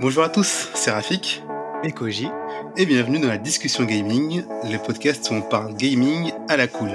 Bonjour 0.00 0.24
à 0.24 0.28
tous, 0.28 0.68
c'est 0.74 0.90
Rafik 0.90 1.42
et 1.84 1.92
Koji, 1.92 2.28
et 2.76 2.86
bienvenue 2.86 3.20
dans 3.20 3.28
la 3.28 3.38
discussion 3.38 3.84
gaming, 3.84 4.44
le 4.64 4.76
podcast 4.78 5.30
où 5.30 5.34
on 5.34 5.42
parle 5.42 5.74
gaming 5.74 6.32
à 6.48 6.56
la 6.56 6.66
cool. 6.66 6.90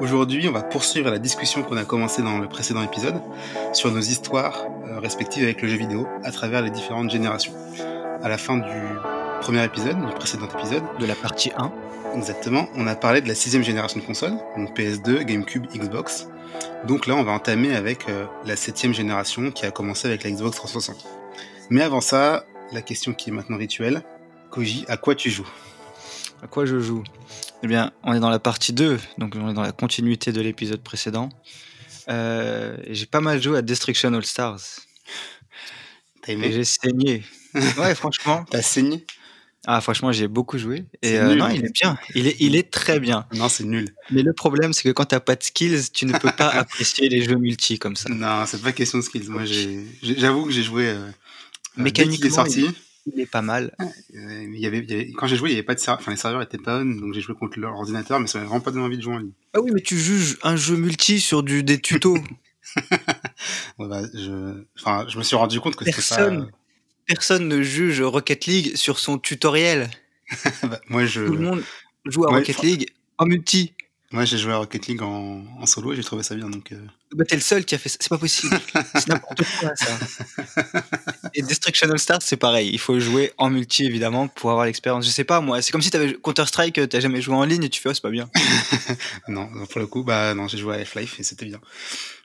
Aujourd'hui, 0.00 0.48
on 0.48 0.52
va 0.52 0.62
poursuivre 0.62 1.10
la 1.10 1.18
discussion 1.18 1.62
qu'on 1.62 1.76
a 1.76 1.84
commencée 1.84 2.22
dans 2.22 2.38
le 2.38 2.48
précédent 2.48 2.82
épisode 2.82 3.20
sur 3.72 3.90
nos 3.90 4.00
histoires 4.00 4.66
euh, 4.88 5.00
respectives 5.00 5.44
avec 5.44 5.60
le 5.60 5.68
jeu 5.68 5.76
vidéo 5.76 6.06
à 6.24 6.32
travers 6.32 6.62
les 6.62 6.70
différentes 6.70 7.10
générations. 7.10 7.52
À 8.22 8.28
la 8.28 8.38
fin 8.38 8.56
du 8.56 8.80
premier 9.40 9.64
épisode, 9.64 9.98
du 9.98 10.14
précédent 10.14 10.48
épisode, 10.58 10.84
de 10.98 11.06
la 11.06 11.14
partie 11.14 11.52
1, 11.56 11.72
exactement, 12.16 12.68
on 12.74 12.86
a 12.86 12.94
parlé 12.94 13.20
de 13.20 13.28
la 13.28 13.34
sixième 13.34 13.64
génération 13.64 14.00
de 14.00 14.04
consoles, 14.04 14.38
donc 14.56 14.76
PS2, 14.76 15.24
GameCube, 15.24 15.66
Xbox. 15.74 16.28
Donc 16.86 17.06
là, 17.06 17.14
on 17.16 17.22
va 17.22 17.32
entamer 17.32 17.74
avec 17.74 18.08
euh, 18.08 18.24
la 18.44 18.56
septième 18.56 18.94
génération 18.94 19.50
qui 19.50 19.66
a 19.66 19.70
commencé 19.70 20.08
avec 20.08 20.24
la 20.24 20.30
Xbox 20.30 20.56
360. 20.56 21.21
Mais 21.72 21.80
avant 21.80 22.02
ça, 22.02 22.44
la 22.72 22.82
question 22.82 23.14
qui 23.14 23.30
est 23.30 23.32
maintenant 23.32 23.56
rituelle. 23.56 24.02
Koji, 24.50 24.84
à 24.88 24.98
quoi 24.98 25.14
tu 25.14 25.30
joues? 25.30 25.48
À 26.42 26.46
quoi 26.46 26.66
je 26.66 26.78
joue? 26.78 27.02
Eh 27.62 27.66
bien, 27.66 27.92
on 28.02 28.12
est 28.12 28.20
dans 28.20 28.28
la 28.28 28.38
partie 28.38 28.74
2, 28.74 28.98
donc 29.16 29.32
on 29.36 29.48
est 29.48 29.54
dans 29.54 29.62
la 29.62 29.72
continuité 29.72 30.32
de 30.32 30.42
l'épisode 30.42 30.82
précédent. 30.82 31.30
Euh, 32.10 32.76
j'ai 32.90 33.06
pas 33.06 33.22
mal 33.22 33.42
joué 33.42 33.56
à 33.56 33.62
Destruction 33.62 34.12
All 34.12 34.22
Stars. 34.22 34.60
T'as 36.20 36.34
aimé? 36.34 36.52
J'ai 36.52 36.64
saigné. 36.64 37.24
ouais, 37.54 37.94
franchement. 37.94 38.44
T'as 38.50 38.60
saigné? 38.60 39.06
Ah, 39.66 39.80
franchement, 39.80 40.12
j'ai 40.12 40.28
beaucoup 40.28 40.58
joué. 40.58 40.84
Et 41.00 41.18
euh, 41.18 41.34
non, 41.36 41.48
il 41.48 41.64
est 41.64 41.72
bien. 41.72 41.96
Il 42.14 42.26
est, 42.26 42.36
il 42.38 42.54
est 42.54 42.70
très 42.70 43.00
bien. 43.00 43.24
Non, 43.32 43.48
c'est 43.48 43.64
nul. 43.64 43.94
Mais 44.10 44.22
le 44.22 44.34
problème, 44.34 44.74
c'est 44.74 44.82
que 44.82 44.90
quand 44.90 45.06
t'as 45.06 45.20
pas 45.20 45.36
de 45.36 45.42
skills, 45.42 45.90
tu 45.90 46.04
ne 46.04 46.18
peux 46.18 46.32
pas 46.32 46.48
apprécier 46.52 47.08
les 47.08 47.22
jeux 47.22 47.36
multi 47.36 47.78
comme 47.78 47.96
ça. 47.96 48.10
Non, 48.10 48.44
c'est 48.44 48.60
pas 48.60 48.72
question 48.72 48.98
de 48.98 49.04
skills. 49.04 49.28
Moi, 49.30 49.44
j'avoue 50.02 50.44
que 50.44 50.50
j'ai 50.50 50.64
joué. 50.64 50.88
Euh, 50.88 51.08
Mécaniquement, 51.76 52.26
il 52.26 52.26
est 52.26 52.34
sorti. 52.34 52.66
Il, 53.06 53.20
est 53.20 53.26
pas 53.26 53.42
mal. 53.42 53.74
il 54.12 54.58
y 54.58 54.66
avait, 54.66 55.10
quand 55.16 55.26
j'ai 55.26 55.36
joué, 55.36 55.50
il 55.50 55.52
y 55.52 55.56
avait 55.56 55.64
pas 55.64 55.74
de 55.74 55.80
serveur. 55.80 56.00
Enfin, 56.00 56.12
les 56.12 56.16
serveurs 56.16 56.42
étaient 56.42 56.58
pas 56.58 56.80
on, 56.80 56.84
donc 56.84 57.14
j'ai 57.14 57.20
joué 57.20 57.34
contre 57.34 57.58
l'ordinateur, 57.58 58.20
mais 58.20 58.28
ça 58.28 58.38
m'a 58.38 58.44
vraiment 58.44 58.60
pas 58.60 58.70
donné 58.70 58.84
envie 58.84 58.96
de 58.96 59.02
jouer 59.02 59.14
en 59.14 59.18
ligne. 59.18 59.32
Ah 59.54 59.60
oui, 59.60 59.72
mais 59.74 59.80
tu 59.80 59.98
juges 59.98 60.38
un 60.42 60.54
jeu 60.54 60.76
multi 60.76 61.20
sur 61.20 61.42
du, 61.42 61.64
des 61.64 61.80
tutos. 61.80 62.18
ouais, 63.78 63.88
bah, 63.88 64.02
je, 64.14 64.64
enfin, 64.78 65.06
je 65.08 65.18
me 65.18 65.22
suis 65.24 65.36
rendu 65.36 65.58
compte 65.58 65.74
que 65.74 65.84
c'était 65.84 66.14
pas 66.14 66.46
personne 67.06 67.48
ne 67.48 67.62
juge 67.62 68.00
Rocket 68.00 68.46
League 68.46 68.76
sur 68.76 68.98
son 68.98 69.18
tutoriel. 69.18 69.90
bah, 70.62 70.80
moi, 70.88 71.04
je... 71.04 71.24
Tout 71.24 71.34
le 71.34 71.40
monde 71.40 71.62
joue 72.06 72.24
à 72.24 72.30
Rocket 72.30 72.62
League 72.62 72.86
en 73.18 73.26
multi. 73.26 73.74
Moi, 74.12 74.26
j'ai 74.26 74.36
joué 74.36 74.52
à 74.52 74.58
Rocket 74.58 74.86
League 74.88 75.02
en, 75.02 75.42
en 75.58 75.66
solo 75.66 75.94
et 75.94 75.96
j'ai 75.96 76.04
trouvé 76.04 76.22
ça 76.22 76.34
bien. 76.34 76.50
Donc, 76.50 76.72
euh... 76.72 76.76
bah, 77.14 77.24
t'es 77.24 77.34
le 77.34 77.40
seul 77.40 77.64
qui 77.64 77.74
a 77.74 77.78
fait 77.78 77.88
ça. 77.88 77.96
C'est 77.98 78.10
pas 78.10 78.18
possible. 78.18 78.58
c'est 78.94 79.08
n'importe 79.08 79.42
quoi, 79.58 79.70
ça. 79.74 80.82
et 81.34 81.40
Destruction 81.40 81.90
All 81.90 81.98
Stars, 81.98 82.20
c'est 82.20 82.36
pareil. 82.36 82.68
Il 82.72 82.78
faut 82.78 83.00
jouer 83.00 83.32
en 83.38 83.48
multi, 83.48 83.86
évidemment, 83.86 84.28
pour 84.28 84.50
avoir 84.50 84.66
l'expérience. 84.66 85.06
Je 85.06 85.10
sais 85.10 85.24
pas, 85.24 85.40
moi. 85.40 85.62
C'est 85.62 85.72
comme 85.72 85.80
si 85.80 85.90
t'avais 85.90 86.12
Counter-Strike, 86.12 86.88
t'as 86.90 87.00
jamais 87.00 87.22
joué 87.22 87.34
en 87.34 87.44
ligne 87.44 87.64
et 87.64 87.70
tu 87.70 87.80
fais, 87.80 87.88
oh, 87.88 87.94
c'est 87.94 88.02
pas 88.02 88.10
bien. 88.10 88.28
non, 89.28 89.48
pour 89.70 89.80
le 89.80 89.86
coup, 89.86 90.02
bah, 90.04 90.34
non, 90.34 90.46
j'ai 90.46 90.58
joué 90.58 90.76
à 90.76 90.78
Half-Life 90.80 91.18
et 91.18 91.22
c'était 91.22 91.46
bien. 91.46 91.60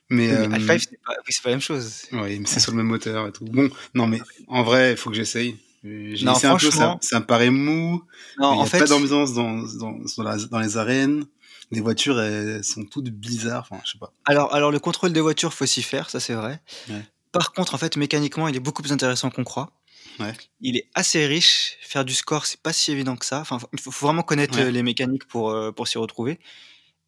Mais, 0.09 0.30
euh... 0.30 0.49
Half-Life, 0.52 0.88
c'est 0.89 0.99
pas, 1.05 1.13
pas, 1.13 1.49
la 1.49 1.52
même 1.52 1.61
chose. 1.61 2.03
Oui, 2.11 2.39
mais 2.39 2.47
c'est 2.47 2.59
sur 2.59 2.71
le 2.71 2.77
même 2.77 2.88
moteur 2.88 3.27
et 3.27 3.31
tout. 3.31 3.45
Bon, 3.45 3.69
non, 3.93 4.08
mais 4.08 4.19
en 4.47 4.63
vrai, 4.63 4.91
il 4.91 4.97
faut 4.97 5.09
que 5.09 5.15
j'essaye. 5.15 5.58
J'ai 5.83 6.30
essayé 6.30 6.47
un 6.47 6.58
peu, 6.58 6.71
ça, 6.71 6.97
ça 7.02 7.19
me 7.19 7.25
paraît 7.25 7.49
mou. 7.49 8.03
Non, 8.39 8.55
il 8.55 8.59
y 8.59 8.61
a 8.63 8.65
fait... 8.65 8.80
pas 8.80 8.88
d'ambiance 8.88 9.33
dans, 9.33 9.53
dans, 9.53 9.91
dans, 10.17 10.38
dans, 10.52 10.59
les 10.59 10.77
arènes. 10.77 11.25
Les 11.72 11.82
voitures, 11.82 12.20
elles 12.22 12.64
sont 12.64 12.86
toutes 12.86 13.10
bizarres. 13.10 13.68
Enfin, 13.70 13.82
je 13.86 13.92
sais 13.92 13.98
pas. 14.00 14.14
Alors, 14.26 14.54
alors, 14.54 14.72
le 14.72 14.80
contrôle 14.80 15.12
des 15.12 15.22
voitures, 15.22 15.54
faut 15.54 15.66
s'y 15.66 15.84
faire, 15.84 16.10
ça 16.10 16.20
c'est 16.20 16.34
vrai. 16.34 16.62
Ouais. 16.90 17.02
Par 17.32 17.54
contre, 17.54 17.76
en 17.76 17.78
fait, 17.78 17.98
mécaniquement, 17.98 18.48
il 18.48 18.56
est 18.56 18.62
beaucoup 18.62 18.82
plus 18.82 18.94
intéressant 18.94 19.30
qu'on 19.30 19.44
croit. 19.44 19.72
Ouais. 20.20 20.34
Il 20.62 20.78
est 20.78 20.88
assez 20.95 21.26
riche. 21.26 21.78
Faire 21.82 22.06
du 22.06 22.14
score, 22.14 22.45
c'est 22.45 22.62
pas 22.62 22.73
si 22.73 22.92
évident 22.92 23.16
que 23.16 23.26
ça. 23.26 23.40
Enfin, 23.40 23.60
il 23.73 23.80
faut, 23.80 23.92
vraiment 23.92 24.23
connaître 24.23 24.58
ouais. 24.58 24.72
les 24.72 24.84
mécaniques 24.84 25.28
pour, 25.28 25.52
euh, 25.52 25.72
pour 25.72 25.88
s'y 25.88 25.98
retrouver. 25.98 26.40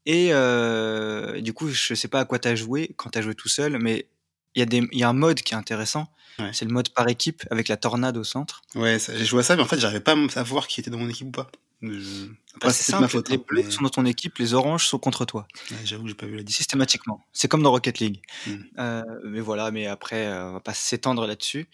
Et 0.06 0.30
euh, 0.32 1.42
du 1.42 1.54
coup, 1.54 1.70
je 1.70 1.94
sais 1.94 2.08
pas 2.08 2.22
à 2.22 2.26
quoi 2.26 2.40
t'as 2.40 2.56
joué 2.56 2.92
quand 2.98 3.10
t'as 3.10 3.22
joué 3.22 3.36
tout 3.36 3.50
seul, 3.50 3.78
mais 3.80 4.08
il 4.56 4.60
y, 4.60 4.64
a 4.64 4.66
des, 4.66 4.88
y 4.92 5.04
a 5.04 5.10
un 5.10 5.14
mode 5.14 5.42
qui 5.42 5.54
est 5.54 5.58
intéressant. 5.58 6.08
Ouais. 6.40 6.52
C'est 6.54 6.66
le 6.66 6.72
mode 6.72 6.90
par 6.90 7.08
équipe 7.08 7.44
avec 7.52 7.68
la 7.68 7.78
tornade 7.78 8.18
au 8.18 8.24
centre. 8.24 8.62
Ouais, 8.76 8.98
j'ai 9.00 9.26
joué 9.26 9.42
à 9.42 9.44
ça, 9.44 9.56
mais 9.56 9.62
en 9.62 9.66
fait, 9.66 9.80
j'arrivais 9.80 10.00
pas 10.00 10.16
à 10.16 10.30
savoir 10.30 10.68
qui 10.68 10.80
était 10.80 10.90
dans 10.90 10.98
mon 10.98 11.10
équipe 11.10 11.28
ou 11.28 11.32
pas. 11.32 11.52
Je... 11.82 12.28
Bah, 12.62 12.74
c'est 12.74 12.92
simple, 12.92 13.08
faute, 13.08 13.30
les 13.30 13.38
bleus 13.38 13.64
mais... 13.64 13.72
sont 13.72 13.84
dans 13.84 13.90
ton 13.90 14.06
équipe, 14.06 14.38
les 14.38 14.54
oranges 14.54 14.86
sont 14.86 15.00
contre 15.00 15.24
toi. 15.24 15.48
Ouais, 15.72 15.78
J'avoue 15.86 16.04
que 16.04 16.10
j'ai 16.10 16.16
pas 16.16 16.26
vu 16.26 16.36
la 16.36 16.44
différence. 16.44 16.58
Systématiquement. 16.58 17.26
C'est 17.32 17.48
comme 17.48 17.64
dans 17.64 17.72
Rocket 17.72 18.00
League. 18.00 18.22
Mm. 18.48 18.54
Euh, 18.80 19.04
mais 19.26 19.40
voilà, 19.40 19.72
mais 19.72 19.88
après, 19.88 20.28
euh, 20.28 20.50
on 20.50 20.54
va 20.54 20.60
pas 20.60 20.74
s'étendre 20.74 21.26
là-dessus. 21.26 21.70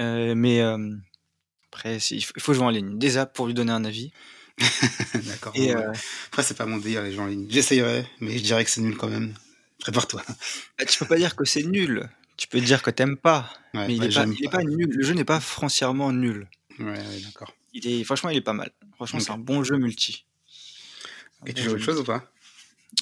Euh, 0.00 0.34
mais 0.34 0.62
après, 1.72 1.98
il 1.98 2.22
faut 2.22 2.54
jouer 2.54 2.64
en 2.64 2.70
ligne. 2.70 2.98
Déjà, 2.98 3.26
pour 3.26 3.46
lui 3.46 3.54
donner 3.54 3.72
un 3.72 3.84
avis. 3.84 4.12
D'accord. 5.14 5.52
Et 5.54 5.74
euh... 5.74 5.92
Après, 6.28 6.42
c'est 6.42 6.56
pas 6.56 6.66
mon 6.66 6.78
délire, 6.78 7.02
les 7.02 7.12
gens 7.12 7.24
en 7.24 7.26
ligne. 7.26 7.46
J'essayerai, 7.48 8.06
mais 8.20 8.38
je 8.38 8.42
dirais 8.42 8.64
que 8.64 8.70
c'est 8.70 8.80
nul 8.80 8.96
quand 8.96 9.08
même. 9.08 9.34
Prépare-toi. 9.80 10.22
Bah, 10.78 10.84
tu 10.84 10.98
peux 10.98 11.06
pas 11.06 11.16
dire 11.16 11.36
que 11.36 11.44
c'est 11.44 11.62
nul. 11.62 12.08
Tu 12.40 12.48
peux 12.48 12.58
dire 12.58 12.80
que 12.80 12.90
t'aimes 12.90 13.18
pas. 13.18 13.52
Ouais, 13.74 13.86
mais 13.86 13.96
il, 13.96 14.00
bah, 14.00 14.06
est 14.06 14.48
pas, 14.50 14.64
nul. 14.64 14.88
Le 14.88 15.02
jeu 15.02 15.12
n'est 15.12 15.26
pas 15.26 15.40
foncièrement 15.40 16.10
nul. 16.10 16.48
Ouais, 16.78 16.86
ouais 16.86 17.20
d'accord. 17.22 17.52
Il 17.74 17.86
est, 17.86 18.02
franchement, 18.02 18.30
il 18.30 18.38
est 18.38 18.40
pas 18.40 18.54
mal. 18.54 18.70
Franchement, 18.94 19.18
okay. 19.18 19.26
c'est 19.26 19.32
un 19.32 19.38
bon 19.38 19.62
jeu 19.62 19.76
multi. 19.76 20.24
Et 21.44 21.52
tu 21.52 21.62
joues 21.62 21.72
autre 21.72 21.84
chose 21.84 22.00
ou 22.00 22.04
pas? 22.04 22.32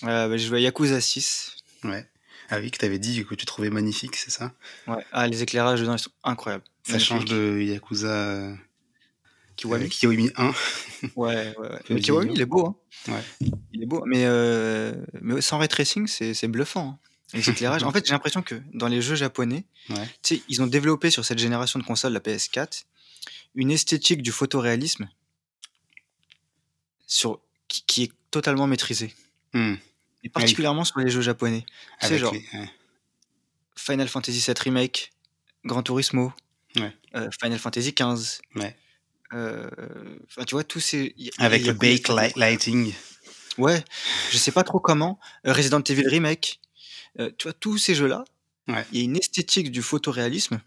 Euh, 0.03 0.29
bah, 0.29 0.37
Je 0.37 0.45
joue 0.45 0.57
à 0.57 0.61
Yakuza 0.61 1.01
6. 1.01 1.55
Ouais. 1.85 2.05
Ah 2.51 2.59
oui, 2.59 2.73
que 2.73 2.79
t'avais 2.79 2.99
dit 2.99 3.25
que 3.25 3.37
tu 3.37 3.47
trouvais 3.47 3.71
magnifique, 3.71 4.17
c'est 4.17 4.33
ça? 4.33 4.53
Ouais. 4.89 5.05
Ah, 5.13 5.29
les 5.29 5.41
éclairages 5.41 5.83
dedans, 5.83 5.95
ils 5.95 6.01
sont 6.01 6.11
incroyables. 6.25 6.65
Ça 6.83 6.95
magnifique. 6.95 7.09
change 7.09 7.25
de 7.27 7.61
Yakuza. 7.61 8.57
Kiwami. 9.55 9.85
Euh, 9.85 9.89
Kiwami 9.89 10.31
1. 10.35 10.53
ouais, 11.15 11.55
ouais, 11.57 12.01
Kiwami, 12.01 12.33
il 12.35 12.41
est 12.41 12.47
beau. 12.47 12.67
Hein. 12.67 13.13
Ouais. 13.13 13.49
Il 13.73 13.85
est 13.85 13.87
beau, 13.87 14.03
mais, 14.05 14.25
euh, 14.25 14.95
mais 15.21 15.41
sans 15.41 15.59
ray 15.59 15.69
tracing, 15.69 16.09
c'est 16.09 16.49
bluffant. 16.49 16.89
Hein. 16.89 17.08
Les 17.35 17.49
éclairages. 17.49 17.83
en 17.83 17.93
fait, 17.93 18.07
j'ai 18.07 18.13
l'impression 18.13 18.43
que 18.43 18.61
dans 18.73 18.89
les 18.89 19.03
jeux 19.03 19.15
japonais, 19.17 19.65
ouais. 19.91 20.41
ils 20.49 20.63
ont 20.63 20.67
développé 20.67 21.11
sur 21.11 21.25
cette 21.25 21.39
génération 21.39 21.79
de 21.79 21.85
consoles, 21.85 22.13
la 22.13 22.21
PS4, 22.21 22.85
une 23.55 23.71
esthétique 23.71 24.23
du 24.23 24.33
photoréalisme 24.33 25.09
sur, 27.07 27.41
qui, 27.69 27.83
qui 27.87 28.03
est 28.05 28.13
totalement 28.31 28.67
maîtrisée. 28.67 29.15
Mm. 29.53 29.75
Et 30.25 30.29
particulièrement 30.29 30.85
sur 30.85 30.99
les 31.01 31.11
jeux 31.11 31.21
japonais. 31.21 31.65
Sais, 32.01 32.19
genre 32.19 32.33
les... 32.33 32.45
ouais. 32.53 32.71
Final 33.77 34.09
Fantasy 34.09 34.41
VII 34.45 34.55
Remake, 34.59 35.13
Gran 35.65 35.83
Turismo, 35.83 36.33
ouais. 36.77 36.93
euh, 37.15 37.29
Final 37.41 37.59
Fantasy 37.59 37.93
XV. 37.93 38.41
Euh, 39.35 39.69
tu 40.47 40.55
vois, 40.55 40.65
tous 40.65 40.81
ces. 40.81 41.15
Avec 41.39 41.65
le 41.65 41.73
bake 41.75 42.09
light 42.09 42.37
lighting. 42.37 42.93
Ouais, 43.59 43.85
je 44.31 44.39
sais 44.39 44.53
pas 44.53 44.65
trop 44.65 44.81
comment. 44.81 45.19
Euh, 45.47 45.53
Resident 45.53 45.83
Evil 45.83 46.09
Remake. 46.09 46.61
Euh, 47.19 47.31
tu 47.39 47.45
vois, 47.45 47.53
tous 47.53 47.79
ces 47.79 47.95
jeux-là, 47.95 48.25
ouais. 48.69 48.85
il 48.93 48.99
y 48.99 49.01
a 49.01 49.05
une 49.05 49.17
esthétique 49.17 49.71
du 49.71 49.83
photoréalisme 49.83 50.61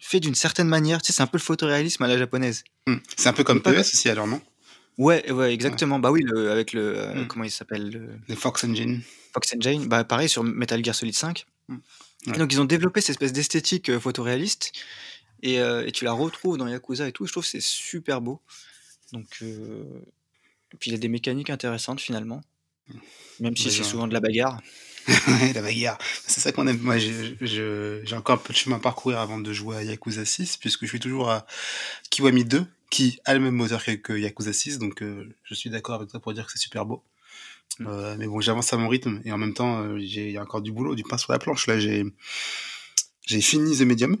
fait 0.00 0.20
d'une 0.20 0.34
certaine 0.34 0.68
manière. 0.68 1.00
Tu 1.02 1.08
sais, 1.08 1.16
c'est 1.16 1.22
un 1.22 1.26
peu 1.26 1.38
le 1.38 1.42
photoréalisme 1.42 2.02
à 2.02 2.08
la 2.08 2.18
japonaise. 2.18 2.64
Mm. 2.86 2.96
C'est 3.16 3.28
un 3.28 3.32
peu 3.32 3.44
comme 3.44 3.62
PS 3.62 3.94
aussi, 3.94 4.08
alors, 4.08 4.26
non? 4.26 4.40
Ouais, 4.98 5.30
ouais, 5.30 5.52
exactement. 5.52 5.96
Ouais. 5.96 6.02
Bah 6.02 6.10
oui, 6.10 6.22
le, 6.24 6.50
avec 6.50 6.72
le. 6.72 7.14
Mm. 7.14 7.26
Comment 7.28 7.44
il 7.44 7.50
s'appelle 7.50 7.90
le... 7.90 8.18
le... 8.28 8.34
Fox 8.34 8.64
Engine. 8.64 9.02
Fox 9.32 9.54
Engine. 9.54 9.86
Bah 9.86 10.04
pareil 10.04 10.28
sur 10.28 10.42
Metal 10.42 10.82
Gear 10.84 10.94
Solid 10.94 11.14
5. 11.14 11.46
Mm. 11.68 11.76
Ouais. 12.26 12.38
donc, 12.38 12.52
ils 12.52 12.60
ont 12.60 12.64
développé 12.64 13.00
cette 13.00 13.10
espèce 13.10 13.32
d'esthétique 13.32 13.90
euh, 13.90 14.00
photoréaliste. 14.00 14.72
Et, 15.42 15.60
euh, 15.60 15.86
et, 15.86 15.92
tu 15.92 16.04
la 16.04 16.12
retrouves 16.12 16.56
dans 16.56 16.66
Yakuza 16.66 17.06
et 17.06 17.12
tout. 17.12 17.26
Je 17.26 17.32
trouve 17.32 17.44
que 17.44 17.50
c'est 17.50 17.62
super 17.62 18.20
beau. 18.20 18.40
Donc, 19.12 19.26
euh... 19.42 19.84
et 20.72 20.76
puis 20.78 20.90
il 20.90 20.94
y 20.94 20.96
a 20.96 20.98
des 20.98 21.08
mécaniques 21.08 21.50
intéressantes 21.50 22.00
finalement, 22.00 22.40
même 23.38 23.56
si 23.56 23.70
c'est 23.70 23.84
souvent 23.84 24.08
de 24.08 24.14
la 24.14 24.20
bagarre. 24.20 24.60
la 25.54 25.62
bagarre, 25.62 25.98
c'est 26.26 26.40
ça 26.40 26.52
qu'on 26.52 26.66
aime. 26.66 26.78
Moi, 26.78 26.98
j'ai 26.98 28.16
encore 28.16 28.36
un 28.36 28.38
peu 28.38 28.52
de 28.52 28.58
chemin 28.58 28.76
à 28.76 28.80
parcourir 28.80 29.18
avant 29.18 29.38
de 29.38 29.52
jouer 29.52 29.76
à 29.76 29.82
Yakuza 29.82 30.24
6, 30.24 30.56
puisque 30.56 30.82
je 30.82 30.86
suis 30.86 31.00
toujours 31.00 31.30
à 31.30 31.46
Kiwami 32.10 32.44
2, 32.44 32.66
qui 32.90 33.18
a 33.24 33.34
le 33.34 33.40
même 33.40 33.54
moteur 33.54 33.84
que, 33.84 33.92
que 33.92 34.12
Yakuza 34.12 34.52
6, 34.52 34.78
donc 34.78 35.02
euh, 35.02 35.28
je 35.44 35.54
suis 35.54 35.70
d'accord 35.70 35.96
avec 35.96 36.10
toi 36.10 36.20
pour 36.20 36.32
dire 36.34 36.46
que 36.46 36.52
c'est 36.52 36.58
super 36.58 36.86
beau. 36.86 37.02
Mm. 37.78 37.86
Euh, 37.86 38.16
mais 38.18 38.26
bon, 38.26 38.40
j'avance 38.40 38.72
à 38.72 38.76
mon 38.76 38.88
rythme 38.88 39.20
et 39.24 39.32
en 39.32 39.38
même 39.38 39.54
temps, 39.54 39.82
euh, 39.82 40.00
il 40.00 40.30
y 40.30 40.36
a 40.36 40.42
encore 40.42 40.62
du 40.62 40.72
boulot, 40.72 40.94
du 40.94 41.02
pain 41.02 41.18
sur 41.18 41.32
la 41.32 41.38
planche. 41.38 41.66
Là, 41.66 41.78
j'ai 41.78 43.40
fini 43.40 43.76
The 43.76 43.82
Medium. 43.82 44.16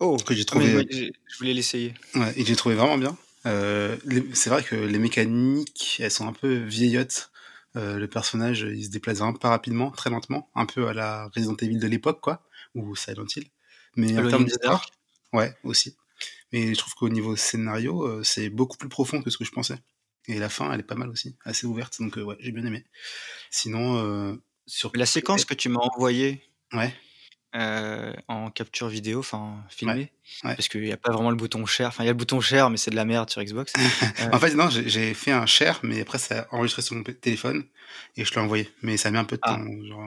Oh, 0.00 0.16
que 0.16 0.34
j'ai 0.34 0.44
trouvé. 0.44 0.74
Oui, 0.74 1.12
je 1.26 1.38
voulais 1.38 1.54
l'essayer. 1.54 1.94
Ouais, 2.14 2.32
et 2.36 2.44
j'ai 2.44 2.56
trouvé 2.56 2.74
vraiment 2.74 2.98
bien. 2.98 3.16
Euh, 3.46 3.96
c'est 4.32 4.50
vrai 4.50 4.62
que 4.62 4.74
les 4.74 4.98
mécaniques, 4.98 5.98
elles 6.00 6.10
sont 6.10 6.26
un 6.26 6.32
peu 6.32 6.54
vieillottes. 6.54 7.30
Euh, 7.76 7.98
le 7.98 8.08
personnage, 8.08 8.60
il 8.60 8.84
se 8.84 8.90
déplace 8.90 9.18
vraiment 9.18 9.32
pas 9.34 9.50
rapidement, 9.50 9.90
très 9.90 10.10
lentement, 10.10 10.50
un 10.54 10.66
peu 10.66 10.88
à 10.88 10.94
la 10.94 11.28
Resident 11.34 11.56
Evil 11.56 11.78
de 11.78 11.86
l'époque, 11.86 12.20
quoi, 12.20 12.42
ou 12.74 12.94
Silent 12.94 13.26
Hill. 13.34 13.48
Mais 13.96 14.16
en 14.18 14.28
termes 14.28 14.44
d'histoire, 14.44 14.86
ouais, 15.32 15.56
aussi. 15.64 15.96
Mais 16.52 16.74
je 16.74 16.78
trouve 16.78 16.94
qu'au 16.94 17.08
niveau 17.08 17.36
scénario, 17.36 18.02
euh, 18.02 18.22
c'est 18.22 18.48
beaucoup 18.48 18.76
plus 18.76 18.88
profond 18.88 19.22
que 19.22 19.30
ce 19.30 19.38
que 19.38 19.44
je 19.44 19.50
pensais. 19.50 19.78
Et 20.26 20.38
la 20.38 20.48
fin, 20.48 20.72
elle 20.72 20.80
est 20.80 20.84
pas 20.84 20.94
mal 20.94 21.10
aussi, 21.10 21.36
assez 21.44 21.66
ouverte, 21.66 22.00
donc 22.00 22.16
euh, 22.16 22.22
ouais, 22.22 22.36
j'ai 22.40 22.52
bien 22.52 22.64
aimé. 22.64 22.84
Sinon, 23.50 24.38
sur 24.66 24.90
la 24.94 25.06
séquence 25.06 25.44
que 25.44 25.54
tu 25.54 25.68
m'as 25.68 25.80
envoyée, 25.80 26.42
ouais. 26.72 26.94
Euh, 27.54 28.12
en 28.28 28.50
capture 28.50 28.88
vidéo, 28.88 29.20
enfin 29.20 29.56
filmé, 29.68 30.10
ouais. 30.44 30.54
parce 30.56 30.68
qu'il 30.68 30.84
y 30.86 30.92
a 30.92 30.96
pas 30.96 31.12
vraiment 31.12 31.30
le 31.30 31.36
bouton 31.36 31.64
share. 31.66 31.88
Enfin, 31.88 32.02
il 32.02 32.06
y 32.06 32.10
a 32.10 32.12
le 32.12 32.18
bouton 32.18 32.40
share, 32.40 32.68
mais 32.70 32.76
c'est 32.76 32.90
de 32.90 32.96
la 32.96 33.04
merde 33.04 33.30
sur 33.30 33.42
Xbox. 33.42 33.72
Heu 33.78 33.80
En 34.32 34.38
fait, 34.40 34.54
non, 34.54 34.68
j'ai 34.70 35.14
fait 35.14 35.30
un 35.32 35.46
share, 35.46 35.78
mais 35.82 36.00
après 36.00 36.18
ça 36.18 36.48
a 36.50 36.54
enregistré 36.54 36.82
sur 36.82 36.96
mon 36.96 37.02
téléphone 37.02 37.64
et 38.16 38.24
je 38.24 38.32
l'ai 38.34 38.40
envoyé. 38.40 38.70
Mais 38.82 38.96
ça 38.96 39.10
met 39.10 39.18
un 39.18 39.24
peu 39.24 39.36
de 39.36 39.40
Ah. 39.44 39.56
temps, 39.56 39.64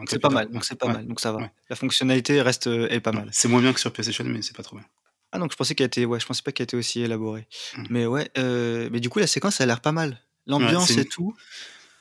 c'est 0.08 0.20
pas 0.20 0.30
mal, 0.30 0.50
donc 0.52 0.66
c'est 0.66 0.76
pas 0.76 0.88
Ouais, 0.88 0.94
mal, 0.94 1.08
donc 1.08 1.20
ça 1.22 1.32
va. 1.32 1.50
La 1.70 1.76
fonctionnalité 1.76 2.42
reste, 2.42 2.68
heu, 2.68 2.92
est 2.92 3.00
pas 3.00 3.12
mal. 3.14 3.30
c'est 3.32 3.48
moins 3.48 3.62
bien 3.62 3.72
que 3.74 3.80
sur 3.80 3.92
PlayStation, 3.94 4.26
mais 4.26 4.42
c'est 4.42 4.56
pas 4.56 4.64
trop 4.64 4.76
bien. 4.76 4.86
Ah 5.32 5.40
donc 5.40 5.52
je 5.52 5.58
pensais 5.58 5.76
qu'elle 5.76 5.88
était 5.88 6.06
ouais, 6.06 6.20
je 6.22 6.26
pensais 6.26 6.42
pas 6.42 6.52
qu'elle 6.54 6.64
était 6.66 6.78
aussi 6.78 7.02
élaborée. 7.02 7.48
Mmh. 7.78 7.84
Mais 7.90 8.06
ouais, 8.06 8.30
mais 8.38 9.00
du 9.00 9.10
coup 9.10 9.20
la 9.20 9.28
séquence 9.28 9.60
a 9.62 9.66
l'air 9.66 9.82
pas 9.82 9.92
mal. 9.92 10.22
L'ambiance 10.48 10.92
et 10.92 11.04
tout, 11.06 11.36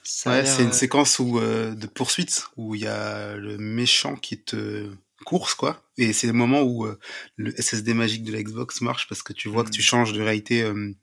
ça 0.05 0.31
ouais, 0.31 0.47
c'est 0.47 0.63
une 0.63 0.73
séquence 0.73 1.19
où, 1.19 1.41
de 1.41 1.87
poursuite, 1.87 2.47
où 2.57 2.75
il 2.77 2.83
y 2.83 2.87
a 2.87 3.35
le 3.37 3.59
méchant 3.59 4.15
qui 4.17 4.41
te 4.41 4.89
course, 5.25 5.55
quoi 5.55 5.83
et 5.99 6.13
c'est 6.13 6.27
le 6.27 6.33
moment 6.35 6.63
où, 6.63 6.85
heu, 6.87 6.99
le 7.37 7.51
SSD 7.61 7.95
magique 7.95 8.23
de 8.25 8.33
la 8.33 8.43
Xbox 8.43 8.81
marche 8.83 9.09
parce 9.09 9.23
que 9.23 9.33
tu 9.33 9.49
vois 9.49 9.65
que 9.65 9.71
tu 9.71 9.81
Mmh. 9.81 9.85
changes 9.85 10.13
de 10.13 10.21
réalité, 10.23 10.59
hem, 10.59 10.95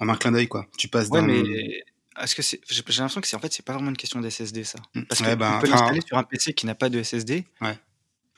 en 0.00 0.08
un 0.08 0.16
clin 0.16 0.32
d'œil, 0.32 0.48
quoi. 0.48 0.66
Tu 0.78 0.88
passes 0.88 1.08
Ouais, 1.10 1.20
est-ce 2.22 2.34
que 2.34 2.42
c'est 2.42 2.60
j'ai 2.68 2.82
l'impression 2.82 3.20
que 3.20 3.26
c'est 3.28 3.36
en 3.36 3.40
fait, 3.40 3.52
c'est 3.52 3.64
pas 3.64 3.72
vraiment 3.74 3.90
une 3.90 3.96
question 3.96 4.20
d'SSD 4.20 4.64
ça. 4.64 4.78
Mmh, 4.94 5.02
Parce 5.04 5.20
ouais, 5.20 5.28
qu'on 5.32 5.36
ben, 5.36 5.58
peut 5.60 5.68
l'installer 5.68 6.00
sur 6.06 6.16
un 6.18 6.24
PC 6.24 6.52
qui 6.54 6.66
n'a 6.66 6.74
pas 6.74 6.88
de 6.88 7.02
SSD 7.02 7.46
Ouais. 7.60 7.78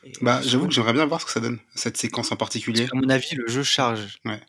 et 0.03 0.11
Bah, 0.21 0.41
j'avoue 0.43 0.67
que 0.67 0.73
j'aimerais 0.73 0.93
bien 0.93 1.05
voir 1.05 1.19
ce 1.21 1.25
que 1.25 1.31
ça 1.31 1.39
donne, 1.39 1.59
cette 1.75 1.97
séquence 1.97 2.31
en 2.31 2.35
particulier. 2.35 2.85
qu'à 2.87 2.95
mon 2.95 3.09
avis, 3.09 3.35
le 3.35 3.47
jeu 3.47 3.63
charge 3.63 4.19
Ouais. 4.25 4.41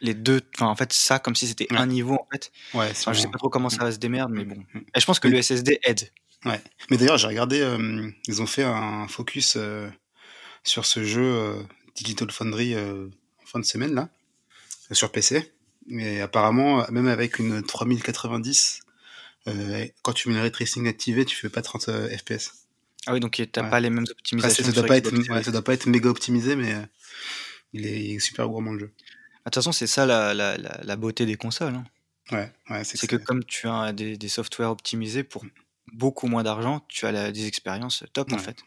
les 0.00 0.14
2 0.14 0.40
enfin 0.56 0.66
en 0.66 0.74
fait 0.76 0.92
ça 0.92 1.18
comme 1.20 1.34
si 1.36 1.46
c'était 1.48 1.68
Ouais. 1.72 1.78
un 1.78 1.86
niveau 1.86 2.14
en 2.14 2.26
fait. 2.32 2.50
Ouais, 2.74 2.90
Enfin 2.90 3.12
je 3.12 3.20
sais 3.20 3.28
pas 3.28 3.38
trop 3.38 3.50
comment 3.50 3.68
Mmh. 3.68 3.70
ça 3.70 3.92
se 3.92 3.98
démerde, 3.98 4.30
mais 4.32 4.44
bon 4.44 4.64
et 4.94 5.00
je 5.00 5.06
pense 5.06 5.20
que 5.20 5.28
le 5.28 5.40
SSD 5.42 5.78
aide. 5.84 6.10
Ouais. 6.44 6.60
Mais 6.90 6.96
d'ailleurs, 6.96 7.18
j'ai 7.18 7.28
regardé, 7.28 7.58
hem, 7.60 8.12
ils 8.26 8.42
ont 8.42 8.46
fait 8.46 8.64
un 8.64 9.06
focus, 9.08 9.56
heu, 9.56 9.90
sur 10.64 10.86
ce 10.86 11.04
jeu, 11.04 11.22
heu, 11.22 11.66
Digital 11.96 12.30
Foundry, 12.32 12.76
en 12.76 13.10
fin 13.46 13.60
de 13.60 13.64
semaine 13.66 13.94
là, 13.94 14.08
sur 14.92 15.12
PC 15.12 15.52
et 15.90 16.20
apparemment, 16.22 16.86
même 16.90 17.08
avec 17.08 17.38
une 17.40 17.62
3090, 17.64 18.80
heu, 19.48 19.88
quand 20.02 20.12
tu 20.14 20.28
mets 20.30 20.36
le 20.36 20.42
ray 20.42 20.52
tracing 20.52 20.88
activé, 20.88 21.24
tu 21.26 21.36
fais 21.36 21.50
pas 21.50 21.62
30, 21.62 21.88
heu, 21.88 22.08
FPS. 22.16 22.52
Ah 23.06 23.12
oui, 23.14 23.20
donc 23.20 23.40
et 23.40 23.50
tu 23.50 23.58
as 23.60 23.64
Ouais. 23.64 23.70
pas 23.70 23.80
les 23.80 23.90
mêmes 23.90 24.04
optimisations 24.10 24.62
ça 24.64 24.70
que 24.70 24.74
doit 24.76 24.86
pas 24.86 24.96
être 24.96 25.12
ouais, 25.32 25.42
ça 25.42 25.50
doit 25.52 25.62
pas 25.64 25.74
être 25.74 25.86
méga 25.86 26.08
optimisé, 26.10 26.56
mais, 26.56 26.74
il 27.74 27.86
est 27.86 28.04
il 28.04 28.16
est 28.16 28.20
super 28.20 28.48
gourmand 28.48 28.72
le 28.74 28.80
jeu. 28.80 28.92
Ah 29.44 29.50
de 29.50 29.52
toute 29.52 29.54
façon, 29.56 29.72
c'est 29.72 29.86
ça 29.88 30.06
la 30.06 30.34
la 30.34 30.56
la 30.58 30.96
beauté 30.96 31.26
des 31.26 31.36
consoles, 31.36 31.74
hein. 31.76 31.84
Ouais, 32.30 32.52
ouais, 32.70 32.84
c'est 32.84 32.98
que 32.98 33.06
que 33.06 33.16
comme 33.16 33.44
tu 33.44 33.68
as 33.68 33.92
des 33.92 34.16
des 34.16 34.28
softwares 34.28 34.70
optimisés 34.72 35.24
pour. 35.24 35.44
Beaucoup 35.92 36.26
moins 36.28 36.42
d'argent, 36.42 36.84
tu 36.88 37.06
as 37.06 37.12
la 37.12 37.32
des 37.32 37.46
expériences 37.46 38.04
top 38.12 38.32
en 38.32 38.38
fait. 38.38 38.64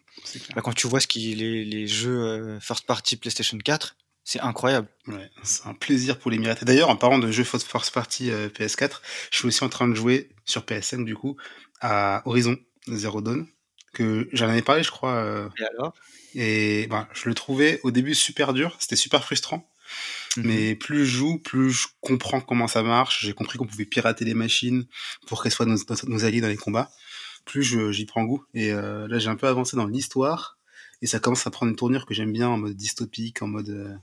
Bah, 0.55 0.61
quand 0.63 0.73
tu 0.73 0.87
vois 0.87 0.99
ce 1.01 1.07
qui 1.07 1.35
les 1.35 1.65
les 1.65 1.87
jeux, 1.87 2.19
heu, 2.57 2.59
first 2.61 2.85
party 2.87 3.17
PlayStation 3.17 3.57
4, 3.59 3.97
c'est 4.25 4.41
incroyable. 4.41 4.89
Ouais, 5.07 5.29
c'est 5.43 5.67
un 5.67 5.75
plaisir 5.75 6.17
pour 6.17 6.31
les 6.31 6.39
mirettes. 6.39 6.63
D'ailleurs, 6.63 6.89
en 6.89 6.95
parlant 6.95 7.19
de 7.19 7.29
jeux 7.31 7.43
first 7.43 7.69
party, 7.93 8.31
heu, 8.31 8.49
PS4, 8.49 9.01
je 9.31 9.37
suis 9.37 9.47
aussi 9.47 9.63
en 9.63 9.69
train 9.69 9.87
de 9.87 9.93
jouer 9.93 10.29
sur 10.45 10.65
PSN 10.65 11.05
du 11.05 11.15
coup 11.15 11.37
à 11.79 12.23
Horizon 12.25 12.57
Zero 12.91 13.21
Dawn, 13.21 13.45
que 13.93 14.27
j'en 14.33 14.49
avais 14.49 14.63
parlé 14.63 14.81
je 14.81 14.89
crois, 14.89 15.23
heu 15.23 15.49
Et 15.59 15.63
alors? 15.65 15.95
et 16.35 16.87
ben, 16.89 17.07
je 17.13 17.29
le 17.29 17.35
trouvais 17.35 17.79
au 17.83 17.91
début 17.91 18.15
super 18.15 18.53
dur, 18.53 18.77
c'était 18.79 18.95
super 18.97 19.23
frustrant, 19.25 19.71
Mmh 20.35 20.43
mh. 20.55 20.65
mais 20.65 20.75
plus 20.75 21.05
je 21.05 21.17
joue, 21.17 21.39
plus 21.39 21.71
je 21.71 21.87
comprends 22.01 22.41
comment 22.41 22.67
ça 22.67 22.83
marche. 22.83 23.21
J'ai 23.25 23.33
compris 23.33 23.57
qu'on 23.59 23.67
pouvait 23.67 23.85
pirater 23.85 24.25
les 24.25 24.35
machines 24.35 24.87
pour 25.27 25.43
qu'elles 25.43 25.51
soient 25.53 25.65
nos 25.67 25.77
nos 25.77 26.09
nos 26.09 26.25
alliés 26.25 26.41
dans 26.41 26.49
les 26.49 26.57
combats. 26.57 26.91
Plus 27.45 27.63
je 27.63 27.91
j'y 27.91 28.05
prends 28.05 28.23
goût 28.23 28.43
et 28.55 28.71
heu, 28.71 29.05
là 29.07 29.19
j'ai 29.19 29.29
un 29.29 29.35
peu 29.35 29.47
avancé 29.47 29.77
dans 29.77 29.85
l'histoire 29.85 30.57
et 31.01 31.07
ça 31.07 31.19
commence 31.19 31.45
à 31.45 31.51
prendre 31.51 31.69
une 31.69 31.75
tournure 31.75 32.05
que 32.07 32.13
j'aime 32.15 32.31
bien 32.33 32.47
en 32.49 32.57
mode 32.57 32.73
dystopique, 32.75 33.41
en 33.43 33.47
mode, 33.47 33.69
heu 33.69 33.95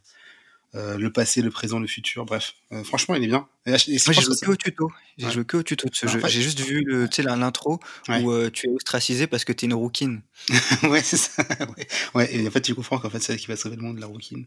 heu, 0.75 0.97
le 0.99 1.13
passé, 1.13 1.43
le 1.43 1.51
présent, 1.51 1.81
le 1.81 1.87
futur, 1.89 2.25
bref, 2.25 2.55
franchement 2.85 3.15
il 3.17 3.25
est 3.25 3.29
bien 3.29 3.49
et 3.67 3.73
et 3.73 3.75
Moi 3.75 4.13
j'ai 4.15 4.23
joué 4.23 4.37
que 4.41 4.51
au 4.51 4.57
tuto, 4.57 4.91
j'ai 5.19 5.27
ouais. 5.27 5.33
joué 5.33 5.45
que 5.45 5.57
au 5.59 5.63
tuto 5.65 5.89
de 5.89 5.95
ce 5.95 6.07
Bah, 6.07 6.13
en 6.13 6.15
jeu. 6.15 6.21
fait 6.21 6.29
J'ai 6.29 6.43
juste 6.43 6.61
vu 6.61 6.85
l'intro 7.25 7.81
Ouais. 8.09 8.23
où, 8.23 8.51
tu 8.51 8.69
es 8.69 8.71
ostracisé 8.71 9.27
parce 9.27 9.45
que 9.45 9.53
tu 9.53 9.65
es 9.65 9.69
une 9.69 9.75
rouquine. 9.75 10.23
Ouais, 10.85 11.03
c'est 11.03 11.17
ça, 11.17 11.43
ouais. 11.77 11.87
Ouais 12.15 12.35
et 12.37 12.47
en 12.49 12.51
fait 12.51 12.61
tu 12.63 12.75
comprends 12.75 12.99
qu'en 12.99 13.11
fait 13.11 13.21
c'est 13.21 13.33
elle 13.35 13.39
qui 13.41 13.47
va 13.49 13.57
sauver 13.57 13.77
le 13.77 13.83
monde, 13.83 13.99
la 13.99 14.07
rouquine, 14.07 14.47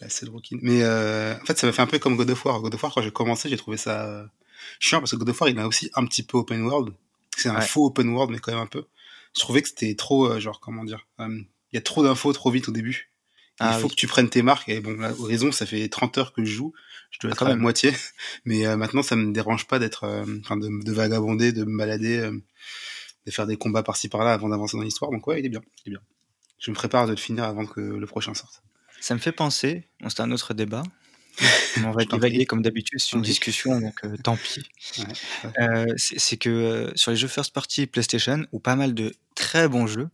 la 0.00 0.08
seule 0.10 0.30
rouquine. 0.30 0.58
Mais 0.62 0.84
en 0.84 1.44
fait 1.46 1.58
ça 1.58 1.66
m'a 1.66 1.72
fait 1.74 1.82
un 1.82 1.86
peu 1.86 1.98
comme 1.98 2.16
God 2.16 2.30
of 2.30 2.44
War. 2.46 2.60
God 2.62 2.74
of 2.74 2.82
War 2.82 2.94
quand 2.94 3.02
j'ai 3.02 3.12
commencé, 3.12 3.48
j'ai 3.50 3.58
trouvé 3.58 3.76
ça, 3.76 4.26
chiant 4.80 5.00
parce 5.00 5.10
que 5.12 5.16
God 5.16 5.28
of 5.30 5.40
War 5.40 5.50
il 5.50 5.58
est 5.58 5.62
aussi 5.64 5.90
un 5.94 6.06
petit 6.06 6.22
peu 6.22 6.38
open 6.38 6.62
world. 6.62 6.94
C'est 7.36 7.48
un 7.48 7.58
Ouais. 7.58 7.66
faux 7.66 7.86
open 7.86 8.08
world, 8.10 8.30
mais 8.30 8.38
quand 8.38 8.52
même 8.52 8.60
un 8.60 8.66
peu. 8.66 8.84
Je 9.34 9.40
trouvais 9.40 9.62
que 9.62 9.68
c'était 9.68 9.94
trop, 9.94 10.26
heu, 10.32 10.40
genre 10.40 10.60
comment 10.60 10.84
dire? 10.84 11.06
Hem, 11.18 11.46
il 11.72 11.76
y 11.76 11.78
a 11.78 11.82
trop 11.82 12.02
d'infos 12.02 12.32
trop 12.32 12.50
vite 12.50 12.68
au 12.68 12.72
début. 12.72 13.10
Il 13.60 13.66
Ah 13.66 13.78
faut 13.78 13.86
oui. 13.86 13.90
que 13.90 13.96
tu 13.96 14.06
prennes 14.06 14.30
tes 14.30 14.40
marques 14.42 14.70
et 14.70 14.80
bon 14.80 14.96
là, 14.98 15.12
Horizon 15.18 15.52
ça 15.52 15.66
fait 15.66 15.86
30 15.88 16.16
heures 16.16 16.32
que 16.32 16.42
je 16.44 16.50
joue, 16.50 16.72
je 17.10 17.18
dois 17.20 17.30
Ah 17.30 17.34
être 17.34 17.42
à 17.42 17.48
la 17.50 17.56
moitié, 17.56 17.92
mais 18.46 18.66
heu, 18.66 18.74
maintenant 18.76 19.02
ça 19.02 19.16
me 19.16 19.32
dérange 19.32 19.66
pas 19.66 19.78
d'être, 19.78 20.06
enfin 20.40 20.56
de 20.56 20.68
de 20.82 20.92
vagabonder, 20.92 21.52
de 21.52 21.64
me 21.64 21.76
balader, 21.76 22.30
de 23.26 23.30
faire 23.30 23.46
des 23.46 23.58
combats 23.58 23.82
par-ci 23.82 24.08
par-là 24.08 24.32
avant 24.32 24.48
d'avancer 24.48 24.78
dans 24.78 24.82
l'histoire 24.82 25.10
donc 25.10 25.26
ouais, 25.26 25.40
il 25.40 25.46
est 25.46 25.50
bien, 25.50 25.60
il 25.84 25.90
est 25.90 25.96
bien. 25.96 26.00
Je 26.58 26.70
me 26.70 26.74
prépare 26.74 27.04
de 27.06 27.10
le 27.10 27.18
finir 27.18 27.44
avant 27.44 27.66
que 27.66 27.80
le 27.80 28.06
prochain 28.06 28.32
sorte. 28.32 28.62
Ça 28.98 29.12
me 29.14 29.20
fait 29.20 29.32
penser, 29.32 29.86
bon 30.00 30.08
c'est 30.08 30.20
un 30.20 30.30
autre 30.30 30.54
débat, 30.54 30.82
on 31.78 31.92
va 31.92 32.04
divaguer 32.04 32.46
comme 32.46 32.62
d'habitude, 32.62 32.98
c'est 33.00 33.12
une 33.12 33.20
Oui. 33.20 33.26
discussion 33.28 33.80
donc 33.80 34.04
heu, 34.04 34.16
tant 34.22 34.36
pis. 34.36 34.62
Ouais, 34.98 35.04
ouais. 35.44 35.86
Heu, 35.88 35.94
c'est 35.96 36.36
que, 36.36 36.50
heu, 36.50 36.92
sur 36.96 37.10
les 37.10 37.16
jeux 37.16 37.28
first 37.28 37.52
party 37.52 37.86
PlayStation 37.86 38.46
ou 38.52 38.58
pas 38.58 38.76
mal 38.76 38.94
de 38.94 39.14
très 39.34 39.68
bons 39.68 39.86
jeux, 39.86 40.08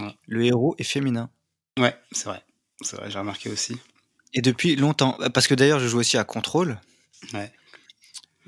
Ouais. 0.00 0.14
le 0.26 0.44
héros 0.44 0.74
est 0.78 0.84
féminin. 0.84 1.30
Ouais, 1.78 1.96
c'est 2.10 2.24
vrai, 2.24 2.42
c'est 2.82 2.96
vrai, 2.96 3.10
j'ai 3.10 3.18
remarqué 3.18 3.48
aussi. 3.48 3.76
Et 4.32 4.42
depuis 4.42 4.74
longtemps, 4.76 5.16
parce 5.32 5.46
que 5.46 5.54
d'ailleurs 5.54 5.78
je 5.78 5.86
joue 5.86 5.98
aussi 6.00 6.18
à 6.18 6.24
Control 6.24 6.80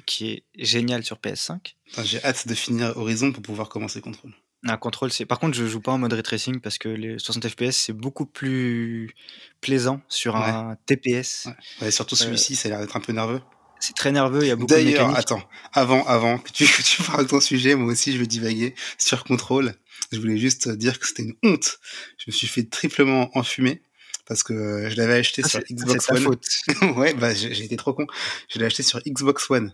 qui 0.05 0.31
est 0.33 0.45
génial 0.57 1.05
sur 1.05 1.19
PS5. 1.19 1.77
Enfin, 1.93 2.05
j'ai 2.05 2.23
hâte 2.25 2.47
de 2.49 2.55
finir 2.55 2.97
Horizon 2.97 3.33
pour 3.33 3.43
pouvoir 3.43 3.69
commencer 3.69 4.01
Control. 4.01 4.33
Ah 4.67 4.77
Control, 4.79 5.13
c'est 5.13 5.27
par 5.27 5.39
contre 5.39 5.57
je 5.57 5.67
joue 5.67 5.81
pas 5.81 5.93
en 5.93 5.99
mode 5.99 6.13
ray 6.13 6.23
tracing 6.23 6.61
parce 6.61 6.79
que 6.79 6.89
les 6.89 7.19
60 7.19 7.49
FPS 7.49 7.73
c'est 7.77 7.93
beaucoup 7.93 8.27
plus 8.27 9.15
plaisant 9.61 10.01
sur 10.09 10.35
Ouais. 10.35 10.41
un 10.43 10.77
TPS. 10.87 11.47
Ouais, 11.47 11.53
ouais, 11.87 11.91
surtout 11.91 12.15
Heu 12.15 12.19
celui-ci, 12.19 12.57
ça 12.57 12.69
a 12.69 12.71
l'air 12.73 12.81
d'être 12.81 12.97
un 12.97 13.01
peu 13.01 13.13
nerveux. 13.13 13.41
C'est 13.79 13.95
très 13.95 14.11
nerveux, 14.11 14.43
il 14.43 14.49
y 14.49 14.51
a 14.51 14.57
beaucoup 14.57 14.71
de 14.73 14.75
D'ailleurs, 14.79 15.15
attends, 15.17 15.43
avant 15.73 16.05
avant 16.07 16.39
que 16.39 16.51
tu 16.51 16.65
que 16.67 16.83
tu 16.83 17.03
parles 17.03 17.25
de 17.25 17.29
ton 17.31 17.41
sujet, 17.41 17.75
moi 17.75 17.93
aussi 17.93 18.13
je 18.13 18.19
vais 18.19 18.27
divaguer 18.27 18.75
sur 18.99 19.23
Control. 19.25 19.75
Je 20.13 20.19
voulais 20.19 20.39
juste 20.39 20.69
dire 20.69 20.99
que 20.99 21.07
c'était 21.07 21.25
une 21.25 21.35
honte. 21.43 21.79
Je 22.19 22.25
me 22.29 22.33
suis 22.33 22.47
fait 22.47 22.65
triplement 22.69 23.31
enfumer 23.37 23.83
parce 24.27 24.43
que 24.43 24.89
je 24.91 24.97
l'avais 24.97 25.15
acheté 25.15 25.43
Ça 25.43 25.49
sur 25.49 25.61
c'est 25.67 25.75
Xbox 25.75 26.11
One. 26.11 26.23
faute. 26.23 26.47
Ouais, 26.97 27.15
bah, 27.15 27.35
j'ai 27.35 27.65
été 27.65 27.77
trop 27.77 27.93
con. 27.93 28.07
Je 28.49 28.59
l'ai 28.59 28.65
acheté 28.67 28.83
sur 28.83 29.01
Xbox 29.07 29.49
One. 29.51 29.73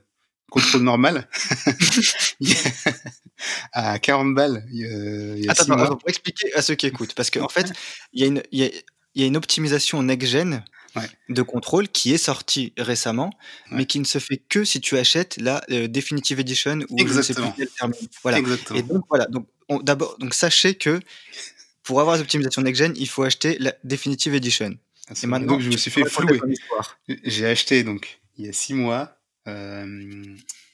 Contrôle 0.52 0.82
normal. 0.82 1.26
à 3.72 3.98
40 3.98 4.34
balles, 4.34 4.64
il 4.70 4.80
y 4.80 4.84
a 4.84 5.36
il 5.36 5.44
y 5.44 5.48
a 5.48 5.52
Attends, 5.52 5.64
6 5.64 5.70
attends, 5.72 5.96
pour 5.96 6.08
expliquer 6.08 6.52
à 6.54 6.62
ceux 6.62 6.74
qui 6.74 6.86
écoutent, 6.86 7.14
parce 7.14 7.30
qu'en 7.30 7.48
fait, 7.48 7.72
il 8.12 8.20
y 8.20 8.24
a 8.24 8.26
une 8.26 8.42
il 8.52 8.58
y 8.60 8.64
a 8.64 8.70
il 9.14 9.20
y 9.22 9.24
a 9.24 9.26
une 9.26 9.36
optimisation 9.36 10.02
next 10.02 10.28
gen 10.28 10.64
Ouais. 10.94 11.08
de 11.30 11.40
Control 11.40 11.88
qui 11.88 12.12
est 12.12 12.18
sortie 12.18 12.74
récemment, 12.76 13.30
mais 13.70 13.86
qui 13.86 13.98
ne 13.98 14.04
se 14.04 14.18
fait 14.18 14.42
que 14.50 14.62
si 14.62 14.78
tu 14.82 14.98
achètes 14.98 15.38
la, 15.40 15.62
heu, 15.70 15.88
Definitive 15.88 16.38
Edition 16.38 16.80
ou 16.90 16.98
je 16.98 17.04
ne 17.04 17.22
sais 17.22 17.32
plus 17.32 17.44
Exactement. 17.44 17.54
quel 17.56 17.68
terme. 17.68 17.92
Voilà 18.22 18.36
et 18.36 18.40
Exactement. 18.42 18.80
donc 18.82 19.04
voilà, 19.08 19.24
donc 19.24 19.46
on 19.70 19.78
d'abord 19.78 20.18
donc 20.18 20.34
sachez 20.34 20.74
que 20.74 21.00
pour 21.82 21.98
avoir 22.02 22.16
les 22.16 22.20
optimisations 22.20 22.60
next 22.60 22.82
gen, 22.82 22.92
il 22.96 23.08
faut 23.08 23.22
acheter 23.22 23.56
la 23.58 23.72
Definitive 23.84 24.34
Edition 24.34 24.74
Ah, 25.08 25.14
et 25.22 25.26
maintenant 25.26 25.54
Donc 25.54 25.62
je 25.62 25.70
me 25.70 25.78
suis 25.78 25.90
fait 25.90 26.04
flouer. 26.04 26.38
J'ai 27.24 27.46
acheté 27.46 27.84
donc 27.84 28.20
il 28.36 28.44
y 28.44 28.48
a 28.50 28.52
6 28.52 28.74
mois, 28.74 29.16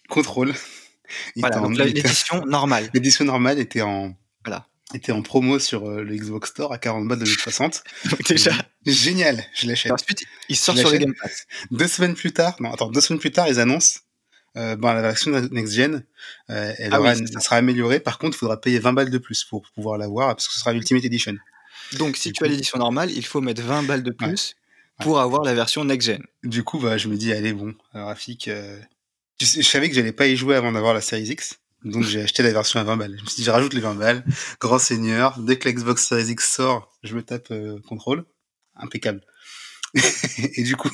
Control. 0.09 0.53
Il 1.37 1.41
était 1.41 1.49
Voilà, 1.57 1.57
donc 1.61 1.79
l'édition 1.79 2.45
normale. 2.45 2.91
l'édition 2.95 3.25
normale 3.25 3.59
était 3.59 3.81
en 3.81 4.15
Voilà. 4.45 4.67
était 4.95 5.13
en 5.13 5.23
promo 5.23 5.59
sur, 5.59 5.89
heu, 5.89 6.03
le 6.03 6.15
Xbox 6.15 6.51
Store 6.51 6.71
à 6.73 6.79
40 6.79 7.09
balles 7.09 7.19
de 7.19 7.25
60. 7.25 7.83
Donc 8.11 8.21
J'ai 8.27 8.35
déjà 8.35 8.53
«Génial, 8.85 9.43
je 9.55 9.67
l'achète». 9.67 9.93
ensuite, 9.93 10.23
il 10.51 10.55
Je 10.57 10.61
sort 10.61 10.77
sur 10.77 10.91
le. 10.91 10.99
Game 10.99 11.15
Pass. 11.21 11.47
2 11.71 11.89
semaines 11.89 12.15
plus 12.15 12.33
tard 12.33 12.57
non 12.61 12.73
attends, 12.73 12.91
2 12.91 13.01
semaines 13.01 13.21
plus 13.21 13.31
tard, 13.33 13.49
ils 13.49 13.59
annoncent, 13.59 14.01
ben 14.55 14.77
la 14.81 15.01
version 15.01 15.31
ne 15.31 15.41
next 15.49 15.73
gen, 15.75 16.05
elle 16.49 16.91
Ah 16.93 17.01
aura 17.01 17.13
oui, 17.13 17.17
c'est 17.17 17.23
elle 17.23 17.33
ça. 17.33 17.41
sera 17.41 17.57
améliorée. 17.57 18.01
Par 18.01 18.19
contre, 18.19 18.37
il 18.37 18.41
faudra 18.41 18.61
payer 18.61 18.79
20 18.79 18.93
balles 18.93 19.11
de 19.11 19.19
plus 19.19 19.45
pour 19.45 19.63
pouvoir 19.75 19.97
l'avoir 19.99 20.29
parce 20.37 20.47
que 20.49 20.53
ce 20.55 20.61
sera 20.61 20.73
l'Ultimate 20.75 21.05
Edition. 21.05 21.37
Donc 21.95 22.17
si 22.19 22.33
tu 22.33 22.45
as 22.45 22.49
l'édition 22.49 22.79
normale, 22.79 23.11
il 23.11 23.25
faut 23.25 23.41
mettre 23.41 23.63
20 23.63 23.85
balles 23.85 24.03
de 24.03 24.11
ouais, 24.11 24.35
ouais. 24.99 25.05
pour 25.05 25.21
avoir 25.21 25.43
la 25.43 25.55
version 25.55 25.85
next 25.85 26.07
gen. 26.07 26.23
Du 26.45 26.65
coup, 26.65 26.79
bah, 26.79 26.99
je 26.99 27.09
me 27.09 27.17
dis: 27.17 27.33
«Allez 27.33 27.53
bon, 27.53 27.75
heu» 27.95 28.15
tu 29.39 29.47
sais, 29.47 29.63
je 29.63 29.69
savais 29.69 29.89
que 29.89 29.95
j'allais 29.95 30.13
pas 30.13 30.27
y 30.27 30.37
jouer 30.37 30.57
avant 30.57 30.73
d'avoir 30.73 30.95
la 30.95 31.01
Series 31.01 31.29
X, 31.29 31.61
donc 31.85 32.03
j'ai 32.03 32.23
acheté 32.23 32.43
la 32.43 32.51
version 32.53 32.81
à 32.81 32.85
20 32.85 32.97
balles. 32.97 33.15
Je 33.19 33.23
me 33.23 33.29
suis 33.29 33.37
dit: 33.37 33.45
«Je 33.45 33.51
rajoute 33.51 33.73
les 33.75 33.81
20 33.81 33.95
balles, 33.95 34.25
grand 34.61 34.79
seigneur, 34.81 35.39
dès 35.39 35.59
que 35.59 35.69
la 35.69 35.75
Xbox 35.75 36.07
Series 36.07 36.33
X 36.33 36.53
sort, 36.53 36.93
je 37.05 37.15
me 37.15 37.23
tape, 37.23 37.51
heu, 37.51 37.81
Control». 37.89 38.25
Impeccable. 38.77 39.23
Et 40.57 40.63
du 40.63 40.77
coup, 40.77 40.91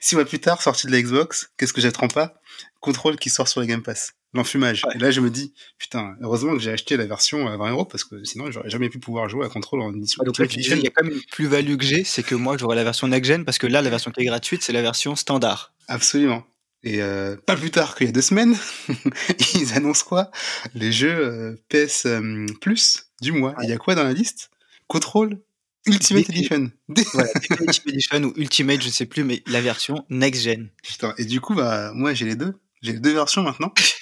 6 0.00 0.16
mois 0.16 0.24
plus 0.24 0.40
tard, 0.40 0.62
sortie 0.62 0.86
de 0.86 0.92
la 0.92 1.02
Xbox, 1.02 1.50
qu'est-ce 1.56 1.72
que 1.72 1.80
j'apprends 1.80 2.08
pas? 2.08 2.34
Control 2.80 3.16
qui 3.16 3.30
sort 3.30 3.48
sur 3.48 3.60
le 3.60 3.66
Game 3.66 3.82
Pass. 3.82 4.14
L'enfumage. 4.34 4.82
Et 4.94 4.98
là, 4.98 5.10
je 5.10 5.20
me 5.20 5.30
dis, 5.30 5.52
putain, 5.78 6.16
heureusement 6.20 6.52
que 6.52 6.60
j'ai 6.60 6.72
acheté 6.72 6.96
la 6.96 7.06
version 7.06 7.48
à 7.48 7.56
20 7.56 7.70
euros 7.70 7.84
parce 7.84 8.04
que 8.04 8.22
sinon, 8.24 8.50
j'aurais 8.50 8.70
jamais 8.70 8.88
pu 8.88 8.98
pouvoir 8.98 9.28
jouer 9.28 9.46
à 9.46 9.48
contrôle 9.48 9.82
en 9.82 9.92
édition. 9.94 10.22
donc 10.24 10.38
il 10.38 10.82
y 10.82 10.86
a 10.86 10.90
quand 10.90 11.04
même 11.04 11.14
une 11.14 11.22
plus-value 11.30 11.76
que 11.76 11.84
j'ai, 11.84 12.04
c'est 12.04 12.22
que 12.22 12.34
moi, 12.34 12.56
j'aurai 12.56 12.76
la 12.76 12.84
version 12.84 13.08
next-gen 13.08 13.44
parce 13.44 13.58
que 13.58 13.66
là, 13.66 13.82
la 13.82 13.90
version 13.90 14.10
qui 14.10 14.20
est 14.22 14.26
gratuite, 14.26 14.62
c'est 14.62 14.72
la 14.72 14.82
version 14.82 15.16
standard. 15.16 15.74
Absolument. 15.88 16.44
Et 16.84 17.00
euh, 17.00 17.36
pas 17.36 17.56
plus 17.56 17.70
tard 17.70 17.94
qu'il 17.94 18.06
y 18.06 18.10
a 18.10 18.12
deux 18.12 18.22
semaines, 18.22 18.56
ils 19.54 19.72
annoncent 19.74 20.04
quoi? 20.04 20.30
Les 20.74 20.90
jeux 20.90 21.16
euh, 21.16 21.56
PS 21.68 22.06
euh, 22.06 22.46
Plus 22.60 23.04
du 23.20 23.30
mois. 23.30 23.54
Il 23.62 23.68
y 23.68 23.72
a 23.72 23.76
quoi 23.76 23.94
dans 23.94 24.02
la 24.02 24.12
liste? 24.12 24.50
Control 24.88 25.38
Ultimate 25.86 26.28
Edition. 26.28 26.70
voilà, 27.12 27.30
Ultimate 27.50 27.86
Edition 27.86 28.22
ou 28.24 28.32
Ultimate, 28.36 28.82
je 28.82 28.88
sais 28.88 29.06
plus, 29.06 29.24
mais 29.24 29.42
la 29.46 29.60
version 29.60 30.04
next 30.10 30.42
gen. 30.42 30.70
Putain, 30.82 31.14
et 31.18 31.24
du 31.24 31.40
coup, 31.40 31.54
bah, 31.54 31.92
moi 31.94 32.14
j'ai 32.14 32.24
les 32.24 32.36
deux. 32.36 32.54
J'ai 32.82 32.92
les 32.92 33.00
deux 33.00 33.12
versions 33.12 33.42
maintenant. 33.42 33.72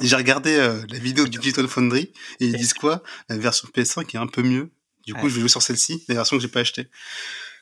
J'ai 0.00 0.16
regardé 0.16 0.56
la 0.56 0.98
vidéo 0.98 1.26
du 1.26 1.38
Digital 1.38 1.68
Foundry 1.68 2.12
et 2.40 2.46
ils 2.46 2.56
disent 2.56 2.74
quoi? 2.74 3.02
La 3.28 3.36
version 3.36 3.68
PS5 3.74 4.14
est 4.14 4.18
un 4.18 4.26
peu 4.26 4.42
mieux. 4.42 4.70
Du 5.06 5.14
coup, 5.14 5.28
je 5.28 5.34
vais 5.34 5.40
jouer 5.40 5.48
sur 5.48 5.62
celle-ci, 5.62 6.04
la 6.08 6.16
version 6.16 6.36
que 6.36 6.42
j'ai 6.42 6.48
pas 6.48 6.60
achetée 6.60 6.88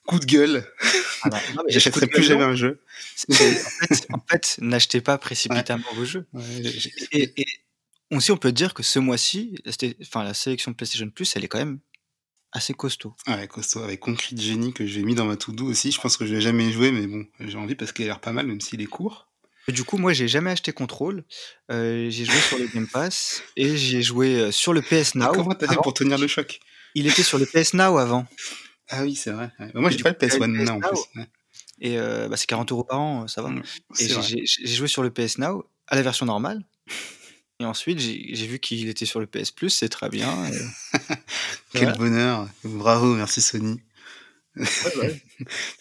coup 0.07 0.19
de 0.19 0.25
gueule. 0.25 0.64
Ah 1.23 1.31
J'achèterai 1.69 2.07
plus 2.07 2.23
jamais 2.23 2.45
un 2.45 2.55
jeu. 2.55 2.81
En 4.11 4.21
fait, 4.31 4.57
n'achetez 4.61 5.00
pas 5.00 5.19
précipitamment 5.19 5.93
vos 5.95 6.05
jeux. 6.05 6.26
et, 7.12 7.35
aussi, 8.12 8.31
on 8.31 8.37
peut 8.37 8.52
dire 8.52 8.73
que 8.73 8.83
ce 8.83 8.99
mois-ci, 8.99 9.59
enfin, 10.00 10.23
la 10.23 10.35
sélection 10.35 10.73
PlayStation 10.73 11.11
Plus, 11.11 11.35
elle 11.35 11.45
est 11.45 11.49
quand 11.49 11.59
même 11.59 11.81
assez 12.52 12.73
costaud. 12.73 13.14
Ouais, 13.26 13.49
costaud, 13.49 13.83
avec 13.83 14.00
Concrete 14.00 14.40
Genie 14.40 14.73
que 14.73 14.87
j'ai 14.87 15.02
mis 15.02 15.14
dans 15.14 15.25
ma 15.25 15.37
to-do 15.37 15.66
aussi. 15.66 15.90
Je 15.90 16.00
pense 16.00 16.16
que 16.16 16.25
je 16.25 16.35
l'ai 16.35 16.40
jamais 16.40 16.71
joué, 16.71 16.93
mais 16.93 17.07
bon, 17.07 17.26
j'ai 17.40 17.59
envie 17.59 17.75
parce 17.75 17.93
qu'il 17.93 18.05
a 18.05 18.09
l'air 18.09 18.21
pas 18.21 18.33
mal, 18.33 18.47
même 18.47 18.61
s'il 18.61 18.81
est 18.81 18.87
court. 18.87 19.25
Du 19.73 19.85
coup, 19.85 19.99
moi, 19.99 20.12
j'ai 20.12 20.28
jamais 20.28 20.50
acheté 20.50 20.73
Control. 20.73 21.25
Euh, 21.70 22.08
j'ai 22.11 22.25
joué 22.25 22.38
sur 22.40 22.58
le 22.58 22.66
Game 22.66 22.87
Pass 22.87 23.42
et 23.56 23.76
j'ai 23.76 24.02
joué 24.02 24.37
euh, 24.37 24.52
sur 24.52 24.73
le 24.73 24.82
PS 24.82 25.14
Now. 25.14 25.32
comment 25.32 25.54
t'as 25.54 25.68
fait 25.68 25.76
pour 25.76 25.94
tenir 25.94 26.18
le 26.18 26.26
choc? 26.26 26.61
Il 26.94 27.06
était 27.06 27.23
sur 27.23 27.38
le 27.38 27.46
PS 27.46 27.75
Now 27.75 27.99
avant. 27.99 28.26
Ah 28.88 29.02
oui, 29.02 29.16
c'est 29.16 29.32
vrai. 29.32 29.50
Moi, 29.75 29.90
j'ai 29.90 30.02
pas 30.02 30.11
le 30.11 30.16
PS 30.16 30.40
One 30.40 30.52
Now 30.52 30.75
en 30.75 30.80
plus. 30.80 31.00
Et 31.80 31.99
euh, 31.99 32.28
bah, 32.28 32.37
c'est 32.37 32.46
40 32.46 32.73
euros 32.73 32.85
par 32.85 33.00
an, 33.00 33.28
ça 33.28 33.42
va. 33.42 33.50
Mmh, 33.50 33.62
et 33.99 34.08
j'ai 34.08 34.75
joué 34.75 34.88
sur 34.88 35.02
le 35.02 35.11
PS 35.11 35.38
Now 35.38 35.68
à 35.88 35.96
la 35.96 36.02
version 36.02 36.26
normale. 36.26 36.64
Et 37.58 37.64
ensuite, 37.64 37.99
j'ai 37.99 38.46
vu 38.46 38.58
qu'il 38.58 38.88
était 38.88 39.06
sur 39.06 39.18
le 39.18 39.26
PS 39.26 39.50
Plus, 39.50 39.70
c'est 39.70 39.88
très 39.88 40.08
bien. 40.08 40.32
Quel 41.73 41.92
bonheur. 41.96 42.49
Bravo, 42.64 43.14
merci 43.14 43.40
Sony. 43.40 43.80
Il 44.56 44.64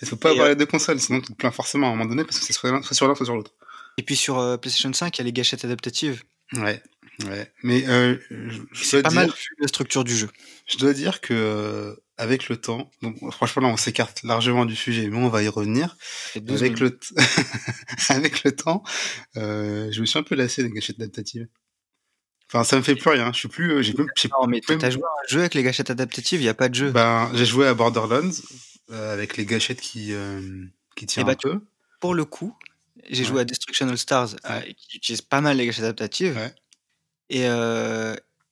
ne 0.01 0.07
faut 0.07 0.15
pas 0.17 0.31
avoir 0.31 0.49
les 0.49 0.55
deux 0.55 0.65
consoles, 0.65 0.99
sinon 0.99 1.21
tu 1.21 1.27
te 1.27 1.33
plains 1.33 1.51
forcément 1.51 1.87
à 1.87 1.89
un 1.91 1.95
moment 1.95 2.09
donné 2.09 2.25
parce 2.25 2.39
que 2.39 2.45
c'est 2.45 2.53
soit, 2.53 2.69
sur 2.91 3.07
l'un, 3.07 3.15
soit 3.15 3.25
sur 3.25 3.35
l'autre. 3.35 3.53
Et 3.97 4.03
puis 4.03 4.15
sur 4.15 4.39
euh, 4.39 4.57
PlayStation 4.57 4.91
5, 4.91 5.17
il 5.17 5.19
y 5.19 5.21
a 5.21 5.25
les 5.25 5.33
gâchettes 5.33 5.65
adaptatives. 5.65 6.23
Ouais, 6.53 6.81
ouais. 7.25 7.51
Mais 7.63 7.87
euh, 7.87 8.17
c'est 8.73 9.01
pas 9.01 9.09
mal 9.09 9.31
la 9.59 9.67
structure 9.67 10.03
du 10.03 10.15
jeu. 10.15 10.29
Je 10.67 10.77
dois 10.77 10.93
dire 10.93 11.21
que 11.21 11.97
avec 12.17 12.49
le 12.49 12.57
temps, 12.57 12.91
donc 13.01 13.17
franchement 13.31 13.63
là 13.63 13.73
on 13.73 13.77
s'écarte 13.77 14.23
largement 14.23 14.65
du 14.65 14.75
sujet, 14.75 15.09
mais 15.09 15.17
on 15.17 15.29
va 15.29 15.43
y 15.43 15.47
revenir. 15.47 15.97
Avec 16.35 16.79
le, 16.79 16.99
avec 18.09 18.43
le 18.43 18.55
temps, 18.55 18.83
euh, 19.37 19.91
je 19.91 20.01
me 20.01 20.05
suis 20.05 20.19
un 20.19 20.23
peu 20.23 20.35
lassé 20.35 20.63
des 20.63 20.69
gâchettes 20.69 20.99
adaptatives. 20.99 21.47
Enfin, 22.47 22.63
ça 22.63 22.77
me 22.77 22.81
fait 22.81 22.95
plus 22.95 23.09
rien. 23.09 23.31
Je 23.33 23.39
suis 23.39 23.47
plus, 23.47 23.71
euh, 23.71 23.81
j'ai 23.81 23.93
même, 23.93 24.07
Non, 24.31 24.47
mais 24.47 24.61
t'as 24.61 24.89
joué 24.89 25.03
à 25.03 25.07
un 25.07 25.27
jeu 25.27 25.39
avec 25.39 25.55
les 25.55 25.63
gâchettes 25.63 25.89
adaptatives, 25.89 26.41
il 26.41 26.45
y 26.45 26.49
a 26.49 26.53
pas 26.53 26.69
de 26.69 26.75
jeu. 26.75 26.91
Ben, 26.91 27.31
j'ai 27.33 27.45
joué 27.45 27.67
à 27.67 27.73
Borderlands 27.73 28.31
euh, 28.91 29.13
avec 29.13 29.37
les 29.37 29.45
gâchettes 29.45 29.81
qui 29.81 30.13
euh, 30.13 30.41
qui 30.95 31.05
tirent 31.07 31.25
eh 31.27 31.31
un 31.31 31.35
peu. 31.35 31.59
Pour 31.99 32.13
le 32.13 32.23
coup, 32.23 32.55
j'ai 33.09 33.24
joué 33.24 33.41
à 33.41 33.45
Destruction 33.45 33.88
All 33.89 33.97
Stars 33.97 34.35
qui 34.77 34.97
utilise 34.97 35.21
pas 35.21 35.41
mal 35.41 35.57
les 35.57 35.65
gâchettes 35.65 35.85
adaptatives. 35.85 36.39
Et 37.29 37.45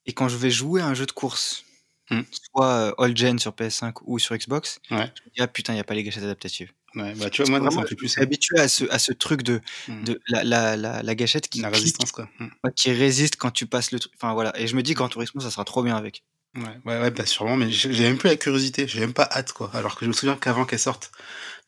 et 0.05 0.11
quand 0.13 0.27
je 0.27 0.37
vais 0.37 0.51
jouer 0.51 0.81
à 0.81 0.87
un 0.87 0.93
jeu 0.93 1.05
de 1.05 1.11
course 1.11 1.63
Mmh. 2.09 2.21
soit 2.53 2.93
all 2.97 3.15
gen 3.15 3.39
sur 3.39 3.53
PS5 3.53 3.93
ou 4.03 4.19
sur 4.19 4.35
Xbox, 4.35 4.79
ouais. 4.91 4.97
je 4.97 5.23
me 5.23 5.33
dis 5.33 5.41
ah 5.41 5.47
putain, 5.47 5.73
il 5.73 5.77
n'y 5.77 5.81
a 5.81 5.85
pas 5.85 5.93
les 5.93 6.03
gâchettes 6.03 6.23
adaptatives. 6.23 6.71
Ouais, 6.95 7.13
bah, 7.15 7.29
tu 7.29 7.41
vois, 7.41 7.49
moi, 7.49 7.59
non, 7.59 7.71
ça 7.71 7.81
me 7.81 7.87
fait 7.87 7.95
plus. 7.95 8.07
Je 8.07 8.11
suis 8.11 8.21
habitué 8.21 8.59
à 8.59 8.67
ce, 8.67 8.85
à 8.91 8.99
ce 8.99 9.13
truc 9.13 9.41
de, 9.41 9.61
mmh. 9.87 10.03
de 10.03 10.21
la, 10.27 10.43
la, 10.43 10.75
la, 10.75 11.01
la, 11.01 11.15
gâchette 11.15 11.47
qui. 11.47 11.61
La 11.61 11.69
résistance, 11.69 12.11
quoi. 12.11 12.29
Mmh. 12.39 12.47
Qui 12.75 12.91
résiste 12.91 13.37
quand 13.37 13.51
tu 13.51 13.65
passes 13.65 13.91
le 13.91 13.99
truc. 13.99 14.11
Enfin 14.15 14.33
voilà. 14.33 14.57
Et 14.59 14.67
je 14.67 14.75
me 14.75 14.83
dis 14.83 14.93
qu'en 14.93 15.09
tourisme, 15.09 15.39
ça 15.39 15.49
sera 15.49 15.63
trop 15.63 15.81
bien 15.81 15.95
avec. 15.95 16.23
Ouais, 16.55 16.63
ouais, 16.85 17.01
ouais 17.01 17.09
bah, 17.09 17.25
sûrement, 17.25 17.57
mais 17.57 17.71
j'ai 17.71 18.03
même 18.03 18.17
plus 18.17 18.29
la 18.29 18.35
curiosité, 18.35 18.87
j'ai 18.87 18.99
même 18.99 19.13
pas 19.13 19.27
hâte, 19.31 19.53
quoi. 19.53 19.71
Alors 19.73 19.95
que 19.95 20.05
je 20.05 20.09
me 20.09 20.13
souviens 20.13 20.35
qu'avant 20.35 20.65
qu'elle 20.65 20.77
sorte, 20.77 21.11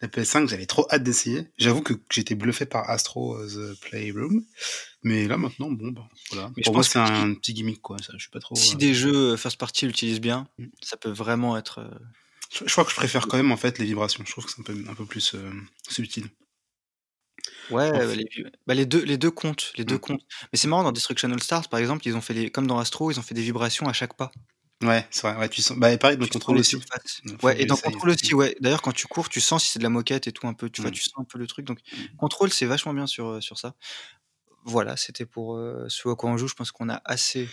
la 0.01 0.07
PS5, 0.07 0.47
j'avais 0.49 0.65
trop 0.65 0.87
hâte 0.91 1.03
d'essayer. 1.03 1.47
J'avoue 1.57 1.81
que 1.81 1.93
j'étais 2.11 2.35
bluffé 2.35 2.65
par 2.65 2.89
Astro 2.89 3.35
euh, 3.35 3.75
The 3.75 3.79
Playroom. 3.79 4.43
Mais 5.03 5.27
là, 5.27 5.37
maintenant, 5.37 5.71
bon, 5.71 5.91
bah, 5.91 6.07
voilà. 6.31 6.51
Mais 6.57 6.63
Pour 6.63 6.73
moi, 6.73 6.83
c'est 6.83 6.99
un 6.99 7.33
petit 7.33 7.53
gimmick, 7.53 7.81
quoi. 7.81 7.97
Ça, 7.99 8.13
je 8.13 8.19
suis 8.19 8.29
pas 8.29 8.39
trop. 8.39 8.55
Si 8.55 8.75
euh, 8.75 8.77
des 8.77 8.93
jeux 8.93 9.33
euh, 9.33 9.37
first 9.37 9.57
party 9.57 9.85
l'utilisent 9.85 10.19
bien, 10.19 10.47
mm. 10.57 10.65
ça 10.81 10.97
peut 10.97 11.11
vraiment 11.11 11.55
être. 11.57 11.89
Je, 12.51 12.71
crois 12.71 12.83
que 12.83 12.91
je 12.91 12.95
préfère 12.95 13.27
quand 13.27 13.37
même, 13.37 13.51
en 13.51 13.57
fait, 13.57 13.79
les 13.79 13.85
vibrations. 13.85 14.23
Je 14.25 14.31
trouve 14.31 14.45
que 14.45 14.51
c'est 14.51 14.61
un 14.61 14.63
peu, 14.63 14.83
un 14.89 14.95
peu 14.95 15.05
plus 15.05 15.35
subtil. 15.89 16.27
Ouais, 17.71 17.91
bah, 17.91 18.05
les, 18.13 18.25
bah, 18.67 18.73
les, 18.73 18.85
deux, 18.85 19.03
les 19.03 19.17
deux 19.17 19.31
comptent. 19.31 19.71
Les 19.77 19.85
deux 19.85 19.95
mm. 19.95 19.99
comptent. 19.99 20.25
Mais 20.51 20.57
c'est 20.57 20.67
marrant, 20.67 20.83
dans 20.83 20.91
Destruction 20.91 21.31
All 21.31 21.41
Stars, 21.41 21.69
par 21.69 21.79
exemple, 21.79 22.05
ils 22.05 22.15
ont 22.15 22.21
fait 22.21 22.33
les, 22.33 22.51
comme 22.51 22.67
dans 22.67 22.79
Astro, 22.79 23.11
ils 23.11 23.19
ont 23.19 23.23
fait 23.23 23.35
des 23.35 23.41
vibrations 23.41 23.87
à 23.87 23.93
chaque 23.93 24.17
pas. 24.17 24.31
Ouais, 24.83 25.05
c'est 25.09 25.21
vrai. 25.21 25.37
Ouais, 25.37 25.49
tu 25.49 25.61
sens. 25.61 25.77
Bah, 25.77 25.95
pareil, 25.97 26.17
dans 26.17 26.27
contrôle 26.27 26.57
aussi. 26.57 26.77
Ouais, 27.43 27.61
et 27.61 27.65
dans 27.65 27.77
contrôle 27.77 28.09
aussi, 28.09 28.33
ouais. 28.33 28.55
D'ailleurs, 28.59 28.81
quand 28.81 28.91
tu 28.91 29.07
cours, 29.07 29.29
tu 29.29 29.39
sens 29.39 29.63
si 29.63 29.71
c'est 29.71 29.79
de 29.79 29.83
la 29.83 29.89
moquette 29.89 30.27
et 30.27 30.31
tout 30.31 30.47
un 30.47 30.53
peu. 30.53 30.69
Tu 30.69 30.81
vois, 30.81 30.91
mmh. 30.91 30.93
tu 30.93 31.03
sens 31.03 31.13
un 31.17 31.23
peu 31.23 31.39
le 31.39 31.47
truc. 31.47 31.65
Donc, 31.65 31.79
mmh. 31.79 32.17
contrôle, 32.17 32.51
c'est 32.51 32.65
vachement 32.65 32.93
bien 32.93 33.07
sur, 33.07 33.27
euh, 33.27 33.41
sur 33.41 33.57
ça. 33.57 33.75
Voilà, 34.65 34.97
c'était 34.97 35.25
pour 35.25 35.55
euh, 35.55 35.85
ce 35.87 36.09
à 36.09 36.15
quoi 36.15 36.29
on 36.29 36.37
joue. 36.37 36.47
Je 36.47 36.55
pense 36.55 36.71
qu'on 36.71 36.89
a 36.89 37.01
assez. 37.05 37.47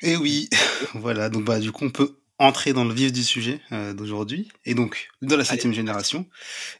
Et 0.00 0.16
oui, 0.16 0.48
voilà. 0.94 1.28
Donc, 1.28 1.44
bah, 1.44 1.60
du 1.60 1.70
coup, 1.70 1.84
on 1.84 1.90
peut 1.90 2.18
entrer 2.38 2.72
dans 2.72 2.84
le 2.84 2.92
vif 2.92 3.12
du 3.12 3.22
sujet 3.22 3.60
euh, 3.70 3.94
d'aujourd'hui. 3.94 4.50
Et 4.64 4.74
donc, 4.74 5.10
dans 5.22 5.36
la 5.36 5.44
septième 5.44 5.72
génération. 5.72 6.26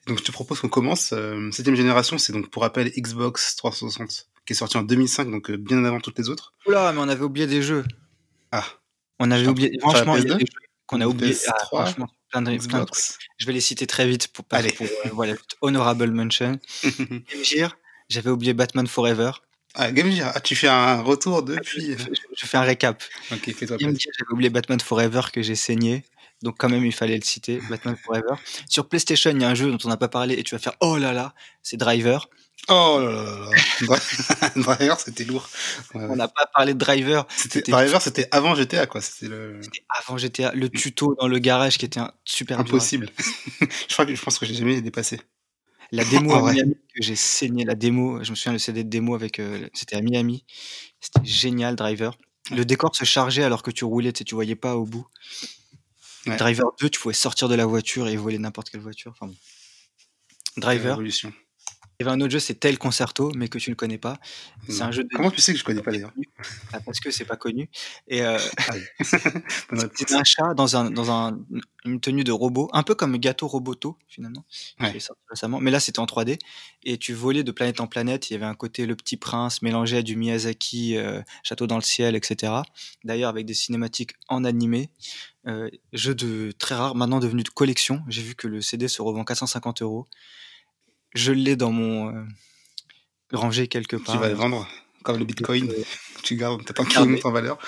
Donc, 0.09 0.19
je 0.19 0.25
te 0.25 0.33
propose 0.33 0.61
qu'on 0.61 0.69
commence. 0.69 1.15
septième 1.53 1.77
génération, 1.77 2.19
c'est 2.19 2.33
donc, 2.33 2.51
pour 2.51 2.63
rappel, 2.63 2.91
Xbox 2.91 3.55
360, 3.55 4.29
qui 4.45 4.55
est 4.55 4.57
sorti 4.57 4.77
en 4.77 4.83
2005, 4.83 5.31
donc 5.31 5.53
bien 5.53 5.85
avant 5.85 6.01
toutes 6.01 6.19
les 6.19 6.29
autres. 6.31 6.53
Oula, 6.67 6.93
mais 6.93 6.99
on 6.99 7.09
avait 7.09 7.25
oublié 7.25 7.47
des 7.47 7.63
jeux. 7.63 7.85
Ah. 8.51 8.65
On 9.19 9.31
avait 9.31 9.47
oublié. 9.47 9.73
Franchement, 9.81 10.17
il 10.17 10.29
y 10.29 10.31
a 10.31 10.35
des 10.35 10.41
jeux 10.41 10.47
qu'on 10.87 11.01
a 11.01 11.07
oublié. 11.07 11.37
Ah, 11.49 11.65
franchement, 11.65 12.09
plein 12.31 12.43
de, 12.43 12.57
plein 12.67 12.81
de 12.81 12.85
trucs. 12.85 13.19
Je 13.39 13.47
vais 13.47 13.53
les 13.53 13.61
citer 13.61 13.87
très 13.87 14.07
vite 14.07 14.29
pour. 14.29 14.45
Pour, 14.45 14.59
euh, 14.59 15.11
voilà, 15.13 15.35
honorable 15.61 16.11
mention. 16.11 16.59
Game 16.85 17.45
Gear, 17.45 17.77
j'avais 18.09 18.31
oublié 18.31 18.55
Batman 18.55 18.87
Forever. 18.87 19.33
Ah, 19.75 19.93
Game 19.93 20.11
Gear, 20.11 20.33
ah, 20.35 20.41
tu 20.41 20.57
fais 20.57 20.69
un 20.69 21.03
retour 21.03 21.43
depuis. 21.43 21.93
Je, 21.99 22.07
je, 22.37 22.47
fais 22.47 22.57
un 22.57 22.63
récap. 22.63 23.03
Ok, 23.33 23.53
fais-toi 23.53 23.77
Game 23.77 23.99
Gear, 23.99 24.13
j'avais 24.19 24.33
oublié 24.33 24.51
Batman 24.51 24.81
Forever 24.81 25.23
que 25.33 25.43
j'ai 25.43 25.57
saigné. 25.57 26.05
Donc 26.43 26.57
quand 26.59 26.69
même, 26.69 26.85
il 26.85 26.95
fallait 26.95 27.17
le 27.17 27.25
citer, 27.25 27.61
Batman 27.69 27.97
Forever. 27.97 28.35
Sur 28.69 28.89
PlayStation, 28.89 29.31
il 29.31 29.43
y 29.43 29.45
a 29.45 29.49
un 29.49 29.55
jeu 29.55 29.71
dont 29.71 29.79
on 29.85 29.89
n'a 29.89 29.97
pas 29.97 30.09
parlé 30.09 30.35
et 30.35 30.43
tu 30.45 30.55
vas 30.55 30.61
faire 30.61 30.75
oh 30.81 30.97
là 30.97 31.13
là, 31.13 31.35
c'est 31.63 31.77
Driver. 31.77 32.29
Oh 32.71 32.99
là 33.01 33.11
là 33.13 33.23
là. 33.23 34.51
Driver, 34.57 35.01
c'était 35.01 35.25
lourd. 35.25 35.49
On 35.95 36.17
n'a 36.17 36.29
pas 36.29 36.47
parlé 36.53 36.75
de 36.75 36.79
Driver. 36.79 37.27
Driver, 37.67 38.03
c'était 38.03 38.29
avant 38.31 38.55
GTA, 38.55 38.87
quoi. 38.87 39.01
C'était 39.01 39.29
le... 39.29 39.61
avant 39.99 40.19
GTA. 40.19 40.53
Le 40.55 40.69
tuto 40.69 41.17
dans 41.19 41.29
le 41.29 41.39
garage 41.39 41.79
qui 41.79 41.87
était 41.87 42.01
un 42.01 42.13
super 42.25 42.61
Impossible. 42.61 43.09
je, 43.61 43.93
crois 43.95 44.05
que, 44.05 44.15
je 44.15 44.23
pense 44.23 44.39
que 44.39 44.45
j'ai 44.45 44.55
jamais 44.55 44.83
dépassé. 44.83 45.21
La 45.93 46.05
démo 46.05 46.35
à 46.47 46.53
Miami 46.53 46.75
que 46.95 47.03
j'ai 47.03 47.17
saigné, 47.17 47.65
la 47.65 47.75
démo, 47.75 48.23
je 48.23 48.31
me 48.31 48.37
souviens 48.37 48.53
le 48.53 48.59
CD 48.59 48.85
de 48.85 48.91
démo 48.91 49.15
avec, 49.15 49.39
euh, 49.39 49.67
c'était 49.73 49.97
à 49.97 50.03
Miami. 50.03 50.45
C'était 51.01 51.25
génial, 51.25 51.75
Driver. 51.75 52.19
Le 52.51 52.65
décor 52.65 52.95
se 52.95 53.05
chargeait 53.05 53.45
alors 53.45 53.63
que 53.63 53.71
tu 53.71 53.85
roulais, 53.85 54.13
tu, 54.13 54.19
sais, 54.19 54.25
tu 54.25 54.35
voyais 54.35 54.57
pas 54.57 54.77
au 54.77 54.85
bout. 54.85 55.07
Driver 56.27 56.73
2, 56.81 56.91
tu 56.91 57.01
pouvais 57.01 57.15
sortir 57.15 57.49
de 57.49 57.55
la 57.55 57.65
voiture 57.65 58.09
et 58.09 58.17
voler 58.17 58.39
n'importe 58.39 58.69
quelle 58.69 58.83
voiture. 58.83 59.13
Enfin, 59.19 59.33
Driver. 60.59 60.91
Révolution. 60.91 61.33
Il 62.01 62.05
y 62.05 62.09
avait 62.09 62.17
un 62.17 62.21
autre 62.21 62.31
jeu, 62.31 62.39
c'est 62.39 62.55
Tel 62.55 62.79
Concerto, 62.79 63.33
mais 63.35 63.49
que 63.49 63.59
tu 63.59 63.71
ne 63.71 63.75
connais 63.75 63.99
pas. 63.99 64.21
C'est 64.69 64.83
un 64.83 64.93
jeu 64.93 65.03
de... 65.03 65.09
Comment 65.13 65.33
tu 65.33 65.41
sais 65.41 65.53
que 65.53 65.59
je 65.59 65.65
connais 65.65 65.83
pas 65.83 65.91
d'ailleurs 65.91 66.13
ah, 66.73 66.79
Parce 66.79 67.01
que 67.01 67.11
c'est 67.11 67.25
pas 67.25 67.35
connu. 67.35 67.69
Et 68.07 68.23
euh... 68.23 68.39
c'est 69.97 70.13
un 70.13 70.23
chat 70.23 70.55
dans, 70.55 70.77
un, 70.77 70.93
dans 70.93 71.11
un, 71.11 71.41
une 71.85 72.01
tenue 72.01 72.23
de 72.23 72.31
robot, 72.31 72.69
un 72.73 72.85
peu 72.85 72.95
comme 72.95 73.17
Gâteau 73.17 73.49
Roboto 73.49 73.99
finalement. 74.07 74.45
Ouais. 74.79 74.97
Sorti 75.01 75.23
récemment. 75.29 75.59
Mais 75.59 75.73
là, 75.73 75.81
c'était 75.81 75.99
en 75.99 76.05
3D. 76.05 76.39
Et 76.85 76.99
tu 76.99 77.15
volais 77.15 77.43
de 77.43 77.51
planète 77.51 77.81
en 77.81 77.89
planète. 77.89 78.31
Il 78.31 78.35
y 78.35 78.37
avait 78.37 78.47
un 78.47 78.55
côté 78.55 78.87
Le 78.87 78.95
Petit 78.95 79.17
Prince 79.17 79.61
mélangé 79.63 79.97
à 79.97 80.03
du 80.03 80.15
Miyazaki, 80.15 80.97
euh, 80.97 81.21
Château 81.43 81.67
dans 81.67 81.75
le 81.75 81.83
ciel, 81.83 82.15
etc. 82.15 82.53
D'ailleurs, 83.03 83.31
avec 83.31 83.45
des 83.45 83.55
cinématiques 83.55 84.13
en 84.29 84.45
animé. 84.45 84.91
Euh, 85.49 85.69
jeu 85.93 86.15
de 86.15 86.53
très 86.53 86.77
rare, 86.77 86.95
maintenant 86.95 87.19
devenu 87.19 87.43
de 87.43 87.49
collection. 87.49 88.03
J'ai 88.07 88.23
vu 88.23 88.37
que 88.37 88.47
le 88.47 88.61
CD 88.61 88.87
se 88.87 89.03
revend 89.03 89.25
450 89.25 89.83
euros. 89.83 90.07
Je 91.19 91.33
l'ai 91.33 91.57
dans 91.57 91.73
mon 91.73 92.15
euh, 92.15 92.23
rangé 93.33 93.67
quelque 93.67 93.97
part. 93.97 94.15
Tu 94.15 94.21
vas 94.21 94.29
le 94.29 94.35
vendre 94.35 94.69
comme 95.03 95.19
le 95.19 95.25
Bitcoin. 95.25 95.69
Euh, 95.69 95.83
tu 96.23 96.37
gardes, 96.37 96.65
t'attends 96.65 96.85
qu'il 96.85 97.05
monte 97.05 97.27
en 97.27 97.33
valeur. 97.33 97.59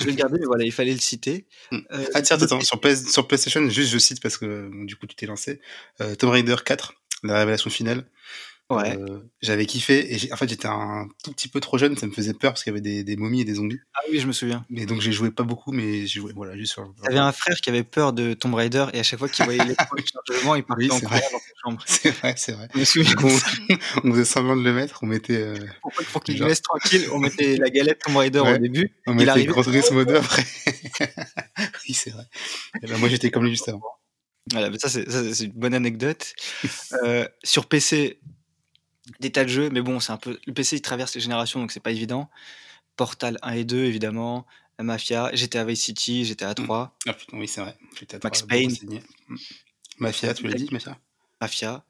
je 0.00 0.04
vais 0.04 0.10
le 0.10 0.16
garder, 0.16 0.38
mais 0.40 0.46
voilà, 0.46 0.64
il 0.64 0.72
fallait 0.72 0.92
le 0.92 0.98
citer. 0.98 1.46
Hmm. 1.70 1.78
Euh, 1.92 2.04
ah 2.14 2.22
tiens, 2.22 2.36
attends, 2.42 2.60
sur, 2.60 2.80
PS, 2.80 3.08
sur 3.08 3.28
PlayStation, 3.28 3.68
juste 3.70 3.92
je 3.92 3.98
cite 3.98 4.20
parce 4.20 4.36
que 4.36 4.68
du 4.86 4.96
coup 4.96 5.06
tu 5.06 5.14
t'es 5.14 5.26
lancé. 5.26 5.60
Tomb 6.18 6.30
Raider 6.30 6.56
4, 6.64 6.94
la 7.22 7.38
révélation 7.38 7.70
finale. 7.70 8.04
Ouais. 8.70 8.96
J'avais 9.42 9.66
kiffé 9.66 10.14
et 10.14 10.32
en 10.32 10.36
fait, 10.36 10.48
j'étais 10.48 10.68
un 10.68 11.08
tout 11.24 11.32
petit 11.32 11.48
peu 11.48 11.60
trop 11.60 11.76
jeune, 11.76 11.96
ça 11.96 12.06
me 12.06 12.12
faisait 12.12 12.34
peur 12.34 12.52
parce 12.52 12.62
qu'il 12.62 12.70
y 12.70 12.74
avait 12.74 12.80
des 12.80 13.02
des 13.02 13.16
momies 13.16 13.40
et 13.40 13.44
des 13.44 13.54
zombies. 13.54 13.80
Ah 13.94 14.00
oui, 14.10 14.20
je 14.20 14.26
me 14.26 14.32
souviens. 14.32 14.64
Mais 14.70 14.86
donc 14.86 15.00
j'ai 15.00 15.12
joué 15.12 15.30
pas 15.30 15.42
beaucoup, 15.42 15.72
mais 15.72 16.06
j'ai 16.06 16.20
joué, 16.20 16.32
voilà, 16.34 16.56
juste 16.56 16.74
sur 16.74 16.92
J'avais 17.04 17.18
un 17.18 17.32
frère 17.32 17.56
qui 17.56 17.68
avait 17.68 17.82
peur 17.82 18.12
de 18.12 18.34
Tomb 18.34 18.54
Raider 18.54 18.86
et 18.92 19.00
à 19.00 19.02
chaque 19.02 19.18
fois 19.18 19.28
qu'il 19.28 19.44
voyait 19.44 19.64
l'écran 19.64 19.96
de 19.96 20.02
chargement, 20.06 20.54
il 20.54 20.62
partait 20.62 20.84
Oui, 20.84 20.90
en 20.92 21.00
courant 21.00 21.16
dans 21.16 21.38
sa 21.38 21.52
chambre. 21.64 21.82
C'est 21.86 22.10
vrai, 22.10 22.34
c'est 22.36 22.52
vrai. 22.52 22.68
Je 22.74 22.78
me 22.80 22.84
souviens 22.84 23.14
Donc 23.14 23.32
on 23.64 23.76
on 24.04 24.12
faisait 24.12 24.24
semblant 24.24 24.56
de 24.56 24.62
le 24.62 24.72
mettre, 24.72 25.00
on 25.02 25.06
mettait, 25.06 25.42
heu, 25.42 25.54
Pour 25.82 25.92
pour 26.12 26.22
qu'il 26.22 26.34
nous 26.34 26.38
genre 26.38 26.48
laisse 26.48 26.62
tranquille, 26.62 27.08
on 27.12 27.18
mettait 27.18 27.56
la 27.56 27.70
galette 27.70 28.00
Tomb 28.04 28.16
Raider 28.16 28.38
au 28.40 28.58
début. 28.58 28.90
on 29.06 29.14
mettait 29.14 29.30
arrivait 29.30 29.46
Gran 29.52 29.62
Turismo 29.62 30.04
2 30.04 30.14
après. 30.16 30.44
Oui, 31.88 31.94
c'est 31.94 32.10
vrai. 32.10 32.24
Et 32.82 32.86
moi, 32.96 33.08
j'étais 33.08 33.30
comme 33.30 33.44
lui 33.44 33.50
juste 33.50 33.68
avant. 33.68 33.82
Voilà, 34.52 34.70
mais 34.70 34.78
ça 34.78 34.88
c'est 34.88 35.04
une 35.44 35.52
bonne 35.52 35.74
anecdote. 35.74 36.32
Heu, 37.04 37.28
sur 37.42 37.66
PC, 37.66 38.20
des 39.18 39.30
tas 39.32 39.44
de 39.44 39.48
jeux, 39.48 39.70
mais 39.70 39.80
bon, 39.82 39.98
c'est 40.00 40.12
un 40.12 40.16
peu 40.16 40.38
le 40.46 40.52
PC, 40.52 40.76
il 40.76 40.82
traverse 40.82 41.14
les 41.14 41.20
générations, 41.20 41.60
donc 41.60 41.72
c'est 41.72 41.80
pas 41.80 41.90
évident. 41.90 42.30
Portal 42.96 43.38
1 43.42 43.52
et 43.52 43.64
2 43.64 43.84
évidemment, 43.84 44.46
Mafia, 44.78 45.30
GTA 45.34 45.64
Vice 45.64 45.82
City, 45.82 46.24
GTA 46.24 46.50
Mmh. 46.50 46.54
3, 46.66 46.96
Ah 47.06 47.12
putain, 47.14 47.38
oui, 47.38 47.48
c'est 47.48 47.60
vrai. 47.60 47.76
GTA 47.98 48.18
3 48.18 48.28
Max 48.30 48.42
Payne. 48.42 48.76
Mmh. 49.28 49.36
Mafia, 49.98 50.34
tu 50.34 50.46
l'as 50.46 50.54
dit, 50.54 50.68
Mafia? 50.70 50.98
Mafia. 51.40 51.84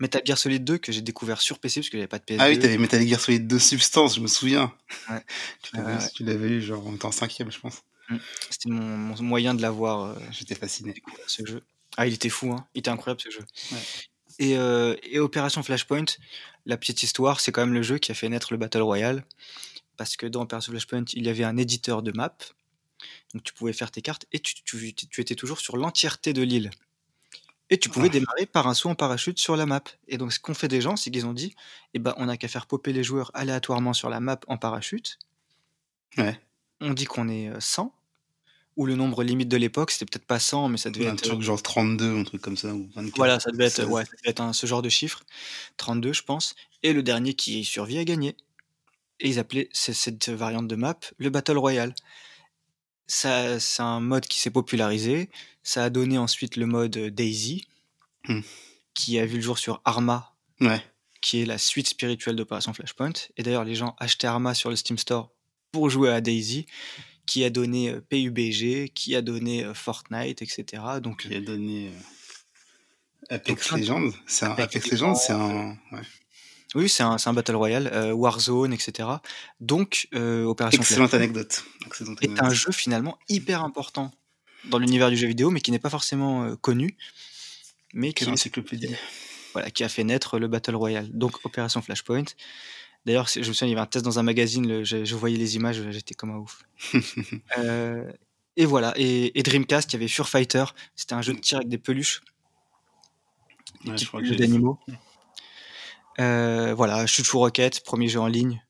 Metal 0.00 0.22
Gear 0.24 0.38
Solid 0.38 0.64
2 0.64 0.78
que 0.78 0.92
j'ai 0.92 1.02
découvert 1.02 1.42
sur 1.42 1.58
PC 1.58 1.80
parce 1.80 1.90
que 1.90 1.98
j'avais 1.98 2.06
pas 2.08 2.18
de 2.18 2.24
Ah 2.38 2.48
oui, 2.48 2.54
PS2. 2.56 2.60
tu 2.60 2.66
avais 2.66 2.78
Metal 2.78 3.06
Gear 3.06 3.20
Solid 3.20 3.46
2 3.46 3.58
Substance, 3.58 4.14
je 4.16 4.20
me 4.20 4.26
souviens. 4.28 4.72
Ouais. 5.10 5.22
Tu 5.62 6.24
l'avais 6.24 6.46
ouais. 6.46 6.52
eu 6.54 6.62
genre 6.62 6.86
en 6.86 6.92
5e, 6.94 7.50
je 7.50 7.58
pense. 7.60 7.82
Mmh. 8.08 8.16
C'était 8.50 8.70
mon 8.70 8.80
mon 8.96 9.22
moyen 9.22 9.54
de 9.54 9.60
l'avoir, 9.62 10.06
heu, 10.12 10.16
J'étais 10.30 10.54
fasciné. 10.54 10.94
ce 11.26 11.44
jeu. 11.44 11.62
Ah, 11.96 12.06
il 12.06 12.14
était 12.14 12.28
fou, 12.30 12.50
hein, 12.52 12.66
il 12.74 12.78
était 12.80 12.90
incroyable 12.90 13.20
ce 13.20 13.30
jeu. 13.30 13.44
Ouais. 13.72 13.78
Et 14.38 14.56
heu 14.56 14.96
et 15.02 15.18
Opération 15.20 15.62
Flashpoint, 15.62 16.04
la 16.66 16.76
petite 16.76 17.02
histoire, 17.02 17.40
c'est 17.40 17.52
quand 17.52 17.62
même 17.64 17.74
le 17.74 17.82
jeu 17.82 17.98
qui 17.98 18.10
a 18.12 18.14
fait 18.14 18.28
naître 18.28 18.52
le 18.52 18.58
battle 18.58 18.80
royale. 18.82 19.24
Parce 19.96 20.16
que 20.16 20.26
dans 20.26 20.42
Opération 20.42 20.72
Flashpoint, 20.72 21.04
il 21.14 21.26
y 21.26 21.30
avait 21.30 21.44
un 21.44 21.56
éditeur 21.58 22.02
de 22.02 22.12
map, 22.12 22.36
donc 23.34 23.44
tu 23.44 23.54
pouvais 23.54 23.72
faire 23.74 23.90
tes 23.92 24.02
cartes 24.02 24.26
et 24.32 24.40
tu 24.40 24.54
tu 24.64 24.94
tu 24.94 25.20
étais 25.22 25.36
toujours 25.36 25.60
sur 25.60 25.76
l'entièreté 25.78 26.32
de 26.34 26.42
l'île. 26.42 26.70
Et 27.70 27.78
tu 27.78 27.90
pouvais 27.90 28.08
Ah. 28.08 28.10
démarrer 28.10 28.46
par 28.46 28.68
un 28.68 28.74
saut 28.74 28.90
en 28.90 28.96
parachute 28.96 29.38
sur 29.40 29.56
la 29.56 29.66
map. 29.66 29.82
Et 30.08 30.18
donc 30.18 30.32
ce 30.32 30.40
qu'ont 30.40 30.54
fait 30.54 30.68
des 30.68 30.80
gens, 30.82 30.96
c'est 30.96 31.10
qu'ils 31.10 31.26
ont 31.26 31.34
dit: 31.34 31.54
«Eh 31.94 32.00
ben, 32.00 32.14
on 32.18 32.26
n'a 32.26 32.36
qu'à 32.38 32.48
faire 32.48 32.66
popper 32.66 32.92
les 32.94 33.04
joueurs 33.04 33.30
aléatoirement 33.34 33.94
sur 33.94 34.10
la 34.10 34.20
map 34.20 34.40
en 34.48 34.58
parachute». 34.58 35.18
Ouais. 36.18 36.40
On 36.80 36.92
dit 36.92 37.04
qu'on 37.04 37.28
est, 37.28 37.48
heu, 37.48 37.60
100 37.60 37.94
ou 38.76 38.86
le 38.86 38.96
nombre 38.96 39.22
limite 39.22 39.48
de 39.48 39.56
l'époque, 39.56 39.90
c'était 39.92 40.04
peut-être 40.06 40.26
pas 40.26 40.38
100, 40.40 40.68
mais 40.68 40.78
ça 40.78 40.90
devait 40.90 41.06
Un 41.06 41.14
être, 41.14 41.22
truc 41.22 41.38
heu 41.40 41.42
genre 41.42 41.62
32, 41.62 42.18
un 42.18 42.24
truc 42.24 42.40
comme 42.42 42.56
ça 42.56 42.74
ou 42.74 42.88
24, 42.94 43.16
voilà, 43.16 43.38
ça 43.40 43.50
devait 43.50 43.66
être, 43.66 43.76
16. 43.76 43.86
ouais, 43.86 44.04
ça 44.04 44.10
devait 44.18 44.30
être 44.30 44.40
un 44.40 44.52
ce 44.52 44.66
genre 44.66 44.82
de 44.82 44.88
chiffre. 44.88 45.22
32, 45.76 46.12
je 46.12 46.22
pense. 46.22 46.54
Et 46.82 46.92
le 46.92 47.02
dernier 47.02 47.34
qui 47.34 47.64
survit 47.64 47.98
a 47.98 48.04
gagné. 48.04 48.36
Et 49.20 49.28
ils 49.28 49.38
appelaient 49.38 49.68
ce 49.72 49.92
cette 49.92 50.28
variante 50.28 50.66
de 50.68 50.76
map 50.76 50.98
le 51.18 51.30
battle 51.30 51.56
royale. 51.58 51.94
Ça 53.06 53.60
c'est 53.60 53.82
un 53.82 54.00
mode 54.00 54.26
qui 54.26 54.38
s'est 54.40 54.50
popularisé. 54.50 55.30
Ça 55.62 55.84
a 55.84 55.90
donné 55.90 56.18
ensuite 56.18 56.56
le 56.56 56.66
mode, 56.66 56.96
DayZ 56.98 57.62
Mmh. 58.26 58.40
qui 58.94 59.18
a 59.18 59.26
vu 59.26 59.36
le 59.36 59.42
jour 59.42 59.58
sur 59.58 59.82
Arma, 59.84 60.32
Ouais. 60.60 60.82
qui 61.20 61.42
est 61.42 61.44
la 61.44 61.58
suite 61.58 61.88
spirituelle 61.88 62.36
d'Opération 62.36 62.72
Flashpoint. 62.72 63.12
Et 63.36 63.42
d'ailleurs, 63.42 63.64
les 63.64 63.74
gens 63.74 63.94
achetaient 63.98 64.26
Arma 64.26 64.54
sur 64.54 64.70
le 64.70 64.76
Steam 64.76 64.96
Store 64.96 65.30
pour 65.72 65.90
jouer 65.90 66.10
à 66.10 66.22
DayZ, 66.22 66.64
qui 67.26 67.44
a 67.44 67.50
donné, 67.50 67.90
heu, 67.90 68.00
PUBG, 68.00 68.90
qui 68.94 69.14
a 69.16 69.22
donné, 69.22 69.64
heu, 69.64 69.74
Fortnite, 69.74 70.42
et 70.42 70.46
cetera. 70.46 71.00
Donc 71.00 71.22
Qui 71.22 71.34
a 71.34 71.40
donné, 71.40 71.90
donc 73.30 73.30
Apex 73.30 73.72
Legends? 73.72 74.10
C'est 74.26 74.44
un 74.46 74.50
Apex 74.52 74.76
Apex 74.76 74.92
Legends, 74.92 75.14
c'est 75.14 75.32
un 75.32 75.76
ouais. 75.92 76.02
oui, 76.74 76.88
c'est 76.88 77.02
un 77.02 77.16
un 77.24 77.32
battle 77.32 77.56
royale, 77.56 78.12
Warzone, 78.14 78.72
et 78.72 78.78
cetera. 78.78 79.22
Donc 79.60 80.08
heu, 80.14 80.44
Opération 80.44 80.82
Excellente 80.82 81.14
anecdote, 81.14 81.64
excellente 81.86 82.22
est 82.22 82.40
un 82.40 82.50
jeu 82.50 82.72
finalement 82.72 83.18
hyper 83.28 83.64
important 83.64 84.10
dans 84.66 84.78
l'univers 84.78 85.10
du 85.10 85.16
jeu 85.16 85.26
vidéo, 85.26 85.50
mais 85.50 85.60
qui 85.60 85.70
n'est 85.70 85.78
pas 85.78 85.90
forcément, 85.90 86.44
heu, 86.44 86.56
connu, 86.56 86.96
mais 87.92 88.12
qui 88.12 88.24
est 88.24 88.50
voilà, 89.52 89.70
qui 89.70 89.84
a 89.84 89.88
fait 89.88 90.04
naître 90.04 90.38
le 90.38 90.48
battle 90.48 90.74
royale. 90.74 91.08
Donc 91.12 91.44
Opération 91.44 91.80
Flashpoint. 91.80 92.24
D'ailleurs, 93.06 93.28
je 93.28 93.40
me 93.40 93.44
souviens, 93.44 93.66
il 93.68 93.70
y 93.70 93.74
avait 93.74 93.82
un 93.82 93.86
test 93.86 94.04
dans 94.04 94.18
un 94.18 94.22
magazine, 94.22 94.66
le 94.66 94.84
je 94.84 95.04
je 95.04 95.14
voyais 95.14 95.36
les 95.36 95.56
images, 95.56 95.82
j'étais 95.90 96.14
comme 96.14 96.30
un 96.30 96.38
ouf. 96.38 96.62
Heu 97.58 98.12
et 98.56 98.66
voilà 98.66 98.92
et 98.96 99.38
et 99.38 99.42
Dreamcast, 99.42 99.92
il 99.92 99.94
y 99.94 99.96
avait 99.96 100.08
Fur 100.08 100.28
Fighter, 100.28 100.64
c'était 100.96 101.14
un 101.14 101.22
jeu 101.22 101.34
de 101.34 101.40
tir 101.40 101.58
avec 101.58 101.68
des 101.68 101.78
peluches. 101.78 102.22
Des 103.84 103.90
Ouais, 103.90 103.96
je 103.98 104.06
petites 104.06 104.08
crois 104.08 104.20
que 104.20 104.26
peluches 104.26 104.38
j'ai 104.38 104.46
d'animaux. 104.46 104.78
Heu, 106.18 106.72
voilà, 106.74 107.04
Rocket, 107.32 107.82
1er 107.84 108.08
jeu 108.08 108.20
en 108.20 108.26
ligne. 108.26 108.62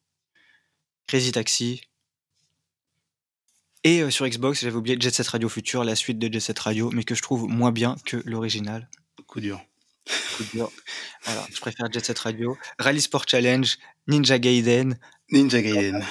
Crazy 1.06 1.32
Taxi. 1.32 1.80
Et 3.84 4.00
heu, 4.00 4.10
sur 4.10 4.26
Xbox, 4.26 4.62
j'avais 4.62 4.76
oublié 4.76 4.96
Jet 4.98 5.10
Set 5.10 5.28
Radio 5.28 5.48
Future, 5.48 5.84
la 5.84 5.94
suite 5.94 6.18
de 6.18 6.32
Jet 6.32 6.40
Set 6.40 6.58
Radio, 6.58 6.90
mais 6.90 7.04
que 7.04 7.14
je 7.14 7.22
trouve 7.22 7.46
moins 7.48 7.70
bien 7.70 7.96
que 8.06 8.16
l'original. 8.24 8.88
Coup 9.26 9.40
dur. 9.40 9.60
Coup 10.36 10.44
dur. 10.54 10.70
Voilà, 11.24 11.46
je 11.52 11.60
préfère 11.60 11.92
Jet 11.92 12.04
Set 12.04 12.18
Radio. 12.18 12.56
Rally 12.78 13.02
Sport 13.02 13.24
Challenge, 13.28 13.76
Ninja 14.06 14.38
Gaiden. 14.38 14.98
Ninja 15.30 15.62
Gaiden. 15.62 16.04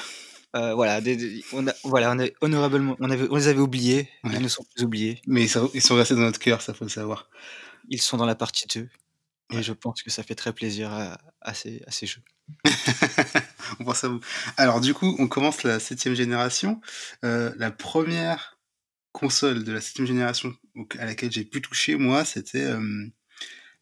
Heu, 0.55 0.73
voilà, 0.73 1.01
des 1.01 1.15
des 1.15 1.43
on 1.53 1.67
a 1.67 1.73
voilà, 1.83 2.11
on 2.13 2.19
a 2.19 2.27
honorablement 2.41 2.95
on 2.99 3.09
avait 3.09 3.27
on 3.29 3.35
les 3.35 3.47
avait 3.47 3.59
oubliés, 3.59 4.09
Ouais. 4.23 4.31
ils 4.35 4.41
ne 4.41 4.47
sont 4.47 4.63
plus 4.75 4.83
oubliés. 4.85 5.21
Mais 5.27 5.43
ils 5.43 5.49
sont 5.49 5.69
ils 5.73 5.81
sont 5.81 5.95
restés 5.95 6.15
dans 6.15 6.21
notre 6.21 6.39
cœur, 6.39 6.61
ça 6.61 6.73
faut 6.73 6.85
le 6.85 6.89
savoir. 6.89 7.29
Ils 7.89 8.01
sont 8.01 8.17
dans 8.17 8.25
la 8.27 8.35
partie 8.35 8.65
2 8.67 8.89
et 9.51 9.63
je 9.63 9.73
pense 9.73 10.01
que 10.03 10.09
ça 10.11 10.23
fait 10.23 10.35
très 10.35 10.53
plaisir 10.53 10.91
à 10.93 11.17
à 11.41 11.53
ces 11.53 11.81
à 11.87 11.91
ces 11.91 12.05
jeux. 12.07 12.21
On 13.79 13.85
pense 13.85 14.03
à 14.03 14.09
vous. 14.09 14.19
Alors 14.57 14.79
du 14.81 14.93
coup, 14.93 15.15
on 15.19 15.27
commence 15.27 15.63
la 15.63 15.79
7e 15.79 16.13
génération. 16.15 16.81
Heu, 17.25 17.53
la 17.57 17.71
1re 17.71 18.59
console 19.11 19.63
de 19.63 19.71
la 19.71 19.79
7e 19.79 20.05
génération 20.05 20.53
à 20.99 21.05
laquelle 21.05 21.31
j'ai 21.31 21.45
pu 21.45 21.61
toucher 21.61 21.95
moi, 21.95 22.25
c'était, 22.25 22.65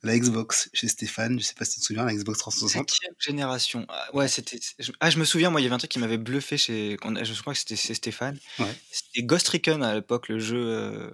la 0.04 0.18
Xbox 0.18 0.70
chez 0.74 0.88
Stéphane. 0.88 1.40
Je 1.40 1.46
sais 1.46 1.54
pas 1.54 1.66
si 1.66 1.76
tu 1.76 1.80
te 1.82 1.86
souviens, 1.86 2.06
la 2.06 2.14
Xbox 2.14 2.40
360? 2.40 2.92
7e 2.92 3.14
génération. 3.20 3.86
Ah 3.90 4.10
ouais, 4.14 4.28
c'était 4.28 4.60
ah 5.00 5.10
je 5.10 5.20
me 5.20 5.26
souviens, 5.26 5.50
moi, 5.50 5.62
il 5.62 5.64
y 5.64 5.68
avait 5.68 5.76
un 5.76 5.80
truc 5.80 5.92
qui 5.92 6.00
m'avait 6.00 6.18
bluffé 6.18 6.58
chez 6.58 6.98
je 7.02 7.42
crois 7.42 7.54
que 7.54 7.60
c'était 7.60 7.76
chez 7.76 7.94
Stéphane. 7.94 8.40
Ouais. 8.60 8.74
C'était 8.92 9.24
Ghost 9.24 9.48
Recon 9.50 9.82
à 9.82 9.96
l'époque, 9.96 10.30
le 10.30 10.40
jeu, 10.40 10.58
heu, 10.58 11.14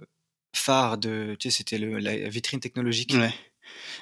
phare 0.54 0.98
de 0.98 1.36
tu 1.38 1.50
sais, 1.50 1.56
c'était 1.58 1.78
le 1.78 1.98
la 1.98 2.28
vitrine 2.28 2.60
technologique. 2.60 3.12
Ouais. 3.14 3.34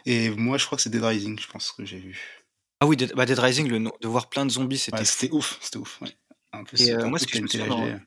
Et 0.05 0.31
moi, 0.31 0.59
je 0.59 0.67
crois 0.67 0.77
que 0.77 0.83
c'est 0.83 0.91
Dead 0.91 1.03
Rising, 1.03 1.39
je 1.39 1.49
pense 1.49 1.73
que 1.73 1.85
j'ai 1.85 1.99
vu. 1.99 2.45
Ah 2.81 2.87
oui, 2.87 2.97
Dead 2.97 3.13
bah, 3.15 3.27
Dead 3.27 3.39
Rising, 3.39 3.69
le 3.69 3.79
de 3.79 4.09
voir 4.09 4.29
plein 4.29 4.47
de 4.47 4.51
zombies, 4.51 4.79
c'était 4.79 4.99
Ouais, 4.99 5.05
c'était 5.05 5.33
ouf, 5.33 5.59
c'était 5.61 5.79
ouf, 5.79 6.01
ouais. 6.03 6.17
En 6.53 6.65
plus, 6.65 6.81
Et 6.83 6.93
le 6.93 7.07
moi, 7.07 7.19
ce 7.19 7.27
que 7.27 7.37
je 7.37 7.43
me 7.43 7.49
souviens 7.49 7.67
dans 7.67 8.01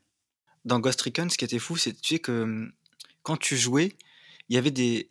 dans 0.66 0.80
Ghost 0.80 1.02
Recon, 1.02 1.30
ce 1.30 1.38
qui 1.38 1.46
était 1.46 1.60
fou, 1.60 1.78
c'est 1.78 1.94
tu 1.94 2.16
sais 2.16 2.20
que, 2.20 2.44
mmh, 2.44 2.72
quand 3.24 3.38
tu 3.38 3.58
jouais, 3.58 3.96
il 4.50 4.56
y 4.56 4.58
avait 4.58 4.72
des 4.72 5.08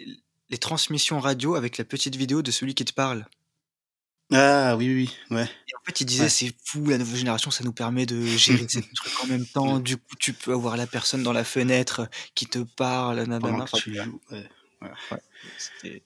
les 0.50 0.58
transmissions 0.58 1.20
radio 1.20 1.54
avec 1.54 1.78
la 1.78 1.84
petite 1.84 2.16
vidéo 2.16 2.42
de 2.42 2.50
celui 2.50 2.74
qui 2.74 2.84
te 2.84 2.92
parle. 2.92 3.26
Ah 4.32 4.76
oui, 4.76 4.88
oui, 4.88 5.10
oui, 5.30 5.36
ouais. 5.36 5.44
Et 5.44 5.74
en 5.74 5.84
fait, 5.86 6.00
il 6.02 6.04
disait: 6.04 6.24
Ouais. 6.24 6.28
«C'est 6.28 6.54
fou, 6.62 6.84
la 6.86 6.98
nouvelle 6.98 7.16
génération, 7.16 7.50
ça 7.50 7.64
nous 7.64 7.72
permet 7.72 8.04
de 8.04 8.20
gérer 8.26 8.66
ces 8.68 8.82
trucs 8.94 9.24
en 9.24 9.26
même 9.26 9.46
temps. 9.46 9.78
Du 9.78 9.96
coup, 9.96 10.16
tu 10.18 10.34
peux 10.34 10.52
avoir 10.52 10.76
la 10.76 10.86
personne 10.86 11.22
dans 11.22 11.32
la 11.32 11.44
fenêtre 11.44 12.08
qui 12.34 12.46
te 12.46 12.58
parle, 12.58 13.18
nanana». 13.20 13.40
Pendant 13.40 13.64
Enfin, 13.64 13.78
que 13.78 13.82
tu 13.82 13.94
joues, 13.94 14.20
ouais, 14.30 14.48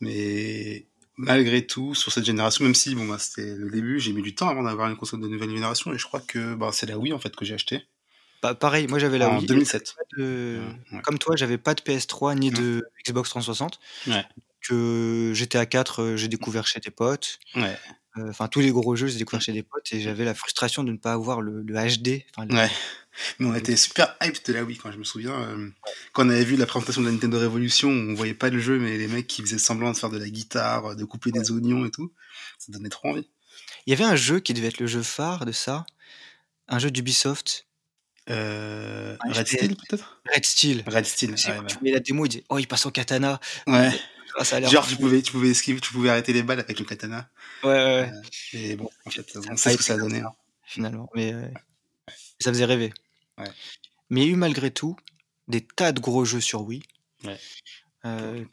Mais 0.00 0.86
malgré 1.16 1.66
tout, 1.66 1.94
sur 1.96 2.12
cette 2.12 2.24
génération, 2.24 2.64
même 2.64 2.76
si 2.76 2.94
bon, 2.94 3.06
bah, 3.06 3.18
c'était 3.18 3.56
le 3.56 3.70
début, 3.70 3.98
j'ai 3.98 4.12
mis 4.12 4.22
du 4.22 4.34
temps 4.34 4.48
avant 4.48 4.62
d'avoir 4.62 4.88
une 4.88 4.96
console 4.96 5.20
de 5.20 5.28
nouvelle 5.28 5.50
génération 5.50 5.92
et 5.92 5.98
je 5.98 6.04
crois 6.06 6.20
que, 6.20 6.54
bah, 6.54 6.70
c'est 6.72 6.86
la 6.86 6.98
Wii, 6.98 7.12
en 7.12 7.18
fait, 7.18 7.34
que 7.34 7.44
j'ai 7.44 7.54
acheté. 7.54 7.82
Bah, 8.42 8.54
pareil, 8.54 8.88
moi, 8.88 8.98
j'avais 8.98 9.18
la 9.18 9.28
En 9.30 9.34
Wii 9.36 9.44
et 9.44 9.46
2007. 9.46 9.94
j'avais 9.96 10.08
pas 10.10 10.16
de 10.22 10.60
ouais. 10.96 11.02
comme 11.02 11.18
toi, 11.18 11.36
j'avais 11.36 11.58
pas 11.58 11.74
de 11.74 11.82
PS3 11.82 12.34
ni 12.34 12.50
de 12.50 12.84
Xbox 13.06 13.30
360. 13.30 13.78
Ouais. 14.08 14.24
Que 14.60 15.32
GTA 15.34 15.66
4, 15.66 16.02
heu, 16.02 16.16
j'ai 16.16 16.28
découvert 16.28 16.66
chez 16.66 16.80
des 16.80 16.90
potes. 16.90 17.38
Ouais. 17.54 17.78
Heu, 18.18 18.28
enfin, 18.28 18.48
tous 18.48 18.60
les 18.60 18.70
gros 18.70 18.94
jeux, 18.96 19.06
je 19.06 19.16
les 19.18 19.24
Mmh. 19.24 19.40
chez 19.40 19.52
des 19.52 19.62
potes 19.62 19.92
et 19.92 20.00
j'avais 20.00 20.24
la 20.24 20.34
frustration 20.34 20.84
de 20.84 20.92
ne 20.92 20.98
pas 20.98 21.12
avoir 21.12 21.40
le 21.40 21.62
le 21.62 21.74
HD, 21.74 22.24
enfin 22.36 22.46
le 22.46 22.54
Ouais. 22.54 22.70
Mais 23.38 23.46
on 23.46 23.54
était 23.54 23.76
super 23.76 24.16
hype 24.22 24.44
de 24.46 24.52
la 24.52 24.64
Wii, 24.64 24.76
quand 24.78 24.90
je 24.92 24.98
me 24.98 25.04
souviens, 25.04 25.34
hem, 25.50 25.72
quand 26.12 26.26
on 26.26 26.30
avait 26.30 26.44
vu 26.44 26.56
la 26.56 26.66
présentation 26.66 27.00
de 27.02 27.06
la 27.06 27.12
Nintendo 27.12 27.38
Revolution, 27.40 27.90
on 27.90 28.14
voyait 28.14 28.34
pas 28.34 28.50
le 28.50 28.58
jeu, 28.58 28.78
mais 28.78 28.96
les 28.98 29.08
mecs 29.08 29.26
qui 29.26 29.42
faisaient 29.42 29.58
semblant 29.58 29.92
de 29.92 29.96
faire 29.96 30.10
de 30.10 30.18
la 30.18 30.28
guitare, 30.28 30.96
de 30.96 31.04
couper 31.04 31.30
Ouais. 31.32 31.40
des 31.40 31.50
oignons 31.52 31.84
et 31.86 31.90
tout, 31.90 32.12
ça 32.58 32.72
donnait 32.72 32.88
trop 32.88 33.08
envie. 33.10 33.28
Il 33.86 33.90
y 33.90 33.92
avait 33.94 34.04
un 34.04 34.16
jeu 34.16 34.40
qui 34.40 34.54
devait 34.54 34.68
être 34.68 34.80
le 34.80 34.86
jeu 34.86 35.02
phare 35.02 35.44
de 35.44 35.52
ça, 35.52 35.84
un 36.68 36.78
jeu 36.78 36.90
d'Ubisoft. 36.90 37.66
Un 38.28 39.16
Red. 39.32 39.46
Steel, 39.46 39.76
peut-être? 39.76 40.20
Red 40.34 40.44
Steel. 40.44 40.84
Red 40.86 41.04
Steel, 41.06 41.30
Tu 41.34 41.42
sais, 41.42 41.58
ouais, 41.58 41.66
tu 41.66 41.78
voyais 41.78 41.94
la 41.94 42.00
démo, 42.00 42.24
il 42.26 42.28
disait: 42.28 42.44
«Oh, 42.48 42.58
il 42.58 42.66
passe 42.68 42.86
en 42.86 42.90
katana». 42.90 43.40
Ouais. 43.66 43.90
Ah, 44.38 44.44
ça 44.44 44.56
a 44.56 44.60
l'air 44.60 44.70
Genre, 44.70 44.86
tu 44.86 44.96
pouvais 44.96 45.20
tu 45.20 45.30
pouvais 45.32 45.50
esquiver, 45.50 45.78
tu 45.80 45.92
pouvais 45.92 46.08
arrêter 46.08 46.32
les 46.32 46.42
balles 46.42 46.60
avec 46.60 46.78
le 46.78 46.84
katana. 46.86 47.28
Ouais, 47.64 47.70
ouais, 47.70 48.10
et 48.54 48.76
bon, 48.76 48.88
en 49.04 49.10
fait, 49.10 49.28
Ça 49.30 49.40
on 49.46 49.52
a 49.52 49.56
sait 49.56 49.72
ce 49.72 49.76
que 49.76 49.82
ça 49.84 49.94
a 49.94 49.96
donné, 49.98 50.20
hein. 50.20 50.32
finalement, 50.64 51.10
mais 51.14 51.34
Ouais. 51.34 51.52
ça 52.40 52.50
faisait 52.50 52.64
rêver. 52.64 52.94
Ouais. 53.38 53.50
Mais 54.08 54.22
il 54.22 54.26
y 54.26 54.30
a 54.30 54.32
eu 54.32 54.36
malgré 54.36 54.70
tout 54.70 54.96
des 55.48 55.60
tas 55.60 55.92
de 55.92 56.00
gros 56.00 56.24
jeux 56.24 56.40
sur 56.40 56.62
Wii. 56.62 56.82
Ouais. 57.24 57.38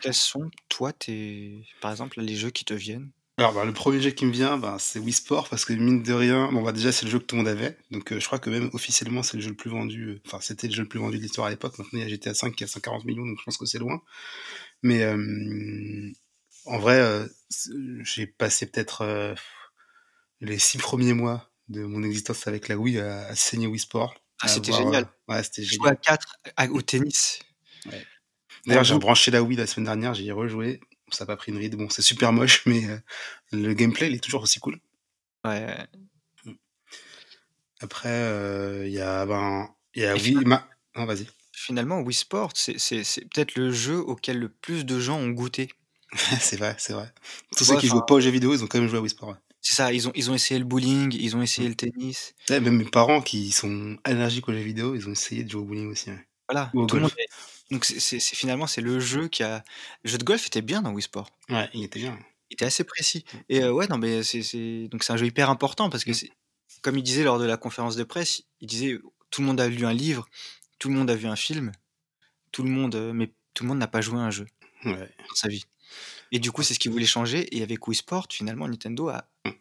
Quels 0.01 0.13
sont, 0.13 0.51
toi, 0.67 0.91
tes 0.93 1.65
par 1.79 1.91
exemple, 1.91 2.19
les 2.21 2.35
jeux 2.35 2.49
qui 2.51 2.65
te 2.65 2.73
viennent? 2.73 3.09
Alors, 3.39 3.53
bah, 3.53 3.63
le 3.63 3.71
1er 3.71 4.01
jeu 4.01 4.09
qui 4.09 4.25
me 4.25 4.31
vient, 4.33 4.57
ben, 4.57 4.77
c'est 4.79 4.99
Wii 4.99 5.13
Sport 5.13 5.47
parce 5.47 5.63
que 5.63 5.71
mine 5.71 6.03
de 6.03 6.11
rien, 6.13 6.51
bon, 6.51 6.61
bah, 6.61 6.73
déjà, 6.73 6.91
c'est 6.91 7.05
le 7.05 7.11
jeu 7.11 7.19
que 7.19 7.23
tout 7.23 7.35
le 7.37 7.43
monde 7.43 7.47
avait, 7.47 7.77
donc 7.89 8.11
heu, 8.11 8.19
je 8.19 8.25
crois 8.25 8.37
que 8.37 8.49
même 8.49 8.69
officiellement, 8.73 9.23
c'est 9.23 9.37
le 9.37 9.41
jeu 9.43 9.49
le 9.51 9.55
plus 9.55 9.69
vendu, 9.69 10.03
heu, 10.09 10.21
enfin, 10.25 10.39
c'était 10.41 10.67
le 10.67 10.73
jeu 10.73 10.81
le 10.83 10.89
plus 10.89 10.99
vendu 10.99 11.17
de 11.17 11.21
l'histoire 11.23 11.47
à 11.47 11.49
l'époque. 11.49 11.77
Maintenant, 11.79 11.99
il 11.99 12.01
y 12.01 12.05
a 12.05 12.09
GTA 12.09 12.33
V 12.33 12.51
qui 12.51 12.65
a 12.65 12.67
140 12.67 13.05
000 13.05 13.15
000, 13.15 13.27
donc 13.27 13.37
je 13.39 13.43
pense 13.45 13.57
que 13.57 13.65
c'est 13.65 13.79
loin. 13.79 14.01
Mais 14.83 14.99
hem, 14.99 16.13
en 16.65 16.79
vrai, 16.79 17.25
j'ai 18.03 18.27
passé 18.27 18.67
peut-être, 18.67 19.35
les 20.41 20.59
6 20.59 20.77
premiers 20.79 21.13
mois 21.13 21.49
de 21.69 21.83
mon 21.85 22.03
existence 22.03 22.47
avec 22.47 22.67
la 22.69 22.77
Wii 22.77 22.99
à 22.99 23.27
à 23.27 23.35
saigner 23.35 23.67
Wii 23.67 23.79
Sport, 23.79 24.15
Ah, 24.41 24.47
c'était 24.47 24.73
génial. 24.73 25.05
ouais, 25.27 25.43
c'était 25.43 25.63
Jouer 25.63 25.89
à 25.89 25.95
génial. 25.95 25.97
4 25.97 26.37
à 26.57 26.67
au 26.71 26.81
tennis. 26.81 27.39
Ouais. 27.85 28.05
D'ailleurs, 28.65 28.83
j'ai 28.83 28.93
rebranché 28.93 29.31
la 29.31 29.41
Wii 29.43 29.57
la 29.57 29.67
semaine 29.67 29.85
dernière, 29.85 30.13
j'y 30.13 30.27
ai 30.27 30.31
rejoué, 30.31 30.81
ça 31.11 31.23
a 31.25 31.27
pas 31.27 31.37
pris 31.37 31.51
une 31.51 31.57
ride. 31.57 31.75
Bon, 31.75 31.89
c'est 31.89 32.01
super 32.01 32.31
moche, 32.33 32.63
mais 32.67 32.85
heu, 32.85 33.01
le 33.51 33.73
gameplay, 33.73 34.07
il 34.09 34.15
est 34.15 34.19
toujours 34.23 34.43
aussi 34.43 34.59
cool. 34.59 34.79
Ouais. 35.43 35.87
Mmh. 36.45 36.55
Après, 37.81 38.09
heu, 38.09 38.87
il 38.87 38.93
y 38.93 38.99
a, 39.01 39.25
ben, 39.25 39.69
y 39.95 40.03
a 40.05 40.15
Wii 40.15 40.35
ma 40.45 40.67
non, 40.95 41.05
vas-y. 41.05 41.27
finalement, 41.53 42.01
Wii 42.01 42.13
Sport, 42.15 42.51
c'est 42.55 42.73
peut-être 43.33 43.55
le 43.55 43.71
jeu 43.71 43.97
auquel 43.99 44.39
le 44.39 44.49
plus 44.49 44.85
de 44.85 44.99
gens 44.99 45.17
ont 45.17 45.29
goûté. 45.29 45.69
C'est 46.41 46.57
vrai, 46.57 46.75
c'est 46.79 46.93
vrai. 46.93 47.13
Tous 47.55 47.63
ceux 47.65 47.77
qui 47.77 47.87
Enfin 47.87 47.95
jouaient 47.95 48.05
pas 48.07 48.15
aux 48.15 48.19
jeux 48.19 48.31
vidéo, 48.31 48.53
ils 48.53 48.63
ont 48.63 48.67
quand 48.67 48.79
même 48.79 48.87
joué 48.89 48.97
à 48.97 49.01
Wii 49.01 49.09
Sport, 49.11 49.29
ouais. 49.29 49.35
C'est 49.61 49.75
ça, 49.75 49.93
ils 49.93 50.07
ont 50.07 50.11
ils 50.15 50.31
ont 50.31 50.33
essayé 50.35 50.57
le 50.59 50.65
bowling, 50.65 51.13
ils 51.13 51.35
ont 51.35 51.41
essayé 51.41 51.67
Mmh. 51.67 51.71
le 51.71 51.75
tennis. 51.75 52.33
Ouais, 52.49 52.59
même 52.59 52.77
mes 52.77 52.85
parents 52.89 53.21
qui 53.21 53.51
sont 53.51 53.97
allergiques 54.03 54.47
aux 54.49 54.53
jeux 54.53 54.59
vidéo, 54.59 54.95
ils 54.95 55.07
ont 55.07 55.11
essayé 55.11 55.43
de 55.43 55.49
jouer 55.51 55.61
au 55.61 55.65
bowling 55.65 55.87
aussi. 55.91 56.09
Voilà, 56.49 56.71
tout 56.87 56.95
le 56.95 57.01
monde 57.03 57.11
donc 57.71 57.85
c'est 57.85 58.19
finalement, 58.19 58.67
c'est 58.67 58.81
le 58.81 58.99
jeu 58.99 59.27
qui 59.27 59.43
a 59.43 59.63
le 60.03 60.09
jeu 60.09 60.17
de 60.17 60.23
golf 60.23 60.47
était 60.47 60.61
bien 60.61 60.81
dans 60.81 60.91
Wii 60.93 61.03
Sport. 61.03 61.29
Ouais, 61.49 61.69
il 61.73 61.83
était 61.83 61.99
bien. 61.99 62.19
Il 62.49 62.55
était 62.55 62.65
assez 62.65 62.83
précis 62.83 63.25
Mmh. 63.33 63.43
et 63.49 63.61
heu, 63.63 63.71
ouais, 63.71 63.87
non, 63.87 63.97
mais 63.97 64.23
c'est 64.23 64.87
donc 64.89 65.03
c'est 65.03 65.13
un 65.13 65.17
jeu 65.17 65.27
hyper 65.27 65.49
important 65.49 65.89
parce 65.89 66.03
que 66.03 66.13
c'est 66.13 66.29
comme 66.81 66.97
il 66.97 67.03
disait 67.03 67.23
lors 67.23 67.39
de 67.39 67.45
la 67.45 67.57
conférence 67.57 67.95
de 67.95 68.03
presse, 68.03 68.43
il 68.61 68.67
disait: 68.67 68.99
«Tout 69.31 69.41
le 69.41 69.47
monde 69.47 69.59
a 69.61 69.67
lu 69.67 69.85
un 69.85 69.93
livre, 69.93 70.25
tout 70.79 70.89
le 70.89 70.95
monde 70.95 71.09
a 71.11 71.15
vu 71.15 71.27
un 71.27 71.35
film, 71.37 71.71
tout 72.53 72.63
le 72.63 72.69
monde, 72.71 72.95
heu, 72.95 73.13
mais 73.13 73.33
tout 73.55 73.63
le 73.65 73.69
monde 73.69 73.79
n'a 73.79 73.87
pas 73.87 74.01
joué 74.01 74.19
à 74.19 74.23
un 74.23 74.31
jeu 74.31 74.47
Ouais. 74.85 75.09
dans 75.29 75.35
sa 75.35 75.49
vie» 75.49 75.65
et 76.31 76.39
du 76.39 76.51
coup, 76.51 76.63
c'est 76.63 76.73
ce 76.75 76.79
qu'il 76.79 76.91
voulait 76.91 77.05
changer 77.07 77.55
et 77.57 77.63
avec 77.63 77.87
Wii 77.87 77.97
Sport, 77.97 78.27
finalement, 78.31 78.67
Nintendo 78.69 79.09
a 79.09 79.29
Mmh. 79.45 79.59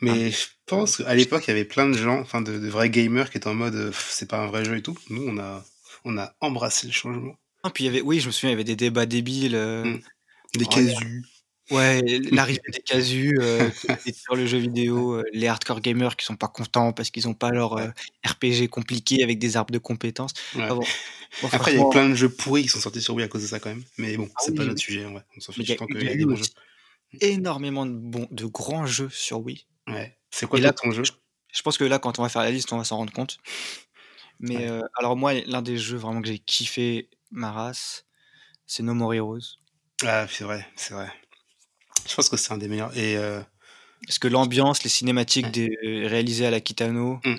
Mais 0.00 0.30
je 0.30 0.46
pense 0.66 0.96
qu'à 0.98 1.14
l'époque, 1.14 1.44
il 1.46 1.48
y 1.48 1.52
avait 1.52 1.64
plein 1.64 1.88
de 1.88 1.96
gens, 1.96 2.20
enfin 2.20 2.40
de 2.42 2.58
de 2.58 2.68
vrais 2.68 2.90
gamers 2.90 3.30
qui 3.30 3.36
étaient 3.38 3.48
en 3.48 3.54
mode, 3.54 3.74
heu: 3.74 3.92
«C'est 3.94 4.28
pas 4.28 4.38
un 4.42 4.46
vrai 4.46 4.64
jeu 4.64 4.76
et 4.76 4.82
tout». 4.82 4.96
Nous, 5.10 5.22
on 5.26 5.38
a 5.38 5.64
on 6.04 6.18
a 6.18 6.34
embrassé 6.40 6.86
le 6.86 6.92
changement. 6.92 7.34
Non, 7.64 7.70
puis 7.70 7.84
il 7.84 7.86
y 7.86 7.90
avait 7.90 8.00
oui, 8.02 8.20
je 8.20 8.26
me 8.26 8.32
souviens, 8.32 8.50
il 8.50 8.52
y 8.52 8.54
avait 8.54 8.64
des 8.64 8.76
débats 8.76 9.06
débiles, 9.06 9.56
Mmh. 9.56 10.00
Des 10.54 10.64
oh, 10.66 10.70
y 10.80 10.90
a 10.90 10.94
casus. 10.94 11.26
ouais, 11.70 12.02
l'arrivée 12.32 12.60
des 12.72 12.80
casus, 12.80 13.38
qui 13.80 13.86
détruire 14.06 14.36
le 14.40 14.46
jeu 14.46 14.56
Ouais. 14.58 14.62
vidéo, 14.64 15.14
heu, 15.16 15.24
les 15.32 15.46
hardcore 15.46 15.80
gamers 15.80 16.16
qui 16.16 16.24
sont 16.26 16.36
pas 16.36 16.48
contents 16.48 16.92
parce 16.92 17.10
qu'ils 17.10 17.28
ont 17.28 17.34
pas 17.34 17.50
leur, 17.50 17.72
Ouais. 17.74 17.90
RPG 18.26 18.68
compliqué 18.68 19.22
avec 19.22 19.38
des 19.38 19.56
arbres 19.56 19.72
de 19.72 19.78
compétences. 19.78 20.32
Ouais. 20.56 20.68
Bon, 20.68 20.80
bon 21.42 21.48
Après, 21.52 21.72
il 21.74 21.78
y 21.78 21.82
a 21.82 21.88
plein 21.90 22.08
de 22.08 22.14
jeux 22.14 22.28
pourris 22.30 22.62
qui 22.62 22.68
sont 22.68 22.80
sortis 22.80 23.00
sur 23.02 23.14
Wii 23.14 23.24
à 23.24 23.28
cause 23.28 23.42
de 23.42 23.46
ça 23.46 23.60
quand 23.60 23.68
même, 23.70 23.84
mais 23.98 24.16
bon, 24.16 24.28
Ah 24.34 24.40
c'est 24.44 24.54
pas 24.54 24.62
oui, 24.62 24.68
notre 24.68 24.80
sujet 24.80 25.04
vrai. 25.04 25.22
On 25.36 25.40
s'en 25.40 25.52
fiche 25.52 25.76
tant 25.76 25.86
il 25.88 25.96
qu'il 25.96 26.04
y 26.08 26.10
a 26.10 26.16
des 26.16 26.24
bons 26.24 26.34
jeux. 26.34 26.42
aussi 26.42 26.52
énormément 27.20 27.86
de 27.86 27.92
bons 27.92 28.28
de 28.30 28.46
grands 28.46 28.86
jeux 28.86 29.08
sur 29.10 29.40
Wii 29.40 29.66
Ouais. 29.88 30.16
C'est 30.30 30.46
quoi 30.46 30.60
là, 30.60 30.72
ton 30.72 30.90
je 30.92 31.02
jeu? 31.02 31.12
je 31.52 31.62
pense 31.62 31.76
que 31.78 31.84
là, 31.84 31.98
quand 31.98 32.18
on 32.18 32.22
va 32.22 32.28
faire 32.28 32.42
la 32.42 32.50
liste, 32.52 32.72
on 32.72 32.78
va 32.78 32.84
s'en 32.84 32.96
rendre 32.96 33.12
compte. 33.12 33.38
Mais 34.40 34.70
Ouais. 34.70 34.80
alors 34.98 35.16
moi, 35.16 35.34
l'un 35.46 35.62
des 35.62 35.78
jeux 35.78 35.96
vraiment 35.98 36.20
que 36.22 36.28
j'ai 36.28 36.38
kiffé 36.38 37.08
ma 37.30 37.52
race, 37.52 38.06
c'est 38.66 38.82
No 38.82 38.94
More 38.94 39.14
Heroes. 39.14 39.56
Ah, 40.02 40.26
c'est 40.28 40.44
vrai, 40.44 40.66
c'est 40.76 40.94
vrai. 40.94 41.12
Je 42.08 42.14
pense 42.14 42.28
que 42.30 42.36
c'est 42.36 42.52
un 42.52 42.58
des 42.58 42.68
meilleurs 42.68 42.96
et 42.96 43.16
Parce 44.06 44.18
que 44.18 44.28
l'ambiance, 44.28 44.82
les 44.82 44.88
cinématiques 44.90 45.46
Ouais. 45.46 45.52
des 45.52 46.06
réalisées 46.08 46.46
à 46.46 46.50
la 46.50 46.60
Kitano, 46.60 47.20
Mmh. 47.24 47.36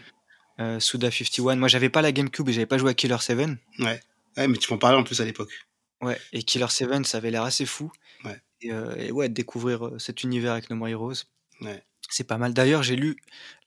heu, 0.60 0.78
Suda51. 0.80 1.56
Moi, 1.58 1.68
j'avais 1.68 1.90
pas 1.90 2.02
la 2.04 2.12
GameCube 2.12 2.48
et 2.50 2.54
j'avais 2.54 2.68
pas 2.68 2.78
joué 2.78 2.92
à 2.92 2.94
Killer 2.94 3.18
7. 3.20 3.58
Ouais. 3.80 4.00
Ouais, 4.38 4.48
mais 4.48 4.58
tu 4.58 4.72
m'en 4.72 4.78
parlais 4.78 4.98
en 4.98 5.04
plus 5.04 5.20
à 5.22 5.26
l'époque. 5.26 5.52
Ouais 6.02 6.20
et 6.34 6.44
Killer 6.44 6.68
7, 6.70 7.06
ça 7.08 7.18
avait 7.18 7.32
l'air 7.32 7.44
assez 7.44 7.66
fou 7.66 7.92
Ouais. 8.24 8.40
et 8.62 8.70
et 9.08 9.12
ouais, 9.12 9.28
découvrir, 9.30 9.90
cet 10.00 10.24
univers 10.24 10.54
avec 10.54 10.70
No 10.70 10.76
More 10.76 10.88
Heroes, 10.90 11.24
Ouais. 11.62 11.84
c'est 12.10 12.24
pas 12.28 12.38
mal. 12.38 12.54
D'ailleurs, 12.54 12.84
j'ai 12.84 12.96
lu 12.96 13.18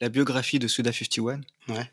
la 0.01 0.09
biographie 0.09 0.59
de 0.61 0.69
Suda51 0.69 1.43
Ouais. 1.69 1.91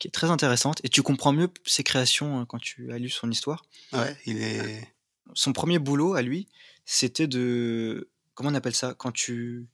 Qui 0.00 0.08
est 0.08 0.12
très 0.12 0.30
intéressante 0.30 0.80
et 0.84 0.88
tu 0.88 1.02
comprends 1.02 1.32
mieux 1.32 1.48
ses 1.66 1.84
créations, 1.84 2.42
heu, 2.42 2.46
quand 2.46 2.58
tu 2.58 2.92
as 2.92 2.98
lu 2.98 3.08
son 3.10 3.30
histoire. 3.30 3.64
Ouais, 3.92 4.16
il 4.26 4.42
est 4.42 4.88
Son 5.34 5.52
1er 5.52 5.78
boulot 5.78 6.14
à 6.14 6.22
lui, 6.22 6.48
c'était 6.84 7.28
de 7.28 8.10
comment 8.34 8.50
on 8.50 8.54
appelle 8.54 8.74
ça? 8.74 8.94
Quand 8.94 9.12
tu 9.12 9.68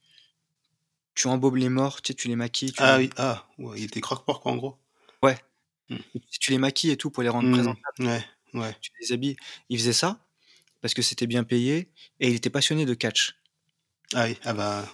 tu 1.17 1.29
embaumes 1.29 1.57
les 1.57 1.71
morts, 1.71 2.03
tu 2.03 2.09
sais, 2.13 2.15
tu 2.15 2.29
les 2.29 2.37
maquilles, 2.37 2.73
tu 2.73 2.83
Ah 2.83 2.99
les 2.99 3.05
oui, 3.05 3.11
ah, 3.17 3.47
ouais, 3.59 3.79
il 3.81 3.85
était 3.85 4.03
croque-mort 4.03 4.41
quoi, 4.43 4.53
en 4.53 4.57
gros? 4.57 4.77
Ouais. 5.23 5.37
Mmh. 5.89 5.97
Tu 6.41 6.51
les 6.51 6.59
maquilles 6.59 6.91
et 6.91 6.97
tout 6.99 7.11
pour 7.11 7.23
les 7.23 7.31
rendre 7.31 7.49
Mmh. 7.49 7.53
présentables, 7.53 7.81
Ouais, 8.01 8.25
ouais. 8.55 8.77
tu 8.83 8.91
les 9.01 9.13
habilles. 9.13 9.37
Il 9.71 9.79
faisait 9.79 9.93
ça 9.95 10.27
parce 10.83 10.95
que 10.95 11.03
c'était 11.03 11.27
bien 11.27 11.45
payé 11.45 11.91
et 12.21 12.29
il 12.29 12.35
était 12.37 12.51
passionné 12.51 12.87
de 12.87 12.95
catch. 12.95 13.37
Ah 14.15 14.27
oui, 14.27 14.39
ah 14.45 14.53
bah, 14.55 14.87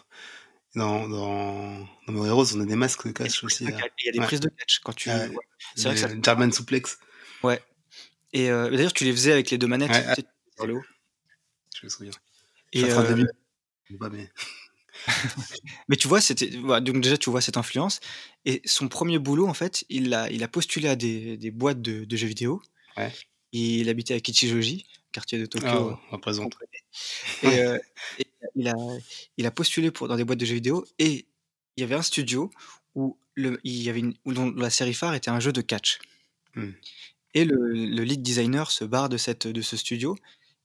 dans 0.75 1.09
dans 1.09 1.87
dans 2.09 2.25
Heroes, 2.27 2.55
on 2.57 2.61
a 2.61 2.65
des 2.67 2.77
masques 2.77 3.07
de 3.07 3.13
catch 3.13 3.45
aussi, 3.45 3.65
il 3.67 4.07
y 4.07 4.09
a 4.09 4.13
des 4.13 4.21
Ouais. 4.21 4.27
prises 4.27 4.41
de 4.41 4.49
catch 4.49 4.81
quand 4.81 4.93
tu 4.95 5.11
Ah 5.11 5.29
ouais, 5.29 5.37
c'est 5.77 5.89
vrai 5.89 5.95
que 5.95 6.01
ça 6.01 6.09
German 6.23 6.53
Suplex. 6.53 6.99
Ouais 7.43 7.61
et 8.35 8.51
heu, 8.51 8.71
d'ailleurs, 8.71 8.93
tu 8.95 9.05
les 9.05 9.13
faisais 9.13 9.33
avec 9.33 9.51
les 9.51 9.59
2 9.59 9.67
manettes, 9.69 9.91
Ouais, 9.91 10.05
ah, 10.07 10.15
tu 10.17 10.23
vers 10.59 10.67
le 10.67 10.75
haut. 10.77 10.87
Je 11.75 11.87
me 11.87 11.91
souviens. 11.91 12.13
Je 12.75 12.79
suis 12.79 12.85
Et 12.85 12.87
en 12.87 12.91
train 12.91 13.03
de 13.05 13.09
heu 13.09 13.09
deviner 13.09 13.31
ou 13.91 13.99
pas 13.99 14.11
mais 14.11 14.33
mais 15.89 15.97
tu 15.97 16.09
vois, 16.09 16.21
c'était 16.21 16.49
donc 16.51 17.01
déjà, 17.03 17.17
tu 17.19 17.31
vois 17.31 17.41
cette 17.41 17.57
influence 17.57 18.01
et 18.45 18.63
son 18.65 18.89
1er 18.89 19.19
boulot, 19.19 19.47
en 19.49 19.55
fait, 19.55 19.85
il 19.89 20.15
a 20.15 20.31
il 20.31 20.43
a 20.45 20.49
postulé 20.49 20.89
à 20.89 20.97
des 20.97 21.37
des 21.37 21.51
boîtes 21.51 21.83
de 21.83 22.05
de 22.05 22.17
jeux 22.17 22.29
vidéo. 22.29 22.63
Ouais. 22.97 23.23
Il 23.53 23.89
habitait 23.91 24.15
à 24.15 24.21
Kichijoji, 24.21 24.87
quartier 25.13 25.39
de 25.39 25.47
Tokyo, 25.47 25.97
qu'on 26.01 26.17
représente. 26.17 26.55
connaît 26.59 26.83
et 27.43 27.61
heu 27.63 27.81
et 28.19 28.27
il 28.57 28.69
a 28.69 28.75
il 29.39 29.47
a 29.47 29.51
postulé 29.51 29.91
pour 29.91 30.09
dans 30.09 30.17
des 30.17 30.25
boîtes 30.25 30.39
de 30.41 30.47
jeux 30.47 30.55
vidéo 30.57 30.85
et 30.99 31.27
il 31.77 31.81
y 31.83 31.85
avait 31.85 31.95
un 31.97 32.03
studio 32.03 32.51
où 32.95 33.19
le 33.35 33.61
il 33.65 33.83
y 33.83 33.91
avait 33.91 34.01
une 34.01 34.15
où 34.25 34.35
dont 34.35 34.51
la 34.53 34.71
série 34.71 34.95
phare 34.95 35.15
était 35.15 35.31
un 35.31 35.41
jeu 35.41 35.53
de 35.53 35.61
catch 35.63 35.99
Mmh. 36.57 36.73
et 37.35 37.45
le 37.45 37.57
le 37.73 38.05
lead 38.05 38.23
designer 38.23 38.71
se 38.71 38.85
barre 38.85 39.09
de 39.09 39.17
cette 39.17 39.47
de 39.47 39.63
ce 39.63 39.77
studio 39.77 40.17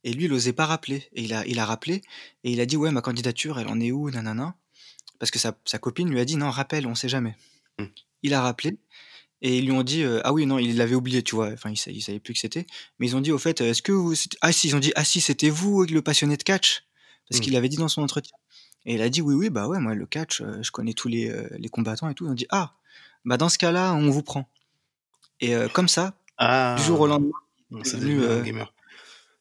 et 0.03 0.13
lui, 0.13 0.25
il 0.25 0.33
osait 0.33 0.53
pas 0.53 0.65
rappeler 0.65 1.09
et 1.13 1.23
il 1.23 1.33
a 1.33 1.45
il 1.47 1.59
a 1.59 1.65
rappelé 1.65 2.01
et 2.43 2.51
il 2.51 2.61
a 2.61 2.65
dit: 2.65 2.77
«Ouais, 2.77 2.91
ma 2.91 3.01
candidature, 3.01 3.59
elle 3.59 3.67
en 3.67 3.79
est 3.81 3.91
où? 3.91 4.09
Nin-nin-nin». 4.11 4.55
Parce 5.19 5.31
que 5.31 5.39
sa 5.39 5.57
sa 5.65 5.79
copine 5.79 6.09
lui 6.11 6.19
a 6.19 6.25
dit: 6.25 6.37
«Non, 6.37 6.51
rappelle, 6.51 6.87
on 6.87 6.95
sait 6.95 7.09
jamais». 7.09 7.35
Mmh. 7.79 7.85
Il 8.23 8.33
a 8.35 8.41
rappelé 8.41 8.77
et 9.41 9.57
ils 9.59 9.65
lui 9.65 9.71
ont 9.71 9.83
dit, 9.83 10.03
heu 10.03 10.21
ah 10.25 10.33
oui, 10.33 10.45
non, 10.45 10.59
il 10.59 10.77
l'avait 10.77 10.95
oublié, 10.95 11.23
tu 11.23 11.35
vois? 11.35 11.49
Enfin, 11.53 11.69
il 11.71 11.77
sa 11.77 11.91
il 11.91 12.01
savait 12.01 12.19
plus 12.19 12.33
que 12.33 12.39
c'était, 12.39 12.65
mais 12.99 13.07
ils 13.07 13.15
ont 13.15 13.21
dit: 13.21 13.31
«Au 13.31 13.37
fait, 13.39 13.61
est-ce 13.61 13.81
que 13.83 13.91
vous 13.91 14.15
c» 14.15 14.29
ah 14.41 14.51
si, 14.51 14.67
ils 14.69 14.75
ont 14.75 14.79
dit: 14.79 14.93
«Ah 14.95 15.03
si, 15.05 15.21
c'était 15.21 15.49
vous 15.51 15.83
le 15.85 16.01
passionné 16.01 16.37
de 16.37 16.43
catch?» 16.43 16.83
parce 17.29 17.39
Mmh. 17.39 17.41
qu'il 17.41 17.53
l'avait 17.53 17.69
dit 17.69 17.77
dans 17.77 17.87
son 17.89 18.01
entretien 18.03 18.37
et 18.85 18.95
il 18.95 19.01
a 19.03 19.09
dit: 19.09 19.21
«Oui, 19.21 19.35
oui, 19.35 19.49
bah, 19.51 19.67
ouais, 19.67 19.79
moi, 19.79 19.95
le 19.95 20.05
catch, 20.07 20.41
heu, 20.41 20.59
je 20.63 20.71
connais 20.71 20.93
tous 20.93 21.07
les, 21.09 21.31
les 21.59 21.69
combattants 21.69 22.09
et 22.09 22.15
tout». 22.15 22.25
Ils 22.27 22.31
ont 22.31 22.33
dit: 22.35 22.47
«Ah, 22.51 22.75
bah, 23.25 23.37
dans 23.37 23.49
ce 23.49 23.57
cas-là, 23.59 23.93
on 23.95 24.09
vous 24.11 24.23
prend» 24.23 24.49
et 25.41 25.55
comme 25.73 25.87
ça, 25.89 26.19
du 26.75 26.83
jour 26.83 26.99
au 27.01 27.07
Ah! 27.07 27.07
lendemain, 27.07 27.31
il 27.71 27.89
est 27.89 27.91
devenu, 27.93 28.21
gamer. 28.43 28.73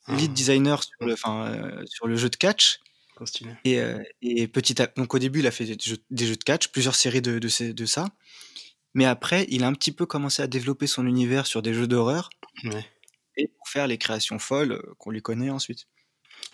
lead 0.08 0.32
Ah. 0.32 0.32
designer 0.32 0.82
sur 0.82 0.94
le 1.00 1.16
sur 1.86 2.06
le 2.06 2.16
jeu 2.16 2.28
de 2.30 2.36
catch 2.36 2.80
et 3.64 3.80
et 4.22 4.48
petit 4.48 4.80
à 4.82 4.86
donc 4.88 5.14
au 5.14 5.18
début, 5.20 5.40
il 5.40 5.46
a 5.46 5.50
fait 5.52 5.64
des 5.66 5.76
jeux 5.82 5.98
des 6.10 6.26
jeux 6.26 6.36
de 6.36 6.44
catch, 6.44 6.68
plusieurs 6.68 6.94
séries 6.96 7.22
de 7.22 7.38
de 7.40 7.86
ça, 7.86 8.08
mais 8.96 9.04
après, 9.04 9.44
il 9.50 9.62
a 9.62 9.66
un 9.66 9.74
petit 9.74 9.92
peu 9.92 10.06
commencé 10.06 10.40
à 10.42 10.46
développer 10.46 10.86
son 10.86 11.06
univers 11.06 11.46
sur 11.46 11.60
des 11.60 11.74
jeux 11.74 11.86
d'horreur 11.86 12.30
Ouais. 12.64 12.84
et 13.36 13.46
pour 13.48 13.68
faire 13.68 13.86
les 13.86 13.98
créations 13.98 14.38
folles, 14.38 14.72
heu, 14.72 14.94
qu'on 14.98 15.10
lui 15.10 15.20
connaît 15.20 15.50
ensuite. 15.50 15.86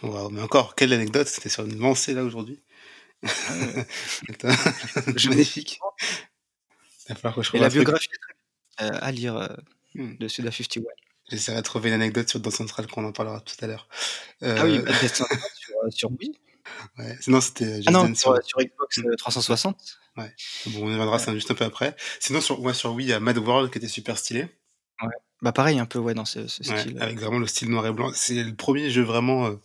Waouh, 0.02 0.28
mais 0.30 0.42
encore, 0.42 0.74
quelle 0.74 0.92
anecdote, 0.92 1.28
c'était 1.28 1.48
sur 1.48 1.64
une 1.64 1.78
lancée 1.78 2.14
là 2.14 2.24
aujourd'hui. 2.24 2.60
Ah 3.22 3.28
Je 5.16 5.28
magnifique. 5.28 5.78
Il 7.08 7.08
va 7.10 7.14
falloir 7.14 7.36
que 7.36 7.42
je 7.42 7.56
et 7.56 7.60
la 7.60 7.68
biographie 7.68 8.08
heu, 8.80 8.90
à 8.92 9.12
lire, 9.12 9.36
heu, 9.36 9.48
Mmh. 9.94 10.16
de 10.16 10.26
Suda51. 10.26 10.82
J'essaierai 11.30 11.58
de 11.58 11.62
trouver 11.62 11.90
une 11.90 11.94
anecdote 11.94 12.28
sur 12.28 12.40
Dance 12.40 12.54
Central 12.54 12.86
qu'on 12.88 13.04
en 13.04 13.12
parlera 13.12 13.40
tout 13.40 13.54
à 13.60 13.66
l'heure. 13.68 13.86
Ah 14.40 14.64
oui, 14.64 14.78
bah, 14.80 14.92
Central 15.06 15.38
sur, 15.54 15.76
sur 15.90 16.10
Wii? 16.18 16.40
ouais, 16.98 17.16
sinon 17.20 17.40
c'était 17.40 17.80
Ah 17.86 17.90
non, 17.92 18.12
sur, 18.14 18.36
sur 18.42 18.58
Xbox, 18.58 18.98
mmh. 18.98 19.10
heu, 19.10 19.16
360. 19.16 20.00
Ouais. 20.16 20.30
Bon, 20.66 20.80
on 20.84 20.88
y 20.90 20.92
reviendra, 20.92 21.16
Ouais. 21.16 21.34
juste 21.34 21.50
un 21.50 21.54
peu 21.54 21.64
après. 21.64 21.96
Sinon 22.20 22.40
sur 22.40 22.60
ouais, 22.60 22.74
sur 22.74 22.92
Wii, 22.92 23.06
il 23.06 23.10
y 23.10 23.12
a 23.14 23.20
Mad 23.20 23.38
World 23.38 23.70
qui 23.72 23.78
était 23.78 23.88
super 23.88 24.18
stylé. 24.18 24.46
Ouais. 25.00 25.08
Bah, 25.40 25.52
pareil 25.52 25.78
un 25.78 25.86
peu, 25.86 25.98
ouais, 25.98 26.14
dans 26.14 26.24
ce 26.24 26.46
style, 26.46 26.96
heu 26.96 27.02
avec 27.02 27.18
vraiment 27.18 27.38
le 27.38 27.46
style 27.46 27.70
noir 27.70 27.86
et 27.86 27.92
blanc. 27.92 28.12
C'est 28.14 28.42
le 28.44 28.54
1er 28.54 28.90
jeu 28.90 29.02
vraiment, 29.02 29.48
heu, 29.48 29.60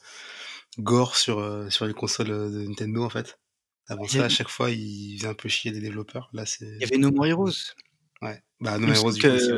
gore 0.79 1.15
sur, 1.17 1.39
heu, 1.39 1.69
sur 1.69 1.85
les 1.87 1.93
consoles, 1.93 2.27
de 2.29 2.65
Nintendo, 2.67 3.03
en 3.03 3.09
fait. 3.09 3.39
Avant 3.87 4.05
Il 4.05 4.09
ça, 4.09 4.25
à 4.25 4.29
il 4.29 4.31
chaque 4.31 4.49
fois, 4.49 4.71
ils 4.71 5.17
faisaient 5.17 5.29
un 5.29 5.33
peu 5.35 5.49
chier 5.49 5.71
les 5.71 5.79
développeurs. 5.81 6.29
Là, 6.33 6.43
il 6.61 6.83
y 6.83 6.85
c'est 6.85 6.85
avait 6.85 6.97
No 6.97 7.11
More 7.11 7.25
Heroes. 7.27 7.73
ouais, 8.21 8.41
bah, 8.59 8.77
No 8.79 8.87
Il 8.87 8.87
More 8.87 8.95
Heroes, 8.95 9.11
du 9.13 9.23
coup, 9.23 9.35
aussi. 9.35 9.51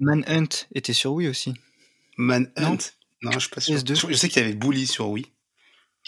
Manhunt 0.00 0.48
était 0.74 0.92
sur 0.94 1.12
Wii 1.14 1.28
aussi. 1.28 1.54
Non? 2.56 2.78
Manhunt? 2.78 2.78
Non, 3.22 3.32
je 3.32 3.38
suis 3.40 3.50
pas 3.50 3.60
sûr. 3.60 3.80
PS2? 3.80 3.94
Je 3.94 4.08
je 4.12 4.16
sais 4.16 4.28
qu'il 4.28 4.42
y 4.42 4.44
avait 4.44 4.54
Bully 4.54 4.86
sur 4.86 5.08
Wii. 5.10 5.26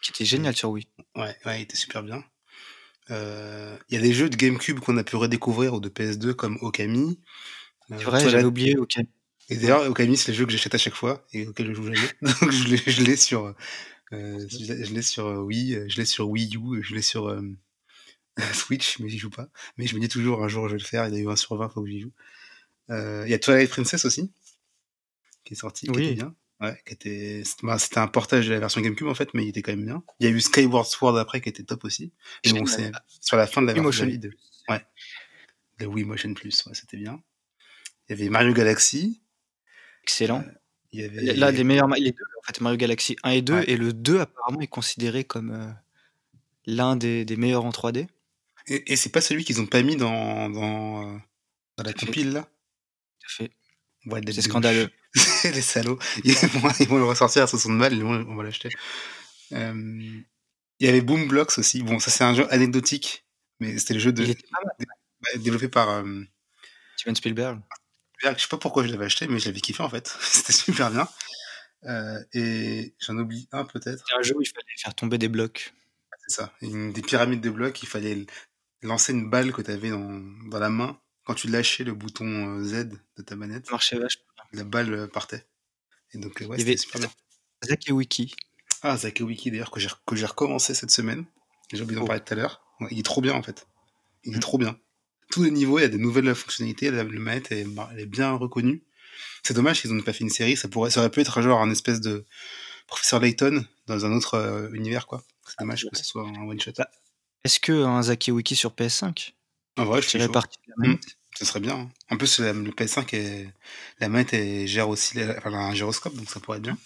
qui 0.03 0.11
était 0.11 0.25
génial 0.25 0.57
sur 0.57 0.71
Wii. 0.71 0.87
Ouais, 1.17 1.37
ouais, 1.45 1.61
il 1.61 1.63
était 1.63 1.77
super 1.77 2.03
bien. 2.03 2.25
Il 3.11 3.95
y 3.95 3.97
a 3.97 4.01
des 4.01 4.13
jeux 4.13 4.29
de 4.29 4.37
GameCube 4.37 4.81
qu'on 4.81 4.97
a 4.97 5.05
pu 5.05 5.17
redécouvrir 5.17 5.75
ou 5.75 5.81
de 5.81 5.89
PS2 5.89 6.35
comme 6.35 6.59
Okami. 6.61 7.19
C'est 7.89 8.05
vrai, 8.05 8.29
j'avais 8.29 8.45
oublié 8.45 8.77
Okami. 8.77 9.09
Et 9.49 9.57
d'ailleurs, 9.57 9.89
Okami, 9.91 10.17
c'est 10.17 10.33
le 10.33 10.39
jeu 10.39 10.47
que 10.47 10.53
j'achète 10.53 10.75
à 10.75 10.79
chaque 10.79 10.95
fois 10.95 11.27
et 11.33 11.47
auquel 11.47 11.67
je 11.67 11.73
joue 11.73 11.93
jamais. 11.93 12.09
Donc 12.23 12.51
je 12.53 13.03
l'ai 13.03 13.17
sur, 13.17 13.47
euh, 14.13 14.47
je 14.49 14.95
l'ai 14.95 15.03
sur 15.03 15.27
Wii, 15.27 15.89
je 15.89 15.97
l'ai 15.97 16.05
sur 16.05 16.29
Wii 16.29 16.57
U, 16.57 16.83
je 16.83 16.95
l'ai 16.95 17.03
sur 17.03 17.37
Switch, 18.55 19.01
mais 19.01 19.09
j'y 19.09 19.19
joue 19.19 19.31
pas. 19.31 19.49
Mais 19.77 19.87
je 19.87 19.97
me 19.97 20.01
dis 20.01 20.09
toujours 20.09 20.45
un 20.45 20.49
jour 20.49 20.69
je 20.69 20.75
vais 20.75 20.81
le 20.81 20.85
faire. 20.85 21.09
Il 21.09 21.15
y 21.15 21.17
a 21.17 21.21
eu 21.21 21.29
un 21.29 21.37
sur 21.37 21.57
20 21.57 21.69
faut 21.69 21.83
que 21.83 21.89
j'y 21.89 22.01
joue. 22.01 22.13
Il 22.91 23.29
y 23.29 23.35
a 23.35 23.39
Twilight 23.39 23.71
Princess 23.71 24.05
aussi, 24.05 24.31
qui 25.45 25.55
est 25.55 25.57
sorti, 25.57 25.87
qui 25.87 26.01
était 26.01 26.15
bien. 26.15 26.35
Ouais, 26.61 26.79
qui 26.87 26.93
était, 26.93 27.43
bah, 27.63 27.79
c'était 27.79 27.99
un 27.99 28.07
portage 28.07 28.47
de 28.47 28.53
la 28.53 28.61
version 28.61 28.83
GameCube 28.83 29.07
en 29.07 29.15
fait, 29.15 29.33
mais 29.33 29.45
il 29.45 29.49
était 29.49 29.63
quand 29.63 29.73
même 29.73 29.87
bien. 29.87 30.03
Il 30.19 30.27
y 30.27 30.31
a 30.31 30.33
eu 30.33 30.41
Skyward 30.41 30.87
Sword 30.87 31.19
après 31.19 31.41
qui 31.41 31.49
était 31.49 31.63
top 31.63 31.85
aussi. 31.85 32.13
Et 32.45 32.53
bon, 32.53 32.67
c'est 32.67 32.93
sur 33.21 33.39
la 33.39 33.47
fin 33.47 33.63
de 33.63 33.67
la 33.67 33.73
version 33.73 34.07
de 34.07 34.31
Ouais. 34.69 34.85
Le 35.79 35.87
Wii 35.87 36.05
Motion 36.05 36.35
Plus, 36.35 36.67
ouais, 36.67 36.75
c'était 36.75 36.99
bien. 36.99 37.23
Il 38.09 38.13
y 38.13 38.21
avait 38.21 38.29
Mario 38.29 38.53
Galaxy. 38.53 39.23
Excellent. 40.03 40.41
Euh, 40.47 40.53
il 40.93 41.01
y 41.01 41.05
avait... 41.05 41.35
Là, 41.35 41.51
les 41.51 41.65
meilleurs, 41.65 41.89
les 41.89 42.13
deux, 42.13 42.25
en 42.39 42.43
fait, 42.43 42.61
Mario 42.61 42.77
Galaxy 42.77 43.17
1 43.23 43.31
et 43.31 43.43
2, 43.43 43.65
et 43.67 43.77
le 43.77 43.93
2 43.95 44.21
apparemment 44.21 44.61
est 44.61 44.67
considéré 44.67 45.25
comme 45.25 45.53
euh, 45.53 45.71
l'un 46.67 46.97
des, 46.97 47.25
des, 47.25 47.37
meilleurs 47.37 47.65
en 47.65 47.71
3D. 47.71 48.07
Et, 48.67 48.93
et 48.93 48.97
c'est 48.97 49.11
pas 49.11 49.23
celui 49.23 49.45
qu'ils 49.45 49.61
ont 49.61 49.67
pas 49.67 49.83
mis 49.83 49.97
dans, 49.97 50.51
dans, 50.51 51.09
euh, 51.09 51.19
dans 51.79 51.85
la 51.85 51.93
compile 51.95 52.33
là? 52.33 52.43
Tout 52.43 53.43
à 53.43 53.45
fait. 53.45 54.33
c'est 54.33 54.43
scandaleux. 54.43 54.91
les 55.45 55.63
salauds. 55.63 55.99
Ils 56.25 56.35
vont, 56.89 56.99
le 56.99 57.05
ressortir 57.05 57.43
à 57.43 57.47
60 57.47 57.79
balles, 57.79 58.03
on 58.03 58.35
va 58.37 58.45
l'acheter. 58.45 58.71
Euh, 59.53 60.23
il 60.81 60.87
y 60.87 60.89
avait 60.89 61.01
Boom 61.01 61.29
Blocks 61.29 61.59
aussi. 61.59 61.83
Bon, 61.83 61.99
ça 61.99 62.11
c'est 62.11 62.25
un 62.25 62.35
jeu 62.35 62.47
anecdotique, 62.53 63.27
mais 63.59 63.79
c'était 63.79 63.95
le 63.95 64.01
jeu 64.01 64.13
de, 64.13 64.35
développé 65.37 65.69
par 65.69 65.91
euh, 65.91 66.23
Steven 66.97 67.17
Spielberg. 67.17 67.61
Je 68.23 68.29
sais 68.39 68.49
pas 68.49 68.59
pourquoi 68.59 68.85
je 68.85 68.91
l'avais 68.91 69.07
acheté, 69.07 69.27
mais 69.29 69.39
je 69.39 69.47
l'avais 69.47 69.61
kiffé 69.61 69.83
en 69.83 69.89
fait. 69.89 70.17
c'était 70.21 70.53
super 70.53 70.91
bien. 70.91 71.09
Euh, 71.85 72.23
et 72.35 72.95
j'en 72.99 73.17
oublie 73.19 73.49
un 73.53 73.65
peut-être. 73.65 74.05
C'était 74.07 74.19
un 74.19 74.23
jeu 74.23 74.37
où 74.37 74.43
il 74.43 74.49
fallait 74.49 74.67
faire 74.77 74.95
tomber 74.95 75.19
des 75.19 75.29
blocs. 75.29 75.75
C'est 76.27 76.37
ça, 76.37 76.53
des 76.61 77.03
pyramides 77.03 77.41
de 77.41 77.51
blocs. 77.51 77.83
Il 77.83 77.89
fallait 77.89 78.27
lancer 78.83 79.13
une 79.13 79.29
balle 79.29 79.53
que 79.53 79.63
tu 79.63 79.71
avais 79.71 79.91
dans, 79.91 80.21
dans 80.49 80.59
la 80.59 80.71
main 80.71 81.01
quand 81.25 81.35
tu 81.35 81.49
lâchais 81.49 81.85
le 81.85 81.95
bouton 81.95 82.63
Z 82.63 82.91
de 83.17 83.23
ta 83.23 83.37
manette. 83.37 83.67
Ça 83.67 83.73
marchait 83.73 83.99
vachement 83.99 84.25
la 84.53 84.65
balle 84.65 84.93
euh, 84.93 85.07
partait. 85.07 85.45
Et 86.13 86.19
donc, 86.19 86.43
euh, 86.43 86.47
ouais, 86.47 86.59
c'était 86.59 86.77
super 86.77 87.01
bien. 87.01 87.11
Wiki. 87.91 88.35
Ah, 88.83 88.97
Wiki, 89.21 89.51
d'ailleurs, 89.51 89.71
que 89.71 90.17
j'ai 90.17 90.27
recommencé 90.27 90.75
cette 90.75 90.91
semaine. 90.91 91.25
J'ai 91.73 91.83
oublié 91.83 91.99
d'en 91.99 92.05
oh. 92.05 92.07
parler 92.07 92.23
tout 92.25 92.33
à 92.33 92.37
l'heure. 92.37 92.63
il 92.91 92.99
est 92.99 93.05
trop 93.05 93.21
bien, 93.21 93.35
en 93.35 93.43
fait. 93.43 93.67
Il 94.25 94.35
est 94.35 94.39
mm. 94.39 94.41
trop 94.41 94.59
bien. 94.59 94.79
Tous 95.31 95.43
les 95.43 95.51
niveaux, 95.51 95.79
il 95.79 95.83
y 95.83 95.85
a 95.85 95.89
des 95.89 95.99
nouvelles 95.99 96.35
fonctionnalités. 96.35 96.91
La, 96.91 97.05
le 97.05 97.21
manette 97.21 97.53
est, 97.53 97.67
elle 97.93 98.01
est 98.01 98.07
bien 98.07 98.33
reconnue. 98.33 98.83
C'est 99.43 99.55
dommage 99.55 99.81
qu'ils 99.81 99.93
n'ont 99.93 100.03
pas 100.03 100.13
fait 100.13 100.25
une 100.25 100.31
série. 100.31 100.57
Ça, 100.57 100.69
pourrait, 100.69 100.91
ça 100.91 101.01
aurait 101.01 101.11
pu 101.11 101.21
être 101.21 101.41
genre 101.43 101.61
un 101.61 101.71
espèce 101.71 102.01
de 102.01 102.25
professeur 102.87 103.21
Layton 103.21 103.65
dans 103.87 104.05
un 104.05 104.13
autre 104.13 104.35
euh, 104.35 104.71
univers, 104.73 105.07
quoi. 105.07 105.23
C'est 105.47 105.59
dommage 105.59 105.87
que 105.91 105.97
ce 105.97 106.05
soit 106.05 106.27
un 106.27 106.47
one-shot. 106.47 106.73
Bah, 106.77 106.91
est-ce 107.45 107.61
que 107.61 107.85
un 107.85 108.03
Wiki 108.33 108.57
sur 108.57 108.73
PS5 108.73 109.33
En 109.77 109.85
vrai, 109.85 110.03
je 110.03 110.09
suis 110.09 110.29
partie 110.29 110.59
de 110.67 110.73
la 110.73 110.89
manette? 110.89 111.07
Mm. 111.07 111.20
Ce 111.41 111.47
serait 111.47 111.61
bien. 111.61 111.75
Hein. 111.75 111.91
En 112.11 112.19
plus, 112.19 112.39
le 112.39 112.53
PS5, 112.53 113.17
est... 113.17 113.49
la 113.99 114.11
manette 114.11 114.37
gère 114.67 114.91
aussi 114.91 115.19
un 115.19 115.73
gyroscope, 115.73 116.15
donc 116.15 116.29
ça 116.29 116.39
pourrait 116.39 116.59
être 116.59 116.65
bien. 116.65 116.77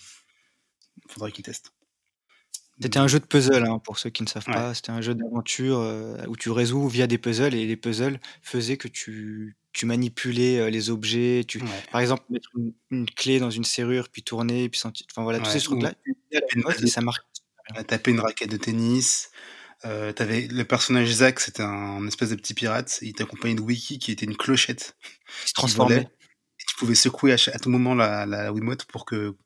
Il 1.09 1.12
faudrait 1.12 1.33
qu'ils 1.33 1.45
testent. 1.45 1.73
C'était 2.81 3.01
un 3.01 3.09
jeu 3.09 3.19
de 3.19 3.25
puzzle, 3.25 3.67
hein, 3.67 3.81
pour 3.81 3.99
ceux 3.99 4.11
qui 4.11 4.23
ne 4.23 4.29
savent 4.29 4.45
pas. 4.45 4.73
C'était 4.73 4.93
un 4.93 5.01
jeu 5.01 5.17
d'aventure 5.17 5.81
euh, 5.81 6.25
où 6.29 6.37
tu 6.37 6.51
résous 6.51 6.87
via 6.88 7.09
des 7.09 7.19
puzzles 7.19 7.55
et 7.55 7.67
les 7.67 7.77
puzzles 7.77 8.21
faisaient 8.43 8.77
que 8.77 8.87
tu, 8.87 9.57
tu 9.73 9.87
manipulais 9.87 10.61
euh, 10.61 10.71
les 10.71 10.88
objets. 10.88 11.43
Tu, 11.49 11.61
Par 11.90 12.01
exemple, 12.01 12.23
mettre 12.31 12.51
une, 12.90 13.11
clé 13.11 13.40
dans 13.40 13.51
une 13.51 13.64
serrure, 13.64 14.09
puis 14.09 14.23
tourner, 14.23 14.69
puis 14.69 14.79
sentir. 14.79 15.05
Enfin 15.11 15.25
voilà, 15.25 15.40
tous 15.40 15.51
ces 15.51 15.61
trucs-là. 15.61 15.95
Ça 16.87 17.01
marque. 17.01 17.27
Taper 17.88 18.12
une 18.12 18.21
raquette 18.21 18.51
de 18.51 18.57
tennis, 18.57 19.31
euh, 19.85 20.12
t'avais 20.12 20.47
le 20.49 20.64
personnage 20.64 21.11
Zack, 21.11 21.40
c'était 21.40 21.62
un, 21.62 22.07
espèce 22.07 22.31
de 22.31 22.37
petit 22.37 22.55
pirate. 22.55 22.99
Il 23.03 23.12
t'accompagnait 23.12 23.55
de 23.55 23.61
Wiki 23.61 23.99
qui 23.99 24.12
était 24.12 24.27
une 24.27 24.37
clochette. 24.37 24.97
Qui 25.42 25.49
se 25.49 25.55
transformait. 25.55 26.09
Et 26.61 26.64
tu 26.66 26.77
pouvais 26.77 26.94
secouer 26.94 27.33
à, 27.33 27.59
tout 27.59 27.70
moment 27.70 27.94
la, 27.94 28.27
la 28.27 28.53
Wiimote 28.53 28.85
pour 28.87 29.05
que 29.05 29.37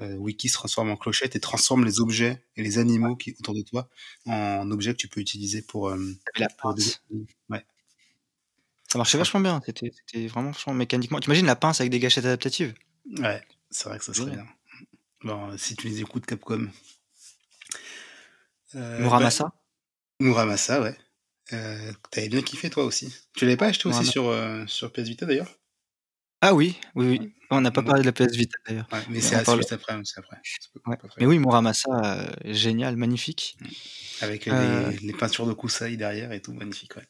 euh, 0.00 0.16
Wiki 0.16 0.48
se 0.48 0.54
transforme 0.54 0.90
en 0.90 0.96
clochette 0.96 1.36
et 1.36 1.40
transforme 1.40 1.84
les 1.84 2.00
objets 2.00 2.44
et 2.56 2.62
les 2.62 2.78
animaux 2.78 3.16
qui 3.16 3.34
autour 3.38 3.54
de 3.54 3.62
toi 3.62 3.88
en 4.26 4.70
objets 4.70 4.92
que 4.92 4.98
tu 4.98 5.08
peux 5.08 5.20
utiliser 5.20 5.62
pour. 5.62 5.88
Euh, 5.88 5.98
la 6.36 6.48
pince. 6.48 7.02
Ouais. 7.48 7.64
Ça 8.88 8.98
marchait 8.98 9.18
vachement 9.18 9.40
bien. 9.40 9.60
C'était 9.64 10.26
vraiment 10.26 10.52
mécaniquement. 10.74 11.20
T'imagines 11.20 11.46
la 11.46 11.56
pince 11.56 11.80
avec 11.80 11.90
des 11.90 12.00
gâchettes 12.00 12.24
adaptatives? 12.24 12.74
Ouais, 13.18 13.42
c'est 13.70 13.88
vrai 13.88 13.98
que 13.98 14.04
ça 14.04 14.14
serait 14.14 14.32
bien. 14.32 14.46
Bon, 15.22 15.56
si 15.58 15.76
tu 15.76 15.88
les 15.88 16.00
écoutes, 16.00 16.26
Capcom. 16.26 16.68
Euh, 18.74 19.00
Muramasa 19.00 19.52
Muramasa, 20.20 20.80
ouais. 20.80 20.96
Euh, 21.52 21.92
T'avais 22.10 22.28
bien 22.28 22.42
kiffé 22.42 22.70
toi 22.70 22.84
aussi. 22.84 23.12
Tu 23.34 23.44
l'avais 23.44 23.56
pas 23.56 23.66
acheté 23.66 23.88
aussi 23.88 24.04
sur, 24.04 24.28
euh, 24.28 24.64
sur 24.66 24.92
PS 24.92 25.08
Vita 25.08 25.26
d'ailleurs? 25.26 25.58
Ah 26.42 26.54
oui, 26.54 26.76
oui, 26.94 27.18
oui. 27.18 27.32
On 27.50 27.60
n'a 27.60 27.70
pas 27.70 27.82
parlé 27.82 28.02
de 28.02 28.06
la 28.06 28.12
PS 28.12 28.36
Vita 28.36 28.56
d'ailleurs. 28.66 28.86
Ouais, 28.92 29.00
mais 29.10 29.20
c'est 29.20 29.36
juste 29.38 29.72
après. 29.72 29.94
après. 29.94 30.36
Mais 31.18 31.26
oui, 31.26 31.38
Muramasa, 31.38 31.90
euh, 31.90 32.26
génial, 32.44 32.96
magnifique. 32.96 33.58
Avec 34.20 34.46
les, 34.46 34.98
les, 35.02 35.12
peintures 35.12 35.46
de 35.46 35.52
Kusai 35.52 35.96
derrière 35.96 36.32
et 36.32 36.40
tout, 36.40 36.52
magnifique, 36.52 36.96
ouais. 36.96 37.06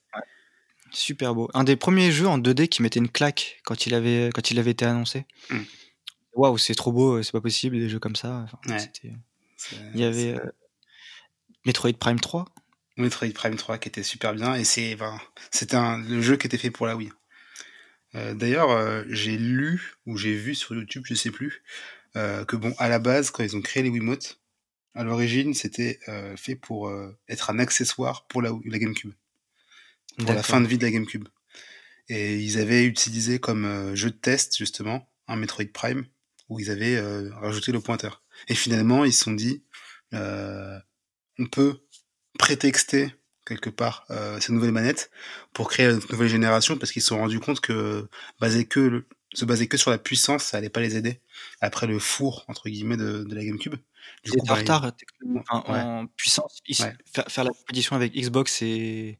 Super 0.92 1.34
beau. 1.34 1.48
Un 1.54 1.64
des 1.64 1.76
premiers 1.76 2.10
jeux 2.10 2.26
en 2.26 2.38
2D 2.38 2.68
qui 2.68 2.82
mettait 2.82 2.98
une 2.98 3.08
claque 3.08 3.60
quand 3.64 3.86
il 3.86 3.94
avait, 3.94 4.30
quand 4.34 4.50
il 4.50 4.58
avait 4.58 4.72
été 4.72 4.84
annoncé. 4.84 5.26
Mm. 5.50 5.58
Waouh, 6.34 6.58
c'est 6.58 6.74
trop 6.74 6.92
beau, 6.92 7.22
c'est 7.22 7.32
pas 7.32 7.40
possible, 7.40 7.78
des 7.78 7.88
jeux 7.88 7.98
comme 7.98 8.16
ça. 8.16 8.46
Il 9.94 10.00
y 10.00 10.04
avait 10.04 10.40
Metroid 11.64 11.92
Prime 11.92 12.18
3 12.18 12.46
Metroid 12.96 13.32
Prime 13.32 13.56
3 13.56 13.78
qui 13.78 13.88
était 13.88 14.02
super 14.02 14.34
bien 14.34 14.54
et 14.54 14.64
c'est 14.64 14.96
c'était 15.50 15.76
le 16.08 16.20
jeu 16.20 16.36
qui 16.36 16.46
était 16.46 16.58
fait 16.58 16.70
pour 16.70 16.86
la 16.86 16.96
Wii. 16.96 17.10
Euh, 18.14 18.34
d'ailleurs, 18.34 18.70
euh, 18.70 19.04
j'ai 19.08 19.36
lu 19.36 19.94
ou 20.06 20.16
j'ai 20.16 20.34
vu 20.34 20.54
sur 20.54 20.74
YouTube, 20.74 21.04
je 21.06 21.14
sais 21.14 21.30
plus, 21.30 21.62
euh, 22.16 22.44
que 22.44 22.56
bon, 22.56 22.74
à 22.78 22.88
la 22.88 22.98
base, 22.98 23.30
quand 23.30 23.44
ils 23.44 23.56
ont 23.56 23.60
créé 23.60 23.82
les 23.82 23.88
Wiimotes, 23.88 24.40
à 24.94 25.04
l'origine, 25.04 25.54
c'était 25.54 26.00
fait 26.36 26.56
pour 26.56 26.92
être 27.28 27.50
un 27.50 27.60
accessoire 27.60 28.26
pour 28.26 28.42
la, 28.42 28.50
la 28.64 28.78
GameCube, 28.80 29.12
pour 30.18 30.32
la 30.32 30.42
fin 30.42 30.60
de 30.60 30.66
vie 30.66 30.78
de 30.78 30.84
la 30.84 30.90
GameCube. 30.90 31.28
Et 32.08 32.40
ils 32.40 32.58
avaient 32.58 32.84
utilisé 32.84 33.38
comme 33.38 33.94
jeu 33.94 34.10
de 34.10 34.16
test 34.16 34.58
justement 34.58 35.08
un 35.28 35.36
Metroid 35.36 35.66
Prime 35.72 36.06
où 36.48 36.58
ils 36.58 36.72
avaient 36.72 37.00
rajouté 37.30 37.70
le 37.70 37.78
pointeur. 37.78 38.24
Et 38.48 38.56
finalement, 38.56 39.04
ils 39.04 39.12
se 39.12 39.22
sont 39.22 39.32
dit, 39.32 39.62
on 40.10 41.46
peut 41.52 41.78
prétexter 42.40 43.14
quelque 43.44 43.70
part 43.70 44.06
euh, 44.10 44.40
ces 44.40 44.52
nouvelles 44.52 44.72
manettes 44.72 45.10
pour 45.52 45.68
créer 45.68 45.86
une 45.86 46.00
nouvelle 46.10 46.28
génération 46.28 46.78
parce 46.78 46.90
qu'ils 46.90 47.02
se 47.02 47.08
sont 47.08 47.18
rendus 47.18 47.38
compte 47.38 47.60
que 47.60 48.08
baser 48.40 48.64
que 48.64 49.04
se 49.34 49.44
baser 49.44 49.68
que 49.68 49.76
sur 49.76 49.90
la 49.90 49.98
puissance 49.98 50.44
ça 50.44 50.56
allait 50.56 50.70
pas 50.70 50.80
les 50.80 50.96
aider 50.96 51.20
après 51.60 51.86
le 51.86 51.98
four 51.98 52.44
entre 52.48 52.68
guillemets 52.68 52.96
de, 52.96 53.26
la 53.30 53.44
GameCube. 53.44 53.76
Du 54.24 54.32
coup, 54.32 54.38
en 54.40 54.46
bah, 54.46 54.54
retard 54.54 54.92
en 55.50 56.06
puissance. 56.16 56.60
Faire, 57.28 57.44
la 57.44 57.50
compétition 57.50 57.94
avec 57.94 58.14
Xbox 58.14 58.62
et, 58.62 59.18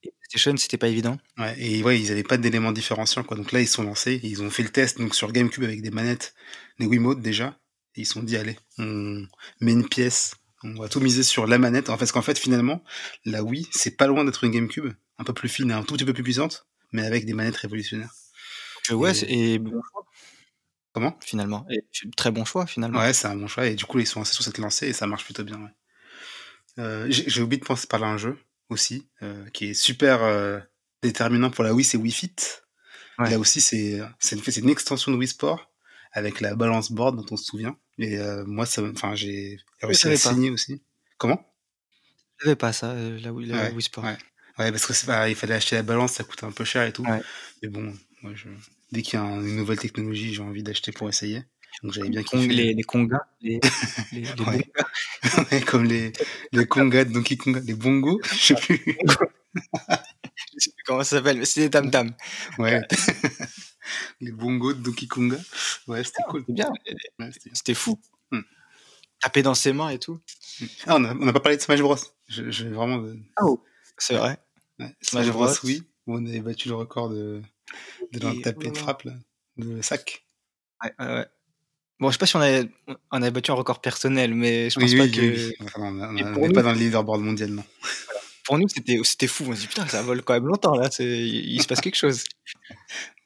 PlayStation 0.00 0.56
c'était 0.56 0.78
pas 0.78 0.88
évident. 0.88 1.18
Ouais, 1.36 1.54
et 1.58 1.82
ouais 1.82 2.00
ils 2.00 2.10
avaient 2.10 2.22
pas 2.22 2.38
d'éléments 2.38 2.72
différenciants 2.72 3.24
quoi. 3.24 3.36
Donc 3.36 3.52
là 3.52 3.60
ils 3.60 3.68
sont 3.68 3.82
lancés 3.82 4.20
ils 4.22 4.42
ont 4.42 4.50
fait 4.50 4.62
le 4.62 4.70
test 4.70 4.98
donc 4.98 5.14
sur 5.14 5.30
GameCube 5.32 5.64
avec 5.64 5.82
des 5.82 5.90
manettes 5.90 6.34
des 6.78 6.86
Wiimote 6.86 7.20
déjà 7.20 7.58
et 7.94 8.02
ils 8.02 8.06
se 8.06 8.14
sont 8.14 8.22
dit 8.22 8.36
allez 8.36 8.56
on 8.78 9.26
met 9.60 9.72
une 9.72 9.88
pièce 9.88 10.34
on 10.62 10.74
va 10.74 10.88
tout 10.88 11.00
miser 11.00 11.22
sur 11.22 11.46
la 11.46 11.58
manette. 11.58 11.88
En 11.88 11.94
fait, 11.94 12.00
parce 12.00 12.12
qu'en 12.12 12.22
fait, 12.22 12.38
finalement, 12.38 12.82
la 13.24 13.42
Wii, 13.42 13.66
c'est 13.70 13.96
pas 13.96 14.06
loin 14.06 14.24
d'être 14.24 14.44
une 14.44 14.50
GameCube, 14.50 14.92
un 15.18 15.24
peu 15.24 15.32
plus 15.32 15.48
fine 15.48 15.70
et 15.70 15.74
un 15.74 15.82
tout 15.82 15.94
petit 15.94 16.04
peu 16.04 16.12
plus 16.12 16.22
puissante, 16.22 16.66
mais 16.92 17.04
avec 17.04 17.26
des 17.26 17.32
manettes 17.32 17.56
révolutionnaires. 17.56 18.12
Euh, 18.90 18.94
ouais, 18.94 19.12
et... 19.30 19.58
bon 19.58 19.70
choix. 19.70 20.04
Comment? 20.92 21.18
Finalement. 21.22 21.66
Et 21.70 21.84
très 22.16 22.30
bon 22.30 22.44
choix, 22.44 22.66
finalement. 22.66 22.98
Ouais, 22.98 23.12
c'est 23.12 23.28
un 23.28 23.36
bon 23.36 23.46
choix. 23.46 23.66
Et 23.66 23.74
du 23.74 23.84
coup, 23.84 23.98
ils 23.98 24.06
sont 24.06 24.20
assez 24.20 24.32
sur 24.32 24.42
cette 24.42 24.58
lancée 24.58 24.88
et 24.88 24.92
ça 24.92 25.06
marche 25.06 25.24
plutôt 25.24 25.44
bien. 25.44 25.70
Euh, 26.78 27.06
j'ai 27.08 27.42
oublié 27.42 27.60
de 27.60 27.66
penser 27.66 27.86
par 27.86 28.00
là 28.00 28.06
un 28.06 28.16
jeu 28.16 28.38
aussi, 28.68 29.08
euh, 29.22 29.48
qui 29.50 29.66
est 29.66 29.74
super 29.74 30.20
déterminant 31.02 31.50
pour 31.50 31.64
la 31.64 31.74
Wii, 31.74 31.84
c'est 31.84 31.98
Wii 31.98 32.12
Fit. 32.12 32.34
Là 33.18 33.38
aussi, 33.38 33.60
c'est 33.60 34.00
une, 34.32 34.42
une 34.56 34.70
extension 34.70 35.12
de 35.12 35.16
Wii 35.16 35.28
Sport 35.28 35.70
avec 36.18 36.40
la 36.40 36.54
balance 36.54 36.92
board 36.92 37.16
dont 37.16 37.26
on 37.30 37.36
se 37.36 37.44
souvient. 37.44 37.76
Et 37.98 38.18
euh, 38.18 38.44
moi, 38.46 38.66
ça, 38.66 38.82
enfin, 38.82 39.14
j'ai 39.14 39.58
réussi 39.82 40.08
à 40.08 40.16
signer 40.16 40.50
aussi. 40.50 40.82
Comment? 41.16 41.44
Je 42.38 42.44
savais 42.44 42.56
pas 42.56 42.72
ça, 42.72 42.90
euh, 42.90 43.18
la, 43.20 43.32
Wii, 43.32 43.52
Wii 43.52 43.82
Sport. 43.82 44.04
Ouais. 44.04 44.16
ouais 44.58 44.70
parce 44.70 44.86
que 44.86 45.28
il 45.28 45.34
fallait 45.34 45.54
acheter 45.54 45.76
la 45.76 45.82
balance, 45.82 46.12
ça 46.12 46.24
coûte 46.24 46.44
un 46.44 46.52
peu 46.52 46.64
cher 46.64 46.84
et 46.84 46.92
tout. 46.92 47.04
Mais 47.62 47.68
bon, 47.68 47.92
moi, 48.22 48.32
je, 48.34 48.48
dès 48.92 49.02
qu'il 49.02 49.18
y 49.18 49.22
a 49.22 49.26
une 49.26 49.56
nouvelle 49.56 49.78
technologie, 49.78 50.34
j'ai 50.34 50.42
envie 50.42 50.62
d'acheter 50.62 50.92
pour 50.92 51.08
essayer. 51.08 51.44
Donc 51.82 51.92
j'avais 51.92 52.08
bien 52.08 52.22
Kong 52.22 52.42
kiffé. 52.42 52.54
les 52.54 52.74
les 52.74 52.82
congas, 52.82 53.26
les 53.40 53.60
les 54.12 54.22
les 54.22 54.30
Ouais. 54.46 54.66
Ouais, 55.52 55.60
comme 55.60 55.84
les 55.84 56.12
les 56.52 56.66
congas 56.66 57.04
de 57.04 57.12
Donkey 57.12 57.36
Konga, 57.36 57.60
les 57.60 57.74
bongos, 57.74 58.20
je 58.32 58.36
sais 58.36 58.54
plus. 58.54 58.80
Je 60.54 60.64
sais 60.64 60.70
plus 60.70 60.82
comment 60.84 61.02
ça 61.02 61.16
s'appelle, 61.16 61.38
mais 61.38 61.44
c'est 61.44 61.62
des 61.62 61.70
tam 61.70 61.90
tams. 61.90 62.14
Ouais. 62.58 62.80
Les 64.20 64.32
bongos 64.32 64.74
de 64.74 64.80
Donkey 64.80 65.06
Konga. 65.06 65.38
Ouais, 65.86 66.04
c'était 66.04 66.22
cool. 66.28 66.44
C'est 66.46 66.52
bien, 66.52 66.70
Ouais, 67.18 67.30
c'était 67.32 67.50
bien. 67.50 67.54
c'était 67.54 67.74
fou. 67.74 68.00
Mmh. 68.30 68.40
Taper 69.20 69.42
dans 69.42 69.54
ses 69.54 69.72
mains 69.72 69.90
et 69.90 69.98
tout. 69.98 70.20
Ah, 70.86 70.96
on 70.96 71.00
n'a 71.00 71.32
pas 71.32 71.40
parlé 71.40 71.56
de 71.56 71.62
Smash 71.62 71.80
Bros. 71.80 71.96
Je 72.28 72.50
je 72.50 72.64
vais 72.64 72.74
vraiment 72.74 72.98
de 72.98 73.16
Oh! 73.40 73.62
C'est 73.96 74.14
vrai. 74.16 74.38
ouais, 74.78 74.94
Smash 75.00 75.28
Bros, 75.28 75.46
Bros. 75.46 75.54
oui. 75.64 75.82
Où 76.06 76.16
on 76.16 76.26
avait 76.26 76.40
battu 76.40 76.68
le 76.68 76.74
record 76.74 77.10
de 77.10 77.42
de 78.12 78.18
Et 78.18 78.54
oh 78.56 78.70
de 78.70 78.76
frappe 78.78 79.02
là, 79.02 79.12
de 79.56 79.82
sac. 79.82 80.24
Ouais, 80.82 80.92
ouais. 80.98 81.26
Bon, 82.00 82.08
je 82.08 82.12
sais 82.12 82.18
pas 82.18 82.26
si 82.26 82.36
on 82.36 82.40
avait 82.40 82.70
on 83.10 83.22
avait 83.22 83.30
battu 83.32 83.50
un 83.50 83.54
record 83.54 83.80
personnel, 83.80 84.34
mais 84.34 84.70
je 84.70 84.78
pense 84.78 84.90
oui, 84.90 84.96
pas 84.98 85.04
oui, 85.04 85.10
que 85.10 85.20
oui. 85.20 85.54
Enfin, 85.60 85.80
on 85.82 86.12
n'est 86.12 86.22
nous 86.22 86.52
pas 86.52 86.62
dans 86.62 86.72
le 86.72 86.78
leaderboard 86.78 87.20
mondial, 87.20 87.50
non. 87.50 87.64
pour 88.44 88.58
nous, 88.58 88.68
c'était 88.68 89.26
fou. 89.26 89.44
On 89.48 89.54
se 89.54 89.60
dit: 89.62 89.66
«Putain, 89.66 89.86
ça 89.88 90.02
vole 90.02 90.22
quand 90.22 90.34
même 90.34 90.46
longtemps 90.46 90.76
là, 90.76 90.88
il 91.00 91.60
se 91.60 91.66
passe 91.66 91.80
quelque 91.80 91.96
chose». 91.96 92.24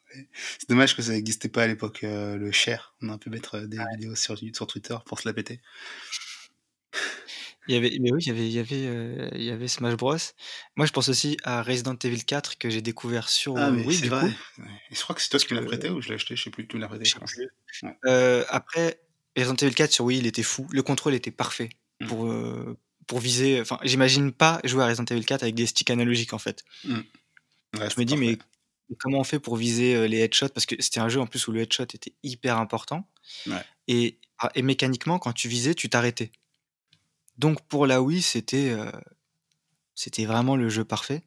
C'est 0.58 0.68
dommage 0.68 0.96
que 0.96 1.02
ça 1.02 1.12
n'existait 1.12 1.48
pas 1.48 1.62
à 1.64 1.66
l'époque, 1.66 2.04
heu, 2.04 2.36
le 2.36 2.52
share. 2.52 2.94
On 3.02 3.08
aurait 3.08 3.18
pu 3.18 3.30
mettre, 3.30 3.56
heu, 3.58 3.66
des 3.68 3.78
Ouais. 3.78 3.84
vidéos 3.86 4.14
sur 4.16 4.36
sur 4.54 4.66
Twitter 4.66 4.96
pour 5.06 5.20
se 5.20 5.28
la 5.28 5.34
péter. 5.34 5.60
Il 7.68 7.74
y 7.74 7.78
avait 7.78 7.96
mais 8.00 8.12
oui, 8.12 8.22
il 8.22 8.28
y 8.28 8.30
avait 8.30 8.46
il 8.48 8.52
y 8.52 8.58
avait, 8.58 8.86
heu, 8.86 9.30
il 9.34 9.42
y 9.42 9.50
avait 9.50 9.68
Smash 9.68 9.94
Bros. 9.96 10.16
Moi, 10.76 10.86
je 10.86 10.92
pense 10.92 11.08
aussi 11.08 11.36
à 11.44 11.62
Resident 11.62 11.96
Evil 12.04 12.24
4 12.24 12.58
que 12.58 12.70
j'ai 12.70 12.82
découvert 12.82 13.28
sur, 13.28 13.54
Ah 13.54 13.70
mais 13.70 13.90
c'est 13.90 14.08
du 14.08 14.10
vrai. 14.10 14.28
coup. 14.28 14.36
Et 14.90 14.94
je 14.94 15.00
crois 15.02 15.14
que 15.14 15.20
c'est 15.22 15.28
toi 15.30 15.38
qui 15.40 15.52
me 15.54 15.58
l'as 15.60 15.64
prêté 15.64 15.90
ou 15.90 16.00
je 16.00 16.08
l'ai 16.08 16.14
acheté? 16.14 16.36
Je 16.36 16.42
sais 16.44 16.50
plus, 16.50 16.66
tu 16.66 16.76
me 16.76 16.80
l'as 16.82 16.88
prêté, 16.88 17.06
je. 17.08 17.16
Ouais. 17.86 17.98
Après 18.48 19.00
Resident 19.36 19.56
Evil 19.56 19.74
4 19.74 19.92
sur 19.92 20.04
Wii, 20.04 20.18
il 20.18 20.26
était 20.26 20.42
fou. 20.42 20.66
Le 20.72 20.82
contrôle 20.82 21.14
était 21.14 21.30
parfait 21.30 21.70
Mmh. 22.00 22.06
pour, 22.06 22.28
pour 23.06 23.18
viser, 23.20 23.60
enfin, 23.60 23.78
j'imagine 23.84 24.32
pas 24.32 24.60
jouer 24.64 24.84
à 24.84 24.86
Resident 24.88 25.04
Evil 25.10 25.24
4 25.24 25.42
avec 25.42 25.54
des 25.54 25.66
sticks 25.66 25.90
analogiques, 25.90 26.32
en 26.34 26.38
fait. 26.38 26.64
Ouais, 27.74 27.90
Je 27.94 28.00
me 28.00 28.04
dis: 28.04 28.16
parfait. 28.16 28.16
«Mais 28.16 28.38
comment 28.98 29.18
on 29.20 29.24
fait 29.24 29.40
pour 29.40 29.56
viser, 29.56 30.08
les 30.08 30.18
headshots?» 30.20 30.48
parce 30.50 30.66
que 30.66 30.76
c'était 30.80 31.00
un 31.00 31.08
jeu 31.08 31.20
en 31.20 31.26
plus 31.26 31.46
où 31.48 31.52
le 31.52 31.60
headshot 31.62 31.84
était 31.84 32.14
hyper 32.22 32.58
important 32.58 33.08
Ouais. 33.46 33.62
et 33.88 34.18
ah 34.38 34.50
et 34.54 34.62
mécaniquement, 34.62 35.18
quand 35.18 35.32
tu 35.32 35.48
visais, 35.48 35.74
tu 35.74 35.88
t'arrêtais. 35.88 36.32
Donc 37.38 37.60
pour 37.68 37.86
la 37.86 38.02
Wii, 38.02 38.22
c'était, 38.22 38.74
c'était 39.94 40.24
vraiment 40.26 40.56
le 40.56 40.68
jeu 40.68 40.84
parfait 40.84 41.22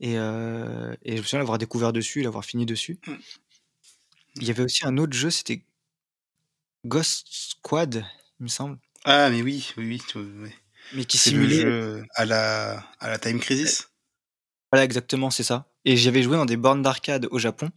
et 0.00 0.14
et 0.14 0.16
je 0.16 1.18
me 1.18 1.22
souviens 1.22 1.38
l'avoir 1.40 1.58
découvert 1.58 1.92
dessus, 1.92 2.22
l'avoir 2.22 2.44
fini 2.44 2.66
dessus. 2.66 2.98
Mmh. 3.06 3.14
Il 4.36 4.44
y 4.44 4.50
avait 4.50 4.62
aussi 4.64 4.86
un 4.86 4.96
autre 4.98 5.12
jeu, 5.16 5.30
c'était 5.30 5.64
Ghost 6.84 7.26
Squad, 7.30 8.04
il 8.38 8.44
me 8.44 8.48
semble. 8.48 8.78
Ah 9.04 9.30
mais 9.30 9.42
oui, 9.42 9.72
oui, 9.76 10.00
oui. 10.14 10.50
Mais 10.92 11.04
qui 11.04 11.18
C'est 11.18 11.30
le 11.30 11.48
simulait 11.48 11.60
jeu 11.60 12.04
à 12.14 12.24
la 12.24 12.78
à 12.98 13.08
la 13.08 13.18
Time. 13.18 13.38
Crisis? 13.40 13.88
Voilà, 14.72 14.84
exactement, 14.84 15.30
c'est 15.30 15.42
ça 15.42 15.69
et 15.84 15.96
j'y 15.96 16.08
avais 16.08 16.22
joué 16.22 16.36
dans 16.36 16.46
des 16.46 16.56
bornes 16.56 16.82
d'arcade 16.82 17.26
au 17.30 17.38
Japon 17.38 17.70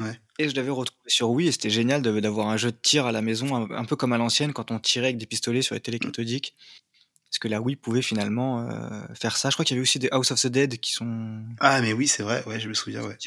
Ouais. 0.00 0.22
et 0.38 0.48
je 0.48 0.54
l'avais 0.54 0.70
retrouvé 0.70 0.98
sur 1.08 1.30
Wii 1.30 1.48
et 1.48 1.52
c'était 1.52 1.70
génial 1.70 2.00
d'avoir 2.02 2.48
un 2.48 2.56
jeu 2.56 2.72
de 2.72 2.76
tir 2.76 3.06
à 3.06 3.12
la 3.12 3.20
maison, 3.22 3.54
un 3.54 3.70
un 3.70 3.84
peu 3.84 3.96
comme 3.96 4.12
à 4.12 4.18
l'ancienne 4.18 4.52
quand 4.52 4.70
on 4.70 4.78
tirait 4.78 5.08
avec 5.08 5.18
des 5.18 5.26
pistolets 5.26 5.62
sur 5.62 5.74
les 5.74 5.80
télés 5.80 5.98
Mmh. 6.00 6.12
cathodiques. 6.12 6.54
Parce 7.30 7.38
que 7.40 7.48
la 7.48 7.60
Wii 7.62 7.76
pouvait 7.76 8.02
finalement, 8.02 8.62
heu, 8.70 9.08
faire 9.14 9.36
ça. 9.36 9.50
Je 9.50 9.56
crois 9.56 9.64
qu'il 9.66 9.76
y 9.76 9.78
avait 9.78 9.82
aussi 9.82 9.98
des 10.00 10.08
House 10.12 10.32
of 10.32 10.40
the 10.42 10.48
Dead 10.48 10.78
qui 10.80 10.92
sont 10.92 11.44
Ah 11.60 11.80
mais 11.80 11.92
oui, 11.92 12.08
c'est 12.08 12.22
vrai, 12.22 12.44
ouais, 12.46 12.60
je 12.60 12.68
me 12.68 12.74
souviens, 12.74 13.02
ouais. 13.04 13.18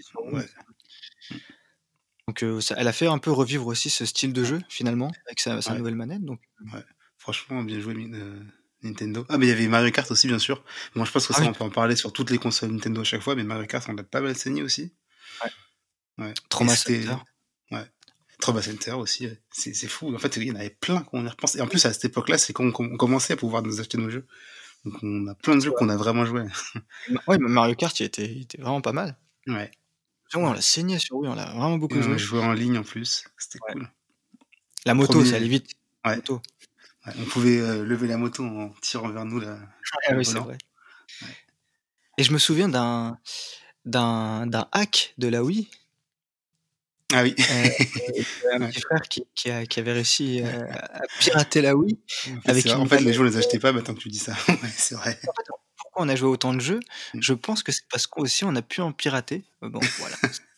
Donc 2.27 2.41
heu, 2.43 2.59
ça 2.61 2.75
elle 2.77 2.87
a 2.87 2.93
fait 2.93 3.05
un 3.07 3.19
peu 3.19 3.31
revivre 3.31 3.67
aussi 3.67 3.89
ce 3.89 4.05
style 4.05 4.33
de 4.33 4.43
jeu 4.43 4.63
finalement 4.67 5.19
avec 5.27 5.39
sa 5.39 5.75
nouvelle 5.75 5.95
manette 5.95 6.23
donc 6.23 6.39
Ouais. 6.73 6.83
Franchement, 7.17 7.63
bien 7.63 7.79
joué 7.79 7.93
Min 7.93 8.13
heu, 8.13 8.45
Nintendo. 8.85 9.25
Ah 9.29 9.37
mais 9.37 9.45
il 9.47 9.49
y 9.49 9.51
avait 9.51 9.67
Mario 9.67 9.91
Kart 9.91 10.09
aussi, 10.11 10.27
bien 10.27 10.39
sûr. 10.39 10.63
Bon, 10.95 11.03
je 11.05 11.11
pense 11.11 11.27
que 11.27 11.33
Ah 11.33 11.37
ça, 11.37 11.41
oui. 11.43 11.49
on 11.49 11.53
peut 11.53 11.63
en 11.63 11.69
parler 11.69 11.95
sur 11.95 12.13
toutes 12.13 12.29
les 12.29 12.37
consoles 12.37 12.71
Nintendo 12.71 13.01
à 13.01 13.03
chaque 13.03 13.21
fois, 13.21 13.35
mais 13.35 13.43
Mario 13.43 13.65
Kart, 13.67 13.87
on 13.89 13.93
l'a 13.93 14.03
pas 14.03 14.21
mal 14.21 14.35
saigné 14.35 14.61
aussi. 14.63 14.93
Ouais. 15.43 16.25
Ouais. 16.25 16.33
Trauma 16.49 16.75
Center. 16.75 17.15
ouais. 17.71 17.85
Trauma 18.39 18.61
Center 18.61 18.91
aussi, 18.91 19.27
ouais. 19.27 19.39
C'est 19.51 19.73
c'est 19.73 19.87
fou. 19.87 20.13
En 20.13 20.19
fait, 20.19 20.35
il 20.37 20.43
y 20.43 20.51
en 20.51 20.55
avait 20.55 20.69
plein 20.69 20.99
quand 21.01 21.17
on 21.17 21.25
y 21.25 21.29
repense 21.29 21.55
et 21.55 21.61
en 21.61 21.67
plus, 21.67 21.85
à 21.85 21.93
cette 21.93 22.05
époque-là, 22.05 22.37
c'est 22.37 22.53
quand 22.53 22.63
on 22.65 22.71
com 22.71 22.89
on 22.93 22.97
commençait 22.97 23.33
à 23.33 23.37
pouvoir 23.37 23.61
nous 23.63 23.79
acheter 23.79 23.97
nos 23.97 24.09
jeux. 24.09 24.25
Donc 24.85 24.95
on 25.01 25.27
a 25.27 25.35
plein 25.35 25.55
de 25.55 25.61
jeux 25.61 25.71
qu'on 25.71 25.89
a 25.89 25.97
vraiment 25.97 26.25
joués. 26.25 26.43
Ma 27.09 27.21
ouais, 27.27 27.37
mais 27.39 27.49
Mario 27.49 27.75
Kart, 27.75 27.99
il 27.99 28.03
était 28.05 28.25
il 28.31 28.41
était 28.43 28.61
vraiment 28.61 28.81
pas 28.81 28.91
mal. 28.93 29.17
Ouais. 29.47 29.71
Ouais, 30.33 30.41
on 30.43 30.53
l'a 30.53 30.61
saigné 30.61 30.99
sur 30.99 31.15
Wii, 31.17 31.29
on 31.29 31.35
l'a 31.35 31.45
vraiment 31.51 31.77
beaucoup 31.77 31.97
on 31.97 32.17
joué. 32.17 32.39
en 32.39 32.53
ligne 32.53 32.77
en 32.77 32.83
plus, 32.83 33.25
c'était 33.37 33.59
Ouais. 33.67 33.73
cool. 33.73 33.89
La 34.85 34.93
moto, 34.93 35.23
ça 35.25 35.31
1er 35.31 35.35
allait 35.37 35.47
vite. 35.47 35.71
La 36.03 36.11
ouais. 36.11 36.15
moto. 36.17 36.41
Ouais, 37.05 37.13
on 37.19 37.25
pouvait, 37.25 37.57
heu, 37.59 37.83
lever 37.83 38.07
la 38.07 38.17
moto 38.17 38.43
en 38.43 38.73
tirant 38.81 39.09
vers 39.09 39.25
nous 39.25 39.39
la 39.39 39.57
Ah 40.07 40.15
oui, 40.15 40.25
c'est 40.25 40.39
vrai. 40.39 40.57
Ouais. 41.21 41.27
Et 42.17 42.23
je 42.23 42.31
me 42.33 42.37
souviens 42.37 42.69
d'un 42.69 43.19
d'un 43.85 44.47
d'un 44.47 44.67
hack 44.71 45.13
de 45.17 45.27
la 45.27 45.43
Wii. 45.43 45.69
Ah 47.13 47.21
oui. 47.21 47.35
J'avais 47.37 48.63
un 48.65 48.67
petit 48.69 48.81
frère 48.81 49.01
qui 49.03 49.25
qui 49.35 49.51
a 49.51 49.65
qui 49.65 49.79
avait 49.79 49.93
réussi, 49.93 50.41
heu, 50.41 50.45
à 50.71 51.01
pirater 51.19 51.61
la 51.61 51.75
Wii 51.75 51.99
En 52.35 52.41
fait, 52.41 52.49
avec 52.49 52.65
En 52.67 52.85
fait, 52.87 52.99
les 53.01 53.13
jeux, 53.13 53.21
on 53.21 53.23
les 53.23 53.35
heu 53.35 53.39
achetait 53.39 53.59
pas 53.59 53.71
maintenant 53.71 53.93
que 53.93 53.99
tu 53.99 54.09
dis 54.09 54.17
ça. 54.19 54.33
C'est 54.75 54.95
vrai. 54.95 55.19
En 55.27 55.33
fait, 55.33 55.47
pourquoi 55.77 56.03
on 56.03 56.09
a 56.09 56.15
joué 56.15 56.27
autant 56.29 56.53
de 56.53 56.61
jeux? 56.61 56.79
Mmh. 57.13 57.19
Je 57.21 57.33
pense 57.33 57.61
que 57.61 57.71
c'est 57.71 57.87
parce 57.91 58.07
qu'aussi 58.07 58.43
on 58.43 58.55
a 58.55 58.61
pu 58.63 58.81
en 58.81 58.91
pirater. 58.91 59.43
Bon, 59.61 59.79
voilà. 59.99 60.15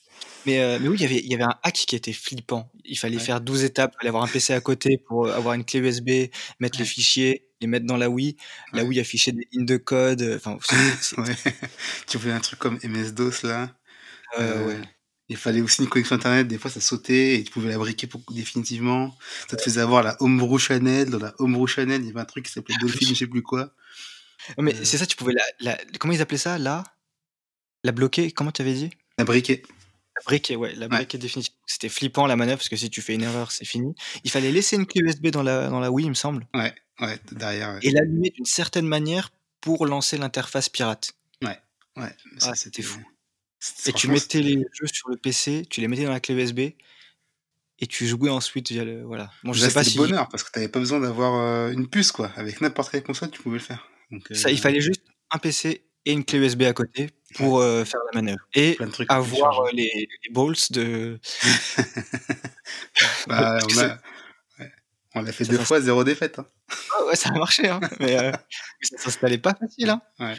Mais 0.47 0.59
heu, 0.59 0.79
mais 0.79 0.87
oui, 0.87 0.95
il 0.97 1.01
y 1.01 1.05
avait 1.05 1.19
il 1.19 1.27
y 1.31 1.35
avait 1.35 1.43
un 1.43 1.55
hack 1.61 1.73
qui 1.75 1.95
était 1.95 2.13
flippant. 2.13 2.71
Il 2.85 2.97
fallait 2.97 3.17
Ouais. 3.17 3.23
faire 3.23 3.41
12 3.41 3.63
étapes, 3.63 3.91
il 3.95 3.97
fallait 3.97 4.09
avoir 4.09 4.23
un 4.23 4.27
PC 4.27 4.53
à 4.53 4.61
côté 4.61 4.97
pour, 4.97 5.27
heu, 5.27 5.31
avoir 5.33 5.53
une 5.55 5.65
clé 5.65 5.79
USB, 5.81 6.31
mettre 6.59 6.79
les 6.79 6.85
Ouais. 6.85 6.89
fichiers, 6.89 7.47
les 7.61 7.67
mettre 7.67 7.85
dans 7.85 7.97
la 7.97 8.09
Wii. 8.09 8.37
La. 8.73 8.83
Wii 8.85 8.99
affichait 9.01 9.33
des 9.33 9.47
lignes 9.51 9.65
de 9.65 9.77
code, 9.77 10.21
heu, 10.21 10.35
enfin. 10.43 10.57
Tu 12.07 12.17
voulais 12.17 12.33
un 12.33 12.39
truc 12.39 12.59
comme 12.59 12.79
MS-DOS 12.83 13.43
là. 13.43 13.69
Ouais. 14.39 14.79
il 15.29 15.35
fallait 15.37 15.59
aussi 15.61 15.81
une 15.81 15.89
connexion 15.89 16.15
internet, 16.15 16.47
des 16.47 16.57
fois 16.57 16.71
ça 16.71 16.79
sautait 16.79 17.35
et 17.35 17.43
tu 17.43 17.51
pouvais 17.51 17.69
la 17.69 17.77
briquer 17.77 18.07
pour 18.07 18.21
définitivement. 18.31 19.17
Ça 19.49 19.57
te 19.57 19.61
faisait 19.63 19.81
avoir 19.81 20.01
la 20.03 20.15
Homebrew 20.21 20.57
Channel. 20.57 21.09
Dans 21.09 21.19
la 21.19 21.33
Homebrew 21.39 21.67
Channel, 21.67 22.01
il 22.01 22.07
y 22.07 22.09
avait 22.11 22.21
un 22.21 22.25
truc 22.25 22.45
qui 22.45 22.51
s'appelait 22.53 22.75
Dolphin, 22.79 23.05
je 23.09 23.13
sais 23.13 23.27
plus 23.27 23.43
quoi. 23.43 23.73
Non, 24.57 24.63
mais 24.63 24.73
c'est 24.85 24.97
ça, 24.97 25.05
tu 25.05 25.17
pouvais 25.17 25.33
la 25.33 25.43
la 25.59 25.77
comment 25.99 26.13
ils 26.13 26.21
appelaient 26.21 26.37
ça? 26.37 26.57
La 26.57 26.83
la 27.83 27.91
bloquer, 27.91 28.31
comment 28.31 28.51
tu 28.51 28.61
avais 28.61 28.73
dit? 28.73 28.89
La 29.17 29.25
briquer. 29.25 29.63
La 30.17 30.23
briquer, 30.25 30.55
ouais, 30.55 30.73
la 30.73 30.87
Ouais. 30.87 30.97
briquer 30.97 31.17
définitivement. 31.17 31.57
C'était 31.65 31.89
flippant 31.89 32.25
la 32.27 32.35
manœuvre 32.35 32.57
parce 32.57 32.69
que 32.69 32.75
si 32.75 32.89
tu 32.89 33.01
fais 33.01 33.13
une 33.15 33.23
erreur, 33.23 33.51
c'est 33.51 33.65
fini. 33.65 33.93
Il 34.23 34.31
fallait 34.31 34.51
laisser 34.51 34.75
une 34.75 34.85
clé 34.85 35.01
USB 35.03 35.27
dans 35.27 35.43
la 35.43 35.69
dans 35.69 35.79
la 35.79 35.91
Wii, 35.91 36.05
il 36.07 36.09
me 36.09 36.15
semble. 36.15 36.47
Ouais, 36.53 36.73
ouais, 37.01 37.19
derrière, 37.31 37.73
ouais. 37.73 37.79
Et 37.83 37.91
l'allumer 37.91 38.31
d'une 38.31 38.45
certaine 38.45 38.87
manière 38.87 39.29
pour 39.61 39.85
lancer 39.85 40.17
l'interface 40.17 40.69
pirate. 40.69 41.13
Ouais, 41.43 41.57
ouais, 41.97 42.09
ça 42.39 42.51
Ah, 42.51 42.55
c'était 42.55 42.81
fou. 42.81 42.99
Et 43.85 43.93
tu 43.93 44.07
mettais 44.07 44.41
les 44.41 44.65
jeux 44.73 44.87
sur 44.87 45.09
le 45.09 45.17
PC, 45.17 45.65
tu 45.69 45.81
les 45.81 45.87
mettais 45.87 46.03
dans 46.05 46.11
la 46.11 46.19
clé 46.19 46.35
USB 46.35 46.59
et 47.79 47.85
tu 47.87 48.07
jouais 48.07 48.29
ensuite 48.29 48.71
via 48.71 48.83
le 48.83 49.03
voilà. 49.03 49.31
Bon, 49.43 49.53
je 49.53 49.61
Là, 49.61 49.67
sais 49.69 49.73
pas 49.73 49.83
c'était 49.83 49.99
le 49.99 50.05
si 50.05 50.11
bonheur 50.11 50.29
parce 50.29 50.43
que 50.43 50.51
tu 50.51 50.59
avais 50.59 50.67
pas 50.69 50.79
besoin 50.79 50.99
d'avoir, 50.99 51.35
heu, 51.69 51.73
une 51.73 51.87
puce 51.87 52.11
quoi. 52.11 52.31
Avec 52.35 52.61
n'importe 52.61 52.91
quelle 52.91 53.03
console, 53.03 53.29
tu 53.31 53.41
pouvais 53.41 53.57
le 53.57 53.63
faire. 53.63 53.89
Donc 54.11 54.27
ça, 54.33 54.49
il 54.49 54.57
heu 54.57 54.61
fallait 54.61 54.81
juste 54.81 55.03
un 55.31 55.37
PC 55.39 55.83
et 56.07 56.13
une 56.13 56.25
clé 56.25 56.39
USB 56.39 56.63
à 56.63 56.73
côté 56.73 57.11
pour, 57.35 57.59
heu, 57.61 57.83
faire 57.83 57.99
la 58.11 58.21
manœuvre 58.21 58.39
et 58.55 58.75
trucs 58.91 59.11
avoir, 59.11 59.61
heu, 59.65 59.69
les 59.73 60.07
les 60.23 60.29
balls 60.31 60.55
de 60.71 61.19
Bah, 63.27 63.59
on 63.69 63.77
a 63.77 63.87
ouais, 64.59 64.71
on 65.15 65.21
l'a 65.21 65.31
fait 65.31 65.45
ça 65.45 65.51
2 65.51 65.57
s'inst 65.57 65.67
fois, 65.67 65.81
0 65.81 66.03
défaite, 66.03 66.39
hein. 66.39 66.45
ouais, 67.07 67.15
ça 67.15 67.29
a 67.29 67.37
marché, 67.37 67.67
hein, 67.67 67.79
mais 67.99 68.17
heu, 68.17 68.31
mais 68.31 68.87
ça 68.87 68.97
s'installait 68.97 69.37
pas 69.37 69.53
facile, 69.53 69.89
hein. 69.89 70.01
Ouais. 70.19 70.35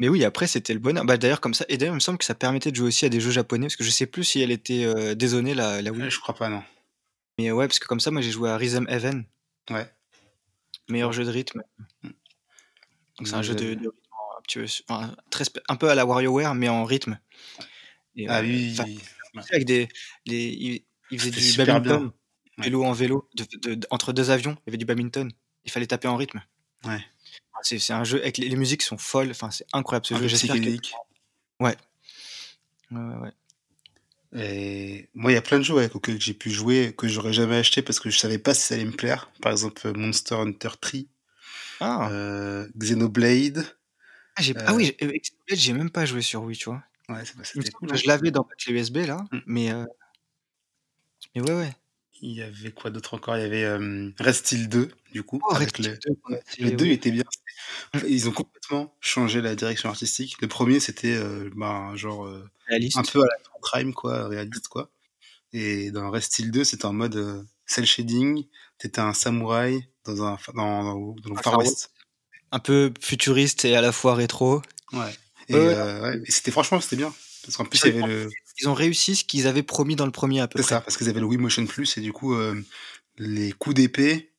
Mais 0.00 0.08
oui, 0.08 0.24
après, 0.24 0.46
c'était 0.46 0.74
le 0.74 0.78
bonheur. 0.78 1.04
Bah, 1.04 1.16
d'ailleurs, 1.16 1.40
comme 1.40 1.54
ça 1.54 1.64
et 1.68 1.76
d'ailleurs, 1.76 1.94
il 1.94 1.96
me 1.96 2.00
semble 2.00 2.18
que 2.18 2.24
ça 2.24 2.36
permettait 2.36 2.70
de 2.70 2.76
jouer 2.76 2.88
aussi 2.88 3.04
à 3.04 3.08
des 3.08 3.20
jeux 3.20 3.32
japonais 3.32 3.66
parce 3.66 3.76
que 3.76 3.82
je 3.84 3.90
sais 3.90 4.06
plus 4.06 4.22
si 4.24 4.40
elle 4.40 4.52
était, 4.52 4.84
heu, 4.84 5.16
dézonée 5.16 5.54
la 5.54 5.82
la 5.82 5.90
Wii. 5.90 6.10
je 6.10 6.20
crois 6.20 6.34
pas, 6.34 6.48
non. 6.48 6.62
Mais 7.38 7.50
ouais, 7.52 7.66
parce 7.66 7.78
que 7.78 7.86
comme 7.86 8.00
ça, 8.00 8.10
moi, 8.10 8.22
j'ai 8.22 8.30
joué 8.30 8.50
à 8.50 8.56
Rhythm 8.56 8.86
Heaven. 8.88 9.24
Ouais. 9.70 9.90
Meilleur 10.88 11.12
jeu 11.12 11.24
de 11.24 11.30
rythme. 11.30 11.62
Donc 12.02 13.26
c'est 13.26 13.34
un 13.34 13.42
jeu 13.42 13.54
de 13.54 13.74
de 13.74 13.88
rythme 13.88 14.07
enfin, 14.88 15.14
très 15.30 15.44
spé 15.44 15.60
un 15.68 15.76
peu 15.76 15.90
à 15.90 15.94
la 15.94 16.06
WarioWare 16.06 16.54
mais 16.54 16.68
en 16.68 16.84
rythme. 16.84 17.18
Et 18.16 18.26
Ah 18.28 18.40
oui. 18.42 18.76
Ouais. 18.78 19.42
avec 19.52 19.64
des 19.66 19.88
les 20.26 20.84
il 21.10 21.20
faisait 21.20 21.30
du 21.32 21.56
badminton, 21.58 22.12
Ouais. 22.58 22.64
vélo 22.64 22.84
en 22.84 22.92
vélo, 22.92 23.28
de 23.36 23.46
de 23.62 23.74
d 23.76 23.86
entre 23.90 24.12
2 24.12 24.30
avions, 24.30 24.56
il 24.62 24.68
y 24.68 24.70
avait 24.70 24.78
du 24.78 24.84
badminton. 24.86 25.30
Il 25.64 25.70
fallait 25.70 25.86
taper 25.86 26.08
en 26.08 26.16
rythme. 26.16 26.42
Ouais. 26.84 27.04
C'est 27.62 27.92
un 27.92 28.04
jeu 28.04 28.20
avec 28.22 28.38
les 28.38 28.48
les 28.48 28.56
musiques 28.56 28.82
sont 28.82 28.98
folles, 28.98 29.30
enfin, 29.30 29.50
c'est 29.50 29.66
incroyable 29.72 30.06
ce 30.06 30.14
Un 30.14 30.18
jeu. 30.20 30.28
J'espère 30.28 30.56
que 30.56 30.60
ouais. 31.60 31.76
Ouais, 32.90 33.00
ouais, 33.00 33.16
ouais. 33.22 33.32
Et 34.36 35.08
moi, 35.14 35.30
il 35.32 35.34
y 35.34 35.38
a 35.38 35.42
plein 35.42 35.58
de 35.58 35.64
jeux, 35.64 35.74
ouais, 35.74 35.90
auxquels 35.94 36.20
j'ai 36.20 36.34
pu 36.34 36.50
jouer, 36.50 36.94
que 36.96 37.08
j'aurais 37.08 37.32
jamais 37.32 37.56
acheté 37.56 37.82
parce 37.82 37.98
que 38.00 38.10
je 38.10 38.18
savais 38.18 38.38
pas 38.38 38.54
si 38.54 38.62
ça 38.66 38.74
allait 38.74 38.84
me 38.84 38.92
plaire. 38.92 39.30
Par 39.40 39.52
exemple, 39.52 39.90
Monster 39.96 40.34
Hunter 40.36 40.68
3, 40.80 41.00
Ah! 41.80 42.10
heu, 42.10 42.70
Xenoblade, 42.76 43.64
Ah, 44.38 44.42
j'ai 44.42 44.54
ah 44.66 44.74
heu 44.74 44.74
oui, 44.74 44.84
j'ai 44.86 44.96
heu, 45.02 45.12
Xenoblade, 45.12 45.58
j'y 45.58 45.70
ai 45.70 45.72
même 45.74 45.90
pas 45.90 46.04
joué 46.04 46.22
sur 46.22 46.42
Wii, 46.44 46.56
tu 46.56 46.66
vois? 46.70 46.82
Ouais, 47.08 47.22
bah, 47.34 47.44
me 47.54 47.62
c'était 47.62 47.70
cool, 47.70 47.92
hein. 47.92 48.02
je 48.02 48.06
l'avais 48.06 48.30
dans 48.30 48.44
ma 48.48 48.54
clé 48.56 48.74
USB 48.74 48.98
là, 49.06 49.28
Mmh. 49.32 49.40
mais 49.46 49.70
heu 49.72 49.86
mais 51.34 51.42
ouais, 51.42 51.54
ouais. 51.54 51.72
il 52.20 52.32
y 52.32 52.42
avait 52.42 52.72
quoi 52.72 52.90
d'autre 52.90 53.14
encore? 53.14 53.36
Il 53.36 53.42
y 53.42 53.44
avait, 53.44 54.32
Steel 54.32 54.68
2 54.68 54.90
du 55.12 55.22
coup, 55.22 55.46
Oh 55.46 55.54
avec 55.54 55.78
le 55.78 55.84
2, 55.84 56.14
ouais, 56.30 56.42
le 56.58 56.70
2 56.72 56.86
oui. 56.86 56.92
était 56.92 57.10
bien. 57.10 57.24
Mmh. 57.94 58.00
Ils 58.08 58.28
ont 58.28 58.32
complètement 58.32 58.96
changé 59.00 59.40
la 59.42 59.56
direction 59.56 59.88
artistique. 59.90 60.40
Le 60.42 60.48
1er 60.48 60.80
c'était, 60.80 61.14
heu, 61.16 61.50
ben, 61.56 61.96
genre, 61.96 62.26
heu, 62.26 62.48
un 62.94 63.04
peu 63.04 63.22
à 63.22 63.26
la 63.26 63.60
Crime 63.62 63.94
quoi, 63.94 64.28
réaliste 64.28 64.68
quoi 64.68 64.90
et 65.54 65.90
dans 65.92 66.10
Red 66.10 66.22
Steel 66.22 66.50
2, 66.52 66.64
c'était 66.64 66.86
en 66.86 66.92
mode, 66.94 67.46
cel 67.66 67.86
shading, 67.86 68.44
tu 68.80 68.86
étais 68.88 69.00
un 69.00 69.14
samouraï 69.14 69.82
dans 70.04 70.22
un 70.24 70.38
dans 70.54 70.84
dans 70.84 71.14
dans 71.14 71.30
le 71.30 71.38
Far 71.38 71.56
West. 71.56 71.92
Un 72.50 72.58
peu 72.58 72.92
futuriste 73.00 73.64
et 73.64 73.76
à 73.76 73.80
la 73.80 73.92
fois 73.92 74.14
rétro. 74.14 74.62
Ouais 74.92 75.00
et 75.50 75.54
ouais, 75.54 75.60
heu, 75.60 76.02
ouais 76.02 76.20
et 76.26 76.30
c'était 76.30 76.50
franchement, 76.50 76.80
c'était 76.80 76.96
bien 76.96 77.12
parce 77.44 77.56
qu'en 77.56 77.64
plus, 77.64 77.80
il 77.84 77.94
y 77.94 77.98
avait 77.98 78.06
le 78.06 78.28
Ils 78.60 78.68
ont 78.68 78.74
réussi 78.74 79.16
ce 79.16 79.24
qu'ils 79.24 79.46
avaient 79.46 79.62
promis 79.62 79.96
dans 79.96 80.04
le 80.04 80.12
1er 80.12 80.40
à 80.40 80.48
peu 80.48 80.58
C'est 80.58 80.66
près. 80.66 80.74
ça, 80.76 80.80
parce 80.82 80.96
qu'ils 80.98 81.08
avaient 81.08 81.20
le 81.20 81.26
Wii 81.26 81.38
Motion 81.38 81.64
Plus 81.66 81.96
et 81.96 82.00
du 82.02 82.12
coup, 82.12 82.38
hem, 82.38 82.64
les 83.16 83.52
coups 83.52 83.74
d'épée, 83.76 84.32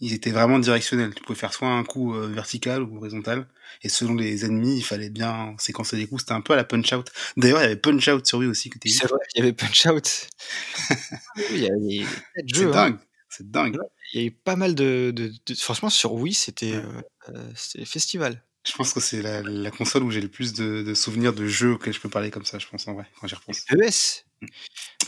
ils 0.00 0.12
étaient 0.12 0.30
vraiment 0.30 0.58
directionnels. 0.58 1.14
Tu 1.14 1.22
pouvais 1.22 1.38
faire 1.38 1.54
soit 1.54 1.68
un 1.68 1.84
coup, 1.84 2.14
heu, 2.14 2.26
vertical 2.26 2.82
ou 2.82 2.96
horizontal 2.98 3.46
et 3.82 3.88
selon 3.88 4.14
les 4.14 4.44
ennemis, 4.44 4.76
il 4.78 4.82
fallait 4.84 5.08
bien 5.10 5.54
séquencer 5.58 5.96
les 5.96 6.06
coups. 6.06 6.22
C'était 6.22 6.32
un 6.32 6.40
peu 6.42 6.52
à 6.52 6.56
la 6.56 6.64
Punch-Out. 6.64 7.10
D'ailleurs, 7.36 7.60
il 7.60 7.62
y 7.62 7.66
avait 7.66 7.76
Punch-Out 7.76 8.26
sur 8.26 8.38
Wii 8.38 8.48
aussi 8.50 8.70
C'est 8.84 9.06
vrai, 9.06 9.18
il 9.34 9.38
y 9.38 9.42
avait 9.42 9.54
il 11.50 11.62
y 11.62 12.04
tas 12.04 12.42
de 12.42 12.54
C'est 12.54 12.64
hein. 12.64 12.70
dingue, 12.70 12.98
c'est 13.30 13.50
dingue. 13.50 13.78
Il 14.12 14.20
y 14.20 14.24
a 14.24 14.26
eu 14.26 14.30
pas 14.32 14.56
mal 14.56 14.74
de 14.74 15.12
de 15.14 15.32
de 15.46 15.54
franchement 15.54 15.88
sur 15.90 16.12
Wii, 16.14 16.34
c'était. 16.34 16.74
Heu, 17.34 17.52
c'était 17.56 17.84
festival. 17.84 18.44
Je 18.66 18.72
pense 18.72 18.92
que 18.94 19.00
c'est 19.00 19.20
la 19.22 19.42
la 19.42 19.70
console 19.70 20.02
où 20.02 20.10
j'ai 20.10 20.20
le 20.22 20.28
plus 20.30 20.52
de 20.54 20.82
de 20.82 20.94
souvenirs 20.94 21.32
de 21.34 21.46
jeux 21.46 21.72
auxquels 21.72 21.92
je 21.94 22.00
peux 22.00 22.08
parler 22.10 22.30
comme 22.30 22.44
ça, 22.44 22.58
je 22.58 22.66
pense 22.66 22.86
en 22.88 22.94
vrai, 22.94 23.06
quand 23.20 23.26
j'y 23.26 23.34
repense. 23.34 23.66
PES. 23.66 24.24
Mmh. 24.42 24.48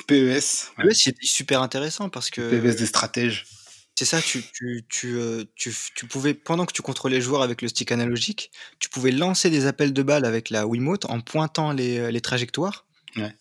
PES, 0.09 0.73
ouais. 0.79 0.89
PES, 0.89 1.07
il 1.07 1.11
était 1.11 1.27
super 1.27 1.63
intéressant 1.63 2.09
parce 2.11 2.31
que 2.31 2.43
PES 2.49 2.77
des 2.77 2.87
stratèges. 2.87 3.47
c'est 3.95 4.05
ça, 4.07 4.23
tu 4.23 4.49
tu 4.51 4.85
tu, 4.89 5.15
heu, 5.17 5.47
tu 5.57 6.07
pouvais 6.09 6.35
pendant 6.35 6.67
que 6.67 6.73
tu 6.73 6.83
contrôlais 6.83 7.17
le 7.17 7.23
joueur 7.23 7.43
avec 7.43 7.63
le 7.63 7.69
stick 7.69 7.93
analogique, 7.93 8.51
tu 8.81 8.89
pouvais 8.89 9.13
lancer 9.13 9.51
des 9.51 9.67
appels 9.67 9.93
de 9.93 10.03
balles 10.03 10.25
avec 10.25 10.51
la 10.51 10.67
Wiimote 10.67 11.05
en 11.07 11.21
pointant 11.21 11.73
les, 11.73 11.99
heu, 11.99 12.09
les 12.09 12.21
trajectoires 12.23 12.87
Ouais. 13.17 13.35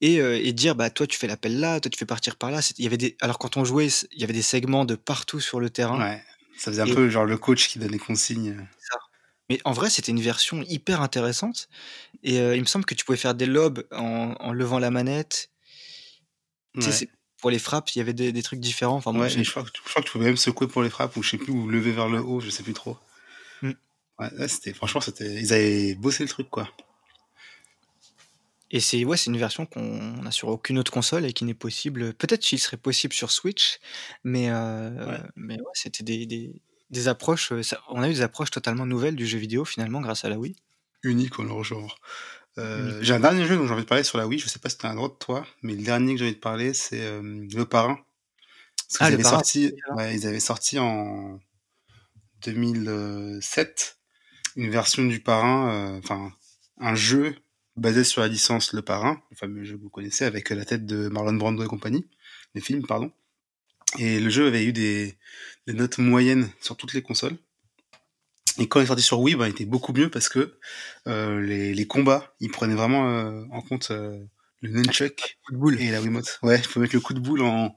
et 0.00 0.16
et 0.16 0.52
dire: 0.52 0.74
«Bah, 0.76 0.90
toi, 0.90 1.06
tu 1.06 1.18
fais 1.18 1.26
l'appel 1.26 1.58
là, 1.60 1.80
toi, 1.80 1.90
tu 1.90 1.98
fais 1.98 2.06
partir 2.06 2.36
par 2.36 2.50
là». 2.50 2.60
Il 2.78 2.84
y 2.84 2.86
avait 2.86 2.96
des 2.96 3.16
alors 3.20 3.38
quand 3.38 3.56
on 3.56 3.64
jouait, 3.64 3.88
il 4.12 4.20
y 4.20 4.24
avait 4.24 4.32
des 4.32 4.42
segments 4.42 4.84
de 4.84 4.94
partout 4.94 5.40
sur 5.40 5.60
le 5.60 5.70
terrain 5.70 5.98
Ouais, 5.98 6.22
ça 6.58 6.70
faisait 6.70 6.82
un 6.82 6.86
et 6.86 6.92
peu 6.94 7.08
genre 7.08 7.24
le 7.24 7.38
coach 7.38 7.68
qui 7.68 7.78
donne 7.78 7.92
les 7.92 7.98
consignes, 7.98 8.66
ça. 8.78 8.98
Mais 9.50 9.60
en 9.64 9.72
vrai, 9.72 9.90
c'était 9.90 10.12
une 10.12 10.20
version 10.20 10.62
hyper 10.62 11.00
intéressante 11.02 11.68
et 12.24 12.40
heu, 12.40 12.56
il 12.56 12.62
me 12.62 12.66
semble 12.66 12.86
que 12.86 12.94
tu 12.94 13.04
pouvais 13.04 13.18
faire 13.18 13.34
des 13.36 13.46
lobs 13.46 13.86
en 13.92 14.34
en 14.40 14.52
levant 14.52 14.78
la 14.80 14.90
manette. 14.90 15.50
Tu 16.80 16.92
sais, 16.92 17.08
pour 17.40 17.50
les 17.50 17.58
frappes, 17.58 17.90
il 17.94 17.98
y 17.98 18.00
avait 18.02 18.12
des 18.14 18.32
des 18.32 18.42
trucs 18.42 18.60
différents. 18.60 18.96
Enfin 18.96 19.12
bon, 19.12 19.20
Ouais 19.20 19.28
je 19.28 19.50
crois 19.50 19.62
que 19.64 19.70
je 19.74 19.80
crois 19.90 20.02
que 20.02 20.06
tu 20.06 20.12
pouvais 20.12 20.26
même 20.26 20.36
secouer 20.36 20.66
pour 20.68 20.82
les 20.82 20.90
frappes 20.90 21.16
ou 21.16 21.22
je 21.22 21.30
sais 21.30 21.38
plus 21.38 21.52
ou 21.52 21.68
lever 21.68 21.92
vers 21.92 22.08
le 22.08 22.20
haut, 22.20 22.40
je 22.40 22.50
sais 22.50 22.62
plus 22.62 22.72
trop. 22.74 22.96
Ouais, 24.18 24.48
c'était 24.48 24.72
franchement, 24.74 25.00
c'était 25.00 25.40
ils 25.40 25.52
avaient 25.52 25.94
bossé 25.94 26.22
le 26.24 26.28
truc, 26.28 26.50
quoi. 26.50 26.68
Et 28.70 28.80
c'est 28.80 29.04
ouais, 29.04 29.16
c'est 29.16 29.30
une 29.30 29.38
version 29.38 29.64
qu'on 29.66 30.24
a 30.26 30.30
sur 30.30 30.48
aucune 30.48 30.78
autre 30.78 30.92
console 30.92 31.24
et 31.24 31.32
qui 31.32 31.44
n'est 31.44 31.54
possible 31.54 32.12
peut-être 32.14 32.40
qu'il 32.42 32.58
serait 32.58 32.76
possible 32.76 33.14
sur 33.14 33.30
Switch, 33.30 33.78
mais 34.24 34.50
Ouais. 34.50 35.18
mais 35.36 35.54
ouais, 35.54 35.64
c'était 35.74 36.04
des 36.04 36.26
des 36.26 36.60
des 36.90 37.08
approches, 37.08 37.52
ça 37.62 37.80
on 37.88 38.02
a 38.02 38.08
eu 38.08 38.14
des 38.14 38.22
approches 38.22 38.50
totalement 38.50 38.86
nouvelles 38.86 39.16
du 39.16 39.26
jeu 39.26 39.38
vidéo 39.38 39.64
finalement 39.64 40.00
grâce 40.00 40.24
à 40.24 40.28
la 40.28 40.38
Wii. 40.38 40.56
Unique 41.02 41.38
en 41.38 41.44
leur 41.44 41.62
genre. 41.64 41.98
Heu, 42.58 42.98
j'ai 43.02 43.14
un 43.14 43.20
dernier 43.20 43.46
jeu 43.46 43.56
dont 43.56 43.66
j'ai 43.66 43.72
envie 43.72 43.84
de 43.84 43.88
parler 43.88 44.04
sur 44.04 44.18
la 44.18 44.26
Wii, 44.26 44.38
je 44.40 44.48
sais 44.48 44.58
pas 44.58 44.68
si 44.68 44.78
tu 44.78 44.86
as 44.86 44.90
un 44.90 44.94
droit 44.96 45.08
de 45.08 45.14
toi, 45.14 45.46
mais 45.62 45.74
le 45.74 45.82
dernier 45.82 46.12
que 46.14 46.18
j'ai 46.18 46.24
envie 46.24 46.34
de 46.34 46.40
parler, 46.40 46.74
c'est, 46.74 46.98
Le 47.22 47.64
Parrain. 47.64 47.98
Parce 48.88 48.96
Ah 49.00 49.08
Le 49.10 49.14
avaient 49.14 49.22
Parrain, 49.22 49.36
sorti 49.36 49.72
ouais, 49.94 50.14
ils 50.16 50.26
avaient 50.26 50.40
sorti 50.40 50.78
en 50.78 51.38
2007 52.44 53.98
une 54.56 54.70
version 54.70 55.04
du 55.04 55.20
Parrain, 55.20 55.96
enfin 55.98 56.32
un 56.80 56.94
jeu 56.94 57.36
basé 57.78 58.04
sur 58.04 58.20
la 58.20 58.28
licence 58.28 58.72
Le 58.72 58.82
Parrain, 58.82 59.22
le 59.30 59.36
fameux 59.36 59.64
jeu 59.64 59.76
que 59.76 59.82
vous 59.82 59.90
connaissez 59.90 60.24
avec, 60.24 60.50
la 60.50 60.64
tête 60.64 60.86
de 60.86 61.08
Marlon 61.08 61.34
Brando 61.34 61.62
et 61.64 61.66
compagnie, 61.66 62.06
les 62.54 62.60
films 62.60 62.86
pardon 62.86 63.12
et 63.98 64.20
le 64.20 64.30
jeu 64.30 64.46
avait 64.46 64.64
eu 64.64 64.72
des 64.72 65.16
des 65.66 65.72
notes 65.72 65.98
moyennes 65.98 66.50
sur 66.60 66.76
toutes 66.76 66.92
les 66.94 67.02
consoles 67.02 67.36
et 68.58 68.66
quand 68.66 68.80
il 68.80 68.84
est 68.84 68.86
sorti 68.86 69.02
sur 69.02 69.20
Wii, 69.20 69.36
ben, 69.36 69.46
il 69.46 69.50
était 69.50 69.64
beaucoup 69.64 69.92
mieux 69.92 70.10
parce 70.10 70.28
que, 70.28 70.58
heu, 71.06 71.38
les 71.40 71.74
les 71.74 71.86
combats, 71.86 72.34
ils 72.40 72.50
prenaient 72.50 72.74
vraiment, 72.74 73.08
heu, 73.08 73.46
en 73.52 73.62
compte, 73.62 73.90
heu, 73.92 74.26
le 74.62 74.82
des 74.82 74.88
coups 74.88 75.36
de 75.52 75.56
boule. 75.56 75.80
et 75.80 75.90
la 75.92 76.00
Wiimote. 76.00 76.40
Ouais, 76.42 76.60
tu 76.60 76.68
peux 76.68 76.80
mettre 76.80 76.94
le 76.94 77.00
coup 77.00 77.14
de 77.14 77.20
boule 77.20 77.42
en 77.42 77.76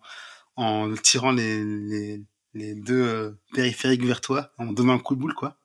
en 0.56 0.94
tirant 0.96 1.32
les 1.32 1.64
les 1.64 2.24
les 2.54 2.76
2, 2.76 3.02
heu, 3.02 3.40
périphériques 3.54 4.04
vers 4.04 4.22
toi, 4.22 4.52
en 4.58 4.74
donnant 4.74 4.94
un 4.94 5.00
coup 5.00 5.16
de 5.16 5.22
boule, 5.22 5.36
quoi 5.36 5.58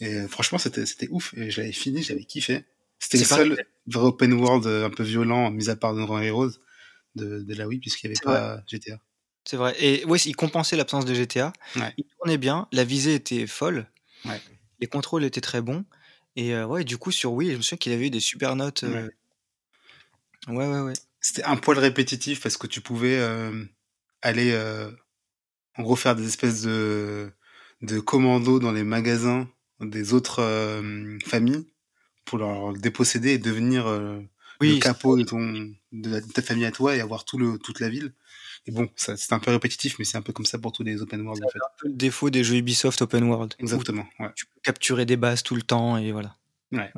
et 0.00 0.28
franchement, 0.28 0.58
c'était 0.58 0.84
c'était 0.86 1.08
ouf 1.10 1.32
et 1.34 1.50
je 1.50 1.60
l'avais 1.60 1.72
fini, 1.72 2.02
j'avais 2.02 2.24
kiffé. 2.24 2.64
C'était 3.00 3.18
le 3.18 3.24
seul 3.24 3.60
vrai 3.86 4.02
open 4.06 4.32
world, 4.34 4.66
heu, 4.66 4.84
un 4.84 4.90
peu 4.90 5.02
violent, 5.04 5.50
mis 5.50 5.68
à 5.68 5.76
part 5.76 5.94
No 5.94 6.06
More 6.06 6.20
Heroes 6.22 6.52
de 7.16 7.42
de 7.42 7.54
la 7.54 7.68
Wii 7.68 7.80
puisqu'il 7.80 8.06
y 8.08 8.10
avait 8.10 8.18
vrai. 8.24 8.40
pas 8.48 8.62
GTA. 8.68 9.00
C'est 9.46 9.56
vrai 9.58 9.74
et 9.82 10.04
ouais, 10.06 10.18
s 10.18 10.26
il 10.26 10.36
compensait 10.36 10.76
l'absence 10.76 11.04
de 11.06 11.14
GTA. 11.14 11.52
Ouais. 11.74 11.96
Il 11.98 12.04
tournait 12.18 12.38
bien, 12.38 12.68
la 12.72 12.84
visée 12.84 13.14
était 13.16 13.46
folle, 13.48 13.90
Ouais. 14.24 14.42
les 14.80 14.88
contrôles 14.88 15.24
étaient 15.24 15.40
très 15.42 15.62
bons 15.62 15.84
et 16.36 16.52
heu, 16.54 16.66
ouais, 16.66 16.84
du 16.84 16.98
coup 16.98 17.12
sur 17.12 17.32
Wii, 17.34 17.52
je 17.52 17.58
me 17.58 17.62
souviens 17.62 17.78
qu'il 17.78 17.92
avait 17.92 18.08
eu 18.08 18.10
des 18.10 18.20
super 18.20 18.56
notes, 18.56 18.84
Ouais. 18.84 19.06
heu 19.06 19.12
Ouais, 20.48 20.66
ouais, 20.66 20.80
ouais. 20.82 20.98
C'était 21.20 21.44
un 21.44 21.56
poil 21.56 21.78
répétitif 21.78 22.40
parce 22.42 22.56
que 22.56 22.66
tu 22.66 22.80
pouvais, 22.80 23.18
aller, 24.22 24.56
en 25.78 25.82
gros 25.84 25.96
faire 25.96 26.16
des 26.16 26.26
espèces 26.26 26.62
de 26.62 27.32
de 27.82 28.00
commandos 28.00 28.60
dans 28.60 28.72
les 28.72 28.84
magasins 28.84 29.48
des 29.80 30.14
autres, 30.14 30.42
familles 31.26 31.66
pour 32.26 32.38
leur 32.38 32.72
déposséder 32.74 33.30
et 33.32 33.38
devenir, 33.38 33.88
heu, 33.88 34.20
le 34.20 34.28
Oui, 34.60 34.74
c'est 34.74 34.80
capot 34.80 35.16
de 35.16 35.22
ton 35.24 35.72
de 35.92 36.10
la 36.10 36.20
de 36.20 36.30
ta 36.32 36.42
famille 36.42 36.66
à 36.66 36.72
toi 36.72 36.94
et 36.96 37.00
avoir 37.00 37.24
tout 37.24 37.38
le 37.38 37.58
toute 37.58 37.80
la 37.80 37.88
ville 37.88 38.12
et 38.66 38.72
bon, 38.72 38.88
c'était 38.96 39.32
un 39.32 39.38
peu 39.38 39.50
répétitif 39.52 39.98
mais 39.98 40.04
c'est 40.04 40.18
un 40.18 40.22
peu 40.22 40.32
comme 40.32 40.46
ça 40.46 40.58
pour 40.58 40.72
tous 40.72 40.82
les 40.82 41.00
open 41.02 41.22
world, 41.22 41.40
Ça 41.42 41.46
en 41.46 41.50
fait. 41.50 41.58
un 41.58 41.70
peu 41.80 41.88
le 41.88 41.94
défaut 41.94 42.30
des 42.30 42.42
jeux 42.44 42.56
Ubisoft 42.56 43.00
open 43.02 43.24
world 43.24 43.54
Exactement, 43.60 44.06
ouais. 44.20 44.30
tu 44.34 44.46
peux 44.46 44.60
capturer 44.62 45.06
des 45.06 45.16
bases 45.16 45.42
tout 45.42 45.54
le 45.56 45.62
temps 45.62 45.96
et 45.98 46.12
voilà. 46.12 46.36
Ouais. 46.72 46.92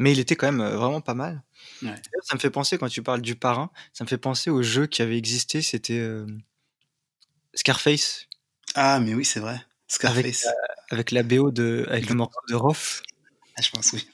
Mais 0.00 0.12
il 0.12 0.18
était 0.18 0.34
quand 0.36 0.50
même, 0.50 0.60
heu, 0.62 0.74
vraiment 0.76 1.00
pas 1.00 1.14
mal. 1.14 1.42
Ouais. 1.82 1.94
Ça 2.22 2.34
me 2.36 2.40
fait 2.40 2.50
penser 2.50 2.78
quand 2.78 2.88
tu 2.88 3.02
parles 3.02 3.20
du 3.22 3.36
Parrain, 3.36 3.70
ça 3.92 4.04
me 4.04 4.08
fait 4.08 4.18
penser 4.18 4.50
au 4.50 4.62
jeu 4.62 4.86
qui 4.86 5.02
avait 5.02 5.18
existé, 5.18 5.62
c'était, 5.62 5.96
hem 5.98 6.40
Scarface. 7.54 8.26
Ah 8.74 8.98
mais 9.00 9.14
oui, 9.14 9.24
c'est 9.24 9.40
vrai, 9.40 9.54
Avec 9.54 9.64
Scarface. 9.88 10.46
avec 10.90 11.10
la 11.12 11.22
BO 11.22 11.50
de 11.50 11.86
avec 11.88 12.08
le 12.08 12.14
morceau 12.16 12.40
de 12.48 12.54
Rof. 12.54 13.02
Ah, 13.56 13.62
je 13.62 13.70
m'en 13.76 13.82
souviens. 13.82 14.06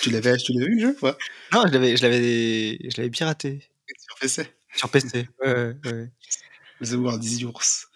Tu 0.00 0.10
l'avais 0.10 0.36
tu 0.36 0.52
l'avais 0.52 0.66
eu 0.66 0.74
le 0.76 0.80
jeu 0.80 0.94
pas? 0.94 1.16
Non, 1.52 1.64
je 1.66 1.72
l'avais 1.72 1.96
je 1.96 2.02
l'avais 2.02 2.78
je 2.90 2.96
l'avais 2.96 3.10
piraté. 3.10 3.62
Sur 3.98 4.16
PC? 4.20 4.46
Sur 4.74 4.90
PC, 4.90 5.28
ouais, 5.44 5.74
ouais. 5.84 6.10
The 6.84 6.92
World 6.94 7.24
is 7.24 7.38
yours. 7.40 7.86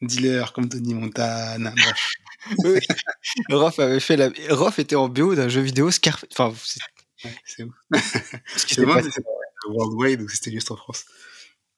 Dealer 0.00 0.52
comme 0.52 0.68
Tony 0.68 0.94
Montana, 0.94 1.70
bref. 1.76 2.10
Oui. 2.64 2.78
Rof 3.50 3.78
avait 3.78 4.00
fait 4.00 4.16
la 4.16 4.30
Rof 4.48 4.78
était 4.78 4.96
en 4.96 5.08
BO 5.10 5.34
d'un 5.34 5.48
jeu 5.50 5.60
vidéo 5.60 5.90
Scarf 5.90 6.24
enfin 6.32 6.54
c'est 6.64 6.80
Ouais, 7.22 7.34
c'est 7.44 7.64
ouf. 7.64 7.74
ce 8.56 8.64
qui 8.64 8.74
Je 8.76 8.80
me 8.80 8.86
s'est 8.86 8.86
demande 8.86 8.96
passé 8.96 9.08
si 9.10 9.14
c'était 9.16 9.28
worldwide 9.68 10.22
ou 10.22 10.28
si 10.30 10.36
c'était 10.36 10.52
juste 10.52 10.70
en 10.70 10.76
France. 10.76 11.04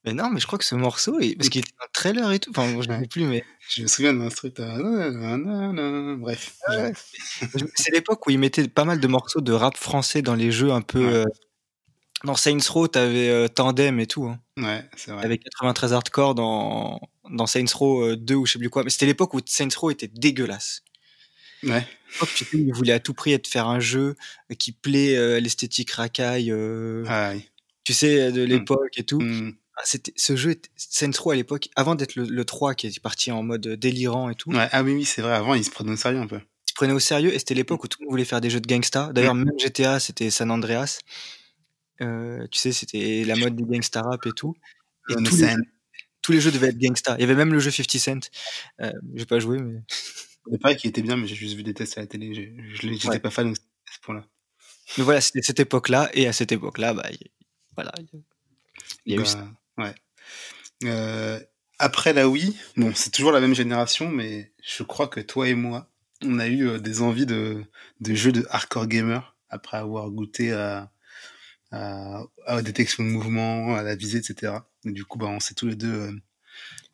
Mais 0.05 0.13
non, 0.13 0.29
mais 0.29 0.39
je 0.41 0.47
crois 0.47 0.59
que 0.59 0.65
ce 0.65 0.75
morceau 0.75 1.19
est 1.21 1.35
parce 1.37 1.47
qu'il 1.49 1.59
était 1.61 1.71
dans 1.79 1.85
le 1.85 1.91
trailer 1.93 2.31
et 2.33 2.39
tout, 2.39 2.49
enfin 2.51 2.75
je 2.81 2.87
Ouais. 2.87 3.01
sais 3.01 3.07
plus 3.07 3.25
mais 3.25 3.45
Je 3.67 3.83
me 3.83 3.87
souviens 3.87 4.13
na 4.13 5.71
na 5.73 6.15
bref, 6.17 6.57
Ouais. 6.69 6.93
Je 7.55 7.65
c'est 7.75 7.91
l'époque 7.93 8.25
où 8.27 8.31
ils 8.31 8.39
mettaient 8.39 8.67
pas 8.69 8.85
mal 8.85 8.99
de 8.99 9.07
morceaux 9.07 9.41
de 9.41 9.53
rap 9.53 9.77
français 9.77 10.21
dans 10.21 10.35
les 10.35 10.51
jeux 10.51 10.71
un 10.71 10.81
peu, 10.81 10.99
Ouais. 10.99 11.23
heu 11.23 11.25
dans 12.25 12.35
Saints 12.35 12.59
Row, 12.69 12.87
tu 12.87 12.99
avais, 12.99 13.29
heu, 13.29 13.49
Tandem 13.49 13.99
et 13.99 14.07
tout, 14.07 14.25
hein. 14.27 14.39
Ouais, 14.57 14.87
c'est 14.95 15.11
vrai. 15.11 15.27
avais 15.27 15.37
93 15.39 15.93
Hardcore 15.93 16.35
dans 16.35 17.01
dans 17.31 17.47
Saints 17.47 17.65
Row, 17.75 18.03
heu, 18.11 18.17
2 18.17 18.35
ou 18.35 18.45
je 18.47 18.53
sais 18.53 18.59
plus 18.59 18.69
quoi, 18.71 18.83
mais 18.83 18.89
c'était 18.91 19.07
l'époque 19.07 19.33
où 19.35 19.41
Saints 19.45 19.69
Row 19.77 19.91
était 19.91 20.09
dégueulasse. 20.09 20.81
Ouais. 21.63 21.87
Tu 22.35 22.45
sais, 22.45 22.49
ils 22.53 22.73
voulaient 22.73 22.93
à 22.93 22.99
tout 22.99 23.13
prix 23.13 23.33
être 23.33 23.47
faire 23.47 23.67
un 23.67 23.79
jeu 23.79 24.15
qui 24.59 24.71
plaît, 24.71 25.15
heu, 25.17 25.35
à 25.35 25.39
l'esthétique 25.39 25.91
racaille, 25.91 26.51
Ah 27.05 27.31
oui. 27.33 27.49
tu 27.85 27.93
sais, 27.93 28.31
de 28.31 28.43
Mmh. 28.49 28.65
l'époque 28.65 28.97
et 28.97 29.05
tout. 29.05 29.25
Mmh. 29.25 29.51
Ah 29.75 29.81
c'était 29.85 30.13
ce 30.15 30.35
jeu 30.35 30.55
Saints 30.75 31.11
Row 31.19 31.31
à 31.31 31.35
l'époque, 31.35 31.69
avant 31.75 31.95
d'être 31.95 32.15
le 32.15 32.25
le 32.25 32.45
3 32.45 32.75
qui 32.75 32.87
est 32.87 32.99
parti 32.99 33.31
en 33.31 33.41
mode 33.43 33.67
délirant 33.67 34.29
et 34.29 34.35
tout 34.35 34.51
Ouais, 34.51 34.67
ah 34.71 34.83
oui, 34.83 34.93
oui, 34.93 35.05
c'est 35.05 35.21
vrai, 35.21 35.33
avant, 35.33 35.53
ils 35.55 35.63
se 35.63 35.71
prenaient 35.71 35.91
au 35.93 35.95
sérieux 35.95 36.19
un 36.19 36.27
peu. 36.27 36.37
ils 36.37 36.69
se 36.69 36.73
prenaient 36.75 36.93
au 36.93 36.99
sérieux 36.99 37.33
et 37.33 37.39
c'était 37.39 37.53
l'époque 37.55 37.83
où 37.83 37.87
tout 37.87 37.97
le 38.01 38.05
monde 38.05 38.11
voulait 38.13 38.25
faire 38.25 38.41
des 38.41 38.49
jeux 38.49 38.59
de 38.61 38.67
gangsta. 38.67 39.11
D'ailleurs, 39.13 39.35
même 39.35 39.51
GTA, 39.57 39.99
c'était 39.99 40.29
San 40.29 40.51
Andreas. 40.51 40.99
Heu, 42.01 42.47
tu 42.51 42.59
sais, 42.59 42.71
c'était 42.73 43.23
la 43.25 43.35
mode 43.35 43.55
du 43.55 43.65
gangsta 43.65 44.01
rap 44.01 44.25
et 44.25 44.33
tout 44.33 44.55
et 45.09 45.15
tous 45.23 45.37
les 45.37 45.47
jeux 45.49 45.63
tous 46.23 46.33
les 46.33 46.41
jeux 46.41 46.51
devaient 46.51 46.69
être 46.69 46.79
gangsta. 46.79 47.15
Il 47.17 47.21
y 47.21 47.25
avait 47.25 47.35
même 47.35 47.53
le 47.53 47.59
jeu 47.59 47.71
50 47.71 47.99
Cent, 47.99 48.29
heu, 48.81 48.91
j'ai 49.15 49.25
pas 49.27 49.39
joué 49.39 49.59
mais 49.59 49.81
Il 50.47 50.57
paraît 50.59 50.77
qu'il 50.77 50.89
était 50.89 51.01
bien, 51.01 51.17
mais 51.17 51.27
j'ai 51.27 51.35
juste 51.35 51.55
vu 51.55 51.63
des 51.63 51.73
tests 51.73 51.97
à 51.97 52.01
la 52.01 52.07
télé, 52.07 52.33
je 52.33 52.87
l'ai 52.87 52.97
j'étais 52.97 53.07
Ouais. 53.09 53.19
pas 53.19 53.29
fan 53.29 53.51
à 53.51 53.55
ce 53.93 53.99
point-là. 54.01 54.25
Mais 54.97 55.03
voilà, 55.03 55.21
c'était 55.21 55.41
cette 55.41 55.59
époque-là 55.59 56.09
et 56.13 56.27
à 56.27 56.33
cette 56.33 56.51
époque-là, 56.51 56.93
bah, 56.93 57.07
il 57.11 57.29
voilà, 57.75 57.91
il 57.97 58.03
y 58.05 58.15
a 58.17 58.19
il 59.07 59.13
a 59.15 59.17
eu 59.17 59.25
ça. 59.25 59.39
Bah, 59.39 59.53
ouais 59.77 59.95
Heu, 60.83 61.45
après 61.79 62.13
la 62.13 62.27
Wii, 62.29 62.57
bon, 62.77 62.93
c'est 62.95 63.09
toujours 63.11 63.31
la 63.31 63.39
même 63.39 63.55
génération, 63.55 64.09
mais 64.09 64.51
je 64.63 64.83
crois 64.83 65.07
que 65.07 65.19
toi 65.19 65.47
et 65.47 65.55
moi, 65.55 65.89
on 66.23 66.39
a 66.39 66.47
eu, 66.47 66.67
heu, 66.67 66.79
des 66.79 67.01
envies 67.01 67.25
de 67.25 67.63
de 68.01 68.13
jeux 68.13 68.31
de 68.31 68.45
hardcore 68.49 68.87
gamer 68.87 69.35
après 69.49 69.77
avoir 69.77 70.09
goûté 70.11 70.51
à 70.53 70.91
à 71.71 72.23
à 72.45 72.55
la 72.55 72.61
détection 72.61 73.03
de 73.03 73.09
mouvement, 73.09 73.75
à 73.75 73.83
la 73.83 73.95
visée 73.95 74.19
et 74.19 74.23
cetera. 74.23 74.69
Et 74.85 74.91
du 74.91 75.05
coup, 75.05 75.17
bah, 75.17 75.27
on 75.27 75.39
s'est 75.39 75.55
tous 75.55 75.67
les 75.67 75.75
2, 75.75 75.87
heu, 75.93 76.21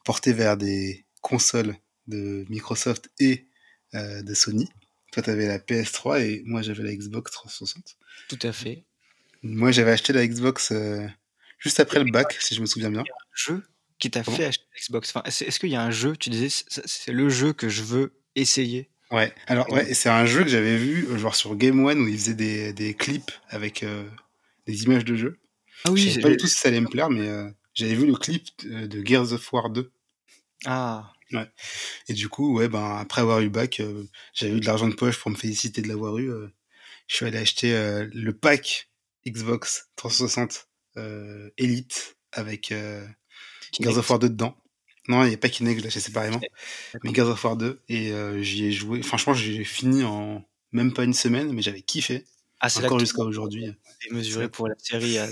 portés 0.06 0.34
vers 0.34 0.58
des 0.58 1.06
consoles 1.22 1.76
de 2.08 2.46
Microsoft 2.50 3.10
et 3.20 3.48
de 3.94 4.34
Sony. 4.36 4.70
Toi, 5.12 5.24
tu 5.24 5.32
avais 5.32 5.48
la 5.48 5.58
PS3 5.60 6.22
et 6.22 6.44
moi, 6.46 6.62
j'avais 6.62 6.84
la 6.84 6.96
Xbox 6.96 7.32
360. 7.32 7.98
Tout 8.28 8.40
à 8.44 8.52
fait. 8.52 8.84
Moi, 9.42 9.72
j'avais 9.72 9.92
acheté 9.92 10.14
la 10.14 10.28
Xbox, 10.28 10.72
juste 11.60 11.80
après 11.80 12.04
le 12.04 12.10
bac, 12.12 12.36
si 12.40 12.56
je 12.56 12.62
me 12.62 12.66
souviens 12.66 12.90
bien. 12.90 13.04
Jeu 13.36 13.64
qui 14.00 14.10
t'a 14.10 14.24
fait 14.24 14.46
acheter 14.46 14.64
Xbox? 14.82 15.10
Enfin, 15.14 15.24
est-ce 15.26 15.60
qu'il 15.60 15.70
y 15.70 15.76
a 15.76 15.84
un 15.84 15.92
jeu, 15.92 16.16
tu 16.16 16.30
disais: 16.30 16.50
«C 16.50 16.64
ça 16.70 16.82
c'est 16.86 17.12
le 17.12 17.30
jeu 17.30 17.54
que 17.54 17.70
je 17.70 17.84
veux 17.84 18.14
essayer»? 18.36 18.90
Ouais, 19.12 19.34
alors 19.48 19.72
ouais, 19.72 19.94
c'est 19.94 20.10
un 20.10 20.26
jeu 20.26 20.44
que 20.44 20.50
j'avais 20.50 20.78
vu, 20.78 21.08
euh, 21.10 21.18
genre 21.18 21.36
sur 21.36 21.56
Game 21.56 21.84
One 21.84 22.00
où 22.00 22.08
ils 22.08 22.18
faisaient 22.18 22.36
des, 22.36 22.74
des 22.74 22.94
clips 22.94 23.32
avec 23.50 23.82
euh, 23.84 24.08
des 24.68 24.84
images 24.84 25.04
de 25.04 25.16
jeu. 25.16 25.40
Ah 25.84 25.90
Je 25.90 25.94
oui, 25.94 26.00
savais 26.02 26.14
c'est 26.14 26.20
pas 26.22 26.30
du 26.30 26.38
tout 26.38 26.48
si 26.48 26.56
ça 26.56 26.70
allait 26.70 26.80
me 26.80 26.88
plaire, 26.88 27.10
mais 27.10 27.28
euh, 27.28 27.50
j'avais 27.74 27.96
vu 27.96 28.06
le 28.06 28.16
clip 28.16 28.46
de, 28.64 29.04
Gears 29.04 29.34
of 29.34 29.52
War 29.52 29.72
2. 29.72 29.92
ah, 30.66 31.12
Et 32.08 32.14
du 32.14 32.30
coup, 32.30 32.56
ouais, 32.56 32.70
ben 32.70 32.98
après 32.98 33.22
avoir 33.22 33.42
eu 33.42 33.50
bac, 33.50 33.80
euh, 33.80 34.06
j'avais 34.34 34.54
eu 34.54 34.60
de 34.60 34.66
l'argent 34.66 34.88
de 34.88 34.94
poche 34.94 35.18
pour 35.20 35.32
me 35.32 35.36
féliciter 35.36 35.82
de 35.82 35.88
l'avoir 35.88 36.18
eu. 36.20 36.30
je 37.08 37.16
suis 37.16 37.26
allé 37.26 37.40
acheter 37.40 37.72
le 38.14 38.32
pack 38.32 38.90
Xbox 39.28 39.90
360 39.96 40.52
euh, 40.52 40.69
Elite 41.58 42.18
avec 42.32 42.72
euh, 42.72 43.06
Gears 43.80 43.98
of 43.98 44.10
War 44.10 44.20
2 44.20 44.30
dedans. 44.30 44.56
Non, 45.08 45.24
il 45.24 45.30
n'y 45.30 45.34
a 45.34 45.38
pas 45.38 45.50
Kinect, 45.50 45.84
acheté 45.86 46.00
séparément. 46.00 46.40
Mais 47.04 47.14
Gears 47.14 47.30
of 47.30 47.44
War 47.44 47.56
2, 47.58 47.82
et 47.90 48.12
euh, 48.12 48.42
j'y 48.44 48.66
ai 48.66 48.72
joué. 48.72 49.02
Franchement, 49.02 49.34
j'ai 49.34 49.64
fini 49.64 50.04
en 50.04 50.44
même 50.72 50.94
pas 50.94 51.04
une 51.04 51.14
semaine, 51.16 51.52
mais 51.54 51.62
j'avais 51.64 51.82
kiffé. 51.82 52.26
Ah, 52.60 52.68
Encore 52.78 53.00
jusqu'à 53.00 53.24
aujourd'hui. 53.24 53.74
démesuré 54.08 54.44
c'est- 54.46 54.50
pour 54.50 54.68
la 54.68 54.76
série 54.78 55.18
à. 55.18 55.28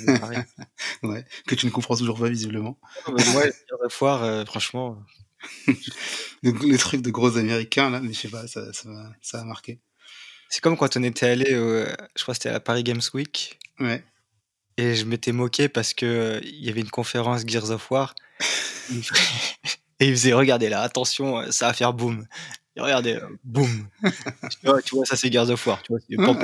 Ouais, 1.03 1.25
que 1.45 1.55
tu 1.55 1.65
ne 1.65 1.71
comprends 1.71 1.95
toujours 1.97 2.17
pas 2.17 2.29
visiblement. 2.29 2.79
Of 3.81 4.01
War, 4.01 4.23
euh, 4.23 4.45
franchement, 4.45 4.97
Les, 6.41 6.77
trucs 6.77 7.01
de 7.01 7.11
gros 7.11 7.37
américains, 7.37 7.89
là, 7.89 7.99
mais 7.99 8.13
je 8.13 8.19
sais 8.21 8.29
pas, 8.29 8.47
ça, 8.47 8.71
ça, 9.21 9.39
a 9.41 9.43
marqué. 9.43 9.79
c'est 10.49 10.61
comme 10.61 10.77
quand 10.77 10.95
on 10.97 11.03
était 11.03 11.27
allé, 11.27 11.55
au- 11.55 11.85
je 12.15 12.23
crois 12.23 12.33
que 12.33 12.37
c'était 12.37 12.49
à 12.49 12.53
la 12.53 12.59
Paris 12.59 12.83
Games 12.83 13.01
Week, 13.13 13.59
Ouais. 13.79 14.03
Et 14.77 14.95
je 14.95 15.05
m'étais 15.05 15.31
moqué 15.31 15.69
parce 15.69 15.93
que 15.93 16.05
euh, 16.05 16.39
il 16.43 16.63
y 16.63 16.69
avait 16.69 16.81
une 16.81 16.89
conférence 16.89 17.43
Gears 17.45 17.71
of 17.71 17.89
War, 17.91 18.15
et 19.99 20.07
il 20.07 20.11
faisait 20.11 20.33
regardez 20.33 20.69
là, 20.69 20.81
attention, 20.81 21.39
euh, 21.39 21.51
ça 21.51 21.67
va 21.67 21.73
faire 21.73 21.93
boum. 21.93 22.25
Et 22.75 22.81
regardez, 22.81 23.15
euh, 23.15 23.27
boum. 23.43 23.89
tu, 24.03 24.57
vois, 24.63 24.81
tu 24.81 24.95
vois, 24.95 25.05
ça 25.05 25.15
c'est 25.15 25.31
Gears 25.31 25.49
of 25.49 25.65
War, 25.65 25.81
tu 25.81 25.93
vois, 25.93 25.99
c'est 26.07 26.15
boum, 26.15 26.37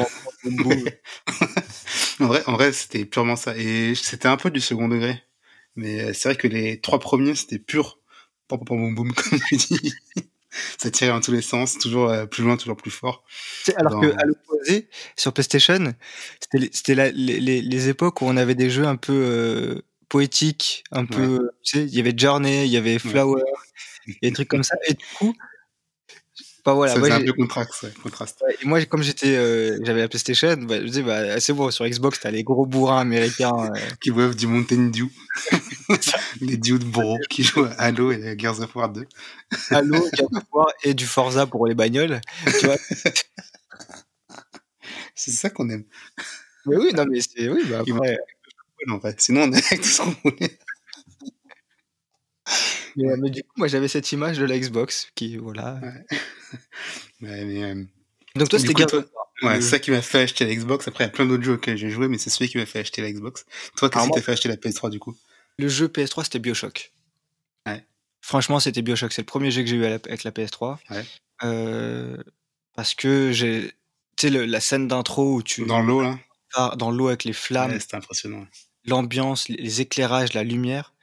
boum. 0.63 0.83
en 2.19 2.25
vrai, 2.25 2.43
en 2.47 2.53
vrai 2.53 2.73
c'était 2.73 3.05
purement 3.05 3.35
ça. 3.35 3.55
Et 3.55 3.93
c'était 3.95 4.27
un 4.27 4.37
peu 4.37 4.49
du 4.49 4.59
second 4.59 4.87
degré. 4.87 5.21
Mais 5.75 6.01
euh, 6.01 6.13
c'est 6.13 6.29
vrai 6.29 6.35
que 6.35 6.47
les 6.47 6.79
trois 6.81 6.99
premiers, 6.99 7.35
c'était 7.35 7.59
pur. 7.59 7.99
Pam, 8.47 8.59
pam, 8.59 8.67
pam, 8.67 8.95
boum, 8.95 8.95
boum, 8.95 9.13
comme 9.15 9.39
tu 9.47 9.55
dis. 9.55 9.93
ça 10.77 10.91
tirait 10.91 11.11
dans 11.11 11.21
tous 11.21 11.31
les 11.31 11.41
sens, 11.41 11.77
toujours 11.77 12.09
euh, 12.09 12.25
plus 12.25 12.43
loin, 12.43 12.57
toujours 12.57 12.77
plus 12.77 12.91
fort. 12.91 13.23
Alors 13.75 13.93
Dans- 13.93 14.01
que 14.01 14.07
à 14.17 14.25
l'opposé, 14.25 14.89
sur 15.15 15.33
PlayStation, 15.33 15.93
c'était 16.39 17.11
les, 17.13 17.89
époques 17.89 18.21
où 18.21 18.25
on 18.25 18.37
avait 18.37 18.55
des 18.55 18.69
jeux 18.69 18.85
un 18.85 18.95
peu 18.95 19.13
euh, 19.13 19.81
poétiques, 20.09 20.83
un 20.91 21.05
peu, 21.05 21.49
tu 21.63 21.79
sais, 21.79 21.85
il 21.85 21.95
y 21.95 21.99
avait 21.99 22.13
Journey, 22.15 22.65
il 22.65 22.71
y 22.71 22.77
avait 22.77 22.99
Flower, 22.99 23.43
y 24.07 24.11
a 24.11 24.29
des 24.29 24.33
trucs 24.33 24.47
comme 24.47 24.63
ça. 24.63 24.75
Et 24.87 24.93
du 24.93 25.05
coup, 25.17 25.35
bah 26.65 26.73
voilà, 26.73 26.93
ça 26.93 26.99
moi, 26.99 27.11
un 27.11 27.21
peu 27.21 27.33
contraste. 27.33 27.83
ouais, 27.83 27.91
contraste. 28.01 28.41
ouais, 28.45 28.55
et 28.61 28.65
moi 28.65 28.83
comme 28.85 29.03
j'étais, 29.03 29.35
euh, 29.35 29.77
j'avais 29.83 29.99
la 29.99 30.07
PlayStation, 30.07 30.55
bah, 30.55 30.79
je 30.79 30.85
disais, 30.85 31.03
bah, 31.03 31.39
c'est 31.41 31.51
bon, 31.51 31.69
sur 31.71 31.85
Xbox, 31.85 32.21
t'as 32.21 32.31
les 32.31 32.43
gros 32.43 32.65
bourrins 32.65 33.01
américains. 33.01 33.69
Qui 34.01 34.11
boivent 34.11 34.35
du 34.35 34.47
Mountain 34.47 34.89
Dew. 34.89 35.09
les 36.41 36.57
de 36.57 36.77
Bro 36.77 37.19
qui 37.29 37.43
jouent 37.43 37.65
à 37.65 37.73
Halo 37.73 38.11
et 38.11 38.27
à 38.29 38.37
Gears 38.37 38.59
of 38.61 38.75
War 38.75 38.89
2. 38.89 39.05
Halo, 39.69 40.05
Gears 40.13 40.33
of 40.33 40.43
War 40.51 40.67
et 40.83 40.93
du 40.93 41.05
Forza 41.05 41.47
pour 41.47 41.67
les 41.67 41.75
bagnoles. 41.75 42.21
Tu 42.59 42.65
vois 42.65 42.77
C'est 45.15 45.31
ça 45.31 45.49
qu'on 45.49 45.69
aime. 45.69 45.85
mais 46.65 46.77
oui, 46.77 46.93
non, 46.93 47.05
mais 47.05 47.21
c'est, 47.21 47.47
oui, 47.49 47.63
bah 47.69 47.79
après, 47.79 47.91
vrai. 47.91 49.15
Sinon, 49.17 49.43
on 49.43 49.53
est 49.53 49.65
avec 49.65 49.81
tout 49.81 49.87
ce 49.87 50.01
qu'on 50.01 50.15
voulait. 50.23 50.57
mais, 52.95 53.17
mais 53.17 53.29
du 53.29 53.43
coup, 53.43 53.53
moi, 53.57 53.67
j'avais 53.67 53.87
cette 53.87 54.11
image 54.11 54.37
de 54.39 54.45
la 54.45 54.57
Xbox 54.57 55.09
qui, 55.15 55.37
voilà. 55.37 55.79
Ouais, 57.21 57.45
mais, 57.45 57.63
euh, 57.63 57.83
Donc 58.35 58.49
toi, 58.49 58.59
c'était 58.59 58.73
Gears 58.75 58.93
of 58.93 59.05
War. 59.13 59.27
ouais, 59.43 59.61
c'est 59.61 59.69
ça 59.69 59.79
qui 59.79 59.91
m'a 59.91 60.01
fait 60.01 60.21
acheter 60.21 60.45
la 60.45 60.55
Xbox. 60.55 60.87
Après, 60.87 61.03
il 61.03 61.07
y 61.07 61.09
a 61.09 61.13
plein 61.13 61.25
d'autres 61.25 61.43
jeux 61.43 61.53
auxquels 61.53 61.77
j'ai 61.77 61.89
joué, 61.89 62.07
mais 62.07 62.17
c'est 62.17 62.29
celui 62.29 62.49
qui 62.49 62.57
m'a 62.57 62.65
fait 62.65 62.79
acheter 62.79 63.01
la 63.01 63.11
Xbox. 63.11 63.45
Toi, 63.77 63.89
qu'est-ce 63.89 64.05
qui 64.05 64.11
t'a 64.11 64.21
fait 64.21 64.31
acheter 64.31 64.49
la 64.49 64.57
PS3 64.57 64.89
du 64.89 64.99
coup? 64.99 65.15
Le 65.57 65.67
jeu 65.67 65.87
PS3, 65.87 66.23
c'était 66.23 66.39
Bioshock. 66.39 66.91
Ouais. 67.67 67.85
Franchement, 68.21 68.59
c'était 68.59 68.81
Bioshock. 68.81 69.11
C'est 69.13 69.21
le 69.21 69.25
premier 69.27 69.51
jeu 69.51 69.61
que 69.61 69.67
j'ai 69.69 69.75
eu 69.75 69.85
avec 69.85 70.23
la 70.23 70.31
PS3. 70.31 70.77
Ouais. 70.89 71.05
Euh, 71.43 72.17
parce 72.75 72.95
que 72.95 73.31
j'ai. 73.31 73.71
Tu 74.15 74.29
sais, 74.29 74.45
la 74.47 74.59
scène 74.59 74.87
d'intro 74.87 75.35
où 75.35 75.43
tu 75.43 75.65
Dans 75.65 75.81
l'eau, 75.81 76.01
là 76.01 76.17
dans 76.77 76.91
l'eau 76.91 77.07
avec 77.07 77.23
les 77.23 77.33
flammes, 77.33 77.71
Ouais, 77.71 77.79
c'était 77.79 77.95
impressionnant. 77.95 78.45
l'ambiance, 78.85 79.49
les- 79.49 79.81
éclairages, 79.81 80.33
la 80.33 80.43
lumière. 80.43 80.93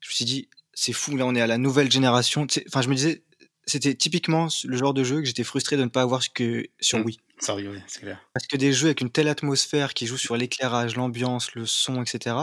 Je 0.00 0.08
me 0.08 0.12
suis 0.12 0.24
dit, 0.26 0.48
c'est 0.74 0.92
fou, 0.92 1.16
là, 1.16 1.24
on 1.24 1.34
est 1.34 1.40
à 1.40 1.46
la 1.46 1.56
nouvelle 1.56 1.90
génération. 1.90 2.46
Enfin, 2.68 2.82
je 2.82 2.88
me 2.90 2.94
disais, 2.94 3.22
c'était 3.66 3.94
typiquement 3.94 4.48
le 4.64 4.76
genre 4.76 4.92
de 4.92 5.02
jeu 5.04 5.20
que 5.20 5.24
j'étais 5.24 5.44
frustré 5.44 5.76
de 5.78 5.82
ne 5.84 5.88
pas 5.88 6.02
avoir 6.02 6.22
que 6.34 6.66
sur 6.78 6.98
Mm. 6.98 7.04
Wii. 7.06 7.20
Ça 7.38 7.54
rigolait, 7.54 7.82
c'est 7.86 8.00
clair. 8.00 8.20
Parce 8.34 8.46
que 8.46 8.56
des 8.58 8.72
jeux 8.74 8.86
avec 8.88 9.00
une 9.00 9.10
telle 9.10 9.28
atmosphère 9.28 9.94
qui 9.94 10.06
jouent 10.06 10.18
sur 10.18 10.36
l'éclairage, 10.36 10.94
l'ambiance, 10.96 11.54
le 11.54 11.64
son, 11.64 12.02
etc., 12.02 12.36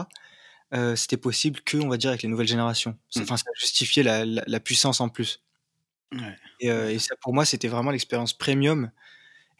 euh, 0.73 0.95
c'était 0.95 1.17
possible 1.17 1.61
que, 1.61 1.77
on 1.77 1.87
va 1.89 1.97
dire, 1.97 2.09
avec 2.09 2.23
les 2.23 2.29
nouvelles 2.29 2.47
générations. 2.47 2.97
C'est- 3.09 3.19
Mm. 3.21 3.23
Enfin, 3.23 3.37
ça 3.37 3.45
justifiait 3.59 4.03
la, 4.03 4.25
la- 4.25 4.43
la 4.45 4.59
puissance 4.59 4.99
en 5.01 5.09
plus. 5.09 5.41
Ouais. 6.11 6.35
Et, 6.59 6.71
euh, 6.71 6.91
et 6.91 6.99
ça, 6.99 7.15
pour 7.21 7.33
moi, 7.33 7.45
c'était 7.45 7.67
vraiment 7.67 7.91
l'expérience 7.91 8.33
premium. 8.33 8.91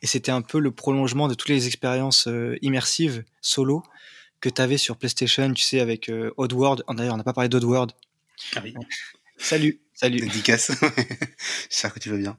Et 0.01 0.07
c'était 0.07 0.31
un 0.31 0.41
peu 0.41 0.59
le 0.59 0.71
prolongement 0.71 1.27
de 1.27 1.33
toutes 1.33 1.49
les 1.49 1.67
expériences 1.67 2.27
euh, 2.27 2.57
immersives 2.61 3.23
solo 3.41 3.83
que 4.41 4.49
tu 4.49 4.61
avais 4.61 4.77
sur 4.77 4.97
PlayStation, 4.97 5.51
tu 5.53 5.63
sais, 5.63 5.79
avec 5.79 6.11
Oddworld. 6.37 6.83
Oh, 6.87 6.93
D'ailleurs, 6.93 7.13
on 7.13 7.17
n'a 7.17 7.23
pas 7.23 7.33
parlé 7.33 7.49
d'Oddworld. 7.49 7.91
Ah 8.55 8.59
oui. 8.63 8.73
Salut, 9.37 9.79
salut. 9.93 10.19
Dédicace. 10.19 10.71
J'espère 11.69 11.93
que 11.93 11.99
tu 11.99 12.09
vas 12.09 12.17
bien. 12.17 12.37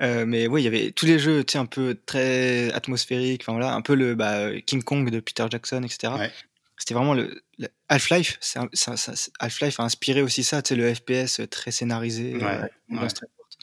Euh, 0.00 0.24
mais 0.26 0.46
oui, 0.46 0.62
il 0.62 0.64
y 0.64 0.68
avait 0.68 0.90
tous 0.90 1.04
les 1.06 1.18
jeux, 1.18 1.44
tu 1.44 1.52
sais, 1.52 1.58
un 1.58 1.66
peu 1.66 1.96
très 2.06 2.72
atmosphériques, 2.72 3.42
enfin 3.42 3.52
voilà, 3.52 3.74
un 3.74 3.82
peu 3.82 3.94
le 3.94 4.14
bah, 4.14 4.58
King 4.62 4.82
Kong 4.82 5.10
de 5.10 5.20
Peter 5.20 5.44
Jackson, 5.50 5.82
etc. 5.82 6.14
Ouais. 6.18 6.32
C'était 6.76 6.94
vraiment 6.94 7.14
le, 7.14 7.42
le- 7.58 7.68
Half-Life. 7.88 8.38
un- 8.56 8.68
Half-Life 9.38 9.80
a 9.80 9.84
inspiré 9.84 10.22
aussi 10.22 10.42
ça, 10.42 10.60
tu 10.62 10.70
sais, 10.70 10.74
le 10.76 10.92
FPS 10.94 11.40
très 11.50 11.70
scénarisé, 11.70 12.34
Ouais, 12.36 12.42
euh, 12.44 12.62
ouais. 13.00 13.08
très 13.08 13.26
forte. 13.36 13.58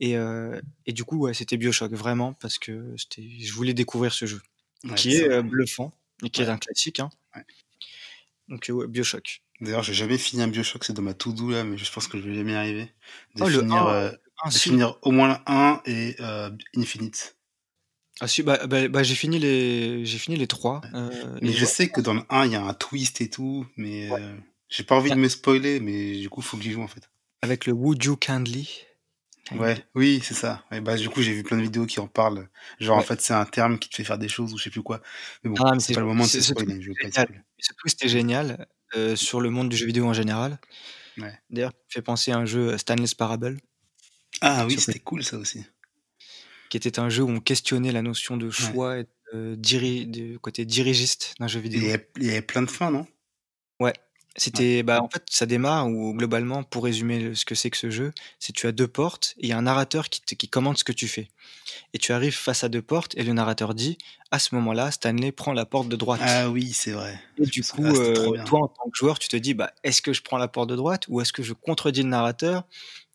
Et, 0.00 0.16
euh, 0.16 0.60
et 0.86 0.92
du 0.92 1.04
coup, 1.04 1.18
ouais, 1.18 1.34
c'était 1.34 1.56
Bioshock, 1.56 1.92
vraiment, 1.92 2.32
parce 2.34 2.58
que 2.58 2.94
c'était- 2.98 3.28
je 3.40 3.52
voulais 3.54 3.74
découvrir 3.74 4.12
ce 4.12 4.26
jeu, 4.26 4.40
qui 4.96 5.14
est 5.14 5.28
euh, 5.30 5.42
bluffant, 5.42 5.92
et 6.24 6.30
qui 6.30 6.42
est 6.42 6.48
un 6.48 6.58
classique. 6.58 7.00
Hein. 7.00 7.10
Donc, 8.48 8.68
euh, 8.68 8.72
ouais, 8.74 8.86
Bioshock. 8.88 9.42
D'ailleurs, 9.60 9.82
j'ai 9.84 9.94
jamais 9.94 10.18
fini 10.18 10.42
un 10.42 10.48
Bioshock, 10.48 10.84
c'est 10.84 10.92
dans 10.92 11.02
ma 11.02 11.14
to-do 11.14 11.50
là, 11.50 11.62
mais 11.64 11.78
je 11.78 11.90
pense 11.92 12.08
que 12.08 12.18
je 12.18 12.24
vais 12.28 12.34
jamais 12.34 12.52
y 12.52 12.56
arriver. 12.56 12.92
De 13.36 13.44
Oh, 13.44 13.48
le 13.48 13.60
finir, 13.60 13.86
1, 13.86 13.94
euh, 13.94 14.12
Ah, 14.42 14.48
de 14.48 14.54
si. 14.54 14.58
finir 14.70 14.98
au 15.02 15.12
moins 15.12 15.40
1 15.46 15.80
et 15.86 16.16
euh, 16.20 16.50
Infinite. 16.76 17.36
Ah, 18.22 18.28
si, 18.28 18.44
bah, 18.44 18.66
bah, 18.68 18.86
bah, 18.86 19.02
j'ai 19.02 19.16
fini 19.16 19.40
les, 19.40 20.06
j'ai 20.06 20.18
fini 20.18 20.36
les 20.36 20.46
trois. 20.46 20.80
euh, 20.94 21.38
Mais 21.42 21.52
je 21.52 21.64
sais 21.64 21.88
que 21.88 22.00
dans 22.00 22.14
le 22.14 22.22
1, 22.30 22.46
il 22.46 22.52
y 22.52 22.54
a 22.54 22.62
un 22.62 22.72
twist 22.72 23.20
et 23.20 23.28
tout, 23.28 23.66
mais 23.76 24.08
euh, 24.12 24.36
j'ai 24.68 24.84
pas 24.84 24.94
envie 24.94 25.10
de 25.10 25.16
me 25.16 25.28
spoiler, 25.28 25.80
mais 25.80 26.16
du 26.16 26.30
coup, 26.30 26.40
faut 26.40 26.56
que 26.56 26.62
j'y 26.62 26.70
joue 26.70 26.82
en 26.82 26.86
fait. 26.86 27.10
avec 27.42 27.66
le 27.66 27.72
Would 27.72 28.04
You 28.04 28.16
Kindly. 28.16 28.84
Ouais, 29.56 29.84
oui, 29.96 30.20
c'est 30.22 30.34
ça. 30.34 30.64
Bah, 30.82 30.96
du 30.96 31.08
coup, 31.08 31.20
j'ai 31.20 31.32
vu 31.32 31.42
plein 31.42 31.56
de 31.56 31.62
vidéos 31.62 31.84
qui 31.84 31.98
en 31.98 32.06
parlent. 32.06 32.48
Genre, 32.78 32.96
en 32.96 33.02
fait, 33.02 33.20
c'est 33.20 33.34
un 33.34 33.44
terme 33.44 33.80
qui 33.80 33.88
te 33.88 33.96
fait 33.96 34.04
faire 34.04 34.18
des 34.18 34.28
choses 34.28 34.54
ou 34.54 34.56
je 34.58 34.62
sais 34.62 34.70
plus 34.70 34.84
quoi. 34.84 35.02
Mais 35.42 35.50
bon, 35.50 35.56
Ah, 35.58 35.72
c'est 35.80 35.92
pas 35.92 36.00
le 36.00 36.06
moment 36.06 36.22
de 36.22 36.28
se 36.28 36.40
spoiler. 36.40 36.80
Ce 37.58 37.72
twist 37.74 38.04
est 38.04 38.08
génial 38.08 38.68
euh, 38.94 39.16
sur 39.16 39.40
le 39.40 39.50
monde 39.50 39.68
du 39.68 39.76
jeu 39.76 39.86
vidéo 39.86 40.06
en 40.06 40.12
général. 40.12 40.60
Ouais. 41.18 41.34
D'ailleurs, 41.50 41.72
fait 41.88 42.02
penser 42.02 42.30
à 42.30 42.38
un 42.38 42.46
jeu 42.46 42.78
Stanley's 42.78 43.14
Parable, 43.14 43.58
Ah 44.40 44.64
oui, 44.66 44.78
c'était 44.78 45.00
cool 45.00 45.24
ça 45.24 45.36
aussi. 45.38 45.64
Qui 46.72 46.78
était 46.78 46.98
un 46.98 47.10
jeu 47.10 47.22
où 47.22 47.28
on 47.28 47.38
questionnait 47.40 47.92
la 47.92 48.00
notion 48.00 48.38
de 48.38 48.48
choix 48.48 48.98
et 48.98 49.06
de, 49.34 49.56
diri- 49.56 50.06
du 50.06 50.38
côté 50.38 50.64
dirigiste 50.64 51.34
d'un 51.38 51.46
jeu 51.46 51.60
vidéo. 51.60 51.82
il 52.16 52.24
y 52.24 52.30
avait 52.30 52.40
plein 52.40 52.62
de 52.62 52.70
fins, 52.70 52.90
non? 52.90 53.06
Ouais. 53.78 53.92
C'était, 54.38 54.82
bah, 54.82 55.02
en 55.02 55.10
fait, 55.10 55.22
ça 55.28 55.44
démarre 55.44 55.86
où 55.86 56.14
globalement, 56.14 56.62
pour 56.62 56.84
résumer 56.84 57.34
ce 57.34 57.44
que 57.44 57.54
c'est 57.54 57.68
que 57.68 57.76
ce 57.76 57.90
jeu, 57.90 58.12
c'est 58.38 58.54
tu 58.54 58.66
as 58.66 58.72
deux 58.72 58.88
portes 58.88 59.34
et 59.36 59.42
il 59.42 59.48
y 59.50 59.52
a 59.52 59.58
un 59.58 59.62
narrateur 59.62 60.08
qui, 60.08 60.22
qui 60.22 60.48
commande 60.48 60.78
ce 60.78 60.84
que 60.84 60.92
tu 60.92 61.08
fais. 61.08 61.28
Et 61.92 61.98
tu 61.98 62.12
arrives 62.12 62.34
face 62.34 62.64
à 62.64 62.70
deux 62.70 62.80
portes 62.80 63.14
et 63.18 63.22
le 63.22 63.34
narrateur 63.34 63.74
dit 63.74 63.98
à 64.30 64.38
ce 64.38 64.54
moment-là, 64.54 64.90
Stanley 64.92 65.30
prend 65.30 65.52
la 65.52 65.66
porte 65.66 65.90
de 65.90 65.96
droite. 65.96 66.22
Ah 66.24 66.48
oui, 66.48 66.72
c'est 66.72 66.92
vrai. 66.92 67.20
Et 67.36 67.44
du 67.44 67.62
coup, 67.62 67.84
euh, 67.84 68.42
toi 68.46 68.60
en 68.60 68.68
tant 68.68 68.84
que 68.90 68.96
joueur, 68.96 69.18
tu 69.18 69.28
te 69.28 69.36
dis 69.36 69.52
bah, 69.52 69.74
est-ce 69.84 70.00
que 70.00 70.14
je 70.14 70.22
prends 70.22 70.38
la 70.38 70.48
porte 70.48 70.70
de 70.70 70.76
droite 70.76 71.04
ou 71.08 71.20
est-ce 71.20 71.34
que 71.34 71.42
je 71.42 71.52
contredis 71.52 72.02
le 72.02 72.08
narrateur? 72.08 72.64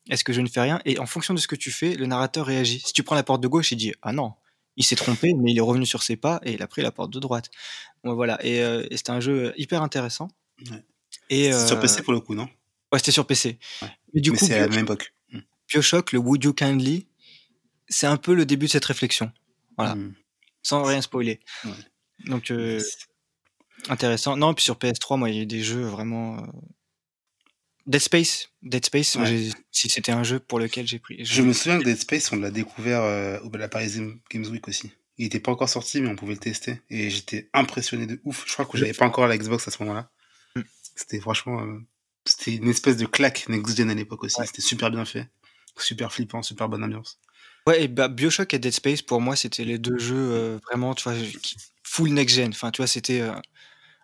Est-ce 0.08 0.24
que 0.24 0.32
je 0.32 0.40
ne 0.40 0.48
fais 0.48 0.60
rien? 0.60 0.80
Et 0.84 0.98
en 0.98 1.06
fonction 1.06 1.34
de 1.34 1.38
ce 1.38 1.46
que 1.46 1.56
tu 1.56 1.70
fais, 1.70 1.94
le 1.94 2.06
narrateur 2.06 2.46
réagit. 2.46 2.80
Si 2.80 2.92
tu 2.92 3.02
prends 3.02 3.14
la 3.14 3.22
porte 3.22 3.42
de 3.42 3.48
gauche, 3.48 3.72
il 3.72 3.76
dit 3.76 3.92
ah 4.02 4.12
non, 4.12 4.34
il 4.76 4.84
s'est 4.84 4.96
trompé, 4.96 5.34
mais 5.34 5.50
il 5.52 5.58
est 5.58 5.62
revenu 5.62 5.84
sur 5.84 6.02
ses 6.02 6.16
pas 6.16 6.40
et 6.44 6.52
il 6.52 6.62
a 6.62 6.66
pris 6.66 6.82
la 6.82 6.92
porte 6.92 7.12
de 7.12 7.18
droite. 7.18 7.50
Bon, 8.04 8.14
voilà. 8.14 8.38
Et, 8.44 8.62
euh, 8.62 8.86
et 8.90 8.96
c'était 8.96 9.10
un 9.10 9.20
jeu 9.20 9.52
hyper 9.56 9.82
intéressant. 9.82 10.28
Ouais. 10.70 10.84
Et 11.30 11.52
sur 11.52 11.76
euh, 11.76 11.80
PC 11.80 12.02
pour 12.02 12.12
le 12.12 12.20
coup, 12.20 12.34
non? 12.34 12.48
Ouais, 12.92 12.98
c'était 12.98 13.12
sur 13.12 13.26
PC. 13.26 13.58
Mais 14.14 14.20
du 14.20 14.32
coup, 14.32 14.38
c'est 14.38 14.54
à 14.54 14.60
la 14.60 14.68
même 14.68 14.84
époque. 14.84 15.12
Hmm. 15.32 15.40
Bioshock, 15.68 16.12
le 16.12 16.20
Would 16.20 16.44
You 16.44 16.54
Kindly, 16.54 17.06
c'est 17.88 18.06
un 18.06 18.16
peu 18.16 18.34
le 18.34 18.46
début 18.46 18.66
de 18.66 18.70
cette 18.70 18.84
réflexion. 18.84 19.30
Voilà. 19.76 19.94
Hmm. 19.94 20.14
Sans 20.62 20.82
rien 20.84 21.02
spoiler. 21.02 21.40
Donc, 22.26 22.50
euh, 22.50 22.80
intéressant. 23.88 24.36
Non, 24.36 24.54
puis 24.54 24.64
sur 24.64 24.76
PS3, 24.76 25.18
moi, 25.18 25.28
il 25.28 25.36
y 25.36 25.38
a 25.40 25.42
eu 25.42 25.46
des 25.46 25.62
jeux 25.62 25.84
vraiment. 25.84 26.42
Euh, 27.88 27.90
Dead 27.90 28.00
Space, 28.00 28.50
Dead 28.62 28.84
Space, 28.84 29.16
si 29.70 29.88
c'était 29.88 30.12
un 30.12 30.22
jeu 30.22 30.38
pour 30.38 30.58
lequel 30.58 30.86
j'ai 30.86 30.98
pris. 30.98 31.24
Je 31.24 31.42
me 31.42 31.52
souviens 31.52 31.78
que 31.78 31.84
Dead 31.84 31.98
Space, 31.98 32.30
on 32.32 32.36
l'a 32.36 32.50
découvert 32.50 33.02
au 33.42 33.56
la 33.56 33.68
Paris 33.68 33.94
Games 34.30 34.46
Week 34.46 34.68
aussi. 34.68 34.92
Il 35.18 35.24
n'était 35.24 35.40
pas 35.40 35.50
encore 35.50 35.68
sorti, 35.68 36.00
mais 36.00 36.08
on 36.08 36.16
pouvait 36.16 36.34
le 36.34 36.38
tester. 36.38 36.80
Et 36.90 37.10
j'étais 37.10 37.50
impressionné 37.52 38.06
de 38.06 38.20
ouf. 38.24 38.44
Je 38.46 38.52
crois 38.52 38.64
que 38.64 38.78
j'avais 38.78 38.92
pas 38.92 39.04
encore 39.04 39.26
la 39.26 39.36
Xbox 39.36 39.66
à 39.66 39.72
ce 39.72 39.82
moment-là. 39.82 40.10
C'était 40.94 41.20
franchement. 41.20 41.60
Euh, 41.60 41.78
c'était 42.24 42.54
une 42.54 42.68
espèce 42.68 42.96
de 42.96 43.06
claque 43.06 43.48
next-gen 43.48 43.90
à 43.90 43.94
l'époque 43.94 44.22
aussi. 44.24 44.40
C'était 44.44 44.62
super 44.62 44.90
bien 44.90 45.04
fait. 45.04 45.28
Super 45.76 46.12
flippant, 46.12 46.42
super 46.42 46.68
bonne 46.68 46.84
ambiance. 46.84 47.18
Ouais, 47.66 47.84
et 47.84 47.88
bah, 47.88 48.08
Bioshock 48.08 48.54
et 48.54 48.58
Dead 48.58 48.72
Space, 48.72 49.02
pour 49.02 49.20
moi, 49.20 49.34
c'était 49.34 49.64
les 49.64 49.78
deux 49.78 49.98
jeux 49.98 50.16
euh, 50.16 50.58
vraiment, 50.66 50.94
tu 50.94 51.04
vois, 51.04 51.14
full 51.82 52.10
next-gen. 52.10 52.50
Enfin, 52.50 52.70
tu 52.70 52.78
vois, 52.78 52.86
c'était 52.86 53.20
euh, 53.20 53.32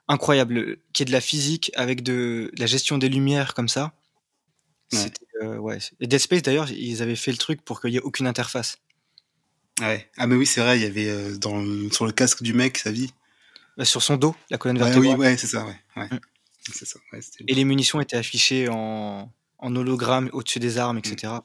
incroyable. 0.09 0.79
Qui 0.93 1.03
est 1.03 1.07
de 1.07 1.13
la 1.13 1.21
physique 1.21 1.71
avec 1.75 2.03
de, 2.03 2.51
la 2.59 2.67
gestion 2.67 2.99
des 2.99 3.09
lumières 3.09 3.55
comme 3.55 3.69
ça. 3.69 3.93
Ouais. 4.93 5.79
Et 6.01 6.07
Dead 6.07 6.21
Space, 6.21 6.43
d'ailleurs, 6.43 6.71
ils 6.71 7.03
avaient 7.03 7.17
fait 7.17 7.33
le 7.33 7.39
truc 7.39 7.63
pour 7.63 7.81
qu'il 7.81 7.91
n'y 7.91 7.97
ait 7.97 8.01
aucune 8.01 8.27
interface. 8.27 8.79
Ah 9.81 9.89
ouais. 9.89 10.09
Ah, 10.17 10.27
mais 10.27 10.37
oui, 10.37 10.47
c'est 10.47 10.61
vrai, 10.61 10.79
il 10.79 10.83
y 10.83 10.87
avait 10.87 11.37
dans, 11.39 11.63
sur 11.91 12.07
le 12.07 12.13
casque 12.13 12.43
du 12.43 12.53
mec 12.53 12.79
sa 12.79 12.93
vie. 12.93 13.11
Bah, 13.77 13.85
sur 13.85 14.03
son 14.03 14.17
dos, 14.17 14.37
la 14.51 14.59
colonne 14.59 14.79
vertébrale. 14.79 15.17
Oui, 15.17 15.17
ouais, 15.17 15.37
c'est 15.37 15.49
ça, 15.49 15.67
ouais. 15.67 15.77
Mm. 15.97 16.19
Et 17.49 17.55
les 17.55 17.65
munitions 17.65 18.01
étaient 18.01 18.17
affichées 18.17 18.69
en, 18.71 19.31
en 19.59 19.77
hologramme 19.77 20.31
au-dessus 20.33 20.61
des 20.61 20.79
armes, 20.79 20.99
etc. 20.99 21.33
Mm. 21.33 21.41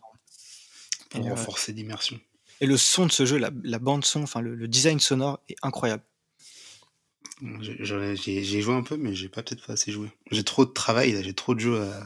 Pour 1.10 1.26
euh, 1.26 1.30
renforcer 1.32 1.74
l'immersion. 1.74 2.20
Et 2.62 2.68
le 2.68 2.78
son 2.78 3.05
de 3.05 3.12
ce 3.12 3.26
jeu, 3.26 3.38
la, 3.38 3.80
bande 3.80 4.05
son, 4.05 4.24
enfin 4.24 4.41
le, 4.41 4.68
design 4.68 4.99
sonore 4.99 5.39
est 5.49 5.55
incroyable. 5.64 6.03
J'ai 7.61 8.61
joué 8.61 8.73
un 8.73 8.83
peu, 8.83 8.97
mais 8.97 9.15
j'ai 9.15 9.29
pas 9.29 9.43
peut-être 9.43 9.65
pas 9.65 9.73
assez 9.73 9.91
joué. 9.91 10.09
J'ai 10.31 10.43
trop 10.43 10.65
de 10.65 10.71
travail, 10.71 11.21
j'ai 11.23 11.33
trop 11.33 11.55
de 11.55 11.59
jeux 11.59 11.81
à. 11.81 12.03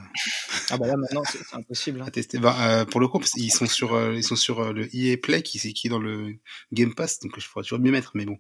ah 0.69 0.77
bah 0.77 0.87
là 0.87 0.95
maintenant 0.95 1.23
c'est 1.29 1.39
impossible. 1.55 2.01
Hein. 2.01 2.05
À 2.07 2.11
tester. 2.11 2.37
Bah, 2.37 2.55
euh, 2.59 2.85
pour 2.85 2.99
le 2.99 3.07
coup, 3.07 3.21
ils 3.37 3.51
sont 3.51 3.65
sur, 3.65 3.93
euh, 3.93 4.15
ils 4.15 4.23
sont 4.23 4.35
sur 4.35 4.73
le 4.73 4.87
EA 4.95 5.17
Play 5.17 5.41
qui, 5.41 5.59
qui 5.73 5.87
est 5.87 5.89
dans 5.89 5.99
le 5.99 6.35
Game 6.71 6.93
Pass, 6.93 7.19
donc 7.19 7.39
je 7.39 7.49
pourrais 7.49 7.63
toujours 7.63 7.79
mieux 7.79 7.91
mettre, 7.91 8.11
mais 8.13 8.25
bon, 8.25 8.37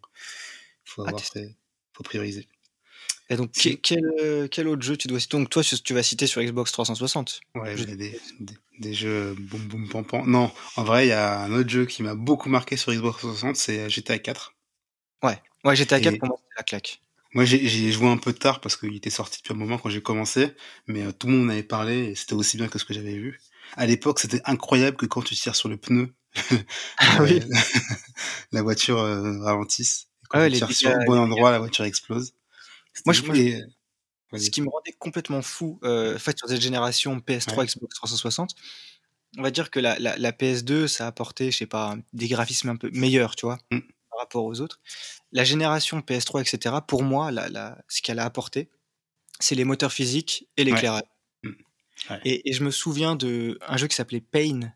faut 0.83 1.01
avoir, 1.01 1.21
faut 1.93 2.03
prioriser. 2.03 2.47
Et 3.29 3.35
donc, 3.35 3.51
quel, 3.53 4.05
euh, 4.21 4.47
quel, 4.47 4.67
autre 4.67 4.81
jeu 4.81 4.97
tu 4.97 5.07
dois 5.07 5.19
citer? 5.19 5.37
Donc, 5.37 5.49
toi, 5.49 5.63
tu 5.63 5.93
vas 5.93 6.03
citer 6.03 6.27
sur 6.27 6.41
Xbox 6.43 6.71
360 6.73 7.39
Ouais, 7.55 7.77
j'ai 7.77 7.95
des, 7.95 8.19
des, 8.79 8.93
jeux 8.93 9.33
boum 9.39 9.61
boum 9.61 9.89
pam 9.89 10.05
pam. 10.05 10.29
Non, 10.29 10.51
en 10.75 10.83
vrai, 10.83 11.05
il 11.05 11.09
y 11.09 11.13
a 11.13 11.39
un 11.39 11.53
autre 11.53 11.69
jeu 11.69 11.85
qui 11.85 12.03
m'a 12.03 12.15
beaucoup 12.15 12.49
marqué 12.49 12.75
sur 12.75 12.91
Xbox 12.91 13.19
360, 13.19 13.55
c'est 13.55 13.79
euh, 13.79 13.89
GTA 13.89 14.19
4. 14.19 14.55
Ouais, 15.23 15.41
ouais 15.63 15.75
GTA 15.75 15.99
4 15.99 16.17
pour 16.17 16.27
moi, 16.27 16.37
c'est 16.39 16.57
la 16.57 16.63
claque. 16.63 17.01
Moi, 17.33 17.45
j'ai 17.45 17.91
joué 17.91 18.07
un 18.07 18.17
peu 18.17 18.31
tard 18.31 18.61
parce 18.61 18.77
qu'il 18.77 18.95
était 18.95 19.09
sorti 19.09 19.39
depuis 19.39 19.53
un 19.53 19.57
moment 19.57 19.79
quand 19.79 19.89
j'ai 19.89 20.03
commencé, 20.03 20.53
mais 20.85 21.01
euh, 21.01 21.11
tout 21.11 21.25
le 21.25 21.33
monde 21.33 21.47
en 21.47 21.53
avait 21.53 21.63
parlé 21.63 22.09
et 22.09 22.15
c'était 22.15 22.33
aussi 22.33 22.57
bien 22.57 22.67
que 22.67 22.77
ce 22.77 22.85
que 22.85 22.93
j'avais 22.93 23.15
vu. 23.15 23.39
À 23.75 23.87
l'époque, 23.87 24.19
c'était 24.19 24.41
incroyable 24.45 24.97
que 24.97 25.07
quand 25.07 25.23
tu 25.23 25.33
tires 25.33 25.55
sur 25.55 25.67
le 25.67 25.77
pneu, 25.77 26.13
ah 26.99 27.17
la 28.51 28.61
voiture 28.61 28.97
ralentisse. 28.97 30.09
quand 30.29 30.39
ah 30.39 30.49
tu 30.49 30.57
tires 30.57 30.71
sur 30.71 30.89
le 30.91 31.05
bon 31.05 31.17
endroit, 31.17 31.51
la 31.51 31.59
voiture 31.59 31.85
explose. 31.85 32.33
Moi, 33.05 33.13
je, 33.13 33.23
moi, 34.33 34.39
ce 34.39 34.49
qui 34.49 34.61
me 34.61 34.69
rendait 34.69 34.93
complètement 34.93 35.43
fou, 35.43 35.79
euh, 35.83 36.15
en 36.15 36.19
fait, 36.19 36.37
sur 36.37 36.47
cette 36.47 36.61
génération 36.61 37.17
PS3, 37.19 37.67
Xbox 37.67 37.95
360, 37.95 38.55
on 39.37 39.43
va 39.43 39.51
dire 39.51 39.69
que 39.69 39.79
la, 39.79 39.99
la, 39.99 40.31
PS2, 40.31 40.87
ça 40.87 41.05
a 41.05 41.07
apporté, 41.07 41.51
je 41.51 41.57
sais 41.57 41.67
pas, 41.67 41.95
des 42.13 42.27
graphismes 42.27 42.69
un 42.69 42.75
peu 42.75 42.89
meilleurs, 42.93 43.35
tu 43.35 43.45
vois, 43.45 43.59
mmh. 43.69 43.79
Par 44.13 44.21
rapport 44.21 44.45
aux 44.45 44.61
autres. 44.61 44.79
La 45.31 45.43
génération 45.43 45.99
PS3, 45.99 46.41
etc., 46.41 46.75
pour 46.87 47.03
moi, 47.03 47.31
la, 47.31 47.49
la, 47.49 47.77
ce 47.87 48.01
qu'elle 48.01 48.19
a 48.19 48.25
apporté, 48.25 48.69
c'est 49.39 49.55
les 49.55 49.65
moteurs 49.65 49.91
physiques 49.91 50.47
et 50.57 50.63
l'éclairage. 50.63 51.03
Mmh. 51.43 51.51
Et, 52.25 52.49
et, 52.49 52.53
je 52.53 52.63
me 52.63 52.71
souviens 52.71 53.15
d'un 53.15 53.77
jeu 53.77 53.87
qui 53.87 53.95
s'appelait 53.95 54.21
Pain. 54.21 54.73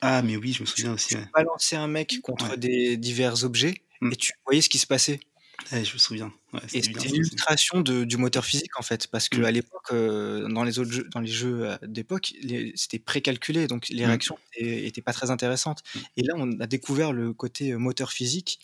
Ah, 0.00 0.22
mais 0.22 0.36
oui, 0.36 0.52
je 0.52 0.62
me 0.62 0.66
souviens 0.66 0.92
aussi. 0.92 1.10
Tu 1.10 1.18
balançais 1.34 1.76
un 1.76 1.86
mec 1.86 2.20
contre 2.22 2.56
des 2.56 2.96
divers 2.96 3.44
objets 3.44 3.74
mmh. 4.00 4.12
et 4.12 4.16
tu 4.16 4.32
voyais 4.44 4.60
ce 4.60 4.68
qui 4.68 4.78
se 4.78 4.86
passait 4.86 5.20
je 5.70 5.92
me 5.92 5.98
souviens. 5.98 6.32
Et 6.72 6.82
c'était 6.82 7.08
l'illustration 7.08 7.80
du 7.80 8.16
moteur 8.16 8.44
physique 8.44 8.78
en 8.78 8.82
fait, 8.82 9.06
parce 9.06 9.28
qu'à 9.28 9.38
mmh. 9.38 9.54
l'époque, 9.54 9.92
euh, 9.92 10.48
dans 10.48 10.64
les 10.64 10.78
autres 10.78 10.92
jeux, 10.92 11.08
dans 11.12 11.20
les 11.20 11.30
jeux 11.30 11.70
euh, 11.70 11.76
d'époque, 11.82 12.34
c'était 12.74 12.98
précalculé, 12.98 13.66
donc 13.66 13.88
les 13.88 14.02
mmh. 14.02 14.06
réactions 14.06 14.38
étaient, 14.56 15.02
pas 15.02 15.12
très 15.12 15.30
intéressantes. 15.30 15.82
Mmh. 15.94 15.98
Et 16.18 16.22
là, 16.22 16.34
on 16.36 16.60
a 16.60 16.66
découvert 16.66 17.12
le 17.12 17.32
côté 17.32 17.72
euh, 17.72 17.78
moteur 17.78 18.12
physique 18.12 18.60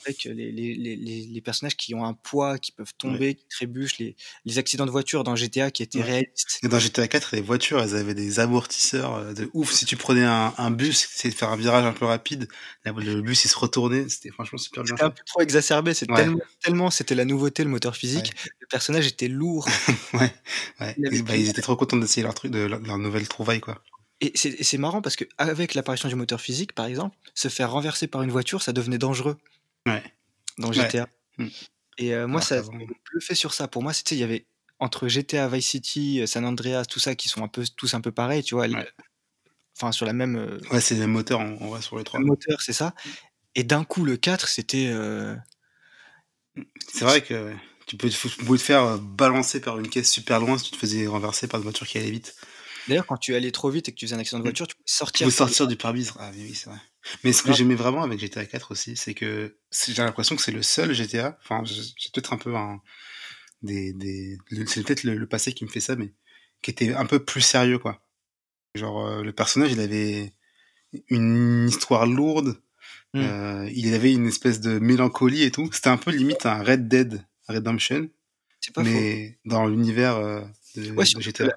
avec 0.00 0.24
les, 0.24 0.50
les, 0.50 0.74
les, 0.74 0.96
les, 0.96 1.40
personnages 1.40 1.76
qui 1.76 1.94
ont 1.94 2.04
un 2.04 2.14
poids, 2.14 2.58
qui 2.58 2.72
peuvent 2.72 2.92
tomber, 2.98 3.36
qui 3.36 3.46
trébuchent, 3.48 3.98
les, 3.98 4.58
accidents 4.58 4.86
de 4.86 4.90
voiture 4.90 5.22
dans 5.22 5.36
GTA 5.36 5.70
qui 5.70 5.84
étaient 5.84 6.02
réalistes. 6.02 6.58
Et 6.64 6.68
dans 6.68 6.80
GTA 6.80 7.06
4, 7.06 7.36
les 7.36 7.40
voitures, 7.40 7.80
elles 7.80 7.94
avaient 7.94 8.14
des 8.14 8.40
amortisseurs 8.40 9.32
de 9.34 9.48
ouf. 9.54 9.72
Si 9.72 9.86
tu 9.86 9.96
prenais 9.96 10.24
un, 10.24 10.52
un 10.58 10.70
bus, 10.72 11.04
essayais 11.04 11.32
de 11.32 11.38
faire 11.38 11.50
un 11.50 11.56
virage 11.56 11.84
un 11.84 11.92
peu 11.92 12.06
rapide, 12.06 12.48
le 12.84 13.20
bus 13.22 13.44
il 13.44 13.48
se 13.48 13.56
retournait. 13.56 14.08
C'était 14.08 14.30
franchement 14.30 14.58
super 14.58 14.82
bien. 14.82 14.94
C'était 14.94 15.04
un 15.04 15.10
peu 15.10 15.22
trop 15.26 15.40
exacerbé. 15.40 15.94
C'est 15.94 16.06
tellement, 16.06 16.40
tellement 16.62 16.90
c'était 16.90 17.13
la 17.14 17.24
nouveauté 17.24 17.64
le 17.64 17.70
moteur 17.70 17.96
physique. 17.96 18.32
Le 18.60 18.66
personnage 18.66 19.06
était 19.06 19.28
lourd. 19.28 19.68
ouais, 20.14 20.32
ouais. 20.80 20.96
Bah, 21.22 21.36
ils 21.36 21.48
étaient 21.48 21.62
trop 21.62 21.76
contents 21.76 21.96
d'essayer 21.96 22.22
leur 22.22 22.34
truc, 22.34 22.50
de 22.50 22.60
leur, 22.60 22.98
nouvelle 22.98 23.28
trouvaille, 23.28 23.60
quoi. 23.60 23.82
Et 24.20 24.32
c'est 24.36 24.78
marrant 24.78 25.02
parce 25.02 25.16
que 25.16 25.24
avec 25.38 25.74
l'apparition 25.74 26.08
du 26.08 26.14
moteur 26.14 26.40
physique, 26.40 26.72
par 26.72 26.86
exemple, 26.86 27.16
se 27.34 27.48
faire 27.48 27.70
renverser 27.70 28.06
par 28.06 28.22
une 28.22 28.30
voiture, 28.30 28.62
ça 28.62 28.72
devenait 28.72 28.98
dangereux. 28.98 29.36
Ouais. 29.86 30.02
Dans 30.56 30.72
GTA. 30.72 31.08
Hmm. 31.36 31.48
Et 31.98 32.14
euh, 32.14 32.26
moi, 32.26 32.40
ça 32.40 32.62
le 33.12 33.20
fait 33.20 33.34
sur 33.34 33.54
ça. 33.54 33.68
Pour 33.68 33.82
moi, 33.82 33.92
c'était 33.92 34.14
il 34.14 34.18
y 34.18 34.24
avait 34.24 34.46
entre 34.78 35.08
GTA, 35.08 35.48
Vice 35.48 35.68
City, 35.68 36.20
euh, 36.20 36.26
San 36.26 36.44
Andreas, 36.44 36.84
tout 36.84 37.00
ça 37.00 37.14
qui 37.14 37.28
sont 37.28 37.42
un 37.42 37.48
peu 37.48 37.64
tous 37.76 37.94
un 37.94 38.00
peu 38.00 38.12
pareils, 38.12 38.42
tu 38.42 38.54
vois. 38.54 38.66
Enfin, 39.76 39.92
sur 39.92 40.06
la 40.06 40.12
même. 40.12 40.36
Euh, 40.36 40.58
ouais, 40.70 40.80
c'est 40.80 40.94
les 40.94 41.06
moteurs, 41.06 41.40
on, 41.40 41.70
va 41.70 41.80
sur 41.80 41.98
les 41.98 42.04
trois. 42.04 42.20
Le 42.20 42.26
moteur, 42.26 42.60
c'est 42.60 42.72
ça. 42.72 42.94
Et 43.54 43.64
d'un 43.64 43.84
coup, 43.84 44.04
le 44.04 44.16
4, 44.16 44.48
c'était. 44.48 44.92
C'est 46.92 47.04
vrai 47.04 47.22
que 47.22 47.52
tu 47.86 47.96
peux, 47.96 48.08
te 48.08 48.56
faire 48.56 48.98
balancer 48.98 49.60
par 49.60 49.78
une 49.78 49.88
caisse 49.88 50.10
super 50.10 50.40
loin 50.40 50.58
si 50.58 50.66
tu 50.66 50.70
te 50.72 50.76
faisais 50.76 51.06
renverser 51.06 51.48
par 51.48 51.58
une 51.60 51.64
voiture 51.64 51.86
qui 51.86 51.98
allait 51.98 52.10
vite. 52.10 52.34
D'ailleurs, 52.88 53.06
quand 53.06 53.16
tu 53.16 53.34
allais 53.34 53.50
trop 53.50 53.70
vite 53.70 53.88
et 53.88 53.92
que 53.92 53.96
tu 53.96 54.06
faisais 54.06 54.16
un 54.16 54.18
accident 54.18 54.38
de 54.38 54.44
mmh. 54.44 54.46
voiture, 54.46 54.66
tu 54.66 54.74
pouvais 54.76 54.84
sortir. 54.86 55.26
Tu 55.26 55.30
peux 55.30 55.36
sortir 55.36 55.66
du 55.66 55.76
pare 55.76 55.94
Ah 56.18 56.30
oui, 56.34 56.54
c'est 56.54 56.68
vrai. 56.68 56.78
Mais 57.22 57.32
ce 57.32 57.42
que 57.42 57.52
j'aimais 57.52 57.74
vraiment 57.74 58.02
avec 58.02 58.18
GTA 58.18 58.46
4 58.46 58.72
aussi, 58.72 58.96
c'est 58.96 59.14
que 59.14 59.58
j'ai 59.88 60.02
l'impression 60.02 60.36
que 60.36 60.42
c'est 60.42 60.52
le 60.52 60.62
seul 60.62 60.92
GTA. 60.92 61.38
Enfin, 61.42 61.62
j'ai 61.64 61.82
peut-être 62.12 62.32
un 62.32 62.38
peu 62.38 62.54
un 62.54 62.80
des, 63.62 63.92
des 63.94 64.38
c'est 64.66 64.82
peut-être 64.82 65.04
le, 65.04 65.26
passé 65.26 65.52
qui 65.52 65.64
me 65.64 65.70
fait 65.70 65.80
ça, 65.80 65.96
mais 65.96 66.14
qui 66.62 66.70
était 66.70 66.94
un 66.94 67.06
peu 67.06 67.24
plus 67.24 67.40
sérieux, 67.40 67.78
quoi. 67.78 68.02
Genre 68.74 69.06
euh, 69.06 69.22
le 69.22 69.32
personnage, 69.32 69.72
il 69.72 69.80
avait 69.80 70.34
une 71.08 71.68
histoire 71.68 72.06
lourde. 72.06 72.60
Mmh. 73.14 73.20
Euh, 73.22 73.70
il 73.74 73.94
avait 73.94 74.12
une 74.12 74.26
espèce 74.26 74.60
de 74.60 74.78
mélancolie 74.78 75.42
et 75.42 75.50
tout. 75.50 75.70
C'était 75.72 75.88
un 75.88 75.96
peu 75.96 76.10
limite 76.10 76.46
un 76.46 76.62
Red 76.62 76.88
Dead 76.88 77.24
Redemption. 77.48 78.08
Pas 78.72 78.82
mais 78.82 79.38
dans 79.44 79.66
l'univers 79.66 80.16
euh, 80.16 80.40
de, 80.74 81.20
GTA 81.20 81.54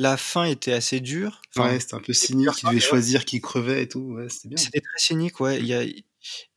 la 0.00 0.16
fin 0.16 0.44
était 0.44 0.72
assez 0.72 1.00
dure. 1.00 1.42
ouais, 1.56 1.78
c'était 1.78 1.94
un 1.94 2.00
peu 2.00 2.14
cynique, 2.14 2.48
tu 2.56 2.66
devais 2.66 2.80
choisir 2.80 3.26
qui 3.26 3.42
crevait 3.42 3.82
et 3.82 3.88
tout, 3.88 4.14
ouais, 4.14 4.30
c'était 4.30 4.48
bien. 4.48 4.56
C'était 4.56 4.80
très 4.80 4.98
cynique, 4.98 5.40
ouais. 5.40 5.58
Il 5.58 5.66
y, 5.66 5.74
a, 5.74 5.82
il 5.82 6.04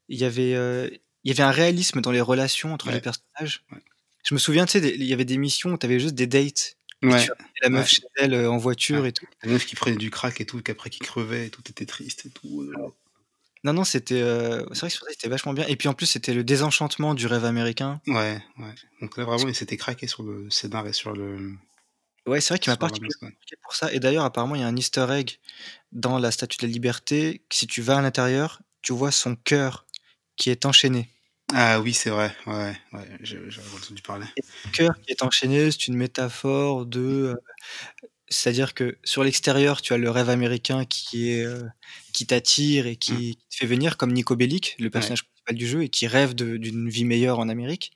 y 0.08 0.24
avait, 0.24 0.56
euh, 0.56 0.89
il 1.26 1.30
y 1.30 1.32
avait 1.34 1.44
un 1.44 1.52
réalisme 1.52 2.00
dans 2.00 2.12
les 2.12 2.22
relations 2.22 2.74
entre 2.74 2.89
les 2.89 3.02
personnages. 3.02 3.66
Je 4.24 4.34
me 4.34 4.39
souviens, 4.39 4.66
tu 4.66 4.80
sais, 4.80 4.96
il 4.96 5.04
y 5.04 5.12
avait 5.12 5.26
des 5.26 5.38
missions 5.38 5.72
où 5.72 5.78
tu 5.78 5.86
avais 5.86 6.00
juste 6.00 6.16
des 6.16 6.28
dates. 6.28 6.78
Ouais. 7.02 7.28
la 7.62 7.68
meuf 7.68 7.89
chez 7.89 8.04
elle 8.16 8.34
euh, 8.34 8.50
en 8.50 8.58
voiture 8.58 9.06
et 9.06 9.12
tout. 9.12 9.26
La 9.44 9.52
meuf 9.52 9.66
qui 9.66 9.76
prenait 9.76 9.98
du 9.98 10.10
crack 10.10 10.39
et 10.39 10.46
tout, 10.46 10.62
qu'après 10.62 10.89
qui 10.89 11.00
crevait 11.00 11.48
et 11.48 11.50
tout 11.50 11.64
était 11.70 11.86
triste 11.86 12.26
et 12.26 12.30
tout. 12.30 12.72
Euh. 13.66 13.68
Non, 13.68 13.74
non, 13.74 13.84
c'était, 13.84 14.22
heu, 14.22 14.66
c'est 14.74 14.80
vrai 14.82 14.89
que 14.89 15.11
c'était 15.11 15.30
vachement 15.30 15.53
bien 15.53 15.66
et 15.68 15.76
puis 15.76 15.88
en 15.88 15.93
plus, 15.93 16.05
c'était 16.05 16.34
le 16.34 16.43
désenchantement 16.43 17.14
du 17.14 17.28
rêve 17.28 17.45
américain. 17.45 18.01
Ouais, 18.07 18.41
ouais. 18.59 18.74
Donc 19.01 19.18
là, 19.18 19.24
vraiment, 19.26 19.47
il 19.47 19.55
s'était 19.55 19.78
craqué 19.78 20.07
sur 20.07 20.24
le 20.24 20.49
scénar 20.49 20.86
et 20.88 20.93
sur 20.93 21.14
le 21.14 21.53
Ouais, 22.26 22.39
c'est 22.39 22.53
vrai 22.53 22.59
qu'il 22.59 22.72
m'a 22.72 22.78
particulièrement 22.78 23.28
marqué 23.38 23.55
pour 23.61 23.74
ça 23.76 23.91
et 23.93 23.99
d'ailleurs, 23.99 24.24
apparemment, 24.26 24.55
il 24.55 24.61
y 24.61 24.64
a 24.64 24.68
un 24.68 24.76
easter 24.78 25.07
egg 25.11 25.39
dans 25.91 26.20
la 26.20 26.32
Statue 26.32 26.57
de 26.59 26.68
la 26.68 26.72
Liberté, 26.74 27.39
que 27.49 27.55
si 27.55 27.68
tu 27.68 27.82
vas 27.82 27.97
à 27.97 28.01
l'intérieur, 28.01 28.61
tu 28.82 28.93
vois 28.93 29.11
son 29.11 29.36
cœur 29.36 29.86
qui 30.38 30.49
est 30.49 30.66
enchaîné 30.66 31.09
Ah 31.53 31.80
oui, 31.82 31.93
c'est 31.93 32.09
vrai, 32.09 32.36
ouais, 32.47 32.76
ouais, 32.93 33.18
j'avais 33.22 33.70
entendu 33.76 34.01
parler. 34.01 34.26
ce 34.64 34.70
cœur 34.72 34.91
qui 35.01 35.11
est 35.11 35.24
enchaîné, 35.24 35.72
c'est 35.72 35.88
une 35.88 35.95
métaphore 35.97 36.86
de, 36.86 36.99
heu, 37.36 37.36
c'est-à-dire 38.34 38.74
que 38.74 38.98
sur 39.04 39.24
l'extérieur, 39.24 39.82
tu 39.82 39.94
as 39.94 39.98
le 39.98 40.10
rêve 40.10 40.30
américain 40.30 40.86
qui 40.86 41.30
est, 41.32 41.46
qui 42.14 42.26
t'attire 42.28 42.88
et 42.88 42.94
Mmh. 42.94 42.98
qui 42.98 43.38
te 43.50 43.56
fait 43.58 43.66
venir 43.66 43.98
comme 43.98 44.12
Nico 44.14 44.36
Bellic, 44.36 44.76
le 44.80 44.86
Ouais. 44.86 44.90
personnage 44.92 45.24
principal 45.26 45.56
du 45.56 45.68
jeu 45.68 45.84
et 45.84 45.90
qui 45.90 46.08
rêve 46.08 46.34
d'une 46.36 46.90
vie 46.90 47.06
meilleure 47.06 47.40
en 47.40 47.50
Amérique 47.50 47.92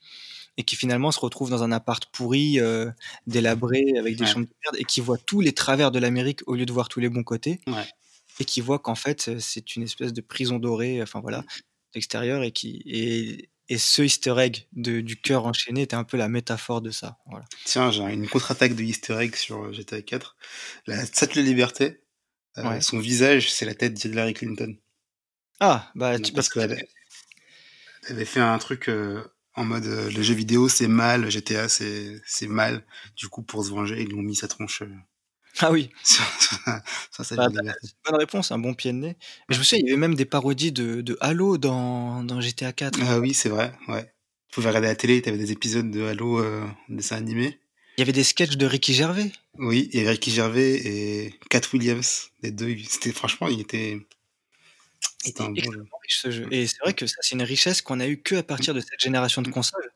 et 0.58 0.64
qui 0.64 0.76
finalement 0.76 1.12
se 1.12 1.20
retrouve 1.20 1.50
dans 1.50 1.62
un 1.62 1.72
appart 1.72 2.04
pourri, 2.12 2.60
heu, 2.60 2.92
délabré 3.26 3.84
avec 3.98 4.16
des 4.16 4.24
Ouais. 4.24 4.30
chambres 4.30 4.46
de 4.46 4.54
merde 4.64 4.76
et 4.80 4.84
qui 4.84 5.00
voit 5.00 5.18
tous 5.18 5.40
les 5.40 5.52
travers 5.54 5.90
de 5.92 5.98
l'Amérique 6.00 6.40
au 6.46 6.54
lieu 6.56 6.66
de 6.66 6.72
voir 6.72 6.88
tous 6.88 7.00
les 7.00 7.08
bons 7.10 7.24
côtés 7.24 7.60
Ouais. 7.68 7.86
et 8.40 8.44
qui 8.44 8.60
voit 8.60 8.78
qu'en 8.80 8.94
fait, 8.96 9.38
c'est 9.40 9.76
une 9.76 9.84
espèce 9.84 10.12
de 10.12 10.20
prison 10.22 10.58
dorée, 10.58 11.02
enfin 11.02 11.20
voilà, 11.20 11.44
d'extérieur 11.94 12.42
et 12.44 12.52
qui 12.52 12.82
et 12.86 13.48
et 13.68 13.78
ce 13.78 14.02
easter 14.02 14.34
egg 14.38 14.66
de 14.72 15.00
du 15.00 15.20
cœur 15.20 15.46
enchaîné 15.46 15.82
était 15.82 15.96
un 15.96 16.04
peu 16.04 16.16
la 16.16 16.28
métaphore 16.28 16.80
de 16.82 16.90
ça, 16.90 17.18
voilà. 17.26 17.46
Tiens, 17.64 17.90
j'ai 17.92 18.02
une 18.02 18.28
contre-attaque 18.28 18.74
de 18.74 18.82
easter 18.82 19.16
egg 19.20 19.36
sur, 19.36 19.64
heu, 19.64 19.72
GTA 19.72 20.02
4. 20.02 20.36
La 20.86 21.04
Statue 21.06 21.38
de 21.38 21.42
la 21.42 21.48
Liberté, 21.48 22.02
Ouais. 22.56 22.80
son 22.80 22.98
visage, 22.98 23.52
c'est 23.52 23.66
la 23.66 23.74
tête 23.74 23.94
d'Hillary 23.94 24.34
Clinton. 24.34 24.76
Ah, 25.60 25.90
bah, 25.94 26.18
Non, 26.18 26.24
tu 26.24 26.32
parce 26.32 26.48
qu'elle 26.48 26.76
elle 28.08 28.16
avait 28.16 28.24
fait 28.24 28.40
un 28.40 28.58
truc, 28.58 28.88
heu, 28.88 29.24
en 29.54 29.64
mode, 29.64 29.84
heu, 29.86 30.08
les 30.08 30.22
jeux 30.22 30.34
vidéo, 30.34 30.68
c'est 30.68 30.88
mal, 30.88 31.30
GTA, 31.30 31.68
c'est 31.68 32.20
c'est 32.26 32.46
mal. 32.48 32.84
Du 33.16 33.28
coup, 33.28 33.42
pour 33.42 33.64
se 33.64 33.70
venger, 33.70 34.00
ils 34.02 34.08
lui 34.08 34.14
ont 34.14 34.22
mis 34.22 34.36
sa 34.36 34.48
tronche, 34.48 34.82
Ah 35.60 35.72
oui, 35.72 35.90
sur 36.04 36.24
sa 37.24 37.34
bah, 37.36 37.48
c'est 37.52 37.90
une 37.90 38.10
bonne 38.10 38.20
réponse, 38.20 38.52
un 38.52 38.58
bon 38.58 38.74
pied 38.74 38.92
de 38.92 38.98
nez. 38.98 39.16
Mais 39.48 39.54
je 39.54 39.58
me 39.58 39.64
souviens, 39.64 39.82
il 39.84 39.88
y 39.88 39.90
avait 39.92 40.00
même 40.00 40.14
des 40.14 40.24
parodies 40.24 40.72
de 40.72 41.00
de 41.00 41.16
Halo 41.20 41.58
dans 41.58 42.22
dans 42.22 42.40
GTA 42.40 42.72
4. 42.72 42.98
Ah 43.02 43.18
oui, 43.18 43.34
c'est 43.34 43.48
vrai, 43.48 43.72
ouais. 43.88 44.04
Tu 44.48 44.54
pouvais 44.54 44.68
regarder 44.68 44.88
la 44.88 44.96
télé, 44.96 45.20
tu 45.20 45.28
avais 45.28 45.38
des 45.38 45.52
épisodes 45.52 45.90
de 45.90 46.02
Halo, 46.04 46.44
en 46.44 46.74
dessin 46.88 47.16
animé. 47.16 47.58
Il 47.96 48.00
y 48.00 48.02
avait 48.02 48.12
des 48.12 48.24
sketchs 48.24 48.56
de 48.56 48.66
Ricky 48.66 48.94
Gervais. 48.94 49.32
Oui, 49.58 49.88
il 49.92 49.98
y 49.98 50.00
avait 50.02 50.10
Ricky 50.12 50.30
Gervais 50.30 50.74
et 50.86 51.34
Cat 51.50 51.62
Williams, 51.72 52.30
les 52.42 52.52
2, 52.52 52.68
ils 52.70 52.88
c'était 52.88 53.12
franchement, 53.12 53.48
il 53.48 53.60
était 53.60 53.98
c'était 55.24 55.42
était 55.42 55.42
un 55.44 55.50
bon 55.50 55.72
jeu. 55.72 55.84
riche 56.02 56.20
ce 56.22 56.30
jeu 56.30 56.46
Mmh. 56.46 56.52
et 56.52 56.66
c'est 56.66 56.78
vrai 56.80 56.94
que 56.94 57.06
ça, 57.06 57.16
c'est 57.20 57.34
une 57.34 57.42
richesse 57.42 57.82
qu'on 57.82 58.00
a 58.00 58.06
eu 58.08 58.20
que 58.22 58.36
à 58.36 58.42
partir 58.42 58.74
de 58.74 58.80
cette 58.80 59.00
génération 59.00 59.42
de 59.42 59.48
consoles. 59.48 59.90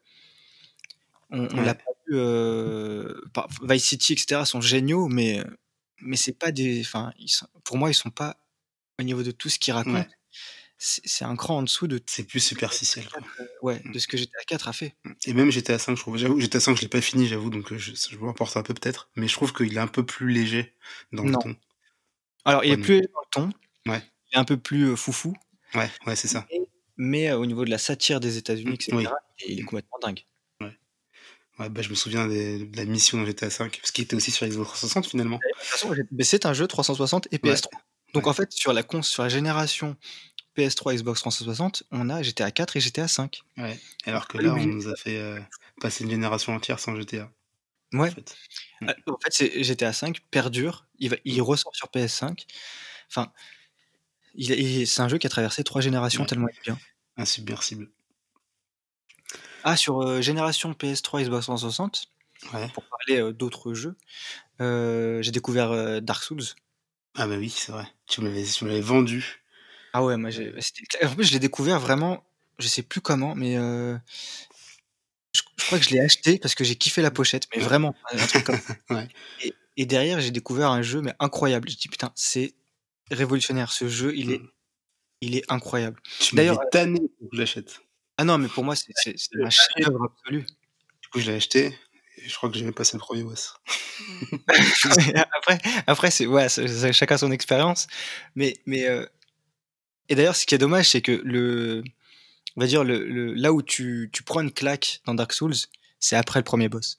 On 1.33 1.49
on 1.55 1.61
Ouais. 1.61 1.63
l'a 1.63 1.75
pas 1.75 1.91
eu, 2.09 2.15
heu, 2.17 3.25
par 3.35 3.49
Vice 3.63 3.85
City 3.87 4.15
et 4.15 4.19
cetera 4.19 4.45
sont 4.47 4.61
géniaux, 4.61 5.09
mais 5.09 5.43
mais 6.03 6.17
c'est 6.17 6.35
pas 6.39 6.53
des 6.53 6.81
enfin, 6.83 7.13
pour 7.65 7.79
moi, 7.79 7.91
ils 7.91 7.95
sont 7.95 8.11
pas 8.11 8.39
au 9.01 9.05
niveau 9.05 9.23
de 9.25 9.33
tout 9.33 9.49
ce 9.51 9.59
qu'ils 9.61 9.75
racontent, 9.75 10.07
Ouais. 10.07 10.13
c'est 10.79 11.25
un 11.27 11.37
cran 11.37 11.59
en 11.59 11.63
dessous 11.65 11.89
de 11.89 12.01
C'est 12.07 12.25
plus 12.25 12.41
superficiel, 12.41 13.09
GTA 13.09 13.11
quoi. 13.11 13.27
4, 13.27 13.41
heu, 13.41 13.49
ouais, 13.63 13.85
Mmh. 13.85 13.95
de 13.95 13.99
ce 14.01 14.09
que 14.09 14.17
GTA 14.19 14.45
4 14.47 14.69
a 14.69 14.73
fait. 14.75 14.97
Mmh 15.05 15.13
et 15.27 15.35
même 15.35 15.51
GTA 15.51 15.79
5, 15.79 15.97
je 15.97 16.01
trouve 16.03 16.17
j'avoue, 16.17 16.41
GTA 16.41 16.61
5, 16.61 16.77
je 16.77 16.83
l'ai 16.83 16.89
pas 16.89 17.01
fini, 17.01 17.27
j'avoue, 17.27 17.51
donc 17.51 17.73
heu, 17.73 17.79
je 17.79 17.93
je 17.95 18.17
m'emporte 18.19 18.57
un 18.57 18.63
peu 18.63 18.75
peut-être, 18.75 19.11
mais 19.17 19.29
je 19.29 19.35
trouve 19.35 19.53
qu'il 19.53 19.75
est 19.77 19.81
un 19.81 19.87
peu 19.89 20.05
plus 20.07 20.31
léger 20.33 20.75
dans 21.13 21.25
le 21.25 21.31
ton. 21.37 21.57
Alors, 22.45 22.65
il 22.65 22.73
est 22.73 22.77
plus 22.79 22.95
plus. 22.95 23.09
dans 23.15 23.21
le 23.23 23.31
ton, 23.31 23.51
Ouais. 23.89 24.03
il 24.33 24.37
est 24.37 24.41
un 24.41 24.45
peu 24.45 24.59
plus, 24.59 24.97
foufou, 24.97 25.35
Ouais, 25.75 25.91
ouais, 26.07 26.17
c'est 26.17 26.29
ça. 26.29 26.49
mais 26.97 27.33
au 27.33 27.47
niveau 27.47 27.65
de 27.65 27.71
la 27.71 27.79
satire 27.79 28.21
des 28.21 28.37
États-Unis 28.39 28.77
et 28.79 28.83
oui. 28.93 29.09
cetera, 29.09 29.17
il 29.47 29.59
est 29.61 29.63
complètement 29.63 29.99
dingue. 30.01 30.25
Ouais. 31.59 31.69
Bah, 31.69 31.83
je 31.83 31.91
me 31.91 31.95
souviens 31.95 32.27
des 32.29 32.65
de 32.67 32.77
la 32.77 32.85
mission 32.87 33.19
dans 33.19 33.27
GTA 33.27 33.51
5, 33.51 33.79
parce 33.81 33.91
qu'il 33.91 34.05
était 34.05 34.17
aussi 34.17 34.31
sur 34.31 34.47
Xbox 34.47 34.69
360 34.71 35.07
finalement. 35.07 35.43
D'ailleurs, 35.43 35.57
de 35.57 35.61
toute 35.63 35.71
façon, 35.71 35.95
j'ai 35.95 36.03
mais 36.11 36.25
c'est 36.25 36.47
un 36.47 36.53
jeu 36.53 36.67
360 36.67 37.29
et 37.33 37.39
Ouais. 37.45 37.63
PS3. 37.67 37.83
Donc 38.15 38.27
Ouais. 38.27 38.29
en 38.29 38.33
fait, 38.33 38.53
sur 38.53 38.73
la 38.73 38.83
cons 38.83 39.03
sur 39.03 39.23
la 39.23 39.29
génération 39.29 39.97
PS3, 40.59 40.95
Xbox 40.95 41.21
360, 41.21 41.85
on 41.93 42.11
a 42.11 42.23
GTA 42.23 42.51
4 42.53 42.77
et 42.77 42.81
GTA 42.81 43.09
5. 43.09 43.43
Ouais, 43.59 43.83
alors 44.07 44.29
que 44.29 44.39
pas 44.39 44.43
là, 44.43 44.55
on 44.55 44.65
nous 44.67 44.89
a 44.89 44.97
fait, 44.97 45.19
heu, 45.19 45.43
passer 45.81 46.05
une 46.05 46.11
génération 46.11 46.55
entière 46.55 46.79
sans 46.81 46.97
GTA, 46.97 47.25
en 47.25 47.31
Ouais. 47.93 48.15
fait. 48.15 48.39
En 49.07 49.19
fait, 49.23 49.33
c'est 49.33 49.65
GTA 49.65 49.93
5 49.93 50.21
perdure, 50.31 50.87
il 50.99 51.11
va 51.11 51.17
il 51.25 51.41
Mmh. 51.41 51.43
ressort 51.43 51.77
sur 51.77 51.89
PS5. 51.91 52.47
Enfin, 53.11 53.33
il 54.35 54.53
est 54.53 54.59
il 54.61 54.87
c'est 54.89 55.03
un 55.03 55.09
jeu 55.09 55.19
qui 55.19 55.27
a 55.29 55.31
traversé 55.31 55.65
3 55.65 55.83
générations 55.83 56.27
tellement 56.27 56.49
il 56.49 56.59
est 56.59 56.63
bien. 56.65 56.81
Insubmersible. 57.17 57.91
Ah, 59.65 59.77
sur, 59.77 60.03
heu, 60.03 60.21
génération 60.21 60.75
PS3, 60.75 61.23
Xbox 61.23 61.45
360, 61.47 62.07
Ouais. 62.53 62.73
pour 62.73 62.85
parler, 62.89 63.21
heu, 63.23 63.33
d'autres 63.33 63.75
jeux, 63.75 63.97
heu, 64.61 65.21
j'ai 65.23 65.33
découvert, 65.33 66.03
Dark 66.03 66.23
Souls. 66.25 66.43
Ah 67.15 67.27
bah 67.27 67.37
oui, 67.39 67.51
c'est 67.51 67.73
vrai. 67.73 67.87
Tu 68.07 68.21
me 68.23 68.29
l'avais 68.69 68.81
vendu. 68.81 69.43
Ah 69.95 70.03
ouais, 70.05 70.17
moi 70.17 70.31
en 71.07 71.15
plus, 71.15 71.25
je 71.25 71.33
l'ai 71.33 71.39
découvert 71.39 71.79
vraiment, 71.79 72.25
je 72.59 72.67
sais 72.67 72.83
plus 72.83 73.03
comment, 73.03 73.35
mais 73.35 73.59
je 75.35 75.43
je 75.59 75.65
crois 75.67 75.79
que 75.79 75.85
je 75.85 75.91
l'ai 75.91 76.01
acheté 76.01 76.39
parce 76.39 76.55
que 76.55 76.65
j'ai 76.65 76.77
kiffé 76.77 77.03
la 77.03 77.11
pochette, 77.11 77.47
mais 77.55 77.61
vraiment, 77.61 77.95
un 78.13 78.27
truc 78.27 78.45
comme 78.45 78.59
ça 78.59 78.75
Ouais. 78.91 79.09
et 79.41 79.57
et 79.79 79.87
derrière, 79.87 80.21
j'ai 80.21 80.31
découvert 80.31 80.71
un 80.71 80.83
jeu, 80.83 81.01
mais 81.03 81.15
incroyable. 81.21 81.69
J'ai 81.71 81.77
dit: 81.77 81.89
«Putain, 81.89 82.13
c'est 82.15 82.55
révolutionnaire, 83.11 83.73
ce 83.73 83.89
jeu, 83.89 84.15
il 84.17 84.33
est 84.33 84.43
Mmh. 84.43 84.49
il 85.23 85.37
est 85.37 85.45
incroyable». 85.53 86.01
Tu 86.19 86.37
D'ailleurs, 86.37 86.57
m'avais 86.57 86.69
tanné 86.71 87.01
pour 87.19 87.31
que 87.31 87.37
je 87.37 87.41
l'achète. 87.41 87.81
Ah 88.23 88.25
non, 88.25 88.39
mais 88.39 88.47
pour 88.47 88.63
moi, 88.63 88.77
c'est 88.77 88.93
un 89.35 89.51
chef-d'œuvre 89.51 90.05
absolu. 90.05 90.43
Du 91.03 91.09
coup, 91.11 91.19
je 91.19 91.29
l'ai 91.29 91.37
acheté 91.37 91.77
et 92.19 92.29
je 92.29 92.37
crois 92.37 92.49
que 92.49 92.57
j'ai 92.57 92.65
même 92.65 92.73
passé 92.73 92.97
le 92.97 93.01
1er 93.01 93.25
boss. 93.25 93.57
Après 95.37 95.59
après 95.89 96.11
c'est 96.13 96.27
ouais, 96.27 96.47
chacun 96.93 97.19
son 97.19 97.33
expérience, 97.33 97.89
mais 98.37 98.55
mais 98.65 98.87
heu 98.89 99.09
et 100.09 100.15
d'ailleurs, 100.15 100.37
ce 100.37 100.47
qui 100.47 100.55
est 100.55 100.59
dommage, 100.59 100.89
c'est 100.91 101.03
que 101.03 101.21
le 101.25 101.83
on 102.57 102.61
va 102.61 102.69
dire 102.69 102.85
le 102.85 103.05
le 103.09 103.35
là 103.35 103.53
où 103.53 103.61
tu 103.61 104.09
tu 104.13 104.23
prends 104.23 104.41
une 104.41 104.53
claque 104.53 105.01
dans 105.05 105.15
Dark 105.15 105.33
Souls, 105.33 105.57
c'est 105.99 106.15
après 106.15 106.39
le 106.39 106.45
1er 106.45 106.69
boss. 106.69 106.97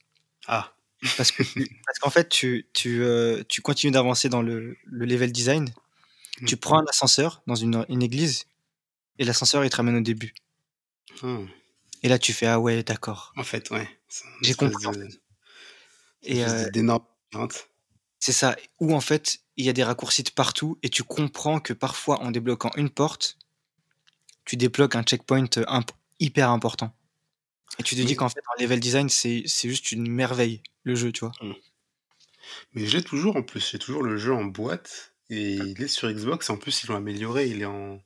Ah. 0.47 0.73
Parce 1.17 1.31
que 1.31 1.43
parce 1.85 1.99
qu'en 1.99 2.09
fait, 2.09 2.27
tu 2.27 2.67
tu, 2.73 3.01
heu, 3.01 3.45
tu 3.47 3.61
continues 3.61 3.91
d'avancer 3.91 4.27
dans 4.27 4.41
le 4.41 4.75
le 4.85 5.05
level 5.05 5.31
design, 5.31 5.69
Mmh. 6.41 6.45
tu 6.47 6.57
prends 6.57 6.79
un 6.79 6.85
ascenseur 6.89 7.43
dans 7.47 7.55
une 7.55 7.85
une 7.89 8.01
église 8.03 8.45
et 9.19 9.25
l'ascenseur, 9.25 9.63
il 9.65 9.69
te 9.71 9.77
ramène 9.77 9.95
au 9.97 10.01
début 10.01 10.33
Mmh. 11.21 11.47
et 12.03 12.07
là, 12.09 12.19
tu 12.19 12.33
fais: 12.33 12.45
«Ah 12.47 12.59
ouais, 12.59 12.83
d'accord». 12.83 13.35
En 13.35 13.43
fait, 13.43 13.69
ouais, 13.71 13.87
c'est 14.07 14.25
une 14.27 14.41
J'ai 14.41 14.53
espèce 14.53 14.55
compris, 14.55 14.85
en 14.87 14.91
de 14.91 14.93
fait. 14.93 15.19
une 16.25 16.31
Et 16.31 16.43
espèce 16.45 16.53
heu 16.53 16.69
d'énorme 16.71 17.05
labyrinthe. 17.31 17.69
C'est 18.19 18.31
ça, 18.31 18.55
où 18.79 18.93
en 18.95 19.01
fait, 19.01 19.39
il 19.57 19.65
y 19.65 19.69
a 19.69 19.73
des 19.73 19.83
raccourcis 19.83 20.23
de 20.23 20.29
partout 20.31 20.77
et 20.81 20.89
tu 20.89 21.03
comprends 21.03 21.59
que 21.59 21.73
parfois, 21.73 22.21
en 22.21 22.31
débloquant 22.31 22.71
une 22.75 22.89
porte, 22.89 23.37
tu 24.45 24.57
débloques 24.57 24.95
un 24.95 25.03
checkpoint, 25.03 25.47
heu, 25.57 25.65
imp 25.67 25.91
hyper 26.19 26.49
important 26.49 26.93
et 27.79 27.83
tu 27.83 27.95
te 27.95 28.01
dis 28.01 28.15
qu'en 28.15 28.29
fait, 28.29 28.41
en 28.57 28.61
level 28.63 28.79
design, 28.81 29.09
c'est 29.09 29.43
c'est 29.47 29.69
juste 29.69 29.91
une 29.93 30.09
merveille, 30.09 30.63
le 30.83 30.95
jeu, 30.95 31.11
tu 31.13 31.21
vois? 31.21 31.37
Mmh. 31.41 31.63
Mais 32.73 32.85
je 32.85 32.97
l'ai 32.97 33.03
toujours 33.03 33.35
en 33.35 33.43
plus, 33.43 33.71
j'ai 33.71 33.79
toujours 33.79 34.03
le 34.03 34.17
jeu 34.17 34.33
en 34.33 34.45
boîte 34.45 35.15
et 35.29 35.53
il 35.53 35.81
est 35.81 35.87
sur 35.87 36.11
Xbox 36.11 36.49
et 36.49 36.53
en 36.53 36.57
plus, 36.57 36.83
ils 36.83 36.87
l'ont 36.87 36.95
amélioré, 36.95 37.47
il 37.47 37.61
est 37.61 37.65
en 37.65 37.99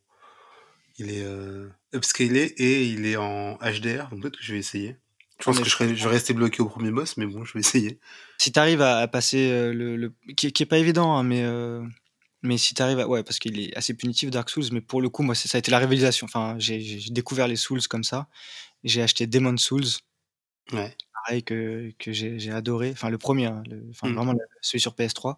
il 0.98 1.12
est, 1.12 1.24
heu, 1.26 1.72
upscalé 1.93 2.54
et 2.58 2.86
il 2.88 3.06
est 3.06 3.18
en 3.18 3.58
HDR, 3.58 4.10
donc 4.12 4.22
peut-être 4.22 4.38
que 4.38 4.43
je 4.43 4.54
vais 4.54 4.60
essayer. 4.60 4.98
Je 5.39 5.45
Ah 5.45 5.52
pense 5.52 5.60
mais 5.60 5.62
que 5.62 5.70
je 5.70 5.76
serais 5.76 5.95
je 5.95 6.04
vais 6.06 6.10
rester 6.16 6.34
bloqué 6.34 6.62
au 6.62 6.70
1er 6.70 6.91
boss, 6.91 7.18
mais 7.18 7.26
bon, 7.28 7.45
je 7.45 7.54
vais 7.54 7.60
essayer. 7.62 8.00
Si 8.39 8.52
tu 8.52 8.60
arrives 8.60 8.82
à 8.82 8.98
à 9.00 9.08
passer, 9.08 9.50
heu, 9.52 9.74
le 9.74 9.95
le 9.98 10.14
qui 10.36 10.52
qui 10.52 10.64
est 10.64 10.66
pas 10.68 10.78
évident, 10.78 11.16
hein, 11.18 11.24
mais 11.24 11.41
heu, 11.43 11.84
mais 12.43 12.58
si 12.60 12.76
tu 12.76 12.82
arrives 12.84 13.00
à 13.00 13.08
ouais, 13.08 13.24
parce 13.24 13.39
qu'il 13.39 13.60
est 13.60 13.76
assez 13.76 13.95
punitif 13.95 14.30
Dark 14.30 14.50
Souls, 14.50 14.66
mais 14.72 14.82
pour 14.82 15.02
le 15.02 15.10
coup, 15.10 15.24
moi, 15.24 15.34
ça 15.36 15.58
a 15.58 15.60
été 15.60 15.72
la 15.72 15.80
révélation. 15.80 16.26
Enfin, 16.26 16.56
j'ai 16.60 17.00
découvert 17.10 17.48
les 17.48 17.56
Souls 17.56 17.82
comme 17.89 18.04
ça. 18.04 18.28
J'ai 18.84 19.02
acheté 19.04 19.28
Demon's 19.28 19.62
Souls 19.64 20.02
Ouais. 20.74 20.98
pareil 21.14 21.43
que 21.43 21.91
que 22.00 22.12
j'ai 22.14 22.52
adoré, 22.52 22.91
enfin 22.91 23.10
le 23.10 23.18
1er, 23.18 23.45
hein, 23.48 23.64
le 23.70 23.86
enfin 23.89 24.10
Mmh. 24.10 24.14
vraiment 24.14 24.34
celui 24.62 24.80
sur 24.82 24.95
PS3 24.95 25.38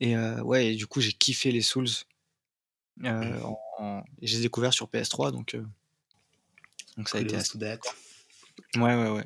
et 0.00 0.16
heu, 0.16 0.42
ouais 0.42 0.68
et 0.74 0.76
du 0.76 0.86
coup, 0.88 1.00
j'ai 1.00 1.12
kiffé 1.12 1.52
les 1.52 1.62
Souls, 1.62 1.88
Mmh. 3.20 3.42
en 3.44 3.56
en 3.82 4.04
et 4.20 4.26
je 4.26 4.34
les 4.34 4.40
ai 4.40 4.42
découverts 4.42 4.72
sur 4.74 4.88
PS3 4.88 5.32
donc 5.32 5.54
heu 5.54 5.66
donc 6.96 7.08
ça 7.08 7.18
a 7.18 7.20
été 7.20 7.36
assez 7.36 7.58
ouais, 7.58 8.94
ouais, 8.94 9.10
ouais. 9.10 9.24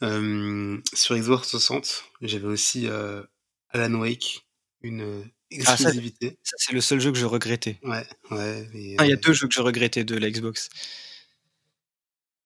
Hem, 0.00 0.82
sur 0.92 1.16
Xbox 1.16 1.48
360, 1.48 2.04
j'avais 2.22 2.46
aussi, 2.46 2.86
heu, 2.86 3.26
Alan 3.70 3.94
Wake, 3.94 4.46
une, 4.82 5.24
Ah 5.66 5.76
ça 5.76 5.90
exclusivité. 5.90 6.38
ça, 6.42 6.56
c'est 6.58 6.72
le 6.72 6.80
seul 6.80 7.00
jeu 7.00 7.12
que 7.12 7.18
je 7.18 7.26
regrettais. 7.26 7.78
Ouais, 7.82 8.06
ouais 8.30 8.94
Ah, 8.98 9.04
il 9.04 9.10
y 9.10 9.12
a 9.12 9.16
heu 9.16 9.20
2 9.22 9.32
jeux 9.32 9.46
que 9.46 9.54
je 9.54 9.60
regrettais 9.62 10.04
de 10.04 10.16
la 10.16 10.30
Xbox. 10.30 10.68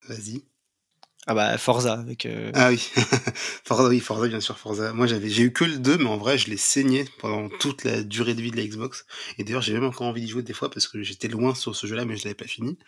Vas-y. 0.09 0.48
Ah 1.31 1.35
bah 1.35 1.59
Forza 1.59 1.93
avec. 1.93 2.25
Euh, 2.25 2.51
ah 2.55 2.71
oui, 2.71 2.79
Forza, 3.65 3.87
oui, 3.91 4.01
Forza, 4.01 4.29
bien 4.29 4.41
sûr, 4.41 4.59
Forza. 4.59 4.95
Moi, 4.95 5.07
j'avais, 5.07 5.29
j'ai 5.29 5.43
eu 5.43 5.53
que 5.53 5.65
le 5.65 5.77
2, 5.77 5.99
mais 5.99 6.07
en 6.07 6.17
vrai, 6.17 6.39
je 6.39 6.49
l'ai 6.49 6.57
saigné 6.57 7.05
pendant 7.19 7.51
toute 7.51 7.85
la 7.85 8.03
durée 8.03 8.35
de 8.35 8.41
vie 8.41 8.51
de 8.51 8.57
la 8.57 8.67
Xbox. 8.67 9.05
Et 9.37 9.45
d'ailleurs, 9.45 9.61
j'ai 9.61 9.75
même 9.75 9.85
encore 9.85 10.07
envie 10.07 10.23
d'y 10.23 10.29
jouer 10.29 10.43
des 10.43 10.55
fois 10.55 10.71
parce 10.71 10.89
que 10.89 11.03
j'étais 11.03 11.29
loin 11.29 11.55
sur 11.55 11.77
ce 11.77 11.87
jeu-là, 11.87 12.07
mais 12.07 12.17
je 12.17 12.25
l'avais 12.25 12.35
pas 12.35 12.47
fini. 12.47 12.79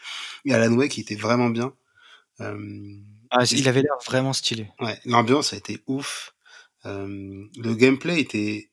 Et 0.46 0.54
Alan 0.54 0.72
Wake, 0.72 0.96
il 0.96 1.02
était 1.02 1.16
vraiment 1.16 1.50
bien. 1.50 1.74
Euh, 2.40 2.96
ah, 3.28 3.44
il 3.50 3.68
avait 3.68 3.82
l'air 3.82 3.98
vraiment 4.06 4.32
stylé. 4.32 4.70
Ouais, 4.80 4.98
l'ambiance 5.04 5.52
a 5.52 5.58
été 5.58 5.82
ouf. 5.86 6.34
Euh, 6.86 7.44
le 7.58 7.74
gameplay 7.74 8.20
était 8.20 8.70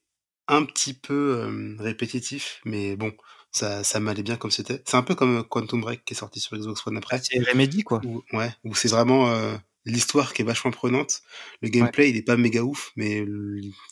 un 0.47 0.63
petit 0.63 0.93
peu 0.93 1.75
répétitif, 1.77 2.61
mais 2.63 2.95
bon, 2.95 3.11
ça, 3.57 3.83
ça 3.83 3.99
m'allait 3.99 4.23
bien 4.23 4.37
comme 4.37 4.51
c'était. 4.51 4.81
C'est 4.85 4.97
un 4.97 5.03
peu 5.03 5.15
comme 5.15 5.43
Quantum 5.43 5.81
Break 5.81 6.05
qui 6.05 6.13
est 6.13 6.17
sorti 6.17 6.39
sur 6.39 6.57
Xbox 6.57 6.85
One 6.85 6.97
après. 6.97 7.17
Ah, 7.17 7.23
c'est 7.23 7.39
Remedy, 7.39 7.83
quoi. 7.83 8.01
ouais, 8.33 8.53
où 8.63 8.75
c'est 8.75 8.87
vraiment 8.87 9.29
euh, 9.29 9.55
l'histoire 9.85 10.33
qui 10.33 10.43
est 10.43 10.45
vachement 10.45 10.71
prenante. 10.71 11.21
Le 11.61 11.69
gameplay, 11.69 12.09
il 12.09 12.17
est 12.17 12.21
pas 12.21 12.37
méga 12.37 12.63
ouf, 12.63 12.91
mais 12.95 13.25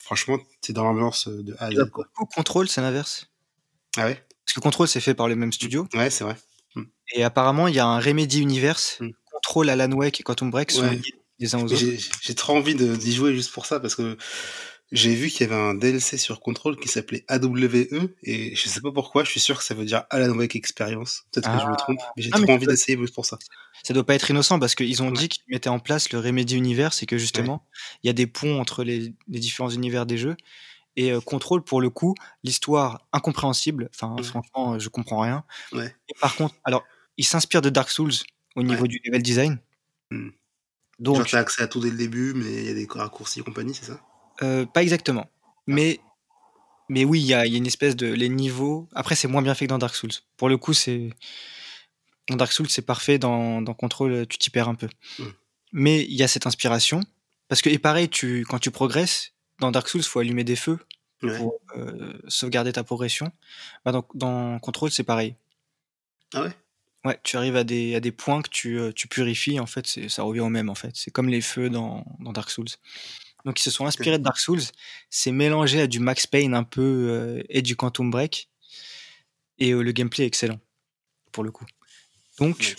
franchement, 0.02 0.38
c'est 0.62 0.74
dans 0.74 0.84
l'ambiance 0.84 1.28
de 1.28 1.56
A 1.60 1.66
à 1.66 1.72
Z, 1.72 1.90
quoi. 1.92 2.08
Control, 2.36 2.68
c'est 2.68 2.82
l'inverse. 2.82 3.32
Ah 3.98 4.06
ouais? 4.06 4.24
Parce 4.46 4.54
que 4.54 4.60
Control, 4.60 4.88
c'est 4.88 5.00
fait 5.00 5.16
par 5.16 5.28
le 5.28 5.36
même 5.36 5.52
studio. 5.52 5.88
Ouais, 5.94 6.10
c'est 6.10 6.24
vrai. 6.24 6.36
Hmm. 6.76 6.84
Et 7.16 7.24
apparemment, 7.24 7.68
il 7.68 7.76
y 7.76 7.80
a 7.80 7.88
un 7.88 8.00
Remedy 8.00 8.42
Universe. 8.42 8.98
Hmm. 9.00 9.10
Control, 9.32 9.70
Alan 9.70 9.92
Wake 9.92 10.20
et 10.20 10.24
Quantum 10.24 10.52
Break 10.52 10.72
sont 10.72 10.90
les 11.40 11.56
uns 11.56 11.60
aux 11.60 11.72
autres. 11.72 11.84
J'ai 12.22 12.36
trop 12.36 12.56
envie 12.56 12.76
d'y 12.76 13.14
jouer 13.14 13.34
juste 13.34 13.52
pour 13.52 13.66
ça, 13.66 13.80
parce 13.80 13.96
que 13.96 14.18
j'ai 14.92 15.16
vu 15.16 15.30
qu'il 15.30 15.48
y 15.48 15.52
avait 15.52 15.60
un 15.60 15.74
DLC 15.74 16.18
sur 16.18 16.40
Control 16.40 16.78
qui 16.78 16.88
s'appelait 16.88 17.26
AWE 17.28 18.16
et 18.24 18.56
je 18.56 18.70
sais 18.70 18.82
pas 18.82 18.92
pourquoi, 18.92 19.24
je 19.24 19.32
suis 19.32 19.40
sûr 19.40 19.58
que 19.58 19.64
ça 19.64 19.74
veut 19.74 19.86
dire 19.86 20.04
Alan 20.12 20.36
Wake 20.36 20.56
Experience. 20.56 21.26
Peut-être 21.32 21.52
que 21.52 21.60
je 21.60 21.66
me 21.66 21.74
ah. 21.74 21.76
trompe, 21.76 22.00
mais 22.16 22.24
j'ai 22.24 22.30
trop 22.30 22.50
envie 22.50 22.68
d'essayer 22.68 22.98
juste 22.98 23.14
pour 23.14 23.26
ça. 23.26 23.40
Ça 23.84 23.94
doit 23.94 24.06
pas 24.06 24.14
être 24.14 24.30
innocent 24.30 24.60
parce 24.60 24.76
qu'ils 24.76 25.02
ont 25.02 25.12
dit 25.12 25.28
qu'ils 25.28 25.44
mettaient 25.48 25.70
en 25.70 25.80
place 25.80 26.12
le 26.12 26.20
Remedy 26.20 26.56
Universe 26.56 27.02
et 27.02 27.08
que 27.08 27.18
justement, 27.18 27.66
il 28.04 28.08
y 28.08 28.10
a 28.10 28.14
des 28.14 28.28
ponts 28.28 28.60
entre 28.60 28.84
les, 28.84 29.14
différents 29.28 29.70
univers 29.70 30.06
des 30.06 30.18
jeux. 30.18 30.38
Et 30.98 31.12
euh, 31.12 31.20
Control, 31.20 31.64
pour 31.64 31.82
le 31.82 31.90
coup, 31.90 32.16
l'histoire 32.44 33.06
incompréhensible. 33.12 33.90
Enfin, 33.94 34.16
franchement, 34.24 34.80
je 34.80 34.88
comprends 34.90 35.20
rien. 35.20 35.44
Et 35.74 36.14
par 36.22 36.36
contre, 36.36 36.56
alors, 36.64 36.84
il 37.18 37.26
s'inspire 37.26 37.62
de 37.62 37.70
Dark 37.70 37.90
Souls 37.90 38.14
au 38.56 38.64
niveau 38.64 38.88
du 38.88 39.02
level 39.04 39.22
design. 39.22 39.60
Hmm. 40.12 40.30
Donc, 41.00 41.18
Genre, 41.18 41.28
as 41.34 41.38
accès 41.40 41.64
à 41.64 41.68
tout 41.68 41.82
dès 41.82 41.90
le 41.90 41.98
début, 41.98 42.34
mais 42.34 42.54
il 42.54 42.66
y 42.66 42.70
a 42.70 42.74
des 42.74 42.88
raccourcis 42.90 43.42
et 43.42 43.44
compagnie, 43.44 43.74
c'est 43.74 43.86
ça? 43.86 44.00
Euh, 44.44 44.66
pas 44.66 44.84
exactement. 44.84 45.30
Mais, 45.68 46.00
mais 46.90 47.06
oui, 47.06 47.22
il 47.22 47.26
y 47.26 47.34
a, 47.34 47.46
y 47.46 47.56
a, 47.56 47.58
une 47.58 47.68
espèce 47.68 47.96
de. 47.96 48.08
Les 48.08 48.30
niveaux. 48.30 48.88
Après, 48.94 49.16
c'est 49.16 49.28
moins 49.28 49.42
bien 49.42 49.56
fait 49.56 49.66
que 49.66 49.70
dans 49.70 49.78
Dark 49.78 49.96
Souls. 49.96 50.12
Pour 50.38 50.50
le 50.50 50.58
coup, 50.58 50.74
c'est. 50.74 51.10
Dans 52.28 52.36
Dark 52.36 52.52
Souls, 52.52 52.70
c'est 52.70 52.86
parfait. 52.86 53.20
Dans, 53.20 53.62
dans 53.62 53.74
Control, 53.74 54.26
tu 54.28 54.38
t'y 54.38 54.50
perds 54.50 54.70
un 54.70 54.76
peu. 54.76 54.90
Mmh. 55.20 55.24
Mais 55.74 56.04
il 56.04 56.16
y 56.16 56.24
a 56.24 56.28
cette 56.28 56.48
inspiration. 56.48 57.02
Parce 57.48 57.62
que, 57.62 57.70
et 57.70 57.78
pareil, 57.78 58.10
tu, 58.10 58.44
quand 58.48 58.60
tu 58.60 58.72
progresses, 58.72 59.34
dans 59.60 59.72
Dark 59.72 59.88
Souls, 59.88 60.02
il 60.02 60.08
faut 60.08 60.20
allumer 60.20 60.44
des 60.44 60.56
feux 60.56 60.80
pour 61.20 61.60
euh, 61.76 62.14
sauvegarder 62.28 62.74
ta 62.74 62.84
progression. 62.84 63.32
Bah, 63.84 63.92
dans, 63.92 64.06
dans 64.14 64.60
Control, 64.60 64.92
c'est 64.92 65.04
pareil. 65.04 65.36
Ah 66.34 66.44
ouais? 66.44 66.52
Ouais, 67.04 67.20
tu 67.24 67.38
arrives 67.38 67.56
à 67.56 67.64
des, 67.64 67.96
à 67.96 68.00
des 68.00 68.12
points 68.12 68.42
que 68.42 68.50
tu, 68.50 68.80
euh, 68.80 68.92
tu 68.92 69.08
purifies, 69.08 69.60
en 69.60 69.68
fait, 69.68 70.10
ça 70.10 70.24
revient 70.24 70.40
au 70.40 70.50
même, 70.50 70.70
en 70.70 70.76
fait. 70.76 70.92
C'est 70.96 71.12
comme 71.12 71.30
les 71.30 71.42
feux 71.42 71.70
dans, 71.70 72.04
dans 72.20 72.34
Dark 72.34 72.50
Souls. 72.50 72.66
Donc 73.46 73.60
ils 73.60 73.64
se 73.64 73.72
sont 73.72 73.86
inspirés 73.86 74.18
de 74.18 74.24
Dark 74.24 74.40
Souls. 74.40 74.62
C'est 75.10 75.32
mélangé 75.32 75.80
à 75.80 75.88
du 75.88 76.00
Max 76.00 76.28
Payne 76.28 76.54
un 76.56 76.64
peu 76.64 76.82
euh, 76.82 77.44
et 77.48 77.62
du 77.62 77.76
Quantum 77.76 78.10
Break. 78.10 78.50
Et 79.60 79.72
euh, 79.72 79.82
le 79.82 79.92
gameplay 79.92 80.24
est 80.24 80.28
excellent 80.28 80.60
pour 81.32 81.44
le 81.44 81.52
coup. 81.52 81.66
Donc 82.40 82.76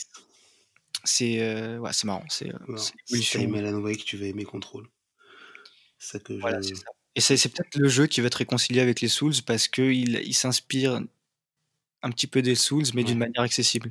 c'est 1.05 1.41
euh, 1.41 1.79
ouais, 1.79 1.93
c'est 1.93 2.05
marrant. 2.05 2.25
C'est 2.29 2.51
si 3.07 3.21
tu 3.21 3.41
aimes 3.41 3.55
Alan 3.55 3.79
Wake, 3.79 4.05
tu 4.05 4.17
vas 4.17 4.27
aimer 4.27 4.45
Control. 4.45 4.89
Ça 5.99 6.19
que 6.19 6.35
voilà, 6.35 6.63
ça. 6.63 6.71
Et 7.15 7.21
c'est 7.21 7.49
peut-être 7.49 7.77
le 7.77 7.89
jeu 7.89 8.07
qui 8.07 8.21
va 8.21 8.29
te 8.29 8.37
réconcilier 8.37 8.81
avec 8.81 9.01
les 9.01 9.09
Souls 9.09 9.33
parce 9.47 9.69
qu'il 9.69 10.17
il, 10.17 10.35
s'inspire 10.35 11.01
un 12.03 12.11
petit 12.11 12.27
peu 12.27 12.43
des 12.43 12.55
Souls, 12.55 12.85
mais 12.93 13.05
d'une 13.05 13.17
manière 13.17 13.41
accessible. 13.41 13.91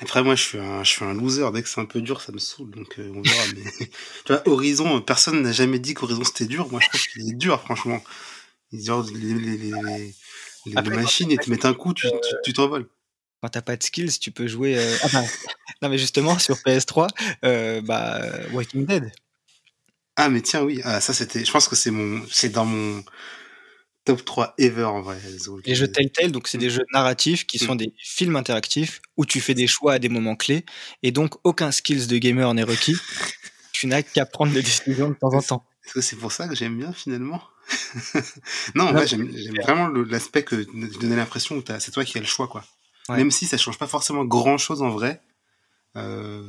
Après, 0.00 0.22
moi, 0.22 0.34
je 0.34 0.42
suis 0.42 0.58
un, 0.58 0.82
je 0.82 0.90
suis 0.90 1.04
un 1.04 1.14
loser. 1.14 1.50
Dès 1.52 1.62
que 1.62 1.68
c'est 1.68 1.80
un 1.80 1.86
peu 1.86 2.00
dur, 2.00 2.20
ça 2.20 2.32
me 2.32 2.38
saoule. 2.38 2.70
Donc, 2.70 2.98
euh, 2.98 3.12
on 3.14 3.22
verra. 3.22 3.42
mais... 3.54 3.86
tu 4.24 4.32
vois, 4.32 4.42
Horizon, 4.48 5.00
personne 5.00 5.42
n'a 5.42 5.52
jamais 5.52 5.78
dit 5.78 5.94
qu'Horizon 5.94 6.24
c'était 6.24 6.46
dur. 6.46 6.68
Moi, 6.70 6.80
je 6.82 6.88
trouve 6.88 7.06
qu'il 7.08 7.28
est 7.28 7.36
dur, 7.36 7.60
franchement. 7.62 8.02
les, 8.72 8.80
les, 8.80 9.58
les, 9.58 10.14
les 10.66 10.90
machines, 10.90 11.30
et 11.30 11.36
te 11.36 11.50
mettent 11.50 11.64
un 11.64 11.74
coup, 11.74 11.94
tu 11.94 12.08
tu 12.44 12.52
t'envoles. 12.52 12.88
Quand 13.42 13.48
t'as 13.50 13.62
pas 13.62 13.76
de 13.76 13.82
skills, 13.82 14.18
tu 14.18 14.30
peux 14.30 14.46
jouer. 14.46 14.78
Euh, 14.78 14.96
ah 15.02 15.08
bah, 15.12 15.22
non, 15.82 15.88
mais 15.88 15.98
justement, 15.98 16.38
sur 16.38 16.56
PS3, 16.56 17.08
euh, 17.44 17.80
bah, 17.82 18.20
Walking 18.52 18.86
Dead. 18.86 19.12
Ah, 20.16 20.28
mais 20.30 20.40
tiens, 20.40 20.62
oui. 20.62 20.80
Ah, 20.84 21.00
ça, 21.00 21.12
c'était. 21.12 21.44
Je 21.44 21.50
pense 21.52 21.68
que 21.68 21.76
c'est 21.76 21.90
mon. 21.90 22.24
C'est 22.30 22.48
dans 22.48 22.64
mon 22.64 23.04
top 24.06 24.24
3 24.24 24.54
ever 24.56 24.84
en 24.84 25.02
vrai. 25.02 25.18
Les 25.66 25.74
jeux 25.74 25.88
Telltale, 25.88 26.32
donc 26.32 26.48
c'est 26.48 26.56
des 26.56 26.70
jeux 26.70 26.86
narratifs 26.94 27.46
qui 27.46 27.58
sont 27.58 27.74
mm. 27.74 27.78
des 27.78 27.94
films 27.98 28.36
interactifs 28.36 29.02
où 29.18 29.26
tu 29.26 29.40
fais 29.40 29.52
des 29.52 29.66
choix 29.66 29.94
à 29.94 29.98
des 29.98 30.08
moments 30.08 30.36
clés 30.36 30.64
et 31.02 31.10
donc 31.12 31.34
aucun 31.44 31.70
skills 31.72 32.06
de 32.06 32.16
gamer 32.16 32.54
n'est 32.54 32.62
requis. 32.62 32.96
tu 33.72 33.86
n'as 33.88 34.02
qu'à 34.02 34.24
prendre 34.24 34.52
des 34.52 34.62
décisions 34.62 35.10
de 35.10 35.14
temps 35.14 35.34
en 35.34 35.42
temps. 35.42 35.66
Est-ce 35.84 35.94
que 35.94 36.00
c'est 36.00 36.16
pour 36.16 36.32
ça 36.32 36.48
que 36.48 36.54
j'aime 36.54 36.78
bien 36.78 36.92
finalement? 36.92 37.42
Non, 38.76 38.96
en 38.96 39.06
j'aime 39.06 39.28
vraiment 39.60 39.88
l'aspect 39.88 40.44
que 40.44 40.54
de 40.54 40.98
donner 41.00 41.16
l'impression 41.16 41.60
que 41.60 41.78
c'est 41.80 41.90
toi 41.90 42.04
qui 42.04 42.16
as 42.16 42.20
le 42.20 42.26
choix 42.26 42.46
quoi. 42.46 42.64
Même 43.08 43.30
si 43.30 43.46
ça 43.46 43.56
change 43.56 43.78
pas 43.78 43.86
forcément 43.86 44.24
grand 44.24 44.58
chose 44.58 44.82
en 44.82 44.90
vrai, 44.90 45.20
euh, 45.96 46.42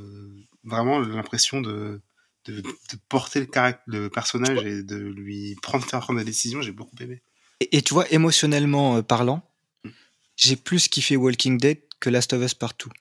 vraiment 0.64 1.00
l'impression 1.00 1.62
de, 1.62 2.02
de, 2.46 2.64
porter 3.10 3.40
le, 3.40 3.48
le 3.88 4.10
personnage 4.10 4.64
et 4.66 4.84
de 4.84 4.96
lui 4.96 5.56
prendre, 5.62 5.86
faire 5.86 6.00
prendre 6.00 6.20
des 6.20 6.26
décisions, 6.26 6.62
j'ai 6.62 6.72
beaucoup 6.72 6.96
aimé. 7.00 7.22
Et, 7.60 7.82
tu 7.82 7.94
vois, 7.94 8.10
émotionnellement 8.12 8.98
euh, 8.98 9.02
parlant, 9.02 9.44
mm. 9.84 9.90
j'ai 10.36 10.56
plus 10.56 10.88
kiffé 10.88 11.16
Walking 11.16 11.58
Dead 11.58 11.80
que 12.00 12.10
Last 12.10 12.34
of 12.34 12.44
Us 12.44 12.54
Partout. 12.54 12.92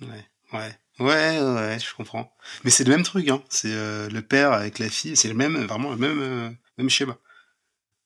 Ouais, 0.00 0.26
ouais. 0.52 0.78
Ouais, 1.00 1.40
ouais, 1.40 1.78
je 1.78 1.94
comprends. 1.94 2.36
Mais 2.64 2.70
c'est 2.70 2.82
le 2.82 2.90
même 2.90 3.04
truc, 3.04 3.28
hein. 3.28 3.42
C'est 3.48 3.72
euh, 3.72 4.08
le 4.10 4.20
père 4.20 4.52
avec 4.52 4.80
la 4.80 4.88
fille, 4.88 5.16
c'est 5.16 5.28
le 5.28 5.34
même, 5.34 5.56
vraiment 5.64 5.90
le 5.90 5.96
même, 5.96 6.20
euh, 6.20 6.50
même 6.76 6.90
schéma. 6.90 7.16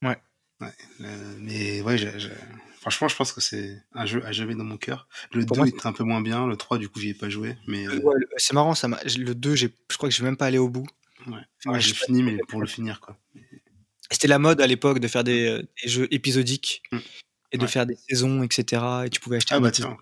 Ouais. 0.03 0.19
ouais 0.61 0.73
mais 1.39 1.81
ouais, 1.81 1.97
franchement, 2.81 3.09
je 3.09 3.17
pense 3.17 3.33
que 3.33 3.41
c'est 3.41 3.83
un 3.95 4.05
jeu 4.05 4.23
à 4.27 4.33
jamais 4.33 4.55
dans 4.55 4.65
mon 4.65 4.77
cœur. 4.77 5.09
Le 5.33 5.45
2 5.45 5.69
est 5.69 5.87
un 5.87 5.93
peu 5.93 6.05
moins 6.05 6.21
bien, 6.21 6.47
le 6.47 6.57
3, 6.57 6.77
du 6.77 6.91
coup, 6.91 7.01
j'y 7.01 7.11
ai 7.11 7.15
pas 7.15 7.31
joué. 7.31 7.57
Mais, 7.67 7.87
c'est 8.37 8.53
marrant, 8.53 8.75
ça 8.75 8.89
le 8.89 9.35
2, 9.35 9.55
je 9.55 9.69
crois 9.97 10.11
que 10.11 10.15
je 10.15 10.21
vais 10.21 10.29
même 10.29 10.37
pas 10.37 10.47
aller 10.47 10.59
au 10.59 10.69
bout. 10.69 10.87
Ouais, 11.27 11.81
j'ai 11.81 11.95
fini, 11.95 12.23
mais 12.23 12.37
pour 12.49 12.61
le 12.61 12.67
finir, 12.67 13.01
quoi. 13.01 13.17
C'était 14.13 14.29
la 14.29 14.39
mode 14.39 14.61
à 14.61 14.67
l'époque 14.67 14.99
de 14.99 15.09
faire 15.09 15.25
des, 15.25 15.49
euh, 15.49 15.63
jeux 15.85 16.09
épisodiques 16.13 16.83
mm. 16.93 16.99
et 17.53 17.59
de 17.59 17.67
faire 17.67 17.87
des 17.87 17.97
saisons, 18.09 18.43
etc. 18.43 18.83
Et 19.07 19.11
tu 19.11 19.21
pouvais 19.21 19.39
acheter. 19.39 19.55
Ah 19.55 19.61
bah 19.61 19.71
tiens. 19.71 19.97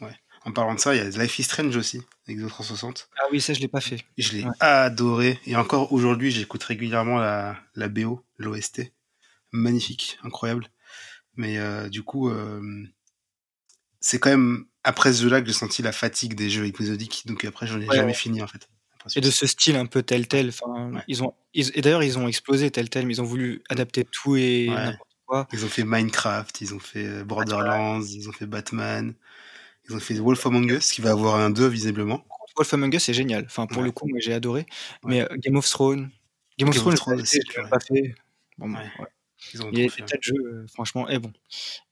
Ouais. 0.00 0.14
En 0.44 0.52
parlant 0.52 0.74
de 0.74 0.80
ça, 0.80 0.94
il 0.94 0.98
y 0.98 1.00
a 1.00 1.22
Life 1.22 1.38
is 1.38 1.44
Strange 1.44 1.76
aussi, 1.76 2.02
avec 2.28 2.46
360. 2.46 3.08
Ah 3.18 3.24
oui, 3.32 3.40
ça 3.40 3.52
je 3.52 3.60
l'ai 3.60 3.68
pas 3.68 3.80
fait. 3.80 4.04
Je 4.16 4.32
l'ai 4.32 4.44
adoré. 4.60 5.40
Et 5.46 5.56
encore 5.56 5.92
aujourd'hui, 5.92 6.30
j'écoute 6.30 6.62
régulièrement 6.62 7.18
la, 7.18 7.56
la 7.74 7.88
BO, 7.88 8.24
l'OST. 8.38 8.92
Magnifique, 9.52 10.18
incroyable. 10.22 10.68
Mais 11.36 11.58
euh, 11.58 11.88
du 11.88 12.02
coup, 12.02 12.30
euh, 12.30 12.62
c'est 14.00 14.18
quand 14.18 14.30
même 14.30 14.66
après 14.84 15.12
ce 15.12 15.22
jeu-là 15.22 15.40
que 15.40 15.46
j'ai 15.46 15.52
senti 15.52 15.82
la 15.82 15.92
fatigue 15.92 16.34
des 16.34 16.48
jeux 16.48 16.66
épisodiques. 16.66 17.24
Donc 17.26 17.44
après, 17.44 17.66
j'en 17.66 17.80
ai 17.80 17.86
jamais 17.86 18.14
fini 18.14 18.42
en 18.42 18.46
fait. 18.46 18.68
Et 19.14 19.20
de 19.20 19.30
ce 19.30 19.46
style 19.46 19.76
un 19.76 19.86
peu 19.86 20.02
tel 20.02 20.26
tel. 20.26 20.48
Enfin, 20.48 21.02
ils 21.06 21.22
ont, 21.22 21.34
et 21.54 21.80
d'ailleurs, 21.80 22.02
ils 22.02 22.18
ont 22.18 22.26
explosé 22.28 22.70
tel 22.70 22.90
tel, 22.90 23.06
mais 23.06 23.14
ils 23.14 23.22
ont 23.22 23.26
voulu 23.26 23.62
adapter 23.68 24.04
tout 24.04 24.36
et 24.36 24.66
n'importe 24.68 25.10
quoi. 25.26 25.48
Ils 25.52 25.64
ont 25.64 25.68
fait 25.68 25.84
Minecraft, 25.84 26.60
ils 26.60 26.74
ont 26.74 26.78
fait 26.78 27.06
euh, 27.06 27.24
Borderlands, 27.24 28.02
ils 28.02 28.28
ont 28.28 28.32
fait 28.32 28.46
Batman, 28.46 29.14
ils 29.88 29.94
ont 29.94 30.00
fait 30.00 30.14
Wolf 30.14 30.44
Among 30.46 30.70
Us, 30.70 30.92
qui 30.92 31.00
va 31.00 31.10
avoir 31.10 31.36
un 31.36 31.50
2 31.50 31.66
visiblement. 31.68 32.24
Wolf 32.56 32.74
Among 32.74 32.94
Us, 32.94 33.04
c'est 33.04 33.14
génial. 33.14 33.44
Enfin, 33.46 33.66
pour 33.66 33.82
le 33.82 33.90
coup, 33.92 34.08
moi, 34.08 34.18
j'ai 34.20 34.32
adoré. 34.32 34.66
Mais 35.04 35.22
euh, 35.22 35.36
Game 35.36 35.56
of 35.56 35.68
Thrones, 35.68 36.10
Game 36.58 36.68
of 36.68 36.76
Thrones, 36.76 37.24
c'est 37.24 37.40
pas 37.70 37.80
fait. 37.80 38.14
Bon, 38.58 38.74
ils 39.52 39.62
ont 39.62 39.70
il 39.70 39.80
y 39.80 39.84
a 39.84 39.88
des 39.88 40.18
jeux, 40.20 40.34
euh, 40.34 40.66
franchement. 40.72 41.08
Et 41.08 41.18
bon. 41.18 41.32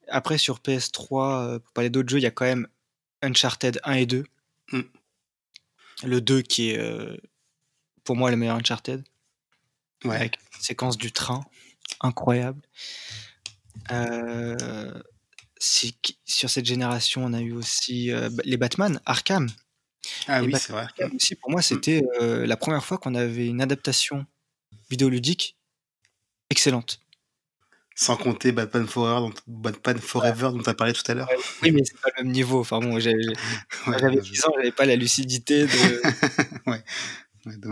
Après, 0.08 0.38
sur 0.38 0.58
PS3, 0.58 1.60
pour 1.60 1.72
parler 1.72 1.90
d'autres 1.90 2.08
jeux, 2.08 2.18
il 2.18 2.22
y 2.22 2.26
a 2.26 2.30
quand 2.30 2.44
même 2.44 2.66
Uncharted 3.22 3.80
1 3.84 3.92
et 3.94 4.06
2. 4.06 4.24
Le 6.02 6.20
2 6.20 6.42
qui 6.42 6.70
est 6.70 6.78
euh, 6.78 7.16
pour 8.02 8.16
moi 8.16 8.30
le 8.30 8.36
meilleur 8.36 8.56
Uncharted. 8.56 9.04
Ouais. 10.04 10.16
Avec 10.16 10.38
une 10.54 10.60
séquence 10.60 10.98
du 10.98 11.12
train 11.12 11.44
incroyable. 12.00 12.60
Euh, 13.90 14.92
sur 15.58 16.50
cette 16.50 16.66
génération, 16.66 17.24
on 17.24 17.32
a 17.32 17.40
eu 17.40 17.52
aussi 17.52 18.10
euh, 18.10 18.28
les 18.44 18.56
Batman, 18.56 19.00
Arkham. 19.06 19.48
Ah 20.28 20.42
oui, 20.42 20.52
c'est 20.58 20.72
vrai. 20.72 20.86
aussi, 21.14 21.34
pour 21.34 21.50
moi, 21.50 21.60
mm. 21.60 21.62
c'était 21.62 22.02
la 22.20 22.56
première 22.58 22.84
fois 22.84 22.98
qu'on 22.98 23.14
avait 23.14 23.46
une 23.46 23.62
adaptation 23.62 24.26
vidéoludique 24.90 25.56
excellente. 26.50 27.00
Sans 27.96 28.16
compter 28.16 28.50
Batman 28.50 28.86
Forever, 28.86 29.20
dont, 29.20 29.32
Batman 29.46 29.98
Forever 29.98 30.50
dont 30.52 30.62
tu 30.62 30.68
as 30.68 30.74
parlé 30.74 30.92
tout 30.92 31.08
à 31.10 31.14
l'heure. 31.14 31.28
Oui, 31.62 31.70
mais 31.70 31.82
c'est 31.84 32.00
pas 32.00 32.10
le 32.16 32.24
même 32.24 32.32
niveau. 32.32 32.60
Enfin 32.60 32.80
bon, 32.80 32.98
j'avais 33.00 33.16
10 34.20 34.44
ans, 34.46 34.52
j'avais 34.56 34.72
pas 34.72 34.84
la 34.84 34.96
lucidité 34.96 35.66
de. 35.66 36.02
ouais. 36.70 36.82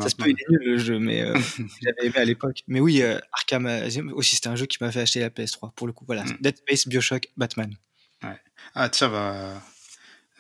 ça 0.01 0.09
se 0.09 0.14
peut, 0.14 0.29
il 0.29 0.37
est 0.39 0.51
nul 0.51 0.61
le 0.64 0.79
jeu, 0.79 1.01
mais 1.01 1.23
euh, 1.23 1.37
j'avais 1.83 2.07
aimé 2.07 2.16
à 2.16 2.25
l'époque. 2.25 2.62
Mais 2.68 2.79
oui, 2.79 3.03
euh, 3.03 3.18
Arkham 3.33 3.66
Asylum 3.66 4.12
aussi, 4.12 4.37
c'était 4.37 4.49
un 4.49 4.57
jeu 4.57 4.66
qui 4.66 4.79
m'a 4.81 4.93
fait 4.93 5.01
acheter 5.01 5.18
la 5.18 5.31
PS3 5.31 5.73
pour 5.75 5.89
le 5.89 5.93
coup. 5.93 6.05
Voilà, 6.07 6.23
mm. 6.23 6.37
Dead 6.41 6.57
Space, 6.57 6.87
Bioshock, 6.87 7.29
Batman. 7.37 7.75
Ouais. 8.23 8.41
Ah 8.75 8.89
tiens, 8.89 9.09
bah, 9.09 9.61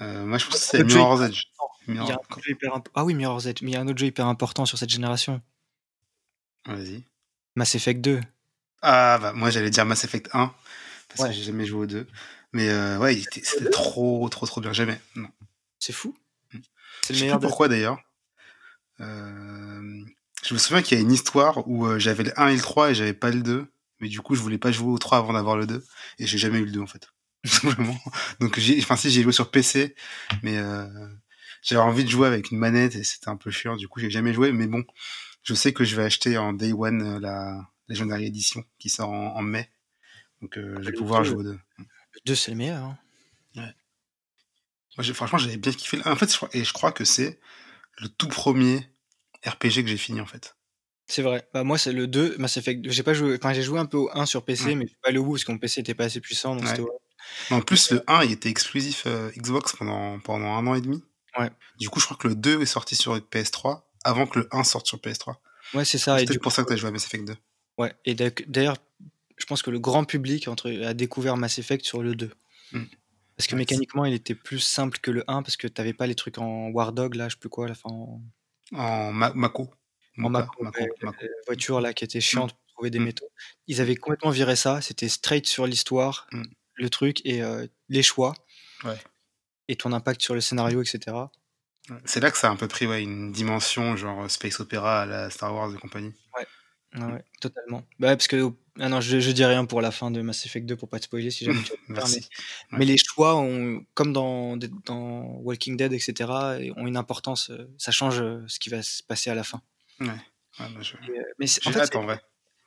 euh, 0.00 0.24
moi 0.24 0.38
je 0.38 0.46
pense 0.46 0.60
que 0.60 0.60
c'est 0.60 0.84
Mirror's 0.84 1.22
Edge. 1.22 1.42
Ah 2.94 3.04
oui, 3.04 3.14
Mirror's 3.14 3.46
Edge, 3.46 3.62
mais 3.62 3.72
il 3.72 3.74
y 3.74 3.76
a 3.76 3.80
un 3.80 3.88
autre 3.88 3.98
jeu 3.98 4.06
hyper 4.06 4.26
important 4.26 4.64
sur 4.64 4.78
cette 4.78 4.90
génération. 4.90 5.42
Vas-y. 6.66 7.02
Mass 7.56 7.74
Effect 7.74 8.00
2. 8.00 8.20
Ah 8.82 9.18
bah 9.18 9.32
moi 9.32 9.50
j'allais 9.50 9.70
dire 9.70 9.86
Mass 9.86 10.04
Effect 10.04 10.28
1 10.32 10.52
parce 11.08 11.28
que 11.28 11.34
j'ai 11.34 11.42
jamais 11.42 11.64
joué 11.64 11.80
au 11.80 11.86
2. 11.86 12.06
Mais 12.52 12.68
ouais, 12.98 13.20
c'était 13.32 13.70
trop 13.70 14.28
trop 14.28 14.46
trop 14.46 14.60
bien. 14.60 14.72
Jamais. 14.72 15.00
Non. 15.16 15.28
C'est 15.78 15.92
fou. 15.92 16.16
Mm. 16.52 16.58
C'est 17.02 17.12
le 17.14 17.20
meilleur. 17.20 17.40
pourquoi 17.40 17.68
d'ailleurs. 17.68 17.98
Euh, 19.00 20.04
je 20.44 20.54
me 20.54 20.58
souviens 20.58 20.82
qu'il 20.82 20.96
y 20.96 21.00
a 21.00 21.02
une 21.02 21.12
histoire 21.12 21.66
où 21.68 21.86
euh, 21.86 21.98
j'avais 21.98 22.24
le 22.24 22.40
1 22.40 22.48
et 22.48 22.56
le 22.56 22.60
3 22.60 22.90
et 22.90 22.94
j'avais 22.94 23.14
pas 23.14 23.30
le 23.30 23.42
2. 23.42 23.66
Mais 24.00 24.08
du 24.08 24.20
coup, 24.20 24.34
je 24.34 24.40
voulais 24.40 24.58
pas 24.58 24.72
jouer 24.72 24.92
au 24.92 24.98
3 24.98 25.18
avant 25.18 25.32
d'avoir 25.32 25.56
le 25.56 25.66
2. 25.66 25.84
Et 26.18 26.26
j'ai 26.26 26.38
jamais 26.38 26.58
eu 26.58 26.64
le 26.64 26.70
2 26.70 26.80
en 26.80 26.86
fait. 26.86 27.08
Simplement. 27.44 27.98
Donc, 28.40 28.58
j'ai, 28.58 28.78
enfin, 28.80 28.96
si 28.96 29.10
j'ai 29.10 29.22
joué 29.22 29.32
sur 29.32 29.50
PC, 29.50 29.94
mais 30.42 30.58
euh, 30.58 30.86
j'avais 31.62 31.82
envie 31.82 32.04
de 32.04 32.08
jouer 32.08 32.28
avec 32.28 32.50
une 32.50 32.58
manette 32.58 32.94
et 32.94 33.04
c'était 33.04 33.28
un 33.28 33.36
peu 33.36 33.50
chiant. 33.50 33.76
Du 33.76 33.88
coup, 33.88 34.00
j'ai 34.00 34.10
jamais 34.10 34.32
joué. 34.32 34.52
Mais 34.52 34.66
bon, 34.66 34.84
je 35.42 35.54
sais 35.54 35.72
que 35.72 35.84
je 35.84 35.96
vais 35.96 36.04
acheter 36.04 36.38
en 36.38 36.52
Day 36.52 36.72
One 36.72 37.18
la 37.18 37.60
Legendary 37.88 38.26
Edition 38.26 38.64
qui 38.78 38.88
sort 38.88 39.10
en, 39.10 39.42
mai. 39.42 39.70
Donc, 40.40 40.54
je 40.56 40.60
vais 40.60 40.92
pouvoir 40.92 41.24
jouer 41.24 41.36
au 41.36 41.42
2. 41.42 41.58
Le 41.78 42.20
2, 42.26 42.34
c'est 42.34 42.50
le 42.50 42.56
meilleur. 42.56 42.84
Hein. 42.84 42.98
Ouais. 43.56 43.74
Moi, 44.98 45.14
franchement, 45.14 45.38
j'avais 45.38 45.56
bien 45.56 45.72
kiffé. 45.72 45.98
En 46.04 46.16
fait, 46.16 46.38
et 46.52 46.64
je 46.64 46.72
crois 46.72 46.92
que 46.92 47.04
c'est 47.04 47.40
le 47.98 48.08
tout 48.08 48.28
premier 48.28 48.88
RPG 49.46 49.82
que 49.82 49.86
j'ai 49.86 49.96
fini 49.96 50.20
en 50.20 50.26
fait. 50.26 50.56
C'est 51.06 51.22
vrai. 51.22 51.48
Bah, 51.52 51.64
moi, 51.64 51.78
c'est 51.78 51.92
le 51.92 52.06
2, 52.06 52.36
Mass 52.38 52.56
Effect 52.56 52.88
J'ai 52.88 53.02
pas 53.02 53.14
joué. 53.14 53.36
Enfin, 53.36 53.52
j'ai 53.52 53.62
joué 53.62 53.78
un 53.78 53.86
peu 53.86 53.96
au 53.96 54.10
1 54.14 54.26
sur 54.26 54.44
PC, 54.44 54.74
mais 54.74 54.86
pas 55.02 55.10
le 55.10 55.20
bout 55.20 55.32
parce 55.32 55.44
que 55.44 55.52
mon 55.52 55.58
PC 55.58 55.80
était 55.80 55.94
pas 55.94 56.04
assez 56.04 56.20
puissant. 56.20 56.56
Donc 56.56 56.66
En 57.50 57.60
plus, 57.60 57.90
le 57.90 58.02
1, 58.06 58.24
il 58.24 58.32
était 58.32 58.48
exclusif 58.48 59.04
euh, 59.06 59.30
Xbox 59.36 59.74
pendant, 59.76 60.20
pendant 60.20 60.54
un 60.54 60.66
an 60.66 60.74
et 60.74 60.80
demi. 60.80 61.02
Ouais. 61.38 61.50
Du 61.78 61.88
coup, 61.88 61.98
je 61.98 62.04
crois 62.04 62.16
que 62.16 62.28
le 62.28 62.34
2 62.34 62.62
est 62.62 62.66
sorti 62.66 62.94
sur 62.94 63.16
PS3 63.16 63.82
avant 64.04 64.26
que 64.26 64.40
le 64.40 64.48
1 64.52 64.64
sorte 64.64 64.86
sur 64.86 64.98
PS3. 64.98 65.36
Ouais, 65.74 65.84
c'est 65.84 65.98
ça. 65.98 66.18
C'est 66.18 66.38
pour 66.38 66.52
ça 66.52 66.62
que 66.62 66.68
tu 66.68 66.74
as 66.74 66.76
joué 66.76 66.88
à 66.88 66.92
Mass 66.92 67.06
Effect 67.06 67.26
2. 67.26 67.36
Ouais, 67.78 67.92
et 68.04 68.14
d'ailleurs, 68.14 68.76
je 69.36 69.46
pense 69.46 69.62
que 69.62 69.70
le 69.70 69.78
grand 69.78 70.04
public 70.04 70.48
entre, 70.48 70.70
a 70.84 70.94
découvert 70.94 71.36
Mass 71.36 71.58
Effect 71.58 71.84
sur 71.84 72.02
le 72.02 72.14
2. 72.14 72.30
Parce 73.36 73.46
que 73.46 73.56
mécaniquement, 73.56 74.04
il 74.04 74.14
était 74.14 74.34
plus 74.34 74.60
simple 74.60 74.98
que 74.98 75.10
le 75.10 75.24
1 75.26 75.42
parce 75.42 75.56
que 75.56 75.66
t'avais 75.66 75.94
pas 75.94 76.06
les 76.06 76.14
trucs 76.14 76.38
en 76.38 76.68
War 76.68 76.92
Dog, 76.92 77.14
là, 77.14 77.28
je 77.28 77.34
sais 77.34 77.40
plus 77.40 77.48
quoi, 77.48 77.66
la 77.66 77.74
fin. 77.74 77.90
En, 77.90 78.22
en 78.72 79.12
Mako. 79.12 79.70
En 80.18 80.30
Mako, 80.30 80.64
voiture 81.46 81.80
là 81.80 81.94
qui 81.94 82.04
était 82.04 82.20
chiante 82.20 82.52
pour 82.52 82.74
trouver 82.74 82.90
des 82.90 82.98
mmh. 82.98 83.04
métaux. 83.04 83.28
Ils 83.66 83.80
avaient 83.80 83.96
complètement 83.96 84.30
viré 84.30 84.56
ça. 84.56 84.80
C'était 84.80 85.08
straight 85.08 85.46
sur 85.46 85.66
l'histoire, 85.66 86.28
le 86.74 86.90
truc 86.90 87.20
et 87.24 87.42
euh, 87.42 87.66
les 87.88 88.02
choix. 88.02 88.34
Et 89.68 89.76
ton 89.76 89.92
impact 89.92 90.20
sur 90.20 90.34
le 90.34 90.40
scénario, 90.40 90.82
etc. 90.82 91.16
C'est 92.04 92.20
là 92.20 92.30
que 92.30 92.38
ça 92.38 92.48
a 92.48 92.50
un 92.50 92.56
peu 92.56 92.68
pris 92.68 92.86
ouais, 92.86 93.02
une 93.02 93.32
dimension 93.32 93.96
genre 93.96 94.30
space 94.30 94.60
opéra 94.60 95.02
à 95.02 95.06
la 95.06 95.30
Star 95.30 95.54
Wars 95.54 95.74
et 95.74 95.78
compagnie. 95.78 96.12
Ouais. 96.36 96.46
Ouais, 96.94 97.24
totalement. 97.40 97.84
Bah 97.98 98.16
parce 98.16 98.26
que 98.26 98.52
ah 98.78 98.88
non, 98.88 99.00
je, 99.00 99.20
je 99.20 99.30
dis 99.32 99.44
rien 99.44 99.66
pour 99.66 99.82
la 99.82 99.90
fin 99.90 100.10
de 100.10 100.22
Mass 100.22 100.46
Effect 100.46 100.66
2 100.66 100.76
pour 100.76 100.88
pas 100.88 100.98
te 100.98 101.04
spoiler 101.04 101.30
si 101.30 101.44
jamais 101.44 101.60
tu 101.64 101.72
veux 101.72 101.78
mais, 101.88 102.78
mais, 102.78 102.84
les 102.86 102.96
choix 102.96 103.36
ont, 103.36 103.84
comme 103.94 104.12
dans, 104.12 104.56
dans 104.56 105.38
Walking 105.42 105.76
Dead, 105.76 105.92
etc., 105.92 106.30
ont 106.76 106.86
une 106.86 106.96
importance. 106.96 107.50
Euh, 107.50 107.70
ça 107.76 107.92
change 107.92 108.20
euh, 108.20 108.42
ce 108.46 108.58
qui 108.58 108.70
va 108.70 108.82
se 108.82 109.02
passer 109.02 109.28
à 109.28 109.34
la 109.34 109.44
fin. 109.44 109.60
Ouais. 110.00 110.08
Bah, 110.58 110.68
je... 110.80 110.94
Euh, 110.94 111.22
mais 111.38 111.46
en 111.66 111.72
fait, 111.72 111.92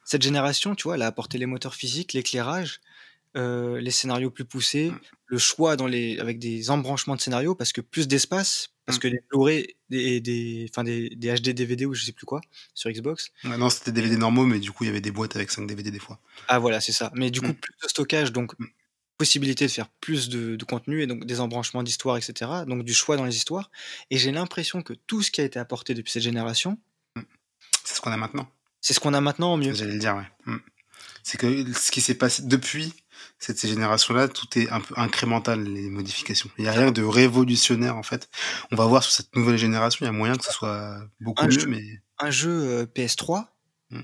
cette 0.04 0.22
génération, 0.22 0.76
tu 0.76 0.84
vois, 0.84 0.96
elle 0.96 1.02
a 1.02 1.08
apporté 1.08 1.40
les 1.40 1.48
moteurs 1.48 1.74
physiques, 1.74 2.14
l'éclairage, 2.14 2.82
euh, 3.36 3.80
les 3.82 3.92
scénarios 3.92 4.32
plus 4.32 4.46
poussés, 4.46 4.92
mmh. 4.92 5.00
le 5.28 5.38
choix 5.38 5.76
dans 5.76 5.88
les, 5.88 6.20
avec 6.20 6.40
des 6.40 6.70
embranchements 6.70 7.16
de 7.16 7.22
scénarios, 7.22 7.56
parce 7.56 7.74
que 7.74 7.82
plus 7.82 8.08
d'espace, 8.08 8.70
parce 8.86 8.98
mmh. 8.98 9.02
que 9.02 9.08
les 9.08 9.20
Blu-ray 9.30 9.76
des, 9.90 10.22
des, 10.22 10.68
enfin 10.70 10.84
des, 10.84 11.10
des, 11.10 11.36
HD 11.36 11.50
DVD 11.50 11.86
ou 11.86 11.94
je 11.94 12.06
sais 12.06 12.12
plus 12.12 12.26
quoi 12.26 12.42
sur 12.74 12.90
Xbox. 12.90 13.32
non, 13.44 13.70
c'était 13.70 13.92
des 13.92 14.02
DVD 14.02 14.18
normaux, 14.18 14.46
mais 14.46 14.60
du 14.60 14.72
coup, 14.72 14.84
il 14.84 14.88
y 14.88 14.90
avait 14.90 15.02
des 15.02 15.12
boîtes 15.12 15.36
avec 15.36 15.52
5 15.52 15.68
DVD 15.68 15.92
des 15.92 16.00
fois. 16.00 16.20
Ah 16.48 16.60
voilà, 16.60 16.80
c'est 16.82 16.92
ça. 16.92 17.12
Mais 17.16 17.32
du 17.32 17.42
coup, 17.42 17.48
mmh. 17.48 17.56
plus 17.56 17.74
de 17.84 17.88
stockage, 17.88 18.32
donc 18.32 18.54
possibilité 19.18 19.66
de 19.66 19.72
faire 19.72 19.88
plus 20.02 20.30
de, 20.30 20.56
de, 20.56 20.66
contenu 20.66 21.02
et 21.02 21.08
donc 21.08 21.26
des 21.26 21.40
embranchements 21.40 21.84
d'histoire, 21.84 22.18
etc. 22.18 22.52
Donc 22.68 22.84
du 22.84 22.94
choix 22.94 23.18
dans 23.18 23.26
les 23.26 23.36
histoires. 23.36 23.72
Et 24.12 24.18
j'ai 24.18 24.32
l'impression 24.32 24.82
que 24.82 24.94
tout 24.94 25.22
ce 25.22 25.32
qui 25.32 25.42
a 25.42 25.44
été 25.44 25.60
apporté 25.60 25.94
depuis 25.94 26.12
cette 26.12 26.24
génération, 26.24 26.78
c'est 27.84 27.96
ce 27.96 28.02
qu'on 28.02 28.12
a 28.12 28.18
maintenant. 28.18 28.50
C'est 28.82 28.94
ce 28.94 29.00
qu'on 29.00 29.14
a 29.14 29.22
maintenant 29.22 29.54
en 29.54 29.58
mieux. 29.58 29.74
J'allais 29.74 29.94
le 29.94 30.00
dire, 30.00 30.16
ouais. 30.16 30.54
C'est 31.24 31.40
que 31.40 31.74
ce 31.74 31.92
qui 31.92 32.02
s'est 32.02 32.16
passé 32.16 32.44
depuis 32.44 32.94
cette 33.40 33.66
génération-là, 33.66 34.28
tout 34.28 34.48
est 34.58 34.70
un 34.70 34.82
peu 34.82 34.94
incrémental, 34.98 35.64
les 35.64 35.90
modifications. 35.90 36.50
Il 36.58 36.64
n'y 36.64 36.70
a 36.70 36.74
rien 36.74 36.92
de 36.92 37.04
révolutionnaire, 37.04 37.98
en 37.98 38.04
fait. 38.04 38.30
On 38.72 38.76
va 38.76 38.86
voir 38.86 39.04
sur 39.04 39.12
cette 39.12 39.36
nouvelle 39.36 39.58
génération, 39.58 40.06
il 40.06 40.08
y 40.08 40.10
a 40.10 40.12
moyen 40.12 40.36
que 40.36 40.46
ce 40.46 40.52
soit 40.52 41.00
beaucoup 41.20 41.46
mieux, 41.46 41.66
mais... 41.68 41.84
Un 42.18 42.32
jeu 42.32 42.50
euh, 42.50 42.86
PS3, 42.86 43.46
hmm. 43.90 44.02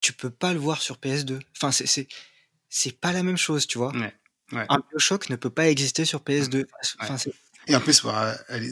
tu 0.00 0.12
peux 0.12 0.30
pas 0.30 0.52
le 0.52 0.60
voir 0.60 0.80
sur 0.80 0.96
PS2. 0.96 1.40
Enfin, 1.56 1.72
c'est, 1.72 2.06
c'est, 2.68 3.00
pas 3.00 3.12
la 3.12 3.24
même 3.24 3.36
chose, 3.36 3.66
tu 3.66 3.78
vois. 3.78 3.92
Un 4.52 4.78
Bioshock 4.90 5.30
ne 5.30 5.36
peut 5.36 5.50
pas 5.50 5.68
exister 5.68 6.04
sur 6.04 6.20
PS2. 6.20 6.66
Enfin, 7.00 7.16
Et 7.66 7.74
en 7.74 7.80
plus, 7.80 8.04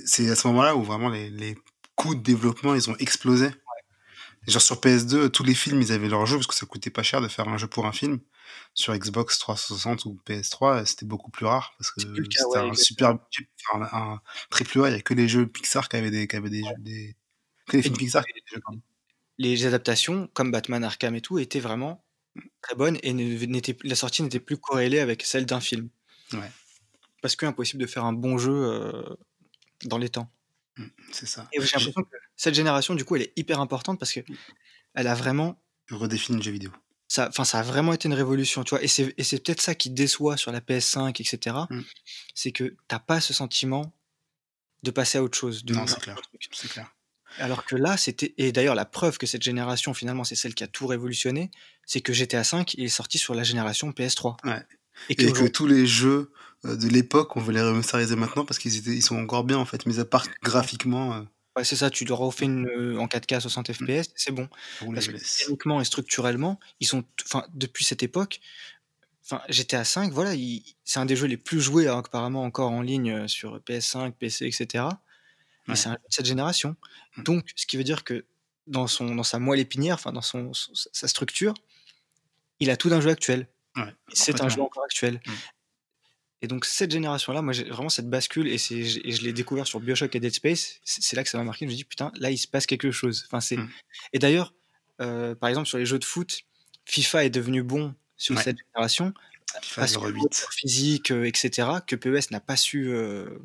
c'est 0.06 0.30
à 0.30 0.36
ce 0.36 0.46
moment-là 0.48 0.76
où 0.76 0.84
vraiment 0.84 1.08
les, 1.08 1.28
les 1.28 1.56
coûts 1.96 2.14
de 2.14 2.22
développement, 2.22 2.74
ils 2.74 2.88
ont 2.88 2.96
explosé. 2.98 3.50
Genre 4.46 4.62
sur 4.62 4.80
PS2, 4.80 5.30
tous 5.30 5.44
les 5.44 5.54
films, 5.54 5.82
ils 5.82 5.92
avaient 5.92 6.08
leur 6.08 6.24
jeu 6.24 6.36
parce 6.36 6.46
que 6.46 6.54
ça 6.54 6.64
coûtait 6.64 6.90
pas 6.90 7.02
cher 7.02 7.20
de 7.20 7.28
faire 7.28 7.48
un 7.48 7.58
jeu 7.58 7.66
pour 7.66 7.86
un 7.86 7.92
film. 7.92 8.20
Sur 8.74 8.96
Xbox 8.96 9.38
360 9.38 10.04
ou 10.04 10.20
PS3, 10.26 10.84
c'était 10.86 11.06
beaucoup 11.06 11.30
plus 11.30 11.46
rare 11.46 11.74
parce 11.78 11.90
que 11.90 12.00
c'était 12.00 12.58
un 12.58 12.74
super 12.74 13.14
budget. 13.14 13.48
un, 13.72 14.20
triple 14.50 14.84
A, 14.84 14.90
il 14.90 14.92
y 14.92 14.96
a 14.96 15.02
que 15.02 15.14
les 15.14 15.28
jeux 15.28 15.46
Pixar 15.46 15.88
qui 15.88 15.96
avaient 15.96 16.10
des, 16.10 16.28
qui 16.28 16.36
avaient 16.36 16.50
des, 16.50 16.62
jeux, 16.62 16.74
des... 16.78 17.16
que 17.66 17.76
les 17.76 17.82
films 17.82 17.96
Pixar 17.96 18.24
qui 18.24 18.30
avaient 18.30 18.40
des 18.40 18.56
jeux 18.56 18.80
Les 19.38 19.66
adaptations, 19.66 20.28
comme 20.34 20.50
Batman 20.50 20.84
Arkham 20.84 21.14
et 21.14 21.20
tout, 21.20 21.38
étaient 21.38 21.60
vraiment 21.60 22.04
très 22.62 22.76
bonnes 22.76 22.98
et 23.02 23.12
la 23.84 23.94
sortie 23.94 24.22
n'était 24.22 24.40
plus 24.40 24.58
corrélée 24.58 25.00
avec 25.00 25.22
celle 25.24 25.46
d'un 25.46 25.60
film. 25.60 25.88
Ouais. 26.32 26.50
Parce 27.22 27.36
que 27.36 27.46
impossible 27.46 27.82
de 27.82 27.86
faire 27.86 28.04
un 28.04 28.12
bon 28.12 28.38
jeu 28.38 28.52
euh, 28.52 29.02
dans 29.84 29.98
les 29.98 30.08
temps. 30.08 30.30
Mmh, 30.76 30.84
c'est 31.12 31.26
ça. 31.26 31.48
Et 31.52 31.60
j'ai 31.60 31.66
l'impression 31.76 32.02
que 32.02 32.16
cette 32.36 32.54
génération, 32.54 32.94
du 32.94 33.04
coup, 33.04 33.16
elle 33.16 33.22
est 33.22 33.32
hyper 33.36 33.60
importante 33.60 33.98
parce 33.98 34.12
que 34.12 34.20
elle 34.94 35.06
a 35.06 35.14
vraiment 35.14 35.60
redéfini 35.90 36.38
le 36.38 36.44
jeu 36.44 36.52
vidéo. 36.52 36.70
Ça, 37.08 37.30
ça 37.32 37.58
a 37.58 37.62
vraiment 37.62 37.94
été 37.94 38.06
une 38.06 38.14
révolution, 38.14 38.64
tu 38.64 38.70
vois. 38.70 38.82
Et 38.82 38.88
c'est, 38.88 39.14
et 39.16 39.24
c'est 39.24 39.42
peut-être 39.42 39.62
ça 39.62 39.74
qui 39.74 39.88
déçoit 39.88 40.36
sur 40.36 40.52
la 40.52 40.60
PS5, 40.60 41.08
etc. 41.08 41.56
Mmh. 41.70 41.80
C'est 42.34 42.52
que 42.52 42.76
t'as 42.86 42.98
pas 42.98 43.20
ce 43.20 43.32
sentiment 43.32 43.94
de 44.82 44.90
passer 44.90 45.18
à 45.18 45.22
autre 45.22 45.36
chose. 45.36 45.64
De 45.64 45.74
non, 45.74 45.86
c'est 45.86 46.00
clair. 46.00 46.20
C'est 46.52 46.68
clair. 46.68 46.92
Alors 47.38 47.64
que 47.64 47.76
là, 47.76 47.96
c'était 47.96 48.34
et 48.38 48.52
d'ailleurs 48.52 48.74
la 48.74 48.84
preuve 48.84 49.18
que 49.18 49.26
cette 49.26 49.42
génération 49.42 49.92
finalement 49.94 50.24
c'est 50.24 50.34
celle 50.34 50.54
qui 50.54 50.64
a 50.64 50.66
tout 50.66 50.86
révolutionné, 50.86 51.50
c'est 51.84 52.00
que 52.00 52.12
GTA 52.12 52.42
5 52.42 52.74
il 52.74 52.84
est 52.84 52.88
sorti 52.88 53.18
sur 53.18 53.34
la 53.34 53.42
génération 53.42 53.90
PS3. 53.90 54.36
Ouais. 54.44 54.64
Et 55.08 55.14
que, 55.14 55.46
tous 55.46 55.66
les 55.66 55.86
jeux 55.86 56.32
euh, 56.64 56.76
de 56.76 56.88
l'époque, 56.88 57.36
on 57.36 57.40
veut 57.40 57.52
les 57.52 57.62
remasteriser 57.62 58.16
maintenant 58.16 58.44
parce 58.44 58.58
qu'ils 58.58 58.76
étaient, 58.78 58.90
ils 58.90 59.02
sont 59.02 59.16
encore 59.16 59.44
bien 59.44 59.58
en 59.58 59.64
fait, 59.64 59.86
mis 59.86 60.00
à 60.00 60.04
part 60.04 60.26
graphiquement. 60.42 61.24
Ouais, 61.58 61.64
c'est 61.64 61.74
ça, 61.74 61.90
tu 61.90 62.04
leur 62.04 62.18
refais 62.18 62.44
une, 62.44 62.68
euh, 62.68 63.00
en 63.00 63.08
4K 63.08 63.40
60 63.40 63.72
FPS, 63.72 64.12
c'est 64.14 64.30
bon. 64.30 64.48
parce 64.94 65.08
que 65.08 65.16
techniquement 65.16 65.80
et 65.80 65.84
structurellement, 65.84 66.60
ils 66.78 66.86
sont, 66.86 67.02
enfin, 67.26 67.44
depuis 67.52 67.84
cette 67.84 68.04
époque, 68.04 68.38
enfin, 69.24 69.42
GTA 69.48 69.82
5, 69.82 70.12
voilà, 70.12 70.34
c'est 70.84 71.00
un 71.00 71.04
des 71.04 71.16
jeux 71.16 71.26
les 71.26 71.36
plus 71.36 71.60
joués 71.60 71.88
hein, 71.88 71.98
apparemment 71.98 72.44
encore 72.44 72.70
en 72.70 72.80
ligne 72.80 73.26
sur 73.26 73.58
PS5, 73.58 74.12
PC, 74.12 74.46
etc. 74.46 74.84
Mais 75.66 75.74
c'est 75.74 75.88
un 75.88 75.94
jeu 75.94 75.98
de 76.08 76.14
cette 76.14 76.26
génération. 76.26 76.76
Mm. 77.16 77.22
Donc, 77.24 77.50
ce 77.56 77.66
qui 77.66 77.76
veut 77.76 77.82
dire 77.82 78.04
que 78.04 78.24
dans 78.68 78.86
son, 78.86 79.16
dans 79.16 79.24
sa 79.24 79.40
moelle 79.40 79.58
épinière, 79.58 79.96
enfin, 79.96 80.12
dans 80.12 80.22
son, 80.22 80.52
sa 80.52 81.08
structure, 81.08 81.54
il 82.60 82.70
a 82.70 82.76
tout 82.76 82.88
d'un 82.88 83.00
jeu 83.00 83.10
actuel. 83.10 83.48
c'est 84.12 84.40
un 84.42 84.48
jeu 84.48 84.62
encore 84.62 84.84
actuel. 84.84 85.20
Mm. 85.26 85.32
Et 86.40 86.46
donc 86.46 86.64
cette 86.64 86.92
génération-là, 86.92 87.42
moi 87.42 87.52
j'ai 87.52 87.64
vraiment 87.64 87.88
cette 87.88 88.08
bascule 88.08 88.46
et, 88.46 88.54
et 88.54 88.84
je 89.12 89.22
l'ai 89.22 89.32
découvert 89.32 89.66
sur 89.66 89.80
Bioshock 89.80 90.14
et 90.14 90.20
Dead 90.20 90.32
Space. 90.32 90.80
C'est 90.84 91.16
là 91.16 91.24
que 91.24 91.30
ça 91.30 91.38
m'a 91.38 91.44
marqué. 91.44 91.66
Je 91.66 91.70
me 91.70 91.76
dis 91.76 91.84
putain, 91.84 92.12
là 92.16 92.30
il 92.30 92.38
se 92.38 92.46
passe 92.46 92.66
quelque 92.66 92.90
chose. 92.92 93.24
Enfin 93.26 93.40
c'est. 93.40 93.56
Mmh. 93.56 93.70
Et 94.12 94.18
d'ailleurs, 94.18 94.54
euh, 95.00 95.34
par 95.34 95.48
exemple 95.48 95.66
sur 95.66 95.78
les 95.78 95.86
jeux 95.86 95.98
de 95.98 96.04
foot, 96.04 96.42
FIFA 96.84 97.24
est 97.24 97.30
devenu 97.30 97.62
bon 97.62 97.94
sur 98.16 98.38
cette 98.38 98.56
génération 98.58 99.12
FIFA 99.62 99.80
parce 99.80 99.96
que 99.96 100.12
physique, 100.52 101.10
euh, 101.10 101.24
etc. 101.24 101.68
Que 101.86 101.96
PES 101.96 102.30
n'a 102.30 102.40
pas 102.40 102.56
su 102.56 102.88
euh, 102.88 103.38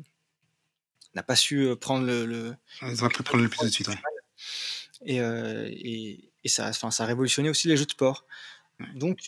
n'a 1.16 1.24
pas 1.24 1.36
su 1.36 1.74
prendre 1.80 2.06
le. 2.06 2.26
le 2.26 2.54
Ils 2.82 3.04
ont 3.04 3.08
prendre 3.08 3.42
le 3.42 3.48
plus 3.48 3.64
de 3.64 3.70
suite. 3.70 3.88
Ouais. 3.88 3.98
Et, 5.06 5.16
et, 5.16 6.30
et, 6.44 6.48
ça, 6.48 6.68
enfin 6.68 6.90
ça 6.90 7.02
a 7.02 7.06
révolutionné 7.06 7.50
aussi 7.50 7.66
les 7.66 7.76
jeux 7.76 7.86
de 7.86 7.90
sport. 7.90 8.24
Donc 8.94 9.18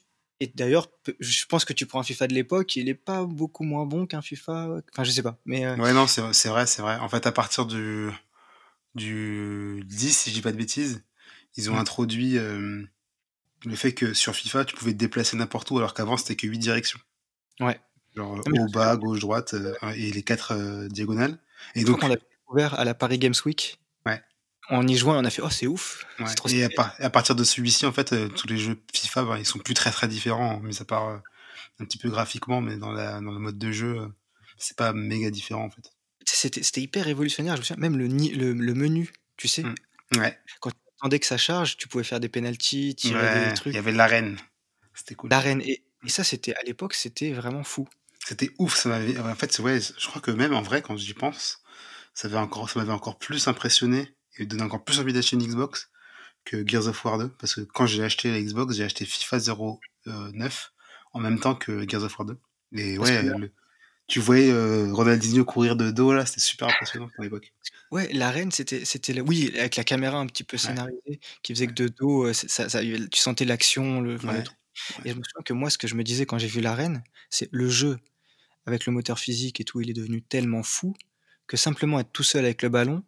et 0.41 0.49
d'ailleurs, 0.55 0.89
je 1.19 1.45
pense 1.47 1.65
que 1.65 1.73
tu 1.73 1.87
prends 1.87 2.01
un 2.01 2.03
FIFA 2.03 2.27
de 2.27 2.35
l'époque, 2.35 2.77
il 2.77 2.89
est 2.89 2.95
pas 2.95 3.25
beaucoup 3.25 3.65
moins 3.65 3.87
bon 3.87 4.07
qu'un 4.07 4.23
FIFA. 4.23 4.81
Enfin, 4.93 5.05
je 5.05 5.11
sais 5.11 5.23
pas. 5.23 5.39
Mais 5.47 5.65
euh 5.65 5.77
Ouais, 5.77 5.93
non, 5.93 6.07
c'est 6.07 6.49
vrai, 6.49 6.67
c'est 6.67 6.83
vrai. 6.83 6.97
En 6.99 7.09
fait, 7.09 7.27
à 7.27 7.33
partir 7.33 7.65
du, 7.67 8.11
du 8.95 9.83
10, 9.87 10.17
si 10.17 10.31
je 10.31 10.35
dis 10.35 10.43
pas 10.43 10.53
de 10.53 10.57
bêtises, 10.57 11.03
ils 11.57 11.71
ont 11.71 11.75
Mmh. 11.75 11.79
introduit 11.79 12.39
euh, 12.39 12.83
le 13.65 13.77
fait 13.77 13.93
que 13.95 14.13
sur 14.15 14.35
FIFA, 14.35 14.65
tu 14.67 14.77
pouvais 14.77 14.93
te 14.93 14.99
déplacer 14.99 15.37
n'importe 15.37 15.71
où, 15.71 15.79
alors 15.79 15.95
qu'avant, 15.95 16.17
c'était 16.17 16.37
que 16.37 16.47
8 16.47 16.59
directions. 16.59 17.01
Ouais. 17.61 17.81
Genre 18.15 18.37
Non, 18.37 18.43
haut, 18.47 18.67
me 18.67 18.73
bas, 18.73 18.97
gauche, 18.97 19.21
droite, 19.21 19.55
euh, 19.55 19.75
et 19.95 20.11
les 20.13 20.23
quatre 20.23 20.53
euh, 20.53 20.89
diagonales. 20.89 21.39
Et 21.75 21.85
donc, 21.85 22.01
qu'on 22.01 22.09
l'a 22.09 22.17
découvert 22.17 22.79
à 22.79 22.85
la 22.85 22.95
Paris 22.95 23.19
Games 23.19 23.35
Week. 23.47 23.79
On 24.71 24.87
y 24.87 24.97
jouait, 24.97 25.13
on 25.13 25.25
a 25.25 25.31
fait: 25.31 25.43
«Oh, 25.43 25.51
c'est 25.51 25.67
ouf, 25.67 26.05
ouais. 26.19 26.27
c'est 26.27 26.35
trop 26.35 26.49
Et 26.49 26.63
à, 26.63 26.67
stylé». 26.67 26.75
par- 26.75 26.95
à 26.99 27.11
partir 27.11 27.35
de 27.35 27.45
celui-ci, 27.45 27.87
en 27.87 27.93
fait, 27.93 28.13
euh, 28.13 28.29
tous 28.29 28.47
les 28.49 28.59
jeux 28.59 28.79
FIFA, 28.93 29.25
bah, 29.25 29.39
ils 29.39 29.47
sont 29.47 29.59
plus 29.59 29.75
très 29.75 29.91
très 29.91 30.09
différents, 30.09 30.59
mis 30.61 30.81
à 30.81 30.85
part 30.85 31.09
euh, 31.09 31.19
un 31.81 31.85
petit 31.85 31.99
peu 31.99 32.09
graphiquement, 32.11 32.61
mais 32.61 32.77
dans, 32.77 32.93
la, 32.93 33.21
dans 33.21 33.33
le 33.33 33.39
mode 33.39 33.59
de 33.59 33.71
jeu, 33.73 33.99
euh, 34.01 34.09
c'est 34.59 34.77
pas 34.77 34.93
méga 34.93 35.31
différent 35.31 35.65
en 35.65 35.71
fait. 35.71 35.93
C'était 36.25 36.81
hyper 36.81 37.05
révolutionnaire, 37.05 37.55
je 37.57 37.61
me 37.61 37.65
souviens, 37.65 37.81
même 37.89 37.97
le, 37.97 38.09
le, 38.09 38.53
le 38.53 38.75
menu, 38.75 39.13
tu 39.37 39.49
sais, 39.49 39.63
Mm. 39.63 40.19
Ouais, 40.19 40.39
quand 40.61 40.71
tu 40.71 40.77
attendais 40.99 41.19
que 41.19 41.27
ça 41.27 41.37
charge, 41.37 41.77
tu 41.77 41.89
pouvais 41.89 42.05
faire 42.05 42.21
des 42.21 42.29
penalties, 42.29 42.95
tirer 42.95 43.21
ouais, 43.21 43.41
des 43.41 43.49
il 43.49 43.55
trucs, 43.55 43.75
y 43.75 43.79
avait 43.79 43.93
l'arène. 43.93 44.39
C'était 44.95 45.17
cool. 45.17 45.31
l'arène. 45.31 45.61
Et, 45.63 45.83
et 46.05 46.09
ça, 46.09 46.23
c'était 46.23 46.55
à 46.55 46.63
l'époque, 46.63 46.95
c'était 46.95 47.33
vraiment 47.33 47.65
fou. 47.65 47.89
C'était 48.25 48.51
ouf, 48.59 48.77
ça 48.77 48.89
m'avait. 48.89 49.19
En 49.19 49.35
fait, 49.35 49.59
ouais, 49.59 49.81
je 49.81 50.07
crois 50.07 50.23
que 50.23 50.31
même 50.31 50.55
en 50.55 50.63
vrai, 50.63 50.81
quand 50.83 50.97
j'y 50.97 51.13
pense, 51.15 51.61
ça 52.15 52.29
m'avait 52.29 52.41
encore, 52.41 52.71
ça 52.71 52.79
m'avait 52.79 52.93
encore 52.93 53.19
plus 53.19 53.49
impressionné 53.49 54.16
et 54.39 54.47
donné 54.47 54.63
encore 54.63 54.85
plus 54.85 54.99
envie 55.01 55.13
d'acheter 55.13 55.37
une 55.37 55.47
Xbox 55.47 55.91
que 56.45 56.67
Gears 56.67 56.87
of 56.87 57.05
War 57.05 57.19
2. 57.19 57.29
Parce 57.39 57.55
que 57.55 57.61
quand 57.63 57.87
j'ai 57.87 58.03
acheté 58.05 58.31
la 58.31 58.41
Xbox, 58.41 58.75
j'ai 58.77 58.85
acheté 58.85 59.05
FIFA 59.05 59.39
09 60.07 60.73
en 61.13 61.21
même 61.21 61.41
temps 61.41 61.55
que 61.55 61.89
Gears 61.89 62.03
of 62.05 62.19
War 62.19 62.27
2. 62.27 62.39
Et 62.73 62.97
Parce 62.99 63.11
ouais, 63.11 63.23
le- 63.23 63.53
tu 64.09 64.21
voyais 64.21 64.53
euh, 64.53 64.93
Ronaldinho 64.93 65.45
courir 65.45 65.75
de 65.75 65.91
dos 65.91 66.13
là, 66.13 66.27
c'était 66.27 66.41
super 66.41 66.69
impressionnant 66.69 67.09
pour 67.15 67.25
l'époque. 67.25 67.53
Ouais, 67.91 68.09
l'arène, 68.13 68.53
c'était, 68.53 68.85
c'était, 68.85 69.13
la- 69.13 69.23
oui, 69.23 69.53
avec 69.59 69.75
la 69.77 69.83
caméra 69.85 70.19
un 70.19 70.27
petit 70.27 70.45
peu 70.45 70.57
scénarisée, 70.57 71.19
qui 71.43 71.53
faisait 71.55 71.67
que 71.67 71.73
de 71.73 71.89
dos, 71.89 72.27
euh, 72.27 72.33
c'est- 72.33 72.49
ça, 72.49 72.69
ça- 72.69 72.83
tu 72.83 73.21
sentais 73.21 73.45
l'action, 73.45 74.01
le, 74.01 74.15
enfin, 74.17 74.33
le 74.33 74.39
Ouais, 74.39 74.45
truc. 74.45 74.59
ouais. 74.99 75.03
Et 75.07 75.09
je 75.11 75.15
me 75.19 75.23
souviens 75.25 75.43
que 75.45 75.53
moi, 75.55 75.71
ce 75.71 75.79
que 75.79 75.89
je 75.89 75.97
me 75.97 76.05
disais 76.05 76.25
quand 76.27 76.39
j'ai 76.39 76.47
vu 76.47 76.61
l'arène, 76.61 77.03
c'est 77.31 77.49
le 77.51 77.69
jeu 77.69 77.99
avec 78.67 78.87
le 78.87 78.93
moteur 78.93 79.19
physique 79.19 79.61
et 79.61 79.65
tout, 79.65 79.81
il 79.81 79.91
est 79.91 79.95
devenu 79.95 80.23
tellement 80.23 80.63
fou 80.63 80.95
que 81.49 81.57
simplement 81.57 81.99
être 81.99 82.11
tout 82.13 82.23
seul 82.25 82.45
avec 82.45 82.63
le 82.63 82.69
ballon 82.69 83.03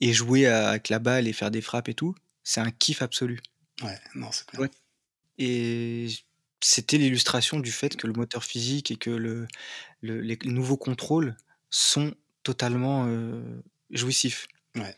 et 0.00 0.12
jouer 0.12 0.46
avec 0.46 0.88
la 0.88 0.98
balle 0.98 1.26
et 1.28 1.32
faire 1.32 1.50
des 1.50 1.60
frappes 1.62 1.88
et 1.88 1.94
tout, 1.94 2.14
c'est 2.44 2.60
un 2.60 2.70
kiff 2.70 3.02
absolu. 3.02 3.40
Ouais, 3.82 3.98
non, 4.14 4.30
c'est 4.32 4.46
clair. 4.46 4.60
Ouais. 4.62 4.70
Et 5.38 6.08
c'était 6.60 6.98
l'illustration 6.98 7.60
du 7.60 7.70
fait 7.72 7.96
que 7.96 8.06
le 8.06 8.12
moteur 8.12 8.44
physique 8.44 8.90
et 8.90 8.96
que 8.96 9.10
le, 9.10 9.46
le- 10.02 10.20
les 10.20 10.38
nouveaux 10.44 10.76
contrôles 10.76 11.36
sont 11.70 12.14
totalement 12.42 13.04
euh, 13.06 13.62
jouissifs. 13.90 14.46
Ouais. 14.74 14.96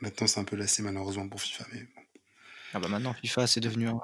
Maintenant, 0.00 0.26
c'est 0.26 0.40
un 0.40 0.44
peu 0.44 0.56
lassé 0.56 0.82
malheureusement 0.82 1.28
pour 1.28 1.40
FIFA. 1.40 1.66
Mais 1.72 1.80
bon. 1.80 2.02
Ah 2.74 2.80
bah 2.80 2.88
maintenant, 2.88 3.14
FIFA, 3.14 3.46
c'est 3.46 3.60
devenu 3.60 3.88
un... 3.88 3.98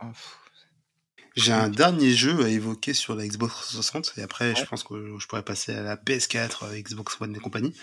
J'ai 1.34 1.52
un 1.52 1.70
dernier 1.70 2.12
jeu 2.12 2.44
à 2.44 2.48
évoquer 2.48 2.92
sur 2.92 3.14
la 3.14 3.26
Xbox 3.26 3.54
360 3.54 4.14
et 4.18 4.22
après, 4.22 4.54
je 4.54 4.64
pense 4.66 4.84
que 4.84 5.18
je 5.18 5.26
pourrais 5.26 5.42
passer 5.44 5.72
à 5.72 5.82
la 5.82 5.96
PS4, 5.96 6.64
euh, 6.66 6.78
Xbox 6.82 7.18
One 7.22 7.34
et 7.34 7.38
compagnie. 7.38 7.74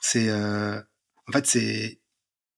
C'est 0.00 0.28
euh, 0.30 0.80
en 1.28 1.32
fait 1.32 1.46
c'est 1.46 2.00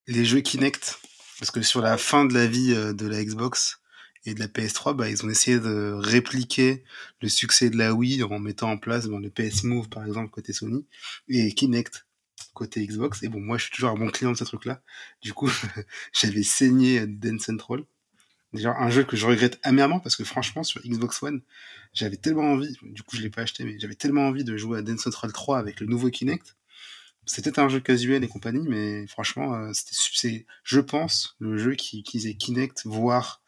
les 0.07 0.25
jeux 0.25 0.41
Kinect 0.41 1.01
parce 1.39 1.51
que 1.51 1.62
sur 1.62 1.81
la 1.81 1.97
fin 1.97 2.25
de 2.25 2.35
la 2.35 2.47
vie 2.47 2.75
euh, 2.75 2.93
de 2.93 3.07
la 3.07 3.25
Xbox 3.25 3.81
et 4.27 4.35
de 4.35 4.41
la 4.41 4.49
PS3, 4.49 4.95
bah, 4.95 5.09
ils 5.09 5.25
ont 5.25 5.31
essayé 5.31 5.59
de 5.59 5.95
répliquer 5.95 6.85
le 7.23 7.29
succès 7.31 7.71
de 7.71 7.79
la 7.79 7.95
Wii 7.95 8.23
en 8.23 8.39
mettant 8.39 8.71
en 8.71 8.77
place 8.77 9.07
le 9.07 9.31
PS 9.31 9.64
Move 9.64 9.89
par 9.89 10.05
exemple 10.05 10.31
côté 10.31 10.53
Sony 10.53 10.87
et 11.29 11.53
Kinect 11.55 12.07
côté 12.53 12.87
Xbox. 12.87 13.23
Et 13.23 13.29
bon, 13.29 13.41
moi 13.41 13.57
je 13.57 13.64
suis 13.64 13.73
toujours 13.73 13.91
un 13.91 13.95
bon 13.95 14.11
client 14.11 14.33
de 14.33 14.37
ce 14.37 14.45
truc-là. 14.45 14.83
Du 15.23 15.33
coup, 15.33 15.51
j'avais 16.12 16.43
saigné 16.43 17.07
Dance 17.07 17.43
Central. 17.43 17.85
Déjà, 18.53 18.75
un 18.77 18.91
jeu 18.91 19.05
que 19.05 19.16
je 19.16 19.27
regrette 19.27 19.59
amèrement 19.62 20.01
parce 20.01 20.16
que 20.16 20.25
franchement, 20.25 20.64
sur 20.64 20.83
Xbox 20.83 21.23
One, 21.23 21.41
j'avais 21.95 22.16
tellement 22.16 22.53
envie, 22.53 22.77
du 22.83 23.03
coup, 23.03 23.16
je 23.16 23.23
l'ai 23.23 23.31
pas 23.31 23.43
acheté, 23.43 23.64
mais 23.64 23.79
j'avais 23.79 23.95
tellement 23.95 24.27
envie 24.27 24.45
de 24.45 24.57
jouer 24.57 24.79
à 24.79 24.83
Dance 24.83 25.01
Central 25.01 25.33
3 25.33 25.59
avec 25.59 25.81
le 25.81 25.87
nouveau 25.87 26.11
Kinect. 26.11 26.57
C'était 27.27 27.59
un 27.61 27.68
jeu 27.68 27.81
casuel 27.81 28.25
et 28.25 28.29
compagnie, 28.29 28.66
mais 28.66 29.07
franchement, 29.07 29.55
euh, 29.55 29.73
c'était, 29.73 29.95
c'est, 29.95 30.47
je 30.64 30.81
pense, 30.81 31.37
le 31.39 31.59
jeu 31.59 31.75
qui 31.75 32.01
utilisait 32.01 32.35
Kinect, 32.35 32.83
voire 32.87 33.43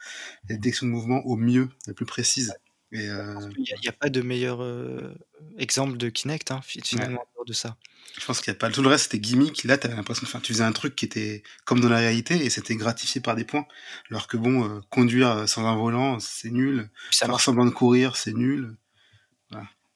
la 0.49 0.57
détection 0.57 0.87
de 0.87 0.93
mouvement 0.93 1.21
au 1.25 1.37
mieux, 1.37 1.69
la 1.87 1.95
plus 1.95 2.07
précise. 2.07 2.55
Et 2.93 3.09
euh, 3.09 3.35
Il 3.57 3.65
n'y 3.83 3.89
a, 3.89 3.93
pas 3.93 4.11
de 4.11 4.21
meilleur 4.21 4.63
euh, 4.63 5.15
exemple 5.57 5.97
de 5.97 6.11
Kinect, 6.11 6.51
hein, 6.51 6.61
fi- 6.63 6.83
finalement, 6.85 7.23
en 7.23 7.27
dehors 7.35 7.47
de 7.47 7.55
ça. 7.55 7.77
je 8.19 8.25
pense 8.27 8.41
qu'il 8.41 8.53
y 8.53 8.57
a 8.57 8.59
pas 8.59 8.71
tout 8.71 8.83
le 8.83 8.89
reste, 8.89 9.05
c'était 9.05 9.19
gimmick. 9.19 9.65
Là, 9.65 9.79
t'avais 9.79 9.97
l'impression, 9.97 10.27
enfin, 10.27 10.41
tu 10.41 10.53
faisais 10.53 10.65
un 10.65 10.73
truc 10.73 10.95
qui 10.95 11.07
était 11.07 11.43
comme 11.65 11.81
dans 11.81 11.89
la 11.89 11.97
réalité 11.97 12.45
et 12.45 12.51
c'était 12.51 12.77
gratifié 12.77 13.23
par 13.23 13.35
des 13.35 13.45
points. 13.45 13.67
Alors 14.11 14.29
que 14.29 14.37
bon, 14.37 14.69
euh, 14.69 14.81
conduire 14.91 15.49
sans 15.49 15.67
un 15.67 15.75
volant, 15.75 16.21
c'est 16.21 16.51
nul. 16.51 16.91
Ça 17.11 17.27
Faire 17.27 17.41
semblant 17.41 17.65
de 17.65 17.71
courir, 17.71 18.17
c'est 18.17 18.35
nul. 18.35 18.77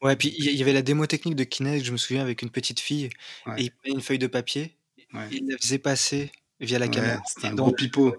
Ouais, 0.07 0.17
puis 0.17 0.35
il 0.39 0.51
y, 0.57 0.63
avait 0.63 0.73
la 0.73 0.83
démo 0.83 1.07
technique 1.07 1.35
de 1.35 1.45
Kinect, 1.45 1.85
je 1.85 1.91
me 1.93 1.97
souviens, 1.97 2.23
avec 2.23 2.43
une 2.43 2.51
petite 2.51 2.79
fille, 2.81 3.11
Ouais. 3.47 3.55
et 3.61 3.63
il 3.65 3.71
prenait 3.73 3.95
une 3.95 4.01
feuille 4.01 4.19
de 4.19 4.29
papier, 4.29 4.77
Ouais. 5.13 5.27
et 5.33 5.37
il 5.39 5.49
la 5.49 5.59
faisait 5.59 5.79
passer 5.79 6.31
via 6.61 6.79
la 6.79 6.87
Ouais, 6.87 6.93
caméra. 6.93 7.23
c'était 7.27 7.49
un 7.49 7.55
gros 7.55 7.73
pipeau. 7.73 8.15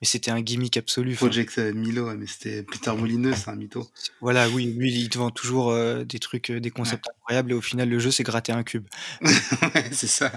Mais 0.00 0.08
c'était 0.08 0.32
un 0.32 0.40
gimmick 0.40 0.76
absolu. 0.76 1.14
Project 1.14 1.58
euh, 1.58 1.72
Milo, 1.72 2.12
mais 2.16 2.26
c'était 2.26 2.64
Peter 2.64 2.92
Molineux, 2.92 3.34
c'est 3.36 3.48
un 3.48 3.54
mytho. 3.54 3.88
Voilà, 4.20 4.48
oui, 4.48 4.74
lui, 4.76 4.92
il 4.92 5.08
te 5.08 5.18
vend 5.18 5.30
toujours 5.30 5.70
euh, 5.70 6.02
des 6.02 6.18
trucs, 6.18 6.50
euh, 6.50 6.58
des 6.58 6.72
concepts 6.72 7.08
incroyables, 7.08 7.52
et 7.52 7.54
au 7.54 7.60
final, 7.60 7.88
le 7.88 8.00
jeu, 8.00 8.10
c'est 8.10 8.24
gratter 8.24 8.50
un 8.50 8.64
cube. 8.64 8.88
ouais, 9.22 9.88
c'est 9.92 10.08
ça. 10.08 10.32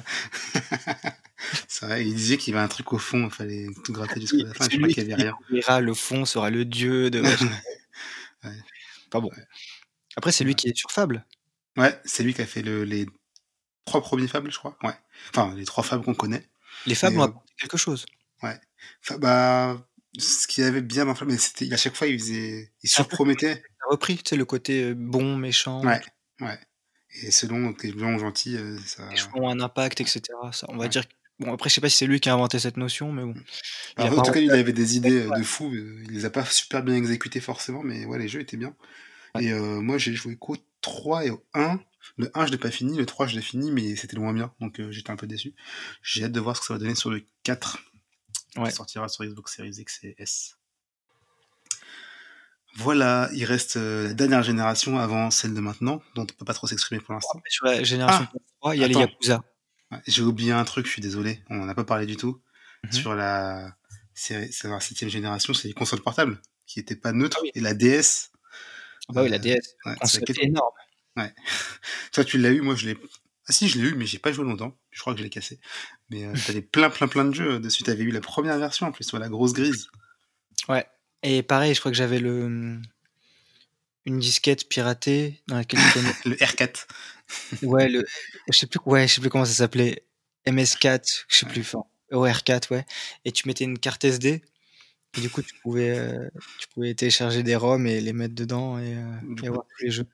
c'est 1.68 1.86
vrai, 1.88 2.06
il 2.06 2.14
disait 2.14 2.38
qu'il 2.38 2.54
y 2.54 2.56
avait 2.56 2.64
un 2.64 2.68
truc 2.68 2.94
au 2.94 3.00
fond, 3.00 3.26
il 3.26 3.32
fallait 3.32 3.66
tout 3.84 3.94
gratter 3.94 4.22
jusqu'à 4.22 4.44
la 4.44 4.54
fin, 4.54 4.68
je 4.70 4.78
crois 4.78 4.88
qu'il 4.90 5.10
y 5.10 5.14
avait 5.14 5.24
rien. 5.24 5.80
le 5.80 5.94
fond 5.96 6.26
sera 6.26 6.52
le 6.52 6.64
dieu 6.64 7.10
de... 7.10 7.24
Ouais. 8.44 8.50
Pas 9.12 9.20
bon. 9.20 9.30
Après, 10.18 10.32
c'est 10.32 10.44
lui 10.44 10.56
qui 10.56 10.68
est 10.68 10.76
sur 10.76 10.92
Fable. 10.92 11.26
Ouais, 11.78 12.00
c'est 12.06 12.24
lui 12.24 12.34
qui 12.34 12.42
a 12.42 12.46
fait 12.46 12.62
le, 12.62 12.84
les 12.84 13.06
trois 13.86 14.02
premiers 14.02 14.28
fables, 14.28 14.52
je 14.52 14.58
crois. 14.58 14.78
Ouais. 14.84 14.94
Enfin, 15.30 15.54
les 15.56 15.66
trois 15.66 15.84
fables 15.84 16.04
qu'on 16.04 16.14
connaît. 16.14 16.46
Les 16.86 16.96
Fables 16.96 17.18
ont 17.18 17.22
euh, 17.22 17.26
apporté 17.26 17.54
quelque 17.60 17.78
chose. 17.78 18.06
Enfin, 18.42 19.18
bah, 19.20 19.88
ce 20.18 20.48
qu'il 20.48 20.64
avait 20.64 20.82
bien 20.82 21.06
dans 21.06 21.16
Fable, 21.16 21.38
c'était, 21.40 21.72
à 21.74 21.78
chaque 21.78 21.96
fois, 21.96 22.08
il 22.08 22.20
faisait, 22.20 22.72
il 22.84 22.90
surpromettait. 22.90 23.54
Ça 23.56 23.62
a 23.88 23.92
repris, 23.92 24.18
tu 24.18 24.30
sais, 24.30 24.36
le 24.36 24.46
côté 24.46 24.84
euh, 24.84 24.94
bon, 24.96 25.38
méchant, 25.38 25.84
Ouais, 25.86 26.02
ouais. 26.42 26.60
Et 27.24 27.32
selon 27.32 27.74
t'es 27.74 27.92
blanc 27.92 28.14
ou 28.16 28.20
gentil, 28.20 28.56
euh, 28.58 28.78
ça. 28.86 29.08
les 29.12 29.22
ont 29.36 29.50
un 29.50 29.60
impact, 29.60 30.00
etc. 30.02 30.22
Ça, 30.54 30.66
on 30.70 30.74
va 30.78 30.84
Ouais. 30.84 30.90
dire. 30.90 31.04
Bon, 31.40 31.54
après, 31.54 31.70
je 31.70 31.76
sais 31.76 31.82
pas 31.82 31.90
si 31.90 31.98
c'est 31.98 32.06
lui 32.06 32.20
qui 32.20 32.30
a 32.30 32.34
inventé 32.34 32.60
cette 32.60 32.78
notion, 32.78 33.12
mais 33.12 33.24
bon. 33.24 33.34
Il 33.98 34.04
a 34.04 34.06
Alors, 34.08 34.20
en 34.20 34.22
tout 34.22 34.32
cas, 34.32 34.40
il 34.40 34.52
avait 34.52 34.74
des 34.74 34.96
idées 34.96 35.26
de 35.26 35.44
fou. 35.44 35.72
Il 35.74 36.12
les 36.12 36.26
a 36.26 36.30
pas 36.30 36.46
super 36.46 36.84
bien 36.84 36.96
exécutées 36.96 37.42
forcément, 37.42 37.82
mais 37.84 38.06
ouais, 38.06 38.20
les 38.20 38.28
jeux 38.28 38.40
étaient 38.42 38.58
bien. 38.58 38.76
Et 39.40 39.52
euh, 39.52 39.82
moi, 39.82 39.98
j'ai 39.98 40.14
joué 40.14 40.36
qu'au 40.36 40.58
3 40.82 41.26
et 41.26 41.30
au 41.30 41.46
1. 41.54 41.80
Le 42.18 42.32
1, 42.34 42.48
je 42.48 42.52
l'ai 42.52 42.58
pas 42.58 42.72
fini. 42.72 42.98
Le 42.98 43.06
3, 43.06 43.28
je 43.28 43.36
l'ai 43.36 43.42
fini, 43.42 43.72
mais 43.72 43.96
c'était 43.96 44.18
loin 44.18 44.34
bien. 44.34 44.54
Donc, 44.60 44.80
euh, 44.80 44.92
j'étais 44.92 45.12
un 45.12 45.16
peu 45.16 45.28
déçu. 45.28 45.54
J'ai 46.04 46.24
hâte 46.26 46.32
de 46.32 46.40
voir 46.40 46.56
ce 46.56 46.62
que 46.62 46.68
ça 46.68 46.74
va 46.74 46.80
donner 46.80 46.96
sur 46.96 47.10
le 47.10 47.24
4. 47.44 47.80
Ouais. 48.58 48.70
Qui 48.70 48.76
sortira 48.76 49.08
sur 49.08 49.24
Xbox 49.24 49.56
Series 49.56 49.76
X 49.78 50.00
et 50.04 50.16
S. 50.18 50.58
Voilà, 52.76 53.30
il 53.34 53.44
reste 53.44 53.76
euh, 53.78 54.08
la 54.08 54.14
dernière 54.14 54.44
génération 54.44 54.98
avant 54.98 55.30
celle 55.30 55.54
de 55.54 55.60
maintenant, 55.60 56.02
dont 56.16 56.24
on 56.24 56.26
peut 56.26 56.46
pas 56.46 56.54
trop 56.54 56.68
s'exprimer 56.68 57.02
pour 57.02 57.14
l'instant. 57.14 57.42
Sur 57.48 57.66
la 57.66 57.84
génération 57.84 58.28
Ah, 58.34 58.38
3, 58.62 58.76
il 58.76 58.82
y 58.82 58.84
a 58.84 58.88
les. 58.88 58.96
Yakuza. 58.96 59.44
J'ai 60.08 60.22
oublié 60.22 60.54
un 60.54 60.64
truc, 60.64 60.86
je 60.86 60.92
suis 60.92 61.02
désolé. 61.02 61.44
On 61.50 61.56
n'en 61.56 61.68
a 61.68 61.76
pas 61.76 61.84
parlé 61.84 62.06
du 62.06 62.16
tout. 62.16 62.42
Mhm. 62.86 62.92
Sur 62.94 63.14
la, 63.14 63.76
c'est 64.14 64.50
la 64.64 64.80
septième 64.80 65.10
génération, 65.10 65.54
c'est 65.54 65.68
les 65.68 65.74
consoles 65.74 66.02
portables 66.02 66.42
qui 66.66 66.80
étaient 66.80 66.96
pas 66.96 67.12
neutres. 67.12 67.38
Ah 67.40 67.44
oui. 67.44 67.52
Et 67.56 67.60
la 67.60 67.74
DS, 67.74 68.31
Ah 68.31 68.31
bah 69.10 69.24
oui, 69.24 69.30
la 69.30 69.38
Euh, 69.38 69.40
DS. 69.40 69.76
ouais, 69.86 69.96
laquelle- 70.02 70.36
énorme. 70.46 70.72
Toi, 72.14 72.24
tu 72.24 72.38
l'as 72.38 72.50
eu, 72.52 72.62
moi, 72.62 72.76
je 72.76 72.88
l'ai. 72.90 72.98
Ah 73.48 73.54
si, 73.54 73.68
je 73.68 73.80
l'ai 73.80 73.90
eu, 73.90 73.96
mais 73.96 74.06
j'ai 74.06 74.20
pas 74.20 74.32
joué 74.32 74.46
longtemps. 74.46 74.78
Je 74.92 75.00
crois 75.02 75.14
que 75.14 75.20
je 75.20 75.24
l'ai 75.24 75.30
cassé. 75.30 75.60
Mais 76.10 76.26
euh, 76.26 76.34
t'avais 76.46 76.62
plein, 76.62 76.90
plein, 76.90 77.08
plein 77.08 77.26
de 77.26 77.34
jeux 77.34 77.60
dessus. 77.60 77.84
T'avais 77.84 78.04
eu 78.04 78.12
la 78.12 78.22
première 78.22 78.58
version 78.58 78.88
en 78.88 78.92
plus, 78.92 79.04
sur 79.04 79.20
la 79.20 79.28
grosse 79.30 79.54
grise. 79.54 79.88
Ouais. 80.70 80.86
Et 81.24 81.44
pareil, 81.44 81.74
je 81.74 81.80
crois 81.80 81.92
que 81.92 81.98
j'avais 81.98 82.20
le 82.20 82.80
une 84.06 84.20
disquette 84.20 84.68
piratée 84.70 85.42
dans 85.48 85.58
laquelle. 85.58 85.80
Le 86.26 86.36
R4. 86.36 86.88
ouais, 87.64 87.88
le 87.90 88.06
je 88.52 88.58
sais 88.58 88.68
plus 88.68 88.80
ouais, 88.86 89.08
je 89.08 89.16
sais 89.16 89.22
plus 89.22 89.30
comment 89.30 89.46
ça 89.46 89.54
s'appelait. 89.54 90.04
MS4, 90.48 91.26
je 91.28 91.36
sais 91.36 91.46
plus 91.46 91.62
enfin, 91.62 91.84
OR4 92.12 92.72
ouais. 92.74 92.86
Et 93.26 93.32
tu 93.32 93.48
mettais 93.48 93.64
une 93.64 93.78
carte 93.78 94.04
SD 94.04 94.42
et 95.18 95.22
du 95.22 95.30
coup 95.30 95.42
tu 95.42 95.54
pouvais 95.62 95.98
euh, 95.98 96.30
tu 96.60 96.68
pouvais 96.70 96.94
télécharger 96.96 97.44
des 97.44 97.56
ROM 97.56 97.86
et 97.88 98.00
les 98.02 98.14
mettre 98.14 98.34
dedans 98.36 98.80
et, 98.80 98.96
euh, 98.96 99.36
et 99.44 99.48
avoir 99.48 99.66
tous 99.66 99.84
les 99.84 99.92
jeux. 99.92 100.08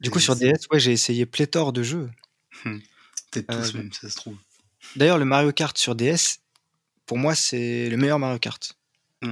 Du 0.00 0.10
coup 0.10 0.20
sur 0.20 0.36
DS, 0.36 0.66
ouais, 0.70 0.78
j'ai 0.80 0.92
essayé 0.92 1.24
pléthore 1.26 1.72
de 1.72 1.82
jeux. 1.82 2.10
Peut-être 2.64 3.50
Euh, 3.50 3.62
tous, 3.62 3.74
même, 3.74 3.92
ça 3.92 4.10
se 4.10 4.16
trouve. 4.16 4.36
D'ailleurs, 4.94 5.18
le 5.18 5.24
Mario 5.24 5.52
Kart 5.52 5.76
sur 5.78 5.94
DS, 5.94 6.40
pour 7.06 7.16
moi, 7.18 7.34
c'est 7.34 7.88
le 7.88 7.96
meilleur 7.96 8.18
Mario 8.18 8.38
Kart. 8.38 8.76
Ouais. 9.22 9.30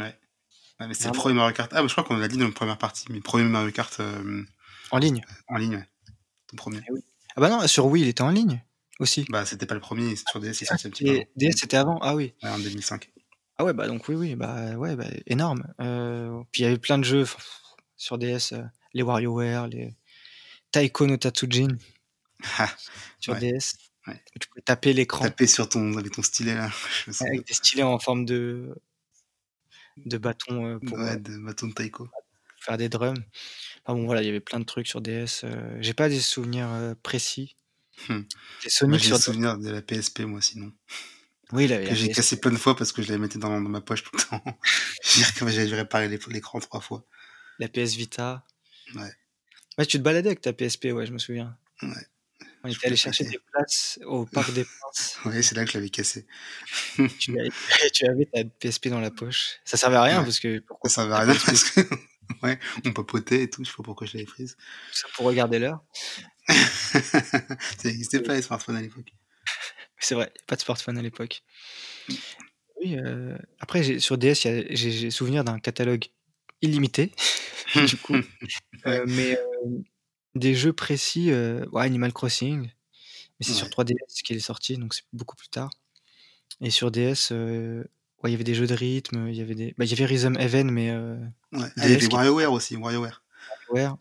Ouais, 0.80 0.88
mais 0.88 0.94
c'est 0.94 1.06
le 1.08 1.12
premier 1.12 1.34
Mario 1.34 1.54
Kart. 1.54 1.70
Ah, 1.74 1.82
mais 1.82 1.88
je 1.88 1.92
crois 1.94 2.02
qu'on 2.04 2.16
l'a 2.16 2.28
dit 2.28 2.38
dans 2.38 2.46
la 2.46 2.52
première 2.52 2.78
partie, 2.78 3.04
mais 3.10 3.16
le 3.16 3.22
premier 3.22 3.44
Mario 3.44 3.70
Kart 3.72 4.00
euh, 4.00 4.42
En 4.90 4.98
ligne. 4.98 5.22
en 5.48 5.56
ligne, 5.58 5.76
ouais. 5.76 5.88
Tout 6.48 6.56
premier. 6.56 6.80
Ah 7.36 7.40
bah 7.40 7.48
non, 7.50 7.66
sur 7.68 7.86
Wii, 7.86 8.02
il 8.04 8.08
était 8.08 8.22
en 8.22 8.30
ligne 8.30 8.64
aussi. 9.00 9.24
Bah, 9.28 9.44
c'était 9.44 9.66
pas 9.66 9.74
le 9.74 9.80
premier 9.80 10.16
sur 10.16 10.40
DS, 10.40 10.60
il 10.62 10.66
Ah, 10.70 10.76
sorti 10.78 10.86
un 10.86 10.90
petit 10.90 11.04
peu. 11.04 11.24
DS 11.36 11.52
c'était 11.58 11.76
avant? 11.76 11.98
Ah 12.00 12.14
oui. 12.16 12.32
Ouais, 12.42 12.48
en 12.50 12.58
2005. 12.58 13.10
Ah 13.58 13.64
ouais, 13.64 13.72
bah, 13.72 13.86
donc 13.86 14.08
oui, 14.08 14.16
oui, 14.16 14.34
bah, 14.34 14.72
ouais, 14.76 14.96
bah, 14.96 15.04
énorme. 15.26 15.62
Puis 16.50 16.62
il 16.62 16.64
y 16.64 16.66
avait 16.66 16.78
plein 16.78 16.98
de 16.98 17.04
jeux 17.04 17.24
sur 17.96 18.18
DS, 18.18 18.52
les 18.94 19.02
WarioWare, 19.02 19.68
les 19.68 19.94
Taiko 20.72 21.06
no 21.06 21.16
Tatsujin 21.16 21.76
Ah! 22.58 22.70
sur 23.20 23.34
Ouais. 23.34 23.38
DS. 23.40 23.74
Ouais. 24.06 24.20
Tu 24.40 24.48
pouvais 24.48 24.62
taper 24.62 24.92
l'écran. 24.92 25.24
Taper 25.24 25.46
sur 25.46 25.68
ton 25.68 25.96
avec 25.96 26.12
ton 26.12 26.22
stylet 26.22 26.54
là, 26.54 26.70
avec 27.20 27.46
des 27.46 27.54
stylets 27.54 27.82
en 27.84 27.98
forme 27.98 28.24
de 28.24 28.74
de 29.96 30.18
bâton, 30.18 30.80
pour, 30.80 30.98
Ouais, 30.98 31.14
heu 31.14 31.20
de 31.20 31.38
bâton 31.38 31.68
de 31.68 31.72
taiko. 31.74 32.08
faire 32.60 32.76
des 32.76 32.88
drums. 32.88 33.16
Enfin 33.84 33.96
bon, 33.98 34.06
voilà, 34.06 34.22
il 34.22 34.26
y 34.26 34.28
avait 34.28 34.40
plein 34.40 34.58
de 34.60 34.64
trucs 34.64 34.88
sur 34.88 35.00
DS, 35.00 35.44
j'ai 35.80 35.94
pas 35.94 36.08
des 36.08 36.20
souvenirs, 36.20 36.94
précis. 37.02 37.56
Sonic 38.66 39.00
j'ai 39.02 39.06
sur 39.06 39.14
le 39.14 39.20
DS 39.20 39.24
souvenir 39.24 39.58
de 39.58 39.70
la 39.70 39.80
PSP, 39.82 40.20
moi, 40.22 40.40
sinon. 40.42 40.72
Oui, 41.52 41.68
Que 41.68 41.94
j'ai 41.94 42.10
cassé 42.10 42.40
plein 42.40 42.50
de 42.50 42.56
fois 42.56 42.74
parce 42.76 42.92
que 42.92 43.02
je 43.02 43.12
la 43.12 43.18
mettais 43.18 43.38
dans 43.38 43.50
dans 43.60 43.68
ma 43.68 43.80
poche 43.80 44.02
tout 44.02 44.10
le 44.16 44.22
temps. 44.22 44.58
J'ai 45.48 45.66
dû 45.66 45.74
réparer 45.74 46.08
l'écran 46.08 46.58
3 46.58 46.80
fois. 46.80 47.04
La 47.58 47.68
PS 47.68 47.94
Vita. 47.94 48.44
Ouais. 48.94 49.12
Ouais, 49.78 49.86
tu 49.86 49.98
te 49.98 50.02
baladais 50.02 50.28
avec 50.28 50.40
ta 50.40 50.52
PSP, 50.52 50.86
ouais, 50.92 51.06
je 51.06 51.12
me 51.12 51.18
souviens. 51.18 51.56
Ouais. 51.82 51.88
On 52.62 52.68
était 52.68 52.86
allé 52.86 52.96
chercher 52.96 53.24
des 53.24 53.38
places 53.52 53.98
au 54.06 54.24
Parc 54.24 54.52
des 54.54 54.64
Princes. 54.64 55.18
Ouais, 55.26 55.42
c'est 55.42 55.54
là 55.54 55.64
que 55.64 55.70
je 55.70 55.76
l'avais 55.76 55.90
cassé. 55.90 56.26
Tu 57.18 57.38
avais 57.38 57.50
tu 57.92 58.06
avais 58.06 58.24
ta 58.26 58.42
PSP 58.44 58.88
dans 58.88 59.00
la 59.00 59.10
poche. 59.10 59.56
Ça 59.64 59.76
servait 59.76 59.96
à 59.96 60.02
rien 60.02 60.18
Ouais. 60.18 60.24
parce 60.24 60.40
que 60.40 60.60
pourquoi 60.60 60.88
Ça 60.88 61.02
servait 61.02 61.14
à 61.14 61.18
rien 61.20 61.34
parce 61.34 61.70
que 61.70 61.80
ouais, 62.42 62.58
on 62.86 62.92
papotait 62.92 63.42
et 63.42 63.50
tout, 63.50 63.62
je 63.64 63.68
sais 63.70 63.76
pas 63.76 63.82
pourquoi 63.82 64.06
je 64.06 64.14
l'avais 64.14 64.24
prise. 64.26 64.56
Ça 64.92 65.06
pour 65.14 65.26
regarder 65.26 65.58
l'heure. 65.58 65.84
Ça 66.48 67.88
existait 67.88 68.18
Oui. 68.18 68.22
pas 68.24 68.34
les 68.34 68.42
smartphones 68.42 68.76
à 68.76 68.80
l'époque. 68.82 69.12
C'est 69.98 70.14
vrai, 70.14 70.32
pas 70.46 70.56
de 70.56 70.60
smartphone 70.60 70.98
à 70.98 71.02
l'époque. 71.02 71.42
Oui, 72.80 72.96
heu, 72.96 73.38
après 73.60 73.98
sur 73.98 74.18
DS, 74.18 74.46
j'ai 74.70 75.10
souvenir 75.10 75.44
d'un 75.44 75.58
catalogue 75.58 76.06
illimité, 76.60 77.12
du 77.76 77.96
coup, 77.96 78.14
heu, 78.86 79.04
mais 79.06 79.32
heu, 79.34 79.84
des 80.34 80.54
jeux 80.54 80.72
précis, 80.72 81.30
ouais, 81.32 81.82
Animal 81.82 82.12
Crossing, 82.12 82.62
mais 82.62 83.46
c'est 83.46 83.54
sur 83.54 83.66
Ouais. 83.66 83.84
3DS 83.84 84.22
qu'il 84.22 84.36
est 84.36 84.40
sorti, 84.40 84.76
donc 84.76 84.94
c'est 84.94 85.04
beaucoup 85.12 85.36
plus 85.36 85.48
tard 85.48 85.70
et 86.60 86.70
sur 86.70 86.90
DS, 86.90 87.30
ouais, 87.30 87.84
il 88.24 88.30
y 88.30 88.34
avait 88.34 88.44
des 88.44 88.54
jeux 88.54 88.66
de 88.66 88.74
rythme, 88.74 89.28
il 89.28 89.34
y 89.34 89.40
avait 89.40 89.54
des 89.54 89.74
bah, 89.76 89.84
il 89.84 89.90
y 89.90 89.94
avait 89.94 90.06
Rhythm 90.06 90.36
Heaven, 90.38 90.70
mais 90.70 90.92
Ouais. 91.52 91.68
Il 91.76 91.84
y 91.84 91.94
avait 91.94 92.06
WarioWare 92.06 92.52
aussi, 92.52 92.76
WarioWare. 92.76 93.22
WarioWare. 93.68 93.96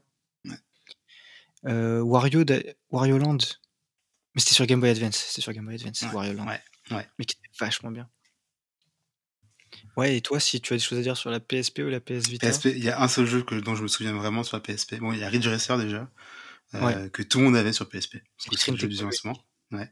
Ouais. 1.64 2.02
Wario 2.02 2.44
da 2.44 2.56
Wario 2.92 3.18
Land, 3.18 3.38
mais 4.36 4.42
c'était 4.42 4.56
sur 4.56 4.66
Game 4.66 4.80
Boy 4.80 4.90
Advance, 4.90 5.18
c'était 5.18 5.42
sur 5.42 5.54
Game 5.54 5.66
Boy 5.66 5.76
Advance, 5.76 6.02
Ouais, 6.02 6.10
Wario 6.14 6.34
Land, 6.34 6.48
ouais, 6.48 6.62
ouais. 6.92 7.08
mais 7.20 7.26
qui 7.26 7.36
était 7.38 7.50
vachement 7.60 7.92
bien. 7.92 8.10
Ouais 9.98 10.18
et 10.18 10.22
toi, 10.22 10.40
si 10.40 10.60
tu 10.62 10.74
as 10.74 10.78
des 10.78 10.84
choses 10.84 11.00
à 11.00 11.02
dire 11.02 11.18
sur 11.18 11.30
la 11.32 11.40
PSP 11.40 11.80
ou 11.80 11.90
la 11.90 12.00
PS 12.00 12.28
Vita? 12.30 12.50
PSP, 12.50 12.66
il 12.68 12.84
y 12.84 12.90
a 12.90 13.02
un 13.02 13.08
seul 13.08 13.26
jeu 13.26 13.44
que 13.44 13.56
dont 13.56 13.76
je 13.76 13.84
me 13.84 13.88
souviens 13.88 14.14
vraiment 14.14 14.44
sur 14.44 14.58
la 14.58 14.62
PSP. 14.62 14.96
Bon, 15.00 15.14
il 15.14 15.20
y 15.20 15.24
a 15.24 15.30
Ridge 15.30 15.48
Racer 15.48 15.78
déjà, 15.78 16.10
Ouais. 16.74 16.96
heu, 16.96 17.10
que 17.10 17.22
tout 17.22 17.40
le 17.40 17.46
monde 17.46 17.56
avait 17.56 17.74
sur 17.74 17.88
PSP. 17.88 18.18
Parce 18.48 18.66
que 18.66 18.72
le 18.72 18.78
jeu 18.78 18.88
du 18.88 18.96
technologique. 18.96 19.24
lancement. 19.24 19.46
Ouais. 19.72 19.90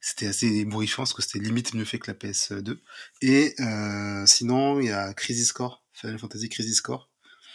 C'était 0.00 0.26
assez 0.28 0.46
ébouriffant 0.46 1.02
parce 1.02 1.12
que 1.14 1.22
c'était 1.22 1.40
limite 1.40 1.74
mieux 1.74 1.84
fait 1.84 1.98
que 1.98 2.08
la 2.10 2.14
PS2 2.16 2.80
et 3.22 3.54
heu, 3.60 4.24
sinon, 4.26 4.80
il 4.80 4.86
y 4.86 4.92
a 4.92 5.12
Crisis 5.14 5.52
Core, 5.52 5.84
Final 5.92 6.18
Fantasy 6.18 6.48
Crisis 6.48 6.80
Core, 6.80 7.10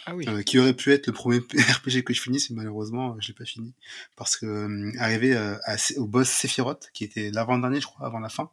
Ah 0.05 0.15
oui. 0.15 0.25
heu, 0.27 0.41
qui 0.41 0.59
aurait 0.59 0.73
pu 0.73 0.91
être 0.91 1.07
le 1.07 1.13
1er 1.13 1.41
p 1.47 1.61
RPG 1.61 2.03
que 2.03 2.13
je 2.13 2.21
finisse, 2.21 2.49
mais 2.49 2.57
malheureusement, 2.57 3.15
je 3.19 3.29
l'ai 3.29 3.33
pas 3.33 3.45
fini. 3.45 3.73
Parce 4.15 4.37
que, 4.37 4.45
hem, 4.45 4.93
arrivé, 4.99 5.35
à 5.35 5.75
au 5.97 6.07
boss 6.07 6.29
Sephiroth, 6.29 6.89
qui 6.93 7.03
était 7.03 7.31
l'avant-dernier, 7.31 7.81
je 7.81 7.85
crois, 7.85 8.05
avant 8.05 8.19
la 8.19 8.29
fin, 8.29 8.51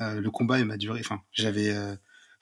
le 0.00 0.28
combat, 0.30 0.58
il 0.58 0.64
m'a 0.64 0.76
duré 0.76 1.00
enfin, 1.00 1.22
j'avais, 1.32 1.74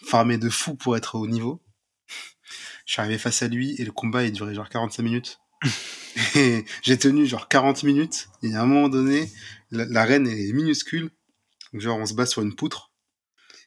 farmé 0.05 0.39
de 0.39 0.49
fou 0.49 0.75
pour 0.75 0.97
être 0.97 1.17
au 1.17 1.27
niveau. 1.27 1.63
Je 2.87 2.93
suis 2.93 3.01
arrivé 3.01 3.19
face 3.19 3.43
à 3.43 3.49
lui 3.49 3.75
et 3.79 3.85
le 3.85 3.93
combat, 3.93 4.25
il 4.25 4.33
durait 4.33 4.55
genre 4.55 4.69
45 4.69 5.03
minutes 5.03 5.41
et 6.37 6.65
j'ai 6.83 6.97
tenu 6.97 7.27
genre 7.27 7.49
40 7.49 7.83
minutes 7.83 8.29
et 8.43 8.55
à 8.55 8.63
un 8.63 8.67
moment 8.67 8.89
donné, 8.89 9.31
la 9.71 9.85
l'arène 9.85 10.27
est 10.27 10.53
minuscule, 10.53 11.11
donc 11.73 11.83
genre 11.83 11.99
on 11.99 12.07
se 12.07 12.15
bat 12.15 12.27
sur 12.27 12.43
une 12.43 12.55
poutre 12.55 12.88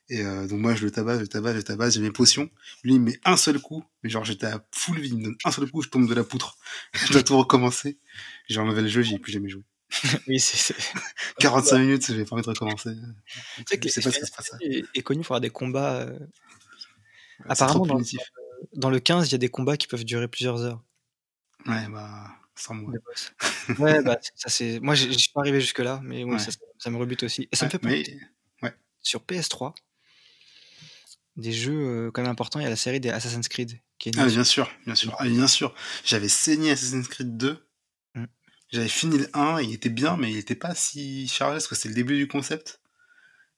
et 0.09 0.21
heu, 0.23 0.47
donc 0.47 0.59
moi 0.59 0.75
je 0.75 0.83
le 0.85 0.91
tabasse, 0.91 1.17
je 1.17 1.21
le 1.21 1.27
tabasse, 1.27 1.53
je 1.53 1.57
le 1.57 1.63
tabasse, 1.63 1.93
j'ai 1.95 2.01
mes 2.01 2.11
potions. 2.11 2.49
Lui, 2.83 2.93
il 2.95 2.99
me 2.99 3.05
met 3.11 3.19
un 3.25 3.37
seul 3.37 3.59
coup, 3.59 3.83
mais 4.03 4.09
genre 4.09 4.25
j'étais 4.25 4.47
à 4.47 4.65
full 4.71 4.99
vie, 4.99 5.09
il 5.09 5.17
me 5.17 5.23
donne 5.23 5.37
un 5.45 5.51
seul 5.51 5.69
coup, 5.69 5.81
je 5.81 5.89
tombe 5.89 6.07
de 6.07 6.13
la 6.13 6.23
poutre. 6.23 6.57
Je 6.93 7.13
dois 7.13 7.23
tout 7.23 7.37
recommencer. 7.37 7.97
J'ai 8.49 8.59
enlevé 8.59 8.81
le 8.81 8.87
jeu, 8.87 9.01
j'y 9.01 9.15
ai 9.15 9.19
plus 9.19 9.31
jamais 9.31 9.49
joué. 9.49 9.63
Oui, 10.27 10.39
c'est 10.39 10.57
c'est 10.57 10.75
45 11.39 11.79
minutes, 11.79 12.05
j'ai 12.07 12.25
pas 12.25 12.35
envie 12.35 12.43
de 12.43 12.49
recommencer. 12.49 12.91
Tu 13.57 13.63
sais 13.67 13.79
que 13.79 13.87
Je 13.87 13.93
sais 13.93 14.01
pas 14.01 14.11
ce 14.11 14.19
qui 14.19 14.25
se 14.25 14.31
passe. 14.31 14.51
Est 14.61 14.85
est 14.93 15.01
connu 15.03 15.21
pour 15.21 15.31
avoir 15.35 15.41
des 15.41 15.49
combats, 15.49 16.05
trop 16.05 17.49
apparemment 17.49 17.85
dans 17.85 18.01
dans 18.75 18.89
le 18.89 18.99
15, 18.99 19.27
il 19.29 19.31
y 19.31 19.35
a 19.35 19.37
des 19.37 19.49
combats 19.49 19.77
qui 19.77 19.87
peuvent 19.87 20.03
durer 20.05 20.27
plusieurs 20.27 20.61
heures. 20.61 20.81
Ouais, 21.67 21.87
bah, 21.89 22.27
sans 22.55 22.73
moi. 22.75 22.91
Ouais, 23.79 24.01
bah, 24.03 24.19
ça 24.35 24.49
c'est 24.49 24.79
moi 24.79 24.95
j'ai 24.95 25.11
j'y 25.11 25.19
suis 25.19 25.31
pas 25.31 25.41
arrivé 25.41 25.61
jusque 25.61 25.79
là, 25.79 25.99
mais 26.03 26.23
oui, 26.23 26.33
Ouais. 26.33 26.39
ça 26.39 26.51
ça 26.77 26.89
me 26.89 26.97
rebute 26.97 27.23
aussi 27.23 27.47
et 27.51 27.55
ça 27.55 27.65
me 27.65 27.71
Ouais, 27.71 27.71
fait 27.71 27.83
mais 27.83 28.03
penser 28.03 28.19
ouais. 28.63 28.73
sur 29.01 29.23
PS3 29.23 29.73
des 31.37 31.51
jeux, 31.51 32.07
heu, 32.07 32.11
quand 32.11 32.21
même 32.21 32.31
importants, 32.31 32.59
il 32.59 32.63
y 32.63 32.65
a 32.67 32.69
la 32.69 32.75
série 32.75 32.99
des 32.99 33.09
Assassin's 33.09 33.47
Creed 33.47 33.79
qui 33.99 34.09
est 34.09 34.17
Ah, 34.17 34.25
bien 34.25 34.43
sûr, 34.43 34.69
bien 34.85 34.95
sûr. 34.95 35.15
Ah, 35.19 35.25
bien 35.25 35.47
sûr. 35.47 35.73
J'avais 36.03 36.29
saigné 36.29 36.71
Assassin's 36.71 37.07
Creed 37.07 37.37
2. 37.37 37.67
Mmh. 38.15 38.25
J'avais 38.71 38.89
fini 38.89 39.17
le 39.17 39.29
1, 39.33 39.61
il 39.61 39.73
était 39.73 39.89
bien, 39.89 40.17
mais 40.17 40.31
il 40.31 40.37
était 40.37 40.55
pas 40.55 40.75
si 40.75 41.27
chargé 41.27 41.55
parce 41.55 41.67
que 41.67 41.75
c'est 41.75 41.89
le 41.89 41.95
début 41.95 42.17
du 42.17 42.27
concept. 42.27 42.81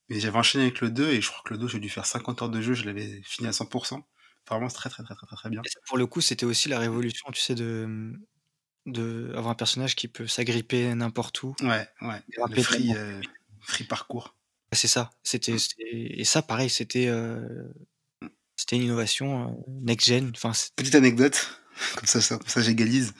Mais 0.09 0.19
j'avais 0.19 0.37
enchaîné 0.37 0.65
avec 0.65 0.81
le 0.81 0.91
2 0.91 1.09
et 1.09 1.21
je 1.21 1.29
crois 1.29 1.41
que 1.45 1.53
le 1.53 1.59
2, 1.59 1.67
j'ai 1.67 1.79
dû 1.79 1.89
faire 1.89 2.05
50 2.05 2.41
heures 2.41 2.49
de 2.49 2.61
jeu, 2.61 2.73
je 2.73 2.85
l'avais 2.85 3.21
fini 3.23 3.47
à 3.47 3.53
100% 3.53 4.05
Vraiment, 4.49 4.67
c'est 4.67 4.75
très, 4.75 4.89
très, 4.89 5.03
très, 5.03 5.15
très, 5.15 5.25
très, 5.25 5.35
très 5.37 5.49
bien. 5.49 5.61
et 5.63 5.69
ça 5.69 5.79
pour 5.87 5.97
le 5.97 6.05
coup, 6.05 6.19
c'était 6.19 6.45
aussi 6.45 6.67
la 6.67 6.77
révolution, 6.77 7.31
tu 7.31 7.39
sais, 7.39 7.55
de, 7.55 8.13
de 8.85 9.31
avoir 9.35 9.49
un 9.51 9.55
personnage 9.55 9.95
qui 9.95 10.09
peut 10.09 10.27
s'agripper 10.27 10.93
n'importe 10.95 11.41
où. 11.43 11.55
Ouais, 11.61 11.87
ouais. 12.01 12.21
Le 12.49 12.61
free, 12.61 12.93
heu, 12.93 13.21
free 13.61 13.85
parcours. 13.85 14.35
C'est 14.73 14.87
ça, 14.87 15.09
c'était 15.23 15.57
c'était 15.57 15.83
et 16.19 16.23
ça 16.25 16.41
pareil, 16.41 16.69
c'était, 16.69 17.09
c'était 18.57 18.77
une 18.77 18.83
innovation, 18.83 19.63
next 19.67 20.07
gen, 20.07 20.31
enfin 20.35 20.53
Petite 20.75 20.95
anecdote, 20.95 21.59
comme 21.95 22.05
ça 22.07 22.19
ça 22.21 22.61
j'égalise. 22.61 23.13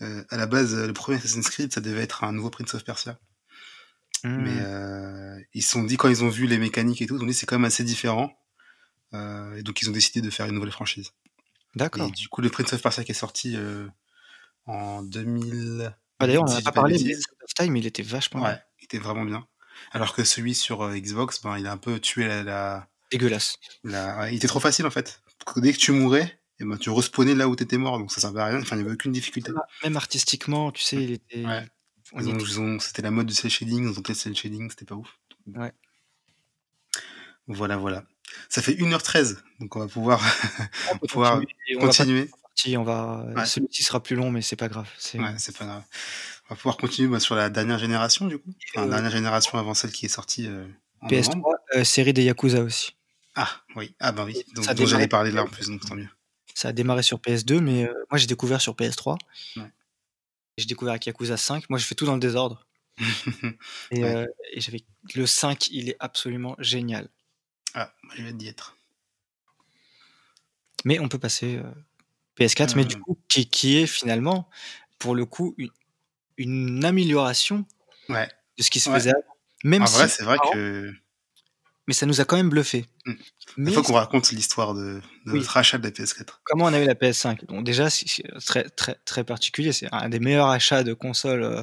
Heu, 0.00 0.24
à 0.30 0.36
la 0.36 0.46
base, 0.46 0.74
le 0.76 0.92
1er 0.92 1.16
Assassin's 1.16 1.48
Creed, 1.50 1.72
ça 1.72 1.80
devait 1.80 2.02
être 2.02 2.24
un 2.24 2.32
nouveau 2.32 2.50
Prince 2.50 2.74
of 2.74 2.84
Persia. 2.84 3.18
Mais 4.36 4.58
Mmh. 4.58 4.70
ils 5.54 5.62
se 5.62 5.70
sont 5.70 5.82
dit 5.84 5.96
quand 5.96 6.08
ils 6.08 6.24
ont 6.24 6.28
vu 6.28 6.46
les 6.46 6.58
mécaniques 6.58 7.02
et 7.02 7.06
tout, 7.06 7.16
ils 7.16 7.22
ont 7.22 7.26
dit: 7.26 7.34
«C'est 7.34 7.46
quand 7.46 7.56
même 7.58 7.64
assez 7.66 7.84
différent». 7.84 8.36
Et 9.14 9.62
donc 9.64 9.82
ils 9.82 9.88
ont 9.90 9.92
décidé 9.92 10.22
de 10.22 10.30
faire 10.30 10.46
une 10.46 10.54
nouvelle 10.56 10.72
franchise. 10.72 11.12
Et 11.94 12.10
D'accord. 12.10 12.12
du 12.12 12.28
coup, 12.28 12.42
le 12.42 12.50
Prince 12.50 12.72
of 12.74 12.82
Persia 12.82 13.04
qui 13.04 13.12
est 13.12 13.14
sorti, 13.14 13.56
en 14.66 15.02
2008, 15.02 15.84
Bah, 16.20 16.26
d'ailleurs, 16.26 16.44
on 16.44 16.48
en 16.50 16.52
si 16.52 16.56
a 16.56 16.60
je 16.60 16.64
dis 16.64 16.72
pas 16.72 16.72
parlé, 16.72 16.98
mais 16.98 17.12
Time, 17.56 17.76
il 17.76 17.86
était 17.86 18.02
vachement 18.02 18.40
Ouais, 18.40 18.42
bien. 18.42 18.60
il 18.80 18.84
était 18.84 18.98
vraiment 18.98 19.24
bien. 19.24 19.46
Alors 19.92 20.14
que 20.14 20.24
celui 20.24 20.54
sur, 20.54 20.82
heu, 20.84 20.98
Xbox, 20.98 21.40
ben, 21.42 21.58
il 21.58 21.66
a 21.66 21.72
un 21.72 21.76
peu 21.76 21.98
tué 22.00 22.26
la 22.26 22.42
la 22.42 22.88
Dégueulasse. 23.12 23.56
la 23.84 24.18
ouais, 24.18 24.32
il 24.32 24.36
était 24.36 24.46
trop 24.48 24.60
facile 24.60 24.86
en 24.86 24.90
fait. 24.90 25.20
Parce 25.44 25.54
que 25.56 25.60
dès 25.60 25.72
que 25.72 25.78
tu 25.78 25.92
mourais 25.92 26.38
et 26.60 26.64
ben, 26.64 26.76
tu 26.76 26.90
respawnais 26.90 27.34
là 27.34 27.48
où 27.48 27.56
tu 27.56 27.62
étais 27.64 27.78
mort, 27.78 27.98
donc 27.98 28.12
ça 28.12 28.20
servait 28.20 28.40
à 28.40 28.46
rien, 28.46 28.60
enfin, 28.60 28.76
il 28.76 28.80
y 28.80 28.82
avait 28.82 28.92
aucune 28.92 29.12
difficulté. 29.12 29.50
Même 29.52 29.60
même 29.84 29.96
artistiquement, 29.96 30.70
tu 30.72 30.82
sais, 30.82 30.96
il 31.02 31.12
était 31.12 31.44
Ouais. 31.44 31.64
était 32.20 32.30
ils 32.30 32.60
ont 32.60 32.78
c'était 32.78 33.02
la 33.02 33.10
mode 33.10 33.26
du 33.26 33.34
cel 33.34 33.50
shading, 33.50 33.90
ils 33.90 33.98
ont 33.98 34.02
testé 34.02 34.28
le 34.28 34.34
shading, 34.34 34.68
c'était 34.70 34.84
pas 34.84 34.94
ouf. 34.96 35.08
Ouais. 35.46 35.72
Voilà, 37.46 37.76
voilà. 37.76 38.04
Ça 38.48 38.62
fait 38.62 38.76
1 38.80 38.92
heure 38.92 39.02
13, 39.02 39.42
donc 39.58 39.74
on 39.74 39.80
va 39.80 39.88
pouvoir 39.88 40.22
On 40.92 40.98
peut 40.98 41.06
pouvoir 41.10 41.40
continuer 41.40 41.76
on 41.76 41.80
va 41.80 41.86
continuer. 41.86 42.30
on 42.76 42.82
va 42.84 43.24
Ouais. 43.34 43.46
celui-ci 43.46 43.82
sera 43.82 44.00
plus 44.02 44.14
long, 44.16 44.30
mais 44.30 44.42
c'est 44.42 44.54
pas 44.56 44.68
grave, 44.68 44.88
c'est 44.98 45.18
Ouais, 45.18 45.34
c'est 45.38 45.56
pas 45.56 45.64
grave. 45.64 45.82
On 46.50 46.54
va 46.54 46.56
pouvoir 46.56 46.76
continuer, 46.76 47.08
bah, 47.08 47.20
sur 47.20 47.34
la 47.36 47.48
dernière 47.48 47.78
génération 47.78 48.26
du 48.26 48.38
coup. 48.38 48.50
Enfin, 48.74 48.86
heu 48.86 48.90
dernière 48.90 49.10
génération 49.10 49.56
avant 49.58 49.72
celle 49.72 49.92
qui 49.92 50.06
est 50.06 50.08
sortie, 50.08 50.48
en 51.00 51.08
PS3, 51.08 51.36
novembre. 51.36 51.58
heu, 51.76 51.84
série 51.84 52.12
des 52.12 52.24
Yakuza 52.24 52.62
aussi. 52.62 52.96
Ah 53.34 53.62
oui, 53.76 53.94
ah 54.00 54.12
bah 54.12 54.24
oui, 54.24 54.44
donc 54.54 54.64
ça 54.64 54.72
a 54.72 54.74
dont 54.74 54.86
j'allais 54.86 55.06
parler 55.08 55.30
là 55.30 55.42
en 55.44 55.46
plus, 55.46 55.68
donc 55.68 55.80
tant 55.86 55.94
mieux. 55.94 56.08
ça 56.54 56.68
a 56.68 56.72
démarré 56.72 57.02
sur 57.02 57.20
PS2, 57.20 57.60
mais 57.60 57.84
moi 58.10 58.18
j'ai 58.18 58.26
découvert 58.26 58.60
sur 58.60 58.74
PS3. 58.76 59.18
Ouais. 59.56 59.70
J'ai 60.58 60.66
découvert 60.66 60.92
avec 60.92 61.06
Yakuza 61.06 61.36
5. 61.36 61.68
Moi, 61.70 61.78
je 61.78 61.84
fais 61.86 61.94
tout 61.96 62.06
dans 62.06 62.14
le 62.14 62.20
désordre 62.20 62.66
et 63.90 64.02
Ouais. 64.02 64.14
heu 64.24 64.26
et 64.52 64.60
j'avais 64.60 64.84
le 65.14 65.26
5, 65.26 65.68
il 65.68 65.88
est 65.90 65.96
absolument 66.00 66.54
génial. 66.58 67.08
Ah, 67.74 67.92
moi 68.04 68.14
je 68.16 68.22
viens 68.22 68.32
d'y 68.32 68.46
être. 68.46 68.76
Mais 70.84 70.98
on 70.98 71.08
peut 71.08 71.18
passer, 71.18 71.56
heu, 71.56 71.64
PS4, 72.36 72.76
mais 72.76 72.84
du 72.84 72.96
Heu 72.96 73.00
coup, 73.04 73.18
qui 73.28 73.48
qui 73.48 73.76
est 73.78 73.86
finalement, 73.86 74.48
pour 74.98 75.14
le 75.14 75.26
coup, 75.26 75.54
une 75.58 75.70
une 76.40 76.84
amélioration 76.84 77.64
Ouais. 78.08 78.28
de 78.58 78.62
ce 78.62 78.70
qui 78.70 78.80
se 78.80 78.88
Ouais. 78.90 78.96
faisait 78.98 79.10
avant. 79.10 79.22
Même 79.64 79.82
En 79.82 79.86
si 79.86 79.94
vrai, 79.96 80.08
c'est 80.08 80.24
vrai 80.24 80.38
que 80.52 80.92
mais 81.86 81.94
ça 81.94 82.06
nous 82.06 82.20
a 82.20 82.24
quand 82.24 82.36
même 82.36 82.50
bluffé. 82.50 82.86
Mmh. 83.04 83.12
Il 83.58 83.72
faut 83.72 83.82
qu'on 83.82 83.94
raconte 83.94 84.30
l'histoire 84.30 84.74
de 84.74 85.00
de 85.26 85.32
Oui. 85.32 85.38
notre 85.40 85.56
achat 85.56 85.76
de 85.78 85.82
la 85.84 85.90
PS4. 85.90 86.40
comment 86.44 86.66
on 86.66 86.72
a 86.72 86.80
eu 86.80 86.86
la 86.86 86.94
PS5? 86.94 87.46
Bon 87.46 87.62
déjà, 87.62 87.90
c'est 87.90 88.06
très, 88.46 88.64
très, 88.70 88.94
très 89.04 89.24
particulier. 89.24 89.72
C'est 89.72 89.88
un 89.92 90.08
des 90.08 90.20
meilleurs 90.20 90.48
achats 90.48 90.84
de 90.84 90.94
console, 90.94 91.42
heu, 91.42 91.62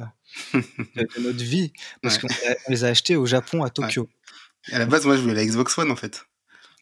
de 0.54 1.20
notre 1.22 1.42
vie 1.42 1.72
parce 2.02 2.18
qu'on 2.18 2.28
les 2.68 2.84
a 2.84 2.88
achetés 2.88 3.16
au 3.16 3.26
Japon, 3.26 3.62
à 3.64 3.70
Tokyo. 3.70 4.08
À 4.72 4.78
la 4.78 4.86
base, 4.86 5.06
moi, 5.06 5.16
je 5.16 5.22
voulais 5.22 5.34
la 5.34 5.46
Xbox 5.46 5.76
One, 5.78 5.90
en 5.90 5.96
fait. 5.96 6.24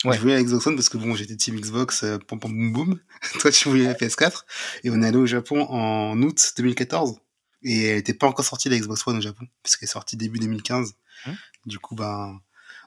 Je 0.04 0.18
voulais 0.18 0.34
la 0.34 0.42
Xbox 0.42 0.66
One 0.66 0.74
parce 0.76 0.88
que 0.88 0.96
bon, 0.98 1.14
j'étais 1.14 1.36
team 1.36 1.58
Xbox, 1.60 2.02
euh, 2.02 2.18
pom 2.18 2.38
pom 2.40 2.50
boum 2.52 2.72
boum. 2.72 3.00
Toi, 3.40 3.50
tu 3.52 3.68
voulais 3.68 3.84
la 3.84 3.94
PS4. 3.94 4.44
Et 4.84 4.90
on 4.90 5.00
est 5.02 5.06
allé 5.06 5.16
au 5.18 5.26
Japon 5.26 5.62
en 5.68 6.20
août 6.22 6.52
2014. 6.58 7.18
Et 7.66 7.86
elle 7.86 7.98
était 7.98 8.14
pas 8.14 8.28
encore 8.28 8.44
sortie 8.44 8.68
la 8.68 8.78
Xbox 8.78 9.06
One 9.06 9.18
au 9.18 9.20
Japon, 9.20 9.46
puisqu'elle 9.62 9.88
est 9.88 9.92
sortie 9.92 10.16
début 10.16 10.38
2015. 10.38 10.94
Hein 11.26 11.34
du 11.66 11.78
coup, 11.80 11.96
ben, 11.96 12.40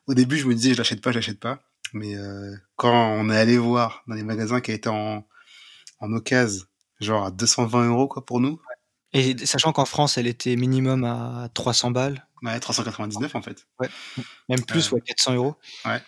au 0.07 0.13
début, 0.13 0.37
je 0.37 0.47
me 0.47 0.55
disais, 0.55 0.73
je 0.73 0.77
l'achète 0.77 1.01
pas, 1.01 1.11
je 1.11 1.17
l'achète 1.17 1.39
pas. 1.39 1.61
Mais 1.93 2.15
euh, 2.15 2.55
quand 2.77 3.11
on 3.11 3.29
est 3.29 3.37
allé 3.37 3.57
voir 3.57 4.03
dans 4.07 4.15
les 4.15 4.23
magasins 4.23 4.61
qui 4.61 4.71
étaient 4.71 4.89
en, 4.89 5.27
en 5.99 6.13
occasion, 6.13 6.63
genre 7.01 7.25
à 7.25 7.31
220 7.31 7.89
euros 7.89 8.07
quoi 8.07 8.25
pour 8.25 8.39
nous. 8.39 8.61
Et 9.11 9.45
sachant 9.45 9.73
qu'en 9.73 9.85
France, 9.85 10.17
elle 10.17 10.27
était 10.27 10.55
minimum 10.55 11.03
à 11.03 11.49
300 11.53 11.91
balles. 11.91 12.25
Ouais, 12.43 12.57
399 12.59 13.35
en 13.35 13.41
fait. 13.41 13.67
Ouais, 13.79 13.89
même 14.47 14.63
plus, 14.63 14.91
euh, 14.93 14.95
ouais, 14.95 15.01
400 15.01 15.33
euros. 15.33 15.55
Ouais. 15.83 16.01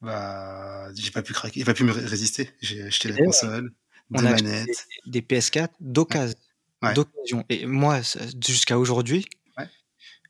Bah, 0.00 0.88
j'ai 0.94 1.10
pas 1.10 1.22
pu 1.22 1.32
craquer, 1.32 1.60
j'ai 1.60 1.64
pas 1.64 1.74
pu 1.74 1.82
me 1.82 1.92
résister. 1.92 2.50
J'ai 2.60 2.82
acheté 2.84 3.08
la 3.08 3.24
console, 3.24 3.72
des 4.10 4.22
manettes. 4.22 4.86
Des, 5.06 5.22
PS4 5.22 5.70
d'occasion. 5.80 6.38
D'occasion. 6.82 7.44
Et 7.48 7.66
moi, 7.66 8.00
jusqu'à 8.40 8.78
aujourd'hui, 8.78 9.26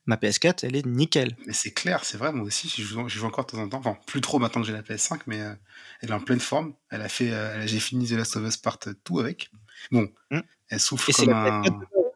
ma 0.07 0.15
PS4, 0.15 0.65
elle 0.65 0.75
est 0.75 0.85
nickel. 0.85 1.35
Mais 1.45 1.53
c'est 1.53 1.71
clair, 1.71 2.03
c'est 2.03 2.17
vrai, 2.17 2.31
moi 2.31 2.47
aussi, 2.47 2.73
je 2.75 2.81
joue, 2.81 3.07
je 3.07 3.19
joue, 3.19 3.27
encore 3.27 3.45
de 3.45 3.51
temps 3.51 3.59
en 3.59 3.69
temps. 3.69 3.77
Enfin, 3.77 3.97
plus 4.07 4.21
trop 4.21 4.39
maintenant 4.39 4.61
que 4.61 4.67
j'ai 4.67 4.73
la 4.73 4.81
PS5, 4.81 5.19
mais 5.27 5.41
euh, 5.41 5.53
elle 6.01 6.09
est 6.09 6.13
en 6.13 6.21
pleine 6.21 6.39
forme. 6.39 6.73
Elle 6.89 7.01
a 7.01 7.09
fait, 7.09 7.31
euh, 7.31 7.67
j'ai 7.67 7.79
fini 7.79 8.07
The 8.07 8.13
Last 8.13 8.35
of 8.37 8.47
Us 8.47 8.57
Part 8.57 8.79
tout 9.03 9.19
avec. 9.19 9.51
Bon, 9.91 10.09
mmh. 10.31 10.39
elle 10.69 10.79
souffle 10.79 11.11
comme, 11.13 11.29
un, 11.29 11.61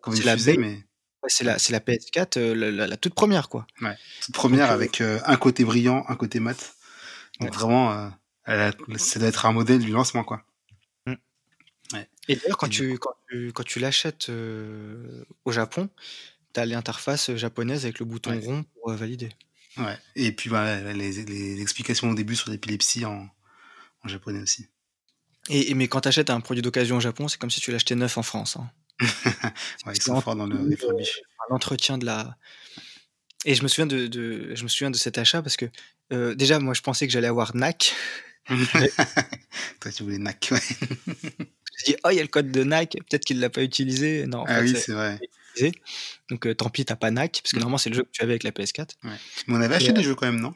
comme 0.01 0.15
une 0.15 0.21
fusée, 0.21 0.57
mais. 0.57 0.83
c'est 1.27 1.43
la, 1.43 1.53
la, 1.53 1.79
PS4, 1.79 2.39
euh, 2.39 2.71
la, 2.87 2.97
toute 2.97 3.13
première, 3.13 3.49
quoi. 3.49 3.67
Ouais, 3.81 3.95
toute 4.21 4.33
première 4.33 4.71
avec 4.71 5.01
un 5.01 5.35
côté 5.35 5.65
brillant, 5.65 6.05
un 6.07 6.15
côté 6.15 6.39
mat. 6.39 6.75
Donc 7.41 7.53
vraiment, 7.53 8.11
elle 8.45 8.73
ça 8.97 9.19
doit 9.19 9.27
être 9.27 9.45
un 9.45 9.51
modèle 9.51 9.79
du 9.79 9.91
lancement, 9.91 10.23
quoi. 10.23 10.43
Et 12.27 12.35
d'ailleurs, 12.35 12.57
quand, 12.57 12.69
tu, 12.69 12.97
quand 12.97 13.15
tu, 13.29 13.51
quand 13.51 13.63
tu 13.63 13.79
l'achètes 13.79 14.31
au 15.45 15.51
Japon, 15.51 15.89
tu 16.53 16.59
as 16.59 16.65
l'interface 16.65 17.35
japonaise 17.35 17.85
avec 17.85 17.99
le 17.99 18.05
bouton 18.05 18.39
rond 18.39 18.63
pour 18.75 18.93
valider. 18.93 19.29
Ouais. 19.77 19.97
Et 20.15 20.31
puis 20.31 20.49
voilà, 20.49 20.93
les, 20.93 21.23
les, 21.23 21.61
explications 21.61 22.09
au 22.09 22.13
début 22.13 22.35
sur 22.35 22.49
l'épilepsie 22.51 23.05
en, 23.05 23.29
en, 24.03 24.07
japonais 24.07 24.41
aussi. 24.41 24.67
Et, 25.49 25.73
mais 25.75 25.87
quand 25.87 26.01
tu 26.01 26.09
achètes 26.09 26.29
un 26.29 26.41
produit 26.41 26.61
d'occasion 26.61 26.97
au 26.97 26.99
Japon, 26.99 27.27
c'est 27.27 27.39
comme 27.39 27.49
si 27.49 27.61
tu 27.61 27.71
l'achetais 27.71 27.95
neuf 27.95 28.17
en 28.17 28.23
France. 28.23 28.57
Hein. 28.57 28.69
ouais, 29.85 29.93
ils 29.95 30.01
sont 30.01 30.19
forts 30.21 30.35
dans 30.35 30.45
le. 30.45 30.57
L'entretien 31.49 31.97
de 31.97 32.05
la. 32.05 32.37
Et 33.45 33.55
je 33.55 33.63
me 33.63 33.67
souviens 33.67 33.87
de, 33.87 34.07
de, 34.07 34.53
je 34.53 34.63
me 34.63 34.67
souviens 34.67 34.91
de 34.91 34.97
cet 34.97 35.17
achat 35.17 35.41
parce 35.41 35.57
que 35.57 35.65
euh, 36.13 36.35
déjà, 36.35 36.59
moi, 36.59 36.73
je 36.73 36.81
pensais 36.81 37.07
que 37.07 37.13
j'allais 37.13 37.27
avoir 37.27 37.55
NAC. 37.55 37.95
Toi, 38.49 39.91
tu 39.91 40.03
voulais 40.03 40.17
NAC, 40.17 40.49
ouais. 40.51 41.47
Je 41.77 41.85
dis, 41.85 41.95
oh, 42.03 42.09
il 42.11 42.17
y 42.17 42.19
a 42.19 42.23
le 42.23 42.27
code 42.27 42.51
de 42.51 42.63
NAC, 42.63 42.91
peut-être 43.09 43.25
qu'il 43.25 43.37
ne 43.37 43.41
l'a 43.41 43.49
pas 43.49 43.63
utilisé. 43.63 44.25
Non, 44.27 44.43
ah 44.47 44.61
oui, 44.61 44.75
c'est 44.75 44.93
vrai. 44.93 45.19
Donc 46.29 46.47
euh, 46.47 46.55
tant 46.55 46.69
pis, 46.69 46.85
t'as 46.85 46.95
pas 46.95 47.11
NAC, 47.11 47.41
parce 47.43 47.51
que 47.51 47.57
mm. 47.57 47.59
normalement 47.59 47.77
c'est 47.77 47.89
le 47.89 47.95
jeu 47.95 48.03
que 48.03 48.11
tu 48.11 48.21
avais 48.21 48.33
avec 48.33 48.43
la 48.43 48.51
PS4. 48.51 48.89
Mais 49.03 49.11
on 49.47 49.61
avait 49.61 49.75
acheté 49.75 49.93
des 49.93 50.03
jeux 50.03 50.15
quand 50.15 50.25
même, 50.25 50.39
non? 50.39 50.53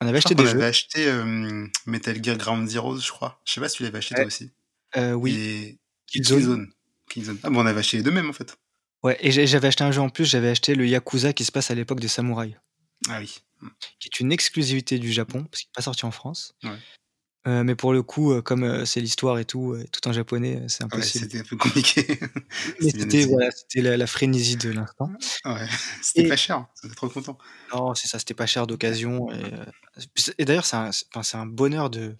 On 0.00 0.06
avait 0.06 0.18
acheté 0.18 0.34
des 0.34 0.44
jeux. 0.44 0.50
On 0.50 0.56
avait 0.56 0.66
acheté 0.66 1.06
euh, 1.06 1.66
Metal 1.86 2.22
Gear 2.22 2.36
Ground 2.36 2.68
Zeroes, 2.68 3.00
je 3.00 3.10
crois. 3.10 3.40
Je 3.44 3.52
sais 3.52 3.60
pas 3.60 3.68
si 3.68 3.78
tu 3.78 3.82
l'avais 3.82 3.98
acheté 3.98 4.14
toi 4.14 4.24
aussi. 4.24 4.50
Euh, 4.96 5.12
oui. 5.12 5.34
Et 5.34 5.78
Killzone. 6.06 6.70
Killzone. 7.08 7.38
Ah 7.42 7.50
bon, 7.50 7.62
on 7.62 7.66
avait 7.66 7.80
acheté 7.80 7.96
les 7.98 8.02
deux 8.02 8.10
mêmes 8.10 8.30
en 8.30 8.32
fait. 8.32 8.56
Ouais, 9.02 9.16
et 9.20 9.30
j'avais 9.30 9.68
acheté 9.68 9.84
un 9.84 9.92
jeu 9.92 10.00
en 10.00 10.08
plus, 10.08 10.24
j'avais 10.24 10.48
acheté 10.48 10.74
le 10.74 10.86
Yakuza 10.86 11.32
qui 11.32 11.44
se 11.44 11.52
passe 11.52 11.70
à 11.70 11.74
l'époque 11.74 12.00
des 12.00 12.08
samouraïs. 12.08 12.56
Ah 13.08 13.18
oui. 13.20 13.38
Qui 14.00 14.08
est 14.08 14.20
une 14.20 14.32
exclusivité 14.32 14.98
du 14.98 15.12
Japon, 15.12 15.44
parce 15.44 15.62
qu'il 15.62 15.68
n'est 15.68 15.76
pas 15.76 15.82
sorti 15.82 16.04
en 16.04 16.10
France. 16.10 16.54
Ouais. 16.64 16.78
Euh, 17.46 17.62
mais 17.62 17.76
pour 17.76 17.92
le 17.92 18.02
coup, 18.02 18.32
euh, 18.32 18.42
comme 18.42 18.64
euh, 18.64 18.84
c'est 18.84 19.00
l'histoire 19.00 19.38
et 19.38 19.44
tout, 19.44 19.76
tout 19.92 20.06
en 20.08 20.12
japonais, 20.12 20.62
c'est 20.66 20.84
impossible. 20.84 21.24
c'était 21.24 21.38
un 21.38 21.44
peu 21.44 21.56
compliqué. 21.56 22.04
c'était 22.80 23.24
voilà, 23.26 23.50
la, 23.76 23.96
la, 23.96 24.06
frénésie 24.06 24.56
de 24.56 24.70
l'instant. 24.70 25.10
Ouais, 25.44 25.66
c'était 26.02 26.28
pas 26.28 26.36
cher, 26.36 26.56
hein, 26.56 26.68
c'était 26.74 26.94
trop 26.94 27.08
content. 27.08 27.38
Non, 27.72 27.94
c'est 27.94 28.08
ça, 28.08 28.18
c'était 28.18 28.34
pas 28.34 28.46
cher 28.46 28.66
d'occasion. 28.66 29.28
Et, 30.38 30.44
d'ailleurs, 30.44 30.66
c'est 30.66 30.76
un, 30.76 30.90
un, 31.14 31.46
bonheur 31.46 31.90
de 31.90 32.16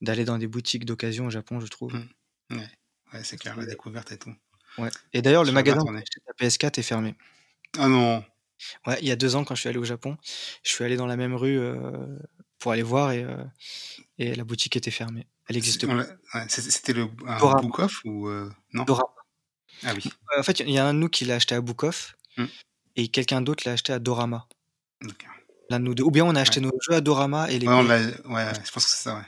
d'aller 0.00 0.24
dans 0.24 0.38
des 0.38 0.46
boutiques 0.46 0.84
d'occasion 0.84 1.26
au 1.26 1.30
Japon, 1.30 1.60
je 1.60 1.66
trouve. 1.66 1.94
Mmh. 1.94 2.56
Ouais, 2.56 2.68
ouais 3.12 3.24
c'est 3.24 3.36
clair, 3.36 3.56
la 3.56 3.66
découverte 3.66 4.12
et 4.12 4.18
tout. 4.18 4.34
Ouais. 4.78 4.90
Et 5.12 5.22
d'ailleurs, 5.22 5.44
le 5.44 5.52
magasin 5.52 5.82
où 5.82 5.92
la 5.92 6.02
PS4 6.40 6.78
est 6.78 6.82
fermé. 6.82 7.16
Ah 7.76 7.88
non. 7.88 8.24
Ouais, 8.86 8.98
il 9.02 9.06
y 9.06 9.12
a 9.12 9.16
deux 9.16 9.36
ans, 9.36 9.44
quand 9.44 9.54
je 9.54 9.60
suis 9.60 9.68
allé 9.68 9.78
au 9.78 9.84
Japon, 9.84 10.16
je 10.64 10.70
suis 10.70 10.84
allé 10.84 10.96
dans 10.96 11.06
la 11.06 11.16
même 11.16 11.34
rue 11.34 11.60
pour 12.58 12.72
aller 12.72 12.82
voir 12.82 13.12
et, 13.12 13.24
euh, 13.24 13.44
et 14.18 14.34
la 14.34 14.44
boutique 14.44 14.76
était 14.76 14.90
fermée. 14.90 15.26
Elle 15.48 15.56
existe 15.56 15.86
plus. 15.86 16.04
C'était 16.48 16.92
le 16.92 17.08
un 17.26 17.38
Book-Off 17.38 18.02
ou 18.04 18.28
euh, 18.28 18.50
non? 18.72 18.84
Dorama. 18.84 19.08
Ah 19.84 19.92
oui. 19.94 20.10
En 20.36 20.42
fait, 20.42 20.60
il 20.60 20.70
y 20.70 20.78
a 20.78 20.86
un 20.86 20.94
de 20.94 20.98
nous 20.98 21.08
qui 21.08 21.24
l'a 21.24 21.36
acheté 21.36 21.54
à 21.54 21.60
Book-Off 21.60 22.16
hmm. 22.36 22.46
et 22.96 23.08
quelqu'un 23.08 23.40
d'autre 23.40 23.62
l'a 23.66 23.72
acheté 23.72 23.92
à 23.92 23.98
Dorama. 23.98 24.46
L'un 25.70 25.80
de 25.80 25.84
nous 25.84 25.94
deux. 25.94 26.02
Ou 26.02 26.10
bien 26.10 26.24
on 26.24 26.34
a 26.34 26.40
acheté 26.40 26.60
nos 26.60 26.72
jeux 26.80 26.96
à 26.96 27.00
Dorama 27.00 27.50
et 27.50 27.58
les. 27.58 27.66
Ouais, 27.66 27.74
on 27.74 28.34
ouais, 28.34 28.52
je 28.64 28.70
pense 28.70 28.84
que 28.84 28.90
c'est 28.90 29.02
ça, 29.02 29.16
ouais. 29.16 29.26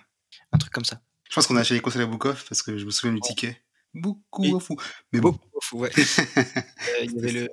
Un 0.53 0.59
truc 0.59 0.73
comme 0.73 0.85
ça. 0.85 1.01
Je 1.29 1.35
pense 1.35 1.47
qu'on 1.47 1.57
a 1.57 1.61
acheté 1.61 1.75
les 1.75 1.81
consoles 1.81 2.03
à 2.03 2.07
Book-Off 2.07 2.47
parce 2.49 2.63
que 2.63 2.77
je 2.77 2.85
me 2.85 2.91
souviens 2.91 3.15
du 3.15 3.21
ticket. 3.21 3.63
Beaucoup 3.93 4.61
fou. 4.61 4.77
Mais 5.13 5.21
bon. 5.21 5.33
Beaucoup 5.53 5.79
ouais. 5.79 5.91
Euh, 5.97 7.05
il 7.05 7.13
y 7.13 7.19
avait 7.19 7.33
le, 7.33 7.49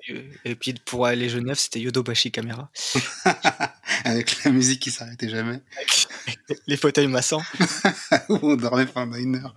et 0.45 0.55
puis 0.55 0.73
pour 0.85 1.07
jeux 1.07 1.39
neufs, 1.39 1.59
c'était 1.59 1.79
Yodobashi 1.79 2.31
Camera. 2.31 2.71
Avec 4.03 4.43
la 4.43 4.51
musique 4.51 4.81
qui 4.81 4.91
s'arrêtait 4.91 5.29
jamais. 5.29 5.61
les 6.67 6.77
fauteuils 6.77 7.07
massants. 7.07 7.41
on 8.29 8.55
dormait 8.55 8.85
pendant 8.85 9.17
une 9.17 9.35
heure. 9.35 9.55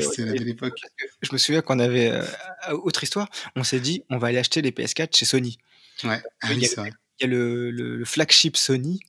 C'était 0.00 0.26
la 0.26 0.32
belle 0.32 0.48
époque. 0.48 0.80
Je 1.22 1.30
me 1.32 1.38
souviens 1.38 1.62
qu'on 1.62 1.78
avait. 1.78 2.10
Euh, 2.10 2.24
autre 2.72 3.02
histoire, 3.02 3.28
on 3.56 3.64
s'est 3.64 3.80
dit, 3.80 4.04
on 4.10 4.18
va 4.18 4.28
aller 4.28 4.38
acheter 4.38 4.62
les 4.62 4.70
PS4 4.70 5.16
chez 5.16 5.24
Sony. 5.24 5.58
Ouais, 6.04 6.22
ah 6.42 6.52
il, 6.52 6.60
y 6.60 6.66
a, 6.66 6.86
il 6.86 6.92
y 7.20 7.24
a 7.24 7.26
le, 7.26 7.70
le, 7.70 8.04
flagship 8.04 8.56
Sony 8.56 9.00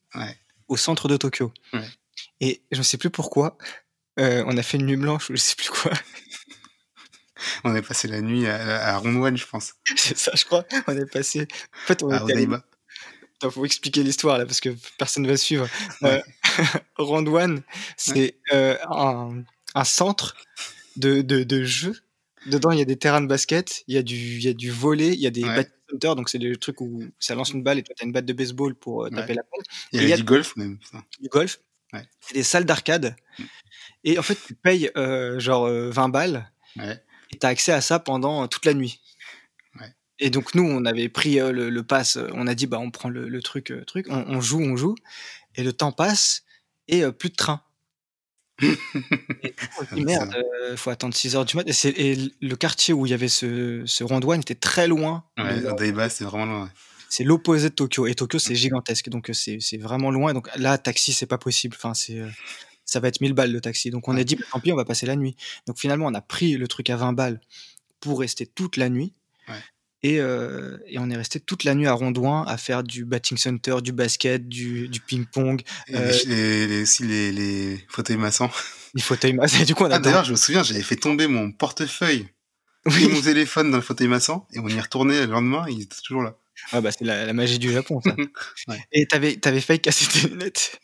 au 0.68 0.78
centre 0.78 1.08
de 1.08 1.18
Tokyo. 1.18 1.54
Et 2.42 2.62
je 2.72 2.78
ne 2.78 2.84
sais 2.84 2.98
plus 2.98 3.10
pourquoi. 3.10 3.58
Euh, 4.20 4.44
on 4.48 4.58
a 4.58 4.64
fait 4.64 4.78
une 4.78 4.86
nuit 4.86 4.98
blanche 4.98 5.30
ou 5.30 5.36
je 5.36 5.42
sais 5.42 5.56
plus 5.56 5.70
quoi. 5.70 5.92
on 7.64 7.76
est 7.76 7.82
passé 7.82 8.08
la 8.08 8.22
nuit 8.22 8.48
à, 8.48 8.88
à 8.88 8.98
Rondouane, 8.98 9.38
je 9.38 9.46
pense. 9.46 9.74
C'est 9.96 10.18
ça, 10.18 10.32
je 10.36 10.46
crois. 10.46 10.66
On 10.88 10.98
est 10.98 11.12
passé. 11.12 11.48
En 11.84 11.88
fait, 11.88 12.04
on 12.04 12.10
Il 12.28 13.52
faut 13.52 13.66
expliquer 13.66 14.04
l'histoire 14.04 14.38
là 14.38 14.46
parce 14.46 14.60
que 14.60 14.70
personne 14.98 15.24
ne 15.24 15.30
va 15.30 15.38
suivre. 15.38 15.68
Euh, 16.04 16.22
Rondouane, 16.98 17.62
c'est 17.96 18.38
euh, 18.52 18.76
un, 18.90 19.44
un, 19.76 19.84
centre 19.86 20.36
de, 20.98 21.22
de, 21.22 21.44
de 21.44 21.64
jeux. 21.64 21.96
Dedans, 22.48 22.72
il 22.72 22.80
y 22.80 22.82
a 22.82 22.86
des 22.86 22.98
terrains 22.98 23.22
de 23.22 23.28
basket, 23.28 23.84
il 23.88 23.96
y 23.96 23.98
a 23.98 24.02
du, 24.02 24.16
il 24.16 24.44
y 24.44 24.48
a 24.50 24.54
du 24.54 24.72
volet, 24.72 25.14
il 25.14 25.20
y 25.20 25.28
a 25.28 25.30
des 25.30 25.44
ouais. 25.46 25.70
donc 26.02 26.28
c'est 26.28 26.40
des 26.40 26.58
trucs 26.58 26.82
où 26.82 27.04
ça 27.18 27.36
lance 27.36 27.52
une 27.52 27.64
balle 27.64 27.80
et 27.80 27.84
toi, 27.84 27.96
tu 27.98 28.04
as 28.04 28.08
une 28.08 28.12
batte 28.12 28.26
de 28.26 28.34
baseball 28.34 28.76
pour 28.76 29.06
euh, 29.06 29.10
taper 29.10 29.36
la 29.36 29.44
balle. 29.44 29.64
Il 29.94 30.06
y 30.06 30.12
a, 30.12 30.18
du 30.18 30.24
golf 30.24 30.56
même. 30.58 30.80
Ça. 30.92 31.02
Du 31.22 31.30
golf. 31.30 31.60
Ouais. 31.94 32.04
des 32.34 32.44
salles 32.44 32.66
d'arcade. 32.66 33.16
Mm. 33.38 33.44
Et 34.04 34.20
en 34.20 34.22
fait, 34.22 34.38
tu 34.46 34.56
payes 34.56 34.92
genre 35.38 35.70
20 35.70 36.10
balles. 36.10 36.52
Ouais 36.76 37.02
et 37.32 37.38
tu 37.38 37.46
as 37.46 37.50
accès 37.50 37.72
à 37.72 37.82
ça 37.82 38.00
pendant 38.00 38.48
toute 38.48 38.66
la 38.66 38.74
nuit. 38.74 39.02
Et 40.22 40.30
donc 40.30 40.54
nous, 40.54 40.64
on 40.64 40.84
avait 40.84 41.08
pris 41.08 41.36
le, 41.36 41.70
le, 41.70 41.84
pass, 41.84 42.18
on 42.34 42.46
a 42.46 42.54
dit 42.54 42.68
bah 42.68 42.78
on 42.80 42.92
prend 42.92 43.08
le, 43.08 43.30
le 43.30 43.42
truc, 43.42 43.74
truc, 43.88 44.08
on, 44.10 44.26
on, 44.28 44.42
joue, 44.42 44.60
on 44.60 44.76
joue, 44.76 44.96
et 45.56 45.64
le 45.64 45.72
temps 45.72 45.94
passe 45.94 46.44
et 46.90 47.10
plus 47.12 47.30
de 47.30 47.36
train. 47.36 47.62
et 48.62 49.56
on 49.80 49.96
dit, 49.96 50.04
merde, 50.04 50.36
il 50.72 50.78
faut 50.78 50.90
attendre 50.90 51.16
6 51.16 51.36
heures 51.36 51.46
du 51.46 51.56
mat. 51.56 51.66
Et, 51.68 52.12
et, 52.12 52.34
le 52.42 52.56
quartier 52.56 52.94
où 52.94 53.06
il 53.06 53.10
y 53.10 53.14
avait 53.14 53.30
ce, 53.30 53.84
ce 53.86 54.04
rond-douane 54.04 54.42
était 54.42 54.56
très 54.56 54.88
loin. 54.88 55.24
Ouais, 55.38 56.10
c'est 56.10 56.26
vraiment 56.26 56.46
loin. 56.46 56.72
C'est 57.10 57.24
l'opposé 57.24 57.70
de 57.70 57.74
Tokyo. 57.74 58.06
Et 58.06 58.16
Tokyo, 58.16 58.38
c'est 58.38 58.56
gigantesque. 58.56 59.10
Donc, 59.10 59.32
c'est 59.34 59.78
vraiment 59.78 60.12
loin. 60.12 60.34
Donc, 60.34 60.50
là, 60.58 60.78
taxi, 60.78 61.14
c'est 61.14 61.26
pas 61.26 61.38
possible. 61.38 61.76
Enfin, 61.78 61.94
c'est 61.94 62.22
ça 62.90 63.00
va 63.00 63.08
être 63.08 63.22
1000 63.22 63.34
balles 63.34 63.52
le 63.52 63.62
taxi. 63.62 63.92
Donc 63.92 64.08
on 64.08 64.18
a 64.18 64.24
dit, 64.24 64.36
bah, 64.36 64.46
tant 64.52 64.60
pis, 64.60 64.72
on 64.72 64.76
va 64.76 64.86
passer 64.86 65.06
la 65.06 65.16
nuit. 65.16 65.36
Donc 65.68 65.78
finalement, 65.78 66.08
on 66.08 66.14
a 66.14 66.22
pris 66.22 66.58
le 66.58 66.68
truc 66.68 66.90
à 66.90 66.96
20 66.96 67.14
balles 67.14 67.40
pour 68.00 68.20
rester 68.20 68.46
toute 68.46 68.78
la 68.78 68.90
nuit. 68.90 69.14
Et, 70.02 70.22
euh, 70.22 70.78
et, 70.88 70.98
on 70.98 71.10
est 71.10 71.18
resté 71.18 71.42
toute 71.42 71.66
la 71.66 71.76
nuit 71.76 71.86
à 71.86 71.92
Rondouin 71.92 72.46
à 72.48 72.56
faire 72.56 72.84
du 72.84 73.04
batting 73.04 73.38
center, 73.38 73.82
du 73.84 73.92
basket, 73.92 74.48
du, 74.48 74.88
du 74.88 75.02
ping-pong. 75.02 75.62
Et 75.90 75.96
euh, 75.96 76.84
aussi 76.84 77.04
les, 77.04 77.34
les, 77.34 77.86
fauteuils 77.90 78.16
massants. 78.16 78.50
Les 78.96 79.02
fauteuils 79.02 79.34
massants. 79.34 79.64
Du 79.66 79.76
coup, 79.76 79.86
ah, 79.92 80.00
D'ailleurs, 80.00 80.24
je 80.24 80.32
me 80.32 80.38
souviens, 80.38 80.64
j'avais 80.64 80.82
fait 80.82 80.96
tomber 80.96 81.28
mon 81.28 81.52
portefeuille 81.52 82.28
oui. 82.86 83.04
et 83.04 83.08
mon 83.10 83.22
téléphone 83.22 83.70
dans 83.70 83.78
le 83.78 83.84
fauteuil 83.84 84.08
massant 84.08 84.48
et 84.54 84.60
on 84.60 84.68
y 84.68 84.80
retourné 84.80 85.20
le 85.28 85.32
lendemain, 85.32 85.66
il 85.70 85.82
était 85.82 86.02
toujours 86.02 86.24
là. 86.24 86.36
Ah 86.72 86.82
bah 86.82 86.92
c'est 86.92 87.06
la, 87.06 87.26
la, 87.26 87.34
magie 87.34 87.60
du 87.60 87.72
Japon, 87.72 88.02
ça. 88.02 88.16
ouais. 88.68 88.84
Et 88.92 89.06
t'avais 89.06 89.40
avais 89.46 89.62
failli 89.62 89.80
casser 89.80 90.08
tes 90.08 90.28
lunettes 90.28 90.80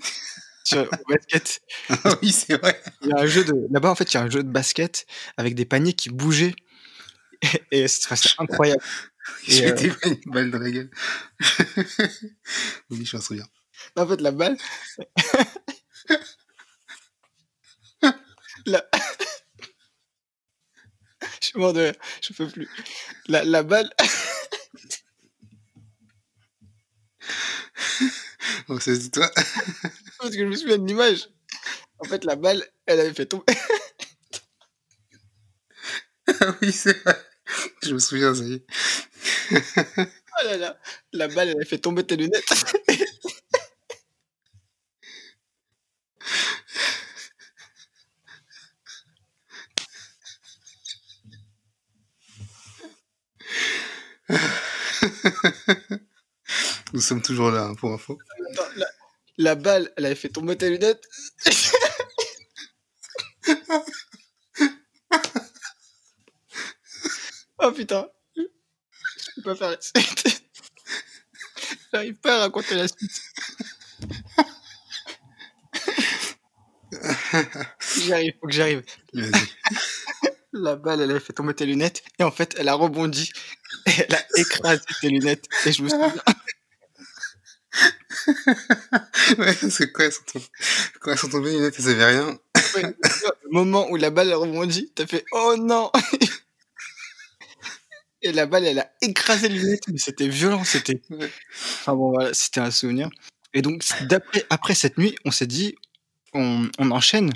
sur 0.66 0.90
basket. 1.08 1.62
oui, 2.22 2.32
c'est 2.32 2.58
vrai. 2.58 2.82
Il 3.02 3.10
y 3.10 3.14
a 3.14 3.20
un 3.20 3.28
jeu 3.28 3.46
de 3.46 3.54
là-bas 3.72 3.92
en 3.92 3.96
fait, 3.96 4.12
il 4.14 4.16
y 4.16 4.18
a 4.18 4.24
un 4.24 4.30
jeu 4.30 4.44
de 4.44 4.50
basket 4.50 5.06
avec 5.38 5.56
des 5.56 5.66
paniers 5.66 5.94
qui 5.94 6.10
bougeaient 6.10 6.56
et, 7.72 7.88
c'est 7.88 8.12
incroyable. 8.40 8.84
M'étais 9.48 9.90
pris 9.90 10.20
une 10.26 10.32
balle 10.32 10.52
dans 10.52 10.60
la 10.60 10.70
gueule. 10.70 10.92
oui, 12.90 13.06
je 13.06 13.16
m'en 13.16 13.22
souviens. 13.22 13.48
En 13.96 14.08
fait, 14.08 14.22
la 14.22 14.32
balle. 14.32 14.58
la... 18.66 18.86
je 21.42 21.48
suis 21.48 21.60
mort 21.60 21.74
de. 21.74 21.94
Je 22.22 22.34
peux 22.34 22.48
plus. 22.48 22.68
La, 23.28 23.44
la 23.44 23.64
balle. 23.64 23.90
oh, 28.70 28.80
c'est 28.80 29.12
toi. 29.12 29.30
Parce 30.20 30.32
que 30.32 30.40
je 30.40 30.46
me 30.46 30.56
souviens 30.56 30.78
de 30.78 30.88
l'image. 30.88 31.30
En 32.00 32.06
fait, 32.06 32.24
la 32.26 32.36
balle, 32.36 32.64
elle 32.86 33.00
avait 33.00 33.14
fait 33.14 33.26
tomber. 33.26 33.46
ah 36.42 36.56
oui, 36.62 36.72
c'est 36.72 36.98
vrai. 37.04 37.18
Je 37.84 37.94
me 37.94 38.00
souviens, 38.00 38.34
ça 38.36 38.44
y 38.44 38.54
est. 38.54 38.66
oh 39.98 40.46
là 40.46 40.58
là. 40.58 40.80
La 41.14 41.28
balle, 41.28 41.50
elle 41.50 41.56
avait 41.56 41.66
fait 41.66 41.78
tomber 41.78 42.04
tes 42.04 42.18
lunettes. 42.18 42.44
Nous 56.94 57.02
sommes 57.02 57.22
toujours 57.22 57.52
là, 57.52 57.66
hein, 57.66 57.76
pour 57.76 57.92
info. 57.92 58.18
La, 58.76 58.88
la, 59.38 59.56
balle, 59.56 59.92
elle 59.98 60.06
avait 60.06 60.16
fait 60.16 60.30
tomber 60.30 60.58
tes 60.58 60.70
lunettes. 60.70 61.04
oh 67.60 67.72
putain. 67.72 68.08
Je 68.36 68.44
peux 69.36 69.44
pas 69.44 69.56
faire 69.56 69.72
la 69.72 69.82
suite. 69.82 70.42
J'arrive 71.94 72.16
pas 72.16 72.38
à 72.38 72.40
raconter 72.40 72.76
la 72.76 72.88
suite. 72.88 73.22
j'arrive, 78.08 78.34
faut 78.40 78.48
que 78.48 78.54
j'arrive. 78.54 78.84
La 80.54 80.76
balle, 80.76 81.02
elle 81.02 81.12
a 81.12 81.20
fait 81.20 81.34
tomber 81.34 81.54
tes 81.54 81.66
lunettes 81.66 82.04
et 82.20 82.24
en 82.24 82.32
fait, 82.32 82.56
elle 82.58 82.70
a 82.70 82.74
rebondi 82.76 83.32
et 83.86 83.92
elle 84.08 84.16
a 84.16 84.26
écrasé 84.38 84.82
tes 85.02 85.10
lunettes. 85.10 85.46
Et 85.66 85.72
je 85.72 85.84
me 85.84 85.90
souviens. 85.90 86.14
ouais, 89.38 89.54
c'est 89.70 89.92
quoi, 89.92 90.06
elles 90.06 90.12
sont 90.12 90.24
tombées, 90.24 90.46
quand 91.00 91.12
elles 91.12 91.18
sont 91.18 91.30
tombées, 91.30 91.52
les 91.52 91.58
lunettes, 91.58 91.76
elles 91.80 91.90
avaient 91.90 92.06
rien. 92.06 92.40
le 92.76 93.52
moment 93.52 93.90
où 93.90 93.96
la 93.96 94.10
balle 94.10 94.32
a 94.32 94.38
rebondi, 94.38 94.92
t'as 94.96 95.08
fait 95.08 95.26
oh 95.32 95.56
non 95.58 95.92
Et 98.22 98.32
la 98.32 98.46
balle, 98.48 98.66
elle 98.66 98.80
a 98.80 98.92
écrasé 99.02 99.50
les 99.50 99.60
lunettes, 99.60 99.88
mais 99.88 100.00
c'était 100.00 100.28
violent, 100.28 100.64
c'était. 100.64 101.00
Enfin 101.52 101.94
bon, 101.94 102.12
voilà, 102.12 102.34
c'était 102.34 102.60
un 102.60 102.72
souvenir. 102.72 103.10
Et 103.54 103.62
donc, 103.62 103.84
d'après, 104.02 104.46
après 104.50 104.74
cette 104.74 104.98
nuit, 104.98 105.16
on 105.26 105.32
s'est 105.32 105.46
dit, 105.46 105.76
on, 106.34 106.68
on 106.80 106.90
enchaîne 106.90 107.32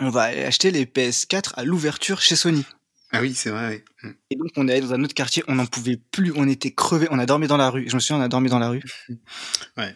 on 0.00 0.10
va 0.10 0.24
acheter 0.24 0.70
les 0.70 0.84
PS4 0.84 1.54
à 1.54 1.64
l'ouverture 1.64 2.20
chez 2.20 2.36
Sony. 2.36 2.64
Ah 3.12 3.20
oui, 3.20 3.34
c'est 3.34 3.50
vrai. 3.50 3.84
Oui. 4.02 4.08
Mm. 4.08 4.14
Et 4.30 4.36
donc 4.36 4.50
on 4.56 4.68
est 4.68 4.72
allé 4.72 4.80
dans 4.82 4.94
un 4.94 5.02
autre 5.02 5.14
quartier, 5.14 5.42
on 5.48 5.54
n'en 5.54 5.66
pouvait 5.66 5.96
plus, 5.96 6.32
on 6.36 6.48
était 6.48 6.72
crevés, 6.72 7.08
on 7.10 7.18
a 7.18 7.26
dormi 7.26 7.46
dans 7.46 7.56
la 7.56 7.70
rue. 7.70 7.88
Je 7.88 7.94
me 7.94 8.00
souviens, 8.00 8.22
on 8.22 8.24
a 8.24 8.28
dormi 8.28 8.50
dans 8.50 8.58
la 8.58 8.70
rue. 8.70 8.82
ouais. 9.76 9.94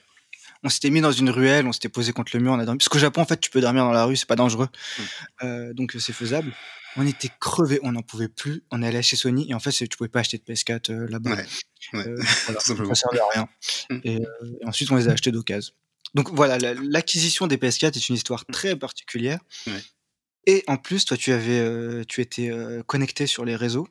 On 0.64 0.68
s'était 0.68 0.90
mis 0.90 1.00
dans 1.00 1.12
une 1.12 1.30
ruelle, 1.30 1.66
on 1.66 1.72
s'était 1.72 1.88
posé 1.88 2.12
contre 2.12 2.36
le 2.36 2.42
mur, 2.42 2.52
on 2.52 2.58
a 2.58 2.64
dormi. 2.64 2.78
Parce 2.78 2.88
qu'au 2.88 2.98
Japon, 2.98 3.22
en 3.22 3.26
fait, 3.26 3.40
tu 3.40 3.50
peux 3.50 3.60
dormir 3.60 3.84
dans 3.84 3.92
la 3.92 4.04
rue, 4.04 4.16
c'est 4.16 4.28
pas 4.28 4.36
dangereux, 4.36 4.68
mm. 4.68 5.02
euh, 5.44 5.74
donc 5.74 5.96
c'est 5.98 6.12
faisable. 6.12 6.52
On 6.96 7.06
était 7.06 7.30
crevés, 7.40 7.80
on 7.82 7.92
n'en 7.92 8.02
pouvait 8.02 8.28
plus. 8.28 8.64
On 8.70 8.82
est 8.82 8.86
allé 8.86 9.02
chez 9.02 9.16
Sony 9.16 9.50
et 9.50 9.54
en 9.54 9.60
fait, 9.60 9.70
tu 9.72 9.88
pouvais 9.88 10.08
pas 10.08 10.20
acheter 10.20 10.38
de 10.38 10.42
PS4 10.42 10.92
euh, 10.92 11.08
là-bas. 11.08 11.30
Ouais. 11.30 11.46
ouais. 11.94 12.06
Euh, 12.06 12.16
voilà, 12.46 12.60
ça 12.60 12.94
servait 12.94 13.20
à 13.20 13.28
rien. 13.34 13.48
Mm. 13.90 13.98
Et, 14.04 14.16
euh, 14.16 14.58
et, 14.60 14.66
ensuite, 14.66 14.90
on 14.90 14.96
les 14.96 15.08
a 15.08 15.12
achetés 15.12 15.32
d'occasion. 15.32 15.72
Donc 16.14 16.30
voilà, 16.30 16.58
l'acquisition 16.58 17.46
des 17.46 17.56
PS4 17.56 17.96
est 17.96 18.08
une 18.08 18.16
histoire 18.16 18.44
très 18.46 18.76
particulière. 18.76 19.40
Ouais. 19.66 19.72
Et 20.46 20.64
en 20.66 20.76
plus, 20.76 21.04
toi, 21.04 21.16
tu 21.16 21.32
avais, 21.32 21.60
euh, 21.60 22.04
tu 22.08 22.20
étais 22.20 22.50
euh, 22.50 22.82
connecté 22.82 23.26
sur 23.26 23.44
les 23.44 23.54
réseaux 23.56 23.86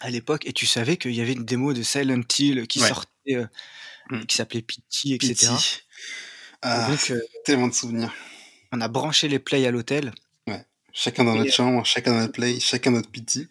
à 0.00 0.10
l'époque 0.10 0.46
et 0.46 0.52
tu 0.52 0.66
savais 0.66 0.96
qu'il 0.96 1.14
y 1.14 1.20
avait 1.20 1.32
une 1.34 1.44
démo 1.44 1.72
de 1.72 1.82
Silent 1.82 2.22
Hill 2.38 2.66
qui 2.66 2.80
Ouais. 2.80 2.88
sortait, 2.88 3.36
euh, 3.36 3.46
Mm. 4.10 4.24
qui 4.26 4.36
s'appelait 4.36 4.62
Pity, 4.62 5.14
etc. 5.14 5.34
Pity. 5.34 5.80
Ah, 6.62 6.90
donc, 6.90 7.12
tellement 7.44 7.68
de 7.68 7.72
souvenirs. 7.74 8.12
On 8.72 8.80
a 8.80 8.88
branché 8.88 9.28
les 9.28 9.38
plays 9.38 9.66
à 9.66 9.70
l'hôtel 9.70 10.12
Chacun 10.96 11.24
dans 11.24 11.34
Et, 11.34 11.38
notre 11.38 11.52
chambre, 11.52 11.84
chacun 11.84 12.12
dans 12.12 12.18
notre 12.20 12.32
play, 12.34 12.60
chacun 12.60 12.92
notre 12.92 13.10
pity. 13.10 13.48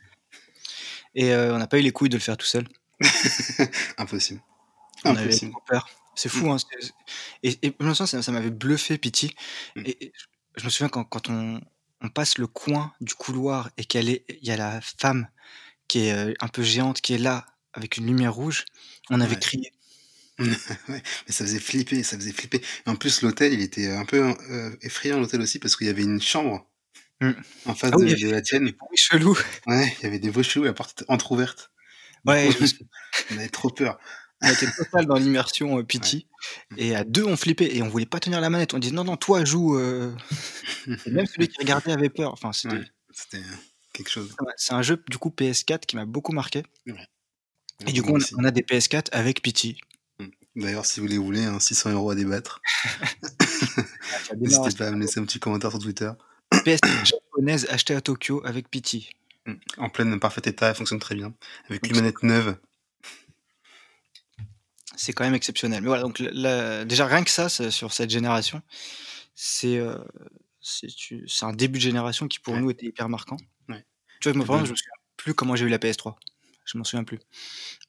et 1.13 1.33
on 1.35 1.57
n'a 1.57 1.67
pas 1.67 1.77
eu 1.77 1.81
les 1.81 1.91
couilles 1.91 2.07
de 2.09 2.15
le 2.15 2.21
faire 2.21 2.37
tout 2.37 2.45
seul. 2.45 2.65
Impossible. 3.97 4.41
On 5.03 5.09
avait 5.15 5.23
Impossible. 5.25 5.53
peur. 5.67 5.89
C'est 6.15 6.29
fou, 6.29 6.49
hein. 6.51 6.57
c'est- 6.57 6.93
Et, 7.43 7.57
et 7.63 7.71
pour 7.71 7.85
l'instant, 7.87 8.05
ça, 8.05 8.21
ça 8.21 8.31
m'avait 8.31 8.49
bluffé, 8.49 8.97
Pity. 8.97 9.35
Mm. 9.75 9.81
Et, 9.85 10.05
et 10.05 10.13
je 10.55 10.63
me 10.63 10.69
souviens 10.69 10.87
quand, 10.89 11.03
quand 11.03 11.29
on, 11.29 11.59
on 12.03 12.09
passe 12.09 12.37
le 12.37 12.47
coin 12.47 12.93
du 13.01 13.15
couloir 13.15 13.71
et 13.77 13.85
qu'il 13.85 14.21
y 14.41 14.51
a 14.51 14.57
la 14.57 14.81
femme 14.81 15.27
qui 15.87 16.07
est 16.07 16.13
euh, 16.13 16.33
un 16.41 16.47
peu 16.47 16.63
géante 16.63 17.01
qui 17.01 17.13
est 17.13 17.17
là 17.17 17.45
avec 17.73 17.97
une 17.97 18.05
lumière 18.07 18.33
rouge, 18.33 18.65
on 19.09 19.21
avait 19.21 19.35
Ouais. 19.35 19.39
crié. 19.39 19.71
ouais, 20.39 20.47
mais 20.89 21.33
ça 21.33 21.45
faisait 21.45 21.59
flipper, 21.59 22.03
ça 22.03 22.17
faisait 22.17 22.31
flipper. 22.31 22.61
Et 22.85 22.89
en 22.89 22.95
plus, 22.95 23.21
l'hôtel, 23.21 23.53
il 23.53 23.61
était 23.61 23.91
un 23.91 24.05
peu 24.05 24.35
euh, 24.49 24.75
effrayant, 24.81 25.19
l'hôtel 25.19 25.41
aussi, 25.41 25.59
parce 25.59 25.75
qu'il 25.75 25.87
y 25.87 25.89
avait 25.89 26.03
une 26.03 26.21
chambre 26.21 26.67
Mm. 27.21 27.31
en 27.67 27.75
face 27.75 27.91
Ah 27.93 27.97
oui, 27.97 28.05
de, 28.11 28.15
il 28.15 28.19
y 28.19 28.23
de 28.25 28.31
la 28.31 28.41
tienne. 28.41 28.65
Des 28.65 28.97
chelous. 28.97 29.37
Ouais, 29.67 29.95
il 29.99 30.03
y 30.03 30.05
avait 30.07 30.19
des 30.19 30.29
bruits 30.31 30.43
chelous 30.43 30.65
et 30.65 30.69
la 30.69 30.73
porte 30.73 31.03
entrouverte. 31.07 31.71
Ouais, 32.25 32.49
je 32.59 32.73
on 33.31 33.37
avait 33.37 33.49
trop 33.49 33.69
peur. 33.69 33.99
On 34.43 34.47
était 34.51 34.71
total 34.71 35.05
dans 35.05 35.15
l'immersion 35.15 35.79
euh, 35.79 35.83
Pity. 35.83 36.27
Et 36.77 36.95
à 36.95 37.03
deux, 37.03 37.23
on 37.23 37.37
flippait 37.37 37.75
et 37.75 37.81
on 37.81 37.89
voulait 37.89 38.05
pas 38.05 38.19
tenir 38.19 38.41
la 38.41 38.49
manette. 38.49 38.73
On 38.73 38.79
disait 38.79 38.93
non, 38.93 39.03
non, 39.03 39.17
toi, 39.17 39.45
joue. 39.45 39.77
euh. 39.77 40.13
Et 41.05 41.11
même 41.11 41.25
celui 41.25 41.47
qui 41.47 41.57
regardait 41.59 41.91
avait 41.91 42.09
peur. 42.09 42.33
Enfin, 42.33 42.51
c'était. 42.51 42.75
Ouais, 42.75 42.85
c'était 43.11 43.43
quelque 43.93 44.09
chose. 44.09 44.35
C'est 44.57 44.73
un 44.73 44.81
jeu 44.81 45.01
du 45.09 45.17
coup 45.17 45.29
PS4 45.29 45.85
qui 45.85 45.95
m'a 45.95 46.05
beaucoup 46.05 46.33
marqué. 46.33 46.63
Ouais. 46.87 47.07
Et 47.87 47.91
du 47.91 48.03
coup, 48.03 48.11
on 48.11 48.15
a, 48.15 48.17
aussi. 48.17 48.35
on 48.37 48.43
a 48.43 48.51
des 48.51 48.61
PS4 48.61 49.07
avec 49.11 49.41
Pity. 49.41 49.77
D'ailleurs, 50.55 50.85
si 50.85 50.99
vous 50.99 51.07
les 51.07 51.17
voulez, 51.17 51.43
hein, 51.43 51.59
600 51.59 51.91
euros 51.93 52.11
à 52.11 52.15
débattre, 52.15 52.61
démarre 54.35 54.65
n'hésitez 54.65 54.77
pas 54.77 54.87
à 54.87 54.91
me 54.91 55.01
laisser 55.01 55.19
un 55.19 55.25
petit 55.25 55.39
commentaire 55.39 55.71
sur 55.71 55.79
Twitter. 55.79 56.11
PS4 56.51 57.05
japonaise 57.05 57.67
achetée 57.69 57.95
à 57.95 58.01
Tokyo 58.01 58.41
avec 58.45 58.69
Pity. 58.69 59.09
Mm. 59.45 59.53
En 59.77 59.89
plein 59.89 60.17
parfait 60.19 60.41
état, 60.45 60.69
elle 60.69 60.75
fonctionne 60.75 60.99
très 60.99 61.15
bien. 61.15 61.33
Avec 61.69 61.87
une 61.87 61.95
manette 61.95 62.21
neuve. 62.23 62.55
C'est 64.95 65.13
quand 65.13 65.23
même 65.23 65.33
exceptionnel. 65.35 65.81
Mais 65.81 65.87
voilà, 65.87 66.03
donc 66.03 66.19
la- 66.19 66.85
déjà 66.85 67.05
rien 67.07 67.23
que 67.23 67.29
ça, 67.31 67.49
sur 67.49 67.93
cette 67.93 68.09
génération, 68.09 68.61
c'est 69.35 69.77
euh, 69.77 69.97
c'est 70.61 71.45
un 71.45 71.53
début 71.53 71.79
de 71.79 71.83
génération 71.83 72.27
qui 72.27 72.39
pour 72.39 72.53
Ouais. 72.53 72.61
nous 72.61 72.69
était 72.69 72.85
hyper 72.85 73.09
marquant. 73.09 73.37
Ouais. 73.69 73.85
Tu 74.21 74.29
vois, 74.29 74.37
moi, 74.37 74.45
par 74.45 74.55
exemple, 74.55 74.67
je 74.67 74.71
me 74.73 74.77
souviens 74.77 74.93
plus 75.17 75.33
comment 75.33 75.55
j'ai 75.55 75.65
eu 75.65 75.69
la 75.69 75.79
PS3. 75.79 76.15
Je 76.65 76.77
m'en 76.77 76.83
souviens 76.85 77.03
plus. 77.03 77.19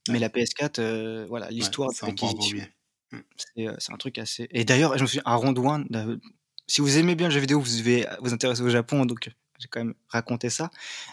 Mais 0.09 0.19
la 0.19 0.29
PS4, 0.29 0.79
euh, 0.81 1.27
voilà, 1.29 1.49
l'histoire 1.51 1.91
de 1.91 2.07
l'acquisition, 2.07 2.59
c'est 3.37 3.69
euh, 3.69 3.75
c'est 3.79 3.93
un 3.93 3.97
truc 3.97 4.19
assez. 4.19 4.49
Et 4.51 4.65
d'ailleurs, 4.65 4.97
je 4.99 5.03
me 5.03 5.07
souviens, 5.07 5.23
à 5.25 5.35
Rondouin, 5.37 5.85
si 6.67 6.81
vous 6.81 6.99
aimez 6.99 7.15
bien 7.15 7.29
le 7.29 7.35
jeu 7.35 7.41
vidéo, 7.41 7.61
vous 7.61 7.77
devez 7.79 8.07
vous 8.21 8.33
intéresser 8.33 8.63
au 8.63 8.71
Japon, 8.71 9.05
donc 9.07 9.31
j'ai 9.61 9.69
quand 9.69 9.81
même 9.85 9.95
raconté 10.09 10.51
ça. 10.51 10.71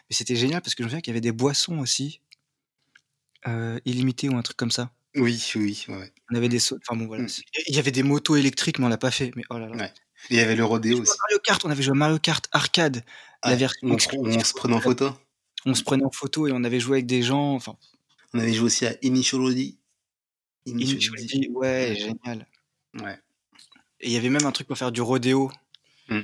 Mais 0.10 0.16
c'était 0.16 0.36
génial 0.36 0.62
parce 0.62 0.74
que 0.74 0.82
je 0.82 0.86
me 0.86 0.90
souviens 0.90 1.02
qu'il 1.02 1.12
y 1.12 1.14
avait 1.14 1.22
des 1.22 1.32
boissons 1.32 1.78
aussi, 1.80 2.22
euh, 3.48 3.80
illimitées 3.86 4.30
ou 4.30 4.36
un 4.38 4.42
truc 4.42 4.58
comme 4.58 4.72
ça. 4.72 4.92
Oui, 5.16 5.44
oui, 5.56 5.86
ouais. 5.90 6.12
On 6.32 6.36
avait 6.36 6.48
des 6.50 6.60
sauts. 6.60 6.78
Enfin 6.88 6.98
bon, 6.98 7.08
voilà. 7.08 7.24
Mm. 7.24 7.30
c'est- 7.30 7.44
Il 7.68 7.76
y 7.76 7.80
avait 7.80 7.92
des 7.92 8.04
motos 8.04 8.36
électriques, 8.36 8.80
mais 8.80 8.86
on 8.86 8.90
l'a 8.90 8.98
pas 8.98 9.12
fait. 9.12 9.32
Mais 9.36 9.44
oh 9.50 9.58
là 9.58 9.68
là. 9.68 9.76
Ouais. 9.76 9.94
Et 10.30 10.36
il 10.36 10.38
y 10.38 10.40
avait 10.40 10.56
le 10.56 10.64
rodéo 10.64 11.02
aussi. 11.02 11.12
Mario 11.24 11.40
Kart, 11.44 11.66
on 11.66 11.70
avait 11.70 11.82
joué 11.84 11.92
à 11.92 11.96
Mario 11.96 12.20
Kart 12.20 12.48
arcade, 12.52 13.04
la 13.44 13.52
Ouais, 13.52 13.58
version 13.58 13.88
on, 13.90 13.98
se 13.98 14.54
prenait 14.54 14.76
en 14.76 14.80
photo. 14.82 15.12
On 15.66 15.74
se 15.74 15.84
prenait 15.84 16.04
en 16.06 16.12
photo 16.12 16.48
et 16.48 16.52
on 16.54 16.64
avait 16.64 16.80
joué 16.80 16.98
avec 16.98 17.08
des 17.08 17.24
gens. 17.24 17.54
Enfin, 17.56 17.76
On 18.34 18.40
avait 18.40 18.54
joué 18.54 18.66
aussi 18.68 18.86
à 18.86 18.96
Initiality. 19.02 19.78
Initiality, 20.66 21.50
ouais, 21.54 21.96
génial. 21.98 22.48
Ouais. 23.00 23.20
Et 24.00 24.08
il 24.08 24.12
y 24.12 24.18
avait 24.18 24.30
même 24.30 24.46
un 24.46 24.52
truc 24.52 24.68
pour 24.68 24.78
faire 24.78 24.92
du 24.92 25.02
rodéo. 25.02 25.52
Mm. 26.10 26.20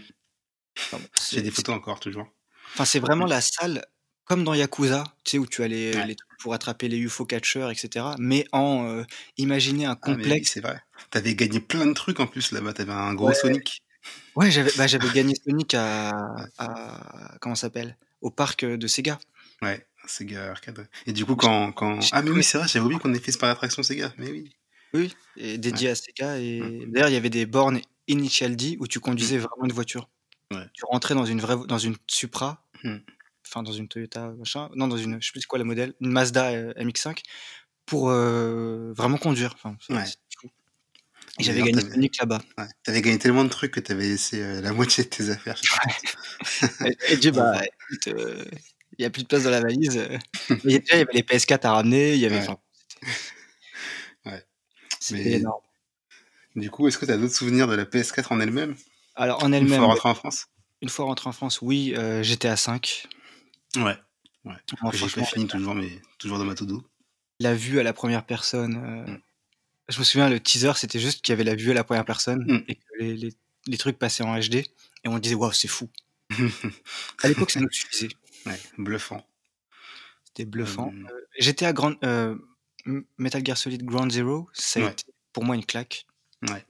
Enfin, 0.78 0.98
bon, 0.98 1.08
J'ai 1.32 1.42
des 1.42 1.52
photos 1.52 1.76
encore, 1.76 2.00
toujours. 2.00 2.28
enfin, 2.74 2.86
c'est 2.86 3.00
vraiment 3.00 3.26
la 3.26 3.42
salle, 3.42 3.84
comme 4.26 4.44
dans 4.44 4.54
Yakuza, 4.54 5.04
tu 5.24 5.32
sais, 5.32 5.38
où 5.40 5.48
tu 5.48 5.64
as 5.64 5.68
les, 5.68 5.96
Ouais. 5.96 6.06
les 6.06 6.16
trucs 6.16 6.27
pour 6.40 6.54
attraper 6.54 6.88
les 6.88 6.98
UFO 6.98 7.26
catchers, 7.26 7.70
etc. 7.72 8.06
Mais 8.20 8.46
en 8.52 8.88
euh, 8.88 9.04
imaginer 9.38 9.86
un 9.86 9.92
Ah, 9.92 9.96
complexe. 9.96 10.52
c'est 10.54 10.62
vrai. 10.62 10.80
T'avais 11.12 11.36
gagné 11.36 11.60
plein 11.60 11.86
de 11.86 11.94
trucs 11.94 12.20
en 12.20 12.28
plus 12.28 12.52
là-bas. 12.52 12.74
T'avais 12.74 12.92
un 12.92 13.14
gros 13.14 13.30
Ouais. 13.30 13.34
Sonic. 13.36 13.82
Ouais, 14.36 14.52
j'avais 14.52 14.72
bah, 14.78 14.88
j'avais 14.88 15.10
gagné 15.10 15.34
Sonic 15.46 15.74
à, 15.74 16.12
à 16.58 17.38
comment 17.42 17.56
s'appelle? 17.56 17.98
Au 18.22 18.32
parc 18.32 18.64
euh, 18.64 18.78
de 18.78 18.88
Sega. 18.88 19.20
Ouais, 19.62 19.86
Sega 20.08 20.52
Arcade. 20.52 20.88
Et 21.06 21.14
du 21.14 21.26
coup, 21.26 21.36
quand. 21.36 21.72
quand... 21.72 22.00
Ah, 22.12 22.22
mais 22.22 22.32
oui, 22.32 22.44
c'est 22.44 22.58
vrai, 22.58 22.68
j'avais 22.68 22.86
oublié 22.86 23.00
qu'on 23.00 23.14
ait 23.14 23.20
fait 23.20 23.32
ce 23.32 23.38
par 23.38 23.50
attraction 23.50 23.84
Sega. 23.84 24.14
Mais 24.18 24.30
oui. 24.30 24.52
Oui, 24.94 25.14
et 25.36 25.58
dédié 25.58 25.90
à 25.90 25.96
Sega. 25.96 26.40
Et 26.40 26.62
d'ailleurs, 26.88 27.10
il 27.10 27.14
y 27.14 27.18
avait 27.18 27.30
des 27.30 27.46
bornes 27.46 27.82
Initial 28.08 28.56
D 28.56 28.78
où 28.80 28.88
tu 28.88 29.00
conduisais 29.02 29.38
vraiment 29.38 29.66
une 29.66 29.74
voiture. 29.74 30.10
Ouais. 30.54 30.64
Tu 30.74 30.86
rentrais 30.90 31.14
dans 31.14 31.26
une 31.26 31.42
vraie, 31.42 31.58
dans 31.68 31.78
une 31.78 31.96
Supra. 32.08 32.64
Mm. 32.84 32.96
Enfin 33.48 33.64
dans 33.64 33.72
une 33.72 33.88
Toyota 33.88 34.30
machin, 34.38 34.70
non 34.76 34.88
dans 34.88 34.98
une, 34.98 35.22
je 35.22 35.28
sais 35.28 35.32
plus 35.32 35.46
quoi 35.46 35.60
la 35.60 35.66
modèle, 35.66 35.94
une 36.02 36.12
Mazda 36.12 36.50
euh, 36.52 36.74
MX-5 36.74 37.22
pour 37.86 38.10
euh, 38.10 38.94
vraiment 38.94 39.18
conduire. 39.18 39.54
Enfin, 39.56 39.78
Ouais. 39.90 40.04
Et 41.40 41.44
j'avais 41.44 41.62
gagné 41.62 41.82
Sonic 41.82 42.18
là-bas. 42.18 42.42
Ouais. 42.58 42.66
T'avais 42.84 43.02
gagné 43.04 43.20
tellement 43.20 43.44
de 43.44 43.50
trucs 43.50 43.72
que 43.72 43.80
t'avais 43.80 44.08
laissé 44.08 44.42
euh, 44.42 44.60
la 44.60 44.74
moitié 44.74 45.04
de 45.04 45.10
tes 45.10 45.30
affaires. 45.30 45.62
et, 47.10 47.18
Dieu, 47.18 47.30
bah, 47.32 47.62
écoute, 47.64 48.18
il 48.98 49.02
n'y 49.02 49.06
a 49.06 49.12
plus 49.12 49.22
de 49.22 49.28
place 49.28 49.44
dans 49.44 49.52
la 49.52 49.62
valise. 49.62 50.02
Il 50.66 50.72
y 50.72 50.76
avait 50.92 51.06
les 51.14 51.22
PS4 51.22 51.60
à 51.68 51.74
ramener, 51.74 52.16
il 52.16 52.20
y 52.20 52.26
avait. 52.26 52.44
Ouais. 54.26 54.44
Mais... 55.12 55.32
énorme. 55.34 55.62
Du 56.56 56.72
coup, 56.72 56.88
est-ce 56.88 56.98
que 56.98 57.06
tu 57.06 57.12
as 57.12 57.18
d'autres 57.18 57.36
souvenirs 57.36 57.68
de 57.68 57.76
la 57.76 57.86
PS4 57.86 58.34
en 58.34 58.40
elle-même? 58.40 58.76
Alors, 59.16 59.44
en 59.44 59.54
elle-même. 59.54 59.74
Une 59.74 59.78
fois 59.78 59.88
rentré 59.88 60.10
en 60.10 60.16
France? 60.16 60.48
Une 60.82 60.90
fois 60.90 61.06
rentré 61.06 61.30
en 61.30 61.32
France, 61.32 61.62
oui, 61.62 61.94
euh, 61.96 62.24
j'étais 62.24 62.48
à 62.48 62.56
5. 62.56 63.08
Ouais. 63.76 63.98
ouais. 64.46 64.56
J'ai 64.94 65.08
pas 65.10 65.26
fini 65.26 65.48
toujours, 65.48 65.76
mais 65.76 66.02
toujours 66.18 66.38
dans 66.38 66.46
ma 66.46 66.56
to-do. 66.56 66.84
La 67.40 67.54
vue 67.54 67.80
à 67.80 67.84
la 67.84 67.94
première 67.94 68.26
personne. 68.26 68.76
Euh, 68.76 69.12
mm. 69.12 69.22
Je 69.90 70.00
me 70.00 70.04
souviens, 70.04 70.30
le 70.30 70.40
teaser, 70.40 70.74
c'était 70.76 71.00
juste 71.00 71.22
qu'il 71.22 71.32
y 71.32 71.34
avait 71.34 71.44
la 71.44 71.56
vue 71.56 71.72
à 71.72 71.74
la 71.74 71.84
première 71.84 72.06
personne 72.06 72.44
mm. 72.46 72.64
et 72.68 72.76
que 72.76 72.82
les, 73.00 73.16
les, 73.16 73.34
les, 73.68 73.78
trucs 73.78 73.98
passaient 73.98 74.24
en 74.24 74.38
HD. 74.38 74.56
Et 74.56 74.66
on 75.06 75.20
disait, 75.20 75.36
waouh, 75.36 75.52
c'est 75.52 75.68
fou. 75.68 75.90
à 77.24 77.28
l'époque, 77.28 77.52
ça 77.52 77.60
nous 77.60 77.72
suffisait. 77.72 78.10
Ouais, 78.46 78.60
bluffant. 78.78 79.26
C'était 80.26 80.46
bluffant. 80.46 80.94
Euh, 80.94 81.28
j'étais 81.38 81.66
à 81.66 81.74
Grand, 81.74 81.96
Metal 83.18 83.46
Gear 83.46 83.58
Solid 83.58 83.84
Ground 83.84 84.12
Zero, 84.12 84.50
ça 84.54 84.86
a 84.86 84.92
été 84.92 85.06
pour 85.34 85.44
moi 85.44 85.56
une 85.56 85.66
claque. 85.66 86.06
Ouais. 86.50 86.66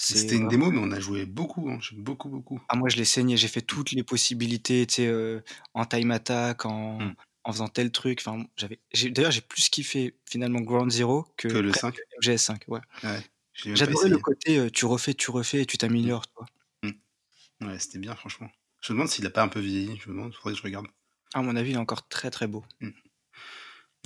C'était 0.00 0.36
une 0.36 0.46
démo, 0.46 0.70
mais 0.70 0.78
on 0.78 0.92
a 0.92 1.00
joué 1.00 1.26
beaucoup, 1.26 1.68
hein, 1.68 1.80
beaucoup, 1.94 2.28
beaucoup. 2.28 2.62
Ah, 2.68 2.76
moi, 2.76 2.88
je 2.88 2.96
l'ai 2.96 3.04
saigné, 3.04 3.36
j'ai 3.36 3.48
fait 3.48 3.62
toutes 3.62 3.90
les 3.90 4.04
possibilités, 4.04 4.86
tu 4.86 4.94
sais, 4.94 5.06
euh, 5.08 5.40
en 5.74 5.86
time 5.86 6.12
attack, 6.12 6.66
en, 6.66 7.00
mmh. 7.00 7.14
en, 7.42 7.52
faisant 7.52 7.66
tel 7.66 7.90
truc. 7.90 8.22
Enfin, 8.24 8.44
j'avais, 8.56 8.78
d'ailleurs, 9.10 9.32
j'ai 9.32 9.40
plus 9.40 9.68
kiffé 9.68 10.14
finalement 10.24 10.60
Ground 10.60 10.92
Zero 10.92 11.26
que, 11.36 11.48
que 11.48 11.58
le 11.58 11.72
5. 11.72 11.96
GS5, 12.22 12.60
ouais. 12.68 12.80
ouais 13.02 13.26
J'adorais 13.54 14.08
le 14.08 14.18
côté 14.18 14.58
euh, 14.58 14.70
tu 14.70 14.84
refais, 14.84 15.14
tu 15.14 15.32
refais 15.32 15.62
et 15.62 15.66
tu 15.66 15.78
t'améliores, 15.78 16.22
mmh. 16.22 16.34
toi. 16.36 16.46
Mmh. 16.84 17.66
Ouais, 17.66 17.78
c'était 17.80 17.98
bien, 17.98 18.14
franchement. 18.14 18.48
Je 18.80 18.92
me 18.92 18.98
demande 18.98 19.10
s'il 19.10 19.26
a 19.26 19.30
pas 19.30 19.42
un 19.42 19.48
peu 19.48 19.58
vieilli, 19.58 19.98
je 20.00 20.10
me 20.10 20.14
demande, 20.14 20.32
faudrait 20.32 20.52
que 20.52 20.58
je 20.58 20.62
regarde. 20.62 20.86
À 21.34 21.42
mon 21.42 21.56
avis, 21.56 21.70
il 21.70 21.74
est 21.74 21.78
encore 21.78 22.06
très 22.06 22.30
très 22.30 22.46
beau. 22.46 22.64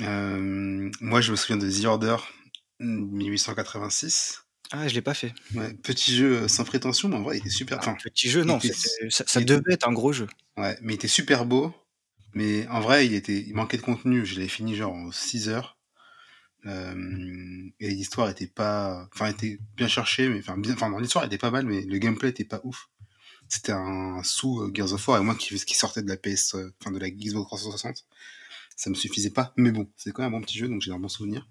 Euh, 0.00 0.90
moi, 1.02 1.20
je 1.20 1.32
me 1.32 1.36
souviens 1.36 1.58
de 1.58 1.70
The 1.70 1.84
Order 1.84 2.16
1886. 2.80 4.46
Ah, 4.74 4.88
je 4.88 4.94
l'ai 4.94 5.02
pas 5.02 5.12
fait. 5.12 5.34
Ouais, 5.54 5.74
petit 5.74 6.16
jeu 6.16 6.42
euh, 6.42 6.48
sans 6.48 6.64
prétention, 6.64 7.10
mais 7.10 7.16
en 7.16 7.22
vrai, 7.22 7.36
il 7.36 7.40
était 7.40 7.50
super. 7.50 7.78
Enfin, 7.78 7.94
petit 8.02 8.30
jeu, 8.30 8.42
non, 8.42 8.58
ça, 9.10 9.40
devait 9.42 9.74
être 9.74 9.86
un 9.86 9.92
gros 9.92 10.12
jeu. 10.12 10.26
Ouais, 10.56 10.78
mais 10.80 10.94
il 10.94 10.96
était 10.96 11.08
super 11.08 11.44
beau. 11.44 11.74
Mais 12.34 12.66
en 12.68 12.80
vrai, 12.80 13.04
il, 13.04 13.12
était, 13.12 13.38
il 13.38 13.54
manquait 13.54 13.76
de 13.76 13.82
contenu. 13.82 14.24
Je 14.24 14.40
l'ai 14.40 14.48
fini 14.48 14.74
genre 14.74 14.94
en 14.94 15.12
6 15.12 15.50
heures. 15.50 15.76
Euh, 16.64 17.68
et 17.80 17.88
l'histoire 17.88 18.30
était 18.30 18.46
pas. 18.46 19.06
Enfin, 19.12 19.26
était 19.26 19.58
bien 19.76 19.88
cherchée, 19.88 20.30
mais 20.30 20.38
enfin, 20.38 20.56
bien, 20.56 20.72
enfin 20.72 20.88
dans 20.88 20.98
l'histoire, 20.98 21.24
elle 21.24 21.28
était 21.28 21.38
pas 21.38 21.50
mal, 21.50 21.66
mais 21.66 21.82
le 21.82 21.98
gameplay 21.98 22.30
était 22.30 22.44
pas 22.44 22.60
ouf. 22.64 22.88
C'était 23.48 23.72
un 23.72 24.22
sous 24.22 24.62
euh, 24.62 24.70
Gears 24.72 24.94
of 24.94 25.06
War, 25.06 25.20
et 25.20 25.24
moi 25.24 25.34
qui, 25.34 25.54
qui 25.62 25.74
sortait 25.74 26.02
de 26.02 26.08
la 26.08 26.16
PS, 26.16 26.56
enfin 26.80 26.92
de 26.92 26.98
la 26.98 27.10
Xbox 27.10 27.48
360, 27.48 28.06
ça 28.76 28.88
me 28.88 28.94
suffisait 28.94 29.30
pas. 29.30 29.52
Mais 29.58 29.70
bon, 29.70 29.90
c'est 29.96 30.12
quand 30.12 30.22
même 30.22 30.32
un 30.32 30.38
bon 30.38 30.42
petit 30.42 30.56
jeu, 30.56 30.68
donc 30.68 30.80
j'ai 30.80 30.92
un 30.92 30.98
bon 30.98 31.08
souvenir. 31.08 31.46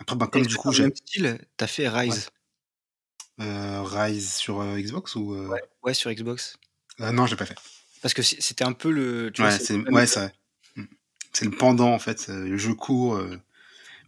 Après, 0.00 0.16
ben, 0.16 0.26
comme 0.26 0.44
du 0.44 0.56
coup, 0.56 0.72
j'ai. 0.72 0.90
style, 0.94 1.38
t'as 1.56 1.66
fait 1.66 1.88
Rise? 1.88 2.28
Euh, 3.40 3.82
Rise 3.82 4.34
sur 4.34 4.60
euh, 4.60 4.78
Xbox 4.78 5.14
ou 5.14 5.34
euh? 5.34 5.58
ouais. 5.82 5.94
sur 5.94 6.12
Xbox. 6.12 6.58
non, 6.98 7.26
j'ai 7.26 7.36
pas 7.36 7.46
fait. 7.46 7.56
Parce 8.02 8.14
que 8.14 8.22
c'était 8.22 8.64
un 8.64 8.72
peu 8.72 8.90
le. 8.90 9.30
Tu 9.32 9.42
ouais, 9.42 9.58
c'est 9.58 9.74
ouais, 9.74 10.06
mmh. 10.76 10.82
c'est 11.32 11.44
le 11.44 11.50
pendant 11.50 11.92
en 11.92 11.98
fait, 11.98 12.28
le 12.28 12.56
jeu 12.58 12.74
court. 12.74 13.16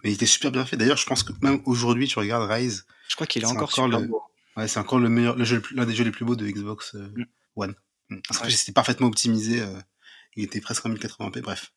mais 0.03 0.11
il 0.11 0.15
était 0.15 0.27
super 0.27 0.51
bien 0.51 0.67
fait. 0.67 0.77
D'ailleurs, 0.77 0.97
je 0.97 1.07
pense 1.07 1.23
que 1.23 1.33
même 1.43 1.63
aujourd'hui, 1.65 2.09
tu 2.09 2.19
regardes 2.19 2.51
Rise. 2.51 2.87
Je 3.09 3.15
crois 3.15 3.27
qu'il 3.27 3.43
est, 3.43 3.47
encore, 3.47 3.73
super 3.73 3.89
le... 3.89 4.07
beau. 4.07 4.23
Ouais, 4.57 4.69
c'est 4.69 4.79
encore 4.79 4.99
le 4.99 5.09
meilleur, 5.09 5.37
le 5.37 5.45
l'un 5.73 5.87
des 5.87 5.95
jeux 5.95 6.05
les 6.05 6.11
plus 6.11 6.25
beaux 6.25 6.37
de 6.37 6.47
Xbox 6.47 6.95
mmh. 6.95 7.25
One. 7.57 7.75
Mmh. 8.11 8.19
Parce 8.29 8.41
que 8.41 8.51
c'était 8.51 8.73
parfaitement 8.73 9.07
optimisé. 9.07 9.63
il 10.37 10.45
était 10.45 10.61
presque 10.61 10.85
en 10.85 10.91
1080p. 10.91 11.41
Bref. 11.41 11.73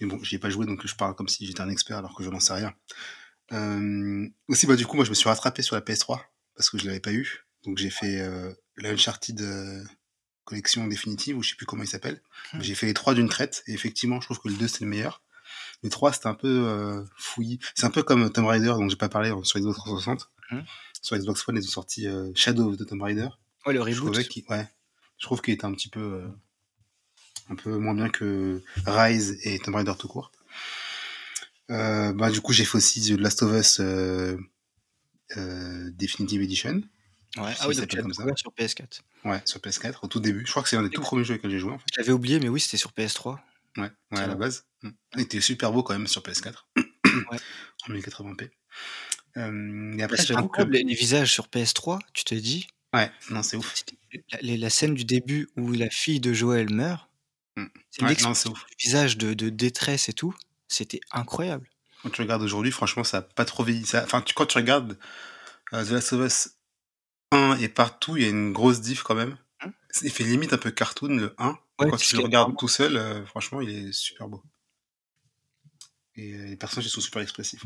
Mais 0.00 0.06
bon, 0.06 0.18
j'y 0.22 0.36
ai 0.36 0.38
pas 0.38 0.48
joué, 0.48 0.64
donc 0.64 0.86
je 0.86 0.94
parle 0.94 1.14
comme 1.14 1.28
si 1.28 1.46
j'étais 1.46 1.60
un 1.60 1.68
expert 1.68 1.98
alors 1.98 2.16
que 2.16 2.24
je 2.24 2.30
n'en 2.30 2.40
sais 2.40 2.54
rien. 2.54 2.74
aussi, 4.48 4.66
bah, 4.66 4.76
du 4.76 4.86
coup, 4.86 4.96
moi, 4.96 5.04
je 5.04 5.10
me 5.10 5.14
suis 5.14 5.28
rattrapé 5.28 5.60
sur 5.60 5.76
la 5.76 5.82
PS3 5.82 6.20
parce 6.54 6.70
que 6.70 6.78
je 6.78 6.86
l'avais 6.86 7.00
pas 7.00 7.12
eu. 7.12 7.46
Donc 7.64 7.78
j'ai 7.78 7.90
fait 7.90 8.20
euh, 8.20 8.52
la 8.76 8.90
Uncharted 8.90 9.40
euh, 9.40 9.82
collection 10.44 10.86
définitive, 10.86 11.36
ou 11.36 11.42
je 11.42 11.50
sais 11.50 11.56
plus 11.56 11.66
comment 11.66 11.82
il 11.82 11.88
s'appelle. 11.88 12.20
J'ai 12.60 12.74
fait 12.74 12.86
les 12.86 12.94
trois 12.94 13.14
d'une 13.14 13.28
traite, 13.28 13.62
et 13.66 13.72
effectivement, 13.72 14.20
je 14.20 14.26
trouve 14.26 14.40
que 14.40 14.48
le 14.48 14.54
2 14.54 14.68
c'est 14.68 14.82
le 14.82 14.90
meilleur. 14.90 15.22
Le 15.82 15.90
3 15.90 16.12
c'était 16.12 16.26
un 16.26 16.34
peu 16.34 16.48
euh, 16.48 17.04
fouillis. 17.16 17.58
C'est 17.74 17.86
un 17.86 17.90
peu 17.90 18.02
comme 18.02 18.30
Tomb 18.32 18.46
Raider, 18.46 18.74
dont 18.76 18.88
j'ai 18.88 18.96
pas 18.96 19.08
parlé 19.08 19.30
sur 19.44 19.58
Xbox 19.58 19.78
360. 19.78 20.30
Hmm. 20.50 20.60
Sur 21.02 21.16
Xbox 21.16 21.48
One, 21.48 21.56
ils 21.56 21.64
ont 21.64 21.70
sorti 21.70 22.06
Shadow 22.34 22.70
of 22.70 22.76
the 22.76 22.86
Tomb 22.86 23.02
Raider. 23.02 23.28
Ouais, 23.66 23.72
le 23.72 23.82
reboot. 23.82 24.14
Je 24.14 24.40
ouais, 24.48 24.68
je 25.18 25.26
trouve 25.26 25.40
qu'il 25.40 25.54
était 25.54 25.64
un 25.64 25.72
petit 25.72 25.88
peu, 25.88 26.24
un 27.48 27.54
peu 27.54 27.76
moins 27.76 27.94
bien 27.94 28.10
que 28.10 28.62
Rise 28.86 29.38
et 29.44 29.58
Tomb 29.60 29.76
Raider 29.76 29.94
tout 29.98 30.08
court. 30.08 30.32
bah, 31.68 32.30
du 32.30 32.40
coup, 32.40 32.52
j'ai 32.52 32.64
fait 32.64 32.76
aussi 32.76 33.00
The 33.00 33.18
Last 33.18 33.42
of 33.42 33.52
Us 33.52 33.80
euh, 35.36 35.90
Definitive 35.92 36.42
Edition. 36.42 36.82
Ouais. 37.36 37.52
Ah 37.60 37.68
oui, 37.68 37.76
donc 37.76 37.94
comme 37.94 38.12
ça. 38.12 38.24
sur 38.36 38.52
PS4. 38.52 39.00
Ouais, 39.24 39.40
sur 39.44 39.60
PS4, 39.60 39.98
au 40.02 40.08
tout 40.08 40.20
début. 40.20 40.44
Je 40.44 40.50
crois 40.50 40.62
que 40.62 40.68
c'est 40.68 40.76
un 40.76 40.82
des 40.82 40.90
tout 40.90 41.00
premiers 41.00 41.24
jeux 41.24 41.38
que 41.38 41.48
j'ai 41.48 41.58
joué 41.58 41.72
en 41.72 41.78
fait. 41.78 41.86
J'avais 41.94 42.12
oublié, 42.12 42.40
mais 42.40 42.48
oui, 42.48 42.60
c'était 42.60 42.76
sur 42.76 42.90
PS3. 42.90 43.38
Ouais, 43.76 43.90
ouais 44.10 44.18
à 44.18 44.26
la 44.26 44.34
base. 44.34 44.64
Mm. 44.82 44.90
Il 45.14 45.20
était 45.20 45.40
super 45.40 45.72
beau 45.72 45.82
quand 45.82 45.92
même 45.92 46.08
sur 46.08 46.22
PS4. 46.22 46.54
ouais. 46.76 46.82
En 47.88 47.94
1080p. 47.94 48.50
Euh, 49.36 49.96
et 49.96 50.02
après, 50.02 50.20
incroyable, 50.32 50.72
que... 50.72 50.84
les, 50.84 50.94
visages 50.94 51.32
sur 51.32 51.46
PS3, 51.46 51.98
tu 52.12 52.24
te 52.24 52.34
dis. 52.34 52.66
Ouais, 52.92 53.10
non, 53.30 53.42
c'est 53.42 53.56
ouf. 53.56 53.74
La, 54.42 54.56
la, 54.56 54.70
scène 54.70 54.94
du 54.94 55.04
début 55.04 55.48
où 55.56 55.72
la 55.72 55.88
fille 55.88 56.20
de 56.20 56.32
Joël 56.32 56.70
meurt, 56.70 57.08
mm. 57.56 57.64
c'est 57.90 58.02
ouais, 58.02 58.08
l'expression 58.10 58.50
du 58.50 58.60
visage 58.78 59.16
de, 59.16 59.32
de 59.32 59.48
détresse 59.48 60.08
et 60.08 60.12
tout, 60.12 60.34
c'était 60.68 61.00
incroyable. 61.12 61.70
Quand 62.02 62.10
tu 62.10 62.22
regardes 62.22 62.42
aujourd'hui, 62.42 62.72
franchement, 62.72 63.04
ça 63.04 63.18
n'a 63.18 63.22
pas 63.22 63.44
trop 63.44 63.64
vieilli. 63.64 63.84
Ça... 63.84 64.02
Enfin, 64.04 64.22
tu... 64.22 64.34
quand 64.34 64.46
tu 64.46 64.58
regardes 64.58 64.98
euh, 65.72 65.84
The 65.84 65.90
Last 65.90 66.12
of 66.12 66.26
Us 66.26 66.50
1 67.32 67.58
et 67.58 67.68
partout, 67.68 68.16
il 68.16 68.22
y 68.22 68.26
a 68.26 68.30
une 68.30 68.52
grosse 68.52 68.80
diff 68.80 69.02
quand 69.02 69.14
même. 69.14 69.36
Hein? 69.60 69.72
Il 70.02 70.10
fait 70.10 70.24
limite 70.24 70.52
un 70.52 70.58
peu 70.58 70.70
cartoon 70.70 71.16
le 71.16 71.34
1. 71.38 71.58
quand 71.78 71.96
tu 71.96 72.16
le 72.16 72.22
regardes 72.22 72.56
tout 72.56 72.68
seul, 72.68 72.96
euh, 72.96 73.24
franchement, 73.26 73.60
il 73.60 73.70
est 73.70 73.92
super 73.92 74.28
beau. 74.28 74.42
Et 76.16 76.34
euh, 76.34 76.46
les 76.46 76.56
personnages 76.56 76.88
sont 76.88 77.00
super 77.00 77.22
expressifs. 77.22 77.64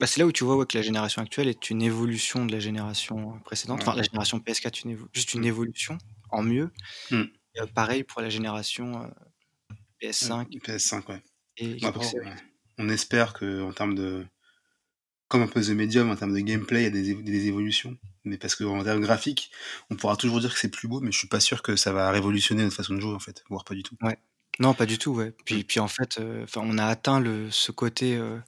Bah, 0.00 0.06
c'est 0.06 0.20
là 0.20 0.26
où 0.26 0.32
tu 0.32 0.44
vois 0.44 0.64
que 0.64 0.76
la 0.76 0.82
génération 0.82 1.22
actuelle 1.22 1.48
est 1.48 1.70
une 1.70 1.82
évolution 1.82 2.46
de 2.46 2.52
la 2.52 2.60
génération 2.60 3.38
précédente. 3.40 3.82
Enfin, 3.82 3.94
la 3.94 4.02
génération 4.02 4.38
PS4, 4.38 4.82
une 4.84 4.98
juste 5.12 5.34
une 5.34 5.42
mm. 5.42 5.46
évolution 5.46 5.98
en 6.30 6.42
mieux. 6.42 6.70
Mm. 7.10 7.24
pareil 7.74 8.02
pour 8.02 8.22
la 8.22 8.30
génération 8.30 9.08
PS5. 10.00 10.48
PS5, 10.62 11.08
ouais. 11.08 11.22
Et 11.58 11.78
on 12.82 12.88
espère 12.88 13.32
que 13.32 13.62
en 13.62 13.72
termes 13.72 13.94
de 13.94 14.26
comme 15.28 15.42
un 15.42 15.46
peu 15.46 15.62
The 15.62 15.70
Medium 15.70 16.10
en 16.10 16.16
termes 16.16 16.34
de 16.34 16.40
gameplay, 16.40 16.82
il 16.82 16.84
y 16.84 17.10
a 17.10 17.14
des, 17.22 17.46
évolutions. 17.46 17.96
Mais 18.24 18.36
parce 18.36 18.54
qu'en 18.54 18.84
termes 18.84 19.00
graphiques, 19.00 19.50
on 19.88 19.96
pourra 19.96 20.16
toujours 20.16 20.40
dire 20.40 20.52
que 20.52 20.60
c'est 20.60 20.68
plus 20.68 20.88
beau, 20.88 21.00
mais 21.00 21.10
je 21.10 21.18
suis 21.18 21.28
pas 21.28 21.40
sûr 21.40 21.62
que 21.62 21.74
ça 21.74 21.90
va 21.90 22.10
révolutionner 22.10 22.62
notre 22.62 22.76
façon 22.76 22.92
de 22.94 23.00
jouer 23.00 23.14
en 23.14 23.18
fait, 23.18 23.42
voire 23.48 23.64
pas 23.64 23.74
du 23.74 23.82
tout. 23.82 23.96
Ouais. 24.02 24.18
Non, 24.58 24.74
pas 24.74 24.84
du 24.84 24.98
tout. 24.98 25.12
Ouais. 25.12 25.32
Puis, 25.46 25.64
puis 25.64 25.80
en 25.80 25.88
fait, 25.88 26.18
euh, 26.20 26.44
on 26.56 26.76
a 26.76 26.84
atteint 26.84 27.18
le, 27.18 27.50
ce 27.50 27.72
côté 27.72 28.16
euh, 28.16 28.38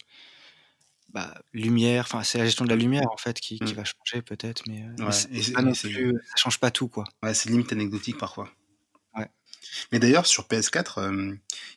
bah, 1.09 1.35
lumière. 1.55 2.05
Enfin, 2.06 2.23
c'est 2.23 2.36
la 2.36 2.44
gestion 2.44 2.66
de 2.66 2.70
la 2.70 2.77
lumière 2.77 3.11
en 3.11 3.16
fait 3.16 3.40
qui, 3.40 3.59
qui 3.59 3.73
mm. 3.73 3.77
va 3.77 3.85
changer 3.85 4.20
peut-être, 4.20 4.62
mais, 4.69 4.85
euh, 5.01 5.11
ça 5.11 6.36
change 6.36 6.61
pas 6.61 6.70
tout 6.70 6.89
quoi. 6.89 7.05
Ouais, 7.23 7.32
c'est 7.32 7.48
limite 7.48 7.73
anecdotique 7.73 8.19
parfois. 8.19 8.51
Mais 9.93 9.99
d'ailleurs, 9.99 10.27
sur 10.27 10.45
PS4, 10.45 11.01
euh, 11.01 11.35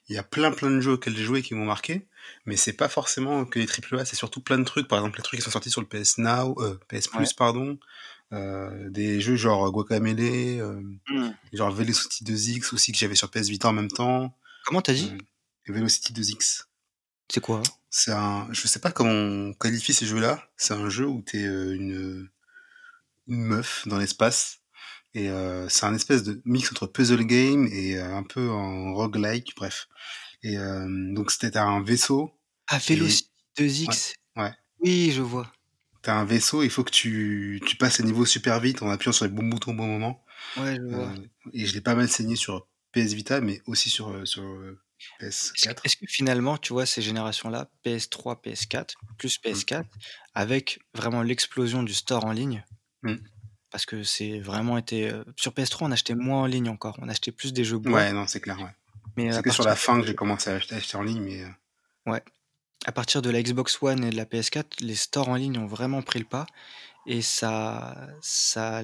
il 0.09 0.15
y 0.15 0.17
a 0.17 0.23
plein 0.23 0.51
plein 0.51 0.71
de 0.71 0.79
jeux 0.79 0.93
auxquels 0.93 1.15
j'ai 1.15 1.23
joué 1.23 1.41
qui 1.41 1.53
m'ont 1.53 1.65
marqué, 1.65 2.07
mais 2.45 2.55
c'est 2.55 2.73
pas 2.73 2.89
forcément 2.89 3.45
que 3.45 3.59
les 3.59 3.67
AAA, 3.67 4.05
c'est 4.05 4.15
surtout 4.15 4.41
plein 4.41 4.57
de 4.57 4.63
trucs. 4.63 4.87
Par 4.87 4.99
exemple, 4.99 5.17
les 5.17 5.23
trucs 5.23 5.39
qui 5.39 5.43
sont 5.43 5.51
sortis 5.51 5.71
sur 5.71 5.81
le 5.81 5.87
PS 5.87 6.17
Now, 6.17 6.55
euh, 6.61 6.79
PS 6.87 7.07
Plus, 7.07 7.33
pardon. 7.33 7.77
Euh, 8.33 8.89
des 8.89 9.21
jeux 9.21 9.37
genre 9.37 9.71
Guacamele, 9.71 10.61
mmh. 11.07 11.29
genre 11.53 11.71
Velocity 11.71 12.25
2X 12.25 12.73
aussi 12.73 12.91
que 12.91 12.97
j'avais 12.97 13.15
sur 13.15 13.31
PS 13.31 13.47
Vita 13.47 13.69
en 13.69 13.73
même 13.73 13.87
temps. 13.89 14.35
Comment 14.65 14.81
t'as 14.81 14.93
dit? 14.93 15.13
Velocity 15.67 16.13
2X. 16.13 16.65
C'est 17.29 17.39
quoi? 17.39 17.63
C'est 17.89 18.11
un, 18.11 18.47
je 18.51 18.67
sais 18.67 18.79
pas 18.79 18.91
comment 18.91 19.11
on 19.11 19.53
qualifie 19.53 19.93
ces 19.93 20.05
jeux-là. 20.05 20.43
C'est 20.57 20.73
un 20.73 20.89
jeu 20.89 21.05
où 21.05 21.21
t'es 21.21 21.43
une 21.43 22.29
une 23.27 23.43
meuf 23.43 23.87
dans 23.87 23.97
l'espace 23.97 24.59
et 25.17 25.29
euh, 25.29 25.67
c'est 25.67 25.85
un 25.85 25.95
espèce 25.95 26.21
de 26.21 26.41
mix 26.45 26.71
entre 26.71 26.85
puzzle 26.85 27.23
game 27.25 27.67
et 27.71 27.97
euh, 27.97 28.15
un 28.15 28.21
peu 28.23 28.49
en 28.51 28.93
roguelike, 28.93 29.53
bref. 29.55 29.87
Et 30.43 30.57
euh, 30.57 30.85
donc 31.15 31.31
c'était 31.31 31.57
un 31.57 31.81
vaisseau. 31.81 32.31
Ah, 32.67 32.77
Velocity 32.77 33.29
2X 33.57 34.13
ouais, 34.35 34.51
Oui, 34.81 35.11
je 35.11 35.23
vois. 35.23 35.51
T'as 36.03 36.13
un 36.15 36.25
vaisseau, 36.25 36.61
il 36.61 36.69
faut 36.69 36.83
que 36.83 36.91
tu, 36.91 37.59
tu 37.65 37.75
passes 37.77 37.97
les 37.97 38.05
niveaux 38.05 38.25
super 38.25 38.59
vite 38.59 38.83
en 38.83 38.89
appuyant 38.91 39.11
sur 39.11 39.25
les 39.25 39.31
bons 39.31 39.47
boutons 39.47 39.71
au 39.71 39.75
bon 39.75 39.87
moment. 39.87 40.23
Ouais, 40.57 40.75
je 40.75 40.95
vois. 40.95 41.11
et 41.51 41.65
je 41.65 41.73
l'ai 41.73 41.81
pas 41.81 41.95
mal 41.95 42.07
saigné 42.07 42.35
sur 42.35 42.67
PS 42.91 43.13
Vita, 43.13 43.41
mais 43.41 43.61
aussi 43.65 43.89
sur, 43.89 44.25
sur, 44.27 44.43
Est-ce 45.19 45.51
PS4. 45.53 45.79
est-ce 45.83 45.95
que 45.97 46.05
finalement, 46.07 46.57
tu 46.59 46.73
vois, 46.73 46.85
ces 46.85 47.01
générations-là, 47.01 47.71
PS3, 47.83 48.39
PS4, 48.43 48.93
plus 49.17 49.39
Mmh. 49.39 49.49
PS4, 49.49 49.83
avec 50.35 50.79
vraiment 50.93 51.23
l'explosion 51.23 51.81
du 51.81 51.95
store 51.95 52.23
en 52.25 52.31
ligne 52.31 52.63
Mmh. 53.03 53.15
Parce 53.71 53.85
que 53.85 54.03
c'est 54.03 54.39
vraiment 54.39 54.77
été, 54.77 55.11
sur 55.35 55.51
PS3, 55.51 55.85
on 55.85 55.91
achetait 55.91 56.15
moins 56.15 56.41
en 56.41 56.45
ligne 56.45 56.69
encore, 56.69 56.97
on 57.01 57.09
achetait 57.09 57.31
plus 57.31 57.53
des 57.53 57.63
jeux 57.63 57.77
boîte 57.77 57.95
Ouais, 57.95 58.13
non, 58.13 58.25
c'est 58.27 58.39
clair, 58.39 58.57
ouais. 58.59 58.71
mais 59.17 59.31
C'est 59.31 59.37
à 59.39 59.41
que 59.41 59.51
sur 59.51 59.63
la 59.63 59.75
fin 59.75 59.99
que 59.99 60.07
j'ai 60.07 60.15
commencé 60.15 60.49
à 60.49 60.55
acheter 60.55 60.75
acheter 60.75 60.97
en 60.97 61.03
ligne, 61.03 61.21
mais 61.21 61.41
heu 61.43 61.49
ouais, 62.07 62.23
à 62.85 62.91
partir 62.91 63.21
de 63.21 63.29
la 63.29 63.41
Xbox 63.41 63.77
One 63.81 64.03
et 64.05 64.09
de 64.09 64.15
la 64.15 64.25
PS4, 64.25 64.81
les 64.81 64.95
stores 64.95 65.29
en 65.29 65.35
ligne 65.35 65.57
ont 65.57 65.67
vraiment 65.67 66.01
pris 66.01 66.19
le 66.19 66.25
pas 66.25 66.45
et 67.05 67.21
ça 67.21 68.09
ça 68.21 68.79
a 68.79 68.83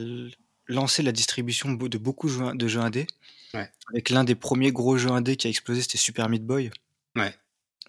lancé 0.68 1.04
la 1.04 1.12
distribution 1.12 1.72
de 1.74 1.98
beaucoup 1.98 2.28
de 2.28 2.34
jeux 2.34 2.54
de 2.54 2.68
jeux 2.68 2.80
indés. 2.82 3.08
Ouais. 3.54 3.70
Avec 3.92 4.10
l'un 4.10 4.24
des 4.24 4.36
premiers 4.36 4.72
gros 4.72 4.98
jeux 4.98 5.12
indés 5.12 5.36
qui 5.36 5.48
a 5.48 5.50
explosé, 5.50 5.82
c'était 5.82 5.98
Super 5.98 6.28
Meat 6.30 6.46
Boy 6.46 6.72
Ouais. 7.16 7.36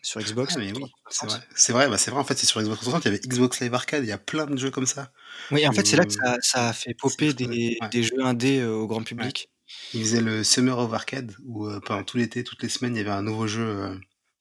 Sur 0.04 0.22
Xbox 0.22 0.56
Ah 0.56 0.58
mais 0.58 0.72
oui, 0.72 0.94
c'est 1.08 1.26
360. 1.26 1.28
vrai. 1.28 1.42
C'est 1.56 1.72
vrai, 1.72 1.88
bah, 1.88 1.96
c'est 1.98 2.10
vrai, 2.10 2.20
en 2.20 2.24
fait, 2.24 2.36
c'est 2.36 2.46
sur 2.46 2.60
Xbox 2.60 2.80
360, 2.82 3.04
il 3.06 3.08
y 3.08 3.14
avait 3.14 3.26
Xbox 3.26 3.60
Live 3.60 3.74
Arcade, 3.74 4.04
il 4.04 4.08
y 4.08 4.12
a 4.12 4.18
plein 4.18 4.46
de 4.46 4.56
jeux 4.58 4.70
comme 4.70 4.86
ça 4.86 5.12
Oui, 5.50 5.66
en 5.68 5.72
fait, 5.72 5.86
c'est 5.86 5.96
là 5.96 6.04
que 6.06 6.12
ça 6.18 6.36
ça 6.40 6.68
a 6.70 6.72
fait 6.72 6.94
popper 6.94 7.34
des 7.34 7.76
Ouais. 7.80 7.90
des 7.90 8.02
jeux 8.02 8.24
indés, 8.24 8.60
heu, 8.60 8.72
au 8.74 8.86
grand 8.86 9.02
Ouais. 9.18 9.30
public. 9.30 9.50
Ils 9.92 10.02
faisaient 10.02 10.22
le 10.22 10.44
Summer 10.44 10.78
of 10.78 10.92
Arcade 10.94 11.34
où, 11.44 11.66
heu, 11.68 11.80
pendant 11.80 12.04
tout 12.04 12.18
l'été, 12.18 12.44
toutes 12.44 12.62
les 12.62 12.68
semaines, 12.70 12.96
il 12.96 12.98
y 12.98 13.02
avait 13.02 13.10
un 13.10 13.22
nouveau 13.22 13.46
jeu, 13.48 13.62
heu, 13.64 14.00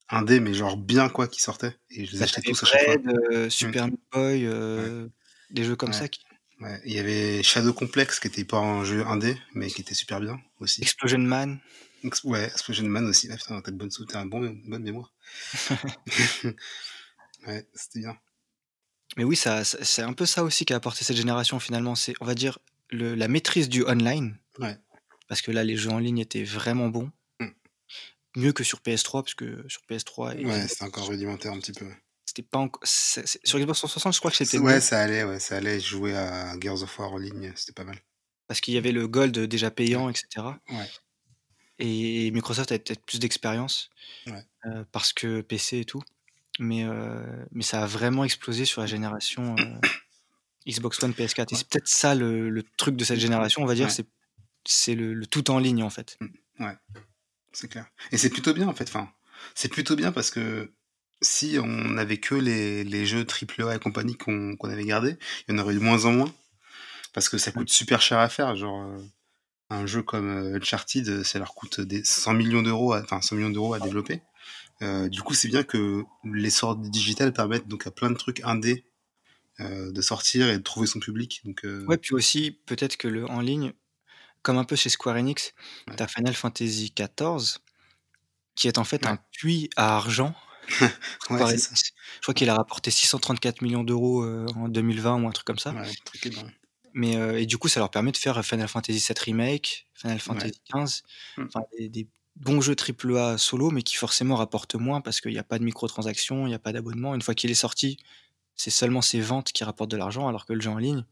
indé, 0.10 0.40
mais 0.42 0.54
genre 0.54 0.78
bien 0.78 1.10
quoi, 1.10 1.28
qui 1.28 1.42
sortait 1.42 1.76
et 1.90 2.06
je 2.06 2.14
les 2.16 2.22
Bah, 2.22 2.28
tu 2.28 2.34
achetais 2.34 2.42
tous 2.44 2.64
à 2.64 2.66
chaque 2.68 2.82
fois. 2.82 3.02
Heu, 3.32 3.50
Mmh. 3.62 3.72
Super 3.72 3.88
Meat 3.88 4.00
Boy, 4.12 4.46
Ouais. 4.76 4.92
des 5.50 5.64
jeux 5.64 5.76
comme 5.76 5.94
Ouais. 5.94 5.94
ça 5.94 6.08
qui 6.10 6.26
Ouais, 6.62 6.82
il 6.86 6.94
y 6.94 7.00
avait 7.00 7.44
Shadow 7.44 7.74
Complex 7.74 8.20
qui 8.20 8.28
était 8.28 8.46
pas 8.46 8.60
un 8.60 8.84
jeu 8.86 9.06
indé, 9.08 9.38
mais 9.56 9.72
qui 9.72 9.82
était 9.82 9.96
super 9.96 10.22
bien 10.22 10.42
aussi. 10.60 10.86
Explosion 10.86 11.28
Man. 11.28 11.62
Ex 12.04 12.24
ouais, 12.24 12.46
Explosion 12.46 12.88
Man 12.88 13.06
aussi. 13.08 13.30
Ah 13.32 13.38
putain, 13.38 13.62
tu 13.62 13.70
as 13.70 13.72
de 13.72 13.78
bonnes 13.78 13.92
sou 13.92 14.06
tu 14.06 14.16
as 14.16 14.20
un 14.20 14.26
bon 14.26 14.44
une 14.44 14.70
bonne 14.70 14.84
mémoire. 14.84 15.13
Ouais, 17.48 17.68
c'était 17.74 18.00
bien. 18.00 18.18
Mais 19.18 19.24
oui, 19.26 19.36
ça 19.36 19.64
c'est 19.66 20.02
un 20.02 20.14
peu 20.14 20.26
ça 20.26 20.44
aussi 20.44 20.66
qui 20.66 20.74
a 20.74 20.78
apporté 20.78 21.04
cette 21.04 21.18
génération 21.18 21.60
finalement, 21.60 21.94
c'est 21.96 22.14
on 22.22 22.26
va 22.26 22.36
dire 22.36 22.58
le 22.90 23.16
la 23.16 23.28
maîtrise 23.28 23.70
du 23.70 23.84
online. 23.86 24.38
Ouais. 24.60 24.78
Parce 25.28 25.42
que 25.42 25.52
là, 25.52 25.64
les 25.64 25.76
jeux 25.78 25.90
en 25.90 26.00
ligne 26.00 26.20
étaient 26.20 26.44
vraiment 26.44 26.88
bons. 26.88 27.12
Mmh. 27.40 27.48
Mieux 28.38 28.54
que 28.54 28.64
sur 28.64 28.80
PS3 28.80 29.24
parce 29.24 29.34
que 29.36 29.66
sur 29.68 29.82
PS3 29.90 30.38
et 30.40 30.46
Ouais, 30.46 30.68
c'était 30.68 30.84
encore 30.86 31.08
rudimentaire 31.10 31.52
un 31.52 31.60
petit 31.60 31.74
peu. 31.74 31.88
c'était 32.26 32.44
pas 32.44 32.60
enc 32.60 32.76
c'est 32.84 33.28
c'est 33.28 33.46
sur 33.46 33.60
Xbox 33.60 33.80
360, 33.80 34.14
je 34.14 34.20
crois 34.20 34.32
que 34.32 34.38
C 34.38 34.46
c'était 34.46 34.60
ouais, 34.60 34.80
ça 34.80 35.02
allait, 35.02 35.24
ouais, 35.24 35.40
ça 35.40 35.58
allait 35.58 35.80
jouer 35.80 36.16
à 36.16 36.58
Gears 36.60 36.82
of 36.84 36.98
War 37.00 37.12
en 37.14 37.18
ligne, 37.18 37.52
c'était 37.56 37.74
pas 37.74 37.84
mal. 37.84 38.00
Parce 38.48 38.62
qu'il 38.62 38.74
y 38.74 38.78
avait 38.78 38.92
le 38.92 39.08
gold 39.08 39.38
déjà 39.38 39.70
payant 39.70 40.10
et 40.10 40.16
cetera. 40.16 40.60
Ouais. 40.70 40.90
Et 41.80 42.32
Microsoft 42.32 42.72
avait 42.72 42.80
peut-être 42.80 43.06
plus 43.06 43.20
d'expérience, 43.20 43.90
Ouais. 44.28 44.46
heu, 44.66 44.86
parce 44.92 45.14
que 45.14 45.42
PC 45.42 45.80
et 45.80 45.86
tout. 45.86 46.04
Mais 46.60 46.84
heu, 46.86 47.48
mais 47.52 47.64
ça 47.64 47.84
a 47.84 47.88
vraiment 47.88 48.24
explosé 48.26 48.66
sur 48.66 48.82
la 48.82 48.88
génération, 48.88 49.60
heu, 49.62 49.82
Xbox 50.68 51.02
One, 51.04 51.14
PS4 51.16 51.54
et 51.54 51.58
c'est 51.58 51.70
peut-être 51.70 51.88
ça 51.90 52.16
le 52.16 52.50
le 52.50 52.64
truc 52.78 52.96
de 52.98 53.04
cette 53.06 53.20
génération, 53.20 53.64
on 53.64 53.68
va 53.68 53.76
dire, 53.76 53.90
Ouais. 53.90 53.98
c'est 54.66 54.96
le 54.96 55.14
le 55.16 55.28
tout 55.28 55.52
en 55.52 55.60
ligne, 55.60 55.84
en 55.84 55.90
fait. 55.92 56.20
Mmh. 56.22 56.28
Ouais, 56.60 56.76
c'est 57.54 57.70
clair 57.70 57.88
et 58.12 58.18
c'est 58.18 58.30
plutôt 58.32 58.54
bien, 58.54 58.68
en 58.70 58.74
fait, 58.76 58.86
enfin, 58.90 59.12
c'est 59.56 59.70
plutôt 59.70 59.96
bien 59.96 60.12
parce 60.14 60.32
que 60.32 60.74
si 61.22 61.58
on 61.64 61.98
avait 61.98 62.20
que 62.20 62.36
les 62.36 62.84
les 62.86 63.06
jeux 63.06 63.26
triple 63.26 63.64
A 63.64 63.76
et 63.76 63.80
compagnie 63.80 64.18
qu'on 64.18 64.58
avait 64.64 64.86
gardés, 64.86 65.18
il 65.48 65.56
y 65.56 65.60
en 65.60 65.64
aurait 65.64 65.76
eu 65.76 65.80
de 65.80 65.84
moins 65.84 66.06
en 66.06 66.14
moins 66.14 66.34
parce 67.14 67.30
que 67.30 67.38
ça 67.40 67.52
coûte 67.52 67.70
super 67.72 68.02
cher 68.02 68.20
à 68.20 68.30
faire, 68.30 68.56
genre, 68.58 68.88
un 69.70 69.86
jeu 69.88 70.04
comme, 70.04 70.28
heu, 70.30 70.56
Uncharted, 70.58 71.08
heu, 71.10 71.24
ça 71.24 71.40
leur 71.40 71.56
coûte 71.56 71.82
des 71.82 72.04
100 72.04 72.34
000 72.34 72.50
000 72.52 72.68
€, 72.68 72.94
à 72.94 73.02
enfin 73.04 73.22
100 73.22 73.36
000 73.38 73.54
000 73.54 73.74
€ 73.74 73.76
à 73.76 73.80
développer. 73.80 74.22
Heu, 74.84 75.10
du 75.10 75.22
coup, 75.24 75.34
c'est 75.36 75.50
bien 75.50 75.64
que 75.64 76.04
l'essor 76.26 76.78
digital 76.78 77.34
permette 77.34 77.68
donc 77.70 77.88
à 77.88 77.92
plein 77.92 78.12
de 78.12 78.18
trucs 78.18 78.42
indés, 78.46 78.86
de 79.60 80.02
sortir 80.02 80.50
et 80.50 80.58
de 80.60 80.64
trouver 80.64 80.88
son 80.88 81.00
public 81.00 81.42
donc 81.46 81.66
Ouais, 81.88 81.98
puis 81.98 82.14
aussi, 82.16 82.52
peut-être 82.66 82.96
que 82.96 83.08
le 83.10 83.26
en 83.30 83.42
ligne, 83.42 83.74
comme 84.44 84.58
un 84.58 84.66
peu 84.66 84.76
chez 84.76 84.90
Square 84.90 85.18
Enix, 85.18 85.54
Ouais. 85.88 85.98
tu 85.98 86.04
as 86.04 86.08
Final 86.08 86.34
Fantasy 86.36 86.92
XIV 86.96 87.60
qui 88.56 88.68
est 88.68 88.78
en 88.80 88.86
fait 88.86 89.06
Ouais. 89.06 89.10
un 89.10 89.18
puits 89.32 89.70
à 89.78 89.96
argent 89.98 90.36
Ouais. 91.30 91.64
Je 92.18 92.22
crois 92.24 92.34
qu'il 92.34 92.50
a 92.50 92.56
rapporté 92.56 92.92
634 92.92 93.62
000 93.62 93.84
000 93.86 93.86
€, 93.86 94.24
heu, 94.26 94.46
en 94.56 94.70
2020 94.70 95.22
ou 95.24 95.28
un 95.28 95.32
truc 95.32 95.46
comme 95.48 95.60
ça. 95.60 95.78
Truc. 96.06 96.30
Mais 96.94 97.14
et 97.42 97.46
du 97.48 97.58
coup, 97.58 97.68
ça 97.70 97.80
leur 97.80 97.92
permet 97.92 98.12
de 98.12 98.18
faire 98.18 98.44
Final 98.46 98.68
Fantasy 98.68 99.00
VII 99.00 99.20
Remake, 99.26 99.88
Final 99.96 100.20
Ouais. 100.26 100.50
Fantasy 100.50 100.62
XV, 100.72 101.04
Mmh. 101.38 101.54
enfin 101.54 101.66
des 101.78 101.90
des 101.90 102.08
bons 102.36 102.62
jeux 102.62 102.76
triple 102.76 103.18
A 103.18 103.38
solo, 103.38 103.72
mais 103.72 103.84
qui 103.84 103.96
forcément 103.96 104.36
rapportent 104.36 104.76
moins 104.76 105.02
parce 105.02 105.22
qu'il 105.22 105.34
y 105.34 105.40
a 105.40 105.44
pas 105.44 105.60
de 105.60 105.64
microtransactions, 105.66 106.48
il 106.48 106.52
y 106.52 106.54
a 106.56 106.60
pas 106.60 106.74
d'abonnement. 106.74 107.16
Une 107.16 107.22
fois 107.24 107.36
qu'il 107.36 107.52
est 107.52 107.56
sorti, 107.56 107.98
c'est 108.56 108.72
seulement 108.72 109.02
ses 109.04 109.22
ventes 109.22 109.52
qui 109.54 109.64
rapportent 109.66 109.92
de 109.92 109.98
l'argent 109.98 110.28
alors 110.30 110.46
que 110.48 110.54
le 110.54 110.62
jeu 110.62 110.70
en 110.72 110.78
ligne, 110.80 111.06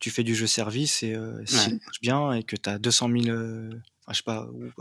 tu 0.00 0.10
fais 0.10 0.24
du 0.24 0.34
jeu 0.34 0.46
service 0.48 1.02
et 1.04 1.14
heu, 1.14 1.42
s'il 1.46 1.72
Ouais. 1.72 1.82
marche 1.86 2.00
bien 2.02 2.32
et 2.34 2.42
que 2.44 2.56
tu 2.56 2.68
as 2.70 2.78
200 2.78 3.08
000, 3.08 3.30
heu, 3.30 3.70
enfin 4.06 4.12
je 4.12 4.18
sais 4.18 4.22
pas 4.24 4.46
ou 4.52 4.64
heu, 4.66 4.72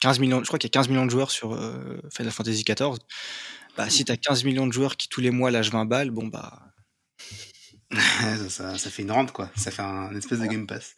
15 0.00 0.20
000 0.20 0.30
000 0.30 0.44
je 0.44 0.48
crois 0.48 0.58
qu'il 0.58 0.68
y 0.68 0.72
a 0.72 0.76
15 0.78 0.88
000 0.88 0.94
000 1.00 1.06
de 1.06 1.10
joueurs 1.12 1.30
sur, 1.30 1.54
Final 2.14 2.32
Fantasy 2.32 2.64
XIV. 2.64 3.00
Bah, 3.76 3.90
si 3.90 4.04
tu 4.06 4.12
as 4.12 4.16
15 4.18 4.44
000 4.44 4.54
000 4.56 4.68
de 4.68 4.72
joueurs 4.74 4.96
qui 4.98 5.08
tous 5.10 5.20
les 5.22 5.30
mois 5.32 5.50
lâchent 5.52 5.70
20 5.72 5.86
balles, 5.86 6.10
bon 6.12 6.28
bah 6.28 6.73
ça 8.20 8.48
ça 8.48 8.78
ça 8.78 8.90
fait 8.90 9.02
une 9.02 9.12
rente, 9.12 9.32
quoi. 9.32 9.50
Ça 9.56 9.70
fait 9.70 9.82
un 9.82 10.14
espèce 10.14 10.40
de. 10.40 10.46
Game 10.46 10.66
Pass. 10.66 10.94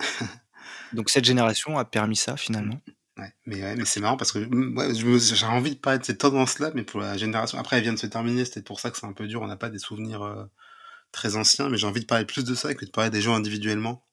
Donc 0.92 1.10
cette 1.10 1.24
génération 1.24 1.78
a 1.78 1.84
permis 1.84 2.16
ça 2.16 2.36
finalement. 2.36 2.80
Ouais, 3.18 3.32
mais 3.46 3.62
ouais, 3.62 3.76
mais 3.76 3.84
c'est 3.84 4.00
marrant 4.00 4.16
parce 4.16 4.32
que, 4.32 4.38
mmh, 4.38 4.76
ouais, 4.76 4.94
j'ai 4.94 5.46
envie 5.46 5.74
de 5.74 5.80
parler 5.80 5.98
de 5.98 6.04
cette 6.04 6.18
tendance-là, 6.18 6.72
mais 6.74 6.82
pour 6.82 7.00
la 7.00 7.16
génération 7.18 7.58
après 7.58 7.76
elle 7.76 7.82
vient 7.82 7.92
de 7.92 7.98
se 7.98 8.06
terminer, 8.06 8.44
c'est 8.44 8.54
peut-être 8.54 8.66
pour 8.66 8.80
ça 8.80 8.90
que 8.90 8.96
c'est 8.98 9.06
un 9.06 9.12
peu 9.12 9.26
dur, 9.26 9.42
on 9.42 9.46
n'a 9.46 9.56
pas 9.56 9.68
des 9.70 9.78
souvenirs, 9.78 10.24
heu, 10.24 10.48
très 11.12 11.36
anciens, 11.36 11.68
mais 11.70 11.78
j'ai 11.78 11.86
envie 11.86 12.00
de 12.02 12.06
parler 12.06 12.26
plus 12.26 12.44
de 12.44 12.54
ça 12.54 12.74
que 12.74 12.84
de 12.86 12.90
parler 12.90 13.10
des 13.10 13.22
jeux 13.22 13.32
individuellement. 13.32 14.04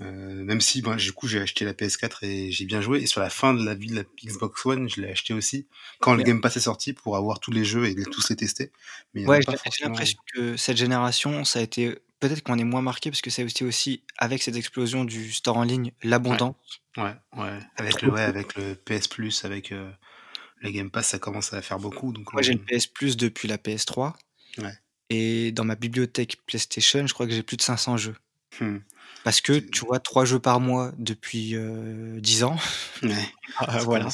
Heu, 0.00 0.06
même 0.44 0.60
si, 0.60 0.82
du 0.82 1.12
coup, 1.12 1.28
j'ai 1.28 1.40
acheté 1.40 1.64
la 1.64 1.74
PS4 1.74 2.24
et 2.24 2.50
j'ai 2.50 2.64
bien 2.64 2.80
joué. 2.80 3.00
Et 3.02 3.06
sur 3.06 3.20
la 3.20 3.30
fin 3.30 3.52
de 3.54 3.64
la 3.64 3.74
vie 3.74 3.88
de 3.88 3.96
la 3.96 4.04
Xbox 4.24 4.64
One, 4.64 4.88
je 4.88 5.00
l'ai 5.00 5.10
acheté 5.10 5.34
aussi. 5.34 5.66
Quand 6.00 6.14
le 6.14 6.22
Game 6.22 6.40
Pass 6.40 6.56
est 6.56 6.60
sorti 6.60 6.92
pour 6.94 7.16
avoir 7.16 7.38
tous 7.40 7.50
les 7.50 7.64
jeux 7.64 7.86
et 7.86 7.94
tous 8.10 8.28
les 8.30 8.36
tester, 8.36 8.72
mais 9.14 9.26
Ouais, 9.26 9.40
j'ai 9.42 9.56
forcément 9.56 9.90
l'impression 9.90 10.18
que 10.34 10.56
cette 10.56 10.76
génération, 10.78 11.44
ça 11.44 11.58
a 11.58 11.62
été 11.62 11.98
peut-être 12.20 12.42
qu'on 12.42 12.58
est 12.58 12.64
moins 12.64 12.82
marqué 12.82 13.10
parce 13.10 13.20
que 13.22 13.30
ça 13.30 13.42
a 13.42 13.44
été 13.44 13.64
aussi 13.64 14.02
avec 14.18 14.42
cette 14.42 14.56
explosion 14.56 15.04
du 15.04 15.32
store 15.32 15.56
en 15.58 15.64
ligne, 15.64 15.92
l'abondance. 16.02 16.56
Ouais, 16.96 17.14
ouais, 17.36 17.58
avec 17.76 18.02
le 18.02 18.10
ouais, 18.10 18.22
avec 18.22 18.54
le 18.56 18.74
PS 18.74 19.06
Plus, 19.08 19.44
avec, 19.44 19.70
heu, 19.72 19.90
le 20.62 20.70
Game 20.70 20.90
Pass, 20.90 21.08
ça 21.08 21.18
commence 21.18 21.52
à 21.52 21.62
faire 21.62 21.78
beaucoup. 21.78 22.12
Donc 22.12 22.32
Moi, 22.32 22.42
j'ai 22.42 22.54
le 22.54 22.60
PS 22.60 22.86
Plus 22.86 23.16
depuis 23.16 23.48
la 23.48 23.58
PS3 23.58 24.14
Ouais. 24.58 24.74
et 25.10 25.52
dans 25.52 25.64
ma 25.64 25.76
bibliothèque 25.76 26.38
PlayStation, 26.46 27.06
je 27.06 27.14
crois 27.14 27.26
que 27.26 27.32
j'ai 27.32 27.42
plus 27.42 27.56
de 27.56 27.62
500 27.62 27.96
jeux. 27.96 28.16
Mmh. 28.60 28.78
Parce 29.24 29.40
que, 29.40 29.58
tu 29.58 29.84
vois, 29.84 30.00
3 30.00 30.24
jeux 30.24 30.38
par 30.38 30.60
mois 30.60 30.92
depuis, 30.98 31.54
heu, 31.54 32.18
10 32.20 32.42
ans. 32.44 32.56
Ouais, 33.02 33.28
Ah 33.58 33.78
voilà. 33.80 34.08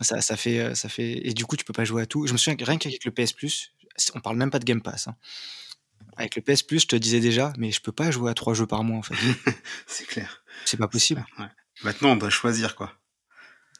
Ça 0.00 0.20
ça 0.22 0.36
fait, 0.36 0.58
heu, 0.70 0.74
ça 0.74 0.88
fait 0.88 1.26
et 1.26 1.34
du 1.34 1.44
coup, 1.44 1.56
tu 1.56 1.64
peux 1.64 1.74
pas 1.74 1.84
jouer 1.84 2.02
à 2.02 2.06
tout. 2.06 2.26
Je 2.26 2.32
me 2.32 2.38
souviens 2.38 2.56
rien 2.64 2.78
qu'avec 2.78 3.04
le 3.04 3.10
PS 3.10 3.32
Plus, 3.34 3.72
on 4.14 4.20
parle 4.20 4.36
même 4.38 4.50
pas 4.50 4.58
de 4.58 4.64
Game 4.64 4.80
Pass, 4.82 5.08
hein. 5.08 5.16
Avec 6.16 6.36
le 6.36 6.42
PS 6.42 6.62
Plus, 6.62 6.80
je 6.82 6.86
te 6.86 6.96
disais 6.96 7.20
déjà: 7.20 7.52
«Mais 7.58 7.70
je 7.72 7.80
peux 7.80 7.92
pas 7.92 8.10
jouer 8.10 8.30
à 8.30 8.34
3 8.34 8.54
jeux 8.54 8.66
par 8.66 8.84
mois, 8.84 8.98
en 8.98 9.02
fait». 9.02 9.14
C'est 9.86 10.06
clair. 10.06 10.42
C'est 10.64 10.76
pas 10.76 10.88
possible. 10.88 11.24
ouais. 11.38 11.46
Maintenant, 11.82 12.10
on 12.10 12.16
doit 12.16 12.30
choisir, 12.30 12.76
quoi. 12.76 12.92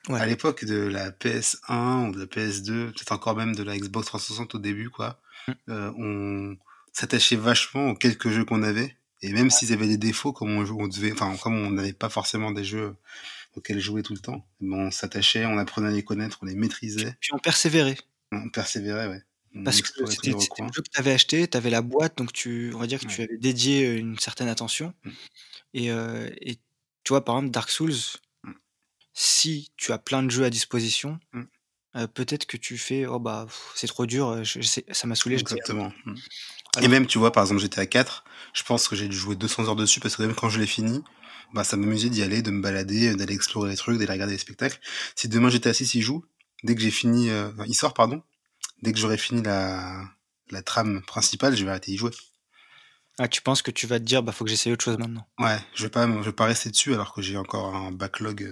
Ouais. 0.08 0.20
À 0.20 0.26
l'époque 0.26 0.64
de 0.64 0.76
la 0.76 1.10
PS1 1.12 2.08
ou 2.08 2.12
de 2.12 2.20
la 2.20 2.26
PS2, 2.26 2.92
peut-être 2.92 3.12
encore 3.12 3.36
même 3.36 3.54
de 3.54 3.62
la 3.62 3.76
Xbox 3.78 4.06
360 4.06 4.54
au 4.56 4.58
début, 4.58 4.90
quoi, 4.90 5.20
Mmh. 5.48 5.52
heu, 5.70 5.92
on 5.98 6.56
s'attachait 6.92 7.36
vachement 7.36 7.90
aux 7.90 7.94
quelques 7.94 8.30
jeux 8.30 8.44
qu'on 8.44 8.62
avait 8.62 8.96
et 9.24 9.32
même 9.32 9.50
Ouais. 9.50 9.50
s'ils 9.50 9.72
avaient 9.72 9.88
des 9.88 9.98
défauts, 9.98 10.32
comme 10.32 10.52
on 10.52 10.88
devait 10.88 11.12
enfin, 11.12 11.36
comme 11.38 11.56
on 11.56 11.70
n'avait 11.70 11.92
pas 11.94 12.10
forcément 12.10 12.52
des 12.52 12.64
jeux 12.64 12.96
auxquels 13.56 13.80
jouer 13.80 14.02
tout 14.04 14.14
le 14.14 14.20
temps, 14.20 14.46
ben, 14.60 14.88
on 14.88 14.90
s'attachait, 14.92 15.46
on 15.46 15.58
apprenait 15.58 15.88
à 15.88 15.92
les 15.92 16.04
connaître, 16.04 16.40
on 16.42 16.46
les 16.46 16.56
maîtrisait. 16.56 17.16
puis 17.20 17.32
on 17.34 17.38
persévérait. 17.38 17.96
On 18.32 18.50
persévérait, 18.50 19.08
ouais. 19.08 19.22
On 19.54 19.60
Parce 19.64 19.80
que 19.80 19.88
c'était 20.06 20.32
le 20.32 20.68
jeu 20.74 20.82
que 20.82 20.88
tu 20.92 21.00
avais 21.00 21.12
acheté, 21.12 21.48
tu 21.48 21.56
avais 21.56 21.70
la 21.70 21.80
boîte, 21.82 22.18
donc 22.18 22.32
tu 22.32 22.72
on 22.74 22.78
va 22.78 22.86
dire 22.86 23.00
que 23.00 23.06
tu 23.06 23.22
avais 23.22 23.38
dédié, 23.38 23.86
heu, 23.86 23.96
une 23.96 24.18
certaine 24.18 24.48
attention 24.48 24.94
Mmh. 25.04 25.14
et 25.74 25.88
et 25.88 26.56
tu 27.04 27.10
vois, 27.12 27.24
par 27.24 27.36
exemple, 27.36 27.52
Dark 27.52 27.70
Souls, 27.70 27.92
Mmh. 28.44 28.54
si 29.14 29.72
tu 29.76 29.92
as 29.92 29.98
plein 29.98 30.22
de 30.22 30.30
jeux 30.30 30.44
à 30.44 30.50
disposition, 30.50 31.18
Mmh. 31.32 31.44
heu, 31.96 32.08
peut-être 32.08 32.46
que 32.46 32.56
tu 32.58 32.78
fais: 32.78 33.06
«Oh 33.06 33.20
bah, 33.20 33.46
c'est 33.76 33.86
trop 33.88 34.06
dur, 34.06 34.44
je 34.44 34.62
sais 34.62 34.84
ça 34.92 35.06
m'a 35.08 35.16
saoulé, 35.16 35.38
je 35.38 35.44
et 36.82 36.88
même, 36.88 37.06
tu 37.06 37.18
vois, 37.18 37.32
par 37.32 37.42
exemple, 37.44 37.60
GTA 37.60 37.86
4, 37.86 38.24
je 38.52 38.62
pense 38.62 38.88
que 38.88 38.96
j'ai 38.96 39.08
dû 39.08 39.16
jouer 39.16 39.36
200 39.36 39.64
heures 39.68 39.76
dessus 39.76 40.00
parce 40.00 40.16
que 40.16 40.22
même 40.22 40.34
quand 40.34 40.48
je 40.48 40.58
l'ai 40.60 40.66
fini, 40.66 41.02
bah, 41.52 41.64
ça 41.64 41.76
m'amusait 41.76 42.10
d'y 42.10 42.22
aller, 42.22 42.42
de 42.42 42.50
me 42.50 42.62
balader, 42.62 43.10
heu, 43.10 43.16
d'aller 43.16 43.34
explorer 43.34 43.70
les 43.70 43.76
trucs, 43.76 43.98
d'aller 43.98 44.12
regarder 44.12 44.34
les 44.34 44.38
spectacles. 44.38 44.80
Si 45.14 45.28
demain 45.28 45.50
GTA 45.50 45.72
6 45.74 45.94
il 45.94 46.02
joue, 46.02 46.24
dès 46.62 46.74
que 46.74 46.80
j'ai 46.80 46.90
fini, 46.90 47.30
enfin, 47.32 47.64
il 47.66 47.74
sort, 47.74 47.94
pardon, 47.94 48.22
dès 48.82 48.92
que 48.92 48.98
j'aurai 48.98 49.18
fini 49.18 49.42
la 49.42 50.04
la 50.50 50.62
trame 50.62 51.02
principale, 51.02 51.56
je 51.56 51.64
vais 51.64 51.70
arrêter 51.70 51.90
d'y 51.92 51.96
jouer. 51.98 52.10
Ah, 53.18 53.28
tu 53.28 53.42
penses 53.42 53.62
que 53.62 53.70
tu 53.70 53.86
vas 53.86 53.98
te 53.98 54.04
dire: 54.04 54.22
«Bah, 54.22 54.32
faut 54.32 54.44
que 54.44 54.50
j'essaye 54.50 54.72
autre 54.72 54.84
chose 54.84 54.98
maintenant»? 54.98 55.26
Ouais, 55.38 55.58
je 55.74 55.84
vais 55.84 55.88
pas 55.90 56.06
je 56.06 56.22
vais 56.26 56.32
pas 56.32 56.46
rester 56.46 56.70
dessus 56.70 56.94
alors 56.94 57.12
que 57.14 57.22
j'ai 57.22 57.36
encore 57.36 57.74
un 57.74 57.92
backlog, 57.92 58.48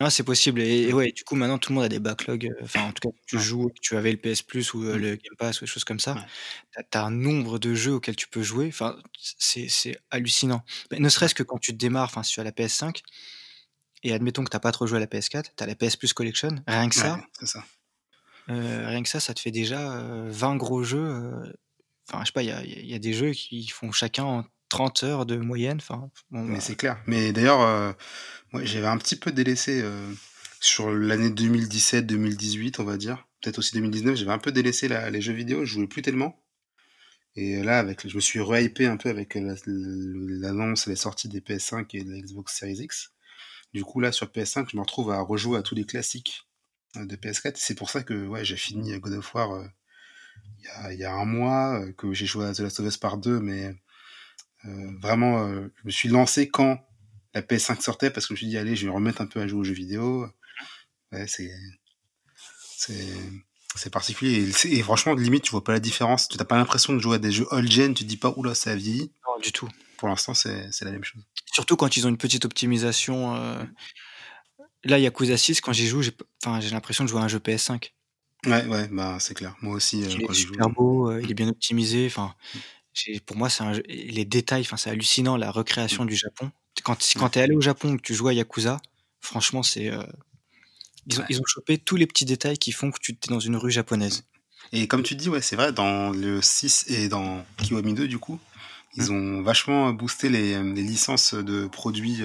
Ah, 0.00 0.10
c'est 0.10 0.22
possible 0.22 0.60
et 0.60 0.92
ouais, 0.92 1.10
du 1.10 1.24
coup, 1.24 1.34
maintenant, 1.34 1.58
tout 1.58 1.72
le 1.72 1.74
monde 1.74 1.84
a 1.84 1.88
des 1.88 1.98
backlogs, 1.98 2.54
enfin, 2.62 2.82
en 2.84 2.92
tout 2.92 3.08
cas, 3.10 3.16
tu 3.26 3.36
joues, 3.40 3.72
tu 3.82 3.96
avais 3.96 4.12
le 4.12 4.16
PS 4.18 4.42
Plus 4.42 4.72
ou, 4.74 4.78
Mmh. 4.82 4.96
le 4.96 5.16
Game 5.16 5.34
Pass 5.36 5.60
ou 5.60 5.64
des 5.64 5.66
choses 5.70 5.82
comme 5.82 5.98
ça. 5.98 6.14
Ouais. 6.14 6.20
Tu 6.92 6.98
as 6.98 7.04
un 7.04 7.10
nombre 7.10 7.58
de 7.58 7.74
jeux 7.74 7.94
auxquels 7.94 8.14
tu 8.16 8.28
peux 8.28 8.42
jouer, 8.42 8.68
enfin, 8.68 8.96
c'est 9.38 9.98
hallucinant. 10.10 10.62
Bah, 10.90 10.98
ne 11.00 11.08
serait-ce 11.08 11.34
que 11.34 11.42
quand 11.42 11.58
tu 11.58 11.72
démarres, 11.72 12.04
enfin, 12.06 12.22
si 12.22 12.34
tu 12.34 12.40
as 12.40 12.44
la 12.44 12.52
PS5 12.52 13.02
et 14.04 14.12
admettons 14.12 14.44
que 14.44 14.50
tu 14.50 14.56
as 14.56 14.60
pas 14.60 14.72
trop 14.72 14.86
joué 14.86 14.98
à 14.98 15.00
la 15.00 15.06
PS4, 15.08 15.54
tu 15.56 15.64
as 15.64 15.66
la 15.66 15.74
PS 15.76 15.96
Plus 15.96 16.12
Collection, 16.12 16.50
rien 16.68 16.88
que 16.88 16.94
ça 16.96 17.20
Ouais, 17.40 17.46
ça. 17.46 17.64
heu, 18.50 18.86
rien 18.86 19.02
que 19.02 19.08
ça, 19.08 19.20
ça 19.20 19.34
te 19.34 19.40
fait 19.40 19.50
déjà, 19.50 20.02
20 20.28 20.56
gros 20.56 20.82
jeux, 20.84 21.32
enfin, 22.08 22.22
je 22.22 22.26
sais 22.26 22.32
pas, 22.32 22.42
il 22.42 22.48
y 22.50 22.86
y 22.88 22.94
a 22.94 22.98
des 22.98 23.12
jeux 23.14 23.32
qui 23.32 23.68
font 23.68 23.92
chacun 23.92 24.46
30 24.68 25.02
heures 25.04 25.26
de 25.26 25.36
moyenne, 25.36 25.78
enfin, 25.78 26.10
bon, 26.30 26.44
Mais 26.44 26.56
bah 26.56 26.60
c'est 26.60 26.76
clair. 26.76 27.00
Mais 27.06 27.32
d'ailleurs, 27.32 27.60
heu, 27.62 27.94
moi, 28.52 28.64
j'avais 28.64 28.86
un 28.86 28.98
petit 28.98 29.16
peu 29.16 29.32
délaissé, 29.32 29.82
heu, 29.82 30.16
sur 30.60 30.90
l'année 30.90 31.30
2017-2018, 31.30 32.80
on 32.80 32.84
va 32.84 32.96
dire, 32.96 33.26
peut-être 33.40 33.58
aussi 33.58 33.74
2019, 33.74 34.16
j'avais 34.16 34.32
un 34.32 34.38
peu 34.38 34.52
délaissé 34.52 34.88
la 34.88 35.10
les 35.10 35.20
jeux 35.20 35.32
vidéo, 35.32 35.64
je 35.64 35.74
jouais 35.74 35.86
plus 35.86 36.02
tellement 36.02 36.42
et 37.36 37.62
là, 37.62 37.78
avec 37.78 38.08
je 38.08 38.16
me 38.16 38.20
suis 38.20 38.40
re-hypé 38.40 38.86
un 38.86 38.96
peu 38.96 39.10
avec 39.10 39.34
la 39.36 39.54
l'annonce 39.66 40.86
et 40.86 40.90
les 40.90 40.96
sorties 40.96 41.28
des 41.28 41.40
PS5 41.40 41.86
et 41.94 42.02
de 42.02 42.10
la 42.10 42.18
Xbox 42.18 42.58
Series 42.58 42.82
X. 42.82 43.12
Du 43.72 43.84
coup, 43.84 44.00
là, 44.00 44.10
sur 44.10 44.26
PS5, 44.26 44.66
je 44.72 44.76
me 44.76 44.80
retrouve 44.82 45.12
à 45.12 45.20
rejouer 45.20 45.58
à 45.58 45.62
tous 45.62 45.74
les 45.76 45.84
classiques, 45.84 46.48
de 46.96 47.14
PS4. 47.16 47.52
C'est 47.56 47.76
pour 47.76 47.90
ça 47.90 48.02
que, 48.02 48.26
ouais, 48.26 48.44
j'ai 48.44 48.56
fini 48.56 48.98
God 48.98 49.12
of 49.12 49.34
War, 49.34 49.62
il 50.58 50.64
y 50.64 50.68
a 50.68 50.92
il 50.92 50.98
y 50.98 51.04
a 51.04 51.12
1 51.14 51.24
mois, 51.26 51.84
que 51.96 52.12
j'ai 52.12 52.26
joué 52.26 52.46
à 52.46 52.52
The 52.54 52.60
Last 52.60 52.80
of 52.80 52.86
Us 52.86 52.96
Part 52.96 53.18
2, 53.18 53.38
mais 53.40 53.74
vraiment, 54.64 55.46
heu, 55.48 55.72
je 55.76 55.82
me 55.86 55.90
suis 55.90 56.08
lancé 56.08 56.48
quand 56.48 56.78
la 57.34 57.42
PS5 57.42 57.82
sortait 57.82 58.10
parce 58.10 58.26
que 58.26 58.30
je 58.30 58.34
me 58.34 58.38
suis 58.38 58.46
dit: 58.48 58.58
«Allez, 58.58 58.76
je 58.76 58.82
vais 58.86 58.88
me 58.90 58.94
remettre 58.96 59.20
un 59.20 59.26
peu 59.26 59.40
à 59.40 59.46
jouer 59.48 59.60
aux 59.60 59.64
jeux 59.64 59.74
vidéo». 59.74 60.26
Ouais, 61.12 61.26
c'est 61.28 61.50
c'est 63.74 63.90
particulier 63.90 64.48
et 64.66 64.78
et 64.78 64.82
franchement, 64.82 65.14
limite, 65.14 65.44
tu 65.44 65.50
vois 65.50 65.62
pas 65.64 65.72
la 65.72 65.80
différence. 65.80 66.28
Tu 66.28 66.36
as 66.40 66.44
pas 66.44 66.56
l'impression 66.56 66.92
de 66.92 66.98
jouer 66.98 67.16
à 67.16 67.18
des 67.18 67.30
jeux 67.32 67.46
old 67.50 67.70
gen, 67.70 67.94
tu 67.94 68.04
te 68.04 68.08
dis 68.08 68.16
pas: 68.16 68.32
«Ouh 68.36 68.42
là, 68.42 68.54
ça 68.54 68.72
a 68.72 68.74
vieilli». 68.76 69.12
Non, 69.26 69.38
du 69.40 69.52
tout. 69.52 69.68
Pour 69.96 70.08
l'instant, 70.08 70.34
c'est 70.34 70.70
c'est 70.72 70.84
la 70.84 70.92
même 70.92 71.04
chose. 71.04 71.22
Surtout 71.52 71.76
quand 71.76 71.96
ils 71.96 72.06
ont 72.06 72.10
une 72.10 72.16
petite 72.16 72.44
optimisation, 72.46 73.36
heu, 73.36 73.58
Mmh. 73.62 73.74
là, 74.84 74.98
Yakuza 74.98 75.36
6, 75.36 75.60
quand 75.60 75.72
j'y 75.72 75.86
joue, 75.86 76.02
j'ai 76.02 76.10
enfin, 76.44 76.58
j'ai 76.60 76.70
l'impression 76.70 77.04
de 77.04 77.08
jouer 77.08 77.20
à 77.20 77.24
un 77.24 77.28
jeu 77.28 77.38
PS5. 77.38 77.94
Ouais, 78.46 78.66
ouais, 78.66 78.88
bah, 78.88 79.18
c'est 79.20 79.34
clair. 79.34 79.56
Moi 79.62 79.74
aussi, 79.74 80.02
heu, 80.04 80.18
Il 80.18 80.24
est 80.24 80.32
joue, 80.32 80.34
super 80.34 80.70
mmh. 80.70 80.74
beau, 80.74 81.10
heu, 81.10 81.22
il 81.22 81.30
est 81.30 81.34
bien 81.34 81.48
optimisé, 81.48 82.06
enfin, 82.06 82.34
pour 83.26 83.36
moi, 83.36 83.48
c'est 83.50 83.64
jeu 83.74 83.82
les 83.88 84.24
détails, 84.24 84.62
enfin, 84.62 84.76
c'est 84.76 84.90
hallucinant 84.90 85.36
la 85.36 85.50
Mmh. 85.90 85.98
recréation 85.98 86.04
du 86.04 86.16
Japon. 86.16 86.50
Quand 86.84 86.96
quand 87.16 87.30
tu 87.30 87.38
es 87.38 87.42
allé 87.42 87.54
au 87.56 87.60
Japon, 87.60 87.96
que 87.96 88.02
tu 88.02 88.14
joues 88.14 88.28
à 88.28 88.34
Yakuza, 88.34 88.78
franchement, 89.20 89.62
c'est, 89.62 89.88
heu, 89.90 90.04
ils 91.06 91.20
ont 91.20 91.24
Ouais. 91.24 91.28
ils 91.28 91.40
ont 91.40 91.46
chopé 91.46 91.78
tous 91.78 91.96
les 91.96 92.06
petits 92.06 92.24
détails 92.26 92.58
qui 92.58 92.72
font 92.72 92.90
que 92.92 92.98
tu 93.00 93.12
es 93.12 93.28
dans 93.28 93.40
une 93.40 93.56
rue 93.56 93.70
japonaise. 93.72 94.24
Et 94.72 94.86
comme 94.88 95.02
tu 95.02 95.14
dis, 95.14 95.28
ouais, 95.28 95.40
c'est 95.40 95.56
vrai, 95.56 95.72
dans 95.72 96.10
le 96.10 96.42
6 96.42 96.84
et 96.88 97.08
dans 97.08 97.44
Kiwami 97.62 97.94
2, 97.94 98.08
du 98.08 98.18
coup, 98.18 98.38
Mmh. 98.96 99.08
ils 99.08 99.12
ont 99.12 99.42
vachement 99.42 99.92
boosté 99.92 100.28
les, 100.28 100.62
les 100.62 100.82
licences 100.82 101.34
de 101.34 101.66
produits, 101.66 102.22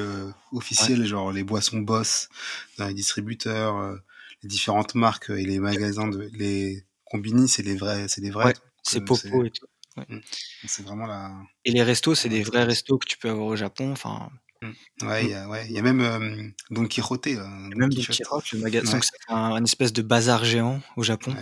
Ouais. 0.77 0.91
officiels, 0.91 1.06
genre 1.06 1.31
les 1.31 1.44
boissons 1.44 1.80
Boss 1.80 2.30
dans 2.77 2.88
les 2.88 2.94
distributeurs, 2.94 3.77
heu, 3.77 4.02
les 4.44 4.49
différentes 4.49 4.95
marques 4.95 5.30
et 5.30 5.45
les 5.45 5.60
magasins 5.60 6.07
de 6.07 6.30
les 6.34 6.84
Conbini, 7.06 7.48
c'est 7.48 7.64
les 7.64 7.76
vrais 7.76 8.07
c'est 8.07 8.22
les 8.22 8.31
vrais 8.31 8.44
Ouais, 8.44 8.56
c'est 8.84 9.02
Popo 9.02 9.44
et 9.45 9.49
tout, 9.52 9.65
ouais. 9.98 10.07
mmh, 10.10 10.20
c'est 10.65 10.84
vraiment 10.84 11.06
la 11.06 11.32
Et 11.65 11.72
les 11.72 11.84
restos, 11.84 12.15
c'est 12.15 12.30
des 12.30 12.44
vrais 12.44 12.64
restos 12.65 12.98
que 12.98 13.06
tu 13.07 13.18
peux 13.18 13.30
avoir 13.30 13.48
au 13.48 13.56
Japon, 13.56 13.91
enfin 13.91 14.30
Mmh. 14.61 15.07
Ouais, 15.07 15.26
il 15.26 15.32
y 15.32 15.34
a 15.34 15.49
ouais, 15.49 15.65
il 15.68 15.74
y 15.74 15.80
a 15.80 15.82
même, 15.82 15.99
hem, 16.02 16.53
Don 16.72 16.86
Quijote, 16.88 17.26
là, 17.26 17.32
Il 17.32 17.36
y 17.72 17.74
a 17.74 17.76
Don 17.76 17.78
même 17.78 17.90
Don. 17.90 18.03
Quirote, 18.10 18.52
le 18.52 18.60
maga 18.60 18.82
donc 18.82 18.94
Ouais. 18.94 18.99
c'est 19.03 19.18
un 19.28 19.36
un 19.56 19.64
espèce 19.64 19.94
de 19.94 20.02
bazar 20.02 20.45
géant 20.45 20.82
au 20.95 21.03
Japon. 21.03 21.36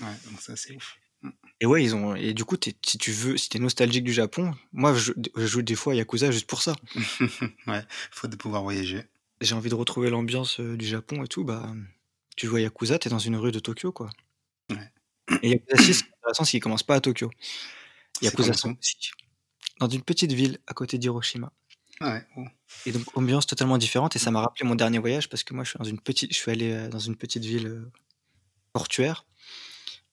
Ouais, 0.00 0.06
donc 0.30 0.40
ça, 0.40 0.56
c'est 0.56 0.74
ouf. 0.74 0.98
Mmh. 1.22 1.30
Et 1.60 1.66
ouais, 1.66 1.82
ils 1.82 1.94
ont 1.94 2.14
et 2.16 2.34
du 2.34 2.44
coup, 2.44 2.56
si 2.62 2.98
tu 2.98 3.12
veux, 3.12 3.36
si 3.36 3.48
tu 3.48 3.56
es 3.58 3.60
nostalgique 3.60 4.04
du 4.04 4.12
Japon, 4.12 4.54
moi, 4.72 4.94
je 4.94 5.12
je 5.36 5.46
joue 5.46 5.62
des 5.62 5.74
fois 5.74 5.92
à 5.94 5.96
Yakuza 5.96 6.30
juste 6.30 6.46
pour 6.48 6.62
ça. 6.62 6.74
Ouais, 7.66 7.82
faute 8.10 8.30
de 8.30 8.36
pouvoir 8.36 8.62
voyager. 8.62 9.04
J'ai 9.40 9.54
envie 9.54 9.68
de 9.70 9.74
retrouver 9.74 10.08
l'ambiance, 10.10 10.60
heu, 10.60 10.76
du 10.76 10.86
Japon 10.86 11.22
et 11.24 11.28
tout, 11.28 11.44
bah, 11.44 11.70
tu 12.36 12.46
joues 12.46 12.56
à 12.56 12.60
Yakuza, 12.60 12.98
tu 12.98 13.08
es 13.08 13.10
dans 13.10 13.18
une 13.18 13.36
rue 13.36 13.52
de 13.52 13.58
Tokyo, 13.60 13.92
quoi. 13.92 14.10
Ouais. 14.70 14.90
Et 15.42 15.50
Yakuza 15.50 15.78
6, 15.78 15.94
c'est 15.94 16.04
intéressant, 16.22 16.44
c'est 16.44 16.50
qu'il 16.52 16.60
commence 16.62 16.82
pas 16.84 16.96
à 16.96 17.00
Tokyo. 17.00 17.30
Yakuza 18.22 18.48
commence 18.48 18.60
5 18.60 18.70
où? 18.70 18.78
aussi, 18.78 18.96
dans 19.80 19.88
une 19.88 20.02
petite 20.02 20.32
ville 20.32 20.58
à 20.66 20.74
côté 20.74 20.98
d'Hiroshima. 20.98 21.52
Ah 22.00 22.12
ouais, 22.12 22.26
oh. 22.36 22.44
Et 22.84 22.92
donc 22.92 23.16
ambiance 23.16 23.46
totalement 23.46 23.78
différente 23.78 24.16
et 24.16 24.18
ça 24.18 24.30
m'a 24.30 24.40
rappelé 24.40 24.68
mon 24.68 24.74
dernier 24.74 24.98
voyage 24.98 25.28
parce 25.28 25.44
que 25.44 25.54
moi, 25.54 25.64
je 25.64 25.70
suis 25.70 25.78
dans 25.78 25.84
une 25.84 26.00
petite 26.00 26.32
je 26.32 26.36
suis 26.36 26.50
allé, 26.50 26.72
heu, 26.72 26.88
dans 26.88 26.98
une 26.98 27.16
petite 27.16 27.44
ville, 27.44 27.66
heu, 27.66 27.90
portuaire 28.72 29.24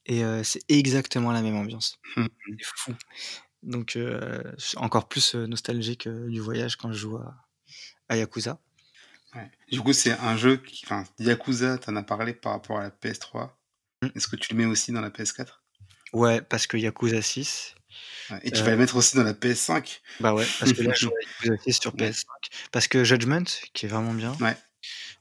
et 0.06 0.24
heu, 0.24 0.44
c'est 0.44 0.62
exactement 0.70 1.32
la 1.32 1.42
même 1.42 1.56
ambiance. 1.56 2.00
Mmh 2.16 2.24
mh. 2.24 2.28
C'est 2.60 2.66
fou. 2.76 2.94
Donc 3.64 3.92
je 3.96 4.54
suis 4.58 4.78
encore 4.78 5.08
plus, 5.08 5.36
nostalgique, 5.36 6.08
du 6.08 6.40
voyage 6.40 6.76
quand 6.76 6.92
je 6.92 6.98
joue 6.98 7.18
à 7.18 7.36
à 8.10 8.18
Yakuza. 8.18 8.60
Ouais. 9.36 9.50
Du 9.72 9.82
coup, 9.82 9.94
c'est 9.94 10.12
un 10.12 10.38
jeu 10.38 10.58
qui 10.58 10.86
enfin, 10.86 11.06
Yakuza, 11.20 11.78
tu 11.78 11.90
en 11.90 11.96
as 11.96 12.04
parlé 12.04 12.34
par 12.34 12.54
rapport 12.54 12.80
à 12.80 12.84
la 12.84 12.90
PS3. 12.90 13.50
Mmh. 14.02 14.08
Est-ce 14.16 14.28
que 14.28 14.36
tu 14.36 14.54
le 14.54 14.60
mets 14.60 14.66
aussi 14.66 14.92
dans 14.92 15.02
la 15.02 15.10
PS4? 15.10 15.63
Ouais, 16.14 16.42
parce 16.42 16.68
que 16.68 16.78
Yakuza 16.78 17.22
6, 17.22 17.76
Ouais 18.30 18.40
et 18.44 18.52
tu 18.52 18.64
vas 18.64 18.72
heu 18.72 18.72
le 18.72 18.78
mettre 18.78 18.96
aussi 18.96 19.16
dans 19.16 19.24
la 19.24 19.34
PS5? 19.34 20.02
Bah 20.20 20.34
ouais, 20.34 20.46
parce 20.60 20.74
que 20.74 20.82
là, 20.82 20.94
je 20.96 21.08
Yakuza 21.44 21.58
6 21.64 21.74
sur 21.82 21.94
Ouais. 21.94 22.08
PS5, 22.08 22.26
parce 22.72 22.88
que 22.88 23.04
Judgment, 23.04 23.44
qui 23.74 23.86
est 23.86 23.90
vraiment 23.90 24.14
bien, 24.14 24.34
Ouais. 24.40 24.56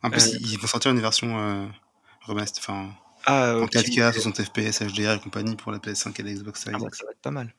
En 0.02 0.10
plus, 0.10 0.32
ils 0.32 0.52
ils 0.52 0.58
vont 0.58 0.66
sortir 0.68 0.92
une 0.92 1.00
version, 1.00 1.38
heu, 1.38 1.68
remast 2.26 2.58
enfin, 2.58 2.94
Ah, 3.24 3.54
en 3.58 3.64
optimisé. 3.64 4.00
4K, 4.00 4.12
60 4.12 4.42
FPS, 4.42 4.82
HDR 4.82 5.14
et 5.16 5.20
compagnie 5.20 5.56
pour 5.56 5.72
la 5.72 5.78
PS5 5.80 6.18
et 6.20 6.22
la 6.24 6.32
Xbox 6.34 6.60
Ah 6.60 6.64
Series 6.64 6.78
bah, 6.78 6.88
X. 6.88 6.98
ça 6.98 7.04
va 7.06 7.12
être 7.12 7.20
pas 7.20 7.30
mal. 7.30 7.54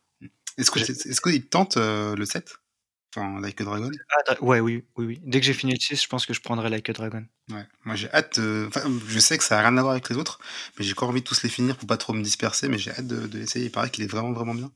Est-ce 0.57 0.71
que 0.71 0.79
J'ai 0.79 0.85
tu 0.85 0.91
es 0.93 0.95
est-ce 1.11 1.21
qu'il 1.21 1.43
te 1.43 1.49
tente, 1.49 1.77
heu, 1.77 2.15
le 2.15 2.25
7? 2.25 2.55
Enfin, 3.15 3.39
Like 3.39 3.61
a 3.61 3.63
Dragon? 3.65 3.91
Ah 4.27 4.35
ouais, 4.41 4.59
oui, 4.59 4.85
oui, 4.97 5.05
oui. 5.05 5.19
Dès 5.23 5.39
que 5.39 5.45
j'ai 5.45 5.53
fini 5.53 5.73
le 5.73 5.79
6, 5.79 6.01
je 6.01 6.07
pense 6.07 6.25
que 6.25 6.33
je 6.33 6.41
prendrai 6.41 6.69
Like 6.69 6.89
a 6.89 6.93
Dragon. 6.93 7.25
Ouais, 7.51 7.65
moi 7.83 7.95
j'ai 7.95 8.09
hâte, 8.13 8.39
enfin, 8.67 8.81
je 9.07 9.19
sais 9.19 9.37
que 9.37 9.43
ça 9.43 9.59
a 9.59 9.61
rien 9.61 9.77
à 9.77 9.81
voir 9.81 9.91
avec 9.91 10.07
les 10.09 10.15
autres, 10.15 10.39
mais 10.79 10.85
j'ai 10.85 10.93
encore 10.93 11.09
envie 11.09 11.19
de 11.21 11.25
tous 11.27 11.43
les 11.43 11.49
finir 11.49 11.77
pour 11.77 11.87
pas 11.87 11.97
trop 11.97 12.13
me 12.13 12.23
disperser, 12.23 12.69
mais 12.69 12.77
j'ai 12.77 12.91
hâte 12.91 13.05
de 13.07 13.27
de 13.27 13.37
l'essayer. 13.37 13.65
Il 13.65 13.71
paraît 13.71 13.89
qu'il 13.89 14.03
est 14.03 14.07
vraiment, 14.07 14.31
vraiment 14.31 14.55
bien. 14.55 14.71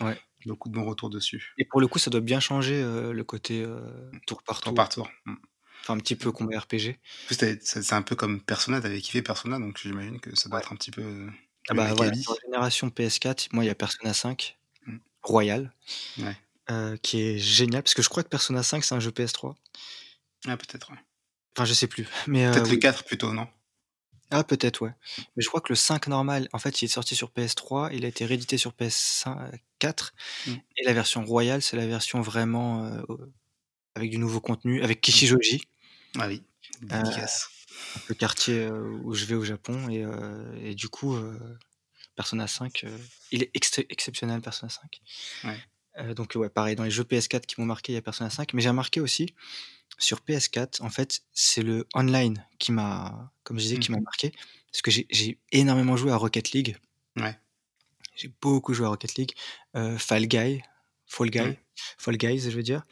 Ouais. 0.00 0.18
Beaucoup 0.46 0.68
de 0.68 0.74
bons 0.74 0.84
retours 0.84 1.10
dessus. 1.10 1.56
Et 1.58 1.64
pour 1.64 1.80
le 1.80 1.88
coup, 1.88 1.98
ça 1.98 2.10
doit 2.10 2.20
bien 2.20 2.40
changer, 2.40 2.82
heu, 2.82 3.12
le 3.12 3.24
côté, 3.24 3.62
heu, 3.62 3.80
Mmh. 4.12 4.18
tour 4.26 4.42
par 4.42 4.60
Tour 4.60 4.72
tour. 4.72 4.74
par 4.74 4.88
tour. 4.88 5.10
Mmh. 5.26 5.34
Enfin, 5.82 5.94
un 5.94 5.98
petit 5.98 6.16
peu 6.16 6.32
combat 6.32 6.58
RPG. 6.60 6.98
C'est 7.30 7.92
un 7.92 8.02
peu 8.02 8.16
comme 8.16 8.40
Persona, 8.42 8.80
tu 8.80 8.86
avais 8.86 9.00
kiffé 9.00 9.22
Persona, 9.22 9.58
donc 9.58 9.78
j'imagine 9.78 10.20
que 10.20 10.34
ça 10.36 10.48
doit 10.48 10.58
Ouais. 10.58 10.62
être 10.62 10.72
un 10.72 10.76
petit 10.76 10.90
peu, 10.90 11.02
heu, 11.02 11.30
Ah 11.68 11.74
bah, 11.74 11.92
voilà, 11.94 12.12
la 12.12 12.34
génération 12.44 12.88
PS4, 12.90 13.48
moi, 13.52 13.64
il 13.64 13.66
y 13.66 13.70
a 13.70 13.74
Persona 13.74 14.14
5 14.14 14.58
Mmh. 14.86 14.98
Royal, 15.22 15.72
Ouais. 16.16 16.36
Heu, 16.70 16.96
qui 17.02 17.20
est 17.22 17.38
génial, 17.38 17.82
parce 17.82 17.94
que 17.94 18.02
je 18.02 18.08
crois 18.08 18.22
que 18.24 18.28
Persona 18.28 18.62
5, 18.62 18.84
c'est 18.84 18.94
un 18.94 19.00
jeu 19.00 19.10
PS3. 19.12 19.56
Ah 20.46 20.56
peut-être, 20.56 20.90
ouais. 20.92 20.98
Enfin, 21.56 21.64
je 21.66 21.74
sais 21.74 21.88
plus, 21.88 22.06
mais 22.26 22.46
heu, 22.46 22.62
Peut-être 22.62 22.70
le 22.70 22.76
oui. 22.76 22.78
4 22.78 23.04
plutôt, 23.04 23.32
non? 23.32 23.46
Ah 24.30 24.44
peut-être, 24.44 24.82
ouais. 24.82 24.92
Mais 25.36 25.42
je 25.42 25.48
crois 25.48 25.60
que 25.62 25.70
le 25.72 25.74
5 25.76 26.06
normal, 26.06 26.48
en 26.52 26.58
fait, 26.58 26.82
il 26.82 26.84
est 26.84 26.88
sorti 26.88 27.16
sur 27.16 27.30
PS3, 27.32 27.90
il 27.92 28.04
a 28.04 28.08
été 28.08 28.26
réédité 28.26 28.58
sur 28.58 28.74
PS5 28.74 29.52
4 29.78 30.12
Mmh. 30.46 30.58
et 30.76 30.84
la 30.84 30.92
version 30.92 31.24
Royal, 31.24 31.62
c'est 31.62 31.76
la 31.76 31.86
version 31.86 32.20
vraiment, 32.20 32.84
heu, 32.86 33.04
avec 33.96 34.10
du 34.10 34.18
nouveau 34.18 34.40
contenu, 34.40 34.82
avec 34.84 35.00
Mmh. 35.10 35.22
Kishijoji. 35.22 35.62
Ah 36.18 36.28
oui, 36.28 36.44
dédicace. 36.80 37.50
le 38.08 38.14
quartier, 38.14 38.68
où 38.70 39.14
je 39.14 39.24
vais 39.26 39.34
au 39.34 39.44
Japon 39.44 39.88
et 39.90 40.74
du 40.74 40.88
coup, 40.88 41.16
Persona 42.16 42.46
5, 42.48 42.84
heu, 42.84 43.10
il 43.30 43.42
est 43.44 43.50
exceptionnel 43.54 44.40
Persona 44.42 44.70
5. 44.70 45.00
Ouais. 45.44 45.62
Heu, 45.98 46.14
donc 46.14 46.32
ouais, 46.36 46.48
pareil, 46.48 46.76
dans 46.76 46.84
les 46.84 46.90
jeux 46.90 47.04
PS4 47.04 47.46
qui 47.46 47.60
m'ont 47.60 47.66
marqué, 47.66 47.92
il 47.92 47.94
y 47.96 47.98
a 47.98 48.02
Persona 48.02 48.30
5, 48.30 48.54
mais 48.54 48.62
j'ai 48.62 48.68
remarqué 48.68 49.00
aussi, 49.00 49.34
sur 49.98 50.20
PS4, 50.22 50.82
en 50.82 50.90
fait, 50.90 51.22
c'est 51.32 51.62
le 51.62 51.86
online 51.94 52.46
qui 52.58 52.72
m'a, 52.72 53.32
comme 53.44 53.58
je 53.58 53.64
disais, 53.64 53.78
qui 53.78 53.92
m'a 53.92 53.98
mh. 53.98 54.04
marqué, 54.04 54.32
parce 54.72 54.82
que 54.82 54.90
j'ai 54.90 55.40
énormément 55.52 55.96
joué 55.96 56.12
à 56.12 56.16
Rocket 56.16 56.52
League. 56.52 56.76
Ouais. 57.16 57.38
J'ai 58.14 58.30
beaucoup 58.40 58.74
joué 58.74 58.86
à 58.86 58.88
Rocket 58.90 59.14
League, 59.16 59.32
heu, 59.76 59.96
Fall 59.98 60.26
Guy 60.26 60.62
Fall. 61.06 61.30
Guy 61.30 61.58
Fall 61.98 62.16
Guys, 62.16 62.40
je 62.40 62.50
veux 62.50 62.62
dire, 62.62 62.84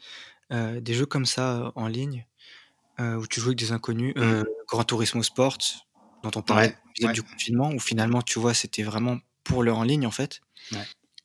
heu, 0.53 0.81
des 0.81 0.93
jeux 0.95 1.05
comme 1.07 1.25
ça, 1.25 1.71
en 1.75 1.87
ligne, 1.87 2.27
où 2.99 3.27
tu 3.27 3.41
joues 3.41 3.49
avec 3.49 3.59
des 3.59 3.71
inconnus, 3.73 4.13
Mmh. 4.19 4.37
heu, 4.41 4.45
Gran 4.67 4.83
Turismo 4.85 5.23
Sport, 5.23 5.57
dont 6.23 6.31
on 6.35 6.41
parlait 6.43 6.77
ouais. 7.01 7.13
du 7.13 7.23
confinement, 7.23 7.71
où 7.71 7.79
finalement, 7.79 8.21
tu 8.23 8.39
vois, 8.39 8.53
c'était 8.55 8.83
vraiment 8.83 9.19
pour 9.43 9.63
le 9.63 9.73
en 9.73 9.83
ligne, 9.83 10.07
en 10.07 10.11
fait. 10.11 10.41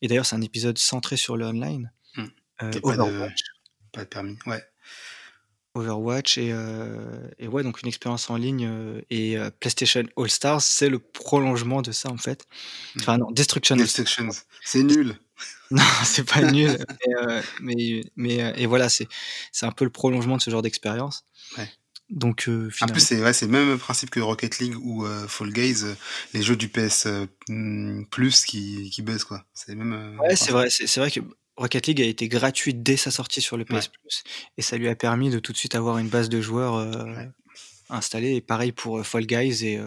Et 0.02 0.08
d'ailleurs, 0.08 0.26
c'est 0.26 0.36
un 0.36 0.42
épisode 0.42 0.78
centré 0.78 1.16
sur 1.16 1.36
le 1.36 1.46
online, 1.46 1.92
Mmh. 2.16 2.24
pas 2.58 2.66
de 2.68 2.80
Overwatch. 2.82 3.40
pas 3.92 4.04
de 4.04 4.08
permis, 4.08 4.38
ouais. 4.46 4.62
Overwatch 5.74 6.36
et 6.36 6.52
heu 6.52 7.30
et 7.38 7.48
ouais, 7.48 7.62
donc 7.62 7.80
une 7.82 7.88
expérience 7.88 8.28
en 8.28 8.36
ligne, 8.36 8.66
heu 8.66 9.04
et 9.10 9.38
heu, 9.38 9.50
PlayStation 9.58 10.02
All 10.18 10.28
Stars, 10.30 10.60
c'est 10.62 10.90
le 10.90 10.98
prolongement 10.98 11.80
de 11.80 11.92
ça, 11.92 12.10
en 12.10 12.18
fait. 12.18 12.44
Mmh. 12.94 13.00
Enfin 13.00 13.18
non, 13.18 13.30
Destruction 13.30 13.76
pardon. 13.76 14.32
c'est 14.62 14.82
nul! 14.82 15.16
non, 15.70 15.82
c'est 16.04 16.28
pas 16.28 16.42
nul, 16.42 16.78
mais 17.60 18.02
mais 18.16 18.52
et 18.60 18.66
voilà, 18.66 18.88
c'est 18.90 19.08
c'est 19.52 19.66
un 19.66 19.72
peu 19.72 19.84
le 19.84 19.90
prolongement 19.92 20.36
de 20.36 20.42
ce 20.42 20.50
genre 20.50 20.62
d'expérience. 20.62 21.24
Ouais. 21.58 21.68
Donc 22.12 22.44
En 22.48 22.70
finalement 22.70 22.92
plus, 22.92 23.00
c'est 23.00 23.20
ouais, 23.22 23.32
c'est 23.32 23.46
le 23.46 23.52
même 23.52 23.78
principe 23.78 24.10
que 24.10 24.20
Rocket 24.20 24.58
League 24.58 24.76
ou 24.76 25.04
Fall 25.28 25.50
Guys, 25.52 25.82
les 26.34 26.42
jeux 26.42 26.56
du 26.56 26.68
PS 26.68 27.06
mmh, 27.48 28.04
Plus 28.10 28.44
qui, 28.44 28.90
qui 28.90 29.02
buzzent 29.02 29.24
quoi. 29.24 29.44
C'est 29.54 29.74
même, 29.74 30.18
Ouais, 30.20 30.36
c'est 30.36 30.52
vrai, 30.52 30.68
c'est 30.70 31.00
vrai 31.00 31.10
que 31.10 31.20
Rocket 31.56 31.86
League 31.86 32.02
a 32.02 32.04
été 32.04 32.28
gratuit 32.28 32.74
dès 32.74 32.96
sa 32.96 33.10
sortie 33.10 33.40
sur 33.40 33.56
le 33.56 33.64
Ouais. 33.70 33.80
PS 33.80 33.88
Plus 33.88 34.24
et 34.58 34.62
ça 34.62 34.76
lui 34.76 34.88
a 34.88 34.94
permis 34.94 35.30
de 35.30 35.38
tout 35.38 35.52
de 35.52 35.56
suite 35.56 35.74
avoir 35.74 35.98
une 35.98 36.08
base 36.08 36.28
de 36.28 36.40
joueurs, 36.40 36.74
Ouais. 37.06 37.30
installée 37.88 38.34
et 38.36 38.40
pareil 38.42 38.72
pour, 38.72 39.04
Fall 39.06 39.26
Guys 39.26 39.64
et 39.66 39.80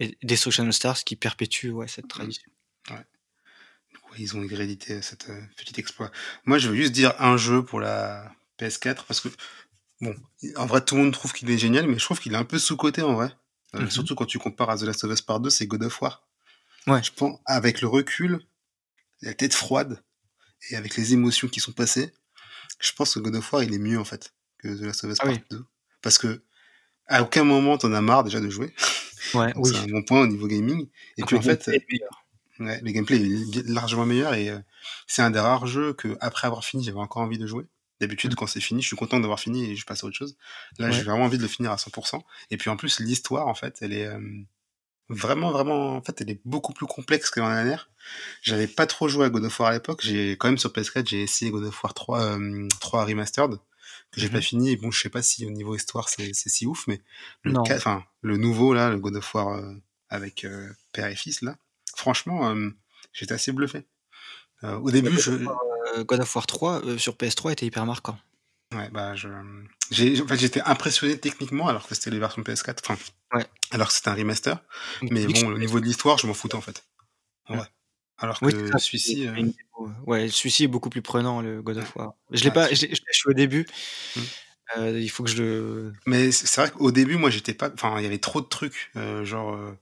et 0.00 0.16
Destruction 0.24 0.64
All 0.64 0.72
Stars 0.72 1.04
qui 1.04 1.14
perpétuent, 1.16 1.70
ouais, 1.70 1.86
cette 1.86 2.06
Mmh. 2.06 2.08
tradition. 2.08 2.50
Ouais. 2.90 2.96
Ouais, 2.96 4.16
ils 4.18 4.36
ont 4.36 4.42
hérédité 4.42 5.00
cet, 5.02 5.28
petit 5.56 5.78
exploit. 5.78 6.10
Moi, 6.46 6.58
je 6.58 6.68
veux 6.68 6.74
juste 6.76 6.92
dire 6.92 7.14
un 7.20 7.36
jeu 7.36 7.64
pour 7.64 7.78
la 7.80 8.32
PS4 8.58 9.04
parce 9.06 9.20
que 9.20 9.28
bon, 10.00 10.14
en 10.56 10.66
vrai, 10.66 10.84
tout 10.84 10.96
le 10.96 11.02
monde 11.02 11.12
trouve 11.12 11.32
qu'il 11.32 11.50
est 11.50 11.58
génial, 11.58 11.86
mais 11.86 11.98
je 11.98 12.04
trouve 12.04 12.20
qu'il 12.20 12.32
est 12.32 12.36
un 12.36 12.44
peu 12.44 12.58
sous-coté 12.58 13.02
en 13.02 13.14
vrai. 13.14 13.30
Mmh 13.74 13.90
surtout 13.90 14.14
quand 14.14 14.24
tu 14.26 14.38
compares 14.38 14.70
à 14.70 14.78
The 14.78 14.82
Last 14.82 15.02
of 15.02 15.10
Us 15.12 15.20
Part 15.20 15.40
2, 15.40 15.50
c'est 15.50 15.66
God 15.66 15.82
of 15.82 16.00
War. 16.00 16.28
Ouais. 16.86 17.02
Je 17.02 17.10
pense 17.10 17.40
avec 17.44 17.80
le 17.80 17.88
recul, 17.88 18.40
la 19.20 19.34
tête 19.34 19.52
froide 19.52 20.00
et 20.70 20.76
avec 20.76 20.96
les 20.96 21.12
émotions 21.12 21.48
qui 21.48 21.58
sont 21.58 21.72
passées, 21.72 22.12
je 22.78 22.92
pense 22.92 23.14
que 23.14 23.18
God 23.18 23.34
of 23.34 23.52
War, 23.52 23.64
il 23.64 23.74
est 23.74 23.78
mieux 23.78 23.98
en 23.98 24.04
fait 24.04 24.32
que 24.58 24.68
The 24.68 24.82
Last 24.82 25.02
of 25.02 25.10
Us 25.10 25.16
Ah 25.20 25.24
Part 25.24 25.32
oui. 25.32 25.42
2 25.50 25.64
parce 26.02 26.18
que 26.18 26.44
à 27.08 27.22
aucun 27.22 27.42
moment 27.44 27.76
t'en 27.78 27.92
as 27.92 28.00
marre 28.00 28.22
déjà 28.22 28.38
de 28.40 28.48
jouer. 28.48 28.72
Ouais, 29.34 29.52
oui. 29.56 29.70
c'est 29.72 29.78
un 29.78 29.86
bon 29.86 30.02
point 30.04 30.20
au 30.20 30.26
niveau 30.28 30.46
gaming 30.46 30.86
et 31.16 31.22
Donc 31.22 31.28
puis 31.28 31.36
en 31.36 31.42
fait 31.42 31.66
gameplay 31.66 31.76
est 31.76 31.86
meilleur. 31.90 32.24
Ouais, 32.60 32.80
le 32.80 32.90
gameplay 32.92 33.16
est 33.16 33.66
largement 33.66 34.06
meilleur 34.06 34.34
et 34.34 34.50
euh, 34.50 34.58
c'est 35.08 35.22
un 35.22 35.30
des 35.30 35.40
rares 35.40 35.66
jeux 35.66 35.94
que 35.94 36.16
après 36.20 36.46
avoir 36.46 36.64
fini, 36.64 36.84
j'avais 36.84 36.98
encore 36.98 37.22
envie 37.22 37.38
de 37.38 37.46
jouer. 37.48 37.64
D'habitude, 38.00 38.32
Mmh. 38.32 38.36
quand 38.36 38.46
c'est 38.46 38.60
fini, 38.60 38.82
je 38.82 38.88
suis 38.88 38.96
content 38.96 39.20
d'avoir 39.20 39.38
fini 39.38 39.70
et 39.70 39.76
je 39.76 39.86
passe 39.86 40.02
à 40.02 40.06
autre 40.06 40.16
chose. 40.16 40.36
Là, 40.78 40.90
j'ai 40.90 41.02
vraiment 41.02 41.24
envie 41.24 41.38
de 41.38 41.42
le 41.42 41.48
finir 41.48 41.70
à 41.70 41.76
100%. 41.76 42.22
Et 42.50 42.56
puis 42.56 42.68
en 42.70 42.76
plus, 42.76 42.98
l'histoire, 43.00 43.46
en 43.46 43.54
fait, 43.54 43.78
elle 43.82 43.92
est 43.92 44.06
euh, 44.06 44.18
vraiment, 45.08 45.52
vraiment, 45.52 45.96
en 45.96 46.02
fait, 46.02 46.20
elle 46.20 46.30
est 46.30 46.40
beaucoup 46.44 46.72
plus 46.72 46.86
complexe 46.86 47.30
que 47.30 47.40
l'année 47.40 47.54
dernière. 47.54 47.90
J'avais 48.42 48.66
pas 48.66 48.86
trop 48.86 49.08
joué 49.08 49.26
à 49.26 49.30
God 49.30 49.44
of 49.44 49.60
War 49.60 49.68
à 49.70 49.72
l'époque. 49.72 50.00
J'ai 50.02 50.32
quand 50.32 50.48
même 50.48 50.58
sur 50.58 50.70
PS4, 50.70 51.08
j'ai 51.08 51.22
essayé 51.22 51.50
God 51.50 51.64
of 51.64 51.82
War 51.84 51.94
3, 51.94 52.38
euh, 52.38 52.68
3 52.80 53.04
Remastered 53.04 53.58
que 54.10 54.20
j'ai 54.20 54.28
Mmh 54.28 54.32
pas 54.32 54.40
fini. 54.40 54.70
Et 54.70 54.76
bon, 54.76 54.90
je 54.90 55.00
sais 55.00 55.08
pas 55.10 55.22
si 55.22 55.46
au 55.46 55.50
niveau 55.50 55.74
histoire 55.74 56.08
c'est 56.08 56.32
si 56.34 56.66
ouf, 56.66 56.86
mais 56.86 57.00
le 57.42 57.56
enfin 57.58 58.04
le 58.22 58.36
nouveau 58.36 58.72
là, 58.74 58.90
le 58.90 58.98
God 58.98 59.16
of 59.16 59.34
War 59.34 59.48
euh, 59.48 59.74
avec 60.08 60.44
euh, 60.44 60.68
père 60.92 61.06
et 61.06 61.16
fils 61.16 61.42
là, 61.42 61.56
franchement, 61.96 62.50
euh, 62.50 62.70
j'étais 63.12 63.34
assez 63.34 63.52
bluffé. 63.52 63.84
Euh, 64.64 64.78
au 64.78 64.90
début, 64.90 65.10
God 65.10 65.20
je, 65.20 65.32
of 65.32 65.46
War, 65.46 65.58
heu, 65.96 66.04
God 66.04 66.20
of 66.20 66.34
War 66.36 66.46
3, 66.46 66.84
heu, 66.84 66.98
sur 66.98 67.16
PS3 67.16 67.52
était 67.52 67.66
hyper 67.66 67.86
marquant. 67.86 68.18
ouais, 68.74 68.90
bah 68.90 69.14
je, 69.14 69.28
j'ai, 69.90 70.20
en 70.22 70.26
fait, 70.26 70.36
j'étais 70.38 70.60
impressionné 70.62 71.18
techniquement 71.18 71.68
alors 71.68 71.86
que 71.86 71.94
c'était 71.94 72.10
les 72.10 72.18
versions 72.18 72.42
PS4, 72.42 72.82
enfin, 72.84 72.96
Ouais. 73.32 73.46
alors 73.70 73.88
que 73.88 73.94
c'était 73.94 74.08
un 74.10 74.14
remaster. 74.14 74.58
Mais 75.10 75.26
bon, 75.26 75.46
au 75.48 75.58
niveau 75.58 75.80
de 75.80 75.84
l'histoire, 75.86 76.18
je 76.18 76.26
m'en 76.26 76.34
foutais 76.34 76.56
en 76.56 76.60
fait. 76.60 76.84
Vrai. 77.48 77.68
Alors 78.18 78.40
Oui, 78.42 78.52
que 78.52 78.70
ça, 78.70 78.78
celui-ci, 78.78 79.26
euh, 79.26 79.34
ouais, 80.06 80.28
celui-ci 80.28 80.64
est 80.64 80.68
beaucoup 80.68 80.90
plus 80.90 81.02
prenant, 81.02 81.40
le 81.42 81.62
God 81.62 81.78
ouais, 81.78 81.82
of 81.82 81.96
War. 81.96 82.14
Je 82.30 82.42
l'ai 82.44 82.48
ouais, 82.48 82.54
pas 82.54 82.66
je 82.72 82.86
acheté 82.86 82.94
au 83.26 83.32
début, 83.32 83.66
heu, 84.76 85.00
il 85.00 85.08
faut 85.08 85.24
que 85.24 85.30
je 85.30 85.42
le 85.42 85.92
Mais 86.06 86.32
c'est 86.32 86.60
vrai 86.60 86.70
qu'au 86.70 86.90
début, 86.92 87.16
moi, 87.16 87.30
j'étais 87.30 87.54
pas. 87.54 87.70
Enfin, 87.72 87.98
il 87.98 88.02
y 88.04 88.06
avait 88.06 88.18
trop 88.18 88.40
de 88.40 88.46
trucs, 88.46 88.90
euh, 88.96 89.24
genre 89.24 89.54
euh, 89.54 89.78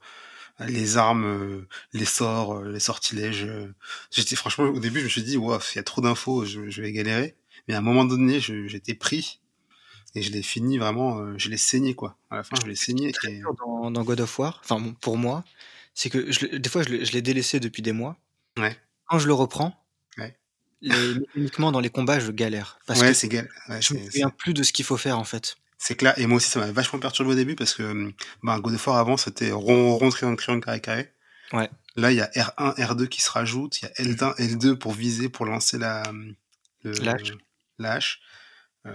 les 0.67 0.97
armes, 0.97 1.25
euh, 1.25 1.67
les 1.93 2.05
sorts, 2.05 2.57
euh, 2.57 2.71
les 2.71 2.79
sortilèges. 2.79 3.45
euh. 3.45 3.73
J'étais 4.11 4.35
franchement 4.35 4.65
au 4.65 4.79
début, 4.79 4.99
je 4.99 5.05
me 5.05 5.09
suis 5.09 5.23
dit, 5.23 5.37
wow, 5.37 5.59
il 5.73 5.77
y 5.77 5.79
a 5.79 5.83
trop 5.83 6.01
d'infos, 6.01 6.45
je, 6.45 6.69
je 6.69 6.81
vais 6.81 6.91
galérer. 6.91 7.35
Mais 7.67 7.73
à 7.73 7.77
un 7.77 7.81
moment 7.81 8.05
donné, 8.05 8.39
j'étais 8.39 8.93
pris 8.93 9.39
et 10.15 10.21
je 10.21 10.31
l'ai 10.31 10.43
fini 10.43 10.77
vraiment. 10.77 11.37
je 11.37 11.49
l'ai 11.49 11.57
saigné 11.57 11.95
quoi. 11.95 12.17
À 12.29 12.35
la 12.37 12.43
fin, 12.43 12.55
je 12.61 12.67
l'ai 12.67 12.75
saigné 12.75 13.09
et 13.27 13.41
dans 13.57 13.89
dans 13.91 14.03
God 14.03 14.21
of 14.21 14.39
War, 14.39 14.59
enfin 14.63 14.79
bon, 14.79 14.93
pour 14.93 15.17
moi, 15.17 15.43
c'est 15.93 16.09
que 16.09 16.31
je 16.31 16.45
des 16.45 16.69
fois 16.69 16.83
je 16.83 16.89
l'ai 16.91 17.21
délaissé 17.21 17.59
depuis 17.59 17.81
des 17.81 17.93
mois. 17.93 18.17
ouais, 18.57 18.75
Quand 19.07 19.19
je 19.19 19.27
le 19.27 19.33
reprends, 19.33 19.75
ouais, 20.17 20.37
les 20.81 21.15
mécaniquement 21.15 21.71
dans 21.71 21.79
les 21.79 21.89
combats, 21.89 22.19
je 22.19 22.31
galère 22.31 22.79
parce 22.85 22.99
ouais, 23.01 23.13
que 23.13 23.27
gal- 23.27 23.49
je 23.81 23.93
me 23.93 23.99
souviens 24.11 24.29
plus 24.29 24.53
de 24.53 24.63
ce 24.63 24.73
qu'il 24.73 24.85
faut 24.85 24.97
faire, 24.97 25.17
en 25.17 25.23
fait. 25.23 25.55
C'est 25.83 25.95
clair. 25.95 26.17
Et 26.17 26.25
moi 26.27 26.37
aussi, 26.37 26.49
ça 26.49 26.59
m'a 26.59 26.71
vachement 26.71 26.99
perturbé 26.99 27.31
au 27.31 27.35
début 27.35 27.55
parce 27.55 27.73
que 27.73 27.83
hum, 27.83 28.13
God 28.43 28.73
of 28.73 28.87
War 28.87 28.97
avant, 28.97 29.17
c'était 29.17 29.51
rond, 29.51 29.95
rond, 29.97 30.09
triangle, 30.09 30.37
triangle, 30.37 30.63
carré, 30.63 30.81
carré. 30.81 31.11
Ouais. 31.51 31.69
Là, 31.95 32.11
il 32.11 32.17
y 32.17 32.21
a 32.21 32.29
R1, 32.33 32.73
R2 32.77 33.07
qui 33.07 33.21
se 33.21 33.29
rajoutent, 33.29 33.79
il 33.81 33.85
y 33.85 33.87
a 33.87 33.91
L1, 34.03 34.33
L2 34.39 34.75
pour 34.75 34.93
viser, 34.93 35.29
pour 35.29 35.45
lancer 35.45 35.77
la, 35.77 36.01
hache. 37.05 37.33
la 37.77 37.91
hache. 37.93 38.19
Euh, 38.85 38.91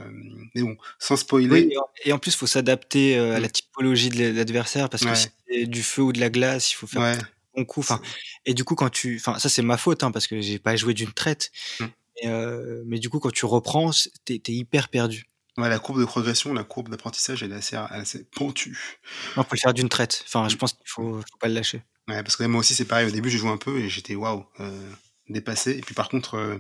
mais 0.55 0.63
bon, 0.63 0.77
sans 0.99 1.17
spoiler, 1.17 1.69
et 1.71 1.79
en 1.79 1.87
et 2.05 2.13
en 2.13 2.19
plus, 2.19 2.35
faut 2.37 2.47
s'adapter, 2.47 3.17
heu, 3.17 3.35
à 3.35 3.39
Mm. 3.39 3.43
la 3.43 3.49
typologie 3.49 4.09
de 4.11 4.37
l'adversaire 4.37 4.91
parce 4.91 5.05
que 5.05 5.15
si 5.15 5.29
c'est 5.49 5.67
du 5.67 5.83
feu 5.83 6.03
ou 6.03 6.13
de 6.13 6.21
la 6.21 6.29
glace, 6.29 6.73
il 6.73 6.75
faut 6.75 6.87
faire 6.87 7.01
ouais, 7.03 7.17
bon 7.57 7.65
coup, 7.65 7.81
enfin 7.81 8.01
et 8.45 8.53
du 8.53 8.65
coup 8.65 8.75
quand 8.75 8.91
tu 8.91 9.17
enfin 9.17 9.39
ça 9.39 9.49
c'est 9.49 9.63
ma 9.63 9.79
faute, 9.79 10.03
hein, 10.03 10.11
parce 10.11 10.27
que 10.27 10.41
j'ai 10.43 10.59
pas 10.59 10.77
joué 10.77 10.93
d'une 10.93 11.13
traite, 11.13 11.53
Mm. 11.81 11.85
mais 12.23 12.29
heu, 12.29 12.83
mais 12.87 12.99
du 12.99 13.09
coup 13.09 13.19
quand 13.19 13.31
tu 13.33 13.47
reprends, 13.47 13.93
c 13.93 14.11
tu 14.27 14.35
es 14.35 14.39
tu 14.41 14.51
es 14.53 14.55
hyper 14.57 14.89
perdu. 14.89 15.25
Ouais, 15.59 15.69
la 15.69 15.79
courbe 15.79 16.01
de 16.01 16.05
progression, 16.07 16.55
la 16.55 16.65
courbe 16.65 16.89
d'apprentissage, 16.89 17.43
elle 17.43 17.53
est 17.53 17.57
assez, 17.57 17.77
assez 17.77 18.25
pentue. 18.25 18.99
Non, 19.37 19.43
faut 19.43 19.49
le 19.53 19.59
faire 19.59 19.75
d'une 19.75 19.89
traite. 19.89 20.25
Enfin, 20.27 20.49
je 20.49 20.55
Mm. 20.55 20.59
pense 20.59 20.73
qu'il 20.73 20.89
faut 20.89 21.21
faut 21.21 21.39
pas 21.41 21.49
le 21.49 21.55
lâcher. 21.55 21.83
Ouais, 22.09 22.23
parce 22.23 22.37
que 22.37 22.45
moi 22.45 22.61
aussi, 22.61 22.75
c'est 22.75 22.87
pareil. 22.87 23.07
Au 23.07 23.11
début, 23.11 23.29
j'ai 23.31 23.39
joué 23.39 23.51
un 23.51 23.59
peu 23.59 23.79
et 23.79 23.89
j'étais 23.91 24.15
waouh, 24.15 24.47
euh, 24.61 24.91
dépassé. 25.29 25.73
Et 25.73 25.81
puis, 25.83 25.95
par 25.95 26.09
contre, 26.09 26.37
euh, 26.37 26.59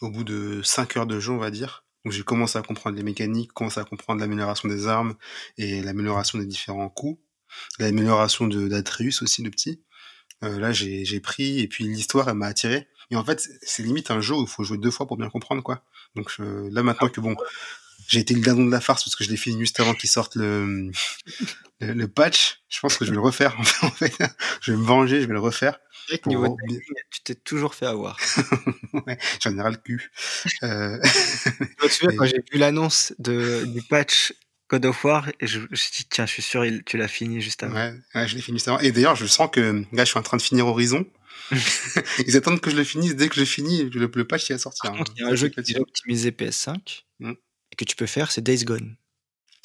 au 0.00 0.10
bout 0.10 0.24
de 0.24 0.60
5 0.64 0.96
heures 0.96 1.06
de 1.06 1.20
jeu, 1.20 1.30
on 1.32 1.38
va 1.38 1.50
dire, 1.52 1.84
où 2.04 2.10
j'ai 2.10 2.22
commencé 2.24 2.58
à 2.58 2.62
comprendre 2.62 2.96
les 2.96 3.02
mécaniques, 3.04 3.52
commencé 3.52 3.78
à 3.78 3.84
comprendre 3.84 4.20
l'amélioration 4.20 4.68
des 4.68 4.86
armes 4.88 5.14
et 5.56 5.82
l'amélioration 5.82 6.38
des 6.38 6.46
différents 6.46 6.88
coups, 6.88 7.20
l'amélioration 7.78 8.46
d'Atreus 8.48 9.22
aussi, 9.22 9.42
le 9.42 9.50
petit. 9.50 9.82
Euh, 10.44 10.58
là, 10.58 10.72
j'ai 10.72 11.20
pris 11.20 11.60
et 11.60 11.68
puis 11.68 11.84
l'histoire, 11.84 12.28
elle 12.28 12.34
m'a 12.36 12.46
attiré. 12.46 12.88
Et 13.10 13.16
en 13.16 13.24
fait, 13.24 13.40
c'est- 13.40 13.58
c'est 13.62 13.82
limite 13.82 14.10
un 14.10 14.20
jeu 14.20 14.34
où 14.34 14.42
il 14.42 14.48
faut 14.48 14.62
jouer 14.64 14.78
deux 14.78 14.90
fois 14.90 15.06
pour 15.06 15.16
bien 15.16 15.30
comprendre, 15.30 15.62
quoi. 15.62 15.82
Donc 16.14 16.32
euh, 16.40 16.68
là, 16.72 16.82
maintenant 16.82 17.08
que 17.08 17.20
bon, 17.20 17.34
j'ai 18.08 18.18
été 18.20 18.34
le 18.34 18.40
dindon 18.40 18.64
de 18.66 18.70
la 18.72 18.80
farce 18.80 19.04
parce 19.04 19.14
que 19.14 19.22
je 19.22 19.30
l'ai 19.30 19.36
fini 19.36 19.60
juste 19.60 19.78
avant 19.78 19.94
qu'il 19.94 20.08
sorte 20.10 20.34
le, 20.34 20.90
le, 21.80 21.92
le 21.92 22.08
patch, 22.08 22.62
je 22.68 22.80
pense 22.80 22.96
que 22.96 23.04
je 23.04 23.10
vais 23.10 23.16
le 23.16 23.22
refaire. 23.22 23.56
En 23.82 23.90
fait, 23.90 24.12
je 24.62 24.72
vais 24.72 24.78
me 24.78 24.84
venger, 24.84 25.20
je 25.20 25.26
vais 25.26 25.34
le 25.34 25.40
refaire. 25.40 25.78
Pour 26.22 26.32
niveau 26.32 26.56
timing, 26.66 26.80
tu 27.10 27.20
t'es 27.22 27.34
toujours 27.34 27.74
fait 27.74 27.84
avoir. 27.86 28.18
ouais, 29.06 29.18
j'en 29.42 29.56
ai 29.56 29.60
ras 29.60 29.70
le 29.70 29.76
cul. 29.76 30.10
Euh, 30.62 30.98
Je 31.04 31.84
me 31.84 31.88
souviens 31.90 32.10
Et- 32.10 32.16
quand 32.16 32.24
j'ai 32.24 32.42
vu 32.50 32.58
l'annonce 32.58 33.12
du 33.18 33.82
patch 33.90 34.32
God 34.70 34.86
of 34.86 35.04
War 35.04 35.28
et 35.40 35.46
je 35.46 35.60
me 35.60 35.76
suis 35.76 35.90
dit: 35.96 36.06
«Tiens, 36.10 36.24
je 36.26 36.32
suis 36.32 36.42
sûr 36.42 36.64
il 36.64 36.82
tu 36.84 36.96
l'as 36.96 37.08
fini 37.08 37.40
juste 37.42 37.62
avant». 37.62 37.74
ouais, 37.74 37.92
ouais, 38.14 38.26
je 38.26 38.36
l'ai 38.36 38.40
fini 38.42 38.56
juste 38.58 38.68
avant. 38.68 38.78
Et 38.80 38.90
d'ailleurs, 38.90 39.16
je 39.16 39.26
sens 39.26 39.50
que 39.52 39.84
là, 39.92 40.04
je 40.04 40.10
suis 40.10 40.18
en 40.18 40.22
train 40.22 40.36
de 40.38 40.42
finir 40.42 40.66
Horizon. 40.66 41.06
Ils 42.26 42.36
attendent 42.36 42.60
que 42.60 42.70
je 42.70 42.76
le 42.76 42.84
finisse. 42.84 43.14
Dès 43.16 43.28
que 43.28 43.34
je 43.36 43.44
finis, 43.44 43.88
le, 43.90 44.10
le 44.14 44.24
patch 44.26 44.48
il 44.48 44.52
va 44.54 44.58
sortir. 44.58 44.82
Par 44.90 44.94
hein. 44.94 44.98
contre, 44.98 45.12
il 45.16 45.22
y 45.22 45.24
a 45.24 45.28
un 45.28 45.34
jeu 45.34 45.48
qui 45.48 45.60
est 45.60 45.62
déjà 45.62 45.80
optimisé 45.80 46.30
PS5 46.30 47.02
Mm. 47.20 47.32
Que 47.78 47.84
tu 47.84 47.96
peux 47.96 48.06
faire, 48.06 48.30
c'est 48.30 48.42
Days 48.42 48.64
Gone. 48.64 48.96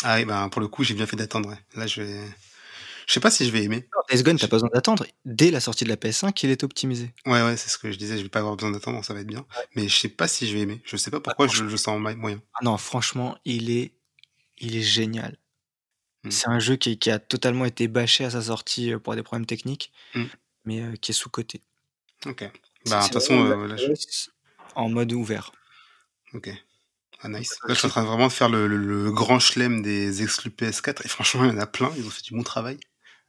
Ah 0.03 0.15
oui, 0.17 0.25
ben 0.25 0.47
pour 0.49 0.61
le 0.61 0.67
coup, 0.69 0.83
j'ai 0.83 0.93
bien 0.93 1.05
fait 1.07 1.15
d'attendre. 1.17 1.49
ouais. 1.49 1.57
Là, 1.75 1.87
je 1.87 2.01
vais. 2.01 2.21
Je 3.05 3.13
sais 3.13 3.19
pas 3.19 3.31
si 3.31 3.45
je 3.45 3.51
vais 3.51 3.63
aimer. 3.63 3.87
Non, 3.93 4.01
Days 4.09 4.23
Gone, 4.23 4.37
tu 4.37 4.45
as 4.45 4.47
pas 4.47 4.55
besoin 4.55 4.69
d'attendre. 4.73 5.05
Dès 5.25 5.51
la 5.51 5.59
sortie 5.59 5.83
de 5.83 5.89
la 5.89 5.97
PS5, 5.97 6.41
il 6.43 6.49
est 6.51 6.63
optimisé. 6.63 7.11
Ouais, 7.25 7.41
ouais, 7.43 7.57
c'est 7.57 7.69
ce 7.69 7.77
que 7.77 7.91
je 7.91 7.97
disais. 7.97 8.17
Je 8.17 8.23
vais 8.23 8.29
pas 8.29 8.39
avoir 8.39 8.55
besoin 8.55 8.71
d'attendre, 8.71 9.03
ça 9.03 9.13
va 9.13 9.19
être 9.21 9.27
bien. 9.27 9.45
Mais 9.75 9.87
je 9.89 9.97
sais 9.97 10.07
pas 10.09 10.27
si 10.29 10.47
je 10.47 10.53
vais 10.53 10.61
aimer. 10.61 10.81
Je 10.85 10.95
sais 10.95 11.11
pas 11.11 11.19
pourquoi 11.19 11.47
je, 11.47 11.67
je 11.67 11.75
sens 11.75 11.99
moyen. 11.99 12.41
Ah 12.53 12.59
non, 12.63 12.77
franchement, 12.77 13.37
il 13.43 13.71
est 13.71 13.91
il 14.59 14.75
est 14.77 14.81
génial. 14.81 15.37
Mm. 16.23 16.31
C'est 16.31 16.47
un 16.47 16.59
jeu 16.59 16.75
qui 16.77 16.97
qui 16.97 17.09
a 17.11 17.19
totalement 17.19 17.65
été 17.65 17.87
bâché 17.89 18.23
à 18.23 18.29
sa 18.29 18.41
sortie, 18.41 18.91
heu, 18.91 18.99
pour 18.99 19.15
des 19.15 19.23
problèmes 19.23 19.45
techniques, 19.45 19.91
Mm. 20.15 20.23
mais 20.65 20.79
heu, 20.81 20.93
qui 20.93 21.11
est 21.11 21.15
sous-coté. 21.15 21.61
Ok. 22.25 22.49
Bah, 22.89 22.99
de 22.99 23.03
toute 23.05 23.13
façon, 23.13 23.45
euh, 23.45 23.67
là, 23.67 23.75
je... 23.77 23.87
Last 23.87 24.31
en 24.75 24.87
mode 24.89 25.11
ouvert. 25.13 25.51
Ok. 26.33 26.49
Ah, 27.23 27.29
nice. 27.29 27.57
Là, 27.67 27.73
je 27.73 27.79
suis 27.79 27.87
en 27.87 27.89
train 27.89 28.03
vraiment 28.03 28.27
de 28.27 28.31
faire 28.33 28.49
le, 28.49 28.67
le- 28.67 28.77
le 28.77 29.11
grand 29.11 29.39
chelem 29.39 29.81
des 29.81 30.21
exclus 30.21 30.49
PS4 30.51 31.05
et 31.05 31.07
franchement, 31.07 31.45
il 31.45 31.51
y 31.51 31.53
en 31.53 31.57
a 31.59 31.65
plein. 31.67 31.91
Ils 31.97 32.05
ont 32.05 32.09
fait 32.09 32.21
du 32.23 32.33
bon 32.35 32.43
travail. 32.43 32.77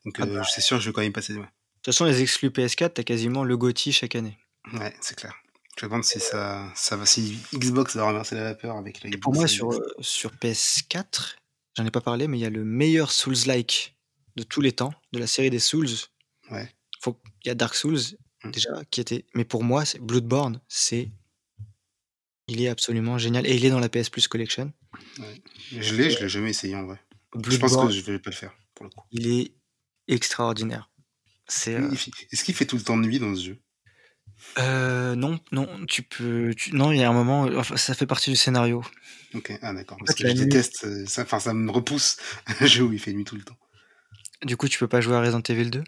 Donc, 0.05 0.16
Ah 0.19 0.25
euh, 0.25 0.43
je 0.43 0.51
suis 0.51 0.62
sûr 0.62 0.77
que 0.79 0.83
je 0.83 0.89
vais 0.91 0.93
quand 0.93 1.01
même 1.03 1.12
passer. 1.12 1.33
Ouais, 1.35 1.41
De 1.41 1.47
toute 1.83 1.87
façon, 1.87 2.05
les 2.05 2.21
exclus 2.21 2.51
PS4, 2.51 2.95
tu 2.95 3.01
as 3.01 3.05
quasiment 3.05 3.45
le 3.45 3.57
GOTY 3.57 3.93
chaque 3.93 4.15
année. 4.16 4.37
ouais 4.75 4.95
c'est 5.01 5.16
clair. 5.16 5.35
Je 5.79 5.87
me 5.87 5.91
demande 5.91 6.05
si 6.05 6.21
ça, 6.21 6.71
ça 6.77 6.97
va, 6.97 7.05
si 7.07 7.39
Xbox 7.55 7.97
va 7.97 8.05
renverser 8.05 8.35
la 8.37 8.45
vapeur 8.45 8.77
avec 8.77 9.03
la 9.03 9.11
Et 9.11 9.16
pour 9.16 9.33
Xbox 9.33 9.61
moi, 9.61 9.73
sur, 9.75 9.83
sur 10.01 10.31
PS4, 10.35 11.35
j'en 11.77 11.85
ai 11.85 11.91
pas 11.91 12.01
parlé, 12.01 12.29
mais 12.29 12.39
il 12.39 12.43
y 12.43 12.47
a 12.47 12.51
le 12.51 12.65
meilleur 12.65 13.11
Souls-like 13.11 13.97
de 14.37 14.43
tous 14.43 14.61
les 14.61 14.73
temps, 14.73 14.95
de 15.12 15.19
la 15.19 15.27
série 15.27 15.51
des 15.51 15.59
Souls. 15.59 15.89
Ouais. 16.51 16.73
Il 17.07 17.49
y 17.49 17.51
a 17.51 17.55
Dark 17.55 17.75
Souls, 17.75 17.99
Mm. 18.45 18.51
déjà, 18.51 18.69
qui 18.91 19.01
était 19.01 19.25
mais 19.35 19.45
pour 19.47 19.65
moi, 19.65 19.85
Bloodborne, 20.03 20.61
c'est 20.69 21.11
il 22.49 22.61
est 22.62 22.69
absolument 22.69 23.19
génial 23.19 23.47
et 23.47 23.55
il 23.55 23.65
est 23.65 23.71
dans 23.71 23.81
la 23.81 23.89
PS 23.89 24.11
Plus 24.11 24.29
Collection. 24.29 24.73
Je 25.73 25.95
l'ai, 25.95 26.11
je 26.11 26.21
l'ai 26.21 26.29
jamais 26.29 26.51
essayé 26.51 26.75
en 26.77 26.85
vrai. 26.85 26.99
Je 27.49 27.57
pense 27.57 27.77
que 27.77 27.91
je 27.91 28.01
vais 28.03 28.19
pas 28.19 28.31
le 28.31 28.37
faire 28.37 28.55
pour 28.75 28.85
le 28.85 28.91
coup. 28.91 29.05
il 29.11 29.27
est 29.29 29.53
extraordinaire. 30.09 30.91
C'est, 31.47 31.79
fait- 31.97 32.11
Est-ce 32.33 32.45
qu'il 32.45 32.55
fait 32.55 32.66
tout 32.66 32.77
le 32.77 32.83
temps 32.83 32.97
de 32.97 33.03
nuit 33.07 33.19
dans 33.19 33.35
ce 33.35 33.43
jeu? 33.45 33.59
Heu, 34.59 35.15
non, 35.16 35.41
non, 35.53 35.69
tu 35.87 36.03
peux 36.03 36.55
tu 36.57 36.75
non, 36.75 36.93
il 36.93 36.99
y 36.99 37.03
a 37.03 37.11
un 37.11 37.12
moment, 37.12 37.43
enfin, 37.57 37.77
ça 37.77 37.95
fait 37.95 38.07
partie 38.07 38.31
du 38.31 38.37
scénario. 38.37 38.83
OK, 39.35 39.53
ah 39.62 39.73
d'accord, 39.73 39.99
parce 39.99 40.15
que 40.15 40.29
je 40.29 40.33
déteste, 40.45 40.85
heu, 40.85 41.07
ça, 41.07 41.23
enfin, 41.23 41.41
ça 41.41 41.53
me 41.55 41.71
repousse 41.71 42.16
un 42.61 42.66
jeu 42.66 42.85
où 42.85 42.93
il 42.93 43.01
fait 43.01 43.12
nuit 43.12 43.25
tout 43.25 43.37
le 43.37 43.43
temps. 43.43 43.57
Du 44.45 44.57
coup, 44.57 44.69
tu 44.69 44.79
peux 44.79 44.89
pas 44.89 45.01
jouer 45.01 45.16
à 45.16 45.21
Resident 45.21 45.43
Evil 45.49 45.71
2? 45.71 45.85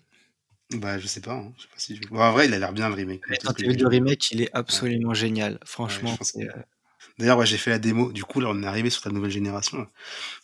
Bah, 0.73 0.99
je 0.99 1.07
sais 1.07 1.21
pas, 1.21 1.33
hein, 1.35 1.53
je 1.57 1.63
sais 1.63 1.69
pas 1.69 1.79
si 1.79 1.95
je 1.97 2.03
bon, 2.09 2.21
en 2.21 2.33
vrai, 2.33 2.47
il 2.47 2.55
a 2.55 2.59
l'air 2.59 2.73
bien 2.73 2.89
le 2.89 2.95
remake, 2.97 3.23
Evil 3.59 3.77
2 3.77 3.87
vu. 3.89 3.89
remake, 3.89 4.31
il 4.33 4.43
est 4.43 4.51
Ouais. 4.71 4.83
absolument 4.83 5.15
génial. 5.15 5.59
Franchement, 5.65 6.19
heu 6.37 6.49
d'ailleurs, 7.19 7.39
ouais, 7.39 7.47
j'ai 7.47 7.59
fait 7.59 7.71
la 7.71 7.79
démo, 7.79 8.13
du 8.13 8.25
coup, 8.25 8.41
là, 8.41 8.49
on 8.51 8.63
est 8.63 8.67
arrivé 8.67 8.91
sur 8.91 9.03
ta 9.03 9.11
nouvelle 9.11 9.31
génération. 9.31 9.89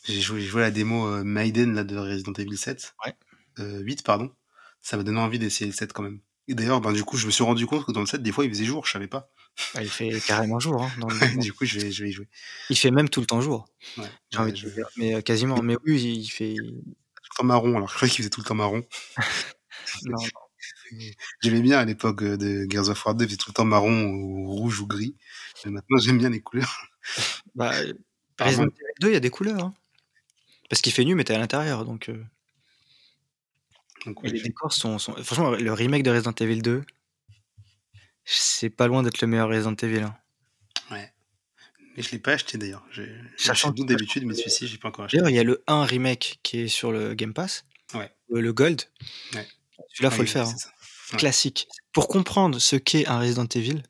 J'ai 0.05 0.21
joué 0.21 0.41
joué 0.41 0.61
la 0.63 0.71
démo, 0.71 1.07
heu, 1.09 1.23
Maiden, 1.25 1.75
là, 1.75 1.83
de 1.85 1.97
Resident 1.97 2.33
Evil 2.33 2.57
7, 2.57 2.95
Ouais. 3.05 3.15
heu, 3.59 3.79
8 3.81 4.03
pardon. 4.03 4.35
Ça 4.81 4.97
m'a 4.97 5.03
donné 5.03 5.19
envie 5.19 5.39
d'essayer 5.39 5.67
le 5.67 5.73
7 5.77 5.93
quand 5.93 6.03
même. 6.03 6.21
Et 6.49 6.55
d'ailleurs, 6.55 6.81
ben, 6.81 6.93
du 6.93 7.03
coup, 7.05 7.17
je 7.17 7.27
me 7.27 7.31
suis 7.31 7.43
rendu 7.45 7.67
compte 7.67 7.85
que 7.85 7.91
dans 7.93 8.01
le 8.01 8.07
7, 8.07 8.23
des 8.23 8.31
fois, 8.33 8.45
il 8.45 8.51
faisait 8.51 8.65
jour, 8.65 8.85
je 8.87 8.91
savais 8.93 9.07
pas. 9.09 9.31
Bah, 9.73 9.81
il 9.83 9.89
fait 9.89 10.21
carrément 10.21 10.59
jour, 10.59 10.81
hein, 10.83 10.93
dans 10.97 11.09
le 11.09 11.19
du 11.39 11.51
coup, 11.51 11.65
je 11.65 11.79
vais 11.79 11.91
je 11.91 12.03
vais 12.03 12.09
y 12.09 12.11
jouer. 12.11 12.27
Il 12.69 12.77
fait 12.77 12.91
même 12.91 13.09
tout 13.09 13.21
le 13.21 13.25
temps 13.25 13.41
jour, 13.41 13.65
Ouais, 13.97 14.11
j'ai 14.31 14.41
envie 14.41 14.53
de 14.53 14.57
je 14.57 14.69
dire, 14.69 14.87
mais 14.95 15.23
quasiment, 15.23 15.61
mais 15.63 15.77
oui, 15.85 16.01
il 16.03 16.29
fait 16.29 16.55
Tout 17.21 17.29
le 17.31 17.37
temps 17.37 17.43
marron, 17.45 17.75
alors 17.77 17.87
je 17.89 17.95
croyais 17.95 18.11
qu'il 18.11 18.17
faisait 18.23 18.29
tout 18.29 18.41
le 18.41 18.45
temps 18.45 18.55
marron. 18.55 18.83
Non, 20.05 20.17
non. 20.21 20.29
J'aimais 21.41 21.61
bien 21.61 21.79
à 21.79 21.85
l'époque, 21.85 22.21
heu, 22.23 22.37
de 22.37 22.65
Gears 22.69 22.89
of 22.89 23.05
War 23.05 23.15
2, 23.15 23.25
il 23.25 23.27
faisait 23.27 23.37
tout 23.37 23.49
le 23.49 23.53
temps 23.53 23.65
marron 23.65 24.05
ou 24.05 24.47
rouge 24.53 24.79
ou 24.81 24.87
gris, 24.87 25.15
mais 25.65 25.71
maintenant 25.71 25.97
j'aime 25.97 26.17
bien 26.17 26.29
les 26.29 26.41
couleurs. 26.41 26.87
Bah, 27.55 27.71
Resident 28.39 28.65
Evil 28.65 28.93
2, 29.01 29.09
il 29.09 29.13
y 29.13 29.17
a 29.17 29.19
des 29.19 29.29
couleurs, 29.29 29.59
hein. 29.63 29.73
Parce 30.69 30.81
qu'il 30.81 30.93
fait 30.93 31.05
nuit, 31.05 31.15
mais 31.15 31.23
tu 31.23 31.31
es 31.33 31.35
à 31.35 31.39
l'intérieur, 31.39 31.85
donc 31.85 32.09
heu 32.09 32.25
Donc 34.05 34.17
et 34.23 34.27
ouais, 34.27 34.33
les 34.33 34.39
je 34.39 34.43
décors 34.43 34.73
sont 34.73 34.97
sont 34.99 35.15
franchement, 35.23 35.51
le 35.51 35.73
remake 35.73 36.03
de 36.03 36.11
Resident 36.11 36.33
Evil 36.39 36.61
2 36.61 36.83
c'est 38.25 38.69
pas 38.69 38.87
loin 38.87 39.03
d'être 39.03 39.21
le 39.21 39.27
meilleur 39.27 39.49
Resident 39.49 39.75
Evil, 39.81 40.01
hein. 40.03 40.15
Ouais, 40.91 41.11
mais 41.95 42.03
je 42.03 42.11
l'ai 42.11 42.19
pas 42.19 42.33
acheté 42.33 42.57
d'ailleurs. 42.57 42.85
Que 42.95 43.71
tout 43.75 43.85
d'habitude, 43.85 44.25
mais 44.25 44.33
celui-ci, 44.33 44.67
j'ai 44.67 44.77
pas 44.77 44.89
encore 44.89 45.05
acheté. 45.05 45.17
d'ailleurs, 45.17 45.29
il 45.31 45.35
y 45.35 45.39
a 45.39 45.43
le 45.43 45.63
1 45.67 45.85
remake 45.85 46.39
qui 46.43 46.59
est 46.61 46.67
sur 46.67 46.91
le 46.91 47.13
Game 47.13 47.33
Pass, 47.33 47.65
Ouais. 47.93 48.11
heu, 48.31 48.41
le 48.41 48.53
Gold. 48.53 48.81
Ouais. 49.35 49.47
Celui-là, 49.93 50.11
faut 50.11 50.21
Oui, 50.21 50.25
le 50.25 50.31
faire, 50.31 50.47
hein. 50.47 50.55
Ouais. 51.13 51.19
Classique. 51.19 51.67
Pour 51.93 52.07
comprendre 52.07 52.59
ce 52.59 52.75
qu'est 52.75 53.05
un 53.07 53.19
Resident 53.19 53.45
Evil, 53.55 53.83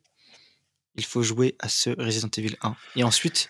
il 0.95 1.05
faut 1.05 1.23
jouer 1.23 1.55
à 1.59 1.69
ce 1.69 1.89
Resident 1.91 2.29
Evil 2.37 2.57
1 2.61 2.77
et 2.95 3.03
ensuite 3.03 3.49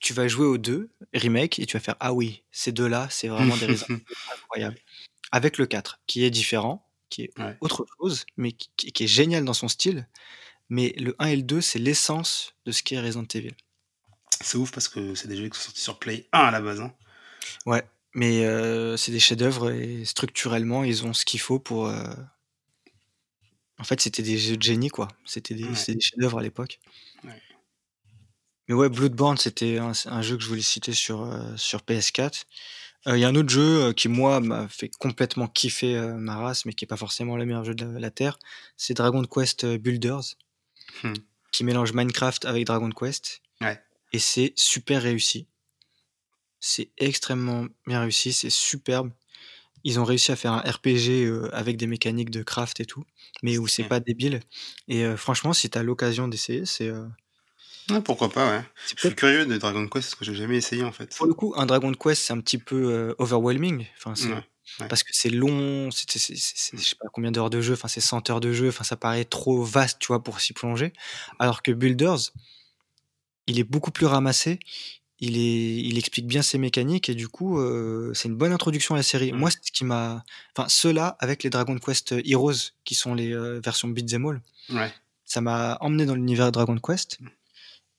tu 0.00 0.14
vas 0.14 0.28
jouer 0.28 0.46
au 0.46 0.58
2 0.58 0.90
remake 1.14 1.58
et 1.58 1.66
tu 1.66 1.76
vas 1.76 1.80
faire: 1.82 1.96
«Ah 2.00 2.12
oui, 2.14 2.42
ces 2.50 2.72
2-là, 2.72 3.08
c'est 3.10 3.28
vraiment 3.28 3.56
des 3.56 3.66
Resident 3.66 3.88
Evil 4.08 4.16
incroyables». 4.34 4.78
Avec 5.32 5.58
le 5.58 5.66
4 5.66 6.00
qui 6.06 6.24
est 6.24 6.30
différent, 6.30 6.88
qui 7.10 7.22
est 7.24 7.34
Ouais. 7.38 7.60
autre 7.60 7.86
chose, 7.98 8.24
mais 8.36 8.52
qui 8.52 9.04
est 9.04 9.06
génial 9.06 9.44
dans 9.44 9.54
son 9.54 9.68
style, 9.68 10.08
mais 10.70 10.94
le 10.98 11.16
1 11.20 11.26
et 11.28 11.36
le 11.36 11.42
2, 11.42 11.60
c'est 11.60 11.78
l'essence 11.80 12.54
de 12.66 12.72
ce 12.72 12.82
qu'est 12.82 13.00
Resident 13.00 13.26
Evil. 13.34 13.54
C'est 14.42 14.58
ouf 14.58 14.70
parce 14.72 14.88
que 14.88 15.14
c'est 15.14 15.28
des 15.28 15.36
jeux 15.36 15.48
qui 15.48 15.58
sont 15.58 15.64
sortis 15.66 15.80
sur 15.82 15.98
Play 15.98 16.28
1 16.32 16.38
à 16.40 16.50
la 16.50 16.60
base, 16.60 16.80
hein. 16.80 16.94
Ouais, 17.66 17.82
mais 18.14 18.44
c'est 18.96 19.12
des 19.12 19.20
chefs-d'œuvre 19.20 19.70
et 19.72 20.04
structurellement, 20.04 20.84
ils 20.84 21.06
ont 21.06 21.12
ce 21.12 21.24
qu'il 21.24 21.40
faut 21.40 21.58
pour, 21.58 21.90
en 23.78 23.84
fait, 23.84 24.00
c'était 24.00 24.22
des 24.22 24.38
jeux 24.38 24.56
de 24.56 24.62
génie, 24.62 24.88
quoi. 24.90 25.08
C'était 25.24 25.54
des 25.54 25.64
Ouais. 25.64 25.74
c'était 25.74 25.94
des 25.94 26.00
chefs-d'œuvre 26.00 26.38
à 26.38 26.42
l'époque. 26.42 26.80
Ouais. 27.24 27.40
Mais 28.68 28.74
ouais, 28.74 28.88
Bloodborne, 28.88 29.36
c'était 29.36 29.78
un 29.78 30.22
jeu 30.22 30.36
que 30.36 30.42
je 30.42 30.48
voulais 30.48 30.60
citer 30.62 30.92
sur, 30.92 31.28
sur 31.56 31.80
PS4. 31.82 32.46
Heu, 33.08 33.16
il 33.16 33.20
y 33.20 33.24
a 33.24 33.28
un 33.28 33.34
autre 33.34 33.48
jeu, 33.48 33.92
qui 33.94 34.08
moi 34.08 34.40
m'a 34.40 34.68
fait 34.68 34.90
complètement 34.98 35.48
kiffer, 35.48 35.98
ma 36.18 36.36
race, 36.36 36.66
mais 36.66 36.72
qui 36.74 36.84
est 36.84 36.88
pas 36.88 36.96
forcément 36.96 37.36
le 37.36 37.46
meilleur 37.46 37.64
jeu 37.64 37.74
de 37.74 37.84
la 37.86 37.98
la 38.00 38.10
terre, 38.10 38.38
c'est 38.76 38.94
Dragon 38.94 39.24
Quest, 39.24 39.66
Builders 39.66 40.36
Mmh. 41.04 41.14
qui 41.52 41.64
mélange 41.64 41.92
Minecraft 41.92 42.44
avec 42.46 42.66
Dragon 42.66 42.90
Quest 42.90 43.42
Ouais. 43.60 43.80
et 44.12 44.18
c'est 44.20 44.52
super 44.56 45.02
réussi. 45.02 45.48
C'est 46.60 46.90
extrêmement 46.98 47.66
bien 47.86 48.00
réussi, 48.02 48.32
c'est 48.32 48.50
superbe. 48.50 49.12
Ils 49.84 50.00
ont 50.00 50.04
réussi 50.04 50.32
à 50.32 50.36
faire 50.36 50.52
un 50.54 50.60
RPG, 50.60 51.24
heu, 51.26 51.50
avec 51.54 51.76
des 51.78 51.86
mécaniques 51.88 52.30
de 52.30 52.42
craft 52.42 52.80
et 52.80 52.86
tout, 52.86 53.04
mais 53.42 53.58
où 53.58 53.66
c'est 53.68 53.84
pas 53.84 54.00
débile 54.00 54.40
et 54.88 55.04
heu, 55.04 55.16
franchement, 55.16 55.52
si 55.54 55.70
tu 55.70 55.78
as 55.78 55.82
l'occasion 55.84 56.28
d'essayer, 56.28 56.66
c'est, 56.66 56.90
Ouais, 57.90 58.00
pourquoi 58.02 58.30
pas, 58.30 58.48
ouais. 58.50 58.64
c'est 58.84 58.96
Je 58.96 59.02
suis 59.02 59.14
curieux 59.14 59.44
de 59.46 59.58
Dragon 59.58 59.82
Quest 59.86 59.92
parce 60.10 60.14
que 60.14 60.24
j'ai 60.24 60.34
jamais 60.34 60.56
essayé, 60.56 60.82
en 60.84 60.92
fait. 60.92 61.14
pour 61.16 61.26
le 61.26 61.34
coup, 61.34 61.52
un 61.56 61.66
Dragon 61.66 61.92
Quest, 61.92 62.22
c'est 62.22 62.32
un 62.32 62.40
petit 62.40 62.58
peu, 62.58 63.14
overwhelming, 63.18 63.86
enfin, 63.98 64.14
c'est 64.14 64.34
Ouais, 64.34 64.44
ouais. 64.78 64.88
parce 64.88 65.02
que 65.02 65.10
c'est 65.12 65.30
long, 65.30 65.90
c'est 65.90 66.10
c'est 66.10 66.18
c'est 66.18 66.36
c'est 66.36 66.76
je 66.78 66.82
sais 66.88 66.96
pas 67.00 67.08
combien 67.12 67.32
d'heures 67.32 67.50
de 67.50 67.60
jeu, 67.60 67.74
enfin, 67.74 67.88
c'est 67.88 68.00
100 68.00 68.28
heures 68.30 68.40
de 68.40 68.52
jeu, 68.52 68.68
enfin, 68.68 68.84
ça 68.84 68.96
paraît 68.96 69.24
trop 69.24 69.62
vaste, 69.62 69.98
tu 70.00 70.08
vois, 70.08 70.22
pour 70.22 70.40
s'y 70.40 70.52
plonger. 70.54 70.92
Alors 71.38 71.62
que 71.62 71.72
Builders, 71.72 72.18
il 73.46 73.58
est 73.58 73.64
beaucoup 73.64 73.90
plus 73.90 74.06
ramassé, 74.06 74.58
il 75.20 75.36
est 75.38 75.76
il 75.82 75.98
explique 75.98 76.26
bien 76.26 76.42
ses 76.42 76.58
mécaniques 76.58 77.08
et 77.08 77.14
du 77.14 77.28
coup, 77.28 77.58
heu, 77.60 78.12
c'est 78.14 78.28
une 78.28 78.36
bonne 78.36 78.52
introduction 78.52 78.94
à 78.94 78.98
la 78.98 79.02
série. 79.04 79.32
Mmh. 79.32 79.36
Moi, 79.36 79.50
ce 79.50 79.58
qui 79.72 79.84
m'a 79.84 80.24
enfin, 80.56 80.68
ceux-là 80.68 81.16
avec 81.20 81.42
les 81.42 81.50
Dragon 81.50 81.76
Quest 81.78 82.14
Heroes 82.24 82.72
qui 82.84 82.94
sont 82.94 83.14
les, 83.14 83.32
heu, 83.32 83.60
versions 83.62 83.88
beat'em 83.88 84.26
all, 84.26 84.40
Ouais. 84.70 84.92
ça 85.24 85.40
m'a 85.40 85.76
emmené 85.80 86.06
dans 86.06 86.14
l'univers 86.14 86.52
Dragon 86.52 86.76
Quest 86.78 87.18
Mmh. 87.20 87.28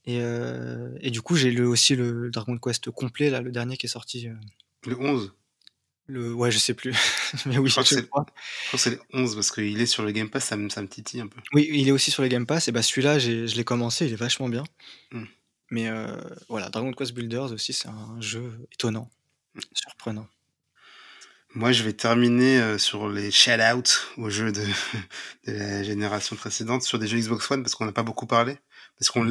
et 0.05 0.19
heu 0.21 0.97
et 1.01 1.11
du 1.11 1.21
coup, 1.21 1.35
j'ai 1.35 1.51
le 1.51 1.67
aussi 1.67 1.95
le 1.95 2.29
Dragon 2.31 2.57
Quest 2.57 2.89
complet, 2.91 3.29
là, 3.29 3.41
le 3.41 3.51
dernier 3.51 3.77
qui 3.77 3.85
est 3.87 3.89
sorti, 3.89 4.27
Le 4.87 4.97
11? 4.99 5.33
le 6.07 6.33
ouais, 6.33 6.51
je 6.51 6.57
sais 6.57 6.73
plus, 6.73 6.91
mais 7.45 7.57
oui, 7.57 7.69
Je 7.69 7.73
crois 7.75 7.83
que 7.83 7.89
je 7.89 7.95
c'est 8.77 8.89
que 8.91 8.95
le 8.95 9.01
11 9.13 9.35
parce 9.35 9.51
qu'il 9.51 9.79
est 9.79 9.85
sur 9.85 10.03
le 10.03 10.11
Game 10.11 10.29
Pass, 10.29 10.45
ça 10.45 10.57
me 10.57 10.67
ça 10.69 10.81
me 10.81 10.87
titille 10.89 11.21
un 11.21 11.27
peu. 11.27 11.39
Oui, 11.53 11.69
il 11.71 11.87
est 11.87 11.91
aussi 11.91 12.11
sur 12.11 12.23
le 12.23 12.27
Game 12.29 12.45
Pass 12.45 12.67
et 12.67 12.71
bah, 12.73 12.81
celui-là, 12.81 13.19
j'ai 13.19 13.47
je 13.47 13.55
l'ai 13.55 13.63
commencé, 13.63 14.07
il 14.07 14.13
est 14.13 14.17
vachement 14.17 14.49
bien. 14.49 14.63
Mmh. 15.11 15.23
Mais 15.71 15.87
heu, 15.89 16.05
voilà, 16.49 16.69
Dragon 16.69 16.91
Quest 16.91 17.13
Builders 17.13 17.53
aussi, 17.53 17.71
c'est 17.73 17.87
un 17.87 18.19
jeu 18.21 18.67
étonnant, 18.73 19.09
Mmh. 19.55 19.59
surprenant. 19.73 20.27
Moi, 21.53 21.73
je 21.73 21.83
vais 21.83 21.91
terminer, 21.93 22.59
heu, 22.61 22.77
sur 22.77 23.09
les 23.09 23.29
shout-out 23.29 24.07
aux 24.17 24.29
jeux 24.29 24.51
de 24.53 24.61
de 25.47 25.51
la 25.51 25.83
génération 25.83 26.35
précédente, 26.35 26.83
sur 26.83 26.97
des 26.97 27.07
jeux 27.07 27.17
Xbox 27.19 27.49
One 27.51 27.61
parce 27.63 27.75
qu'on 27.75 27.85
n'a 27.85 27.91
pas 27.91 28.03
beaucoup 28.03 28.25
parlé. 28.25 28.57
Parce 28.97 29.09
qu'on 29.09 29.25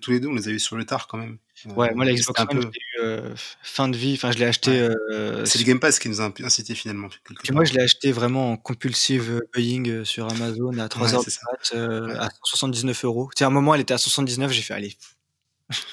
tous 0.00 0.10
les 0.10 0.20
2, 0.20 0.28
on 0.28 0.34
les 0.34 0.46
a 0.48 0.50
eu 0.52 0.60
sur 0.60 0.76
le 0.76 0.84
tard 0.84 1.06
quand 1.08 1.18
même. 1.18 1.38
Ouais, 1.64 1.92
moi, 1.94 2.04
la 2.04 2.12
Xbox 2.12 2.40
One, 2.40 2.48
peu 2.48 2.70
eu, 3.02 3.34
fin 3.62 3.88
de 3.88 3.96
vie, 3.96 4.14
enfin, 4.14 4.30
je 4.30 4.38
l'ai 4.38 4.44
acheté, 4.44 4.86
Ouais. 5.10 5.46
C'est 5.46 5.58
le 5.58 5.64
Game 5.64 5.80
Pass 5.80 5.98
qui 5.98 6.08
nous 6.08 6.20
a 6.20 6.30
incité 6.44 6.74
finalement, 6.74 7.08
moi, 7.52 7.64
je 7.64 7.72
l'ai 7.72 7.80
acheté 7.82 8.12
vraiment 8.12 8.52
en 8.52 8.56
compulsive, 8.56 9.42
buying, 9.52 10.04
sur 10.04 10.30
Amazon 10.30 10.76
à 10.78 10.88
3:00 10.88 11.24
Ouais, 11.72 12.14
à 12.18 12.28
179 12.30 13.04
€. 13.04 13.30
Tu 13.34 13.38
sais, 13.38 13.44
à 13.44 13.48
un 13.48 13.50
moment, 13.50 13.74
elle 13.74 13.80
était 13.80 13.94
à 13.94 13.98
79, 13.98 14.52
j'ai 14.52 14.62
fait: 14.62 14.74
«Allez». 14.74 14.96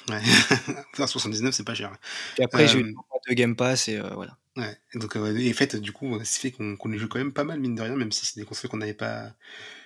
Ouais. 0.09 0.21
Putain 0.91 1.07
79, 1.07 1.53
c'est 1.55 1.63
pas 1.65 1.73
cher. 1.73 1.97
Puis 2.33 2.43
après, 2.43 2.67
j'ai 2.67 2.79
eu 2.79 2.81
Hem 2.81 3.03
mois 3.09 3.19
de 3.27 3.33
Game 3.33 3.55
Pass 3.55 3.87
et 3.87 3.97
heu, 3.97 4.09
voilà. 4.13 4.37
Ouais, 4.55 4.77
et 4.93 4.99
donc 4.99 5.15
heu, 5.15 5.35
et 5.39 5.49
en 5.49 5.53
fait, 5.55 5.75
du 5.77 5.91
coup, 5.91 6.15
heu, 6.15 6.23
ce 6.23 6.35
qui 6.35 6.39
fait 6.41 6.51
qu'on 6.51 6.75
qu'on 6.77 6.91
y 6.91 6.97
joue 6.99 7.07
quand 7.07 7.17
même 7.17 7.33
pas 7.33 7.43
mal, 7.43 7.59
mine 7.59 7.73
de 7.73 7.81
rien, 7.81 7.95
même 7.95 8.11
si 8.11 8.25
c'est 8.27 8.39
des 8.39 8.45
consoles 8.45 8.69
qu'on 8.69 8.77
n'avait 8.77 8.93
pas, 8.93 9.33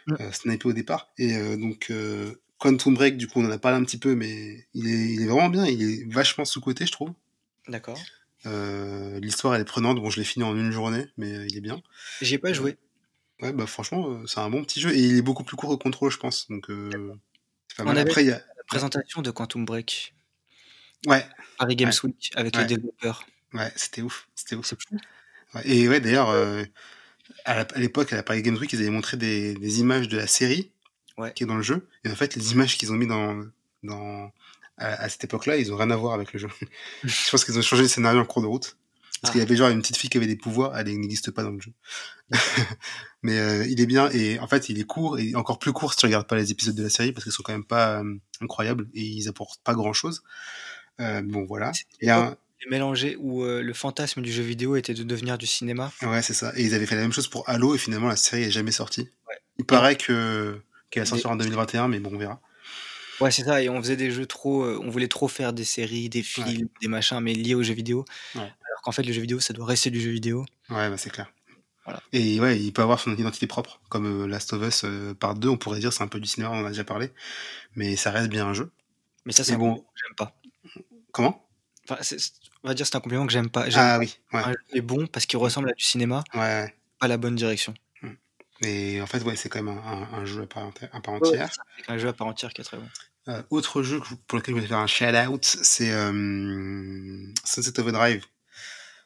Mmh. 0.05 0.17
heu, 0.19 0.31
snipées 0.33 0.67
au 0.69 0.73
départ 0.73 1.11
et 1.17 1.33
donc 1.57 1.91
Quantum 2.59 2.95
Break, 2.95 3.17
du 3.17 3.27
coup, 3.27 3.41
on 3.41 3.45
en 3.47 3.51
a 3.51 3.59
parlé 3.59 3.77
un 3.79 3.85
petit 3.85 3.99
peu, 3.99 4.15
mais 4.15 4.67
il 4.73 4.87
est 4.89 5.13
il 5.15 5.21
est 5.23 5.27
vraiment 5.27 5.49
bien, 5.49 5.65
il 5.67 5.81
est 5.83 6.13
vachement 6.13 6.45
sous-coté, 6.45 6.85
je 6.87 6.91
trouve. 6.93 7.13
D'accord. 7.69 8.07
L'histoire, 9.21 9.55
elle 9.55 9.61
est 9.61 9.65
prenante. 9.65 9.99
Bon, 9.99 10.09
je 10.09 10.17
l'ai 10.19 10.25
fini 10.25 10.43
en 10.43 10.55
1 10.55 10.71
journée, 10.71 11.05
mais 11.17 11.45
il 11.47 11.57
est 11.57 11.61
bien. 11.61 11.81
J'y 12.21 12.35
ai 12.35 12.39
pas 12.39 12.53
joué. 12.53 12.77
ouais, 13.41 13.53
bah, 13.53 13.67
franchement, 13.67 14.25
c'est 14.27 14.39
un 14.39 14.49
bon 14.49 14.63
petit 14.63 14.79
jeu 14.81 14.93
et 14.95 14.99
il 14.99 15.17
est 15.17 15.21
beaucoup 15.21 15.43
plus 15.43 15.55
court 15.57 15.69
au 15.71 15.77
contrôle, 15.77 16.11
je 16.11 16.17
pense, 16.17 16.47
donc 16.49 16.69
heu, 16.69 17.13
c'est 17.69 17.77
pas 17.77 17.85
mal. 17.85 17.97
avait 17.97 18.03
Après, 18.03 18.23
il 18.25 18.29
y 18.29 18.31
a 18.33 18.37
ouais? 18.37 18.56
Présentation 18.67 19.21
de 19.21 19.31
Quantum 19.31 19.65
Break. 19.65 20.13
Ouais. 21.07 21.25
Paris 21.57 21.75
Games 21.75 21.91
Ouais. 21.91 22.09
Week 22.09 22.31
avec 22.35 22.55
les 22.57 22.65
développeurs. 22.65 23.25
Ouais, 23.53 23.71
c'était 23.75 24.01
ouf, 24.01 24.27
c'était 24.35 24.55
ouf. 24.55 24.73
Et 25.63 25.87
ouais, 25.87 25.99
d'ailleurs, 26.01 26.29
heu, 26.31 26.67
à 27.45 27.65
l'époque, 27.77 28.13
à 28.13 28.17
la 28.17 28.23
Paris 28.23 28.41
Games 28.43 28.57
Week, 28.57 28.71
ils 28.73 28.79
avaient 28.81 28.89
montré 28.89 29.17
des 29.17 29.55
des 29.55 29.79
images 29.79 30.07
de 30.09 30.17
la 30.17 30.27
série 30.27 30.71
Ouais. 31.17 31.33
qui 31.33 31.43
est 31.43 31.47
dans 31.47 31.55
le 31.57 31.63
jeu 31.63 31.87
et 32.03 32.11
en 32.11 32.15
fait, 32.15 32.35
les 32.35 32.51
images 32.53 32.77
qu'ils 32.77 32.91
ont 32.91 32.95
mis 32.95 33.07
dans 33.07 33.43
dans 33.83 34.31
à 34.77 34.87
à 35.03 35.09
cette 35.09 35.23
époque-là, 35.25 35.57
ils 35.57 35.73
ont 35.73 35.77
rien 35.77 35.89
à 35.91 35.95
voir 35.97 36.13
avec 36.13 36.33
le 36.33 36.39
jeu. 36.39 36.49
Je 37.03 37.29
pense 37.31 37.45
qu'ils 37.45 37.57
ont 37.57 37.61
changé 37.63 37.83
le 37.83 37.87
scénario 37.89 38.19
en 38.21 38.25
cours 38.25 38.41
de 38.43 38.47
route. 38.47 38.77
Parce 39.21 39.31
qu'il 39.31 39.39
y 39.39 39.41
Ah. 39.41 39.47
avait 39.47 39.55
genre 39.55 39.69
une 39.69 39.81
petite 39.81 39.97
fille 39.97 40.09
qui 40.09 40.17
avait 40.17 40.27
des 40.27 40.35
pouvoirs, 40.35 40.77
elle 40.77 40.87
n'existe 40.87 41.31
pas 41.31 41.43
dans 41.43 41.51
le 41.51 41.59
jeu. 41.59 41.71
Mais 43.23 43.37
heu, 43.39 43.65
il 43.67 43.81
est 43.81 43.85
bien 43.85 44.09
et 44.11 44.39
en 44.39 44.47
fait, 44.47 44.69
il 44.69 44.79
est 44.79 44.83
court 44.83 45.17
et 45.19 45.35
encore 45.35 45.59
plus 45.59 45.73
court 45.73 45.91
si 45.93 45.97
tu 45.99 46.05
regardes 46.05 46.27
pas 46.27 46.35
les 46.35 46.51
épisodes 46.51 46.75
de 46.75 46.83
la 46.83 46.89
série 46.89 47.11
parce 47.11 47.23
qu'ils 47.23 47.33
sont 47.33 47.43
quand 47.43 47.51
même 47.53 47.65
pas, 47.65 47.99
hem, 47.99 48.19
incroyables 48.41 48.87
et 48.93 49.01
ils 49.01 49.27
apportent 49.27 49.61
pas 49.63 49.73
grand-chose. 49.73 50.23
Heu, 50.99 51.21
bon 51.23 51.45
voilà. 51.45 51.71
Il 52.01 52.07
y 52.07 52.11
a 52.11 52.19
un 52.29 52.37
mélangeaient 52.69 53.15
où, 53.19 53.43
le 53.45 53.73
fantasme 53.73 54.21
du 54.21 54.31
jeu 54.31 54.43
vidéo 54.43 54.75
était 54.75 54.93
de 54.93 55.03
devenir 55.03 55.37
du 55.37 55.45
cinéma. 55.47 55.91
Ouais, 56.01 56.21
c'est 56.21 56.33
ça 56.33 56.51
et 56.57 56.63
ils 56.63 56.73
avaient 56.73 56.85
fait 56.87 56.95
la 56.95 57.01
même 57.03 57.13
chose 57.13 57.27
pour 57.27 57.47
Halo 57.49 57.75
et 57.75 57.77
finalement 57.77 58.07
la 58.07 58.15
série 58.17 58.43
est 58.43 58.51
jamais 58.51 58.71
sortie. 58.71 59.09
Ouais 59.27 59.35
Il 59.59 59.65
paraît 59.65 59.95
que 59.95 60.59
qu'elle 60.89 61.01
va 61.01 61.05
des 61.05 61.09
sortir 61.09 61.29
en 61.31 61.35
2021 61.37 61.87
mais 61.87 61.99
bon, 61.99 62.11
on 62.13 62.17
verra. 62.17 62.41
Ouais, 63.21 63.31
c'est 63.31 63.43
ça 63.43 63.61
et 63.61 63.69
on 63.69 63.81
faisait 63.81 63.95
des 63.97 64.11
jeux 64.11 64.25
trop, 64.25 64.63
on 64.65 64.89
voulait 64.89 65.07
trop 65.07 65.27
faire 65.27 65.53
des 65.53 65.63
séries, 65.65 66.09
des 66.09 66.19
Ouais. 66.19 66.23
films, 66.23 66.67
des 66.81 66.87
machins, 66.87 67.19
mais 67.19 67.33
liés 67.33 67.55
aux 67.55 67.63
jeux 67.63 67.73
vidéo. 67.73 68.05
Ouais. 68.35 68.41
Alors 68.41 68.81
qu'en 68.83 68.91
fait, 68.91 69.03
le 69.03 69.11
jeu 69.13 69.21
vidéo, 69.21 69.39
ça 69.39 69.53
doit 69.53 69.65
rester 69.65 69.89
du 69.89 69.99
jeu 69.99 70.11
vidéo. 70.11 70.45
Ouais, 70.69 70.89
bah, 70.89 70.97
c'est 70.97 71.09
clair. 71.09 71.31
Et 72.11 72.39
ouais, 72.41 72.59
il 72.59 72.73
peut 72.73 72.81
avoir 72.81 72.99
son 72.99 73.13
identité 73.13 73.47
propre, 73.47 73.79
comme 73.87 74.25
Last 74.27 74.51
of 74.51 74.61
Us 74.61 74.83
par 75.19 75.35
deux, 75.35 75.47
on 75.47 75.55
pourrait 75.57 75.79
dire 75.79 75.93
c'est 75.93 76.03
un 76.03 76.07
peu 76.09 76.19
du 76.19 76.27
cinéma, 76.27 76.51
on 76.51 76.61
en 76.61 76.65
a 76.65 76.69
déjà 76.69 76.83
parlé, 76.83 77.11
mais 77.75 77.95
ça 77.95 78.11
reste 78.11 78.27
bien 78.29 78.45
un 78.45 78.53
jeu. 78.53 78.69
Mais 79.25 79.31
ça, 79.31 79.45
c'est 79.45 79.55
bon. 79.55 79.85
j'aime 79.95 80.15
pas. 80.17 80.35
Comment? 81.13 81.47
Enfin, 81.89 81.97
On 82.63 82.67
va 82.67 82.73
dire 82.73 82.85
c'est 82.85 82.95
un 82.97 82.99
compliment 82.99 83.25
que 83.25 83.31
j'aime 83.31 83.49
pas. 83.49 83.65
Ah 83.73 83.99
oui, 83.99 84.19
ouais. 84.33 84.41
est 84.73 84.81
bon 84.81 85.07
parce 85.07 85.25
qu'il 85.25 85.39
ressemble 85.39 85.69
à 85.69 85.73
du 85.73 85.83
cinéma, 85.85 86.25
ouais. 86.33 86.75
pas 86.99 87.07
la 87.07 87.15
bonne 87.15 87.35
direction. 87.35 87.73
Et 88.61 89.01
en 89.01 89.07
fait, 89.07 89.23
ouais, 89.23 89.35
c'est 89.35 89.49
quand 89.49 89.61
même 89.61 89.77
un, 89.77 90.25
jeu 90.25 90.43
à 90.43 90.47
part, 90.47 90.63
entière. 91.13 91.49
un 91.87 91.97
jeu 91.97 92.07
à 92.07 92.13
part 92.13 92.27
entière 92.27 92.51
qui 92.53 92.61
est 92.61 92.63
très 92.63 92.77
bon. 92.77 92.87
Euh, 93.27 93.43
autre 93.49 93.83
jeu 93.83 93.99
pour 94.27 94.37
lequel 94.37 94.53
je 94.53 94.59
voulais 94.59 94.67
faire 94.67 94.79
un 94.79 94.87
shout-out, 94.87 95.43
c'est 95.43 95.91
euh, 95.91 97.23
Sunset 97.43 97.79
Overdrive. 97.79 98.23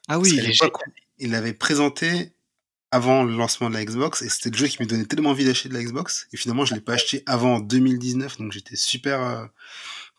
Ah 0.08 0.18
oui, 0.18 0.38
il 1.18 1.30
l'avait 1.30 1.52
présenté 1.52 2.32
avant 2.90 3.24
le 3.24 3.34
lancement 3.34 3.70
de 3.70 3.74
la 3.74 3.84
Xbox 3.84 4.22
et 4.22 4.28
c'était 4.28 4.50
le 4.50 4.56
jeu 4.56 4.66
qui 4.66 4.80
me 4.82 4.86
donnait 4.86 5.06
tellement 5.06 5.30
envie 5.30 5.44
d'acheter 5.44 5.68
de 5.68 5.74
la 5.74 5.82
Xbox 5.82 6.28
et 6.32 6.36
finalement 6.36 6.66
je 6.66 6.74
l'ai 6.74 6.80
pas 6.80 6.92
acheté 6.92 7.22
avant 7.26 7.58
2019 7.58 8.38
donc 8.38 8.52
j'étais 8.52 8.76
super 8.76 9.22
euh, 9.22 9.46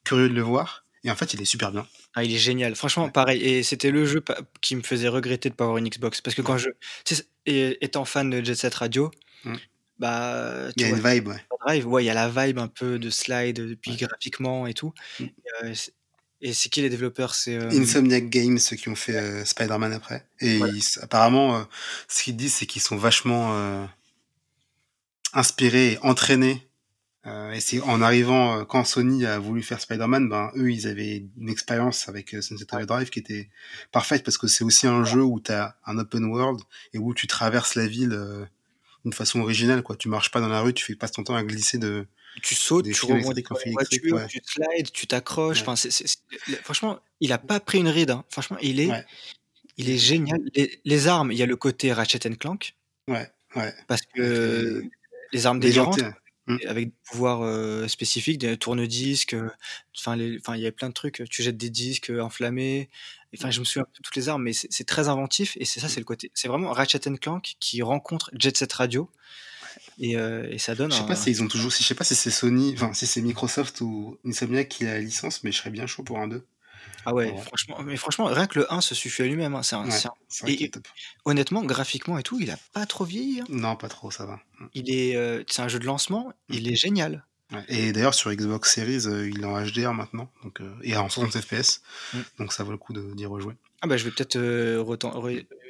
curieux 0.03 0.27
de 0.27 0.33
le 0.33 0.41
voir 0.41 0.83
et 1.03 1.11
en 1.11 1.15
fait 1.15 1.33
il 1.33 1.41
est 1.41 1.45
super 1.45 1.71
bien. 1.71 1.85
Ah 2.15 2.23
il 2.23 2.33
est 2.33 2.37
génial 2.39 2.75
franchement 2.75 3.09
pareil 3.09 3.41
et 3.41 3.63
c'était 3.63 3.91
le 3.91 4.05
jeu 4.05 4.23
qui 4.61 4.75
me 4.75 4.83
faisait 4.83 5.07
regretter 5.07 5.49
de 5.49 5.55
pas 5.55 5.63
avoir 5.63 5.77
une 5.77 5.89
Xbox 5.89 6.21
parce 6.21 6.35
que 6.35 6.41
quand 6.41 6.57
je 6.57 6.69
étant 7.45 8.05
fan 8.05 8.29
de 8.29 8.43
Jet 8.43 8.55
Set 8.55 8.75
Radio 8.75 9.11
mmh. 9.45 9.53
bah 9.99 10.69
il 10.75 10.81
y 10.81 10.85
a 10.85 10.89
une 10.89 11.01
vibe 11.01 11.29
ouais. 11.29 11.83
ouais 11.83 12.03
il 12.03 12.07
y 12.07 12.09
a 12.09 12.13
la 12.13 12.29
vibe 12.29 12.59
un 12.59 12.67
peu 12.67 12.99
de 12.99 13.09
slide 13.09 13.77
puis 13.81 13.95
graphiquement 13.95 14.67
et 14.67 14.73
tout 14.75 14.93
mmh. 15.19 15.25
euh, 15.63 15.73
et 16.43 16.51
c'est 16.51 16.67
qui 16.67 16.81
les 16.81 16.89
développeurs? 16.89 17.35
C'est 17.35 17.55
euh, 17.55 17.69
Insomniac 17.69 18.29
Games, 18.29 18.59
ceux 18.59 18.75
qui 18.75 18.89
ont 18.89 18.95
fait 18.95 19.15
euh, 19.15 19.45
Spider-Man 19.45 19.93
après. 19.93 20.27
Et 20.41 20.59
apparemment, 21.01 21.55
euh, 21.55 21.63
ce 22.09 22.21
qu'ils 22.21 22.35
disent, 22.35 22.55
c'est 22.55 22.65
qu'ils 22.65 22.81
sont 22.81 22.97
vachement 22.97 23.87
inspirés 25.31 25.93
et 25.93 25.97
entraînés. 25.99 26.67
Et 27.25 27.59
c'est 27.61 27.79
en 27.81 28.01
arrivant, 28.01 28.65
quand 28.65 28.83
Sony 28.83 29.25
a 29.25 29.39
voulu 29.39 29.63
faire 29.63 29.79
Spider-Man, 29.79 30.27
ben, 30.27 30.51
eux, 30.55 30.71
ils 30.71 30.87
avaient 30.87 31.25
une 31.37 31.49
expérience 31.49 32.09
avec 32.09 32.35
Sunset 32.41 32.65
Overdrive 32.73 33.09
qui 33.09 33.19
était 33.19 33.49
parfaite 33.91 34.23
parce 34.23 34.37
que 34.37 34.47
c'est 34.47 34.63
aussi 34.63 34.87
un 34.87 35.05
jeu 35.05 35.23
où 35.23 35.39
tu 35.39 35.51
as 35.51 35.77
un 35.85 35.97
open 35.97 36.25
world 36.25 36.59
et 36.93 36.97
où 36.97 37.13
tu 37.13 37.27
traverses 37.27 37.75
la 37.75 37.87
ville 37.87 38.47
d'une 39.05 39.13
façon 39.13 39.39
originale. 39.39 39.83
Quoi. 39.83 39.95
Tu 39.95 40.09
marches 40.09 40.31
pas 40.31 40.41
dans 40.41 40.49
la 40.49 40.61
rue, 40.61 40.73
tu 40.73 40.83
fais 40.83 40.95
pas 40.95 41.07
ton 41.07 41.23
temps 41.23 41.35
à 41.35 41.43
glisser 41.43 41.77
de, 41.77 42.05
tu 42.41 42.55
sautes, 42.55 42.91
tu 42.91 43.05
remontes 43.05 43.39
voiture, 43.71 44.27
tu 44.27 44.41
slides, 44.43 44.91
tu 44.91 45.07
t'accroches. 45.07 45.61
Enfin, 45.61 45.75
franchement, 46.63 46.99
il 47.19 47.31
a 47.31 47.37
pas 47.37 47.59
pris 47.59 47.79
une 47.79 47.89
ride. 47.89 48.11
Hein. 48.11 48.23
Franchement, 48.29 48.57
il 48.61 48.79
est, 48.79 48.91
il 49.77 49.89
est 49.89 49.97
génial. 49.97 50.39
Les, 50.85 51.07
armes, 51.07 51.31
il 51.31 51.37
y 51.37 51.43
a 51.43 51.45
le 51.45 51.55
côté 51.55 51.93
Ratchet 51.93 52.19
Clank. 52.19 52.75
Ouais, 53.07 53.29
ouais. 53.55 53.73
Parce 53.87 54.01
que 54.01 54.83
les, 55.31 55.45
armes 55.45 55.59
délirantes, 55.59 55.99
mmh. 56.47 56.57
avec 56.67 56.89
des 56.89 56.95
pouvoirs 57.09 57.41
euh, 57.41 57.87
spécifiques, 57.87 58.37
des 58.37 58.57
tourne-disques. 58.57 59.33
Euh, 59.33 59.49
enfin, 59.97 60.17
enfin, 60.39 60.55
il 60.55 60.61
y 60.61 60.65
avait 60.65 60.71
plein 60.71 60.89
de 60.89 60.93
trucs. 60.93 61.23
Tu 61.29 61.43
jettes 61.43 61.57
des 61.57 61.69
disques 61.69 62.09
euh, 62.09 62.21
enflammés. 62.21 62.89
Enfin, 63.35 63.51
je 63.51 63.59
me 63.59 63.65
souviens 63.65 63.83
de 63.83 64.01
toutes 64.01 64.15
les 64.15 64.29
armes, 64.29 64.43
mais 64.43 64.53
c'est 64.53 64.83
très 64.83 65.09
inventif. 65.09 65.57
Et 65.59 65.65
c'est 65.65 65.79
ça, 65.79 65.89
c'est 65.89 65.99
le 65.99 66.05
côté. 66.05 66.31
C'est 66.33 66.47
vraiment 66.47 66.71
Ratchet 66.71 66.99
Clank 67.19 67.55
qui 67.59 67.81
rencontre 67.81 68.29
Jet 68.37 68.55
Set 68.55 68.71
Radio. 68.73 69.09
Euh, 70.01 70.47
et, 70.49 70.57
ça 70.57 70.75
donne. 70.75 70.91
Je 70.91 70.97
sais 70.97 71.05
pas 71.05 71.15
si 71.15 71.31
ils 71.31 71.43
ont 71.43 71.47
toujours, 71.47 71.71
je 71.71 71.83
sais 71.83 71.95
pas 71.95 72.03
si 72.03 72.15
c'est 72.15 72.31
Sony, 72.31 72.73
enfin 72.75 72.93
si 72.93 73.05
c'est 73.05 73.21
Microsoft 73.21 73.81
ou 73.81 74.17
Insomniac 74.25 74.69
qui 74.69 74.85
a 74.85 74.93
la 74.93 74.99
licence, 74.99 75.43
mais 75.43 75.51
je 75.51 75.57
serais 75.57 75.69
bien 75.69 75.87
chaud 75.87 76.03
pour 76.03 76.19
un 76.19 76.27
2. 76.27 76.45
Ah 77.05 77.13
ouais, 77.13 77.35
franchement, 77.45 77.77
mais 77.83 77.97
franchement, 77.97 78.25
rien 78.25 78.47
que 78.47 78.59
le 78.59 78.73
1 78.73 78.81
se 78.81 78.95
suffit 78.95 79.23
à 79.23 79.25
lui-même. 79.25 79.55
Hein, 79.55 79.63
c'est 79.63 79.75
un, 79.75 79.85
et, 80.47 80.71
honnêtement, 81.25 81.63
graphiquement 81.63 82.17
et 82.17 82.23
tout, 82.23 82.39
il 82.39 82.51
a 82.51 82.57
pas 82.73 82.85
trop 82.85 83.05
vieilli. 83.05 83.41
Hein. 83.41 83.45
Non, 83.49 83.75
pas 83.75 83.89
trop, 83.89 84.11
ça 84.11 84.25
va. 84.25 84.39
Il 84.73 84.89
est, 84.89 85.15
euh, 85.15 85.43
c'est 85.47 85.61
un 85.61 85.67
jeu 85.67 85.79
de 85.79 85.85
lancement, 85.85 86.29
mm. 86.49 86.53
il 86.53 86.71
est 86.71 86.75
génial. 86.75 87.25
Et 87.67 87.91
d'ailleurs 87.91 88.15
sur 88.15 88.33
Xbox 88.33 88.73
Series, 88.73 89.05
euh, 89.05 89.29
il 89.29 89.41
est 89.41 89.45
en 89.45 89.61
HDR 89.63 89.93
maintenant, 89.93 90.31
donc 90.43 90.59
et 90.81 90.95
en 90.97 91.07
60 91.07 91.39
FPS, 91.39 91.81
mm. 92.13 92.19
donc 92.39 92.53
ça 92.53 92.63
vaut 92.63 92.71
le 92.71 92.77
coup 92.77 92.93
d'y 92.93 93.25
rejouer. 93.25 93.53
Ah 93.81 93.87
bah 93.87 93.97
je 93.97 94.05
vais 94.05 94.11
peut-être 94.11 94.39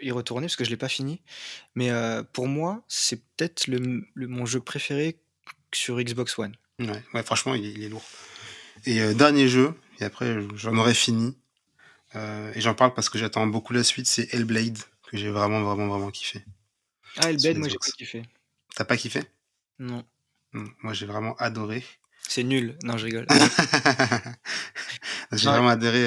y 0.01 0.11
retourner 0.11 0.45
parce 0.45 0.55
que 0.55 0.63
je 0.63 0.69
l'ai 0.69 0.77
pas 0.77 0.87
fini. 0.87 1.19
Mais 1.75 1.91
pour 2.31 2.47
moi, 2.47 2.83
c'est 2.87 3.21
peut-être 3.35 3.67
le, 3.67 4.05
mon 4.15 4.45
jeu 4.45 4.59
préféré 4.59 5.17
sur 5.73 5.99
Xbox 5.99 6.37
One. 6.37 6.55
Ouais, 6.79 7.23
franchement, 7.23 7.55
il 7.55 7.83
est, 7.83 7.89
lourd. 7.89 8.03
Et 8.85 9.13
dernier 9.15 9.47
jeu, 9.47 9.73
et 9.99 10.03
après 10.03 10.37
j'en 10.55 10.75
aurai 10.77 10.93
fini. 10.93 11.37
et 12.15 12.61
j'en 12.61 12.73
parle 12.73 12.93
parce 12.93 13.09
que 13.09 13.17
j'attends 13.17 13.47
beaucoup 13.47 13.73
la 13.73 13.83
suite, 13.83 14.07
c'est 14.07 14.33
Hellblade, 14.33 14.77
que 15.09 15.17
j'ai 15.17 15.29
vraiment, 15.29 15.61
vraiment, 15.61 15.87
vraiment 15.87 16.11
kiffé. 16.11 16.43
Ah, 17.17 17.29
Hellblade, 17.29 17.57
moi 17.57 17.69
j'ai 17.69 17.77
pas 17.77 17.91
kiffé. 17.97 18.23
T'as 18.75 18.85
pas 18.85 18.97
kiffé? 18.97 19.23
Non. 19.79 20.03
Mmh, 20.53 20.67
moi 20.81 20.93
j'ai 20.93 21.05
vraiment 21.05 21.35
adoré. 21.37 21.83
C'est 22.27 22.43
nul, 22.43 22.77
non 22.83 22.97
je 22.97 23.05
rigole. 23.05 23.27
j'ai 25.31 25.47
vraiment 25.47 25.69
adoré 25.69 26.03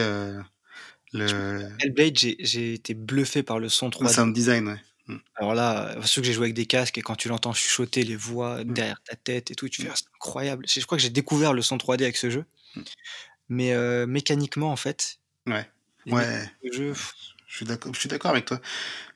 le... 1.13 1.69
Hellblade, 1.81 2.17
j'ai 2.17 2.75
été 2.75 2.95
bluffé 2.95 3.43
par 3.43 3.59
le 3.59 3.69
son 3.69 3.89
3D. 3.89 4.05
Le 4.05 4.09
sound 4.09 4.35
design, 4.35 4.69
ouais. 4.69 4.81
Mm. 5.09 5.17
Alors 5.37 5.55
là, 5.55 5.97
ceux 6.05 6.21
que 6.21 6.27
j'ai 6.27 6.33
joué 6.33 6.47
avec 6.47 6.55
des 6.55 6.67
casques 6.67 6.99
et 6.99 7.03
quand 7.03 7.17
tu 7.17 7.29
l'entends 7.29 7.53
chuchoter 7.53 8.03
les 8.03 8.17
voix 8.17 8.65
mm. 8.65 8.73
derrière 8.73 9.03
ta 9.03 9.17
tête 9.17 9.51
et 9.51 9.55
tout, 9.55 9.69
tu 9.69 9.83
fais 9.83 9.89
ah, 9.91 9.97
c'est 9.97 10.07
incroyable. 10.15 10.67
Je 10.69 10.85
crois 10.85 10.99
que 10.99 11.03
j'ai 11.03 11.11
découvert 11.11 11.53
le 11.53 11.63
son 11.63 11.77
3D 11.77 12.03
avec 12.03 12.17
ce 12.17 12.31
jeu. 12.31 12.45
Mais 13.49 13.73
euh, 13.73 14.07
mécaniquement, 14.07 14.71
en 14.73 14.77
fait. 14.77 15.19
Ouais. 15.47 15.69
Ouais. 16.07 16.51
Je 16.63 16.93
suis 17.49 17.67
d'accord. 17.67 17.95
Je 17.95 18.01
suis 18.01 18.09
d'accord 18.09 18.31
avec 18.31 18.45
toi. 18.45 18.61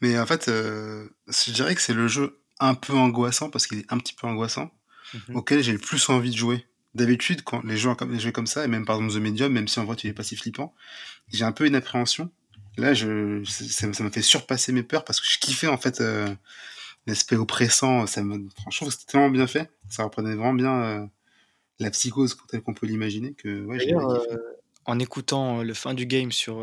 Mais 0.01 0.19
en 0.19 0.27
fait, 0.27 0.49
euh, 0.49 1.09
je 1.29 1.53
dirais 1.53 1.75
que 1.75 1.81
c'est 1.81 1.95
le 1.95 2.09
jeu 2.09 2.41
un 2.59 2.75
peu 2.75 2.95
angoissant 2.95 3.51
parce 3.51 3.67
qu'il 3.67 3.79
est 3.79 3.93
un 3.93 3.99
petit 3.99 4.15
peu 4.15 4.27
angoissant 4.27 4.71
mm-hmm. 5.15 5.35
auquel 5.35 5.63
j'ai 5.63 5.73
le 5.73 5.79
plus 5.79 6.09
envie 6.09 6.31
de 6.31 6.37
jouer. 6.37 6.67
D'habitude, 6.95 7.43
quand 7.43 7.65
les 7.65 7.77
jeux, 7.77 7.91
les 8.09 8.19
jeux 8.19 8.33
comme 8.33 8.49
ça, 8.49 8.65
et 8.65 8.69
même 8.69 8.85
par 8.85 8.97
exemple 8.97 9.15
The 9.15 9.23
Medium, 9.23 9.53
même 9.53 9.69
si 9.69 9.79
en 9.79 9.85
vrai 9.85 9.95
tu 9.95 10.09
es 10.09 10.13
pas 10.13 10.25
si 10.25 10.37
flippant, 10.37 10.75
j'ai 11.33 11.45
un 11.45 11.53
peu 11.53 11.67
une 11.67 11.77
appréhension. 11.77 12.31
Là, 12.79 12.95
je, 12.95 13.45
ça, 13.45 13.87
m'a 13.87 14.11
fait 14.11 14.23
surpasser 14.23 14.73
mes 14.73 14.83
peurs 14.83 15.05
parce 15.05 15.21
que 15.21 15.27
je 15.31 15.39
kiffais 15.39 15.67
en 15.67 15.77
fait 15.77 16.01
euh, 16.01 16.29
l'aspect 17.07 17.37
oppressant. 17.37 18.07
Ça 18.07 18.23
me, 18.23 18.49
franchement, 18.61 18.91
c'était 18.91 19.13
tellement 19.13 19.31
bien 19.31 19.47
fait. 19.47 19.71
Ça 19.89 20.03
reprenait 20.03 20.35
vraiment 20.35 20.55
bien 20.55 20.83
euh, 20.83 21.07
la 21.81 21.91
psychose 21.91 22.37
telle 22.49 22.63
qu'on 22.63 22.75
peut 22.75 22.87
l'imaginer. 22.87 23.35
Que, 23.35 23.65
ouais, 23.65 23.93
euh, 23.93 24.39
en 24.85 24.99
écoutant 24.99 25.63
le 25.63 25.75
fin 25.75 25.95
du 25.95 26.07
game 26.07 26.33
sur 26.33 26.63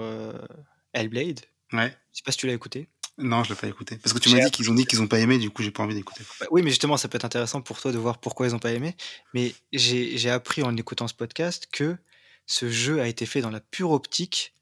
Hellblade, 0.93 1.41
ouais. 1.73 1.95
je 2.11 2.17
sais 2.17 2.23
pas 2.23 2.31
si 2.31 2.37
tu 2.37 2.47
l'as 2.47 2.53
écouté. 2.53 2.87
Non, 3.19 3.43
je 3.43 3.49
l'ai 3.49 3.55
pas 3.55 3.67
écouté. 3.67 3.97
Parce 3.97 4.13
que 4.13 4.19
tu 4.19 4.29
m'as 4.29 4.43
dit 4.43 4.51
qu'ils 4.51 4.69
ont 4.69 4.75
dit 4.75 4.85
qu'ils 4.85 5.01
ont 5.01 5.07
pas 5.07 5.19
aimé, 5.19 5.39
du 5.39 5.49
coup, 5.49 5.63
j'ai 5.63 5.71
pas 5.71 5.81
envie 5.81 5.95
d'écouter. 5.95 6.23
Bah 6.39 6.45
oui, 6.51 6.61
mais 6.61 6.69
justement, 6.69 6.97
ça 6.97 7.07
peut 7.07 7.15
être 7.15 7.25
intéressant 7.25 7.61
pour 7.61 7.81
toi 7.81 7.91
de 7.91 7.97
voir 7.97 8.19
pourquoi 8.19 8.45
ils 8.45 8.53
ont 8.53 8.59
pas 8.59 8.71
aimé. 8.71 8.95
Mais 9.33 9.55
j'ai 9.73 10.29
appris 10.29 10.61
en 10.61 10.75
écoutant 10.77 11.07
ce 11.07 11.15
podcast 11.15 11.67
que 11.71 11.97
ce 12.45 12.69
jeu 12.69 13.01
a 13.01 13.07
été 13.07 13.25
fait 13.25 13.41
dans 13.41 13.49
la 13.49 13.59
pure 13.59 13.91
optique 13.91 14.53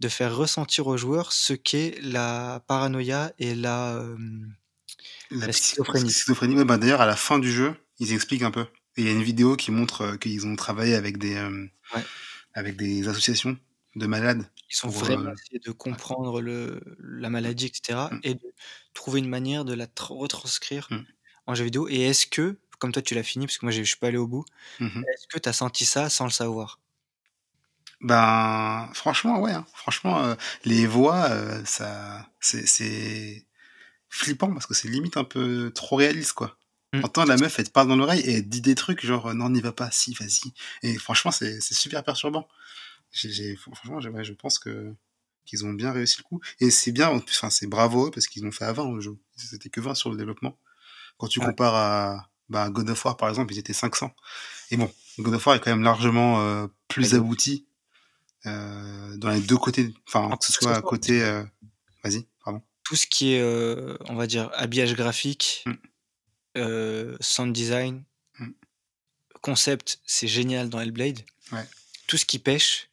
de 0.00 0.08
faire 0.08 0.36
ressentir 0.36 0.88
aux 0.88 0.96
joueurs 0.96 1.32
ce 1.32 1.52
qu'est 1.52 1.96
la 2.02 2.64
paranoïa 2.66 3.32
et 3.38 3.54
la, 3.54 3.94
euh, 3.94 4.16
la, 5.30 5.52
schizophrénie. 5.52 6.10
schizophrénie. 6.10 6.64
Bah, 6.64 6.78
d'ailleurs, 6.78 7.00
à 7.00 7.06
la 7.06 7.14
fin 7.14 7.38
du 7.38 7.52
jeu, 7.52 7.76
ils 8.00 8.12
expliquent 8.12 8.42
un 8.42 8.50
peu. 8.50 8.66
Et 8.96 9.02
il 9.02 9.06
y 9.06 9.10
a 9.10 9.12
une 9.12 9.22
vidéo 9.22 9.56
qui 9.56 9.70
montre 9.70 10.02
euh, 10.02 10.16
qu'ils 10.16 10.46
ont 10.46 10.56
travaillé 10.56 10.94
avec 10.94 11.18
des, 11.18 11.36
euh, 11.36 11.66
avec 12.54 12.76
des 12.76 13.08
associations 13.08 13.58
de 13.96 14.06
malades. 14.06 14.44
Ils 14.70 14.76
sont 14.76 14.88
vraiment 14.88 15.30
euh, 15.30 15.34
essayé 15.34 15.60
de 15.64 15.70
comprendre 15.70 16.40
le, 16.40 16.80
la 16.98 17.30
maladie, 17.30 17.66
etc. 17.66 17.98
Mm. 18.10 18.18
et 18.22 18.34
de 18.34 18.54
trouver 18.94 19.20
une 19.20 19.28
manière 19.28 19.64
de 19.64 19.74
la 19.74 19.86
retranscrire 20.00 20.88
mm. 20.90 21.04
en 21.46 21.54
jeu 21.54 21.64
vidéo. 21.64 21.88
Et 21.88 22.00
est-ce 22.02 22.26
que, 22.26 22.58
comme 22.78 22.92
toi 22.92 23.02
tu 23.02 23.14
l'as 23.14 23.22
fini, 23.22 23.46
parce 23.46 23.58
que 23.58 23.66
moi 23.66 23.72
je 23.72 23.82
suis 23.82 23.98
pas 23.98 24.08
allé 24.08 24.18
au 24.18 24.26
bout, 24.26 24.44
mm-hmm. 24.80 25.00
est-ce 25.00 25.26
que 25.28 25.38
tu 25.38 25.48
as 25.48 25.52
senti 25.52 25.84
ça 25.84 26.08
sans 26.08 26.24
le 26.24 26.30
savoir? 26.30 26.78
Ben, 28.02 28.90
franchement, 28.94 29.40
ouais. 29.40 29.52
Hein. 29.52 29.64
Franchement, 29.74 30.24
euh, 30.24 30.34
les 30.64 30.86
voix, 30.86 31.30
euh, 31.30 31.62
ça, 31.64 32.28
c'est 32.40 33.46
flippant 34.08 34.52
parce 34.52 34.66
que 34.66 34.74
c'est 34.74 34.88
limite 34.88 35.16
un 35.16 35.24
peu 35.24 35.70
trop 35.72 35.96
réaliste, 35.96 36.32
quoi. 36.32 36.58
Mm. 36.92 37.04
Entendre 37.04 37.28
la 37.28 37.36
meuf, 37.36 37.58
elle 37.58 37.66
te 37.66 37.70
parle 37.70 37.88
dans 37.88 37.96
l'oreille 37.96 38.20
et 38.20 38.36
elle 38.38 38.48
dit 38.48 38.60
des 38.60 38.74
trucs 38.74 39.04
genre 39.04 39.34
non, 39.34 39.50
n'y 39.50 39.60
va 39.60 39.72
pas, 39.72 39.90
si, 39.90 40.14
vas-y. 40.14 40.52
Et 40.82 40.98
franchement, 40.98 41.30
c'est 41.30 41.60
super 41.60 42.04
perturbant 42.04 42.48
j'ai, 43.12 43.56
franchement, 43.56 44.00
je 44.00 44.32
pense 44.32 44.58
que 44.58 44.94
qu'ils 45.44 45.66
ont 45.66 45.72
bien 45.72 45.92
réussi 45.92 46.18
le 46.18 46.22
coup. 46.22 46.40
Et 46.60 46.70
c'est 46.70 46.92
bien, 46.92 47.08
en 47.08 47.18
plus, 47.18 47.36
enfin, 47.36 47.50
c'est 47.50 47.66
bravo 47.66 48.10
parce 48.10 48.26
qu'ils 48.28 48.46
ont 48.46 48.52
fait 48.52 48.64
à 48.64 48.72
20 48.72 48.94
le 48.94 49.00
jeu. 49.00 49.16
C'était 49.36 49.70
que 49.70 49.80
20 49.80 49.94
sur 49.94 50.10
le 50.10 50.16
développement. 50.16 50.56
Quand 51.18 51.26
tu 51.26 51.40
compares 51.40 51.74
à 51.74 52.30
bah, 52.48 52.70
God 52.70 52.88
of 52.90 53.04
War, 53.04 53.16
par 53.16 53.28
exemple, 53.28 53.52
ils 53.52 53.58
étaient 53.58 53.72
500. 53.72 54.14
Et 54.70 54.76
bon, 54.76 54.90
God 55.18 55.34
of 55.34 55.46
War 55.46 55.56
est 55.56 55.60
quand 55.60 55.70
même 55.70 55.82
largement 55.82 56.40
euh, 56.40 56.68
plus 56.88 57.14
abouti 57.14 57.66
euh, 58.46 59.16
dans 59.16 59.30
les 59.30 59.40
deux 59.40 59.56
côtés. 59.56 59.92
Enfin, 60.06 60.30
que 60.36 60.46
ce 60.46 60.52
soit 60.52 60.76
à 60.76 60.80
côté. 60.80 61.22
Euh, 61.22 61.42
vas-y, 62.04 62.26
pardon. 62.44 62.62
Tout 62.84 62.96
ce 62.96 63.06
qui 63.06 63.34
est, 63.34 63.42
on 64.08 64.14
va 64.14 64.26
dire, 64.26 64.50
habillage 64.54 64.94
graphique, 64.94 65.64
mmh. 66.56 67.16
sound 67.20 67.52
design, 67.52 68.04
mmh. 68.38 68.48
concept, 69.40 70.00
c'est 70.06 70.28
génial 70.28 70.68
dans 70.68 70.80
Hellblade. 70.80 71.20
Ouais. 71.52 71.64
Tout 72.06 72.16
ce 72.16 72.24
qui 72.26 72.38
pêche, 72.38 72.88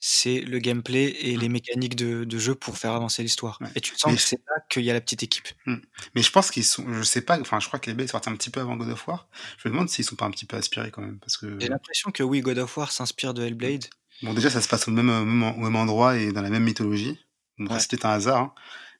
c'est 0.00 0.40
le 0.40 0.58
gameplay 0.58 1.16
et 1.20 1.36
Mmh. 1.36 1.40
les 1.40 1.48
mécaniques 1.48 1.96
de 1.96 2.24
de 2.24 2.38
jeu 2.38 2.54
pour 2.54 2.76
faire 2.78 2.92
avancer 2.92 3.22
l'histoire 3.22 3.58
Ouais. 3.62 3.68
et 3.74 3.80
tu 3.80 3.96
sens 3.96 4.10
Mais 4.10 4.16
que 4.16 4.20
je 4.20 4.26
c'est 4.26 4.40
là 4.48 4.56
qu'il 4.70 4.84
y 4.84 4.90
a 4.90 4.94
la 4.94 5.00
petite 5.00 5.22
équipe. 5.22 5.48
Mmh. 5.66 5.76
Mais 6.14 6.22
je 6.22 6.30
pense 6.30 6.50
qu'ils 6.50 6.64
sont 6.64 6.84
je 6.92 7.02
sais 7.02 7.22
pas, 7.22 7.40
enfin, 7.40 7.60
je 7.60 7.66
crois 7.68 7.78
que 7.80 7.90
Hellblade 7.90 8.08
est 8.08 8.12
sorti 8.12 8.28
un 8.30 8.36
petit 8.36 8.50
peu 8.50 8.60
avant 8.60 8.76
God 8.76 8.90
of 8.90 9.06
War. 9.08 9.28
Je 9.58 9.68
me 9.68 9.72
demande 9.74 9.88
s'ils 9.88 10.04
sont 10.04 10.16
pas 10.16 10.26
un 10.26 10.30
petit 10.30 10.46
peu 10.46 10.56
inspirés 10.56 10.90
quand 10.90 11.02
même 11.02 11.18
parce 11.20 11.36
que 11.38 11.58
J'ai 11.60 11.68
l'impression 11.68 12.10
que 12.10 12.22
oui, 12.22 12.40
God 12.42 12.58
of 12.58 12.76
War 12.76 12.92
s'inspire 12.92 13.32
de. 13.34 13.42
Hellblade. 13.44 13.86
Bon, 14.22 14.34
déjà, 14.34 14.50
ça 14.50 14.60
se 14.60 14.68
passe 14.68 14.86
au 14.88 14.90
même, 14.92 15.08
au 15.10 15.24
même 15.60 15.76
endroit 15.76 16.16
et 16.16 16.32
dans 16.32 16.42
la 16.42 16.50
même 16.50 16.64
mythologie. 16.64 17.18
Donc 17.58 17.70
Ouais. 17.70 17.80
c'est 17.80 17.90
peut-être 17.90 18.06
un 18.06 18.10
hasard, 18.12 18.40
hein. 18.40 18.54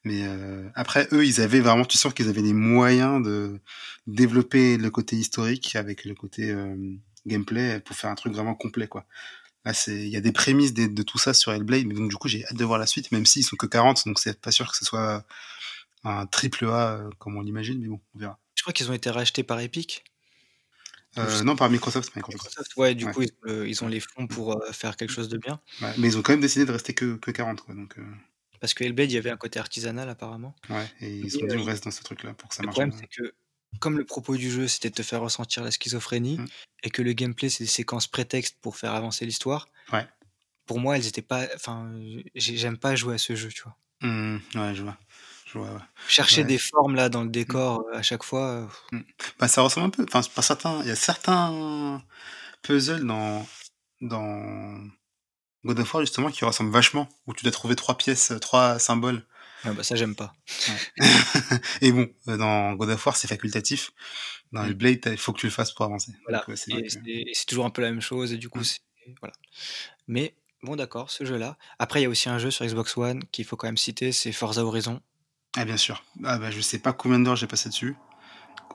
Mais 0.05 0.25
heu, 0.27 0.71
après, 0.75 1.09
eux, 1.13 1.25
ils 1.27 1.41
avaient 1.41 1.61
vraiment 1.61 1.85
tu 1.85 1.97
sens 1.99 2.13
qu'ils 2.13 2.29
avaient 2.29 2.43
les 2.43 2.53
moyens 2.53 3.23
de 3.25 3.59
développer 4.07 4.77
le 4.77 4.91
côté 4.91 5.17
historique 5.17 5.77
avec 5.77 6.05
le 6.05 6.15
côté, 6.15 6.49
hem, 6.49 7.01
gameplay 7.27 7.81
pour 7.81 7.97
faire 7.97 8.11
un 8.11 8.15
truc 8.15 8.35
vraiment 8.35 8.55
complet, 8.55 8.87
quoi. 8.87 9.07
Là, 9.65 9.75
c'est 9.75 9.97
il 9.97 10.09
y 10.09 10.17
a 10.17 10.21
des 10.21 10.33
prémices 10.33 10.75
de 10.75 11.03
tout 11.03 11.19
ça 11.19 11.35
sur 11.35 11.53
Hellblade, 11.53 11.87
mais 11.87 11.95
donc 11.95 12.11
du 12.11 12.17
coup, 12.17 12.29
j'ai 12.29 12.45
hâte 12.47 12.57
de 12.57 12.65
voir 12.65 12.79
la 12.79 12.87
suite, 12.87 13.13
même 13.13 13.27
s'ils 13.27 13.45
sont 13.45 13.57
que 13.57 13.67
40, 13.67 14.07
donc 14.07 14.19
c'est 14.19 14.41
pas 14.41 14.51
sûr 14.51 14.71
que 14.71 14.77
ce 14.77 14.85
soit 14.85 15.25
un 16.05 16.27
triple 16.27 16.67
A, 16.67 16.99
heu, 16.99 17.11
comme 17.19 17.37
on 17.37 17.43
l'imagine, 17.43 17.81
mais 17.81 17.89
bon, 17.89 18.01
on 18.15 18.19
verra. 18.19 18.39
Je 18.57 18.63
crois 18.63 18.75
qu'ils 18.75 18.91
ont 18.91 18.95
été 18.95 19.11
rachetés 19.11 19.43
par 19.43 19.61
Epic? 19.61 20.05
Non, 21.17 21.57
par 21.57 21.71
Microsoft, 21.71 22.15
Microsoft. 22.17 22.45
Microsoft, 22.45 22.77
ouais, 22.77 22.95
du 22.95 23.07
Ouais. 23.07 23.13
coup, 23.13 23.23
ils, 23.47 23.85
ont 23.85 23.89
les 23.89 24.01
fonds 24.01 24.27
pour, 24.27 24.61
faire 24.73 24.97
quelque 24.97 25.13
chose 25.13 25.29
de 25.29 25.39
bien. 25.39 25.61
Ouais, 25.81 25.95
mais 25.97 26.09
ils 26.09 26.19
ont 26.19 26.23
quand 26.23 26.33
même 26.33 26.41
décidé 26.41 26.67
de 26.67 26.73
rester 26.73 26.93
que 26.93 27.17
que 27.17 27.31
40, 27.31 27.61
quoi, 27.61 27.75
donc 27.75 27.97
Parce 28.65 28.75
que 28.75 28.85
Hellblade, 28.85 29.11
il 29.13 29.15
y 29.15 29.19
avait 29.19 29.31
un 29.31 29.37
côté 29.37 29.59
artisanal 29.61 30.09
apparemment. 30.09 30.55
Ouais 30.71 30.91
et 31.01 31.11
ils 31.11 31.31
se 31.31 31.39
sont 31.39 31.47
dit: 31.47 31.57
«On 31.59 31.63
ils 31.63 31.65
reste 31.65 31.85
dans 31.85 31.91
ce 31.91 32.03
truc-là 32.03 32.33
pour 32.35 32.49
que 32.49 32.55
ça 32.55 32.63
le 32.63 32.69
marche 32.69 32.81
problème, 32.81 32.91
bien». 32.91 32.95
c'est 32.95 33.09
que 33.09 33.35
comme 33.81 33.99
le 33.99 34.07
propos 34.07 34.37
du 34.37 34.51
jeu, 34.51 34.69
c'était 34.69 34.91
de 34.91 34.95
te 34.97 35.03
faire 35.03 35.21
ressentir 35.23 35.65
la 35.65 35.71
schizophrénie 35.73 36.43
Mmh. 36.43 36.49
et 36.85 36.91
que 36.91 37.03
le 37.03 37.13
gameplay, 37.15 37.51
c'est 37.51 37.65
des 37.65 37.71
séquences 37.71 38.09
prétextes 38.09 38.59
pour 38.63 38.77
faire 38.79 38.95
avancer 38.95 39.27
l'histoire 39.27 39.69
Ouais. 39.93 40.09
pour 40.67 40.81
moi, 40.81 40.97
elles 40.97 41.07
étaient 41.07 41.23
pas 41.23 41.47
enfin, 41.55 41.93
j'ai 42.35 42.57
j'aime 42.57 42.79
pas 42.79 42.97
jouer 42.97 43.15
à 43.15 43.19
ce 43.19 43.35
jeu, 43.37 43.51
tu 43.51 43.63
vois? 43.65 43.77
Mmh 44.03 44.39
mh. 44.55 44.59
Ouais, 44.61 44.75
je 44.75 44.83
vois. 44.83 44.99
Je 45.47 45.59
vois, 45.59 45.73
ouais. 45.75 45.81
Chercher 46.07 46.45
Ouais. 46.45 46.45
des 46.45 46.59
formes 46.59 46.95
là 46.97 47.09
dans 47.09 47.23
le 47.25 47.31
Mmh. 47.49 47.59
décor, 47.59 47.81
heu, 47.89 47.97
à 47.97 48.03
chaque 48.03 48.23
fois, 48.25 48.61
heu 48.65 48.69
Mmh. 48.93 49.01
Bah, 49.39 49.49
ça 49.49 49.63
ressemble 49.63 49.87
un 49.87 49.91
peu, 49.91 50.05
enfin, 50.05 50.23
certains 50.43 50.81
il 50.83 50.89
y 50.89 50.91
a 50.91 50.97
certains 50.97 52.03
puzzles 52.63 53.07
dans 53.07 53.47
dans 54.03 54.81
God 55.65 55.81
of 55.81 55.95
War 55.95 56.03
justement 56.03 56.31
qui 56.31 56.45
ressemblent 56.45 56.73
vachement, 56.73 57.09
où 57.27 57.35
tu 57.35 57.43
dois 57.45 57.53
trouver 57.53 57.77
3 57.77 57.97
pièces, 57.97 58.33
3 58.41 58.79
symboles. 58.79 59.25
Ah 59.65 59.73
bah, 59.73 59.83
ça, 59.83 59.97
j'aime 59.97 60.15
pas. 60.15 60.35
Ouais. 60.69 61.07
Et 61.81 61.91
bon, 61.91 62.09
heu, 62.29 62.37
dans 62.37 62.75
God 62.75 62.91
of 62.91 63.07
War, 63.07 63.17
c'est 63.17 63.29
facultatif. 63.29 63.93
Dans 64.53 64.63
tu 64.73 65.01
as 65.05 65.11
il 65.11 65.19
faut 65.19 65.33
que 65.33 65.41
tu 65.41 65.47
le 65.47 65.53
fasses 65.53 65.73
pour 65.73 65.85
avancer. 65.85 66.13
Voilà 66.25 66.45
Donc 66.47 66.57
c'est 66.57 66.71
vrai 66.71 66.81
et 66.81 66.85
que 66.85 66.93
c'est 66.93 67.01
et 67.07 67.31
c'est 67.33 67.47
toujours 67.47 67.65
un 67.65 67.71
peu 67.71 67.83
la 67.83 67.91
même 67.91 68.01
chose 68.01 68.33
et 68.33 68.37
du 68.37 68.49
coup, 68.49 68.63
c'est 68.63 68.79
voilà. 69.21 69.35
Mais 70.07 70.35
bon, 70.63 70.77
d'accord, 70.77 71.11
ce 71.11 71.25
jeu-là. 71.25 71.57
Après, 71.79 72.01
il 72.01 72.03
y 72.05 72.07
a 72.07 72.09
aussi 72.09 72.29
un 72.29 72.39
jeu 72.39 72.51
sur 72.51 72.65
Xbox 72.65 72.97
One 72.97 73.25
qu'il 73.33 73.45
faut 73.45 73.57
quand 73.57 73.67
même 73.67 73.77
citer, 73.77 74.13
c'est 74.13 74.33
Forza 74.33 74.65
Horizon. 74.65 75.01
Ah 75.57 75.65
bien 75.65 75.77
sûr. 75.77 76.05
Ah 76.25 76.39
bah, 76.39 76.51
je 76.51 76.61
sais 76.61 76.79
pas 76.79 76.93
combien 76.93 77.19
d'heures 77.19 77.37
j'ai 77.37 77.47
passé 77.47 77.69
dessus. 77.69 77.97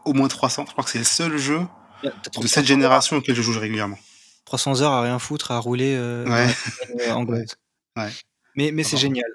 Au 0.05 0.13
moins 0.13 0.27
300. 0.27 0.65
Je 0.67 0.71
crois 0.71 0.83
que 0.83 0.89
c'est 0.89 0.97
le 0.97 1.03
seul 1.03 1.37
jeu 1.37 1.59
de 2.03 2.11
cette 2.23 2.33
300 2.33 2.57
heures 2.57 2.63
à 2.63 2.67
génération 2.67 3.17
auquel 3.17 3.35
je 3.35 3.41
joue 3.41 3.57
régulièrement. 3.57 3.97
300 4.45 4.81
heures 4.81 4.91
à 4.93 5.01
rien 5.01 5.19
foutre, 5.19 5.51
à 5.51 5.59
rouler, 5.59 5.95
Ouais. 5.97 5.99
heu, 5.99 6.25
Ouais. 6.95 7.11
anglaise. 7.11 7.55
Ouais. 7.97 8.11
Mais 8.55 8.71
mais 8.71 8.83
c'est 8.83 8.97
génial. 8.97 9.29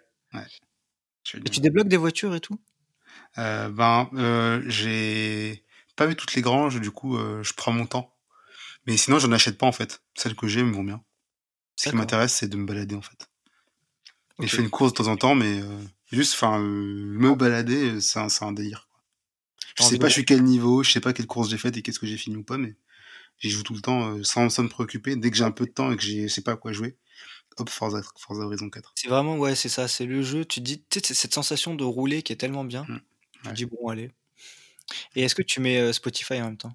Et 1.47 1.49
tu 1.51 1.61
débloques 1.61 1.89
des 1.89 1.97
voitures 1.97 2.35
et 2.35 2.41
tout? 2.41 2.59
Heu, 3.39 3.71
ben, 3.71 4.09
heu, 4.15 4.63
j'ai 4.69 5.65
pas 5.97 6.07
vu 6.07 6.17
toutes 6.17 6.35
les 6.35 6.43
granges, 6.43 6.81
du 6.81 6.91
coup, 6.91 7.17
je 7.19 7.53
prends 7.55 7.73
mon 7.73 7.87
temps. 7.87 8.13
Mais 8.87 8.97
sinon, 8.99 9.19
j'en 9.21 9.33
achète 9.33 9.59
pas 9.59 9.67
en 9.67 9.73
fait. 9.73 10.03
Celles 10.17 10.37
que 10.37 10.49
j'ai 10.49 10.63
me 10.65 10.73
vont 10.75 10.85
bien. 10.85 11.03
Ce 11.77 11.89
qui 11.89 11.97
m'intéresse, 11.97 12.35
c'est 12.35 12.49
de 12.49 12.57
me 12.59 12.67
balader 12.67 12.97
en 12.97 13.03
fait. 13.03 13.29
Et 14.41 14.47
je 14.47 14.55
fais 14.55 14.63
une 14.63 14.71
course 14.71 14.93
de 14.93 14.97
temps 14.99 15.09
en 15.09 15.17
temps, 15.17 15.35
mais 15.35 15.61
juste 16.11 16.35
enfin, 16.35 16.59
heu, 16.61 16.65
me 17.19 17.35
balader, 17.35 18.01
c'est 18.01 18.19
un 18.19 18.27
un 18.43 18.53
délire, 18.53 18.89
Je 19.77 19.85
sais 19.85 19.99
pas 19.99 20.09
je 20.09 20.15
suis 20.15 20.25
quel 20.25 20.43
niveau, 20.45 20.83
je 20.83 20.91
sais 20.93 21.01
pas 21.01 21.13
quelle 21.13 21.27
course 21.27 21.51
j'ai 21.51 21.59
faite 21.59 21.77
et 21.77 21.83
qu'est-ce 21.83 22.01
que 22.01 22.07
j'ai 22.07 22.17
fini 22.19 22.37
ou 22.37 22.45
pas, 22.45 22.59
mais 22.59 22.77
j'y 23.39 23.51
joue 23.51 23.63
tout 23.63 23.75
le 23.75 23.81
temps, 23.81 24.17
heu, 24.17 24.25
sans 24.25 24.49
sans 24.51 24.65
me 24.65 24.69
préoccuper. 24.69 25.17
Dès 25.17 25.31
que 25.31 25.37
j'ai 25.37 25.45
un 25.45 25.51
peu 25.53 25.67
de 25.67 25.73
temps 25.73 25.93
et 25.93 25.97
que 25.97 26.03
je 26.03 26.29
sais 26.29 26.43
pas 26.43 26.53
à 26.53 26.57
quoi 26.57 26.73
jouer, 26.73 26.97
hop, 27.59 27.71
Forza 27.71 28.01
Forza 28.19 28.45
Horizon 28.45 28.71
4. 28.71 28.93
C'est 28.97 29.09
vraiment 29.09 29.39
ouais, 29.39 29.55
c'est 29.57 29.69
ça, 29.71 29.89
c'est 29.89 30.07
le 30.07 30.23
jeu, 30.23 30.45
tu 30.45 30.61
te 30.61 30.65
dis 30.67 30.85
tu 30.91 31.01
sais, 31.01 31.15
cette 31.15 31.35
sensation 31.35 31.75
de 31.75 31.85
rouler 31.85 32.23
qui 32.23 32.33
est 32.33 32.37
tellement 32.37 32.65
bien. 32.65 32.85
Mmh. 32.89 32.99
Tu 33.45 33.51
te 33.51 33.55
dis: 33.55 33.67
«Bon 33.67 33.89
allez». 33.89 34.11
Et 35.17 35.23
est-ce 35.23 35.35
que 35.35 35.43
tu 35.43 35.61
mets, 35.61 35.81
heu, 35.81 35.93
Spotify 35.93 36.35
en 36.43 36.47
même 36.47 36.57
temps? 36.59 36.75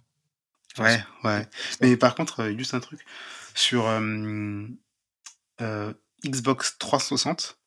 Enfin, 0.77 0.83
Ouais, 0.85 1.03
ouais. 1.25 1.47
Mais 1.81 1.97
par 1.97 2.15
contre, 2.15 2.41
heu, 2.43 2.57
juste 2.57 2.73
un 2.73 2.79
truc, 2.79 3.01
sur, 3.55 3.85
Xbox 6.25 6.77
360, 6.79 7.59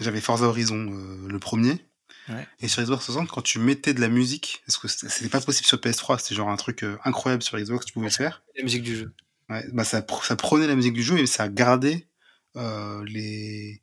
j'avais 0.00 0.20
Forza 0.20 0.46
Horizon, 0.46 0.84
le 1.28 1.38
1er 1.38 1.84
Ouais. 2.28 2.48
et 2.60 2.68
sur 2.68 2.82
Xbox 2.82 3.04
360, 3.04 3.28
quand 3.34 3.42
tu 3.42 3.58
mettais 3.60 3.94
de 3.94 4.00
la 4.00 4.08
musique, 4.08 4.62
parce 4.66 4.78
que 4.78 4.88
c'était 4.88 5.28
pas 5.30 5.40
possible 5.40 5.66
sur 5.66 5.78
PS3, 5.80 6.18
c'était 6.18 6.34
genre 6.36 6.50
un 6.50 6.56
truc, 6.56 6.84
heu, 6.84 6.98
incroyable 7.04 7.42
sur 7.42 7.58
Xbox, 7.58 7.86
tu 7.86 7.92
pouvais 7.94 8.06
Ouais, 8.06 8.10
le 8.10 8.12
ça 8.12 8.18
faire. 8.24 8.44
la 8.56 8.62
musique 8.64 8.82
du 8.82 8.96
jeu. 8.96 9.14
Ouais, 9.50 9.64
bah, 9.72 9.84
ça 9.84 10.04
ça 10.22 10.36
prenait 10.36 10.66
la 10.66 10.74
musique 10.74 10.94
du 10.94 11.02
jeu 11.02 11.18
et 11.18 11.26
ça 11.26 11.48
gardait, 11.48 12.08
heu, 12.56 13.04
les 13.04 13.82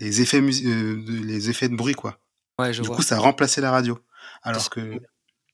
les 0.00 0.22
effets 0.22 0.40
de 0.42 0.46
les 1.26 1.50
effets 1.50 1.68
de 1.70 1.76
bruit, 1.76 1.94
quoi. 1.94 2.20
Ouais, 2.58 2.72
je 2.72 2.82
Du 2.82 2.90
coup, 2.90 3.02
vois. 3.02 3.02
ça 3.02 3.18
remplaçait 3.18 3.60
la 3.62 3.70
radio. 3.72 3.98
Alors 4.42 4.70
que 4.70 5.00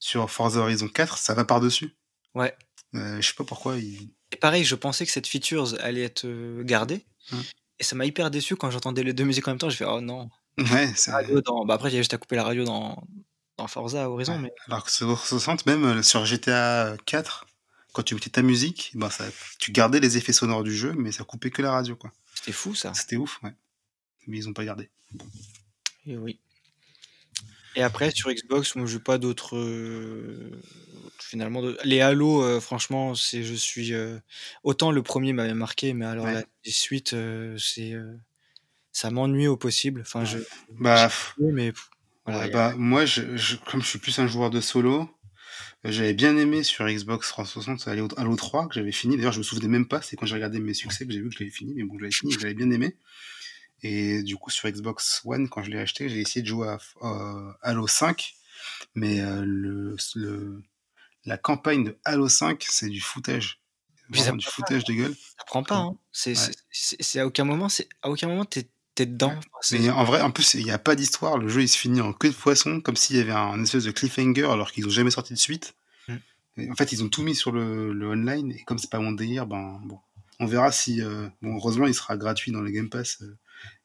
sur 0.00 0.30
Forza 0.30 0.60
Horizon 0.60 0.88
4, 0.88 1.18
ça 1.18 1.34
va 1.34 1.44
par-dessus. 1.46 1.96
Ouais. 2.34 2.56
Heu, 2.94 3.20
je 3.20 3.28
sais 3.28 3.34
pas 3.34 3.44
pourquoi 3.44 3.76
ils 3.78 4.14
Et 4.32 4.36
pareil, 4.36 4.64
je 4.64 4.74
pensais 4.74 5.06
que 5.06 5.12
cette 5.12 5.26
features 5.26 5.80
allait 5.80 6.02
être, 6.02 6.24
heu, 6.26 6.62
gardée 6.64 7.06
Mmh. 7.30 7.44
et 7.80 7.84
ça 7.84 7.96
m'a 7.96 8.06
hyper 8.06 8.30
déçu 8.30 8.56
quand 8.56 8.70
j'entendais 8.70 9.02
les 9.04 9.14
2 9.14 9.24
musiques 9.24 9.48
en 9.48 9.52
même 9.52 9.58
temps, 9.58 9.70
j'ai 9.70 9.78
fait: 9.78 9.86
«Oh 9.86 10.00
non». 10.02 10.30
Ouais, 10.58 10.92
c'est 10.94 11.10
radio 11.10 11.40
dans 11.40 11.64
bah, 11.64 11.74
après, 11.74 11.90
il 11.90 11.94
y 11.94 11.96
a 11.96 12.00
juste 12.00 12.14
à 12.14 12.18
couper 12.18 12.36
la 12.36 12.44
radio 12.44 12.64
dans 12.64 13.02
dans 13.56 13.66
Forza 13.68 14.08
Horizon, 14.10 14.32
Ouais, 14.34 14.38
mais 14.38 14.52
alors 14.66 14.84
que 14.84 14.90
sur 14.90 15.06
360, 15.06 15.66
même, 15.66 15.84
heu, 15.84 16.02
sur 16.02 16.24
GTA 16.24 16.96
4, 17.06 17.46
quand 17.92 18.02
tu 18.02 18.14
mettais 18.14 18.30
ta 18.30 18.42
musique, 18.42 18.90
ben, 18.94 19.10
ça 19.10 19.24
tu 19.58 19.70
gardais 19.72 20.00
les 20.00 20.16
effets 20.16 20.32
sonores 20.32 20.64
du 20.64 20.74
jeu, 20.74 20.92
mais 20.96 21.12
ça 21.12 21.24
coupait 21.24 21.50
que 21.50 21.62
la 21.62 21.72
radio, 21.72 21.96
quoi. 21.96 22.12
c'était 22.34 22.52
fou 22.52 22.74
ça. 22.74 22.92
C'était 22.94 23.16
ouf, 23.16 23.40
ouais. 23.42 23.54
Mais 24.26 24.38
ils 24.38 24.48
ont 24.48 24.52
pas 24.52 24.64
gardé. 24.64 24.90
Et 26.06 26.16
oui. 26.16 26.38
Et 27.76 27.82
après 27.82 28.10
sur 28.12 28.30
Xbox, 28.32 28.76
moi 28.76 28.86
j'ai 28.86 29.00
pas 29.00 29.18
d'autres, 29.18 29.56
heu, 29.56 30.60
finalement 31.20 31.60
de 31.62 31.76
les 31.84 32.00
Halo, 32.00 32.60
franchement, 32.60 33.14
c'est 33.16 33.42
je 33.42 33.54
suis, 33.54 33.92
autant 34.62 34.92
le 34.92 35.02
1er 35.02 35.32
m'avait 35.32 35.54
marqué, 35.54 35.92
mais 35.94 36.06
alors 36.06 36.26
Ouais. 36.26 36.34
la 36.34 36.44
suite, 36.64 37.14
c'est, 37.58 37.94
ça 38.94 39.10
m'ennuie 39.10 39.48
au 39.48 39.58
possible. 39.58 40.00
Enfin, 40.02 40.24
je 40.24 40.38
Bah, 40.78 41.10
mais 41.38 41.72
voilà, 42.26 42.44
a 42.44 42.48
bah, 42.48 42.74
moi, 42.76 43.04
je 43.04 43.36
je 43.36 43.56
comme 43.56 43.82
je 43.82 43.86
suis 43.88 43.98
plus 43.98 44.18
un 44.18 44.26
joueur 44.26 44.50
de 44.50 44.60
solo, 44.60 45.08
j'avais 45.84 46.14
bien 46.14 46.36
aimé 46.36 46.62
sur 46.64 46.86
Xbox 46.88 47.28
360 47.30 47.88
Halo 47.88 48.08
Halo 48.16 48.36
3 48.36 48.68
que 48.68 48.74
j'avais 48.74 48.92
fini. 48.92 49.16
D'ailleurs, 49.16 49.32
je 49.32 49.38
me 49.38 49.44
souvenais 49.44 49.68
même 49.68 49.88
pas, 49.88 50.02
c'est 50.02 50.16
quand 50.16 50.26
j'ai 50.26 50.34
regardé 50.36 50.60
mes 50.60 50.74
succès 50.74 51.06
que 51.06 51.12
j'ai 51.12 51.20
vu 51.20 51.28
que 51.30 51.34
je 51.36 51.40
l'avais 51.40 51.50
fini, 51.52 51.74
mais 51.74 51.84
bon, 51.84 51.96
je 51.98 52.02
l'avais 52.04 52.14
fini 52.14 52.32
j'avais 52.40 52.54
bien 52.54 52.70
aimé. 52.70 52.96
Et 53.82 54.22
du 54.22 54.36
coup, 54.36 54.50
sur 54.50 54.68
Xbox 54.70 55.22
One, 55.24 55.48
quand 55.48 55.62
je 55.64 55.70
l'ai 55.70 55.78
acheté, 55.80 56.08
j'ai 56.08 56.20
essayé 56.20 56.42
de 56.42 56.48
jouer 56.48 56.68
à 56.68 56.78
heu, 57.04 57.52
Halo 57.62 57.86
5, 57.88 58.34
mais 58.94 59.20
heu, 59.20 59.44
le 59.44 59.96
le 60.16 60.62
la 61.26 61.38
campagne 61.38 61.84
de 61.84 61.98
Halo 62.04 62.28
5, 62.28 62.64
c'est 62.68 62.88
du 62.90 63.00
foutage. 63.00 63.60
Ça 64.14 64.32
Vraiment 64.32 64.36
du 64.38 64.46
pas, 64.46 64.50
foutage 64.50 64.84
de 64.84 64.94
gueule. 64.94 65.16
ça 65.38 65.44
prend 65.46 65.64
pas, 65.64 65.76
hein. 65.78 65.98
C'est 66.12 66.34
Ouais. 66.36 67.20
à 67.20 67.26
aucun 67.26 67.44
moment 67.44 67.68
c'est 67.68 67.88
à 68.02 68.10
aucun 68.10 68.28
moment 68.28 68.44
dedans. 68.96 69.38
Mais 69.70 69.88
en 69.90 70.04
vrai, 70.04 70.20
en 70.20 70.30
plus, 70.30 70.54
il 70.54 70.66
y 70.66 70.70
a 70.70 70.78
pas 70.78 70.94
d'histoire. 70.94 71.38
Le 71.38 71.48
jeu, 71.48 71.62
il 71.62 71.68
se 71.68 71.78
finit 71.78 72.00
en 72.00 72.12
queue 72.12 72.30
de 72.30 72.34
poisson, 72.34 72.80
comme 72.80 72.96
s'il 72.96 73.16
y 73.16 73.20
avait 73.20 73.32
un 73.32 73.62
espèce 73.62 73.84
de 73.84 73.90
cliffhanger 73.90 74.44
alors 74.44 74.72
qu'ils 74.72 74.86
ont 74.86 74.90
jamais 74.90 75.10
sorti 75.10 75.32
de 75.34 75.38
suite. 75.38 75.74
Et 76.58 76.70
en 76.70 76.74
fait, 76.76 76.92
ils 76.92 77.04
ont 77.04 77.08
tout 77.10 77.22
mis 77.22 77.34
sur 77.36 77.52
le 77.52 77.92
le 77.92 78.08
online 78.10 78.52
et 78.52 78.64
comme 78.64 78.78
c'est 78.78 78.90
pas 78.90 79.00
mon 79.00 79.12
délire, 79.12 79.46
ben, 79.46 79.80
bon, 79.84 79.98
on 80.40 80.46
verra 80.46 80.72
si, 80.72 81.00
heu 81.02 81.30
bon, 81.42 81.56
heureusement, 81.56 81.86
il 81.88 81.94
sera 81.94 82.16
gratuit 82.18 82.52
dans 82.52 82.62
le 82.62 82.70
Game 82.70 82.90
Pass, 82.90 83.18
heu, 83.22 83.36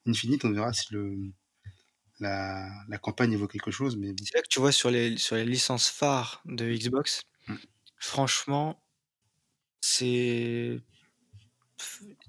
Infinite, 0.07 0.45
on 0.45 0.52
verra 0.52 0.73
si 0.73 0.94
le 0.94 1.18
la 2.19 2.69
la 2.90 2.98
campagne, 2.99 3.36
vaut 3.38 3.48
quelque 3.48 3.72
chose, 3.72 3.98
mais. 3.98 4.15
C'est 4.23 4.36
là 4.36 4.41
que 4.41 4.48
tu 4.49 4.60
vois 4.60 4.72
sur 4.72 4.91
les 4.91 5.18
sur 5.18 5.36
les 5.36 5.45
licences 5.45 5.90
phares 5.90 6.41
de 6.45 6.65
Xbox, 6.73 7.22
Mmh. 7.48 7.60
franchement 7.99 8.81
c'est 9.84 10.81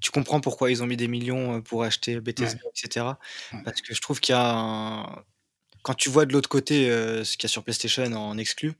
tu 0.00 0.10
comprends 0.12 0.40
pourquoi 0.40 0.70
ils 0.70 0.82
ont 0.82 0.86
mis 0.86 0.96
des 0.96 1.08
millions, 1.08 1.56
heu, 1.58 1.62
pour 1.62 1.84
acheter. 1.84 2.20
Bethesda 2.20 2.58
et 2.64 2.70
cetera. 2.74 3.18
Ouais. 3.52 3.60
Parce 3.64 3.80
que 3.82 3.94
je 3.94 4.00
trouve 4.00 4.20
qu'il 4.20 4.34
y 4.34 4.38
a 4.38 4.52
un 4.58 5.24
quand 5.82 5.94
tu 5.94 6.10
vois 6.10 6.26
de 6.26 6.32
l'autre 6.34 6.48
côté, 6.50 6.90
heu, 6.90 7.24
ce 7.24 7.36
qu'il 7.38 7.44
y 7.44 7.46
a 7.46 7.50
sur 7.50 7.64
PlayStation 7.64 8.04
en 8.12 8.38
exclu 8.38 8.74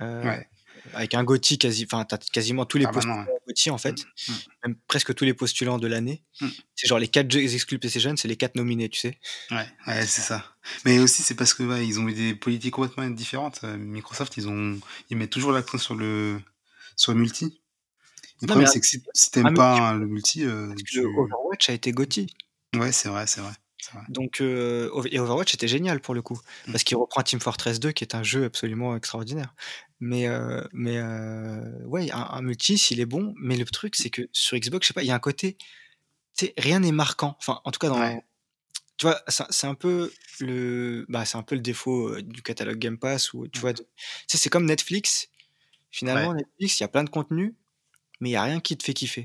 Ouais. 0.00 0.46
avec 0.94 1.14
un 1.14 1.24
GOTY 1.24 1.58
quasi 1.58 1.84
enfin, 1.90 2.04
tu 2.04 2.14
as 2.14 2.18
quasiment 2.18 2.64
tous 2.66 2.78
les 2.78 2.86
ouais. 2.86 2.92
postulants 2.92 3.24
GOTY 3.48 3.70
en 3.70 3.76
Mmh. 3.76 3.78
fait, 3.78 4.04
Mmh. 4.28 4.32
même 4.64 4.76
presque 4.86 5.14
tous 5.14 5.24
les 5.24 5.34
postulants 5.34 5.78
de 5.78 5.86
l'année. 5.88 6.22
Mmh. 6.40 6.48
C'est 6.76 6.86
genre 6.88 6.98
les 7.00 7.08
4 7.08 7.30
jeux 7.30 7.40
exclus 7.52 7.78
PlayStation, 7.78 8.14
c'est 8.16 8.28
les 8.28 8.36
4 8.36 8.54
nominés, 8.54 8.88
tu 8.88 9.00
sais? 9.00 9.18
Ouais, 9.50 9.66
ouais, 9.86 10.06
c'est 10.06 10.20
ça. 10.22 10.44
Mais 10.84 10.98
aussi, 11.00 11.22
c'est 11.22 11.34
parce 11.34 11.54
que, 11.54 11.82
ils 11.82 11.98
ont 12.00 12.08
eu 12.08 12.14
des 12.14 12.34
politiques 12.34 12.74
complètement 12.74 13.08
différentes. 13.10 13.62
Microsoft, 13.64 14.36
ils 14.36 14.48
ont 14.48 14.78
ils 15.10 15.16
mettent 15.16 15.30
toujours 15.32 15.52
l'accent 15.52 15.78
sur 15.78 15.94
le 15.96 16.40
sur 16.96 17.12
le 17.12 17.18
multi 17.18 17.60
Le 18.42 18.46
problème, 18.46 18.68
c'est 18.68 18.80
que 18.80 18.86
si, 18.86 19.02
si 19.14 19.30
t'aimes 19.30 19.54
pas 19.54 19.94
le 19.94 20.06
multi. 20.06 20.44
tu... 20.86 21.04
Overwatch 21.04 21.70
a 21.70 21.72
été 21.72 21.92
Gotti. 21.92 22.26
Ouais, 22.76 22.92
c'est 22.92 23.08
vrai, 23.08 23.26
c'est 23.26 23.40
vrai. 23.40 23.52
Donc, 24.08 24.40
et 24.40 25.18
Overwatch 25.18 25.54
était 25.54 25.68
génial 25.68 26.00
pour 26.00 26.14
le 26.14 26.20
coup, 26.20 26.38
mmh. 26.66 26.72
parce 26.72 26.84
qu'il 26.84 26.96
reprend 26.96 27.22
Team 27.22 27.40
Fortress 27.40 27.80
2, 27.80 27.92
qui 27.92 28.04
est 28.04 28.14
un 28.14 28.22
jeu 28.22 28.44
absolument 28.44 28.94
extraordinaire. 28.94 29.54
Mais, 30.00 30.28
mais 30.72 31.00
ouais, 31.86 32.10
un, 32.12 32.42
multi, 32.42 32.76
s'il 32.76 33.00
est 33.00 33.06
bon, 33.06 33.34
mais 33.40 33.56
le 33.56 33.64
truc, 33.64 33.96
c'est 33.96 34.10
que 34.10 34.28
sur 34.32 34.58
Xbox, 34.58 34.84
je 34.84 34.88
sais 34.88 34.94
pas, 34.94 35.02
il 35.02 35.06
y 35.08 35.10
a 35.10 35.14
un 35.14 35.20
côté, 35.20 35.56
rien 36.58 36.80
n'est 36.80 36.92
marquant. 36.92 37.36
Enfin, 37.38 37.60
en 37.64 37.70
tout 37.70 37.78
cas, 37.78 37.88
dans, 37.88 38.20
tu 38.98 39.06
vois, 39.06 39.22
c'est 39.28 39.66
un 39.66 39.76
peu 39.76 40.12
le, 40.40 41.06
bah, 41.08 41.24
c'est 41.24 41.38
un 41.38 41.44
peu 41.44 41.54
le 41.54 41.60
défaut 41.60 42.20
du 42.20 42.42
catalogue 42.42 42.78
Game 42.78 42.98
Pass, 42.98 43.32
où 43.32 43.46
tu 43.46 43.60
vois, 43.60 43.72
c'est 44.26 44.50
comme 44.50 44.66
Netflix. 44.66 45.28
Finalement, 45.90 46.34
Netflix, 46.34 46.80
il 46.80 46.82
y 46.82 46.84
a 46.84 46.88
plein 46.88 47.04
de 47.04 47.08
contenu, 47.08 47.54
mais 48.20 48.30
il 48.30 48.32
y 48.32 48.36
a 48.36 48.42
rien 48.42 48.60
qui 48.60 48.76
te 48.76 48.84
fait 48.84 48.94
kiffer. 48.94 49.24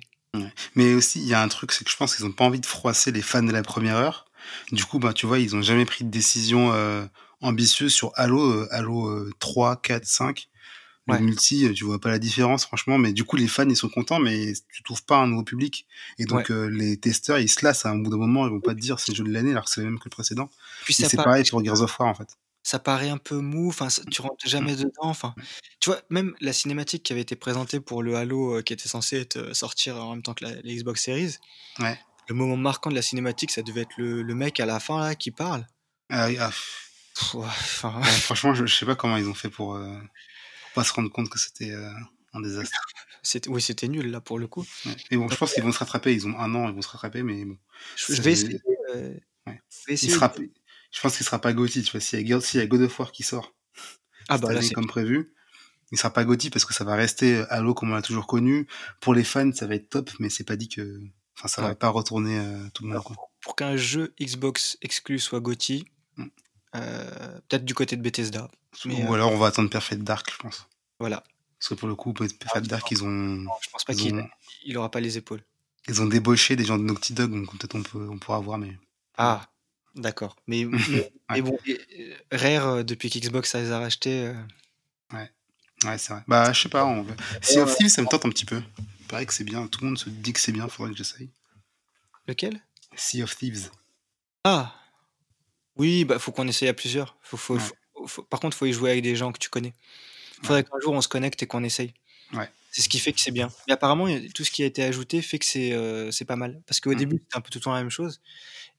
Mais 0.75 0.93
aussi, 0.93 1.19
il 1.19 1.27
y 1.27 1.33
a 1.33 1.41
un 1.41 1.47
truc, 1.47 1.71
c'est 1.71 1.83
que 1.83 1.91
je 1.91 1.97
pense 1.97 2.15
qu'ils 2.15 2.25
ont 2.25 2.31
pas 2.31 2.43
envie 2.43 2.59
de 2.59 2.65
froisser 2.65 3.11
les 3.11 3.21
fans 3.21 3.43
de 3.43 3.51
la 3.51 3.61
première 3.61 3.97
heure. 3.97 4.25
Du 4.71 4.83
coup, 4.83 4.99
bah, 4.99 5.13
tu 5.13 5.25
vois, 5.25 5.39
ils 5.39 5.55
ont 5.55 5.61
jamais 5.61 5.85
pris 5.85 6.03
de 6.03 6.09
décision 6.09 6.73
euh, 6.73 7.05
ambitieuse 7.41 7.93
sur 7.93 8.11
Halo, 8.15 8.41
euh, 8.41 8.67
Halo 8.71 9.29
3, 9.39 9.81
4, 9.81 10.05
5. 10.05 10.49
Le 11.07 11.19
multi, 11.19 11.65
euh, 11.65 11.73
tu 11.73 11.83
vois 11.83 11.99
pas 11.99 12.09
la 12.09 12.17
différence, 12.17 12.65
franchement. 12.65 12.97
Mais 12.97 13.13
du 13.13 13.25
coup, 13.25 13.35
les 13.35 13.47
fans, 13.47 13.67
ils 13.67 13.75
sont 13.75 13.89
contents, 13.89 14.19
mais 14.19 14.53
tu 14.71 14.83
trouves 14.83 15.03
pas 15.03 15.17
un 15.17 15.27
nouveau 15.27 15.43
public. 15.43 15.85
Et 16.17 16.25
donc, 16.25 16.49
les 16.49 16.97
testeurs, 16.97 17.37
ils 17.39 17.49
se 17.49 17.63
lassent 17.63 17.85
à 17.85 17.91
un 17.91 17.97
bout 17.97 18.09
d'un 18.09 18.17
moment. 18.17 18.47
Ils 18.47 18.51
vont 18.51 18.61
pas 18.61 18.73
te 18.73 18.79
dire 18.79 18.99
c'est 18.99 19.11
le 19.11 19.17
jeu 19.17 19.23
de 19.23 19.31
l'année, 19.31 19.51
alors 19.51 19.65
que 19.65 19.69
c'est 19.69 19.81
le 19.81 19.87
même 19.87 19.99
que 19.99 20.05
le 20.05 20.09
précédent. 20.09 20.49
Puis 20.83 20.93
c'est 20.93 21.15
pareil 21.15 21.45
sur 21.45 21.63
Gears 21.63 21.81
of 21.81 21.99
War, 21.99 22.09
en 22.09 22.15
fait 22.15 22.37
ça 22.63 22.79
paraît 22.79 23.09
un 23.09 23.17
peu 23.17 23.37
mou, 23.37 23.69
enfin, 23.69 23.87
tu 24.09 24.21
rentres 24.21 24.47
jamais 24.47 24.75
dedans, 24.75 24.91
enfin, 25.01 25.35
tu 25.79 25.89
vois, 25.89 26.01
même 26.09 26.33
la 26.39 26.53
cinématique 26.53 27.03
qui 27.03 27.13
avait 27.13 27.21
été 27.21 27.35
présentée 27.35 27.79
pour 27.79 28.01
le 28.01 28.15
Halo, 28.15 28.61
qui 28.63 28.73
était 28.73 28.87
censé 28.87 29.19
être, 29.19 29.53
sortir 29.55 29.97
en 29.97 30.11
même 30.11 30.23
temps 30.23 30.33
que 30.33 30.45
la, 30.45 30.53
Xbox 30.61 31.03
Series. 31.03 31.37
Ouais 31.79 31.97
le 32.27 32.35
moment 32.35 32.57
marquant 32.57 32.89
de 32.89 32.95
la 32.95 33.01
cinématique, 33.01 33.51
ça 33.51 33.61
devait 33.61 33.81
être 33.81 33.97
le, 33.97 34.21
le 34.21 34.35
mec 34.35 34.59
à 34.59 34.65
la 34.65 34.79
fin 34.79 34.99
là 34.99 35.15
qui 35.15 35.31
parle. 35.31 35.67
Ah, 36.09 36.29
ah. 36.39 36.51
franchement, 37.21 38.53
je, 38.53 38.65
je, 38.65 38.75
sais 38.75 38.85
pas 38.85 38.95
comment 38.95 39.17
ils 39.17 39.27
ont 39.27 39.33
fait 39.33 39.49
pour, 39.49 39.75
euh, 39.75 39.99
pas 40.75 40.83
se 40.83 40.93
rendre 40.93 41.11
compte 41.11 41.29
que 41.29 41.39
c'était 41.39 41.71
euh, 41.71 41.91
un 42.33 42.41
désastre. 42.41 42.77
oui, 43.47 43.61
c'était 43.61 43.87
nul 43.87 44.11
là 44.11 44.21
pour 44.21 44.39
le 44.39 44.47
coup. 44.47 44.65
Mais 45.11 45.17
bon, 45.17 45.27
je 45.29 45.35
pense 45.35 45.53
qu'ils 45.53 45.63
vont 45.63 45.71
se 45.71 45.79
rattraper. 45.79 46.13
Ils 46.13 46.27
ont 46.27 46.37
un 46.37 46.53
an, 46.55 46.67
ils 46.67 46.75
vont 46.75 46.81
se 46.81 46.89
rattraper, 46.89 47.23
mais 47.23 47.45
bon. 47.45 47.57
Je, 47.95 48.21
vais 48.21 48.31
essayer. 48.31 48.59
Euh, 48.95 49.13
je 50.93 51.01
pense 51.01 51.17
qu'il 51.17 51.25
sera 51.25 51.39
pas 51.39 51.51
Gauthier. 51.51 51.81
Tu 51.81 51.91
vois, 51.91 51.99
s'il 51.99 52.25
y, 52.25 52.59
a 52.59 52.67
God 52.67 52.81
of 52.81 52.99
War 52.99 53.11
qui 53.11 53.23
sort, 53.23 53.53
ah 54.29 54.37
bah 54.37 54.53
là, 54.53 54.61
comme 54.73 54.87
prévu, 54.87 55.33
il 55.91 55.97
sera 55.97 56.11
pas 56.11 56.23
Gauthier 56.23 56.49
parce 56.49 56.63
que 56.63 56.73
ça 56.73 56.85
va 56.85 56.95
rester 56.95 57.43
Halo 57.49 57.73
comme 57.73 57.91
on 57.91 57.95
l'a 57.95 58.01
toujours 58.01 58.27
connu. 58.27 58.67
Pour 59.01 59.13
les 59.13 59.25
fans, 59.25 59.51
ça 59.51 59.67
va 59.67 59.75
être 59.75 59.89
top, 59.89 60.09
mais 60.19 60.29
c'est 60.29 60.45
pas 60.45 60.55
dit 60.55 60.69
que 60.69 61.01
Enfin, 61.37 61.47
ça 61.47 61.61
va 61.61 61.75
pas 61.75 61.89
retourner 61.89 62.39
euh, 62.39 62.69
tout 62.73 62.83
le 62.83 62.93
monde. 62.93 63.03
Pour 63.41 63.55
qu'un 63.55 63.75
jeu 63.75 64.13
Xbox 64.21 64.77
exclu 64.81 65.19
soit 65.19 65.39
GOTY, 65.39 65.85
mm. 66.17 66.25
euh, 66.75 67.39
peut-être 67.49 67.65
du 67.65 67.73
côté 67.73 67.95
de 67.95 68.01
Bethesda. 68.01 68.49
Ou 68.85 68.89
euh, 68.89 69.13
alors 69.13 69.31
on 69.31 69.37
va 69.37 69.47
attendre 69.47 69.69
Perfect 69.69 70.03
Dark, 70.03 70.31
je 70.31 70.37
pense. 70.37 70.67
Voilà. 70.99 71.23
Parce 71.59 71.69
que 71.69 71.73
pour 71.75 71.87
le 71.87 71.95
coup, 71.95 72.13
Perfect 72.13 72.39
ah, 72.53 72.61
Dark, 72.61 72.91
ils 72.91 73.03
ont. 73.03 73.45
je 73.61 73.69
pense 73.69 73.83
pas 73.83 73.93
qu'il 73.93 74.23
il 74.65 74.77
aura 74.77 74.91
pas 74.91 74.99
les 74.99 75.17
épaules. 75.17 75.43
Ils 75.87 76.01
ont 76.01 76.05
débauché 76.05 76.55
des 76.55 76.65
gens 76.65 76.77
de 76.77 76.83
Naughty 76.83 77.13
Dog, 77.13 77.31
donc 77.31 77.51
peut-être 77.57 77.75
on, 77.75 77.83
peut, 77.83 78.07
on 78.09 78.17
pourra 78.17 78.39
voir, 78.39 78.57
mais. 78.57 78.77
Ah, 79.17 79.49
d'accord. 79.95 80.35
Mais, 80.47 80.65
mais, 81.29 81.41
bon, 81.41 81.57
Rare, 82.31 82.83
depuis 82.83 83.09
qu'Xbox 83.09 83.49
ça 83.49 83.61
les 83.61 83.71
a 83.71 83.79
rachetés. 83.79 84.33
Ouais. 85.11 85.29
Ouais, 85.85 85.97
c'est 85.97 86.13
vrai. 86.13 86.23
Bah, 86.27 86.53
je 86.53 86.61
sais 86.61 86.69
pas. 86.69 86.85
On... 86.85 87.05
Sea 87.41 87.59
of 87.59 87.75
Thieves, 87.75 87.89
ça 87.89 88.01
me 88.01 88.07
tente 88.07 88.25
un 88.25 88.29
petit 88.29 88.45
peu 88.45 88.61
paraît 89.13 89.27
que 89.27 89.33
c'est 89.33 89.43
bien, 89.43 89.67
tout 89.67 89.81
le 89.81 89.87
monde 89.87 89.99
se 89.99 90.09
dit 90.09 90.33
que 90.33 90.39
c'est 90.39 90.51
bien, 90.51 90.67
faudrait 90.67 90.91
que 90.91 90.97
j'essaye. 90.97 91.29
Lequel? 92.27 92.59
Sea 92.95 93.21
of 93.21 93.37
Thieves. 93.37 93.69
Ah 94.43 94.73
Oui, 95.75 96.03
bah 96.03 96.17
faut 96.17 96.31
qu'on 96.31 96.47
essaye 96.47 96.67
à 96.67 96.73
plusieurs. 96.73 97.15
Faut, 97.21 97.37
faut, 97.37 97.59
par 98.23 98.39
contre, 98.39 98.57
faut 98.57 98.65
y 98.65 98.73
jouer 98.73 98.89
avec 98.89 99.03
des 99.03 99.15
gens 99.15 99.31
que 99.31 99.37
tu 99.37 99.49
connais. 99.49 99.75
Faudrait 100.41 100.63
qu'un 100.63 100.79
jour 100.81 100.93
on 100.93 101.01
se 101.01 101.07
connecte 101.07 101.43
et 101.43 101.47
qu'on 101.47 101.63
essaye. 101.63 101.93
Ouais. 102.33 102.49
C'est 102.73 102.81
ce 102.81 102.89
qui 102.89 102.97
fait 102.97 103.13
que 103.13 103.21
c'est 103.21 103.31
bien. 103.31 103.49
Mais 103.67 103.73
apparemment, 103.73 104.07
tout 104.33 104.43
ce 104.43 104.49
qui 104.49 104.63
a 104.63 104.65
été 104.65 104.83
ajouté 104.83 105.21
fait 105.21 105.37
que 105.37 105.45
c'est 105.45 105.73
euh, 105.73 106.09
pas 106.27 106.35
mal. 106.35 106.59
Parce 106.65 106.79
qu'au 106.79 106.91
mm. 106.91 106.95
début, 106.95 107.19
c'était 107.21 107.37
un 107.37 107.41
peu 107.41 107.51
tout 107.51 107.59
le 107.59 107.63
temps 107.63 107.71
la 107.71 107.81
même 107.81 107.91
chose. 107.91 108.19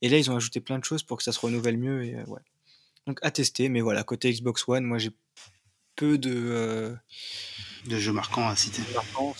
Et 0.03 0.09
là, 0.09 0.19
ils 0.19 0.29
ont 0.33 0.37
ajouté 0.37 0.61
plein 0.61 0.81
de 0.81 0.85
choses 0.85 1.05
pour 1.05 1.17
que 1.17 1.23
ça 1.23 1.31
se 1.31 1.39
renouvelle 1.39 1.79
mieux. 1.79 2.05
Et, 2.05 2.17
euh, 2.17 2.25
ouais. 2.25 2.41
Donc 3.07 3.21
à 3.23 3.31
tester. 3.31 3.69
Mais 3.69 3.81
voilà, 3.81 4.03
côté 4.03 4.33
Xbox 4.33 4.65
One, 4.67 4.83
moi 4.83 4.99
j'ai 4.99 5.13
peu 5.95 6.19
de. 6.19 6.35
Euh, 6.35 6.95
de 7.87 7.97
jeux 7.97 8.13
marquants 8.13 8.49
à 8.49 8.57
citer. 8.57 8.83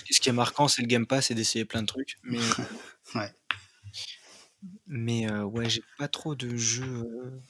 Ce 0.09 0.21
qui 0.21 0.29
est 0.29 0.33
marquant, 0.33 0.69
c'est 0.69 0.83
le 0.83 0.87
Game 0.87 1.07
Pass 1.07 1.33
et 1.33 1.35
d'essayer 1.35 1.65
plein 1.65 1.83
de 1.83 1.87
trucs. 1.87 2.19
Mais, 2.23 2.39
ouais. 3.17 3.33
Mais 4.87 5.29
euh, 5.29 5.43
ouais, 5.43 5.69
j'ai 5.69 5.83
pas 5.99 6.07
trop 6.07 6.37
de 6.37 6.55
jeux 6.57 7.43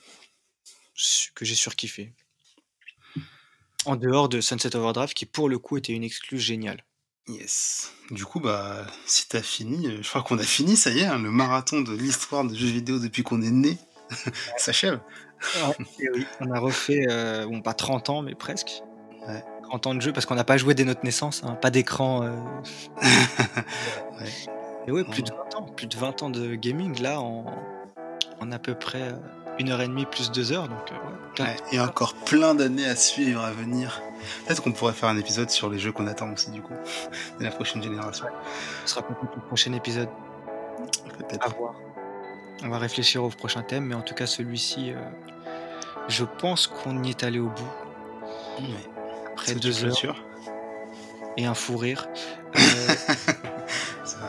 que 1.35 1.45
j'ai 1.45 1.55
surkiffé. 1.55 2.15
En 3.85 3.97
dehors 3.97 4.31
de 4.31 4.41
Sunset 4.41 4.75
Overdrive, 4.75 5.13
qui 5.13 5.27
pour 5.27 5.51
le 5.51 5.59
coup 5.59 5.77
était 5.77 5.93
une 5.93 6.05
exclue 6.05 6.39
géniale. 6.39 6.83
Yes. 7.29 7.93
Du 8.11 8.25
coup, 8.25 8.41
bah, 8.41 8.87
si 9.07 9.29
t'as 9.29 9.43
fini, 9.43 9.87
euh, 9.87 10.03
je 10.03 10.09
crois 10.09 10.23
qu'on 10.23 10.39
a 10.39 10.43
fini, 10.43 10.77
ça 10.77 10.91
y 10.91 11.01
est, 11.01 11.07
hein, 11.07 11.19
le 11.19 11.31
marathon 11.31 11.81
de 11.81 11.93
l'histoire 11.93 12.45
de 12.45 12.55
jeux 12.55 12.67
vidéo 12.67 12.99
depuis 12.99 13.23
qu'on 13.23 13.41
est 13.41 13.51
né 13.51 13.79
s'achève. 14.59 15.01
oui, 15.99 16.27
on 16.41 16.51
a 16.51 16.59
refait, 16.59 17.07
bon, 17.47 17.63
pas 17.63 17.75
30 17.75 18.11
ans, 18.11 18.23
mais 18.23 18.35
presque. 18.35 18.83
Ouais 19.27 19.43
en 19.75 19.79
temps 19.79 19.95
de 19.95 20.01
jeu 20.01 20.13
parce 20.13 20.25
qu'on 20.27 20.35
n'a 20.37 20.45
pas 20.45 20.57
joué 20.57 20.75
dès 20.75 20.85
notre 20.85 21.05
naissance, 21.05 21.43
hein, 21.45 21.55
pas 21.61 21.71
d'écran. 21.71 22.23
Euh. 22.23 22.37
Et 24.87 24.93
ouais, 24.93 25.05
plus 25.05 25.23
de 25.23 25.31
20 25.31 25.55
ans, 25.57 25.63
plus 25.63 25.87
de 25.87 25.97
20 25.97 26.23
ans 26.23 26.31
de 26.31 26.55
gaming 26.55 27.01
là 27.01 27.21
en, 27.21 27.47
en 28.41 28.53
à 28.53 28.59
peu 28.59 28.75
près 28.75 29.03
euh, 29.03 29.17
une 29.59 29.71
heure 29.71 29.81
et 29.81 29.89
demie 29.89 30.07
plus 30.07 30.31
deux 30.31 30.53
heures. 30.53 30.69
Donc, 30.69 30.93
euh, 31.41 31.45
et 31.73 31.81
encore 31.81 32.15
plein 32.15 32.55
d'années 32.55 32.87
à 32.87 32.97
suivre 32.97 33.43
à 33.43 33.53
venir. 33.53 34.03
Peut-être 34.47 34.63
qu'on 34.63 34.73
pourrait 34.73 34.93
faire 34.93 35.09
un 35.09 35.19
épisode 35.19 35.51
sur 35.51 35.69
les 35.69 35.79
jeux 35.79 35.93
qu'on 35.93 36.07
attend 36.07 36.33
aussi 36.33 36.51
du 36.51 36.63
coup 36.63 36.75
de 37.39 37.45
la 37.45 37.51
prochaine 37.51 37.83
génération. 37.83 38.27
Ce 38.85 38.95
sera 38.95 39.07
peut-être 39.07 39.35
le 39.35 39.43
prochain 39.43 39.73
épisode. 39.73 40.09
Peut-être. 41.19 41.47
À 41.47 41.49
voir. 41.51 41.75
On 42.63 42.69
va 42.69 42.79
réfléchir 42.79 43.23
au 43.23 43.29
prochain 43.29 43.63
thème, 43.63 43.85
mais 43.85 43.95
en 43.95 44.01
tout 44.03 44.15
cas 44.15 44.27
celui-ci, 44.27 44.93
je 46.09 46.25
pense 46.25 46.67
qu'on 46.67 47.03
y 47.03 47.11
est 47.11 47.23
allé 47.25 47.39
au 47.39 47.49
bout. 47.49 48.65
Après 49.33 49.55
deux 49.55 49.85
heures. 49.85 50.25
Et 51.37 51.47
un 51.47 51.55
fou 51.55 51.77
rire. 51.77 52.09
Euh, 54.23 54.27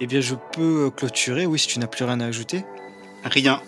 eh 0.00 0.06
bien, 0.06 0.20
je 0.20 0.34
peux 0.34 0.86
euh, 0.86 0.90
clôturer, 0.90 1.46
oui, 1.46 1.58
si 1.58 1.68
tu 1.68 1.78
n'as 1.78 1.86
plus 1.86 2.04
rien 2.04 2.20
à 2.20 2.26
ajouter. 2.26 2.64
Rien. 3.24 3.62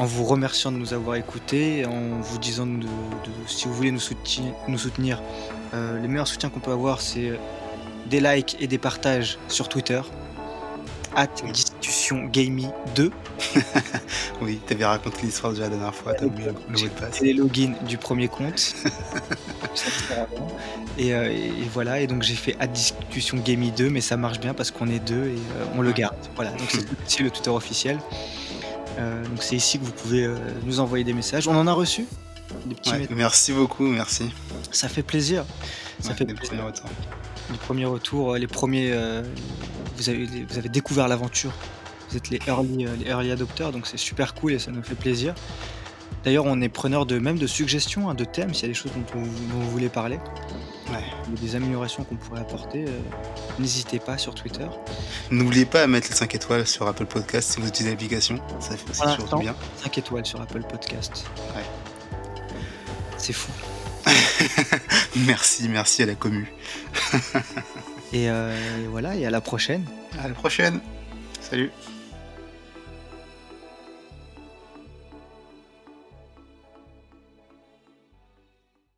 En 0.00 0.06
vous 0.06 0.24
remerciant 0.24 0.72
de 0.72 0.78
nous 0.78 0.94
avoir 0.94 1.16
écoutés, 1.16 1.84
en 1.84 2.22
vous 2.22 2.38
disant 2.38 2.64
de, 2.64 2.86
si 3.46 3.66
vous 3.66 3.74
voulez 3.74 3.90
nous 3.90 4.00
soutenir, 4.00 4.54
nous 4.66 4.78
soutenir 4.78 5.22
euh, 5.74 6.00
les 6.00 6.08
meilleurs 6.08 6.26
soutiens 6.26 6.48
qu'on 6.48 6.60
peut 6.60 6.72
avoir, 6.72 7.02
c'est 7.02 7.38
des 8.06 8.18
likes 8.18 8.56
et 8.60 8.66
des 8.66 8.78
partages 8.78 9.38
sur 9.48 9.68
Twitter 9.68 10.00
at 11.14 11.26
Discussion 11.52 12.24
Gamey 12.32 12.70
2. 12.94 13.10
oui, 14.40 14.58
t'avais 14.66 14.86
raconté 14.86 15.18
l'histoire 15.24 15.52
déjà 15.52 15.64
la 15.64 15.70
dernière 15.76 15.94
fois, 15.94 16.14
t'as 16.14 16.24
oublié 16.24 16.48
le 16.48 16.54
mot 16.54 16.82
de 16.82 16.88
passe. 16.88 17.20
les 17.20 17.34
logins 17.34 17.74
du 17.86 17.98
premier 17.98 18.28
compte. 18.28 18.74
Euh, 20.98 21.30
et, 21.30 21.68
voilà, 21.72 22.00
et 22.00 22.06
donc 22.06 22.22
j'ai 22.22 22.34
fait 22.34 22.56
at 22.60 22.66
Discussion 22.66 23.38
Gamey 23.38 23.70
2, 23.70 23.88
mais 23.88 24.02
ça 24.02 24.18
marche 24.18 24.38
bien 24.38 24.52
parce 24.52 24.70
qu'on 24.70 24.88
est 24.88 24.98
deux 24.98 25.28
et 25.28 25.38
euh, 25.38 25.64
on 25.74 25.80
le 25.80 25.92
garde. 25.92 26.16
Voilà, 26.34 26.50
donc 26.50 26.70
c'est 27.06 27.22
le 27.22 27.30
Twitter 27.30 27.48
officiel. 27.48 27.98
Euh, 28.98 29.24
donc 29.24 29.42
c'est 29.42 29.56
ici 29.56 29.78
que 29.78 29.84
vous 29.84 29.92
pouvez 29.92 30.28
nous 30.64 30.80
envoyer 30.80 31.04
des 31.04 31.12
messages. 31.12 31.48
On 31.48 31.56
en 31.56 31.66
a 31.66 31.72
reçu 31.72 32.06
des 32.66 32.74
petits 32.74 32.92
Merci 33.10 33.52
beaucoup, 33.52 33.84
merci. 33.84 34.30
Ça 34.72 34.88
fait 34.88 35.02
plaisir. 35.02 35.44
Ça 36.00 36.14
fait 36.14 36.24
plaisir. 36.26 36.72
Les 37.50 37.58
premiers 37.58 37.84
retours, 37.84 38.36
les 38.36 38.46
premiers 38.46 38.92
vous 40.00 40.08
avez, 40.08 40.26
vous 40.48 40.58
avez 40.58 40.68
découvert 40.68 41.08
l'aventure. 41.08 41.52
Vous 42.08 42.16
êtes 42.16 42.30
les 42.30 42.40
early, 42.46 42.86
euh, 42.86 42.96
les 42.96 43.06
early 43.10 43.30
adopteurs, 43.30 43.70
donc 43.70 43.86
c'est 43.86 43.98
super 43.98 44.34
cool 44.34 44.54
et 44.54 44.58
ça 44.58 44.70
nous 44.70 44.82
fait 44.82 44.94
plaisir. 44.94 45.34
D'ailleurs, 46.24 46.44
on 46.46 46.60
est 46.60 46.68
preneur 46.68 47.06
de 47.06 47.18
même 47.18 47.38
de 47.38 47.46
suggestions, 47.46 48.10
hein, 48.10 48.14
de 48.14 48.24
thèmes, 48.24 48.52
s'il 48.52 48.62
y 48.62 48.66
a 48.66 48.68
des 48.68 48.74
choses 48.74 48.92
dont, 48.92 49.20
vous 49.22 49.70
voulez 49.70 49.88
parler. 49.88 50.18
Ouais. 50.90 51.04
des 51.40 51.54
améliorations 51.54 52.02
qu'on 52.02 52.16
pourrait 52.16 52.40
apporter, 52.40 52.84
euh, 52.84 53.00
n'hésitez 53.60 54.00
pas 54.00 54.18
sur 54.18 54.34
Twitter. 54.34 54.66
N'oubliez 55.30 55.64
pas 55.64 55.84
à 55.84 55.86
mettre 55.86 56.08
les 56.08 56.16
5 56.16 56.34
étoiles 56.34 56.66
sur 56.66 56.88
Apple 56.88 57.06
Podcast 57.06 57.52
si 57.52 57.60
vous 57.60 57.68
utilisez 57.68 57.92
l'application, 57.92 58.40
ça 58.58 58.76
fait 58.76 58.90
aussi 58.90 59.14
surtout 59.14 59.38
bien. 59.38 59.54
5 59.84 59.98
étoiles 59.98 60.26
sur 60.26 60.40
Apple 60.40 60.62
Podcast. 60.68 61.26
Ouais. 61.54 61.62
C'est 63.18 63.32
fou. 63.32 63.52
merci, 65.26 65.68
merci 65.68 66.02
à 66.02 66.06
la 66.06 66.14
commu. 66.16 66.52
Euh, 68.14 68.84
et, 68.84 68.88
voilà, 68.88 69.14
et 69.14 69.24
à 69.24 69.30
la 69.30 69.40
prochaine. 69.40 69.84
À 70.18 70.26
la 70.26 70.34
prochaine. 70.34 70.80
Salut. 71.40 71.70